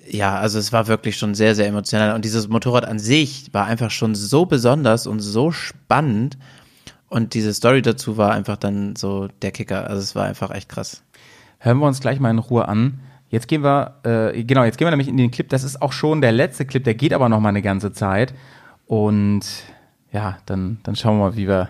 ja, 0.09 0.37
also 0.37 0.59
es 0.59 0.71
war 0.71 0.87
wirklich 0.87 1.17
schon 1.17 1.35
sehr 1.35 1.55
sehr 1.55 1.67
emotional 1.67 2.15
und 2.15 2.25
dieses 2.25 2.47
Motorrad 2.47 2.85
an 2.85 2.99
sich 2.99 3.53
war 3.53 3.65
einfach 3.65 3.91
schon 3.91 4.15
so 4.15 4.45
besonders 4.45 5.07
und 5.07 5.19
so 5.19 5.51
spannend 5.51 6.37
und 7.13 7.35
diese 7.35 7.53
Story 7.53 7.83
dazu 7.83 8.17
war 8.17 8.31
einfach 8.31 8.57
dann 8.57 8.95
so 8.95 9.27
der 9.43 9.51
Kicker. 9.51 9.87
Also 9.87 10.01
es 10.01 10.15
war 10.15 10.25
einfach 10.25 10.49
echt 10.49 10.67
krass. 10.67 11.03
Hören 11.59 11.77
wir 11.77 11.85
uns 11.85 11.99
gleich 11.99 12.19
mal 12.19 12.31
in 12.31 12.39
Ruhe 12.39 12.67
an. 12.67 13.01
Jetzt 13.29 13.47
gehen 13.47 13.63
wir, 13.63 13.99
äh, 14.01 14.43
genau, 14.43 14.63
jetzt 14.63 14.79
gehen 14.79 14.87
wir 14.87 14.89
nämlich 14.89 15.09
in 15.09 15.17
den 15.17 15.29
Clip. 15.29 15.47
Das 15.47 15.63
ist 15.63 15.79
auch 15.79 15.91
schon 15.91 16.21
der 16.21 16.31
letzte 16.31 16.65
Clip, 16.65 16.83
der 16.83 16.95
geht 16.95 17.13
aber 17.13 17.29
noch 17.29 17.39
mal 17.39 17.49
eine 17.49 17.61
ganze 17.61 17.91
Zeit. 17.91 18.33
Und 18.87 19.41
ja, 20.11 20.39
dann, 20.47 20.79
dann 20.81 20.95
schauen 20.95 21.19
wir 21.19 21.25
mal, 21.25 21.35
wie 21.37 21.47
wir, 21.47 21.69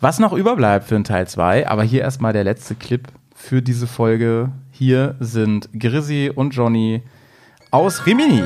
was 0.00 0.18
noch 0.18 0.32
überbleibt 0.32 0.88
für 0.88 0.96
den 0.96 1.04
Teil 1.04 1.28
2. 1.28 1.68
Aber 1.68 1.84
hier 1.84 2.00
erstmal 2.00 2.32
der 2.32 2.42
letzte 2.42 2.74
Clip 2.74 3.06
für 3.36 3.62
diese 3.62 3.86
Folge. 3.86 4.50
Hier 4.72 5.14
sind 5.20 5.68
Grizzy 5.78 6.32
und 6.34 6.56
Johnny 6.56 7.02
aus 7.72 8.04
Rimini. 8.04 8.44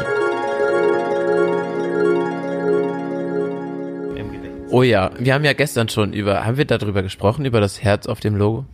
Oh 4.70 4.82
ja, 4.82 5.10
wir 5.18 5.34
haben 5.34 5.44
ja 5.44 5.52
gestern 5.52 5.88
schon 5.88 6.12
über, 6.12 6.44
haben 6.46 6.56
wir 6.56 6.64
darüber 6.64 7.02
gesprochen, 7.02 7.44
über 7.44 7.60
das 7.60 7.82
Herz 7.82 8.06
auf 8.06 8.20
dem 8.20 8.36
Logo? 8.36 8.66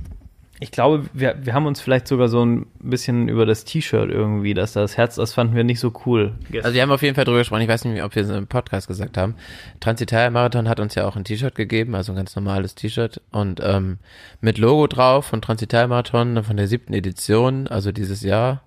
Ich 0.60 0.70
glaube, 0.70 1.06
wir, 1.14 1.36
wir 1.42 1.54
haben 1.54 1.66
uns 1.66 1.80
vielleicht 1.80 2.06
sogar 2.06 2.28
so 2.28 2.44
ein 2.44 2.66
bisschen 2.80 3.28
über 3.28 3.46
das 3.46 3.64
T-Shirt 3.64 4.10
irgendwie, 4.10 4.52
dass 4.52 4.74
das 4.74 4.96
Herz, 4.96 5.16
das 5.16 5.32
fanden 5.32 5.56
wir 5.56 5.64
nicht 5.64 5.80
so 5.80 5.92
cool. 6.04 6.34
Also 6.62 6.74
wir 6.74 6.82
haben 6.82 6.92
auf 6.92 7.02
jeden 7.02 7.14
Fall 7.14 7.24
drüber 7.24 7.38
gesprochen, 7.38 7.62
ich 7.62 7.68
weiß 7.68 7.86
nicht, 7.86 8.02
ob 8.02 8.14
wir 8.14 8.22
es 8.22 8.28
im 8.28 8.46
Podcast 8.46 8.88
gesagt 8.88 9.16
haben. 9.16 9.34
Transitalia 9.80 10.30
Marathon 10.30 10.68
hat 10.68 10.80
uns 10.80 10.94
ja 10.94 11.06
auch 11.06 11.16
ein 11.16 11.24
T-Shirt 11.24 11.54
gegeben, 11.54 11.94
also 11.94 12.12
ein 12.12 12.16
ganz 12.16 12.36
normales 12.36 12.74
T-Shirt 12.74 13.22
und 13.30 13.60
ähm, 13.64 13.98
mit 14.42 14.58
Logo 14.58 14.86
drauf 14.86 15.24
von 15.24 15.40
Transitalia 15.40 15.88
Marathon 15.88 16.44
von 16.44 16.56
der 16.58 16.68
siebten 16.68 16.92
Edition, 16.92 17.68
also 17.68 17.90
dieses 17.90 18.22
Jahr. 18.22 18.62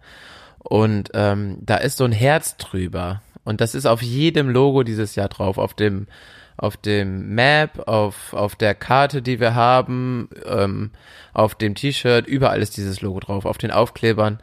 Und 0.68 1.12
ähm, 1.14 1.58
da 1.62 1.78
ist 1.78 1.98
so 1.98 2.04
ein 2.04 2.12
Herz 2.12 2.58
drüber. 2.58 3.22
Und 3.44 3.62
das 3.62 3.76
ist 3.76 3.86
auf 3.86 4.02
jedem 4.02 4.50
Logo 4.50 4.84
dieses 4.84 5.16
Jahr 5.16 5.30
drauf, 5.30 5.58
auf 5.58 5.74
dem 5.74 6.08
auf 6.58 6.78
dem 6.78 7.36
Map, 7.36 7.88
auf, 7.88 8.34
auf 8.34 8.56
der 8.56 8.76
Karte, 8.76 9.22
die 9.22 9.40
wir 9.40 9.56
haben, 9.56 10.30
ähm, 10.46 10.92
auf 11.34 11.56
dem 11.56 11.76
T-Shirt, 11.76 12.26
überall 12.28 12.62
ist 12.62 12.78
dieses 12.78 13.02
Logo 13.02 13.20
drauf, 13.20 13.46
auf 13.46 13.58
den 13.58 13.72
Aufklebern, 13.72 14.40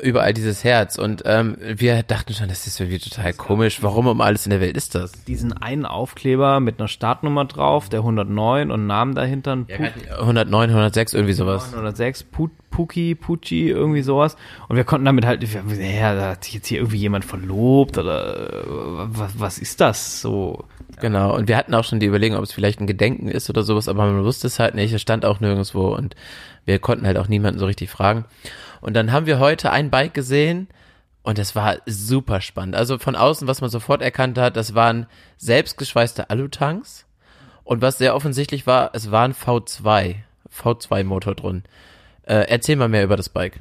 überall 0.00 0.32
dieses 0.32 0.64
Herz. 0.64 0.96
Und 0.98 1.22
ähm, 1.26 1.56
wir 1.60 2.02
dachten 2.02 2.32
schon, 2.34 2.48
das 2.48 2.66
ist 2.66 2.80
irgendwie 2.80 2.98
total 2.98 3.32
komisch. 3.32 3.82
Warum 3.82 4.06
um 4.06 4.20
alles 4.20 4.46
in 4.46 4.50
der 4.50 4.60
Welt 4.60 4.76
ist 4.76 4.94
das? 4.94 5.12
Diesen 5.24 5.52
einen 5.52 5.84
Aufkleber 5.86 6.60
mit 6.60 6.78
einer 6.78 6.88
Startnummer 6.88 7.44
drauf, 7.44 7.88
der 7.88 8.00
109 8.00 8.70
und 8.70 8.86
Namen 8.86 9.14
dahinter. 9.14 9.52
Pu- 9.54 10.18
109, 10.20 10.70
106, 10.70 11.14
irgendwie 11.14 11.34
sowas. 11.34 11.72
906, 11.72 12.22
Pu 12.24 12.48
Puki, 12.70 13.14
Pucci, 13.14 13.68
irgendwie 13.68 14.00
sowas. 14.00 14.34
Und 14.66 14.76
wir 14.76 14.84
konnten 14.84 15.04
damit 15.04 15.26
halt, 15.26 15.42
wir 15.42 15.60
haben 15.60 15.68
gesagt, 15.68 15.86
ja, 15.86 16.14
da 16.14 16.30
hat 16.30 16.44
sich 16.44 16.54
jetzt 16.54 16.68
hier 16.68 16.78
irgendwie 16.78 16.96
jemand 16.96 17.22
verlobt 17.26 17.98
oder 17.98 18.50
äh, 18.50 18.62
was, 18.66 19.38
was 19.38 19.58
ist 19.58 19.82
das 19.82 20.22
so? 20.22 20.64
Genau, 20.98 21.36
und 21.36 21.48
wir 21.48 21.58
hatten 21.58 21.74
auch 21.74 21.84
schon 21.84 22.00
die 22.00 22.06
Überlegung, 22.06 22.38
ob 22.38 22.44
es 22.44 22.52
vielleicht 22.52 22.80
ein 22.80 22.86
Gedenken 22.86 23.28
ist 23.28 23.50
oder 23.50 23.62
sowas, 23.62 23.88
aber 23.88 24.06
man 24.10 24.24
wusste 24.24 24.46
es 24.46 24.58
halt 24.58 24.74
nicht, 24.74 24.90
es 24.94 25.02
stand 25.02 25.26
auch 25.26 25.40
nirgendwo 25.40 25.88
und 25.94 26.16
wir 26.64 26.78
konnten 26.78 27.04
halt 27.06 27.18
auch 27.18 27.28
niemanden 27.28 27.60
so 27.60 27.66
richtig 27.66 27.90
fragen. 27.90 28.24
Und 28.82 28.92
dann 28.94 29.10
haben 29.12 29.24
wir 29.24 29.38
heute 29.38 29.70
ein 29.70 29.88
Bike 29.90 30.12
gesehen 30.12 30.68
und 31.22 31.38
es 31.38 31.56
war 31.56 31.76
super 31.86 32.40
spannend. 32.42 32.74
Also 32.76 32.98
von 32.98 33.16
außen, 33.16 33.48
was 33.48 33.60
man 33.62 33.70
sofort 33.70 34.02
erkannt 34.02 34.36
hat, 34.36 34.56
das 34.56 34.74
waren 34.74 35.06
selbstgeschweißte 35.38 36.28
Alutanks 36.28 37.06
und 37.64 37.80
was 37.80 37.96
sehr 37.98 38.14
offensichtlich 38.14 38.66
war, 38.66 38.90
es 38.92 39.10
war 39.10 39.24
ein 39.24 39.32
V2, 39.34 40.16
V2-Motor 40.54 41.34
drin. 41.36 41.62
Äh, 42.24 42.46
erzähl 42.48 42.76
mal 42.76 42.88
mehr 42.88 43.04
über 43.04 43.16
das 43.16 43.28
Bike. 43.28 43.60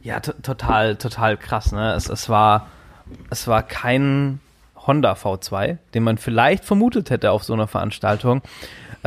Ja, 0.00 0.18
to- 0.20 0.32
total, 0.42 0.96
total 0.96 1.36
krass, 1.36 1.70
ne? 1.72 1.92
Es, 1.92 2.08
es 2.08 2.28
war, 2.28 2.68
es 3.30 3.46
war 3.46 3.62
kein 3.62 4.40
Honda 4.86 5.12
V2, 5.12 5.78
den 5.94 6.02
man 6.02 6.18
vielleicht 6.18 6.64
vermutet 6.64 7.10
hätte 7.10 7.30
auf 7.30 7.44
so 7.44 7.52
einer 7.52 7.68
Veranstaltung, 7.68 8.42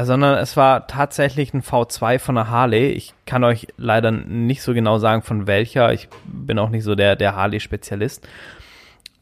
sondern 0.04 0.38
es 0.38 0.58
war 0.58 0.88
tatsächlich 0.88 1.54
ein 1.54 1.62
V2 1.62 2.20
von 2.20 2.36
der 2.36 2.50
Harley. 2.50 2.88
Ich 2.90 3.14
kann 3.26 3.46
euch 3.46 3.68
leider 3.78 4.12
nicht 4.12 4.62
so 4.62 4.74
genau 4.74 4.98
sagen, 4.98 5.22
von 5.22 5.48
welcher. 5.48 5.94
Ich 5.94 6.10
bin 6.26 6.60
auch 6.60 6.70
nicht 6.70 6.84
so 6.84 6.96
der, 6.96 7.16
der 7.16 7.36
Harley-Spezialist. 7.36 8.28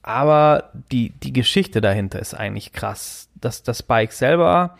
Aber 0.02 0.72
die, 0.92 1.12
die 1.12 1.32
Geschichte 1.32 1.80
dahinter 1.80 2.20
ist 2.20 2.34
eigentlich 2.34 2.74
krass. 2.74 3.30
Das, 3.40 3.62
das 3.62 3.84
Bike 3.84 4.14
selber, 4.14 4.78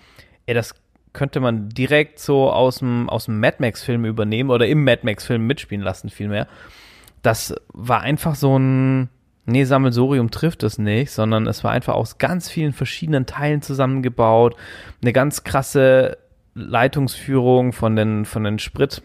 ey, 0.48 0.54
das 0.54 0.74
könnte 1.14 1.40
man 1.40 1.70
direkt 1.70 2.20
so 2.20 2.52
aus 2.52 2.80
dem, 2.80 3.08
aus 3.08 3.26
dem 3.26 3.40
Mad 3.40 3.58
Max-Film 3.60 4.06
übernehmen 4.06 4.50
oder 4.50 4.68
im 4.68 4.84
Mad 4.84 5.02
Max-Film 5.04 5.46
mitspielen 5.46 5.84
lassen, 5.84 6.10
vielmehr. 6.10 6.48
Das 7.22 7.56
war 7.72 8.02
einfach 8.02 8.36
so 8.36 8.58
ein, 8.58 9.10
nee, 9.46 9.64
Sammelsurium 9.64 10.32
trifft 10.32 10.64
es 10.64 10.78
nicht, 10.78 11.12
sondern 11.12 11.48
es 11.48 11.64
war 11.64 11.72
einfach 11.72 11.96
aus 11.96 12.18
ganz 12.18 12.50
vielen 12.50 12.74
verschiedenen 12.74 13.26
Teilen 13.26 13.62
zusammengebaut. 13.62 14.56
Eine 15.02 15.14
ganz 15.14 15.44
krasse 15.44 16.18
Leitungsführung 16.56 17.74
von 17.74 17.96
den, 17.96 18.26
von 18.26 18.44
den 18.44 18.60
Sprit, 18.60 19.02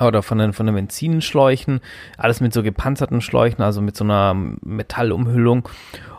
oder 0.00 0.22
von 0.22 0.38
den, 0.38 0.52
von 0.52 0.66
den 0.66 0.74
Benzinschläuchen, 0.74 1.80
alles 2.16 2.40
mit 2.40 2.52
so 2.52 2.62
gepanzerten 2.62 3.20
Schläuchen, 3.20 3.62
also 3.62 3.80
mit 3.80 3.96
so 3.96 4.04
einer 4.04 4.34
Metallumhüllung. 4.34 5.68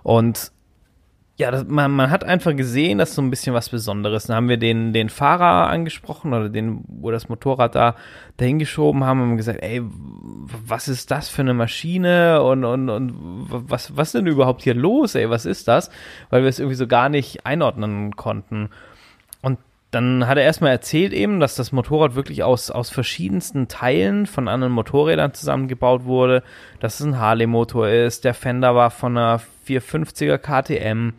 Und 0.04 0.52
ja, 1.40 1.52
das, 1.52 1.66
man, 1.66 1.91
man 1.91 2.11
hat 2.11 2.26
einfach 2.26 2.53
gesehen, 2.53 2.98
das 2.98 3.11
ist 3.11 3.16
so 3.16 3.22
ein 3.22 3.30
bisschen 3.30 3.53
was 3.53 3.70
Besonderes. 3.70 4.26
Dann 4.26 4.36
haben 4.36 4.49
wir 4.49 4.57
den, 4.57 4.91
den 4.91 5.07
Fahrer 5.07 5.70
angesprochen 5.70 6.34
oder 6.34 6.49
den, 6.49 6.84
wo 6.90 7.11
das 7.11 7.30
Motorrad 7.30 7.76
da 7.76 7.95
dahin 8.36 8.60
geschoben 8.60 9.06
haben 9.06 9.22
und 9.22 9.38
gesagt, 9.38 9.64
ey, 9.64 9.82
was 9.82 10.90
ist 10.90 11.11
das 11.11 11.30
für 11.30 11.41
eine 11.41 11.53
Maschine 11.53 12.44
und, 12.44 12.66
und, 12.66 12.90
und 12.90 13.14
was, 13.48 13.95
was 13.95 14.11
denn 14.11 14.28
überhaupt 14.28 14.64
hier 14.64 14.74
los, 14.74 15.16
ey, 15.16 15.30
was 15.30 15.45
ist 15.45 15.70
das? 15.70 15.90
Weil 16.30 16.41
wir 16.41 16.49
es 16.49 16.60
irgendwie 16.60 16.76
so 16.76 16.88
gar 16.88 17.07
nicht 17.07 17.45
einordnen 17.45 18.18
konnten. 18.18 18.70
Und 19.41 19.60
dann 19.91 20.28
hat 20.28 20.38
er 20.38 20.44
erstmal 20.44 20.72
erzählt 20.72 21.14
eben, 21.14 21.40
dass 21.40 21.56
das 21.56 21.72
Motorrad 21.72 22.16
wirklich 22.16 22.44
aus, 22.44 22.70
aus 22.70 22.90
verschiedensten 22.90 23.70
Teilen 23.70 24.26
von 24.26 24.49
anderen 24.49 24.74
Motorrädern 24.74 25.34
zusammengebaut 25.34 26.03
wurde, 26.03 26.44
dass 26.82 26.99
es 26.99 27.06
ein 27.06 27.18
Harley-Motor 27.18 27.88
ist, 27.88 28.26
der 28.26 28.34
Fender 28.34 28.76
war 28.76 28.91
von 28.91 29.18
einer 29.18 29.40
450er 29.66 30.38
KTM, 30.38 31.14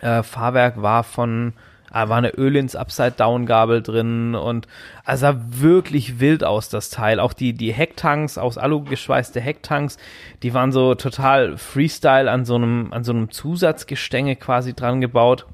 äh, 0.00 0.22
Fahrwerk 0.22 0.80
war 0.82 1.04
von, 1.04 1.52
ah, 1.90 2.08
war 2.08 2.18
eine 2.18 2.30
Ölins 2.36 2.76
Upside-Down-Gabel 2.76 3.82
drin 3.82 4.34
und 4.34 4.66
also 5.04 5.20
sah 5.22 5.36
wirklich 5.48 6.20
wild 6.20 6.44
aus, 6.44 6.68
das 6.68 6.90
Teil. 6.90 7.20
Auch 7.20 7.32
die, 7.32 7.52
die 7.52 7.72
Hecktanks, 7.72 8.38
aus 8.38 8.58
Alu 8.58 8.82
geschweißte 8.82 9.40
Hecktanks, 9.40 9.98
die 10.42 10.52
waren 10.54 10.72
so 10.72 10.94
total 10.94 11.56
Freestyle 11.56 12.30
an 12.30 12.44
so 12.44 12.56
einem, 12.56 12.92
an 12.92 13.04
so 13.04 13.12
einem 13.12 13.30
Zusatzgestänge 13.30 14.36
quasi 14.36 14.74
dran 14.74 15.00
gebaut. 15.00 15.46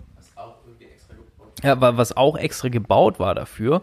Ja, 1.62 1.80
wa- 1.80 1.96
was 1.96 2.16
auch 2.16 2.36
extra 2.36 2.68
gebaut 2.68 3.20
war 3.20 3.34
dafür. 3.34 3.82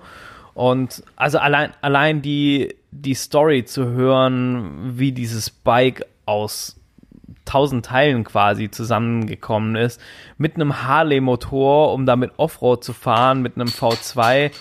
Und 0.54 1.04
also 1.16 1.38
allein, 1.38 1.72
allein 1.82 2.22
die, 2.22 2.76
die 2.92 3.14
Story 3.14 3.64
zu 3.64 3.86
hören, 3.86 4.98
wie 4.98 5.14
dieses 5.14 5.50
Bike 5.50 6.06
aus 6.26 6.76
tausend 7.46 7.86
Teilen 7.86 8.24
quasi 8.24 8.70
zusammengekommen 8.70 9.76
ist, 9.76 10.02
mit 10.38 10.56
einem 10.56 10.84
Harley-Motor, 10.84 11.94
um 11.94 12.06
damit 12.06 12.32
Offroad 12.38 12.84
zu 12.84 12.94
fahren, 12.94 13.42
mit 13.42 13.56
einem 13.56 13.68
V2. 13.68 14.52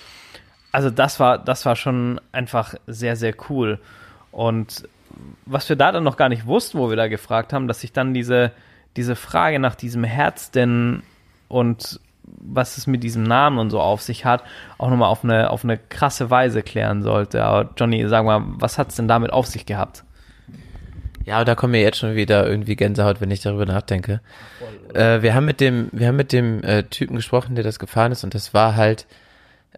Also 0.73 0.91
das 0.91 1.21
war, 1.21 1.39
das 1.39 1.67
war 1.67 1.77
schon 1.77 2.21
einfach 2.33 2.75
sehr, 2.87 3.17
sehr 3.17 3.35
cool. 3.49 3.79
Und 4.33 4.89
was 5.47 5.69
wir 5.69 5.77
da 5.77 5.93
dann 5.93 6.05
noch 6.05 6.17
gar 6.17 6.29
nicht 6.29 6.47
wussten, 6.47 6.79
wo 6.79 6.91
wir 6.91 6.97
da 6.97 7.09
gefragt 7.09 7.53
haben, 7.53 7.69
dass 7.69 7.81
sich 7.81 7.93
dann 7.93 8.15
diese, 8.15 8.53
diese 8.97 9.17
Frage 9.17 9.59
nach 9.59 9.75
diesem 9.75 10.05
Herz 10.05 10.51
denn 10.51 11.03
und 11.49 12.01
was 12.41 12.77
es 12.77 12.87
mit 12.87 13.03
diesem 13.03 13.23
Namen 13.23 13.59
und 13.59 13.71
so 13.71 13.81
auf 13.81 14.03
sich 14.03 14.25
hat, 14.25 14.43
auch 14.77 14.91
nochmal 14.91 15.09
auf 15.09 15.25
eine, 15.25 15.51
auf 15.51 15.65
eine 15.65 15.79
krasse 15.79 16.31
Weise 16.31 16.63
klären 16.63 17.03
sollte. 17.03 17.43
Aber 17.43 17.71
Johnny, 17.77 18.07
sag 18.07 18.25
mal, 18.25 18.43
was 18.45 18.79
hat's 18.79 18.97
denn 18.97 19.09
damit 19.09 19.33
auf 19.33 19.47
sich 19.47 19.65
gehabt? 19.67 20.05
Ja, 21.29 21.45
da 21.45 21.55
kommt 21.55 21.73
mir 21.73 21.83
jetzt 21.83 21.99
schon 21.99 22.15
wieder 22.17 22.49
irgendwie 22.49 22.75
Gänsehaut, 22.75 23.21
wenn 23.21 23.31
ich 23.31 23.43
darüber 23.43 23.67
nachdenke. 23.67 24.23
Äh, 24.95 25.21
wir 25.21 25.35
haben 25.35 25.45
mit 25.45 25.61
dem, 25.61 25.91
wir 25.93 26.09
haben 26.09 26.17
mit 26.17 26.33
dem 26.33 26.65
äh, 26.65 26.85
Typen 26.85 27.17
gesprochen, 27.17 27.55
der 27.55 27.65
das 27.65 27.79
gefahren 27.79 28.13
ist, 28.13 28.25
und 28.25 28.33
das 28.33 28.55
war 28.55 28.77
halt, 28.77 29.07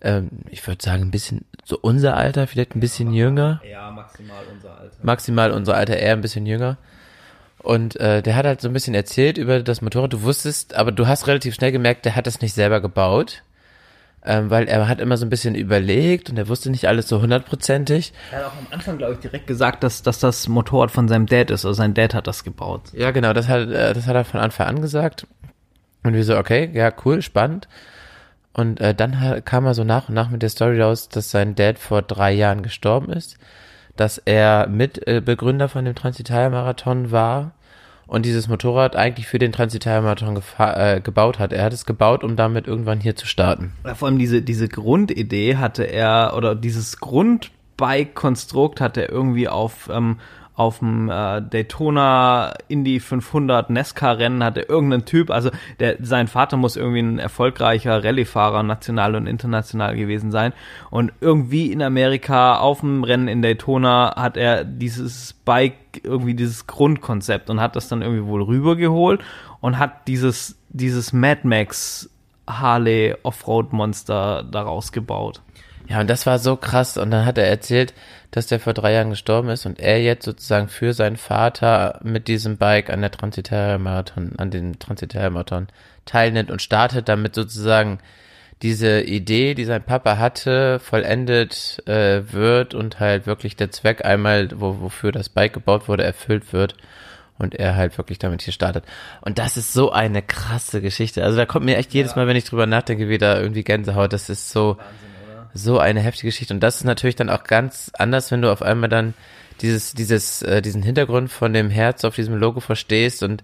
ähm, 0.00 0.28
ich 0.48 0.64
würde 0.64 0.80
sagen, 0.80 1.02
ein 1.02 1.10
bisschen 1.10 1.44
so 1.64 1.76
unser 1.82 2.16
Alter, 2.16 2.46
vielleicht 2.46 2.76
ein 2.76 2.80
bisschen 2.80 3.12
jünger. 3.12 3.60
Ja, 3.68 3.90
maximal 3.90 4.44
unser 4.52 4.78
Alter. 4.78 4.96
Maximal 5.02 5.50
unser 5.50 5.74
Alter, 5.74 5.96
eher 5.96 6.12
ein 6.12 6.20
bisschen 6.20 6.46
jünger. 6.46 6.76
Und 7.58 7.96
äh, 7.96 8.22
der 8.22 8.36
hat 8.36 8.46
halt 8.46 8.60
so 8.60 8.68
ein 8.68 8.72
bisschen 8.72 8.94
erzählt 8.94 9.36
über 9.36 9.60
das 9.60 9.82
Motorrad. 9.82 10.12
Du 10.12 10.22
wusstest, 10.22 10.76
aber 10.76 10.92
du 10.92 11.08
hast 11.08 11.26
relativ 11.26 11.56
schnell 11.56 11.72
gemerkt, 11.72 12.04
der 12.04 12.14
hat 12.14 12.28
das 12.28 12.40
nicht 12.40 12.54
selber 12.54 12.80
gebaut. 12.80 13.42
Ähm, 14.22 14.50
weil 14.50 14.68
er 14.68 14.86
hat 14.86 15.00
immer 15.00 15.16
so 15.16 15.24
ein 15.24 15.30
bisschen 15.30 15.54
überlegt 15.54 16.28
und 16.28 16.36
er 16.36 16.48
wusste 16.48 16.70
nicht 16.70 16.86
alles 16.86 17.08
so 17.08 17.22
hundertprozentig. 17.22 18.12
Er 18.30 18.40
hat 18.40 18.44
auch 18.46 18.58
am 18.58 18.66
Anfang, 18.70 18.98
glaube 18.98 19.14
ich, 19.14 19.20
direkt 19.20 19.46
gesagt, 19.46 19.82
dass, 19.82 20.02
dass 20.02 20.18
das 20.18 20.46
Motorrad 20.46 20.90
von 20.90 21.08
seinem 21.08 21.24
Dad 21.24 21.50
ist. 21.50 21.64
Also 21.64 21.72
sein 21.72 21.94
Dad 21.94 22.12
hat 22.12 22.26
das 22.26 22.44
gebaut. 22.44 22.82
Ja, 22.92 23.12
genau, 23.12 23.32
das 23.32 23.48
hat, 23.48 23.70
äh, 23.70 23.94
das 23.94 24.06
hat 24.06 24.16
er 24.16 24.24
von 24.24 24.40
Anfang 24.40 24.66
an 24.66 24.82
gesagt. 24.82 25.26
Und 26.02 26.12
wir 26.12 26.24
so, 26.24 26.36
okay, 26.36 26.70
ja, 26.74 26.92
cool, 27.04 27.22
spannend. 27.22 27.66
Und 28.52 28.80
äh, 28.80 28.94
dann 28.94 29.42
kam 29.44 29.64
er 29.64 29.74
so 29.74 29.84
nach 29.84 30.08
und 30.08 30.14
nach 30.14 30.28
mit 30.28 30.42
der 30.42 30.48
Story 30.50 30.80
raus, 30.82 31.08
dass 31.08 31.30
sein 31.30 31.54
Dad 31.54 31.78
vor 31.78 32.02
drei 32.02 32.32
Jahren 32.32 32.62
gestorben 32.62 33.10
ist, 33.12 33.38
dass 33.96 34.18
er 34.18 34.66
Mitbegründer 34.66 35.66
äh, 35.66 35.68
von 35.68 35.84
dem 35.84 35.94
Transitalia-Marathon 35.94 37.10
war 37.10 37.52
und 38.10 38.26
dieses 38.26 38.48
Motorrad 38.48 38.96
eigentlich 38.96 39.28
für 39.28 39.38
den 39.38 39.52
Transitalia-Marathon 39.52 40.36
gefa- 40.36 40.96
äh, 40.96 41.00
gebaut 41.00 41.38
hat. 41.38 41.52
Er 41.52 41.62
hat 41.62 41.72
es 41.72 41.86
gebaut, 41.86 42.24
um 42.24 42.34
damit 42.34 42.66
irgendwann 42.66 42.98
hier 43.00 43.14
zu 43.14 43.24
starten. 43.24 43.72
Vor 43.94 44.08
allem 44.08 44.18
diese, 44.18 44.42
diese 44.42 44.66
Grundidee 44.68 45.56
hatte 45.56 45.84
er, 45.84 46.34
oder 46.36 46.56
dieses 46.56 46.98
Grundbike-Konstrukt 46.98 48.80
hatte 48.80 49.02
er 49.02 49.10
irgendwie 49.10 49.48
auf, 49.48 49.88
ähm, 49.92 50.18
auf 50.60 50.80
dem 50.80 51.08
äh, 51.08 51.40
Daytona 51.40 52.52
Indy 52.68 53.00
500 53.00 53.70
Nesca-Rennen 53.70 54.44
hatte 54.44 54.60
irgendein 54.60 55.06
Typ, 55.06 55.30
also 55.30 55.48
der, 55.78 55.96
sein 56.02 56.28
Vater 56.28 56.58
muss 56.58 56.76
irgendwie 56.76 57.00
ein 57.00 57.18
erfolgreicher 57.18 58.04
Rallye-Fahrer, 58.04 58.62
national 58.62 59.14
und 59.14 59.26
international 59.26 59.96
gewesen 59.96 60.30
sein. 60.30 60.52
Und 60.90 61.14
irgendwie 61.22 61.72
in 61.72 61.80
Amerika 61.80 62.58
auf 62.58 62.80
dem 62.80 63.04
Rennen 63.04 63.26
in 63.26 63.40
Daytona 63.40 64.14
hat 64.16 64.36
er 64.36 64.64
dieses 64.64 65.32
Bike, 65.32 66.02
irgendwie 66.02 66.34
dieses 66.34 66.66
Grundkonzept 66.66 67.48
und 67.48 67.58
hat 67.58 67.74
das 67.74 67.88
dann 67.88 68.02
irgendwie 68.02 68.26
wohl 68.26 68.42
rübergeholt 68.42 69.22
und 69.62 69.78
hat 69.78 70.08
dieses, 70.08 70.58
dieses 70.68 71.14
Mad 71.14 71.40
Max 71.44 72.10
Harley 72.46 73.14
Offroad 73.22 73.72
Monster 73.72 74.42
daraus 74.42 74.92
gebaut. 74.92 75.40
Ja, 75.90 76.00
und 76.00 76.08
das 76.08 76.24
war 76.24 76.38
so 76.38 76.54
krass. 76.54 76.96
Und 76.96 77.10
dann 77.10 77.26
hat 77.26 77.36
er 77.36 77.48
erzählt, 77.48 77.94
dass 78.30 78.46
der 78.46 78.60
vor 78.60 78.74
drei 78.74 78.92
Jahren 78.92 79.10
gestorben 79.10 79.48
ist 79.48 79.66
und 79.66 79.80
er 79.80 80.00
jetzt 80.00 80.24
sozusagen 80.24 80.68
für 80.68 80.92
seinen 80.94 81.16
Vater 81.16 81.98
mit 82.04 82.28
diesem 82.28 82.58
Bike 82.58 82.90
an 82.90 83.00
der 83.00 83.10
Transitalia 83.10 83.76
Marathon, 83.76 84.34
an 84.38 84.52
den 84.52 84.78
Transitalia 84.78 85.30
Marathon 85.30 85.66
teilnimmt 86.04 86.52
und 86.52 86.62
startet, 86.62 87.08
damit 87.08 87.34
sozusagen 87.34 87.98
diese 88.62 89.00
Idee, 89.00 89.54
die 89.54 89.64
sein 89.64 89.82
Papa 89.82 90.16
hatte, 90.16 90.78
vollendet 90.78 91.82
äh, 91.88 92.32
wird 92.32 92.74
und 92.74 93.00
halt 93.00 93.26
wirklich 93.26 93.56
der 93.56 93.72
Zweck 93.72 94.04
einmal, 94.04 94.48
wo, 94.54 94.80
wofür 94.80 95.10
das 95.10 95.28
Bike 95.28 95.54
gebaut 95.54 95.88
wurde, 95.88 96.04
erfüllt 96.04 96.52
wird 96.52 96.76
und 97.36 97.56
er 97.56 97.74
halt 97.74 97.98
wirklich 97.98 98.20
damit 98.20 98.42
hier 98.42 98.52
startet. 98.52 98.84
Und 99.22 99.38
das 99.38 99.56
ist 99.56 99.72
so 99.72 99.90
eine 99.90 100.22
krasse 100.22 100.80
Geschichte. 100.80 101.24
Also 101.24 101.36
da 101.36 101.46
kommt 101.46 101.66
mir 101.66 101.78
echt 101.78 101.92
jedes 101.94 102.14
Mal, 102.14 102.28
wenn 102.28 102.36
ich 102.36 102.44
drüber 102.44 102.66
nachdenke, 102.66 103.08
wieder 103.08 103.40
irgendwie 103.40 103.64
Gänsehaut. 103.64 104.12
Das 104.12 104.28
ist 104.28 104.50
so, 104.50 104.76
so 105.54 105.78
eine 105.78 106.00
heftige 106.00 106.28
Geschichte. 106.28 106.54
Und 106.54 106.60
das 106.60 106.76
ist 106.76 106.84
natürlich 106.84 107.16
dann 107.16 107.30
auch 107.30 107.44
ganz 107.44 107.90
anders, 107.94 108.30
wenn 108.30 108.42
du 108.42 108.50
auf 108.50 108.62
einmal 108.62 108.88
dann 108.88 109.14
dieses, 109.60 109.92
dieses, 109.92 110.42
äh, 110.42 110.62
diesen 110.62 110.82
Hintergrund 110.82 111.30
von 111.30 111.52
dem 111.52 111.70
Herz 111.70 112.04
auf 112.04 112.14
diesem 112.14 112.36
Logo 112.36 112.60
verstehst 112.60 113.22
und 113.22 113.42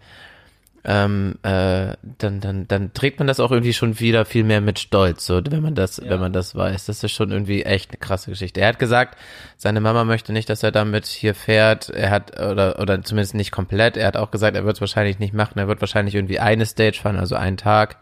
ähm, 0.89 1.35
äh, 1.43 1.95
dann, 2.19 2.41
dann, 2.41 2.69
dann 2.69 2.93
trägt 2.95 3.19
man 3.19 3.27
das 3.27 3.41
auch 3.41 3.51
irgendwie 3.51 3.73
schon 3.73 3.99
wieder 3.99 4.25
viel 4.25 4.45
mehr 4.45 4.61
mit 4.61 4.79
Stolz, 4.79 5.27
so, 5.27 5.43
wenn 5.45 5.61
man 5.61 5.75
das, 5.75 6.01
wenn 6.01 6.21
man 6.21 6.33
das 6.33 6.55
weiß. 6.55 6.87
Das 6.87 7.03
ist 7.03 7.11
schon 7.11 7.33
irgendwie 7.33 7.65
echt 7.65 7.91
eine 7.91 7.99
krasse 7.99 8.31
Geschichte. 8.31 8.61
Er 8.61 8.69
hat 8.69 8.79
gesagt, 8.79 9.19
seine 9.57 9.81
Mama 9.81 10.05
möchte 10.05 10.33
nicht, 10.33 10.49
dass 10.49 10.63
er 10.63 10.71
damit 10.71 11.07
hier 11.07 11.35
fährt. 11.35 11.91
Er 11.91 12.11
hat, 12.11 12.41
oder, 12.41 12.79
oder 12.79 13.03
zumindest 13.03 13.35
nicht 13.35 13.51
komplett. 13.51 13.97
Er 13.97 14.07
hat 14.07 14.17
auch 14.17 14.31
gesagt, 14.31 14.57
er 14.57 14.65
wird 14.65 14.77
es 14.77 14.81
wahrscheinlich 14.81 15.19
nicht 15.19 15.35
machen. 15.35 15.59
Er 15.59 15.67
wird 15.67 15.81
wahrscheinlich 15.81 16.15
irgendwie 16.15 16.39
eine 16.39 16.67
Stage 16.67 17.01
fahren, 17.03 17.19
also 17.19 17.35
einen 17.35 17.57
Tag. 17.57 17.97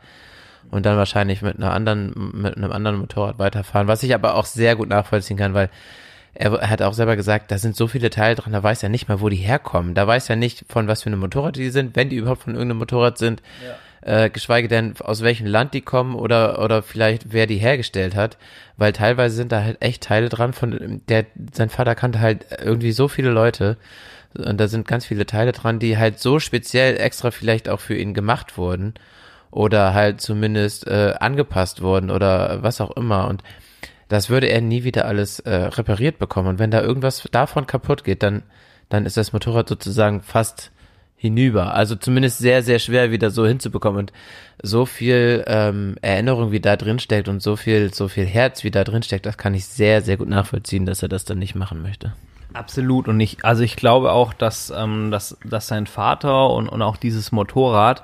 Und 0.71 0.87
dann 0.87 0.97
wahrscheinlich 0.97 1.43
mit 1.43 1.57
einer 1.57 1.73
anderen, 1.73 2.33
mit 2.35 2.57
einem 2.57 2.73
anderen 2.73 2.99
Motorrad 2.99 3.39
weiterfahren. 3.39 3.87
Was 3.89 4.03
ich 4.03 4.15
aber 4.15 4.35
auch 4.35 4.47
sehr 4.47 4.77
gut 4.77 4.89
nachvollziehen 4.89 5.37
kann, 5.37 5.55
weil 5.55 5.71
er 6.35 6.69
hat 6.69 6.83
auch 6.83 6.95
selber 6.95 7.15
gesagt, 7.15 7.51
da 7.53 7.59
sind 7.59 7.77
so 7.77 7.87
viele 7.87 8.11
Teile 8.11 8.35
dran, 8.35 8.53
da 8.53 8.63
weiß 8.63 8.83
er 8.83 8.89
nicht 8.89 9.09
mal, 9.09 9.21
wo 9.21 9.29
die 9.29 9.37
herkommen. 9.37 9.95
Da 9.95 10.07
weiß 10.07 10.29
er 10.31 10.37
nicht, 10.37 10.65
von 10.69 10.89
was 10.89 11.05
für 11.05 11.07
einem 11.09 11.21
Motorrad 11.21 11.57
die 11.57 11.71
sind, 11.71 11.95
wenn 11.95 12.09
die 12.09 12.17
überhaupt 12.17 12.43
von 12.43 12.55
irgendeinem 12.55 12.79
Motorrad 12.79 13.19
sind. 13.19 13.41
Äh, 14.01 14.29
geschweige 14.31 14.69
denn, 14.69 14.95
aus 15.01 15.23
welchem 15.23 15.47
Land 15.47 15.73
die 15.73 15.81
kommen 15.81 16.15
oder, 16.15 16.63
oder 16.63 16.83
vielleicht 16.83 17.33
wer 17.33 17.47
die 17.47 17.57
hergestellt 17.57 18.15
hat. 18.17 18.37
Weil 18.77 18.93
teilweise 18.93 19.37
sind 19.37 19.53
da 19.53 19.63
halt 19.63 19.81
echt 19.81 20.03
Teile 20.03 20.29
dran, 20.29 20.53
von 20.53 21.01
der, 21.09 21.25
sein 21.55 21.71
Vater 21.71 21.95
kannte 21.95 22.21
halt 22.21 22.47
irgendwie 22.63 22.93
so 22.93 23.09
viele 23.09 23.31
Leute. 23.31 23.79
Und 24.35 24.59
da 24.59 24.67
sind 24.67 24.89
ganz 24.89 25.07
viele 25.07 25.27
Teile 25.27 25.53
dran, 25.53 25.79
die 25.79 25.97
halt 25.97 26.19
so 26.19 26.41
speziell 26.41 26.99
extra 26.99 27.31
vielleicht 27.31 27.69
auch 27.69 27.81
für 27.81 27.97
ihn 27.97 28.13
gemacht 28.13 28.59
wurden. 28.59 28.95
Oder 29.55 29.95
halt 29.95 30.21
zumindest 30.21 30.85
äh, 30.89 31.15
angepasst 31.21 31.81
wurden 31.81 32.11
oder 32.11 32.65
was 32.65 32.81
auch 32.81 32.91
immer. 32.97 33.29
Und 33.29 33.45
das 34.09 34.29
würde 34.29 34.49
er 34.49 34.61
nie 34.61 34.83
wieder 34.83 35.05
alles 35.05 35.39
äh, 35.39 35.55
repariert 35.55 36.19
bekommen. 36.19 36.49
Und 36.49 36.59
wenn 36.59 36.73
da 36.73 36.83
irgendwas 36.83 37.29
davon 37.31 37.69
kaputt 37.69 38.03
geht, 38.03 38.25
dann, 38.25 38.43
dann 38.89 39.07
ist 39.07 39.17
das 39.17 39.33
Motorrad 39.33 39.69
sozusagen 39.69 40.23
fast 40.23 40.73
hinüber. 41.15 41.73
Also 41.73 41.95
zumindest 41.95 42.39
sehr, 42.39 42.65
sehr 42.65 42.81
schwer 42.81 43.13
wieder 43.13 43.31
so 43.31 43.47
hinzubekommen. 43.47 44.01
Und 44.01 44.13
so 44.61 44.87
viel 44.87 45.45
ähm, 45.47 45.95
Erinnerung, 46.03 46.51
wie 46.51 46.59
da 46.59 46.75
drin 46.75 46.99
steckt 46.99 47.29
und 47.29 47.41
so 47.41 47.55
viel, 47.55 47.95
so 47.95 48.09
viel 48.09 48.27
Herz, 48.27 48.65
wie 48.65 48.73
da 48.73 48.83
drin 48.83 49.05
steckt, 49.05 49.25
das 49.25 49.39
kann 49.39 49.55
ich 49.55 49.67
sehr, 49.67 50.03
sehr 50.03 50.17
gut 50.17 50.29
nachvollziehen, 50.29 50.85
dass 50.85 51.01
er 51.01 51.09
das 51.09 51.25
dann 51.25 51.39
nicht 51.39 51.55
machen 51.55 51.81
möchte. 51.81 52.13
Absolut. 52.55 53.07
Und 53.07 53.21
ich, 53.21 53.45
also 53.45 53.63
ich 53.63 53.77
glaube 53.77 54.11
auch, 54.11 54.33
dass, 54.33 54.73
ähm, 54.77 55.13
dass, 55.13 55.39
dass 55.45 55.69
sein 55.69 55.87
Vater 55.87 56.51
und, 56.51 56.69
und 56.69 56.83
auch 56.83 56.97
dieses 56.97 57.31
Motorrad 57.31 58.03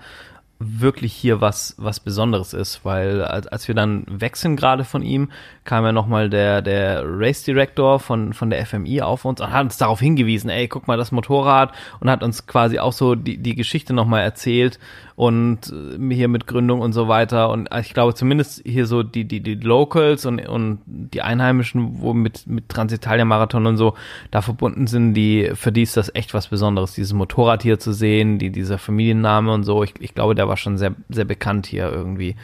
wirklich 0.63 1.15
hier 1.15 1.41
was 1.41 1.75
was 1.79 2.01
Besonderes 2.01 2.53
ist, 2.53 2.85
weil 2.85 3.25
als, 3.25 3.47
als 3.47 3.67
wir 3.67 3.75
dann 3.75 4.05
wechseln 4.07 4.57
gerade 4.57 4.85
von 4.85 5.01
ihm, 5.01 5.31
kam 5.65 5.85
ja 5.85 5.93
nochmal 5.93 6.29
der 6.29 6.61
der 6.61 7.03
Race 7.05 7.43
Director 7.43 7.99
von 7.99 8.35
von 8.35 8.51
der 8.51 8.65
FMI 8.67 9.01
auf 9.01 9.25
uns 9.25 9.41
und 9.41 9.51
hat 9.53 9.65
uns 9.65 9.79
darauf 9.79 10.01
hingewiesen, 10.01 10.51
ey, 10.51 10.69
guck 10.69 10.87
mal 10.87 10.99
das 10.99 11.13
Motorrad 11.13 11.73
und 12.01 12.11
hat 12.11 12.23
uns 12.23 12.47
quasi 12.47 12.79
auch 12.79 12.93
so 12.93 13.15
die 13.15 13.39
die 13.39 13.55
Geschichte 13.55 13.95
nochmal 13.95 14.21
erzählt 14.21 14.79
und 15.21 15.71
äh, 15.71 16.15
hier 16.15 16.29
mit 16.29 16.47
Gründung 16.47 16.81
und 16.81 16.95
so 16.95 17.07
weiter 17.07 17.51
und 17.51 17.69
ich 17.79 17.93
glaube 17.93 18.15
zumindest 18.15 18.63
hier 18.65 18.87
so 18.87 19.03
die 19.03 19.27
die 19.27 19.43
die 19.43 19.55
Locals 19.57 20.25
und 20.25 20.49
und 20.49 20.79
die 20.87 21.21
Einheimischen, 21.21 22.01
wo 22.01 22.15
mit 22.15 22.47
mit 22.47 22.71
Transitalia 22.71 23.27
Marathon 23.27 23.67
und 23.67 23.77
so 23.77 23.93
da 24.31 24.41
verbunden 24.41 24.87
sind, 24.87 25.13
die 25.13 25.51
für 25.53 25.73
die 25.73 25.83
ist 25.83 25.99
das 25.99 26.15
echt 26.15 26.33
was 26.33 26.49
Besonderes, 26.49 26.95
dieses 26.95 27.13
Motorrad 27.13 27.63
hier 27.63 27.79
zu 27.79 27.93
sehen, 27.93 28.39
die 28.39 28.49
dieser 28.49 28.79
Familienname 28.79 29.53
und 29.53 29.65
so. 29.65 29.85
Ich, 29.85 29.93
ich 30.01 30.15
glaube, 30.15 30.35
der 30.35 30.49
war 30.49 30.57
schon 30.57 30.79
sehr 30.79 30.95
sehr 31.11 31.27
bekannt 31.27 31.67
hier 31.67 31.93
irgendwie. 31.93 32.37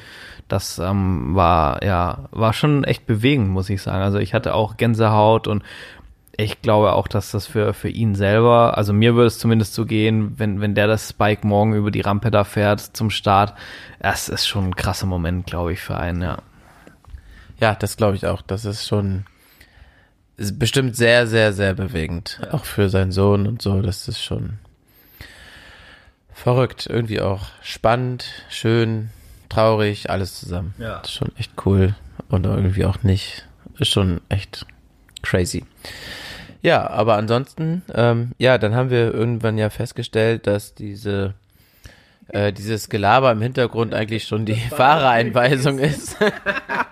Das 0.47 0.78
ähm, 0.78 1.35
war 1.35 1.82
ja 1.82 2.28
war 2.31 2.53
schon 2.53 2.85
echt 2.85 3.07
bewegend, 3.07 3.48
muss 3.48 3.70
ich 3.70 3.81
sagen. 3.81 4.03
Also 4.03 4.19
ich 4.19 4.35
hatte 4.35 4.55
auch 4.55 4.77
Gänsehaut 4.77 5.48
und 5.48 5.62
ich 6.38 6.62
glaube 6.62 6.92
auch, 6.92 7.08
dass 7.08 7.30
das 7.30 7.46
für, 7.46 7.72
für 7.74 7.88
ihn 7.88 8.14
selber, 8.14 8.76
also 8.76 8.92
mir 8.92 9.14
würde 9.14 9.28
es 9.28 9.38
zumindest 9.38 9.74
so 9.74 9.86
gehen, 9.86 10.38
wenn, 10.38 10.60
wenn 10.60 10.74
der 10.74 10.86
das 10.86 11.10
Spike 11.10 11.46
morgen 11.46 11.74
über 11.74 11.90
die 11.90 12.02
Rampe 12.02 12.30
da 12.30 12.44
fährt 12.44 12.80
zum 12.80 13.10
Start, 13.10 13.54
das 14.00 14.28
ist 14.28 14.46
schon 14.46 14.66
ein 14.66 14.76
krasser 14.76 15.06
Moment, 15.06 15.46
glaube 15.46 15.72
ich, 15.72 15.80
für 15.80 15.96
einen, 15.96 16.22
ja. 16.22 16.38
Ja, 17.58 17.74
das 17.74 17.96
glaube 17.96 18.16
ich 18.16 18.26
auch. 18.26 18.42
Das 18.42 18.64
ist 18.66 18.86
schon 18.86 19.24
ist 20.36 20.58
bestimmt 20.58 20.96
sehr, 20.96 21.26
sehr, 21.26 21.52
sehr 21.52 21.74
bewegend. 21.74 22.38
Ja. 22.42 22.54
Auch 22.54 22.64
für 22.64 22.88
seinen 22.88 23.12
Sohn 23.12 23.46
und 23.46 23.62
so. 23.62 23.80
Das 23.80 24.06
ist 24.08 24.22
schon 24.22 24.58
verrückt. 26.32 26.86
Irgendwie 26.86 27.20
auch 27.20 27.46
spannend, 27.62 28.26
schön, 28.50 29.10
traurig, 29.48 30.10
alles 30.10 30.38
zusammen. 30.38 30.74
Ja. 30.78 30.98
Das 30.98 31.08
ist 31.08 31.14
schon 31.14 31.32
echt 31.36 31.52
cool. 31.64 31.94
Und 32.28 32.44
irgendwie 32.44 32.84
auch 32.84 33.02
nicht. 33.02 33.46
Ist 33.78 33.92
schon 33.92 34.20
echt 34.28 34.66
crazy. 35.22 35.64
Ja, 36.66 36.90
aber 36.90 37.14
ansonsten, 37.14 37.84
ähm, 37.94 38.32
ja, 38.38 38.59
dann 38.59 38.74
haben 38.74 38.90
wir 38.90 39.14
irgendwann 39.14 39.56
ja 39.56 39.70
festgestellt, 39.70 40.48
dass 40.48 40.74
diese 40.74 41.34
äh, 42.26 42.52
dieses 42.52 42.88
Gelaber 42.88 43.30
im 43.30 43.40
Hintergrund 43.40 43.94
eigentlich 43.94 44.24
schon 44.24 44.47
die 44.47 44.56
Fahrereinweisung 44.56 45.78
ist. 45.78 46.16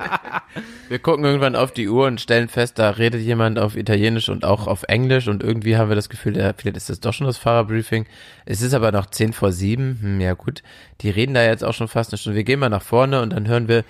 wir 0.89 0.99
gucken 1.01 1.25
irgendwann 1.25 1.57
auf 1.57 1.73
die 1.73 1.89
Uhr 1.89 2.07
und 2.07 2.21
stellen 2.21 2.49
fest, 2.49 2.79
da 2.79 2.91
redet 2.91 3.23
jemand 3.23 3.59
auf 3.59 3.77
Italienisch 3.77 4.29
und 4.29 4.45
auch 4.45 4.69
auf 4.69 4.85
Englisch 4.85 5.27
und 5.27 5.43
irgendwie 5.43 5.77
haben 5.77 5.89
wir 5.89 5.97
das 5.97 6.09
Gefühl, 6.09 6.37
ja, 6.37 6.53
vielleicht 6.57 6.77
ist 6.77 6.89
das 6.89 7.01
doch 7.01 7.13
schon 7.13 7.27
das 7.27 7.39
Fahrerbriefing. 7.39 8.07
Es 8.47 8.63
ist 8.63 8.75
aber 8.75 8.93
noch 8.93 9.07
zehn 9.07 9.33
vor 9.33 9.51
sieben. 9.51 9.99
Hm, 10.01 10.21
ja 10.21 10.35
gut, 10.35 10.63
die 11.01 11.11
reden 11.11 11.35
da 11.35 11.43
jetzt 11.43 11.65
auch 11.65 11.75
schon 11.75 11.89
fast 11.89 12.13
eine 12.13 12.19
Stunde. 12.19 12.37
Wir 12.37 12.45
gehen 12.45 12.61
mal 12.61 12.69
nach 12.69 12.81
vorne 12.81 13.23
und 13.23 13.33
dann 13.33 13.49
hören 13.49 13.67
wir 13.67 13.83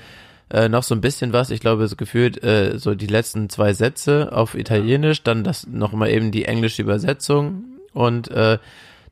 äh, 0.50 0.68
noch 0.68 0.82
so 0.82 0.94
ein 0.94 1.00
bisschen 1.00 1.32
was. 1.32 1.50
Ich 1.50 1.60
glaube, 1.60 1.86
so 1.88 1.96
gefühlt 1.96 2.42
äh, 2.42 2.78
so 2.78 2.94
die 2.94 3.06
letzten 3.06 3.48
zwei 3.48 3.72
Sätze 3.72 4.32
auf 4.32 4.54
Italienisch, 4.54 5.22
dann 5.22 5.44
das 5.44 5.66
noch 5.66 5.92
mal 5.92 6.10
eben 6.10 6.30
die 6.30 6.44
englische 6.44 6.82
Übersetzung 6.82 7.64
und 7.92 8.30
äh, 8.30 8.58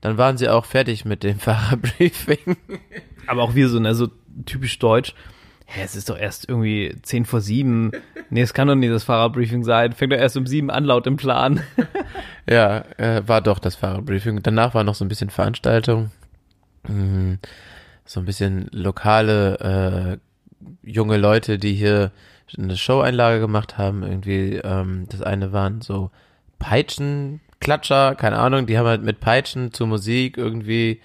dann 0.00 0.18
waren 0.18 0.36
sie 0.36 0.48
auch 0.48 0.66
fertig 0.66 1.04
mit 1.04 1.22
dem 1.22 1.38
Fahrerbriefing. 1.40 2.56
Aber 3.26 3.42
auch 3.42 3.54
wir 3.54 3.68
so, 3.68 3.78
ne, 3.78 3.94
so 3.94 4.08
typisch 4.44 4.78
deutsch. 4.78 5.14
Hä, 5.66 5.80
es 5.84 5.96
ist 5.96 6.10
doch 6.10 6.18
erst 6.18 6.48
irgendwie 6.48 6.94
10 7.00 7.24
vor 7.24 7.40
7. 7.40 7.92
Nee, 8.28 8.42
es 8.42 8.52
kann 8.52 8.68
doch 8.68 8.74
nicht 8.74 8.92
das 8.92 9.04
Fahrerbriefing 9.04 9.64
sein. 9.64 9.92
Fängt 9.92 10.12
doch 10.12 10.18
erst 10.18 10.36
um 10.36 10.46
7 10.46 10.70
an, 10.70 10.84
laut 10.84 11.06
im 11.06 11.16
Plan. 11.16 11.62
Ja, 12.50 12.84
äh, 12.98 13.22
war 13.26 13.40
doch 13.40 13.60
das 13.60 13.76
Fahrerbriefing. 13.76 14.42
Danach 14.42 14.74
war 14.74 14.82
noch 14.82 14.96
so 14.96 15.04
ein 15.04 15.08
bisschen 15.08 15.30
Veranstaltung. 15.30 16.10
Mhm. 16.88 17.38
So 18.04 18.18
ein 18.18 18.26
bisschen 18.26 18.66
lokale 18.72 20.18
äh, 20.18 20.18
junge 20.82 21.16
Leute, 21.16 21.58
die 21.58 21.74
hier 21.74 22.12
eine 22.58 22.76
Show-Einlage 22.76 23.40
gemacht 23.40 23.78
haben. 23.78 24.02
Irgendwie, 24.02 24.56
ähm, 24.56 25.06
das 25.08 25.22
eine 25.22 25.52
waren 25.52 25.80
so 25.80 26.10
Peitschenklatscher, 26.58 28.14
keine 28.14 28.38
Ahnung, 28.38 28.66
die 28.66 28.78
haben 28.78 28.86
halt 28.86 29.02
mit 29.02 29.20
Peitschen 29.20 29.72
zur 29.72 29.86
Musik 29.86 30.36
irgendwie 30.36 31.00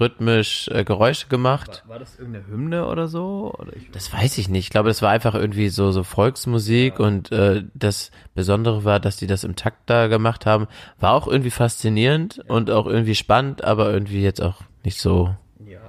rhythmisch 0.00 0.68
äh, 0.68 0.84
Geräusche 0.84 1.28
gemacht. 1.28 1.84
War 1.86 1.98
das 1.98 2.18
irgendeine 2.18 2.46
Hymne 2.46 2.86
oder 2.86 3.08
so? 3.08 3.54
Oder 3.58 3.72
Das 3.92 4.12
weiß 4.12 4.38
ich 4.38 4.48
nicht. 4.48 4.64
Ich 4.64 4.70
glaube, 4.70 4.88
das 4.88 5.02
war 5.02 5.10
einfach 5.10 5.34
irgendwie 5.34 5.68
so, 5.68 5.92
so 5.92 6.02
Volksmusik 6.02 6.98
und 6.98 7.30
äh, 7.30 7.64
das 7.74 8.10
Besondere 8.34 8.84
war, 8.84 9.00
dass 9.00 9.16
die 9.16 9.26
das 9.26 9.44
im 9.44 9.54
Takt 9.54 9.90
da 9.90 10.06
gemacht 10.06 10.46
haben. 10.46 10.66
War 10.98 11.12
auch 11.12 11.28
irgendwie 11.28 11.50
faszinierend 11.50 12.42
und 12.48 12.70
auch 12.70 12.86
irgendwie 12.86 13.14
spannend, 13.14 13.64
aber 13.64 13.92
irgendwie 13.92 14.22
jetzt 14.22 14.40
auch 14.40 14.62
nicht 14.82 14.98
so 14.98 15.34
ja. 15.64 15.80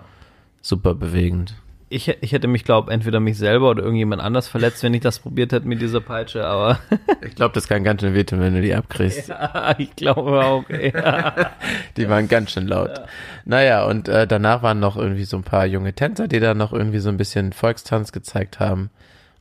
super 0.61 0.93
bewegend. 0.93 1.55
Ich, 1.93 2.07
ich 2.21 2.31
hätte 2.31 2.47
mich, 2.47 2.63
glaube 2.63 2.91
entweder 2.91 3.19
mich 3.19 3.37
selber 3.37 3.69
oder 3.69 3.83
irgendjemand 3.83 4.21
anders 4.21 4.47
verletzt, 4.47 4.81
wenn 4.83 4.93
ich 4.93 5.01
das 5.01 5.19
probiert 5.19 5.51
hätte 5.51 5.67
mit 5.67 5.81
dieser 5.81 6.01
Peitsche, 6.01 6.45
aber 6.45 6.79
Ich 7.21 7.35
glaube, 7.35 7.53
das 7.53 7.67
kann 7.67 7.83
ganz 7.83 8.01
schön 8.01 8.13
wehtun, 8.13 8.39
wenn 8.41 8.53
du 8.53 8.61
die 8.61 8.73
abkriegst. 8.73 9.29
ja, 9.29 9.75
ich 9.77 9.95
glaube 9.95 10.43
auch. 10.43 10.63
Ja. 10.69 11.51
Die 11.97 12.09
waren 12.09 12.27
ganz 12.27 12.51
schön 12.51 12.67
laut. 12.67 13.01
Naja, 13.45 13.85
und 13.85 14.07
äh, 14.07 14.27
danach 14.27 14.61
waren 14.63 14.79
noch 14.79 14.97
irgendwie 14.97 15.23
so 15.23 15.37
ein 15.37 15.43
paar 15.43 15.65
junge 15.65 15.93
Tänzer, 15.93 16.27
die 16.27 16.39
da 16.39 16.53
noch 16.53 16.73
irgendwie 16.73 16.99
so 16.99 17.09
ein 17.09 17.17
bisschen 17.17 17.53
Volkstanz 17.53 18.11
gezeigt 18.11 18.59
haben. 18.59 18.89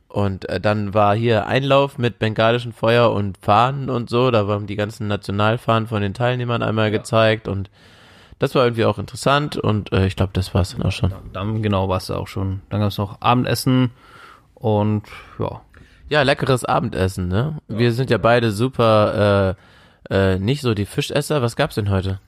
Und 0.07 0.47
äh, 0.47 0.59
dann 0.59 0.93
war 0.93 1.15
hier 1.15 1.47
Einlauf 1.47 1.97
mit 1.97 2.19
bengalischen 2.19 2.71
Feuer 2.71 3.11
und 3.11 3.37
Fahnen 3.39 3.89
und 3.89 4.09
so. 4.09 4.31
Da 4.31 4.47
waren 4.47 4.67
die 4.67 4.75
ganzen 4.75 5.07
Nationalfahnen 5.07 5.87
von 5.87 6.01
den 6.01 6.13
Teilnehmern 6.13 6.61
einmal 6.61 6.91
gezeigt 6.91 7.47
und 7.47 7.69
das 8.43 8.55
war 8.55 8.65
irgendwie 8.65 8.83
auch 8.83 8.99
interessant 8.99 9.55
und 9.55 9.93
äh, 9.93 10.05
ich 10.05 10.17
glaube, 10.17 10.33
das 10.33 10.53
war's 10.53 10.75
dann 10.75 10.83
auch 10.83 10.91
schon. 10.91 11.13
Dann 11.31 11.63
genau 11.63 11.87
war 11.87 11.95
es 11.95 12.11
auch 12.11 12.27
schon. 12.27 12.61
Dann 12.69 12.81
gab 12.81 12.89
es 12.89 12.97
noch 12.97 13.21
Abendessen 13.21 13.91
und 14.53 15.03
ja. 15.39 15.61
Ja, 16.09 16.23
leckeres 16.23 16.65
Abendessen, 16.65 17.29
ne? 17.29 17.59
Wir 17.69 17.93
sind 17.93 18.09
ja 18.09 18.17
beide 18.17 18.51
super 18.51 19.55
äh, 20.09 20.33
äh, 20.33 20.39
nicht 20.39 20.59
so 20.59 20.73
die 20.73 20.85
Fischesser. 20.85 21.41
Was 21.41 21.55
gab's 21.55 21.75
denn 21.75 21.89
heute? 21.89 22.19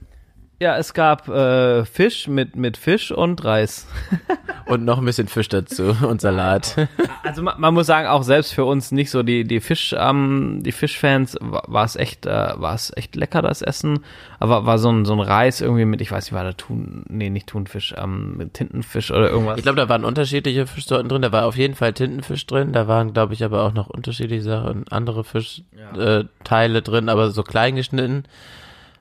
Ja, 0.59 0.77
es 0.77 0.93
gab 0.93 1.27
äh, 1.27 1.83
Fisch 1.85 2.27
mit, 2.29 2.55
mit 2.55 2.77
Fisch 2.77 3.11
und 3.11 3.43
Reis. 3.43 3.87
Und 4.67 4.83
noch 4.83 4.97
ein 4.97 5.05
bisschen 5.05 5.27
Fisch 5.27 5.47
dazu 5.49 5.95
und 6.01 6.21
Salat. 6.21 6.87
Also 7.21 7.43
man, 7.43 7.61
man 7.61 7.75
muss 7.75 7.85
sagen, 7.85 8.07
auch 8.07 8.23
selbst 8.23 8.51
für 8.51 8.65
uns 8.65 8.91
nicht 8.91 9.11
so 9.11 9.21
die 9.21 9.43
die 9.43 9.59
Fisch 9.59 9.93
ähm, 9.95 10.61
die 10.63 10.71
Fischfans 10.71 11.37
wa- 11.39 11.61
war 11.67 11.85
es 11.85 11.95
echt 11.95 12.25
äh, 12.25 12.29
war 12.55 12.73
es 12.73 12.91
echt 12.97 13.15
lecker 13.15 13.43
das 13.43 13.61
Essen, 13.61 13.99
aber 14.39 14.65
war 14.65 14.79
so 14.79 14.89
ein 14.91 15.05
so 15.05 15.13
ein 15.13 15.19
Reis 15.19 15.61
irgendwie 15.61 15.85
mit 15.85 16.01
ich 16.01 16.11
weiß 16.11 16.25
nicht 16.25 16.33
war 16.33 16.43
da 16.43 16.53
Thun 16.53 17.03
nee 17.09 17.29
nicht 17.29 17.45
Thunfisch 17.45 17.93
ähm, 17.95 18.37
mit 18.37 18.55
Tintenfisch 18.55 19.11
oder 19.11 19.29
irgendwas. 19.29 19.57
Ich 19.57 19.63
glaube, 19.63 19.77
da 19.77 19.87
waren 19.87 20.03
unterschiedliche 20.03 20.65
Fischsorten 20.65 21.09
drin. 21.09 21.21
Da 21.21 21.31
war 21.31 21.45
auf 21.45 21.57
jeden 21.57 21.75
Fall 21.75 21.93
Tintenfisch 21.93 22.47
drin. 22.47 22.73
Da 22.73 22.87
waren, 22.87 23.13
glaube 23.13 23.35
ich, 23.35 23.43
aber 23.43 23.61
auch 23.65 23.73
noch 23.73 23.91
unterschiedliche 23.91 24.41
Sachen, 24.41 24.85
andere 24.89 25.23
Fischteile 25.23 26.21
äh, 26.21 26.43
Teile 26.43 26.81
drin, 26.81 27.07
aber 27.09 27.29
so 27.29 27.43
klein 27.43 27.75
geschnitten. 27.75 28.23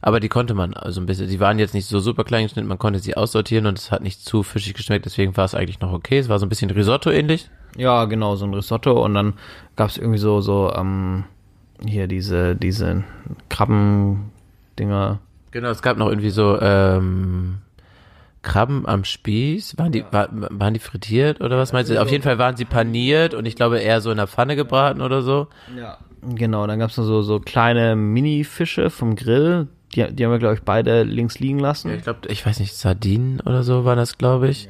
Aber 0.06 0.20
die 0.20 0.28
konnte 0.28 0.52
man 0.52 0.74
also 0.74 1.00
ein 1.00 1.06
bisschen, 1.06 1.30
die 1.30 1.40
waren 1.40 1.58
jetzt 1.58 1.72
nicht 1.72 1.86
so 1.86 1.98
super 1.98 2.24
klein 2.24 2.42
geschnitten, 2.42 2.68
man 2.68 2.78
konnte 2.78 2.98
sie 2.98 3.16
aussortieren 3.16 3.64
und 3.64 3.78
es 3.78 3.90
hat 3.90 4.02
nicht 4.02 4.22
zu 4.22 4.42
fischig 4.42 4.74
geschmeckt, 4.74 5.06
deswegen 5.06 5.34
war 5.34 5.46
es 5.46 5.54
eigentlich 5.54 5.80
noch 5.80 5.94
okay. 5.94 6.18
Es 6.18 6.28
war 6.28 6.38
so 6.38 6.44
ein 6.44 6.50
bisschen 6.50 6.70
Risotto 6.70 7.10
ähnlich. 7.10 7.48
Ja, 7.78 8.04
genau, 8.04 8.36
so 8.36 8.44
ein 8.44 8.52
Risotto 8.52 9.02
und 9.02 9.14
dann 9.14 9.32
gab 9.76 9.88
es 9.88 9.96
irgendwie 9.96 10.18
so, 10.18 10.42
so, 10.42 10.70
ähm, 10.76 11.24
hier 11.82 12.06
diese, 12.06 12.54
diese 12.54 13.02
Krabben-Dinger. 13.48 15.20
Genau, 15.52 15.68
es 15.70 15.80
gab 15.80 15.96
noch 15.96 16.10
irgendwie 16.10 16.28
so 16.28 16.60
ähm, 16.60 17.60
Krabben 18.42 18.86
am 18.86 19.04
Spieß. 19.04 19.78
Waren 19.78 19.92
die, 19.92 20.04
war, 20.10 20.28
waren 20.30 20.74
die 20.74 20.80
frittiert 20.80 21.40
oder 21.40 21.56
was 21.56 21.72
meinst 21.72 21.90
du? 21.90 21.98
Auf 21.98 22.10
jeden 22.10 22.24
Fall 22.24 22.38
waren 22.38 22.58
sie 22.58 22.66
paniert 22.66 23.32
und 23.32 23.46
ich 23.46 23.56
glaube 23.56 23.78
eher 23.78 24.02
so 24.02 24.10
in 24.10 24.18
der 24.18 24.26
Pfanne 24.26 24.54
gebraten 24.54 25.00
oder 25.00 25.22
so. 25.22 25.46
Ja. 25.74 25.96
Genau, 26.20 26.66
dann 26.66 26.78
gab 26.78 26.90
es 26.90 26.98
noch 26.98 27.04
so, 27.04 27.22
so 27.22 27.40
kleine 27.40 27.96
Mini-Fische 27.96 28.90
vom 28.90 29.16
Grill. 29.16 29.68
Die, 29.94 30.04
die 30.12 30.24
haben 30.24 30.32
wir, 30.32 30.38
glaube 30.38 30.54
ich, 30.54 30.62
beide 30.62 31.02
links 31.02 31.38
liegen 31.38 31.58
lassen. 31.58 31.90
Ja, 31.90 31.96
ich 31.96 32.02
glaube, 32.02 32.28
ich 32.28 32.44
weiß 32.44 32.58
nicht, 32.60 32.74
Sardinen 32.74 33.40
oder 33.40 33.62
so 33.62 33.84
waren 33.84 33.98
das, 33.98 34.18
glaube 34.18 34.48
ich. 34.48 34.68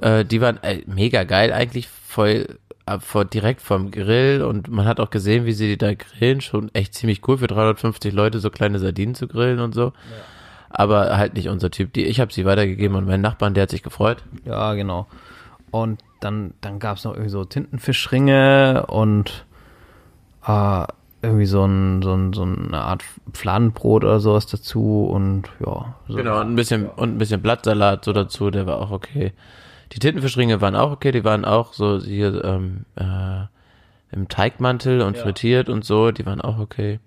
äh, 0.00 0.24
die 0.24 0.40
waren 0.40 0.62
äh, 0.62 0.82
mega 0.86 1.24
geil 1.24 1.52
eigentlich, 1.52 1.88
voll 1.88 2.58
äh, 2.86 2.98
vor, 3.00 3.24
direkt 3.24 3.60
vom 3.60 3.90
Grill 3.90 4.42
und 4.42 4.68
man 4.68 4.86
hat 4.86 5.00
auch 5.00 5.10
gesehen, 5.10 5.44
wie 5.46 5.52
sie 5.52 5.66
die 5.68 5.78
da 5.78 5.94
grillen. 5.94 6.40
Schon 6.40 6.74
echt 6.74 6.94
ziemlich 6.94 7.26
cool 7.28 7.38
für 7.38 7.46
350 7.46 8.12
Leute 8.12 8.40
so 8.40 8.50
kleine 8.50 8.78
Sardinen 8.78 9.14
zu 9.14 9.28
grillen 9.28 9.60
und 9.60 9.74
so. 9.74 9.92
Aber 10.70 11.16
halt 11.16 11.34
nicht 11.34 11.48
unser 11.48 11.70
Typ. 11.70 11.92
Die, 11.92 12.04
ich 12.04 12.20
habe 12.20 12.32
sie 12.32 12.44
weitergegeben 12.44 12.96
und 12.96 13.06
mein 13.06 13.20
Nachbarn, 13.20 13.54
der 13.54 13.64
hat 13.64 13.70
sich 13.70 13.82
gefreut. 13.82 14.22
Ja, 14.44 14.74
genau. 14.74 15.08
Und 15.72 16.00
dann, 16.20 16.54
dann 16.60 16.78
gab 16.78 16.96
es 16.96 17.04
noch 17.04 17.12
irgendwie 17.12 17.30
so 17.30 17.44
Tintenfischringe 17.44 18.86
und 18.86 19.44
äh, 20.46 20.84
irgendwie 21.22 21.46
so, 21.46 21.64
ein, 21.64 22.02
so, 22.02 22.14
ein, 22.14 22.32
so 22.32 22.42
eine 22.42 22.78
Art 22.78 23.02
Fladenbrot 23.32 24.04
oder 24.04 24.20
sowas 24.20 24.46
dazu 24.46 25.04
und 25.04 25.44
ja. 25.64 25.94
So. 26.08 26.16
Genau, 26.16 26.40
und 26.40 26.52
ein 26.52 26.56
bisschen, 26.56 26.86
und 26.88 27.14
ein 27.14 27.18
bisschen 27.18 27.42
Blattsalat 27.42 28.04
so 28.04 28.12
dazu, 28.12 28.50
der 28.50 28.66
war 28.66 28.78
auch 28.78 28.90
okay. 28.90 29.32
Die 29.92 29.98
Tintenfischringe 29.98 30.60
waren 30.60 30.76
auch 30.76 30.92
okay, 30.92 31.12
die 31.12 31.24
waren 31.24 31.44
auch 31.44 31.74
so 31.74 32.00
hier 32.00 32.44
ähm, 32.44 32.84
äh, 32.96 33.44
im 34.12 34.28
Teigmantel 34.28 35.02
und 35.02 35.18
frittiert 35.18 35.68
und 35.68 35.84
so, 35.84 36.10
die 36.10 36.24
waren 36.26 36.40
auch 36.40 36.58
okay. 36.58 37.00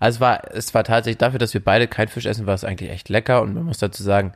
Also 0.00 0.16
es 0.16 0.20
war, 0.20 0.54
es 0.54 0.74
war 0.74 0.84
tatsächlich 0.84 1.18
dafür, 1.18 1.38
dass 1.38 1.54
wir 1.54 1.62
beide 1.62 1.86
kein 1.86 2.08
Fisch 2.08 2.26
essen, 2.26 2.46
war 2.46 2.54
es 2.54 2.64
eigentlich 2.64 2.90
echt 2.90 3.08
lecker 3.08 3.40
und 3.42 3.54
man 3.54 3.64
muss 3.64 3.78
dazu 3.78 4.02
sagen, 4.02 4.32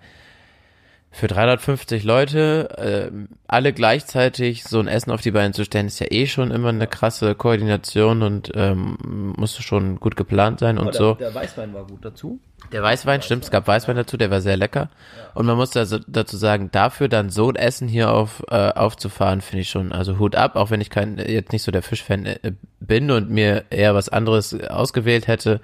für 1.10 1.26
350 1.26 2.05
Leute 2.05 2.68
ähm, 2.76 3.28
alle 3.47 3.72
gleichzeitig 3.72 4.64
so 4.64 4.78
ein 4.78 4.89
Essen 4.89 5.10
auf 5.10 5.22
die 5.22 5.30
Beine 5.30 5.52
zu 5.52 5.64
stellen, 5.64 5.86
ist 5.86 6.01
ja 6.01 6.06
eh 6.10 6.26
schon 6.26 6.51
immer 6.51 6.68
eine 6.68 6.86
krasse 6.86 7.35
Koordination 7.35 8.22
und 8.22 8.52
ähm, 8.55 9.35
musste 9.36 9.62
schon 9.62 10.01
gut 10.01 10.16
geplant 10.16 10.60
sein 10.60 10.78
und 10.78 10.94
so. 10.94 11.14
Der 11.14 11.35
Weißwein 11.35 11.72
war 11.72 11.86
gut 11.86 12.05
dazu. 12.05 12.40
Der 12.72 12.82
Weißwein, 12.82 13.22
stimmt, 13.22 13.44
es 13.44 13.51
gab 13.51 13.66
Weißwein 13.66 13.97
dazu, 13.97 14.16
der 14.16 14.30
war 14.30 14.43
sehr 14.43 14.56
lecker. 14.56 14.90
Und 15.35 15.47
man 15.47 15.56
muss 15.56 15.76
also 15.76 15.98
dazu 16.06 16.36
sagen, 16.36 16.70
dafür 16.72 17.09
dann 17.09 17.30
so 17.30 17.48
ein 17.48 17.56
Essen 17.56 17.89
hier 17.89 18.10
auf, 18.12 18.43
äh, 18.51 18.72
aufzufahren, 18.72 19.40
finde 19.40 19.62
ich 19.62 19.70
schon, 19.70 19.93
also 19.93 20.18
Hut 20.18 20.36
ab, 20.36 20.56
auch 20.56 20.70
wenn 20.70 20.80
ich 20.80 20.90
kein, 20.90 21.18
jetzt 21.18 21.52
nicht 21.52 21.62
so 21.62 21.72
der 21.72 21.82
Fischfan 21.82 22.26
äh, 22.26 22.52
bin 22.80 23.10
und 23.10 23.30
mir 23.30 23.64
eher 23.70 23.94
was 23.94 24.09
anderes 24.10 24.59
ausgewählt 24.68 25.26
hätte, 25.26 25.60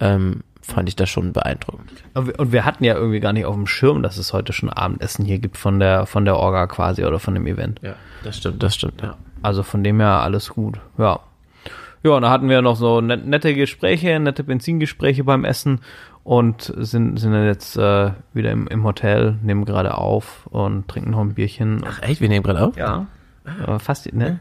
ähm, 0.00 0.42
fand 0.62 0.88
ich 0.88 0.96
das 0.96 1.10
schon 1.10 1.32
beeindruckend. 1.32 1.90
Und 2.14 2.52
wir, 2.52 2.64
hatten 2.64 2.84
ja 2.84 2.94
irgendwie 2.94 3.20
gar 3.20 3.32
nicht 3.32 3.44
auf 3.44 3.54
dem 3.54 3.66
Schirm, 3.66 4.02
dass 4.02 4.16
es 4.16 4.32
heute 4.32 4.52
schon 4.52 4.70
Abendessen 4.70 5.24
hier 5.24 5.38
gibt 5.38 5.58
von 5.58 5.80
der, 5.80 6.06
von 6.06 6.24
der 6.24 6.36
Orga 6.36 6.66
quasi 6.68 7.04
oder 7.04 7.18
von 7.18 7.34
dem 7.34 7.46
Event. 7.46 7.80
Ja, 7.82 7.94
das 8.22 8.38
stimmt, 8.38 8.62
das 8.62 8.74
stimmt, 8.74 9.02
ja. 9.02 9.16
Also 9.42 9.62
von 9.64 9.82
dem 9.82 9.98
her 9.98 10.20
alles 10.20 10.50
gut. 10.50 10.78
Ja. 10.98 11.20
Ja, 12.04 12.12
und 12.12 12.22
da 12.22 12.30
hatten 12.30 12.48
wir 12.48 12.62
noch 12.62 12.76
so 12.76 13.00
net, 13.00 13.26
nette 13.26 13.54
Gespräche, 13.54 14.18
nette 14.18 14.44
Benzingespräche 14.44 15.24
beim 15.24 15.44
Essen 15.44 15.80
und 16.24 16.72
sind, 16.76 17.16
sind 17.18 17.32
dann 17.32 17.46
jetzt 17.46 17.76
äh, 17.76 18.10
wieder 18.32 18.50
im, 18.50 18.66
im 18.68 18.84
Hotel, 18.84 19.36
nehmen 19.42 19.64
gerade 19.64 19.96
auf 19.96 20.46
und 20.46 20.88
trinken 20.88 21.10
noch 21.10 21.20
ein 21.20 21.34
Bierchen. 21.34 21.82
Ach 21.86 22.02
echt, 22.02 22.20
wir 22.20 22.28
nehmen 22.28 22.44
gerade 22.44 22.66
auf? 22.66 22.76
Ja. 22.76 23.06
Aber 23.44 23.80
fast, 23.80 24.12
ne? 24.12 24.38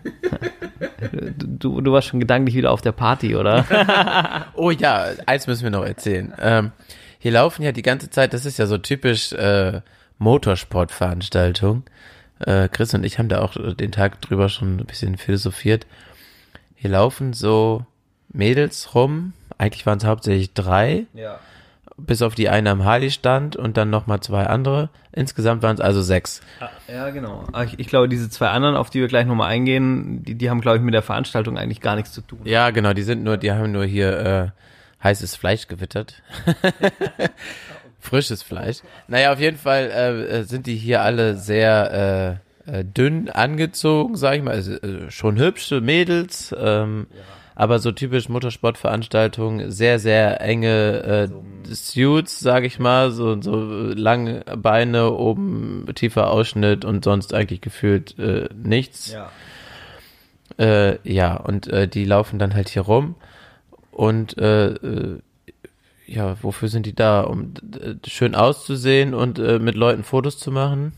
Du, 1.38 1.82
du 1.82 1.92
warst 1.92 2.08
schon 2.08 2.20
gedanklich 2.20 2.56
wieder 2.56 2.72
auf 2.72 2.82
der 2.82 2.92
Party, 2.92 3.36
oder? 3.36 3.66
Oh 4.56 4.70
ja, 4.72 5.06
eins 5.26 5.48
müssen 5.48 5.64
wir 5.64 5.72
noch 5.72 5.86
erzählen. 5.86 6.34
Ähm, 6.40 6.72
hier 7.20 7.32
laufen 7.32 7.64
ja 7.64 7.72
die 7.72 7.82
ganze 7.82 8.10
Zeit, 8.10 8.34
das 8.34 8.46
ist 8.46 8.60
ja 8.60 8.66
so 8.68 8.78
typisch 8.78 9.34
äh, 9.34 9.82
Motorsportveranstaltung. 10.20 11.84
Äh, 12.40 12.70
Chris 12.70 12.94
und 12.94 13.04
ich 13.04 13.18
haben 13.20 13.30
da 13.30 13.42
auch 13.42 13.56
den 13.76 13.92
Tag 13.92 14.22
drüber 14.22 14.50
schon 14.50 14.78
ein 14.78 14.86
bisschen 14.86 15.18
philosophiert. 15.18 15.86
Hier 16.76 16.92
laufen 16.92 17.34
so 17.34 17.86
Mädels 18.30 18.94
rum. 18.96 19.34
Eigentlich 19.58 19.86
waren 19.86 19.98
es 20.00 20.06
hauptsächlich 20.06 20.54
drei, 20.54 21.06
Ja. 21.14 21.40
Bis 22.06 22.22
auf 22.22 22.36
die 22.36 22.50
eine 22.50 22.70
am 22.70 22.84
Harley 22.84 23.12
stand 23.12 23.56
und 23.56 23.78
dann 23.78 23.90
nochmal 23.90 24.20
zwei 24.20 24.46
andere. 24.46 24.90
Insgesamt 25.12 25.62
waren 25.64 25.76
es 25.76 25.82
also 25.82 26.02
sechs. 26.02 26.42
Ja, 26.88 27.10
genau. 27.10 27.46
Aber 27.52 27.66
ich, 27.66 27.80
ich 27.80 27.88
glaube, 27.88 28.08
diese 28.08 28.30
zwei 28.30 28.50
anderen, 28.50 28.76
auf 28.76 28.90
die 28.90 29.00
wir 29.00 29.08
gleich 29.08 29.26
nochmal 29.26 29.50
eingehen, 29.50 30.24
die, 30.24 30.36
die 30.36 30.50
haben, 30.50 30.62
glaube 30.62 30.78
ich, 30.78 30.84
mit 30.84 30.94
der 30.94 31.02
Veranstaltung 31.02 31.58
eigentlich 31.58 31.82
gar 31.82 31.96
nichts 31.96 32.12
zu 32.12 32.22
tun. 32.22 32.40
Ja, 32.46 32.70
genau, 32.70 32.94
die 32.94 33.04
sind 33.04 33.24
nur, 33.24 33.38
die 33.38 33.52
haben 33.52 33.72
nur 33.72 33.86
hier 33.86 34.20
äh, 34.20 35.04
heißes 35.04 35.36
Fleisch 35.36 35.68
gewittert. 35.68 36.22
Frisches 38.00 38.42
Fleisch. 38.42 38.78
Naja, 39.08 39.34
auf 39.34 39.40
jeden 39.40 39.58
Fall 39.58 39.92
äh, 39.94 40.40
äh, 40.40 40.44
sind 40.44 40.66
die 40.66 40.76
hier 40.76 41.02
alle 41.02 41.36
sehr 41.36 42.40
äh, 42.68 42.80
äh, 42.80 42.84
dünn 42.84 43.30
angezogen, 43.30 44.16
sag 44.16 44.36
ich 44.36 44.44
mal. 44.44 44.56
Also, 44.56 44.74
äh, 44.74 45.12
schon 45.12 45.38
hübsche 45.38 45.82
Mädels, 45.82 46.56
ähm, 46.58 47.08
aber 47.62 47.78
so 47.78 47.92
typisch 47.92 48.28
Motorsportveranstaltungen, 48.28 49.70
sehr, 49.70 50.00
sehr 50.00 50.42
enge 50.42 51.30
äh, 51.68 51.72
Suits, 51.72 52.40
sag 52.40 52.64
ich 52.64 52.80
mal, 52.80 53.12
so, 53.12 53.40
so 53.40 53.54
lange 53.56 54.44
Beine, 54.58 55.12
oben 55.12 55.86
tiefer 55.94 56.32
Ausschnitt 56.32 56.86
und 56.86 57.04
sonst 57.04 57.36
eigentlich 57.36 57.62
gefühlt 57.62 58.18
äh, 58.18 58.50
nichts. 58.56 59.14
Ja. 59.14 59.30
Äh, 60.58 60.98
ja, 61.08 61.36
und 61.36 61.68
äh, 61.68 61.88
die 61.88 62.04
laufen 62.04 62.40
dann 62.40 62.56
halt 62.56 62.68
hier 62.68 62.82
rum 62.82 63.14
und 63.92 64.40
äh, 64.40 64.70
äh, 64.70 65.20
ja, 66.08 66.38
wofür 66.42 66.68
sind 66.68 66.88
die 66.88 66.96
da? 66.96 67.22
Um 67.22 67.54
schön 68.08 68.34
auszusehen 68.34 69.14
und 69.14 69.38
äh, 69.38 69.60
mit 69.60 69.76
Leuten 69.76 70.04
Fotos 70.04 70.40
zu 70.40 70.52
machen? 70.52 70.94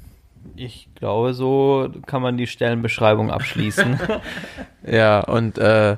Ich 0.56 0.88
glaube, 0.96 1.34
so 1.34 1.90
kann 2.06 2.22
man 2.22 2.38
die 2.38 2.48
Stellenbeschreibung 2.48 3.32
abschließen. 3.32 4.00
Ja, 4.86 5.22
und 5.22 5.58
äh, 5.60 5.96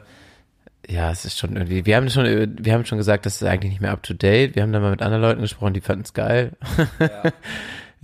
ja, 0.87 1.11
es 1.11 1.25
ist 1.25 1.37
schon 1.37 1.55
irgendwie, 1.55 1.85
wir 1.85 1.95
haben 1.95 2.09
schon, 2.09 2.25
wir 2.59 2.73
haben 2.73 2.85
schon 2.85 2.97
gesagt, 2.97 3.25
das 3.25 3.41
ist 3.41 3.47
eigentlich 3.47 3.71
nicht 3.71 3.81
mehr 3.81 3.91
up 3.91 4.03
to 4.03 4.13
date. 4.13 4.55
Wir 4.55 4.63
haben 4.63 4.71
dann 4.71 4.81
mal 4.81 4.91
mit 4.91 5.01
anderen 5.01 5.21
Leuten 5.21 5.41
gesprochen, 5.41 5.73
die 5.73 5.81
fanden 5.81 6.03
es 6.03 6.13
geil. 6.13 6.51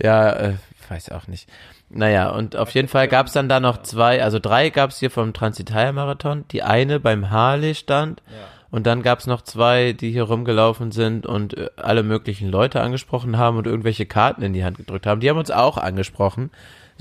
Ja, 0.02 0.32
äh, 0.32 0.54
weiß 0.88 1.10
auch 1.12 1.26
nicht. 1.26 1.48
Naja, 1.90 2.30
und 2.30 2.56
auf 2.56 2.70
jeden 2.70 2.88
Fall 2.88 3.06
gab 3.06 3.26
es 3.26 3.32
dann 3.32 3.48
da 3.48 3.60
noch 3.60 3.82
zwei, 3.82 4.22
also 4.22 4.38
drei 4.38 4.70
gab 4.70 4.90
es 4.90 4.98
hier 4.98 5.10
vom 5.10 5.34
Transitalia-Marathon, 5.34 6.46
die 6.50 6.62
eine 6.62 7.00
beim 7.00 7.30
Harley 7.30 7.74
stand 7.74 8.22
und 8.70 8.86
dann 8.86 9.02
gab 9.02 9.18
es 9.18 9.26
noch 9.26 9.42
zwei, 9.42 9.92
die 9.92 10.10
hier 10.10 10.22
rumgelaufen 10.22 10.92
sind 10.92 11.26
und 11.26 11.56
äh, 11.56 11.68
alle 11.76 12.02
möglichen 12.02 12.48
Leute 12.48 12.80
angesprochen 12.80 13.36
haben 13.36 13.58
und 13.58 13.66
irgendwelche 13.66 14.06
Karten 14.06 14.42
in 14.42 14.54
die 14.54 14.64
Hand 14.64 14.78
gedrückt 14.78 15.06
haben. 15.06 15.20
Die 15.20 15.28
haben 15.28 15.38
uns 15.38 15.50
auch 15.50 15.76
angesprochen, 15.76 16.50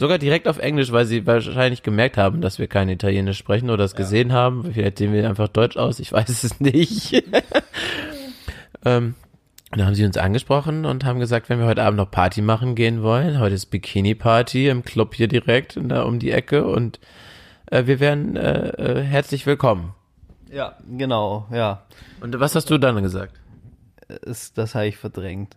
sogar 0.01 0.17
direkt 0.17 0.47
auf 0.47 0.57
Englisch, 0.57 0.91
weil 0.91 1.05
sie 1.05 1.27
wahrscheinlich 1.27 1.83
gemerkt 1.83 2.17
haben, 2.17 2.41
dass 2.41 2.57
wir 2.57 2.65
kein 2.65 2.89
Italienisch 2.89 3.37
sprechen 3.37 3.69
oder 3.69 3.83
es 3.83 3.93
gesehen 3.93 4.33
haben. 4.33 4.73
Vielleicht 4.73 4.97
sehen 4.97 5.13
wir 5.13 5.29
einfach 5.29 5.47
Deutsch 5.47 5.77
aus, 5.77 5.99
ich 5.99 6.11
weiß 6.11 6.43
es 6.43 6.59
nicht. 6.59 7.13
ähm, 8.83 9.13
und 9.71 9.77
dann 9.77 9.85
haben 9.85 9.93
sie 9.93 10.03
uns 10.03 10.17
angesprochen 10.17 10.85
und 10.85 11.05
haben 11.05 11.19
gesagt, 11.19 11.49
wenn 11.49 11.59
wir 11.59 11.67
heute 11.67 11.83
Abend 11.83 11.97
noch 11.97 12.09
Party 12.09 12.41
machen 12.41 12.73
gehen 12.73 13.03
wollen, 13.03 13.39
heute 13.39 13.53
ist 13.53 13.67
Bikini-Party 13.67 14.69
im 14.69 14.83
Club 14.83 15.13
hier 15.13 15.27
direkt 15.27 15.79
da 15.79 16.01
um 16.01 16.17
die 16.17 16.31
Ecke 16.31 16.65
und 16.65 16.99
äh, 17.67 17.85
wir 17.85 17.99
wären 17.99 18.35
äh, 18.35 18.69
äh, 18.69 19.03
herzlich 19.03 19.45
willkommen. 19.45 19.93
ja, 20.51 20.77
genau, 20.97 21.45
ja. 21.51 21.83
Und 22.21 22.39
was 22.39 22.55
hast 22.55 22.71
du 22.71 22.79
dann 22.79 23.03
gesagt? 23.03 23.39
Ist, 24.23 24.57
das 24.57 24.73
habe 24.73 24.87
ich 24.87 24.97
verdrängt. 24.97 25.55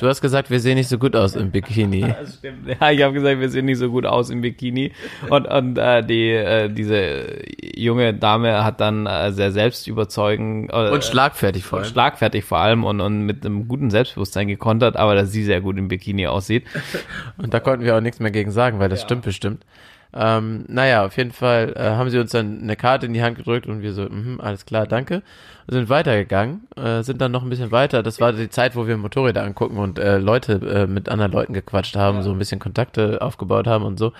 Du 0.00 0.06
hast 0.08 0.20
gesagt, 0.20 0.50
wir 0.50 0.60
sehen 0.60 0.76
nicht 0.76 0.88
so 0.88 0.98
gut 0.98 1.16
aus 1.16 1.36
im 1.36 1.50
Bikini. 1.50 2.02
Das 2.22 2.34
stimmt. 2.34 2.68
Ja, 2.68 2.90
ich 2.90 3.02
habe 3.02 3.12
gesagt, 3.14 3.40
wir 3.40 3.48
sehen 3.48 3.66
nicht 3.66 3.78
so 3.78 3.90
gut 3.90 4.06
aus 4.06 4.30
im 4.30 4.40
Bikini. 4.40 4.92
Und, 5.28 5.46
und 5.46 5.78
äh, 5.78 6.04
die, 6.04 6.30
äh, 6.30 6.68
diese 6.68 7.42
junge 7.74 8.14
Dame 8.14 8.64
hat 8.64 8.80
dann 8.80 9.06
äh, 9.06 9.32
sehr 9.32 9.50
selbstüberzeugend 9.52 10.70
äh, 10.72 10.90
Und 10.90 11.04
schlagfertig 11.04 11.64
vor 11.64 11.78
und 11.78 11.84
allem. 11.84 11.92
schlagfertig 11.92 12.44
vor 12.44 12.58
allem 12.58 12.84
und, 12.84 13.00
und 13.00 13.22
mit 13.22 13.44
einem 13.44 13.68
guten 13.68 13.90
Selbstbewusstsein 13.90 14.48
gekontert, 14.48 14.96
aber 14.96 15.14
dass 15.14 15.32
sie 15.32 15.44
sehr 15.44 15.60
gut 15.60 15.76
im 15.78 15.88
Bikini 15.88 16.26
aussieht. 16.26 16.64
Und 17.38 17.54
da 17.54 17.60
konnten 17.60 17.84
wir 17.84 17.96
auch 17.96 18.00
nichts 18.00 18.20
mehr 18.20 18.30
gegen 18.30 18.50
sagen, 18.50 18.78
weil 18.78 18.88
das 18.88 19.02
stimmt 19.02 19.22
bestimmt. 19.22 19.64
Ähm, 20.14 20.64
naja, 20.68 21.06
auf 21.06 21.16
jeden 21.16 21.32
Fall 21.32 21.72
äh, 21.76 21.82
haben 21.82 22.10
sie 22.10 22.18
uns 22.18 22.32
dann 22.32 22.60
eine 22.62 22.76
Karte 22.76 23.06
in 23.06 23.14
die 23.14 23.22
Hand 23.22 23.38
gedrückt 23.38 23.66
und 23.66 23.80
wir 23.80 23.94
so, 23.94 24.02
mhm, 24.02 24.40
alles 24.40 24.66
klar, 24.66 24.86
danke. 24.86 25.22
Und 25.66 25.74
sind 25.74 25.88
weitergegangen, 25.88 26.66
äh, 26.76 27.02
sind 27.02 27.20
dann 27.20 27.32
noch 27.32 27.42
ein 27.42 27.48
bisschen 27.48 27.70
weiter. 27.70 28.02
Das 28.02 28.20
war 28.20 28.32
die 28.32 28.50
Zeit, 28.50 28.76
wo 28.76 28.86
wir 28.86 28.96
Motorräder 28.96 29.42
angucken 29.42 29.78
und 29.78 29.98
äh, 29.98 30.18
Leute 30.18 30.54
äh, 30.54 30.86
mit 30.86 31.08
anderen 31.08 31.32
Leuten 31.32 31.54
gequatscht 31.54 31.96
haben, 31.96 32.22
so 32.22 32.30
ein 32.30 32.38
bisschen 32.38 32.60
Kontakte 32.60 33.22
aufgebaut 33.22 33.66
haben 33.66 33.84
und 33.84 33.98
so. 33.98 34.12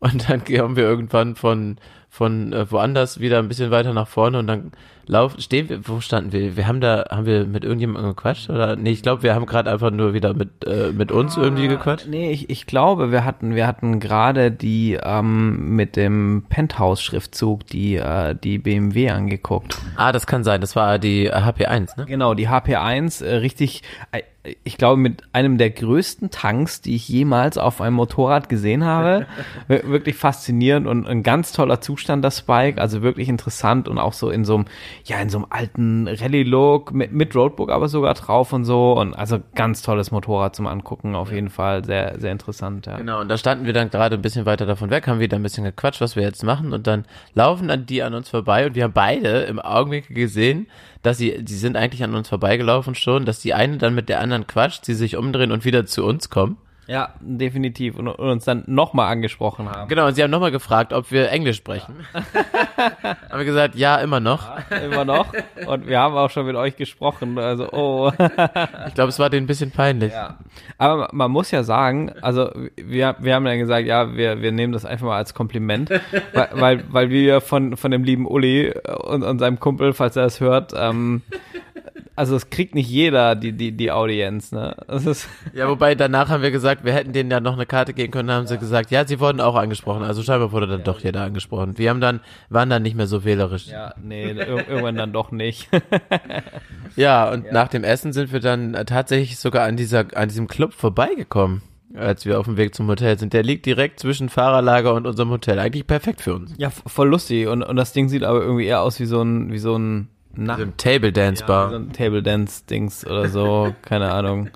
Und 0.00 0.28
dann 0.28 0.44
kommen 0.44 0.76
wir 0.76 0.84
irgendwann 0.84 1.34
von, 1.34 1.76
von 2.08 2.52
äh, 2.52 2.70
woanders 2.70 3.20
wieder 3.20 3.38
ein 3.38 3.48
bisschen 3.48 3.70
weiter 3.70 3.92
nach 3.92 4.08
vorne 4.08 4.38
und 4.38 4.46
dann 4.46 4.72
laufen, 5.08 5.40
stehen 5.40 5.68
wir, 5.68 5.88
wo 5.88 6.00
standen 6.00 6.32
wir? 6.32 6.56
Wir 6.56 6.66
haben 6.66 6.80
da, 6.80 7.06
haben 7.10 7.26
wir 7.26 7.44
mit 7.46 7.64
irgendjemandem 7.64 8.14
gequatscht 8.14 8.50
oder? 8.50 8.76
Nee, 8.76 8.90
ich 8.90 9.02
glaube, 9.02 9.22
wir 9.22 9.34
haben 9.34 9.46
gerade 9.46 9.70
einfach 9.70 9.90
nur 9.90 10.14
wieder 10.14 10.34
mit, 10.34 10.64
äh, 10.66 10.92
mit 10.92 11.10
uns 11.10 11.36
irgendwie 11.36 11.66
gequatscht. 11.68 12.06
Nee, 12.08 12.30
ich, 12.30 12.50
ich 12.50 12.66
glaube, 12.66 13.10
wir 13.10 13.24
hatten, 13.24 13.54
wir 13.54 13.66
hatten 13.66 14.00
gerade 14.00 14.50
die 14.52 14.98
ähm, 15.02 15.74
mit 15.74 15.96
dem 15.96 16.44
Penthouse-Schriftzug 16.48 17.66
die, 17.66 17.96
äh, 17.96 18.34
die 18.34 18.58
BMW 18.58 19.10
angeguckt. 19.10 19.78
Ah, 19.96 20.12
das 20.12 20.26
kann 20.26 20.44
sein, 20.44 20.60
das 20.60 20.76
war 20.76 20.98
die 20.98 21.26
äh, 21.26 21.32
HP1, 21.32 21.98
ne? 21.98 22.06
Genau, 22.06 22.34
die 22.34 22.48
HP1, 22.48 23.24
äh, 23.24 23.36
richtig, 23.36 23.82
äh, 24.12 24.22
ich 24.64 24.76
glaube, 24.78 25.00
mit 25.00 25.22
einem 25.32 25.58
der 25.58 25.70
größten 25.70 26.30
Tanks, 26.30 26.80
die 26.80 26.94
ich 26.94 27.08
jemals 27.08 27.58
auf 27.58 27.80
einem 27.80 27.96
Motorrad 27.96 28.48
gesehen 28.48 28.84
habe. 28.84 29.26
Wir- 29.68 29.88
wirklich 29.88 30.16
faszinierend 30.16 30.86
und 30.86 31.06
ein 31.06 31.22
ganz 31.22 31.52
toller 31.52 31.80
Zustand, 31.80 32.24
das 32.24 32.42
Bike. 32.42 32.78
Also 32.78 33.02
wirklich 33.02 33.28
interessant 33.28 33.88
und 33.88 33.98
auch 33.98 34.12
so 34.12 34.30
in 34.30 34.44
so 34.44 34.56
einem, 34.56 34.64
ja, 35.04 35.18
in 35.18 35.28
so 35.30 35.38
einem 35.38 35.46
alten 35.50 36.08
Rallye-Look 36.08 36.92
mit, 36.92 37.12
mit 37.12 37.34
Roadbook 37.34 37.70
aber 37.70 37.88
sogar 37.88 38.14
drauf 38.14 38.52
und 38.52 38.64
so. 38.64 38.92
Und 38.92 39.14
also 39.14 39.38
ganz 39.54 39.82
tolles 39.82 40.10
Motorrad 40.10 40.54
zum 40.56 40.66
Angucken, 40.66 41.14
auf 41.14 41.32
jeden 41.32 41.50
Fall. 41.50 41.84
Sehr, 41.84 42.18
sehr 42.18 42.32
interessant, 42.32 42.86
ja. 42.86 42.96
Genau, 42.98 43.20
und 43.20 43.28
da 43.28 43.38
standen 43.38 43.66
wir 43.66 43.72
dann 43.72 43.90
gerade 43.90 44.16
ein 44.16 44.22
bisschen 44.22 44.46
weiter 44.46 44.66
davon 44.66 44.90
weg, 44.90 45.06
haben 45.06 45.20
wieder 45.20 45.36
ein 45.36 45.42
bisschen 45.42 45.64
gequatscht, 45.64 46.00
was 46.00 46.16
wir 46.16 46.22
jetzt 46.22 46.42
machen 46.44 46.72
und 46.72 46.86
dann 46.86 47.04
laufen 47.34 47.68
dann 47.68 47.86
die 47.86 48.02
an 48.02 48.14
uns 48.14 48.28
vorbei 48.28 48.66
und 48.66 48.74
wir 48.74 48.84
haben 48.84 48.92
beide 48.92 49.40
im 49.42 49.58
Augenblick 49.58 50.14
gesehen, 50.14 50.66
dass 51.02 51.18
sie, 51.18 51.42
die 51.42 51.54
sind 51.54 51.76
eigentlich 51.76 52.04
an 52.04 52.14
uns 52.14 52.28
vorbeigelaufen 52.28 52.94
schon, 52.94 53.24
dass 53.24 53.40
die 53.40 53.54
eine 53.54 53.78
dann 53.78 53.94
mit 53.94 54.08
der 54.08 54.20
anderen 54.20 54.46
quatscht, 54.46 54.84
sie 54.84 54.94
sich 54.94 55.16
umdrehen 55.16 55.52
und 55.52 55.64
wieder 55.64 55.86
zu 55.86 56.04
uns 56.04 56.28
kommen. 56.28 56.58
Ja, 56.88 57.10
definitiv. 57.20 57.98
Und, 57.98 58.08
und 58.08 58.30
uns 58.30 58.46
dann 58.46 58.64
nochmal 58.66 59.12
angesprochen 59.12 59.68
haben. 59.68 59.88
Genau, 59.88 60.06
und 60.06 60.14
sie 60.14 60.22
haben 60.22 60.30
nochmal 60.30 60.50
gefragt, 60.50 60.94
ob 60.94 61.10
wir 61.12 61.30
Englisch 61.30 61.58
sprechen. 61.58 61.94
haben 62.14 63.38
wir 63.38 63.44
gesagt, 63.44 63.74
ja, 63.74 63.96
immer 63.96 64.20
noch. 64.20 64.48
Immer 64.70 65.04
noch. 65.04 65.34
Und 65.66 65.86
wir 65.86 65.98
haben 65.98 66.16
auch 66.16 66.30
schon 66.30 66.46
mit 66.46 66.56
euch 66.56 66.76
gesprochen. 66.76 67.38
Also, 67.38 67.70
oh. 67.72 68.10
Ich 68.88 68.94
glaube, 68.94 69.10
es 69.10 69.18
war 69.18 69.28
denen 69.28 69.44
ein 69.44 69.46
bisschen 69.46 69.70
peinlich. 69.70 70.12
Ja. 70.12 70.38
Aber 70.78 71.10
man 71.12 71.30
muss 71.30 71.50
ja 71.50 71.62
sagen, 71.62 72.10
also 72.22 72.50
wir, 72.76 73.16
wir 73.18 73.34
haben 73.34 73.44
dann 73.44 73.58
gesagt, 73.58 73.86
ja, 73.86 74.16
wir, 74.16 74.40
wir 74.40 74.52
nehmen 74.52 74.72
das 74.72 74.86
einfach 74.86 75.06
mal 75.06 75.18
als 75.18 75.34
Kompliment, 75.34 75.90
weil, 76.32 76.48
weil, 76.52 76.84
weil 76.88 77.10
wir 77.10 77.42
von, 77.42 77.76
von 77.76 77.90
dem 77.90 78.02
lieben 78.02 78.26
Uli 78.26 78.72
und, 79.02 79.24
und 79.24 79.38
seinem 79.40 79.60
Kumpel, 79.60 79.92
falls 79.92 80.16
er 80.16 80.24
es 80.24 80.40
hört, 80.40 80.72
ähm, 80.74 81.20
also 82.16 82.36
es 82.36 82.50
kriegt 82.50 82.74
nicht 82.74 82.88
jeder 82.88 83.34
die, 83.36 83.52
die, 83.52 83.72
die 83.72 83.90
Audienz, 83.92 84.52
ne? 84.52 84.76
Das 84.86 85.06
ist, 85.06 85.28
Ja, 85.54 85.68
wobei 85.68 85.94
danach 85.94 86.28
haben 86.28 86.42
wir 86.42 86.50
gesagt, 86.50 86.84
wir 86.84 86.92
hätten 86.92 87.12
denen 87.12 87.30
ja 87.30 87.40
noch 87.40 87.54
eine 87.54 87.66
Karte 87.66 87.94
geben 87.94 88.12
können, 88.12 88.30
haben 88.30 88.46
sie 88.46 88.58
gesagt, 88.58 88.90
ja, 88.90 89.06
sie 89.06 89.20
wurden 89.20 89.40
auch 89.40 89.54
angesprochen. 89.54 90.02
Also 90.02 90.22
scheinbar 90.22 90.52
wurde 90.52 90.66
dann 90.66 90.84
doch 90.84 91.00
jeder 91.00 91.22
angesprochen. 91.22 91.78
Wir 91.78 91.90
haben 91.90 92.00
dann, 92.00 92.20
waren 92.50 92.70
dann 92.70 92.82
nicht 92.82 92.96
mehr 92.96 93.06
so 93.06 93.24
wählerisch. 93.24 93.66
ja, 93.68 93.94
nee, 94.02 94.32
ir- 94.32 94.68
irgendwann 94.68 94.96
dann 94.96 95.12
doch 95.12 95.30
nicht. 95.32 95.68
Ja, 96.96 97.30
und 97.30 97.52
nach 97.52 97.68
dem 97.68 97.84
Essen 97.84 98.12
sind 98.12 98.32
wir 98.32 98.40
dann 98.40 98.74
äh, 98.74 98.84
tatsächlich 98.84 99.38
sogar 99.38 99.64
an 99.66 99.76
dieser, 99.76 100.06
an 100.16 100.28
diesem 100.28 100.48
Club 100.48 100.72
vorbeigekommen, 100.72 101.62
als 101.94 102.26
wir 102.26 102.40
auf 102.40 102.46
dem 102.46 102.56
Weg 102.56 102.74
zum 102.74 102.88
Hotel 102.88 103.18
sind. 103.18 103.32
Der 103.32 103.42
liegt 103.44 103.66
direkt 103.66 104.00
zwischen 104.00 104.28
Fahrerlager 104.28 104.94
und 104.94 105.06
unserem 105.06 105.30
Hotel. 105.30 105.58
Eigentlich 105.60 105.86
perfekt 105.86 106.20
für 106.20 106.34
uns. 106.34 106.54
Ja, 106.58 106.70
voll 106.70 107.08
lustig. 107.08 107.46
Und, 107.46 107.62
und 107.62 107.76
das 107.76 107.92
Ding 107.92 108.08
sieht 108.08 108.24
aber 108.24 108.40
irgendwie 108.40 108.66
eher 108.66 108.82
aus 108.82 108.98
wie 108.98 109.04
so 109.06 109.22
ein, 109.22 109.52
wie 109.52 109.58
so 109.58 109.76
ein 109.76 110.08
Nacht 110.34 110.60
So 110.60 110.66
Table 110.76 111.12
Dance 111.12 111.40
Ja, 111.42 111.46
Bar. 111.46 111.70
so 111.70 111.76
ein 111.76 111.92
Table 111.92 112.22
Dance 112.22 112.64
Dings 112.68 113.06
oder 113.06 113.28
so, 113.28 113.74
keine 113.82 114.12
Ahnung. 114.12 114.50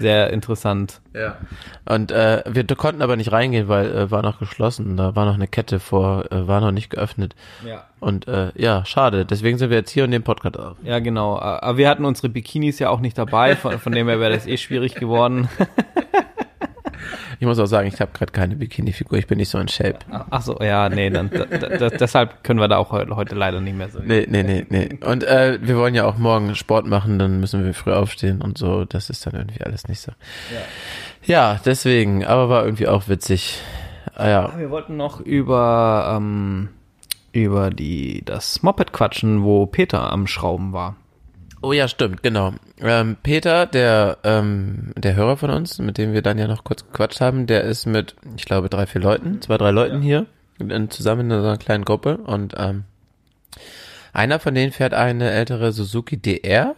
Sehr 0.00 0.30
interessant. 0.32 1.00
Ja. 1.12 1.38
Und 1.84 2.12
äh, 2.12 2.44
wir 2.46 2.64
konnten 2.76 3.02
aber 3.02 3.16
nicht 3.16 3.32
reingehen, 3.32 3.66
weil 3.66 3.90
äh, 3.90 4.10
war 4.12 4.22
noch 4.22 4.38
geschlossen. 4.38 4.96
Da 4.96 5.16
war 5.16 5.24
noch 5.26 5.34
eine 5.34 5.48
Kette 5.48 5.80
vor, 5.80 6.30
äh, 6.30 6.46
war 6.46 6.60
noch 6.60 6.70
nicht 6.70 6.90
geöffnet. 6.90 7.34
Ja. 7.66 7.84
Und 7.98 8.28
äh, 8.28 8.52
ja, 8.54 8.84
schade. 8.84 9.26
Deswegen 9.26 9.58
sind 9.58 9.70
wir 9.70 9.76
jetzt 9.78 9.90
hier 9.90 10.04
und 10.04 10.10
nehmen 10.10 10.22
Podcast 10.22 10.56
auf. 10.56 10.76
Ja, 10.84 11.00
genau. 11.00 11.36
Aber 11.40 11.78
wir 11.78 11.88
hatten 11.88 12.04
unsere 12.04 12.28
Bikinis 12.28 12.78
ja 12.78 12.90
auch 12.90 13.00
nicht 13.00 13.18
dabei, 13.18 13.56
von, 13.56 13.80
von 13.80 13.90
dem 13.90 14.06
her 14.06 14.20
wäre 14.20 14.32
das 14.32 14.46
eh 14.46 14.56
schwierig 14.56 14.94
geworden. 14.94 15.48
Ich 17.40 17.46
muss 17.46 17.58
auch 17.58 17.66
sagen, 17.66 17.86
ich 17.86 18.00
habe 18.00 18.10
gerade 18.12 18.32
keine 18.32 18.56
Bikini-Figur. 18.56 19.18
Ich 19.18 19.26
bin 19.26 19.38
nicht 19.38 19.48
so 19.48 19.58
in 19.58 19.68
Shape. 19.68 19.98
Ach 20.30 20.42
so, 20.42 20.58
ja, 20.60 20.88
nee, 20.88 21.08
dann, 21.08 21.30
da, 21.30 21.44
da, 21.44 21.88
deshalb 21.90 22.42
können 22.42 22.58
wir 22.58 22.66
da 22.66 22.78
auch 22.78 22.90
heute, 22.90 23.34
leider 23.34 23.60
nicht 23.60 23.76
mehr 23.76 23.88
so. 23.88 24.00
Nee, 24.00 24.26
nee, 24.28 24.42
nee, 24.42 24.66
nee. 24.68 24.98
Und 25.04 25.22
äh, 25.22 25.58
wir 25.62 25.76
wollen 25.76 25.94
ja 25.94 26.04
auch 26.04 26.18
morgen 26.18 26.54
Sport 26.56 26.86
machen, 26.86 27.18
dann 27.18 27.38
müssen 27.38 27.64
wir 27.64 27.74
früh 27.74 27.92
aufstehen 27.92 28.42
und 28.42 28.58
so. 28.58 28.84
Das 28.84 29.08
ist 29.08 29.24
dann 29.26 29.34
irgendwie 29.34 29.62
alles 29.62 29.86
nicht 29.86 30.00
so. 30.00 30.12
Ja, 31.24 31.60
deswegen, 31.64 32.24
aber 32.24 32.48
war 32.48 32.64
irgendwie 32.64 32.88
auch 32.88 33.08
witzig. 33.08 33.60
Ah, 34.14 34.28
ja. 34.28 34.58
Wir 34.58 34.70
wollten 34.70 34.96
noch 34.96 35.20
über, 35.20 36.14
ähm, 36.16 36.70
über 37.32 37.70
die, 37.70 38.24
das 38.24 38.62
Moped 38.64 38.92
quatschen, 38.92 39.44
wo 39.44 39.66
Peter 39.66 40.12
am 40.12 40.26
Schrauben 40.26 40.72
war. 40.72 40.96
Oh 41.60 41.72
ja, 41.72 41.88
stimmt, 41.88 42.22
genau. 42.22 42.54
Ähm, 42.80 43.16
Peter, 43.22 43.66
der, 43.66 44.18
ähm, 44.22 44.92
der 44.96 45.16
Hörer 45.16 45.36
von 45.36 45.50
uns, 45.50 45.78
mit 45.78 45.98
dem 45.98 46.12
wir 46.12 46.22
dann 46.22 46.38
ja 46.38 46.46
noch 46.46 46.62
kurz 46.62 46.84
gequatscht 46.84 47.20
haben, 47.20 47.46
der 47.46 47.62
ist 47.62 47.86
mit, 47.86 48.14
ich 48.36 48.44
glaube, 48.44 48.68
drei, 48.68 48.86
vier 48.86 49.00
Leuten, 49.00 49.42
zwei, 49.42 49.58
drei 49.58 49.72
Leuten 49.72 50.00
hier, 50.00 50.26
in, 50.58 50.90
zusammen 50.90 51.30
in 51.30 51.40
so 51.40 51.46
einer 51.46 51.58
kleinen 51.58 51.84
Gruppe. 51.84 52.18
Und 52.18 52.54
ähm, 52.56 52.84
einer 54.12 54.38
von 54.38 54.54
denen 54.54 54.72
fährt 54.72 54.94
eine 54.94 55.30
ältere 55.30 55.72
Suzuki 55.72 56.16
DR. 56.16 56.74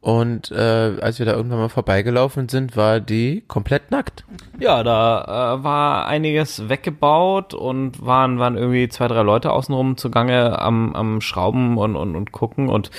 Und 0.00 0.50
äh, 0.50 0.96
als 1.00 1.18
wir 1.18 1.26
da 1.26 1.32
irgendwann 1.32 1.58
mal 1.58 1.68
vorbeigelaufen 1.68 2.48
sind, 2.48 2.74
war 2.74 3.00
die 3.00 3.42
komplett 3.46 3.90
nackt. 3.90 4.24
Ja, 4.58 4.82
da 4.82 5.56
äh, 5.58 5.62
war 5.62 6.06
einiges 6.06 6.70
weggebaut 6.70 7.52
und 7.52 8.04
waren, 8.04 8.38
waren 8.38 8.56
irgendwie 8.56 8.88
zwei, 8.88 9.08
drei 9.08 9.22
Leute 9.22 9.52
außenrum 9.52 9.98
zugange 9.98 10.58
am, 10.58 10.94
am 10.94 11.20
Schrauben 11.20 11.76
und, 11.76 11.96
und, 11.96 12.16
und 12.16 12.32
gucken 12.32 12.70
und 12.70 12.90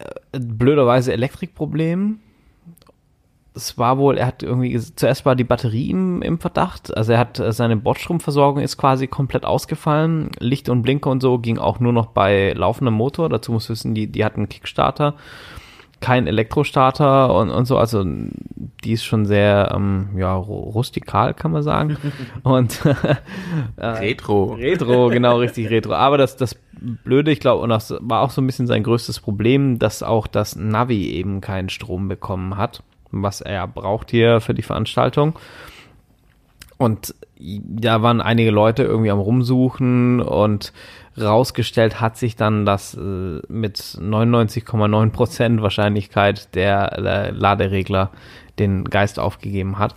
äh, 0.00 0.40
blöderweise 0.40 1.12
Elektrikproblem. 1.12 2.18
Es 3.54 3.78
war 3.78 3.98
wohl, 3.98 4.18
er 4.18 4.26
hat 4.26 4.42
irgendwie, 4.42 4.80
zuerst 4.80 5.24
war 5.24 5.36
die 5.36 5.44
Batterie 5.44 5.90
im, 5.90 6.20
im 6.22 6.40
Verdacht, 6.40 6.96
also 6.96 7.12
er 7.12 7.18
hat, 7.18 7.38
äh, 7.38 7.52
seine 7.52 7.76
Bordstromversorgung 7.76 8.60
ist 8.60 8.76
quasi 8.76 9.06
komplett 9.06 9.44
ausgefallen, 9.44 10.30
Licht 10.40 10.68
und 10.68 10.82
Blinker 10.82 11.10
und 11.10 11.20
so 11.20 11.38
ging 11.38 11.58
auch 11.58 11.78
nur 11.78 11.92
noch 11.92 12.06
bei 12.06 12.54
laufendem 12.54 12.94
Motor, 12.94 13.28
dazu 13.28 13.52
muss 13.52 13.68
wissen, 13.68 13.94
die, 13.94 14.08
die 14.08 14.24
hatten 14.24 14.48
Kickstarter, 14.48 15.14
kein 16.02 16.26
Elektrostarter 16.26 17.34
und, 17.34 17.48
und 17.50 17.64
so, 17.64 17.78
also 17.78 18.04
die 18.04 18.92
ist 18.92 19.04
schon 19.04 19.24
sehr, 19.24 19.72
ähm, 19.74 20.10
ja, 20.16 20.36
ru- 20.36 20.70
rustikal, 20.72 21.32
kann 21.32 21.52
man 21.52 21.62
sagen. 21.62 21.96
und 22.42 22.82
Retro. 23.78 24.54
Retro, 24.54 25.08
genau, 25.08 25.38
richtig 25.38 25.70
Retro. 25.70 25.94
Aber 25.94 26.18
das, 26.18 26.36
das 26.36 26.56
Blöde, 26.80 27.30
ich 27.30 27.40
glaube, 27.40 27.62
und 27.62 27.70
das 27.70 27.94
war 28.00 28.20
auch 28.20 28.30
so 28.30 28.42
ein 28.42 28.46
bisschen 28.46 28.66
sein 28.66 28.82
größtes 28.82 29.20
Problem, 29.20 29.78
dass 29.78 30.02
auch 30.02 30.26
das 30.26 30.56
Navi 30.56 31.10
eben 31.12 31.40
keinen 31.40 31.68
Strom 31.68 32.08
bekommen 32.08 32.56
hat, 32.56 32.82
was 33.10 33.40
er 33.40 33.66
braucht 33.68 34.10
hier 34.10 34.40
für 34.40 34.54
die 34.54 34.62
Veranstaltung. 34.62 35.38
Und 36.76 37.14
da 37.38 38.02
waren 38.02 38.20
einige 38.20 38.50
Leute 38.50 38.82
irgendwie 38.82 39.10
am 39.10 39.20
Rumsuchen 39.20 40.20
und 40.20 40.72
rausgestellt 41.20 42.00
hat 42.00 42.16
sich 42.16 42.36
dann, 42.36 42.64
dass 42.64 42.94
äh, 42.94 43.40
mit 43.48 43.76
99,9 43.78 45.10
Prozent 45.10 45.62
Wahrscheinlichkeit 45.62 46.54
der 46.54 46.98
äh, 46.98 47.30
Laderegler 47.30 48.10
den 48.58 48.84
Geist 48.84 49.18
aufgegeben 49.18 49.78
hat. 49.78 49.94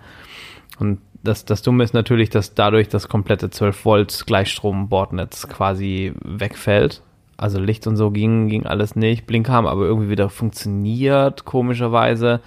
Und 0.79 0.99
das, 1.23 1.45
das 1.45 1.61
Dumme 1.61 1.83
ist 1.83 1.93
natürlich, 1.93 2.29
dass 2.29 2.53
dadurch 2.53 2.89
das 2.89 3.09
komplette 3.09 3.49
12 3.49 3.85
Volt 3.85 4.23
Gleichstrom-Bordnetz 4.27 5.47
quasi 5.47 6.13
wegfällt. 6.23 7.01
Also 7.37 7.59
Licht 7.59 7.85
und 7.87 7.97
so 7.97 8.11
ging, 8.11 8.47
ging 8.47 8.65
alles 8.65 8.95
nicht. 8.95 9.25
Blinker 9.25 9.51
haben 9.51 9.67
aber 9.67 9.83
irgendwie 9.83 10.09
wieder 10.09 10.29
funktioniert, 10.29 11.43
komischerweise. 11.43 12.41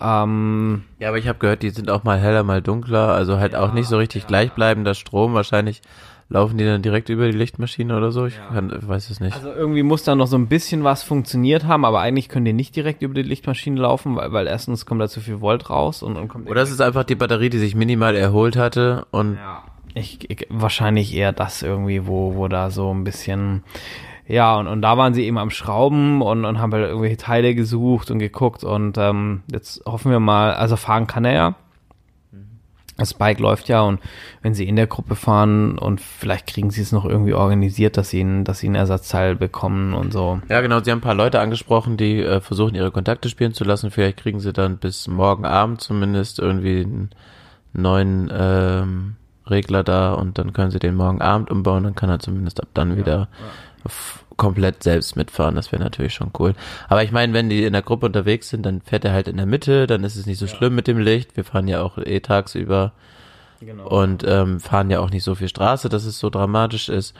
Ähm, 0.00 0.84
Ja, 0.98 1.08
aber 1.08 1.18
ich 1.18 1.26
habe 1.26 1.38
gehört, 1.38 1.62
die 1.62 1.70
sind 1.70 1.90
auch 1.90 2.04
mal 2.04 2.18
heller, 2.20 2.44
mal 2.44 2.62
dunkler, 2.62 3.08
also 3.08 3.38
halt 3.38 3.56
auch 3.56 3.72
nicht 3.72 3.88
so 3.88 3.96
richtig 3.96 4.26
gleichbleibender 4.26 4.94
Strom. 4.94 5.34
Wahrscheinlich 5.34 5.82
laufen 6.32 6.56
die 6.56 6.64
dann 6.64 6.80
direkt 6.80 7.10
über 7.10 7.26
die 7.26 7.36
Lichtmaschine 7.36 7.96
oder 7.96 8.10
so. 8.10 8.24
Ich 8.24 8.40
kann, 8.52 8.72
weiß 8.80 9.10
es 9.10 9.20
nicht. 9.20 9.34
also 9.34 9.52
irgendwie 9.52 9.82
muss 9.82 10.02
da 10.02 10.14
noch 10.14 10.26
so 10.26 10.36
ein 10.36 10.46
bisschen 10.46 10.82
was 10.82 11.02
funktioniert 11.02 11.64
haben, 11.64 11.84
aber 11.84 12.00
eigentlich 12.00 12.28
können 12.28 12.46
die 12.46 12.54
nicht 12.54 12.74
direkt 12.74 13.02
über 13.02 13.14
die 13.14 13.22
Lichtmaschine 13.22 13.80
laufen, 13.80 14.16
weil, 14.16 14.32
weil 14.32 14.46
erstens 14.46 14.86
kommt 14.86 15.02
da 15.02 15.08
zu 15.08 15.20
viel 15.20 15.40
Volt 15.40 15.68
raus 15.68 16.02
und, 16.02 16.16
und 16.16 16.28
kommt 16.28 16.48
Oder 16.48 16.62
es 16.62 16.70
ist 16.70 16.80
einfach 16.80 17.04
die 17.04 17.16
Batterie, 17.16 17.50
die 17.50 17.58
sich 17.58 17.74
minimal 17.74 18.16
erholt 18.16 18.56
hatte 18.56 19.06
und 19.10 19.34
Ja. 19.34 19.64
Ich, 19.94 20.30
ich, 20.30 20.46
wahrscheinlich 20.48 21.14
eher 21.14 21.32
das 21.32 21.60
irgendwie, 21.60 22.06
wo, 22.06 22.34
wo 22.34 22.48
da 22.48 22.70
so 22.70 22.94
ein 22.94 23.04
bisschen, 23.04 23.62
ja, 24.26 24.56
und, 24.56 24.66
und 24.66 24.80
da 24.80 24.96
waren 24.96 25.12
sie 25.12 25.26
eben 25.26 25.36
am 25.36 25.50
Schrauben 25.50 26.22
und, 26.22 26.46
und 26.46 26.58
haben 26.58 26.72
halt 26.72 26.86
irgendwelche 26.86 27.18
Teile 27.18 27.54
gesucht 27.54 28.10
und 28.10 28.18
geguckt 28.18 28.64
und 28.64 28.96
ähm, 28.96 29.42
jetzt 29.52 29.84
hoffen 29.84 30.10
wir 30.10 30.18
mal, 30.18 30.54
also 30.54 30.76
fahren 30.76 31.06
kann 31.06 31.26
er 31.26 31.34
ja. 31.34 31.54
Das 33.02 33.14
Bike 33.14 33.38
läuft 33.40 33.68
ja 33.68 33.82
und 33.82 34.00
wenn 34.42 34.54
sie 34.54 34.66
in 34.68 34.76
der 34.76 34.86
Gruppe 34.86 35.14
fahren 35.16 35.78
und 35.78 36.00
vielleicht 36.00 36.46
kriegen 36.46 36.70
sie 36.70 36.80
es 36.82 36.92
noch 36.92 37.04
irgendwie 37.04 37.34
organisiert, 37.34 37.96
dass 37.96 38.10
sie, 38.10 38.20
einen, 38.20 38.44
dass 38.44 38.58
sie 38.60 38.68
ein 38.68 38.74
Ersatzteil 38.74 39.36
bekommen 39.36 39.92
und 39.94 40.12
so. 40.12 40.40
Ja, 40.48 40.60
genau. 40.60 40.80
Sie 40.82 40.90
haben 40.90 40.98
ein 40.98 41.02
paar 41.02 41.14
Leute 41.14 41.40
angesprochen, 41.40 41.96
die 41.96 42.20
äh, 42.20 42.40
versuchen, 42.40 42.74
ihre 42.74 42.90
Kontakte 42.90 43.28
spielen 43.28 43.52
zu 43.54 43.64
lassen. 43.64 43.90
Vielleicht 43.90 44.18
kriegen 44.18 44.40
sie 44.40 44.52
dann 44.52 44.78
bis 44.78 45.08
morgen 45.08 45.44
Abend 45.44 45.80
zumindest 45.80 46.38
irgendwie 46.38 46.82
einen 46.82 47.10
neuen 47.72 48.30
ähm, 48.32 49.16
Regler 49.46 49.82
da 49.82 50.12
und 50.14 50.38
dann 50.38 50.52
können 50.52 50.70
sie 50.70 50.78
den 50.78 50.94
morgen 50.94 51.20
Abend 51.20 51.50
umbauen. 51.50 51.84
Dann 51.84 51.94
kann 51.94 52.10
er 52.10 52.20
zumindest 52.20 52.60
ab 52.62 52.68
dann 52.74 52.96
wieder 52.96 53.28
f- 53.32 53.71
komplett 54.36 54.82
selbst 54.82 55.16
mitfahren. 55.16 55.54
Das 55.54 55.72
wäre 55.72 55.82
natürlich 55.82 56.14
schon 56.14 56.30
cool. 56.38 56.54
Aber 56.88 57.02
ich 57.02 57.12
meine, 57.12 57.32
wenn 57.32 57.48
die 57.48 57.64
in 57.64 57.72
der 57.72 57.82
Gruppe 57.82 58.06
unterwegs 58.06 58.48
sind, 58.48 58.64
dann 58.64 58.80
fährt 58.80 59.04
er 59.04 59.12
halt 59.12 59.28
in 59.28 59.36
der 59.36 59.46
Mitte. 59.46 59.86
Dann 59.86 60.04
ist 60.04 60.16
es 60.16 60.26
nicht 60.26 60.38
so 60.38 60.46
schlimm 60.46 60.74
mit 60.74 60.86
dem 60.86 60.98
Licht. 60.98 61.36
Wir 61.36 61.44
fahren 61.44 61.68
ja 61.68 61.82
auch 61.82 61.98
eh 61.98 62.20
tagsüber 62.20 62.92
und 63.84 64.24
ähm, 64.26 64.60
fahren 64.60 64.90
ja 64.90 65.00
auch 65.00 65.10
nicht 65.10 65.24
so 65.24 65.34
viel 65.34 65.48
Straße, 65.48 65.88
dass 65.88 66.04
es 66.04 66.18
so 66.18 66.30
dramatisch 66.30 66.88
ist. 66.88 67.14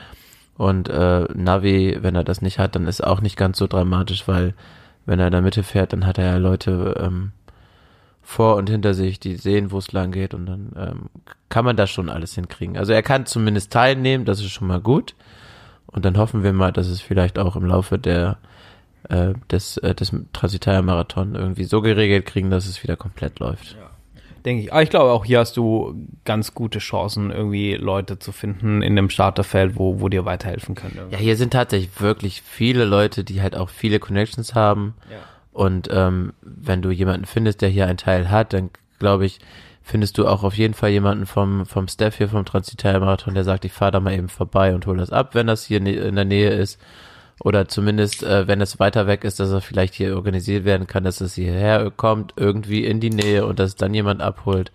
Und 0.57 0.89
äh, 0.89 1.25
Navi, 1.33 1.97
wenn 2.01 2.15
er 2.15 2.23
das 2.23 2.41
nicht 2.41 2.59
hat, 2.59 2.75
dann 2.75 2.87
ist 2.87 3.03
auch 3.03 3.21
nicht 3.21 3.37
ganz 3.37 3.57
so 3.57 3.67
dramatisch, 3.67 4.27
weil 4.27 4.53
wenn 5.05 5.19
er 5.19 5.27
in 5.27 5.31
der 5.31 5.41
Mitte 5.41 5.63
fährt, 5.63 5.93
dann 5.93 6.05
hat 6.05 6.17
er 6.17 6.25
ja 6.25 6.37
Leute 6.37 6.95
ähm, 6.99 7.31
vor 8.21 8.55
und 8.55 8.69
hinter 8.69 8.93
sich, 8.93 9.19
die 9.19 9.35
sehen, 9.35 9.71
wo 9.71 9.77
es 9.77 9.91
lang 9.91 10.11
geht 10.11 10.33
und 10.33 10.45
dann 10.45 10.71
ähm, 10.77 11.09
kann 11.49 11.65
man 11.65 11.75
das 11.75 11.89
schon 11.89 12.09
alles 12.09 12.35
hinkriegen. 12.35 12.77
Also 12.77 12.93
er 12.93 13.03
kann 13.03 13.25
zumindest 13.25 13.71
teilnehmen, 13.71 14.25
das 14.25 14.39
ist 14.39 14.51
schon 14.51 14.67
mal 14.67 14.79
gut. 14.79 15.15
Und 15.87 16.05
dann 16.05 16.17
hoffen 16.17 16.43
wir 16.43 16.53
mal, 16.53 16.71
dass 16.71 16.87
es 16.87 17.01
vielleicht 17.01 17.37
auch 17.37 17.55
im 17.55 17.65
Laufe 17.65 17.99
der 17.99 18.37
äh, 19.09 19.33
des, 19.51 19.77
äh, 19.77 19.93
des 19.93 20.13
Transitalia-Marathon 20.31 21.35
irgendwie 21.35 21.65
so 21.65 21.81
geregelt 21.81 22.25
kriegen, 22.25 22.49
dass 22.49 22.67
es 22.67 22.83
wieder 22.83 22.95
komplett 22.95 23.39
läuft. 23.39 23.77
Denke 24.45 24.63
ich. 24.63 24.73
Aber 24.73 24.83
ich 24.83 24.89
glaube, 24.89 25.11
auch 25.11 25.23
hier 25.23 25.39
hast 25.39 25.55
du 25.55 25.95
ganz 26.25 26.53
gute 26.53 26.79
Chancen, 26.79 27.31
irgendwie 27.31 27.75
Leute 27.75 28.19
zu 28.19 28.33
finden 28.33 28.81
in 28.81 28.95
dem 28.95 29.09
Starterfeld, 29.09 29.77
wo, 29.77 30.01
wo 30.01 30.09
dir 30.09 30.25
weiterhelfen 30.25 30.75
können. 30.75 30.99
Ja, 31.11 31.17
hier 31.17 31.37
sind 31.37 31.53
tatsächlich 31.53 32.01
wirklich 32.01 32.41
viele 32.41 32.83
Leute, 32.83 33.23
die 33.23 33.41
halt 33.41 33.55
auch 33.55 33.69
viele 33.69 33.99
Connections 33.99 34.53
haben. 34.53 34.95
Und 35.53 35.87
ähm, 35.91 36.33
wenn 36.41 36.81
du 36.81 36.89
jemanden 36.91 37.25
findest, 37.25 37.61
der 37.61 37.69
hier 37.69 37.87
einen 37.87 37.97
Teil 37.97 38.29
hat, 38.29 38.53
dann 38.53 38.69
glaube 38.99 39.25
ich, 39.25 39.39
findest 39.83 40.17
du 40.17 40.27
auch 40.27 40.43
auf 40.43 40.55
jeden 40.55 40.73
Fall 40.73 40.89
jemanden 40.89 41.25
vom, 41.25 41.65
vom 41.65 41.87
Staff 41.87 42.17
hier 42.17 42.29
vom 42.29 42.45
Transitalia 42.45 42.99
Marathon, 42.99 43.33
der 43.33 43.43
sagt, 43.43 43.65
ich 43.65 43.73
fahre 43.73 43.91
da 43.91 43.99
mal 43.99 44.13
eben 44.13 44.29
vorbei 44.29 44.73
und 44.73 44.85
hol 44.85 44.97
das 44.97 45.11
ab, 45.11 45.35
wenn 45.35 45.47
das 45.47 45.65
hier 45.65 45.85
in 45.85 46.15
der 46.15 46.25
Nähe 46.25 46.51
ist. 46.51 46.79
Oder 47.43 47.67
zumindest, 47.67 48.23
äh, 48.23 48.47
wenn 48.47 48.61
es 48.61 48.79
weiter 48.79 49.07
weg 49.07 49.23
ist, 49.23 49.39
dass 49.39 49.51
er 49.51 49.61
vielleicht 49.61 49.95
hier 49.95 50.15
organisiert 50.15 50.65
werden 50.65 50.87
kann, 50.87 51.03
dass 51.03 51.19
es 51.19 51.33
hierher 51.33 51.91
kommt, 51.91 52.33
irgendwie 52.37 52.85
in 52.85 52.99
die 52.99 53.09
Nähe 53.09 53.45
und 53.45 53.59
dass 53.59 53.71
es 53.71 53.75
dann 53.75 53.93
jemand 53.93 54.21
abholt. 54.21 54.71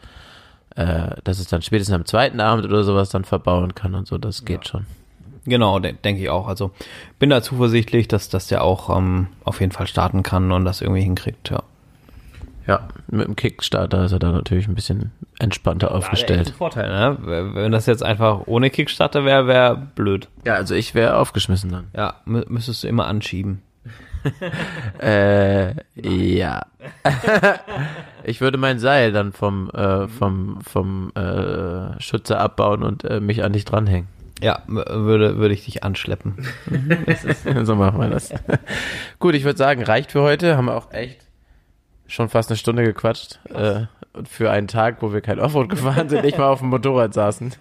Äh, 0.76 1.16
dass 1.24 1.38
es 1.38 1.48
dann 1.48 1.62
spätestens 1.62 1.94
am 1.94 2.04
zweiten 2.04 2.40
Abend 2.40 2.66
oder 2.66 2.84
sowas 2.84 3.08
dann 3.08 3.24
verbauen 3.24 3.74
kann 3.74 3.94
und 3.94 4.06
so, 4.06 4.18
das 4.18 4.44
geht 4.44 4.68
schon. 4.68 4.86
Genau, 5.44 5.78
de 5.78 5.94
denke 5.94 6.20
ich 6.20 6.28
auch. 6.28 6.46
Also 6.46 6.72
bin 7.18 7.30
da 7.30 7.42
zuversichtlich, 7.42 8.06
dass, 8.06 8.28
dass 8.28 8.48
der 8.48 8.62
auch 8.62 8.94
ähm, 8.96 9.28
auf 9.44 9.60
jeden 9.60 9.72
Fall 9.72 9.86
starten 9.86 10.22
kann 10.22 10.52
und 10.52 10.64
das 10.64 10.82
irgendwie 10.82 11.02
hinkriegt, 11.02 11.50
ja. 11.50 11.62
Ja, 12.68 12.86
mit 13.10 13.26
dem 13.26 13.34
Kickstarter 13.34 14.04
ist 14.04 14.12
er 14.12 14.18
da 14.18 14.30
natürlich 14.30 14.68
ein 14.68 14.74
bisschen 14.74 15.10
entspannter 15.38 15.90
aufgestellt. 15.90 16.50
Vorteil, 16.50 16.90
ne? 16.90 17.16
Wenn 17.54 17.72
das 17.72 17.86
jetzt 17.86 18.02
einfach 18.02 18.42
ohne 18.44 18.68
Kickstarter 18.68 19.24
wäre, 19.24 19.46
wäre 19.46 19.88
blöd. 19.94 20.28
Ja, 20.44 20.56
also 20.56 20.74
ich 20.74 20.94
wäre 20.94 21.16
aufgeschmissen 21.16 21.72
dann. 21.72 21.86
Ja, 21.96 22.16
mü 22.26 22.44
müsstest 22.46 22.84
du 22.84 22.88
immer 22.88 23.06
anschieben. 23.06 23.62
Äh, 25.00 25.74
ja. 25.94 26.66
ich 28.24 28.40
würde 28.40 28.58
mein 28.58 28.80
Seil 28.80 29.12
dann 29.12 29.32
vom, 29.32 29.70
äh, 29.70 30.08
vom, 30.08 30.60
vom 30.60 31.12
äh, 31.14 31.98
Schütze 32.00 32.36
abbauen 32.36 32.82
und 32.82 33.04
äh, 33.04 33.20
mich 33.20 33.44
an 33.44 33.52
dich 33.52 33.64
dranhängen. 33.64 34.08
Ja, 34.42 34.62
würde, 34.66 35.38
würde 35.38 35.54
ich 35.54 35.64
dich 35.64 35.84
anschleppen. 35.84 36.34
so 37.62 37.76
machen 37.76 38.00
wir 38.00 38.08
das. 38.08 38.34
Gut, 39.20 39.36
ich 39.36 39.44
würde 39.44 39.56
sagen, 39.56 39.84
reicht 39.84 40.12
für 40.12 40.22
heute. 40.22 40.56
Haben 40.56 40.66
wir 40.66 40.76
auch 40.76 40.92
echt 40.92 41.27
schon 42.08 42.28
fast 42.28 42.50
eine 42.50 42.56
Stunde 42.56 42.82
gequatscht. 42.82 43.38
Äh, 43.54 43.82
für 44.24 44.50
einen 44.50 44.66
Tag, 44.66 45.00
wo 45.00 45.12
wir 45.12 45.20
kein 45.20 45.38
Offroad 45.38 45.68
gefahren 45.68 46.08
sind, 46.08 46.24
nicht 46.24 46.38
mal 46.38 46.48
auf 46.48 46.58
dem 46.58 46.70
Motorrad 46.70 47.14
saßen. 47.14 47.54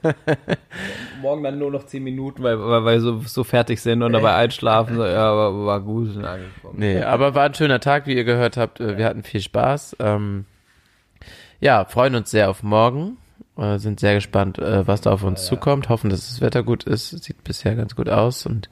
Morgen 1.22 1.44
dann 1.44 1.60
nur 1.60 1.70
noch 1.70 1.86
10 1.86 2.04
Minuten, 2.04 2.42
weil, 2.42 2.60
weil 2.60 2.84
wir 2.84 3.00
so, 3.00 3.20
so 3.20 3.44
fertig 3.44 3.80
sind 3.82 4.02
und 4.02 4.14
dabei 4.14 4.34
einschlafen. 4.34 4.96
So, 4.96 5.06
ja, 5.06 5.36
war, 5.36 5.66
war 5.66 5.82
gut. 5.82 6.14
sind 6.14 6.26
angekommen. 6.26 6.76
Nee, 6.78 7.02
aber 7.04 7.36
war 7.36 7.44
ein 7.44 7.54
schöner 7.54 7.80
Tag, 7.80 8.08
wie 8.08 8.16
ihr 8.16 8.24
gehört 8.24 8.58
habt. 8.58 8.80
Äh, 8.80 8.98
Wir 8.98 9.06
hatten 9.06 9.24
viel 9.24 9.42
Spaß. 9.42 9.98
Ähm, 10.00 10.46
ja, 11.60 11.86
freuen 11.86 12.16
uns 12.16 12.32
sehr 12.32 12.50
auf 12.50 12.64
morgen. 12.64 13.18
Äh, 13.58 13.78
sind 13.78 14.00
sehr 14.00 14.16
gespannt, 14.16 14.58
äh, 14.58 14.88
was 14.88 15.02
da 15.02 15.12
auf 15.12 15.24
uns 15.24 15.46
zukommt. 15.46 15.90
Hoffen, 15.90 16.10
dass 16.10 16.28
das 16.28 16.42
Wetter 16.42 16.64
gut 16.64 16.86
ist. 16.86 17.24
Sieht 17.24 17.44
bisher 17.44 17.76
ganz 17.76 17.96
gut 17.96 18.10
aus. 18.10 18.46
Und 18.46 18.70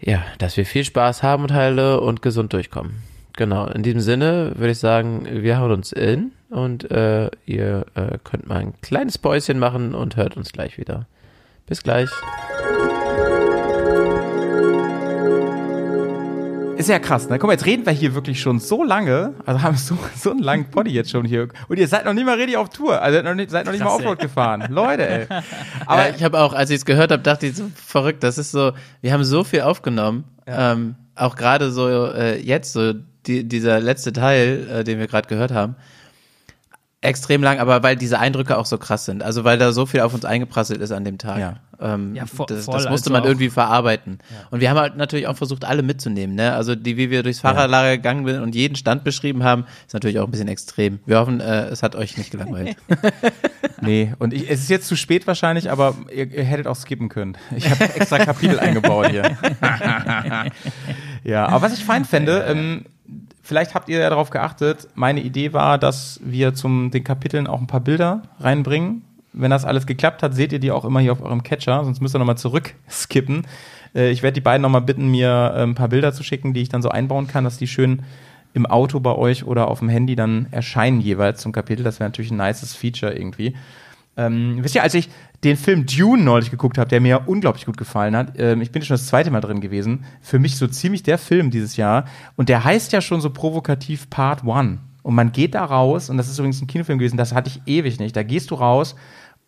ja, 0.00 0.22
dass 0.38 0.56
wir 0.56 0.64
viel 0.64 0.84
Spaß 0.84 1.22
haben 1.22 1.42
und 1.42 1.52
heile 1.52 2.00
und 2.00 2.22
gesund 2.22 2.52
durchkommen. 2.52 3.02
Genau, 3.36 3.66
in 3.66 3.82
diesem 3.82 4.00
Sinne 4.00 4.52
würde 4.56 4.72
ich 4.72 4.78
sagen, 4.78 5.26
wir 5.30 5.58
hauen 5.58 5.72
uns 5.72 5.92
in 5.92 6.32
und 6.50 6.90
äh, 6.90 7.30
ihr 7.46 7.86
äh, 7.94 8.18
könnt 8.24 8.48
mal 8.48 8.58
ein 8.58 8.74
kleines 8.82 9.18
Päuschen 9.18 9.58
machen 9.58 9.94
und 9.94 10.16
hört 10.16 10.36
uns 10.36 10.52
gleich 10.52 10.78
wieder. 10.78 11.06
Bis 11.66 11.82
gleich. 11.82 12.10
Ist 16.76 16.88
ja 16.88 16.98
krass, 16.98 17.28
ne? 17.28 17.38
Guck 17.38 17.48
mal, 17.48 17.52
jetzt 17.52 17.66
reden 17.66 17.84
wir 17.84 17.92
hier 17.92 18.14
wirklich 18.14 18.40
schon 18.40 18.58
so 18.58 18.82
lange, 18.82 19.34
also 19.44 19.60
haben 19.60 19.76
so, 19.76 19.98
so 20.16 20.30
einen 20.30 20.40
langen 20.40 20.70
Poddy 20.70 20.90
jetzt 20.90 21.10
schon 21.10 21.26
hier. 21.26 21.48
Und 21.68 21.78
ihr 21.78 21.86
seid 21.86 22.06
noch 22.06 22.14
nicht 22.14 22.24
mal 22.24 22.36
richtig 22.36 22.56
auf 22.56 22.70
Tour. 22.70 23.02
Also 23.02 23.18
seid 23.18 23.24
noch 23.26 23.34
nicht, 23.34 23.50
seid 23.50 23.66
noch 23.66 23.72
nicht 23.72 23.84
mal 23.84 23.90
Offroad 23.90 24.18
gefahren. 24.18 24.64
Leute, 24.70 25.06
ey. 25.06 25.26
Aber 25.86 26.08
ja, 26.08 26.14
ich 26.16 26.24
habe 26.24 26.40
auch, 26.40 26.54
als 26.54 26.70
ich 26.70 26.76
es 26.76 26.84
gehört 26.86 27.12
habe, 27.12 27.22
dachte 27.22 27.46
ich 27.46 27.56
so 27.56 27.70
verrückt. 27.74 28.22
Das 28.22 28.38
ist 28.38 28.50
so, 28.50 28.72
wir 29.02 29.12
haben 29.12 29.24
so 29.24 29.44
viel 29.44 29.60
aufgenommen. 29.60 30.24
Ähm, 30.46 30.94
auch 31.16 31.36
gerade 31.36 31.70
so 31.70 31.86
äh, 31.86 32.40
jetzt 32.40 32.72
so 32.72 32.94
die, 33.26 33.44
dieser 33.48 33.80
letzte 33.80 34.12
Teil, 34.12 34.68
äh, 34.70 34.84
den 34.84 34.98
wir 34.98 35.06
gerade 35.06 35.28
gehört 35.28 35.52
haben, 35.52 35.76
extrem 37.02 37.42
lang, 37.42 37.58
aber 37.60 37.82
weil 37.82 37.96
diese 37.96 38.18
Eindrücke 38.18 38.58
auch 38.58 38.66
so 38.66 38.76
krass 38.76 39.06
sind. 39.06 39.22
Also 39.22 39.42
weil 39.44 39.56
da 39.56 39.72
so 39.72 39.86
viel 39.86 40.00
auf 40.00 40.12
uns 40.12 40.26
eingeprasselt 40.26 40.82
ist 40.82 40.92
an 40.92 41.02
dem 41.04 41.16
Tag. 41.16 41.38
Ja. 41.38 41.56
Ähm, 41.80 42.14
Ja, 42.14 42.24
vo- 42.24 42.44
das, 42.46 42.66
voll, 42.66 42.74
das 42.74 42.90
musste 42.90 43.06
also 43.06 43.12
man 43.12 43.22
auch- 43.22 43.26
irgendwie 43.26 43.48
verarbeiten. 43.48 44.18
Und 44.50 44.60
wir 44.60 44.68
haben 44.68 44.76
halt 44.78 44.98
natürlich 44.98 45.26
auch 45.26 45.36
versucht, 45.36 45.64
alle 45.64 45.82
mitzunehmen. 45.82 46.36
Ne? 46.36 46.52
Also 46.52 46.74
die, 46.74 46.98
wie 46.98 47.08
wir 47.10 47.22
durchs 47.22 47.40
Fahrradlager 47.40 47.96
gegangen 47.96 48.26
sind 48.26 48.42
und 48.42 48.54
jeden 48.54 48.76
Stand 48.76 49.02
beschrieben 49.02 49.44
haben, 49.44 49.64
ist 49.86 49.94
natürlich 49.94 50.18
auch 50.18 50.26
ein 50.26 50.30
bisschen 50.30 50.48
extrem. 50.48 50.98
Wir 51.06 51.18
hoffen, 51.20 51.40
äh, 51.40 51.68
es 51.68 51.82
hat 51.82 51.96
euch 51.96 52.18
nicht 52.18 52.30
gelangweilt. 52.32 52.76
Nee, 53.82 54.12
und 54.18 54.34
ich, 54.34 54.50
es 54.50 54.60
ist 54.60 54.68
jetzt 54.68 54.88
zu 54.88 54.94
spät 54.94 55.26
wahrscheinlich, 55.26 55.70
aber 55.70 55.94
ihr, 56.14 56.30
ihr 56.30 56.44
hättet 56.44 56.66
auch 56.66 56.76
skippen 56.76 57.08
können. 57.08 57.38
Ich 57.56 57.64
habe 57.70 57.82
extra 57.82 58.18
Kapitel 58.18 58.58
eingebaut 58.60 59.08
hier. 59.08 59.22
ja, 61.24 61.46
aber 61.46 61.62
was 61.62 61.76
ich 61.76 61.84
fein 61.84 62.04
fände, 62.04 62.44
ähm, 62.48 62.84
vielleicht 63.42 63.74
habt 63.74 63.88
ihr 63.88 63.98
ja 63.98 64.10
darauf 64.10 64.30
geachtet, 64.30 64.88
meine 64.94 65.20
Idee 65.20 65.52
war, 65.52 65.78
dass 65.78 66.20
wir 66.22 66.54
zum 66.54 66.90
den 66.90 67.04
Kapiteln 67.04 67.46
auch 67.46 67.60
ein 67.60 67.66
paar 67.66 67.80
Bilder 67.80 68.22
reinbringen. 68.38 69.02
Wenn 69.32 69.50
das 69.50 69.64
alles 69.64 69.86
geklappt 69.86 70.22
hat, 70.22 70.34
seht 70.34 70.52
ihr 70.52 70.58
die 70.58 70.72
auch 70.72 70.84
immer 70.84 71.00
hier 71.00 71.12
auf 71.12 71.22
eurem 71.22 71.42
Catcher, 71.42 71.84
sonst 71.84 72.00
müsst 72.00 72.14
ihr 72.14 72.18
nochmal 72.18 72.38
zurück 72.38 72.74
skippen. 72.90 73.46
Äh, 73.94 74.10
ich 74.10 74.22
werde 74.22 74.34
die 74.34 74.40
beiden 74.40 74.62
nochmal 74.62 74.82
bitten, 74.82 75.08
mir 75.10 75.52
äh, 75.54 75.62
ein 75.62 75.74
paar 75.74 75.88
Bilder 75.88 76.12
zu 76.12 76.22
schicken, 76.22 76.54
die 76.54 76.62
ich 76.62 76.68
dann 76.68 76.82
so 76.82 76.88
einbauen 76.88 77.26
kann, 77.26 77.44
dass 77.44 77.58
die 77.58 77.66
schön 77.66 78.02
im 78.52 78.66
Auto 78.66 78.98
bei 79.00 79.14
euch 79.14 79.44
oder 79.44 79.68
auf 79.68 79.78
dem 79.78 79.88
Handy 79.88 80.16
dann 80.16 80.46
erscheinen 80.50 81.00
jeweils 81.00 81.40
zum 81.40 81.52
Kapitel. 81.52 81.84
Das 81.84 82.00
wäre 82.00 82.08
natürlich 82.08 82.32
ein 82.32 82.36
nices 82.36 82.74
Feature 82.74 83.12
irgendwie. 83.12 83.54
Ähm, 84.16 84.58
wisst 84.60 84.74
ihr, 84.74 84.82
als 84.82 84.94
ich 84.94 85.08
den 85.44 85.56
Film 85.56 85.86
Dune 85.86 86.22
neulich 86.22 86.50
geguckt 86.50 86.76
habe, 86.76 86.90
der 86.90 87.00
mir 87.00 87.22
unglaublich 87.26 87.64
gut 87.64 87.76
gefallen 87.76 88.14
hat, 88.14 88.34
ähm, 88.38 88.60
ich 88.60 88.72
bin 88.72 88.82
schon 88.82 88.94
das 88.94 89.06
zweite 89.06 89.30
Mal 89.30 89.40
drin 89.40 89.60
gewesen, 89.60 90.04
für 90.20 90.38
mich 90.38 90.56
so 90.56 90.66
ziemlich 90.66 91.02
der 91.02 91.16
Film 91.16 91.50
dieses 91.50 91.76
Jahr. 91.76 92.04
Und 92.36 92.48
der 92.48 92.64
heißt 92.64 92.92
ja 92.92 93.00
schon 93.00 93.20
so 93.20 93.30
provokativ 93.30 94.10
Part 94.10 94.44
One. 94.44 94.78
Und 95.02 95.14
man 95.14 95.32
geht 95.32 95.54
da 95.54 95.64
raus, 95.64 96.10
und 96.10 96.18
das 96.18 96.28
ist 96.28 96.38
übrigens 96.38 96.60
ein 96.60 96.66
Kinofilm 96.66 96.98
gewesen, 96.98 97.16
das 97.16 97.32
hatte 97.32 97.48
ich 97.48 97.62
ewig 97.66 97.98
nicht. 97.98 98.14
Da 98.14 98.22
gehst 98.22 98.50
du 98.50 98.54
raus 98.56 98.96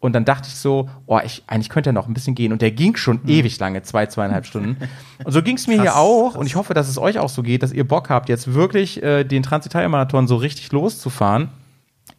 Und 0.01 0.15
dann 0.15 0.25
dachte 0.25 0.49
ich 0.49 0.57
so, 0.57 0.89
oh, 1.07 1.21
ich, 1.25 1.45
eigentlich 1.47 1.69
könnte 1.69 1.91
er 1.91 1.93
noch 1.93 2.09
ein 2.09 2.15
bisschen 2.15 2.35
gehen. 2.35 2.53
Und 2.53 2.61
der 2.61 2.73
ging 2.73 2.97
schon 2.97 3.21
ewig 3.27 3.59
lange, 3.61 3.83
zwei, 3.83 4.07
zweieinhalb 4.07 4.47
Stunden. 4.47 4.77
Und 5.23 5.31
so 5.31 5.43
ging 5.43 5.57
es 5.57 5.69
mir 5.69 5.81
hier 5.81 5.97
auch. 5.97 6.35
Und 6.35 6.47
ich 6.47 6.57
hoffe, 6.57 6.75
dass 6.75 6.89
es 6.89 6.99
euch 6.99 7.21
auch 7.21 7.29
so 7.29 7.43
geht, 7.43 7.63
dass 7.63 7.73
ihr 7.73 7.87
Bock 7.87 8.11
habt, 8.11 8.29
jetzt 8.29 8.53
wirklich 8.53 9.01
äh, 9.01 9.23
den 9.23 9.45
Transitalia-Marathon 9.45 10.27
so 10.27 10.35
richtig 10.35 10.73
loszufahren. 10.73 11.51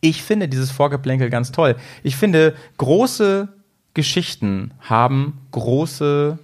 Ich 0.03 0.21
finde 0.21 0.49
dieses 0.49 0.69
Vorgeplänkel 0.69 1.29
ganz 1.29 1.53
toll. 1.53 1.77
Ich 2.03 2.17
finde, 2.17 2.55
große 2.77 3.47
Geschichten 3.93 4.71
haben 4.81 5.39
große 5.51 6.37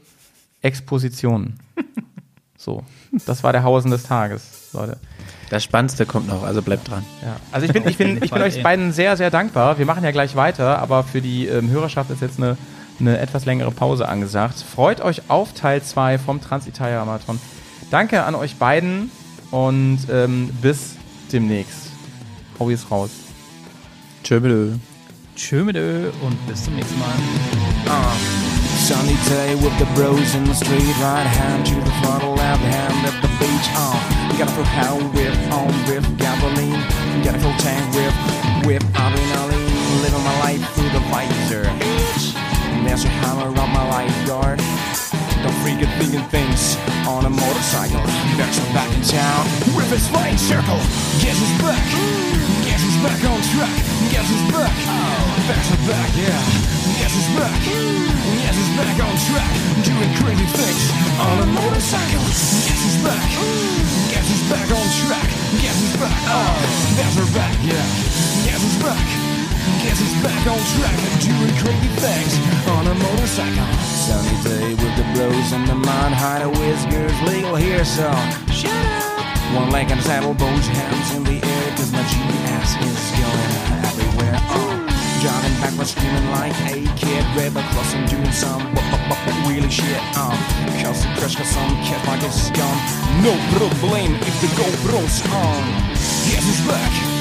Expositionen. 0.62 1.60
So, 2.62 2.84
das 3.26 3.42
war 3.42 3.54
der 3.54 3.64
Hausen 3.64 3.90
des 3.90 4.04
Tages, 4.04 4.72
Leute. 4.74 4.98
Das 5.50 5.64
Spannendste 5.64 6.06
kommt 6.06 6.28
noch, 6.28 6.44
also 6.44 6.62
bleibt 6.62 6.90
dran. 6.90 7.06
Ja. 7.22 7.38
Also 7.54 7.66
ich 7.66 7.72
bin, 7.72 7.88
ich 7.88 7.96
bin, 7.96 8.22
ich 8.22 8.32
bin 8.32 8.42
euch 8.42 8.62
beiden 8.62 8.92
sehr, 8.92 9.16
sehr 9.16 9.32
dankbar. 9.32 9.80
Wir 9.80 9.86
machen 9.86 10.04
ja 10.04 10.12
gleich 10.12 10.36
weiter, 10.36 10.78
aber 10.80 11.06
für 11.06 11.22
die 11.22 11.48
ähm, 11.48 11.70
Hörerschaft 11.70 12.12
ist 12.12 12.22
jetzt 12.22 12.38
eine, 12.38 12.58
eine 13.00 13.18
etwas 13.18 13.46
längere 13.46 13.72
Pause 13.72 14.10
angesagt. 14.10 14.60
Freut 14.60 15.00
euch 15.00 15.22
auf 15.30 15.54
Teil 15.54 15.82
2 15.82 16.18
vom 16.18 16.42
Transitalia 16.42 17.06
Marathon. 17.06 17.40
Danke 17.92 18.24
an 18.24 18.36
euch 18.36 18.58
beiden 18.58 19.10
und 19.52 20.00
ähm, 20.12 20.50
bis 20.62 20.98
demnächst. 21.32 21.94
Hau 22.60 22.68
ist 22.68 22.92
raus. 22.92 23.29
Tschö, 24.30 24.40
bitte. 24.40 24.80
Tschö 25.36 25.64
mit 25.64 25.76
Ö 25.76 26.12
und 26.22 26.38
bis 26.48 26.64
zum 26.64 26.76
nächsten 26.76 27.00
Mal. 27.00 27.10
Sunny 28.78 29.18
day 29.28 29.56
with 29.56 29.76
the 29.80 29.88
bros 29.96 30.36
in 30.36 30.44
the 30.44 30.54
street, 30.54 30.96
right 31.02 31.26
hand 31.26 31.66
to 31.66 31.74
the 31.74 31.92
throttle, 32.00 32.36
left 32.36 32.62
hand 32.62 33.08
at 33.08 33.20
the 33.24 33.28
beach. 33.40 33.68
Uh, 33.74 33.98
got 34.38 34.48
a 34.48 34.52
full 34.52 34.64
hell 34.66 34.98
with 35.16 35.36
on 35.52 35.74
with 35.88 36.06
gasoline. 36.20 36.80
Got 37.24 37.38
a 37.38 37.40
full 37.40 37.58
tank 37.58 37.82
with 37.96 38.14
with 38.68 38.84
adrenaline. 38.94 39.66
Living 40.04 40.24
my 40.24 40.40
life 40.46 40.62
through 40.76 40.92
the 40.94 41.02
visor. 41.10 41.64
Bitch. 41.82 42.36
There's 42.86 43.06
a 43.06 43.10
hammer 43.10 43.48
on 43.48 43.70
my 43.74 43.84
lifeguard. 43.90 44.60
Don't 44.60 45.09
freak 45.64 45.80
at 45.80 45.88
thinking 45.96 46.24
things 46.28 46.76
on 47.08 47.24
a 47.24 47.32
motorcycle. 47.32 48.04
There's 48.36 48.60
a 48.60 48.66
back 48.76 48.92
in 48.92 49.04
town 49.08 49.48
with 49.72 49.88
his 49.88 50.04
flying 50.12 50.36
circle. 50.36 50.76
Guess 51.24 51.40
who's 51.40 51.56
back? 51.64 51.80
Guess 52.68 52.84
who's 52.84 53.00
back 53.00 53.22
on 53.24 53.40
track? 53.56 53.76
Guess 54.12 54.28
who's 54.28 54.46
back? 54.52 54.76
There's 55.48 55.70
a 55.72 55.80
back, 55.88 56.12
yeah. 56.20 56.44
Guess 57.00 57.16
who's 57.16 57.32
back? 57.40 57.56
Guess 58.44 58.56
who's 58.60 58.74
back 58.76 58.98
on 59.00 59.16
track? 59.32 59.52
Doing 59.88 60.12
crazy 60.20 60.48
things 60.52 60.84
on 61.24 61.36
a 61.40 61.48
motorcycle. 61.48 62.28
Guess 62.68 62.80
who's 62.84 63.00
back? 63.00 63.24
Guess 64.12 64.28
who's 64.28 64.44
back 64.52 64.68
on 64.68 64.88
track? 65.08 65.30
Guess 65.64 65.78
who's 65.80 65.96
back? 66.04 66.20
Oh, 66.28 66.52
there's 67.00 67.16
her 67.16 67.30
back, 67.32 67.56
yeah. 67.64 67.88
Guess 68.44 68.60
who's 68.60 68.78
back? 68.84 69.29
Guess 69.84 70.00
who's 70.02 70.16
back 70.26 70.44
on 70.50 70.60
track 70.76 70.98
and 71.08 71.18
doing 71.22 71.54
crazy 71.62 71.92
things 72.02 72.34
on 72.74 72.88
a 72.88 72.96
motorcycle. 72.96 73.68
Sunny 73.86 74.36
day 74.44 74.70
with 74.74 74.94
the 74.98 75.06
bros 75.14 75.52
and 75.54 75.68
the 75.68 75.76
mind 75.76 76.14
a 76.44 76.50
whiskers 76.50 77.16
legal 77.30 77.56
here, 77.56 77.86
so 77.86 78.10
shut 78.52 78.72
up. 78.74 79.20
One 79.56 79.70
leg 79.72 79.92
on 79.92 80.00
saddle, 80.02 80.34
both 80.34 80.66
hands 80.68 81.10
in 81.16 81.24
the 81.24 81.38
air, 81.42 81.68
cause 81.78 81.92
my 81.92 82.04
GPS 82.06 82.70
is 82.86 83.02
going 83.18 83.52
everywhere. 83.90 84.38
Uh, 84.54 84.78
driving 85.22 85.56
backwards, 85.62 85.92
screaming 85.92 86.30
like 86.32 86.54
a 86.70 86.86
kid, 86.96 87.24
river 87.36 87.64
crossing, 87.74 88.06
doing 88.06 88.32
some 88.32 88.62
bu- 88.76 88.86
bu- 88.94 89.04
bu- 89.10 89.22
bu- 89.26 89.50
really 89.50 89.70
shit. 89.70 89.98
Um, 90.18 90.38
cause 90.86 91.02
the 91.02 91.10
crush 91.18 91.36
got 91.36 91.48
some 91.50 91.74
cat 91.82 92.02
like 92.06 92.22
a 92.22 92.32
scum. 92.32 92.78
No 93.26 93.34
problem 93.58 94.14
if 94.22 94.36
the 94.42 94.50
GoPro's 94.54 95.18
on. 95.34 95.62
Guess 96.30 96.46
who's 96.46 96.62
back? 96.68 97.19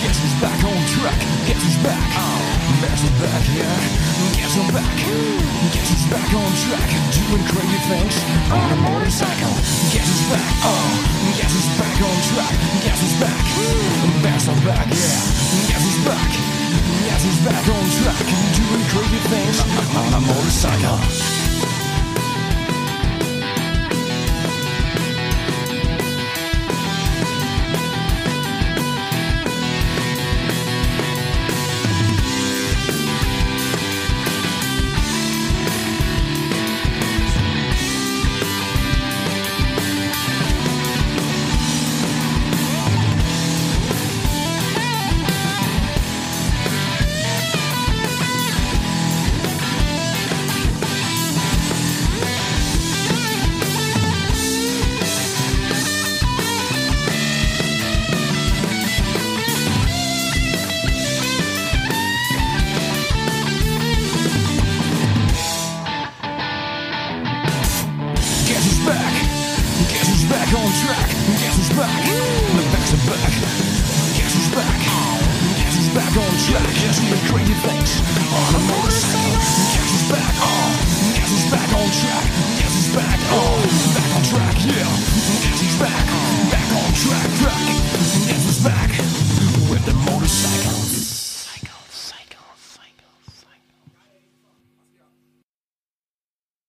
Guess 0.00 0.16
who's 0.16 0.36
back 0.40 0.60
on 0.64 0.80
track? 0.96 1.20
Guess 1.44 1.60
who's 1.60 1.76
back? 1.84 2.08
Oh, 2.16 2.40
there's 2.80 3.04
a 3.04 3.12
back, 3.20 3.44
yeah. 3.52 3.68
Guess 4.32 4.56
I'm 4.56 4.72
back. 4.72 4.96
Guess 5.76 5.92
who's 5.92 6.06
back 6.08 6.30
on 6.32 6.50
track? 6.64 6.88
Doing 7.12 7.44
crazy 7.52 7.80
things 7.84 8.16
on 8.48 8.64
a 8.72 8.78
motorcycle. 8.80 9.52
Guess 9.92 10.08
who's 10.08 10.24
back? 10.32 10.52
Oh, 10.64 10.88
who's 11.36 11.68
back 11.76 12.00
on 12.00 12.16
track? 12.32 12.56
Guess 12.80 13.00
who's 13.04 13.16
back? 13.20 13.44
There's 14.24 14.48
a 14.48 14.56
back, 14.64 14.88
yeah. 14.88 15.20
Guess 15.68 15.84
who's 15.84 16.00
back? 16.08 16.32
Guess 17.04 17.20
who's 17.20 17.40
back 17.44 17.64
on 17.68 17.84
track? 18.00 18.24
Doing 18.56 18.84
crazy 18.88 19.20
things 19.28 19.60
on 20.00 20.16
a 20.16 20.20
motorcycle. 20.24 21.39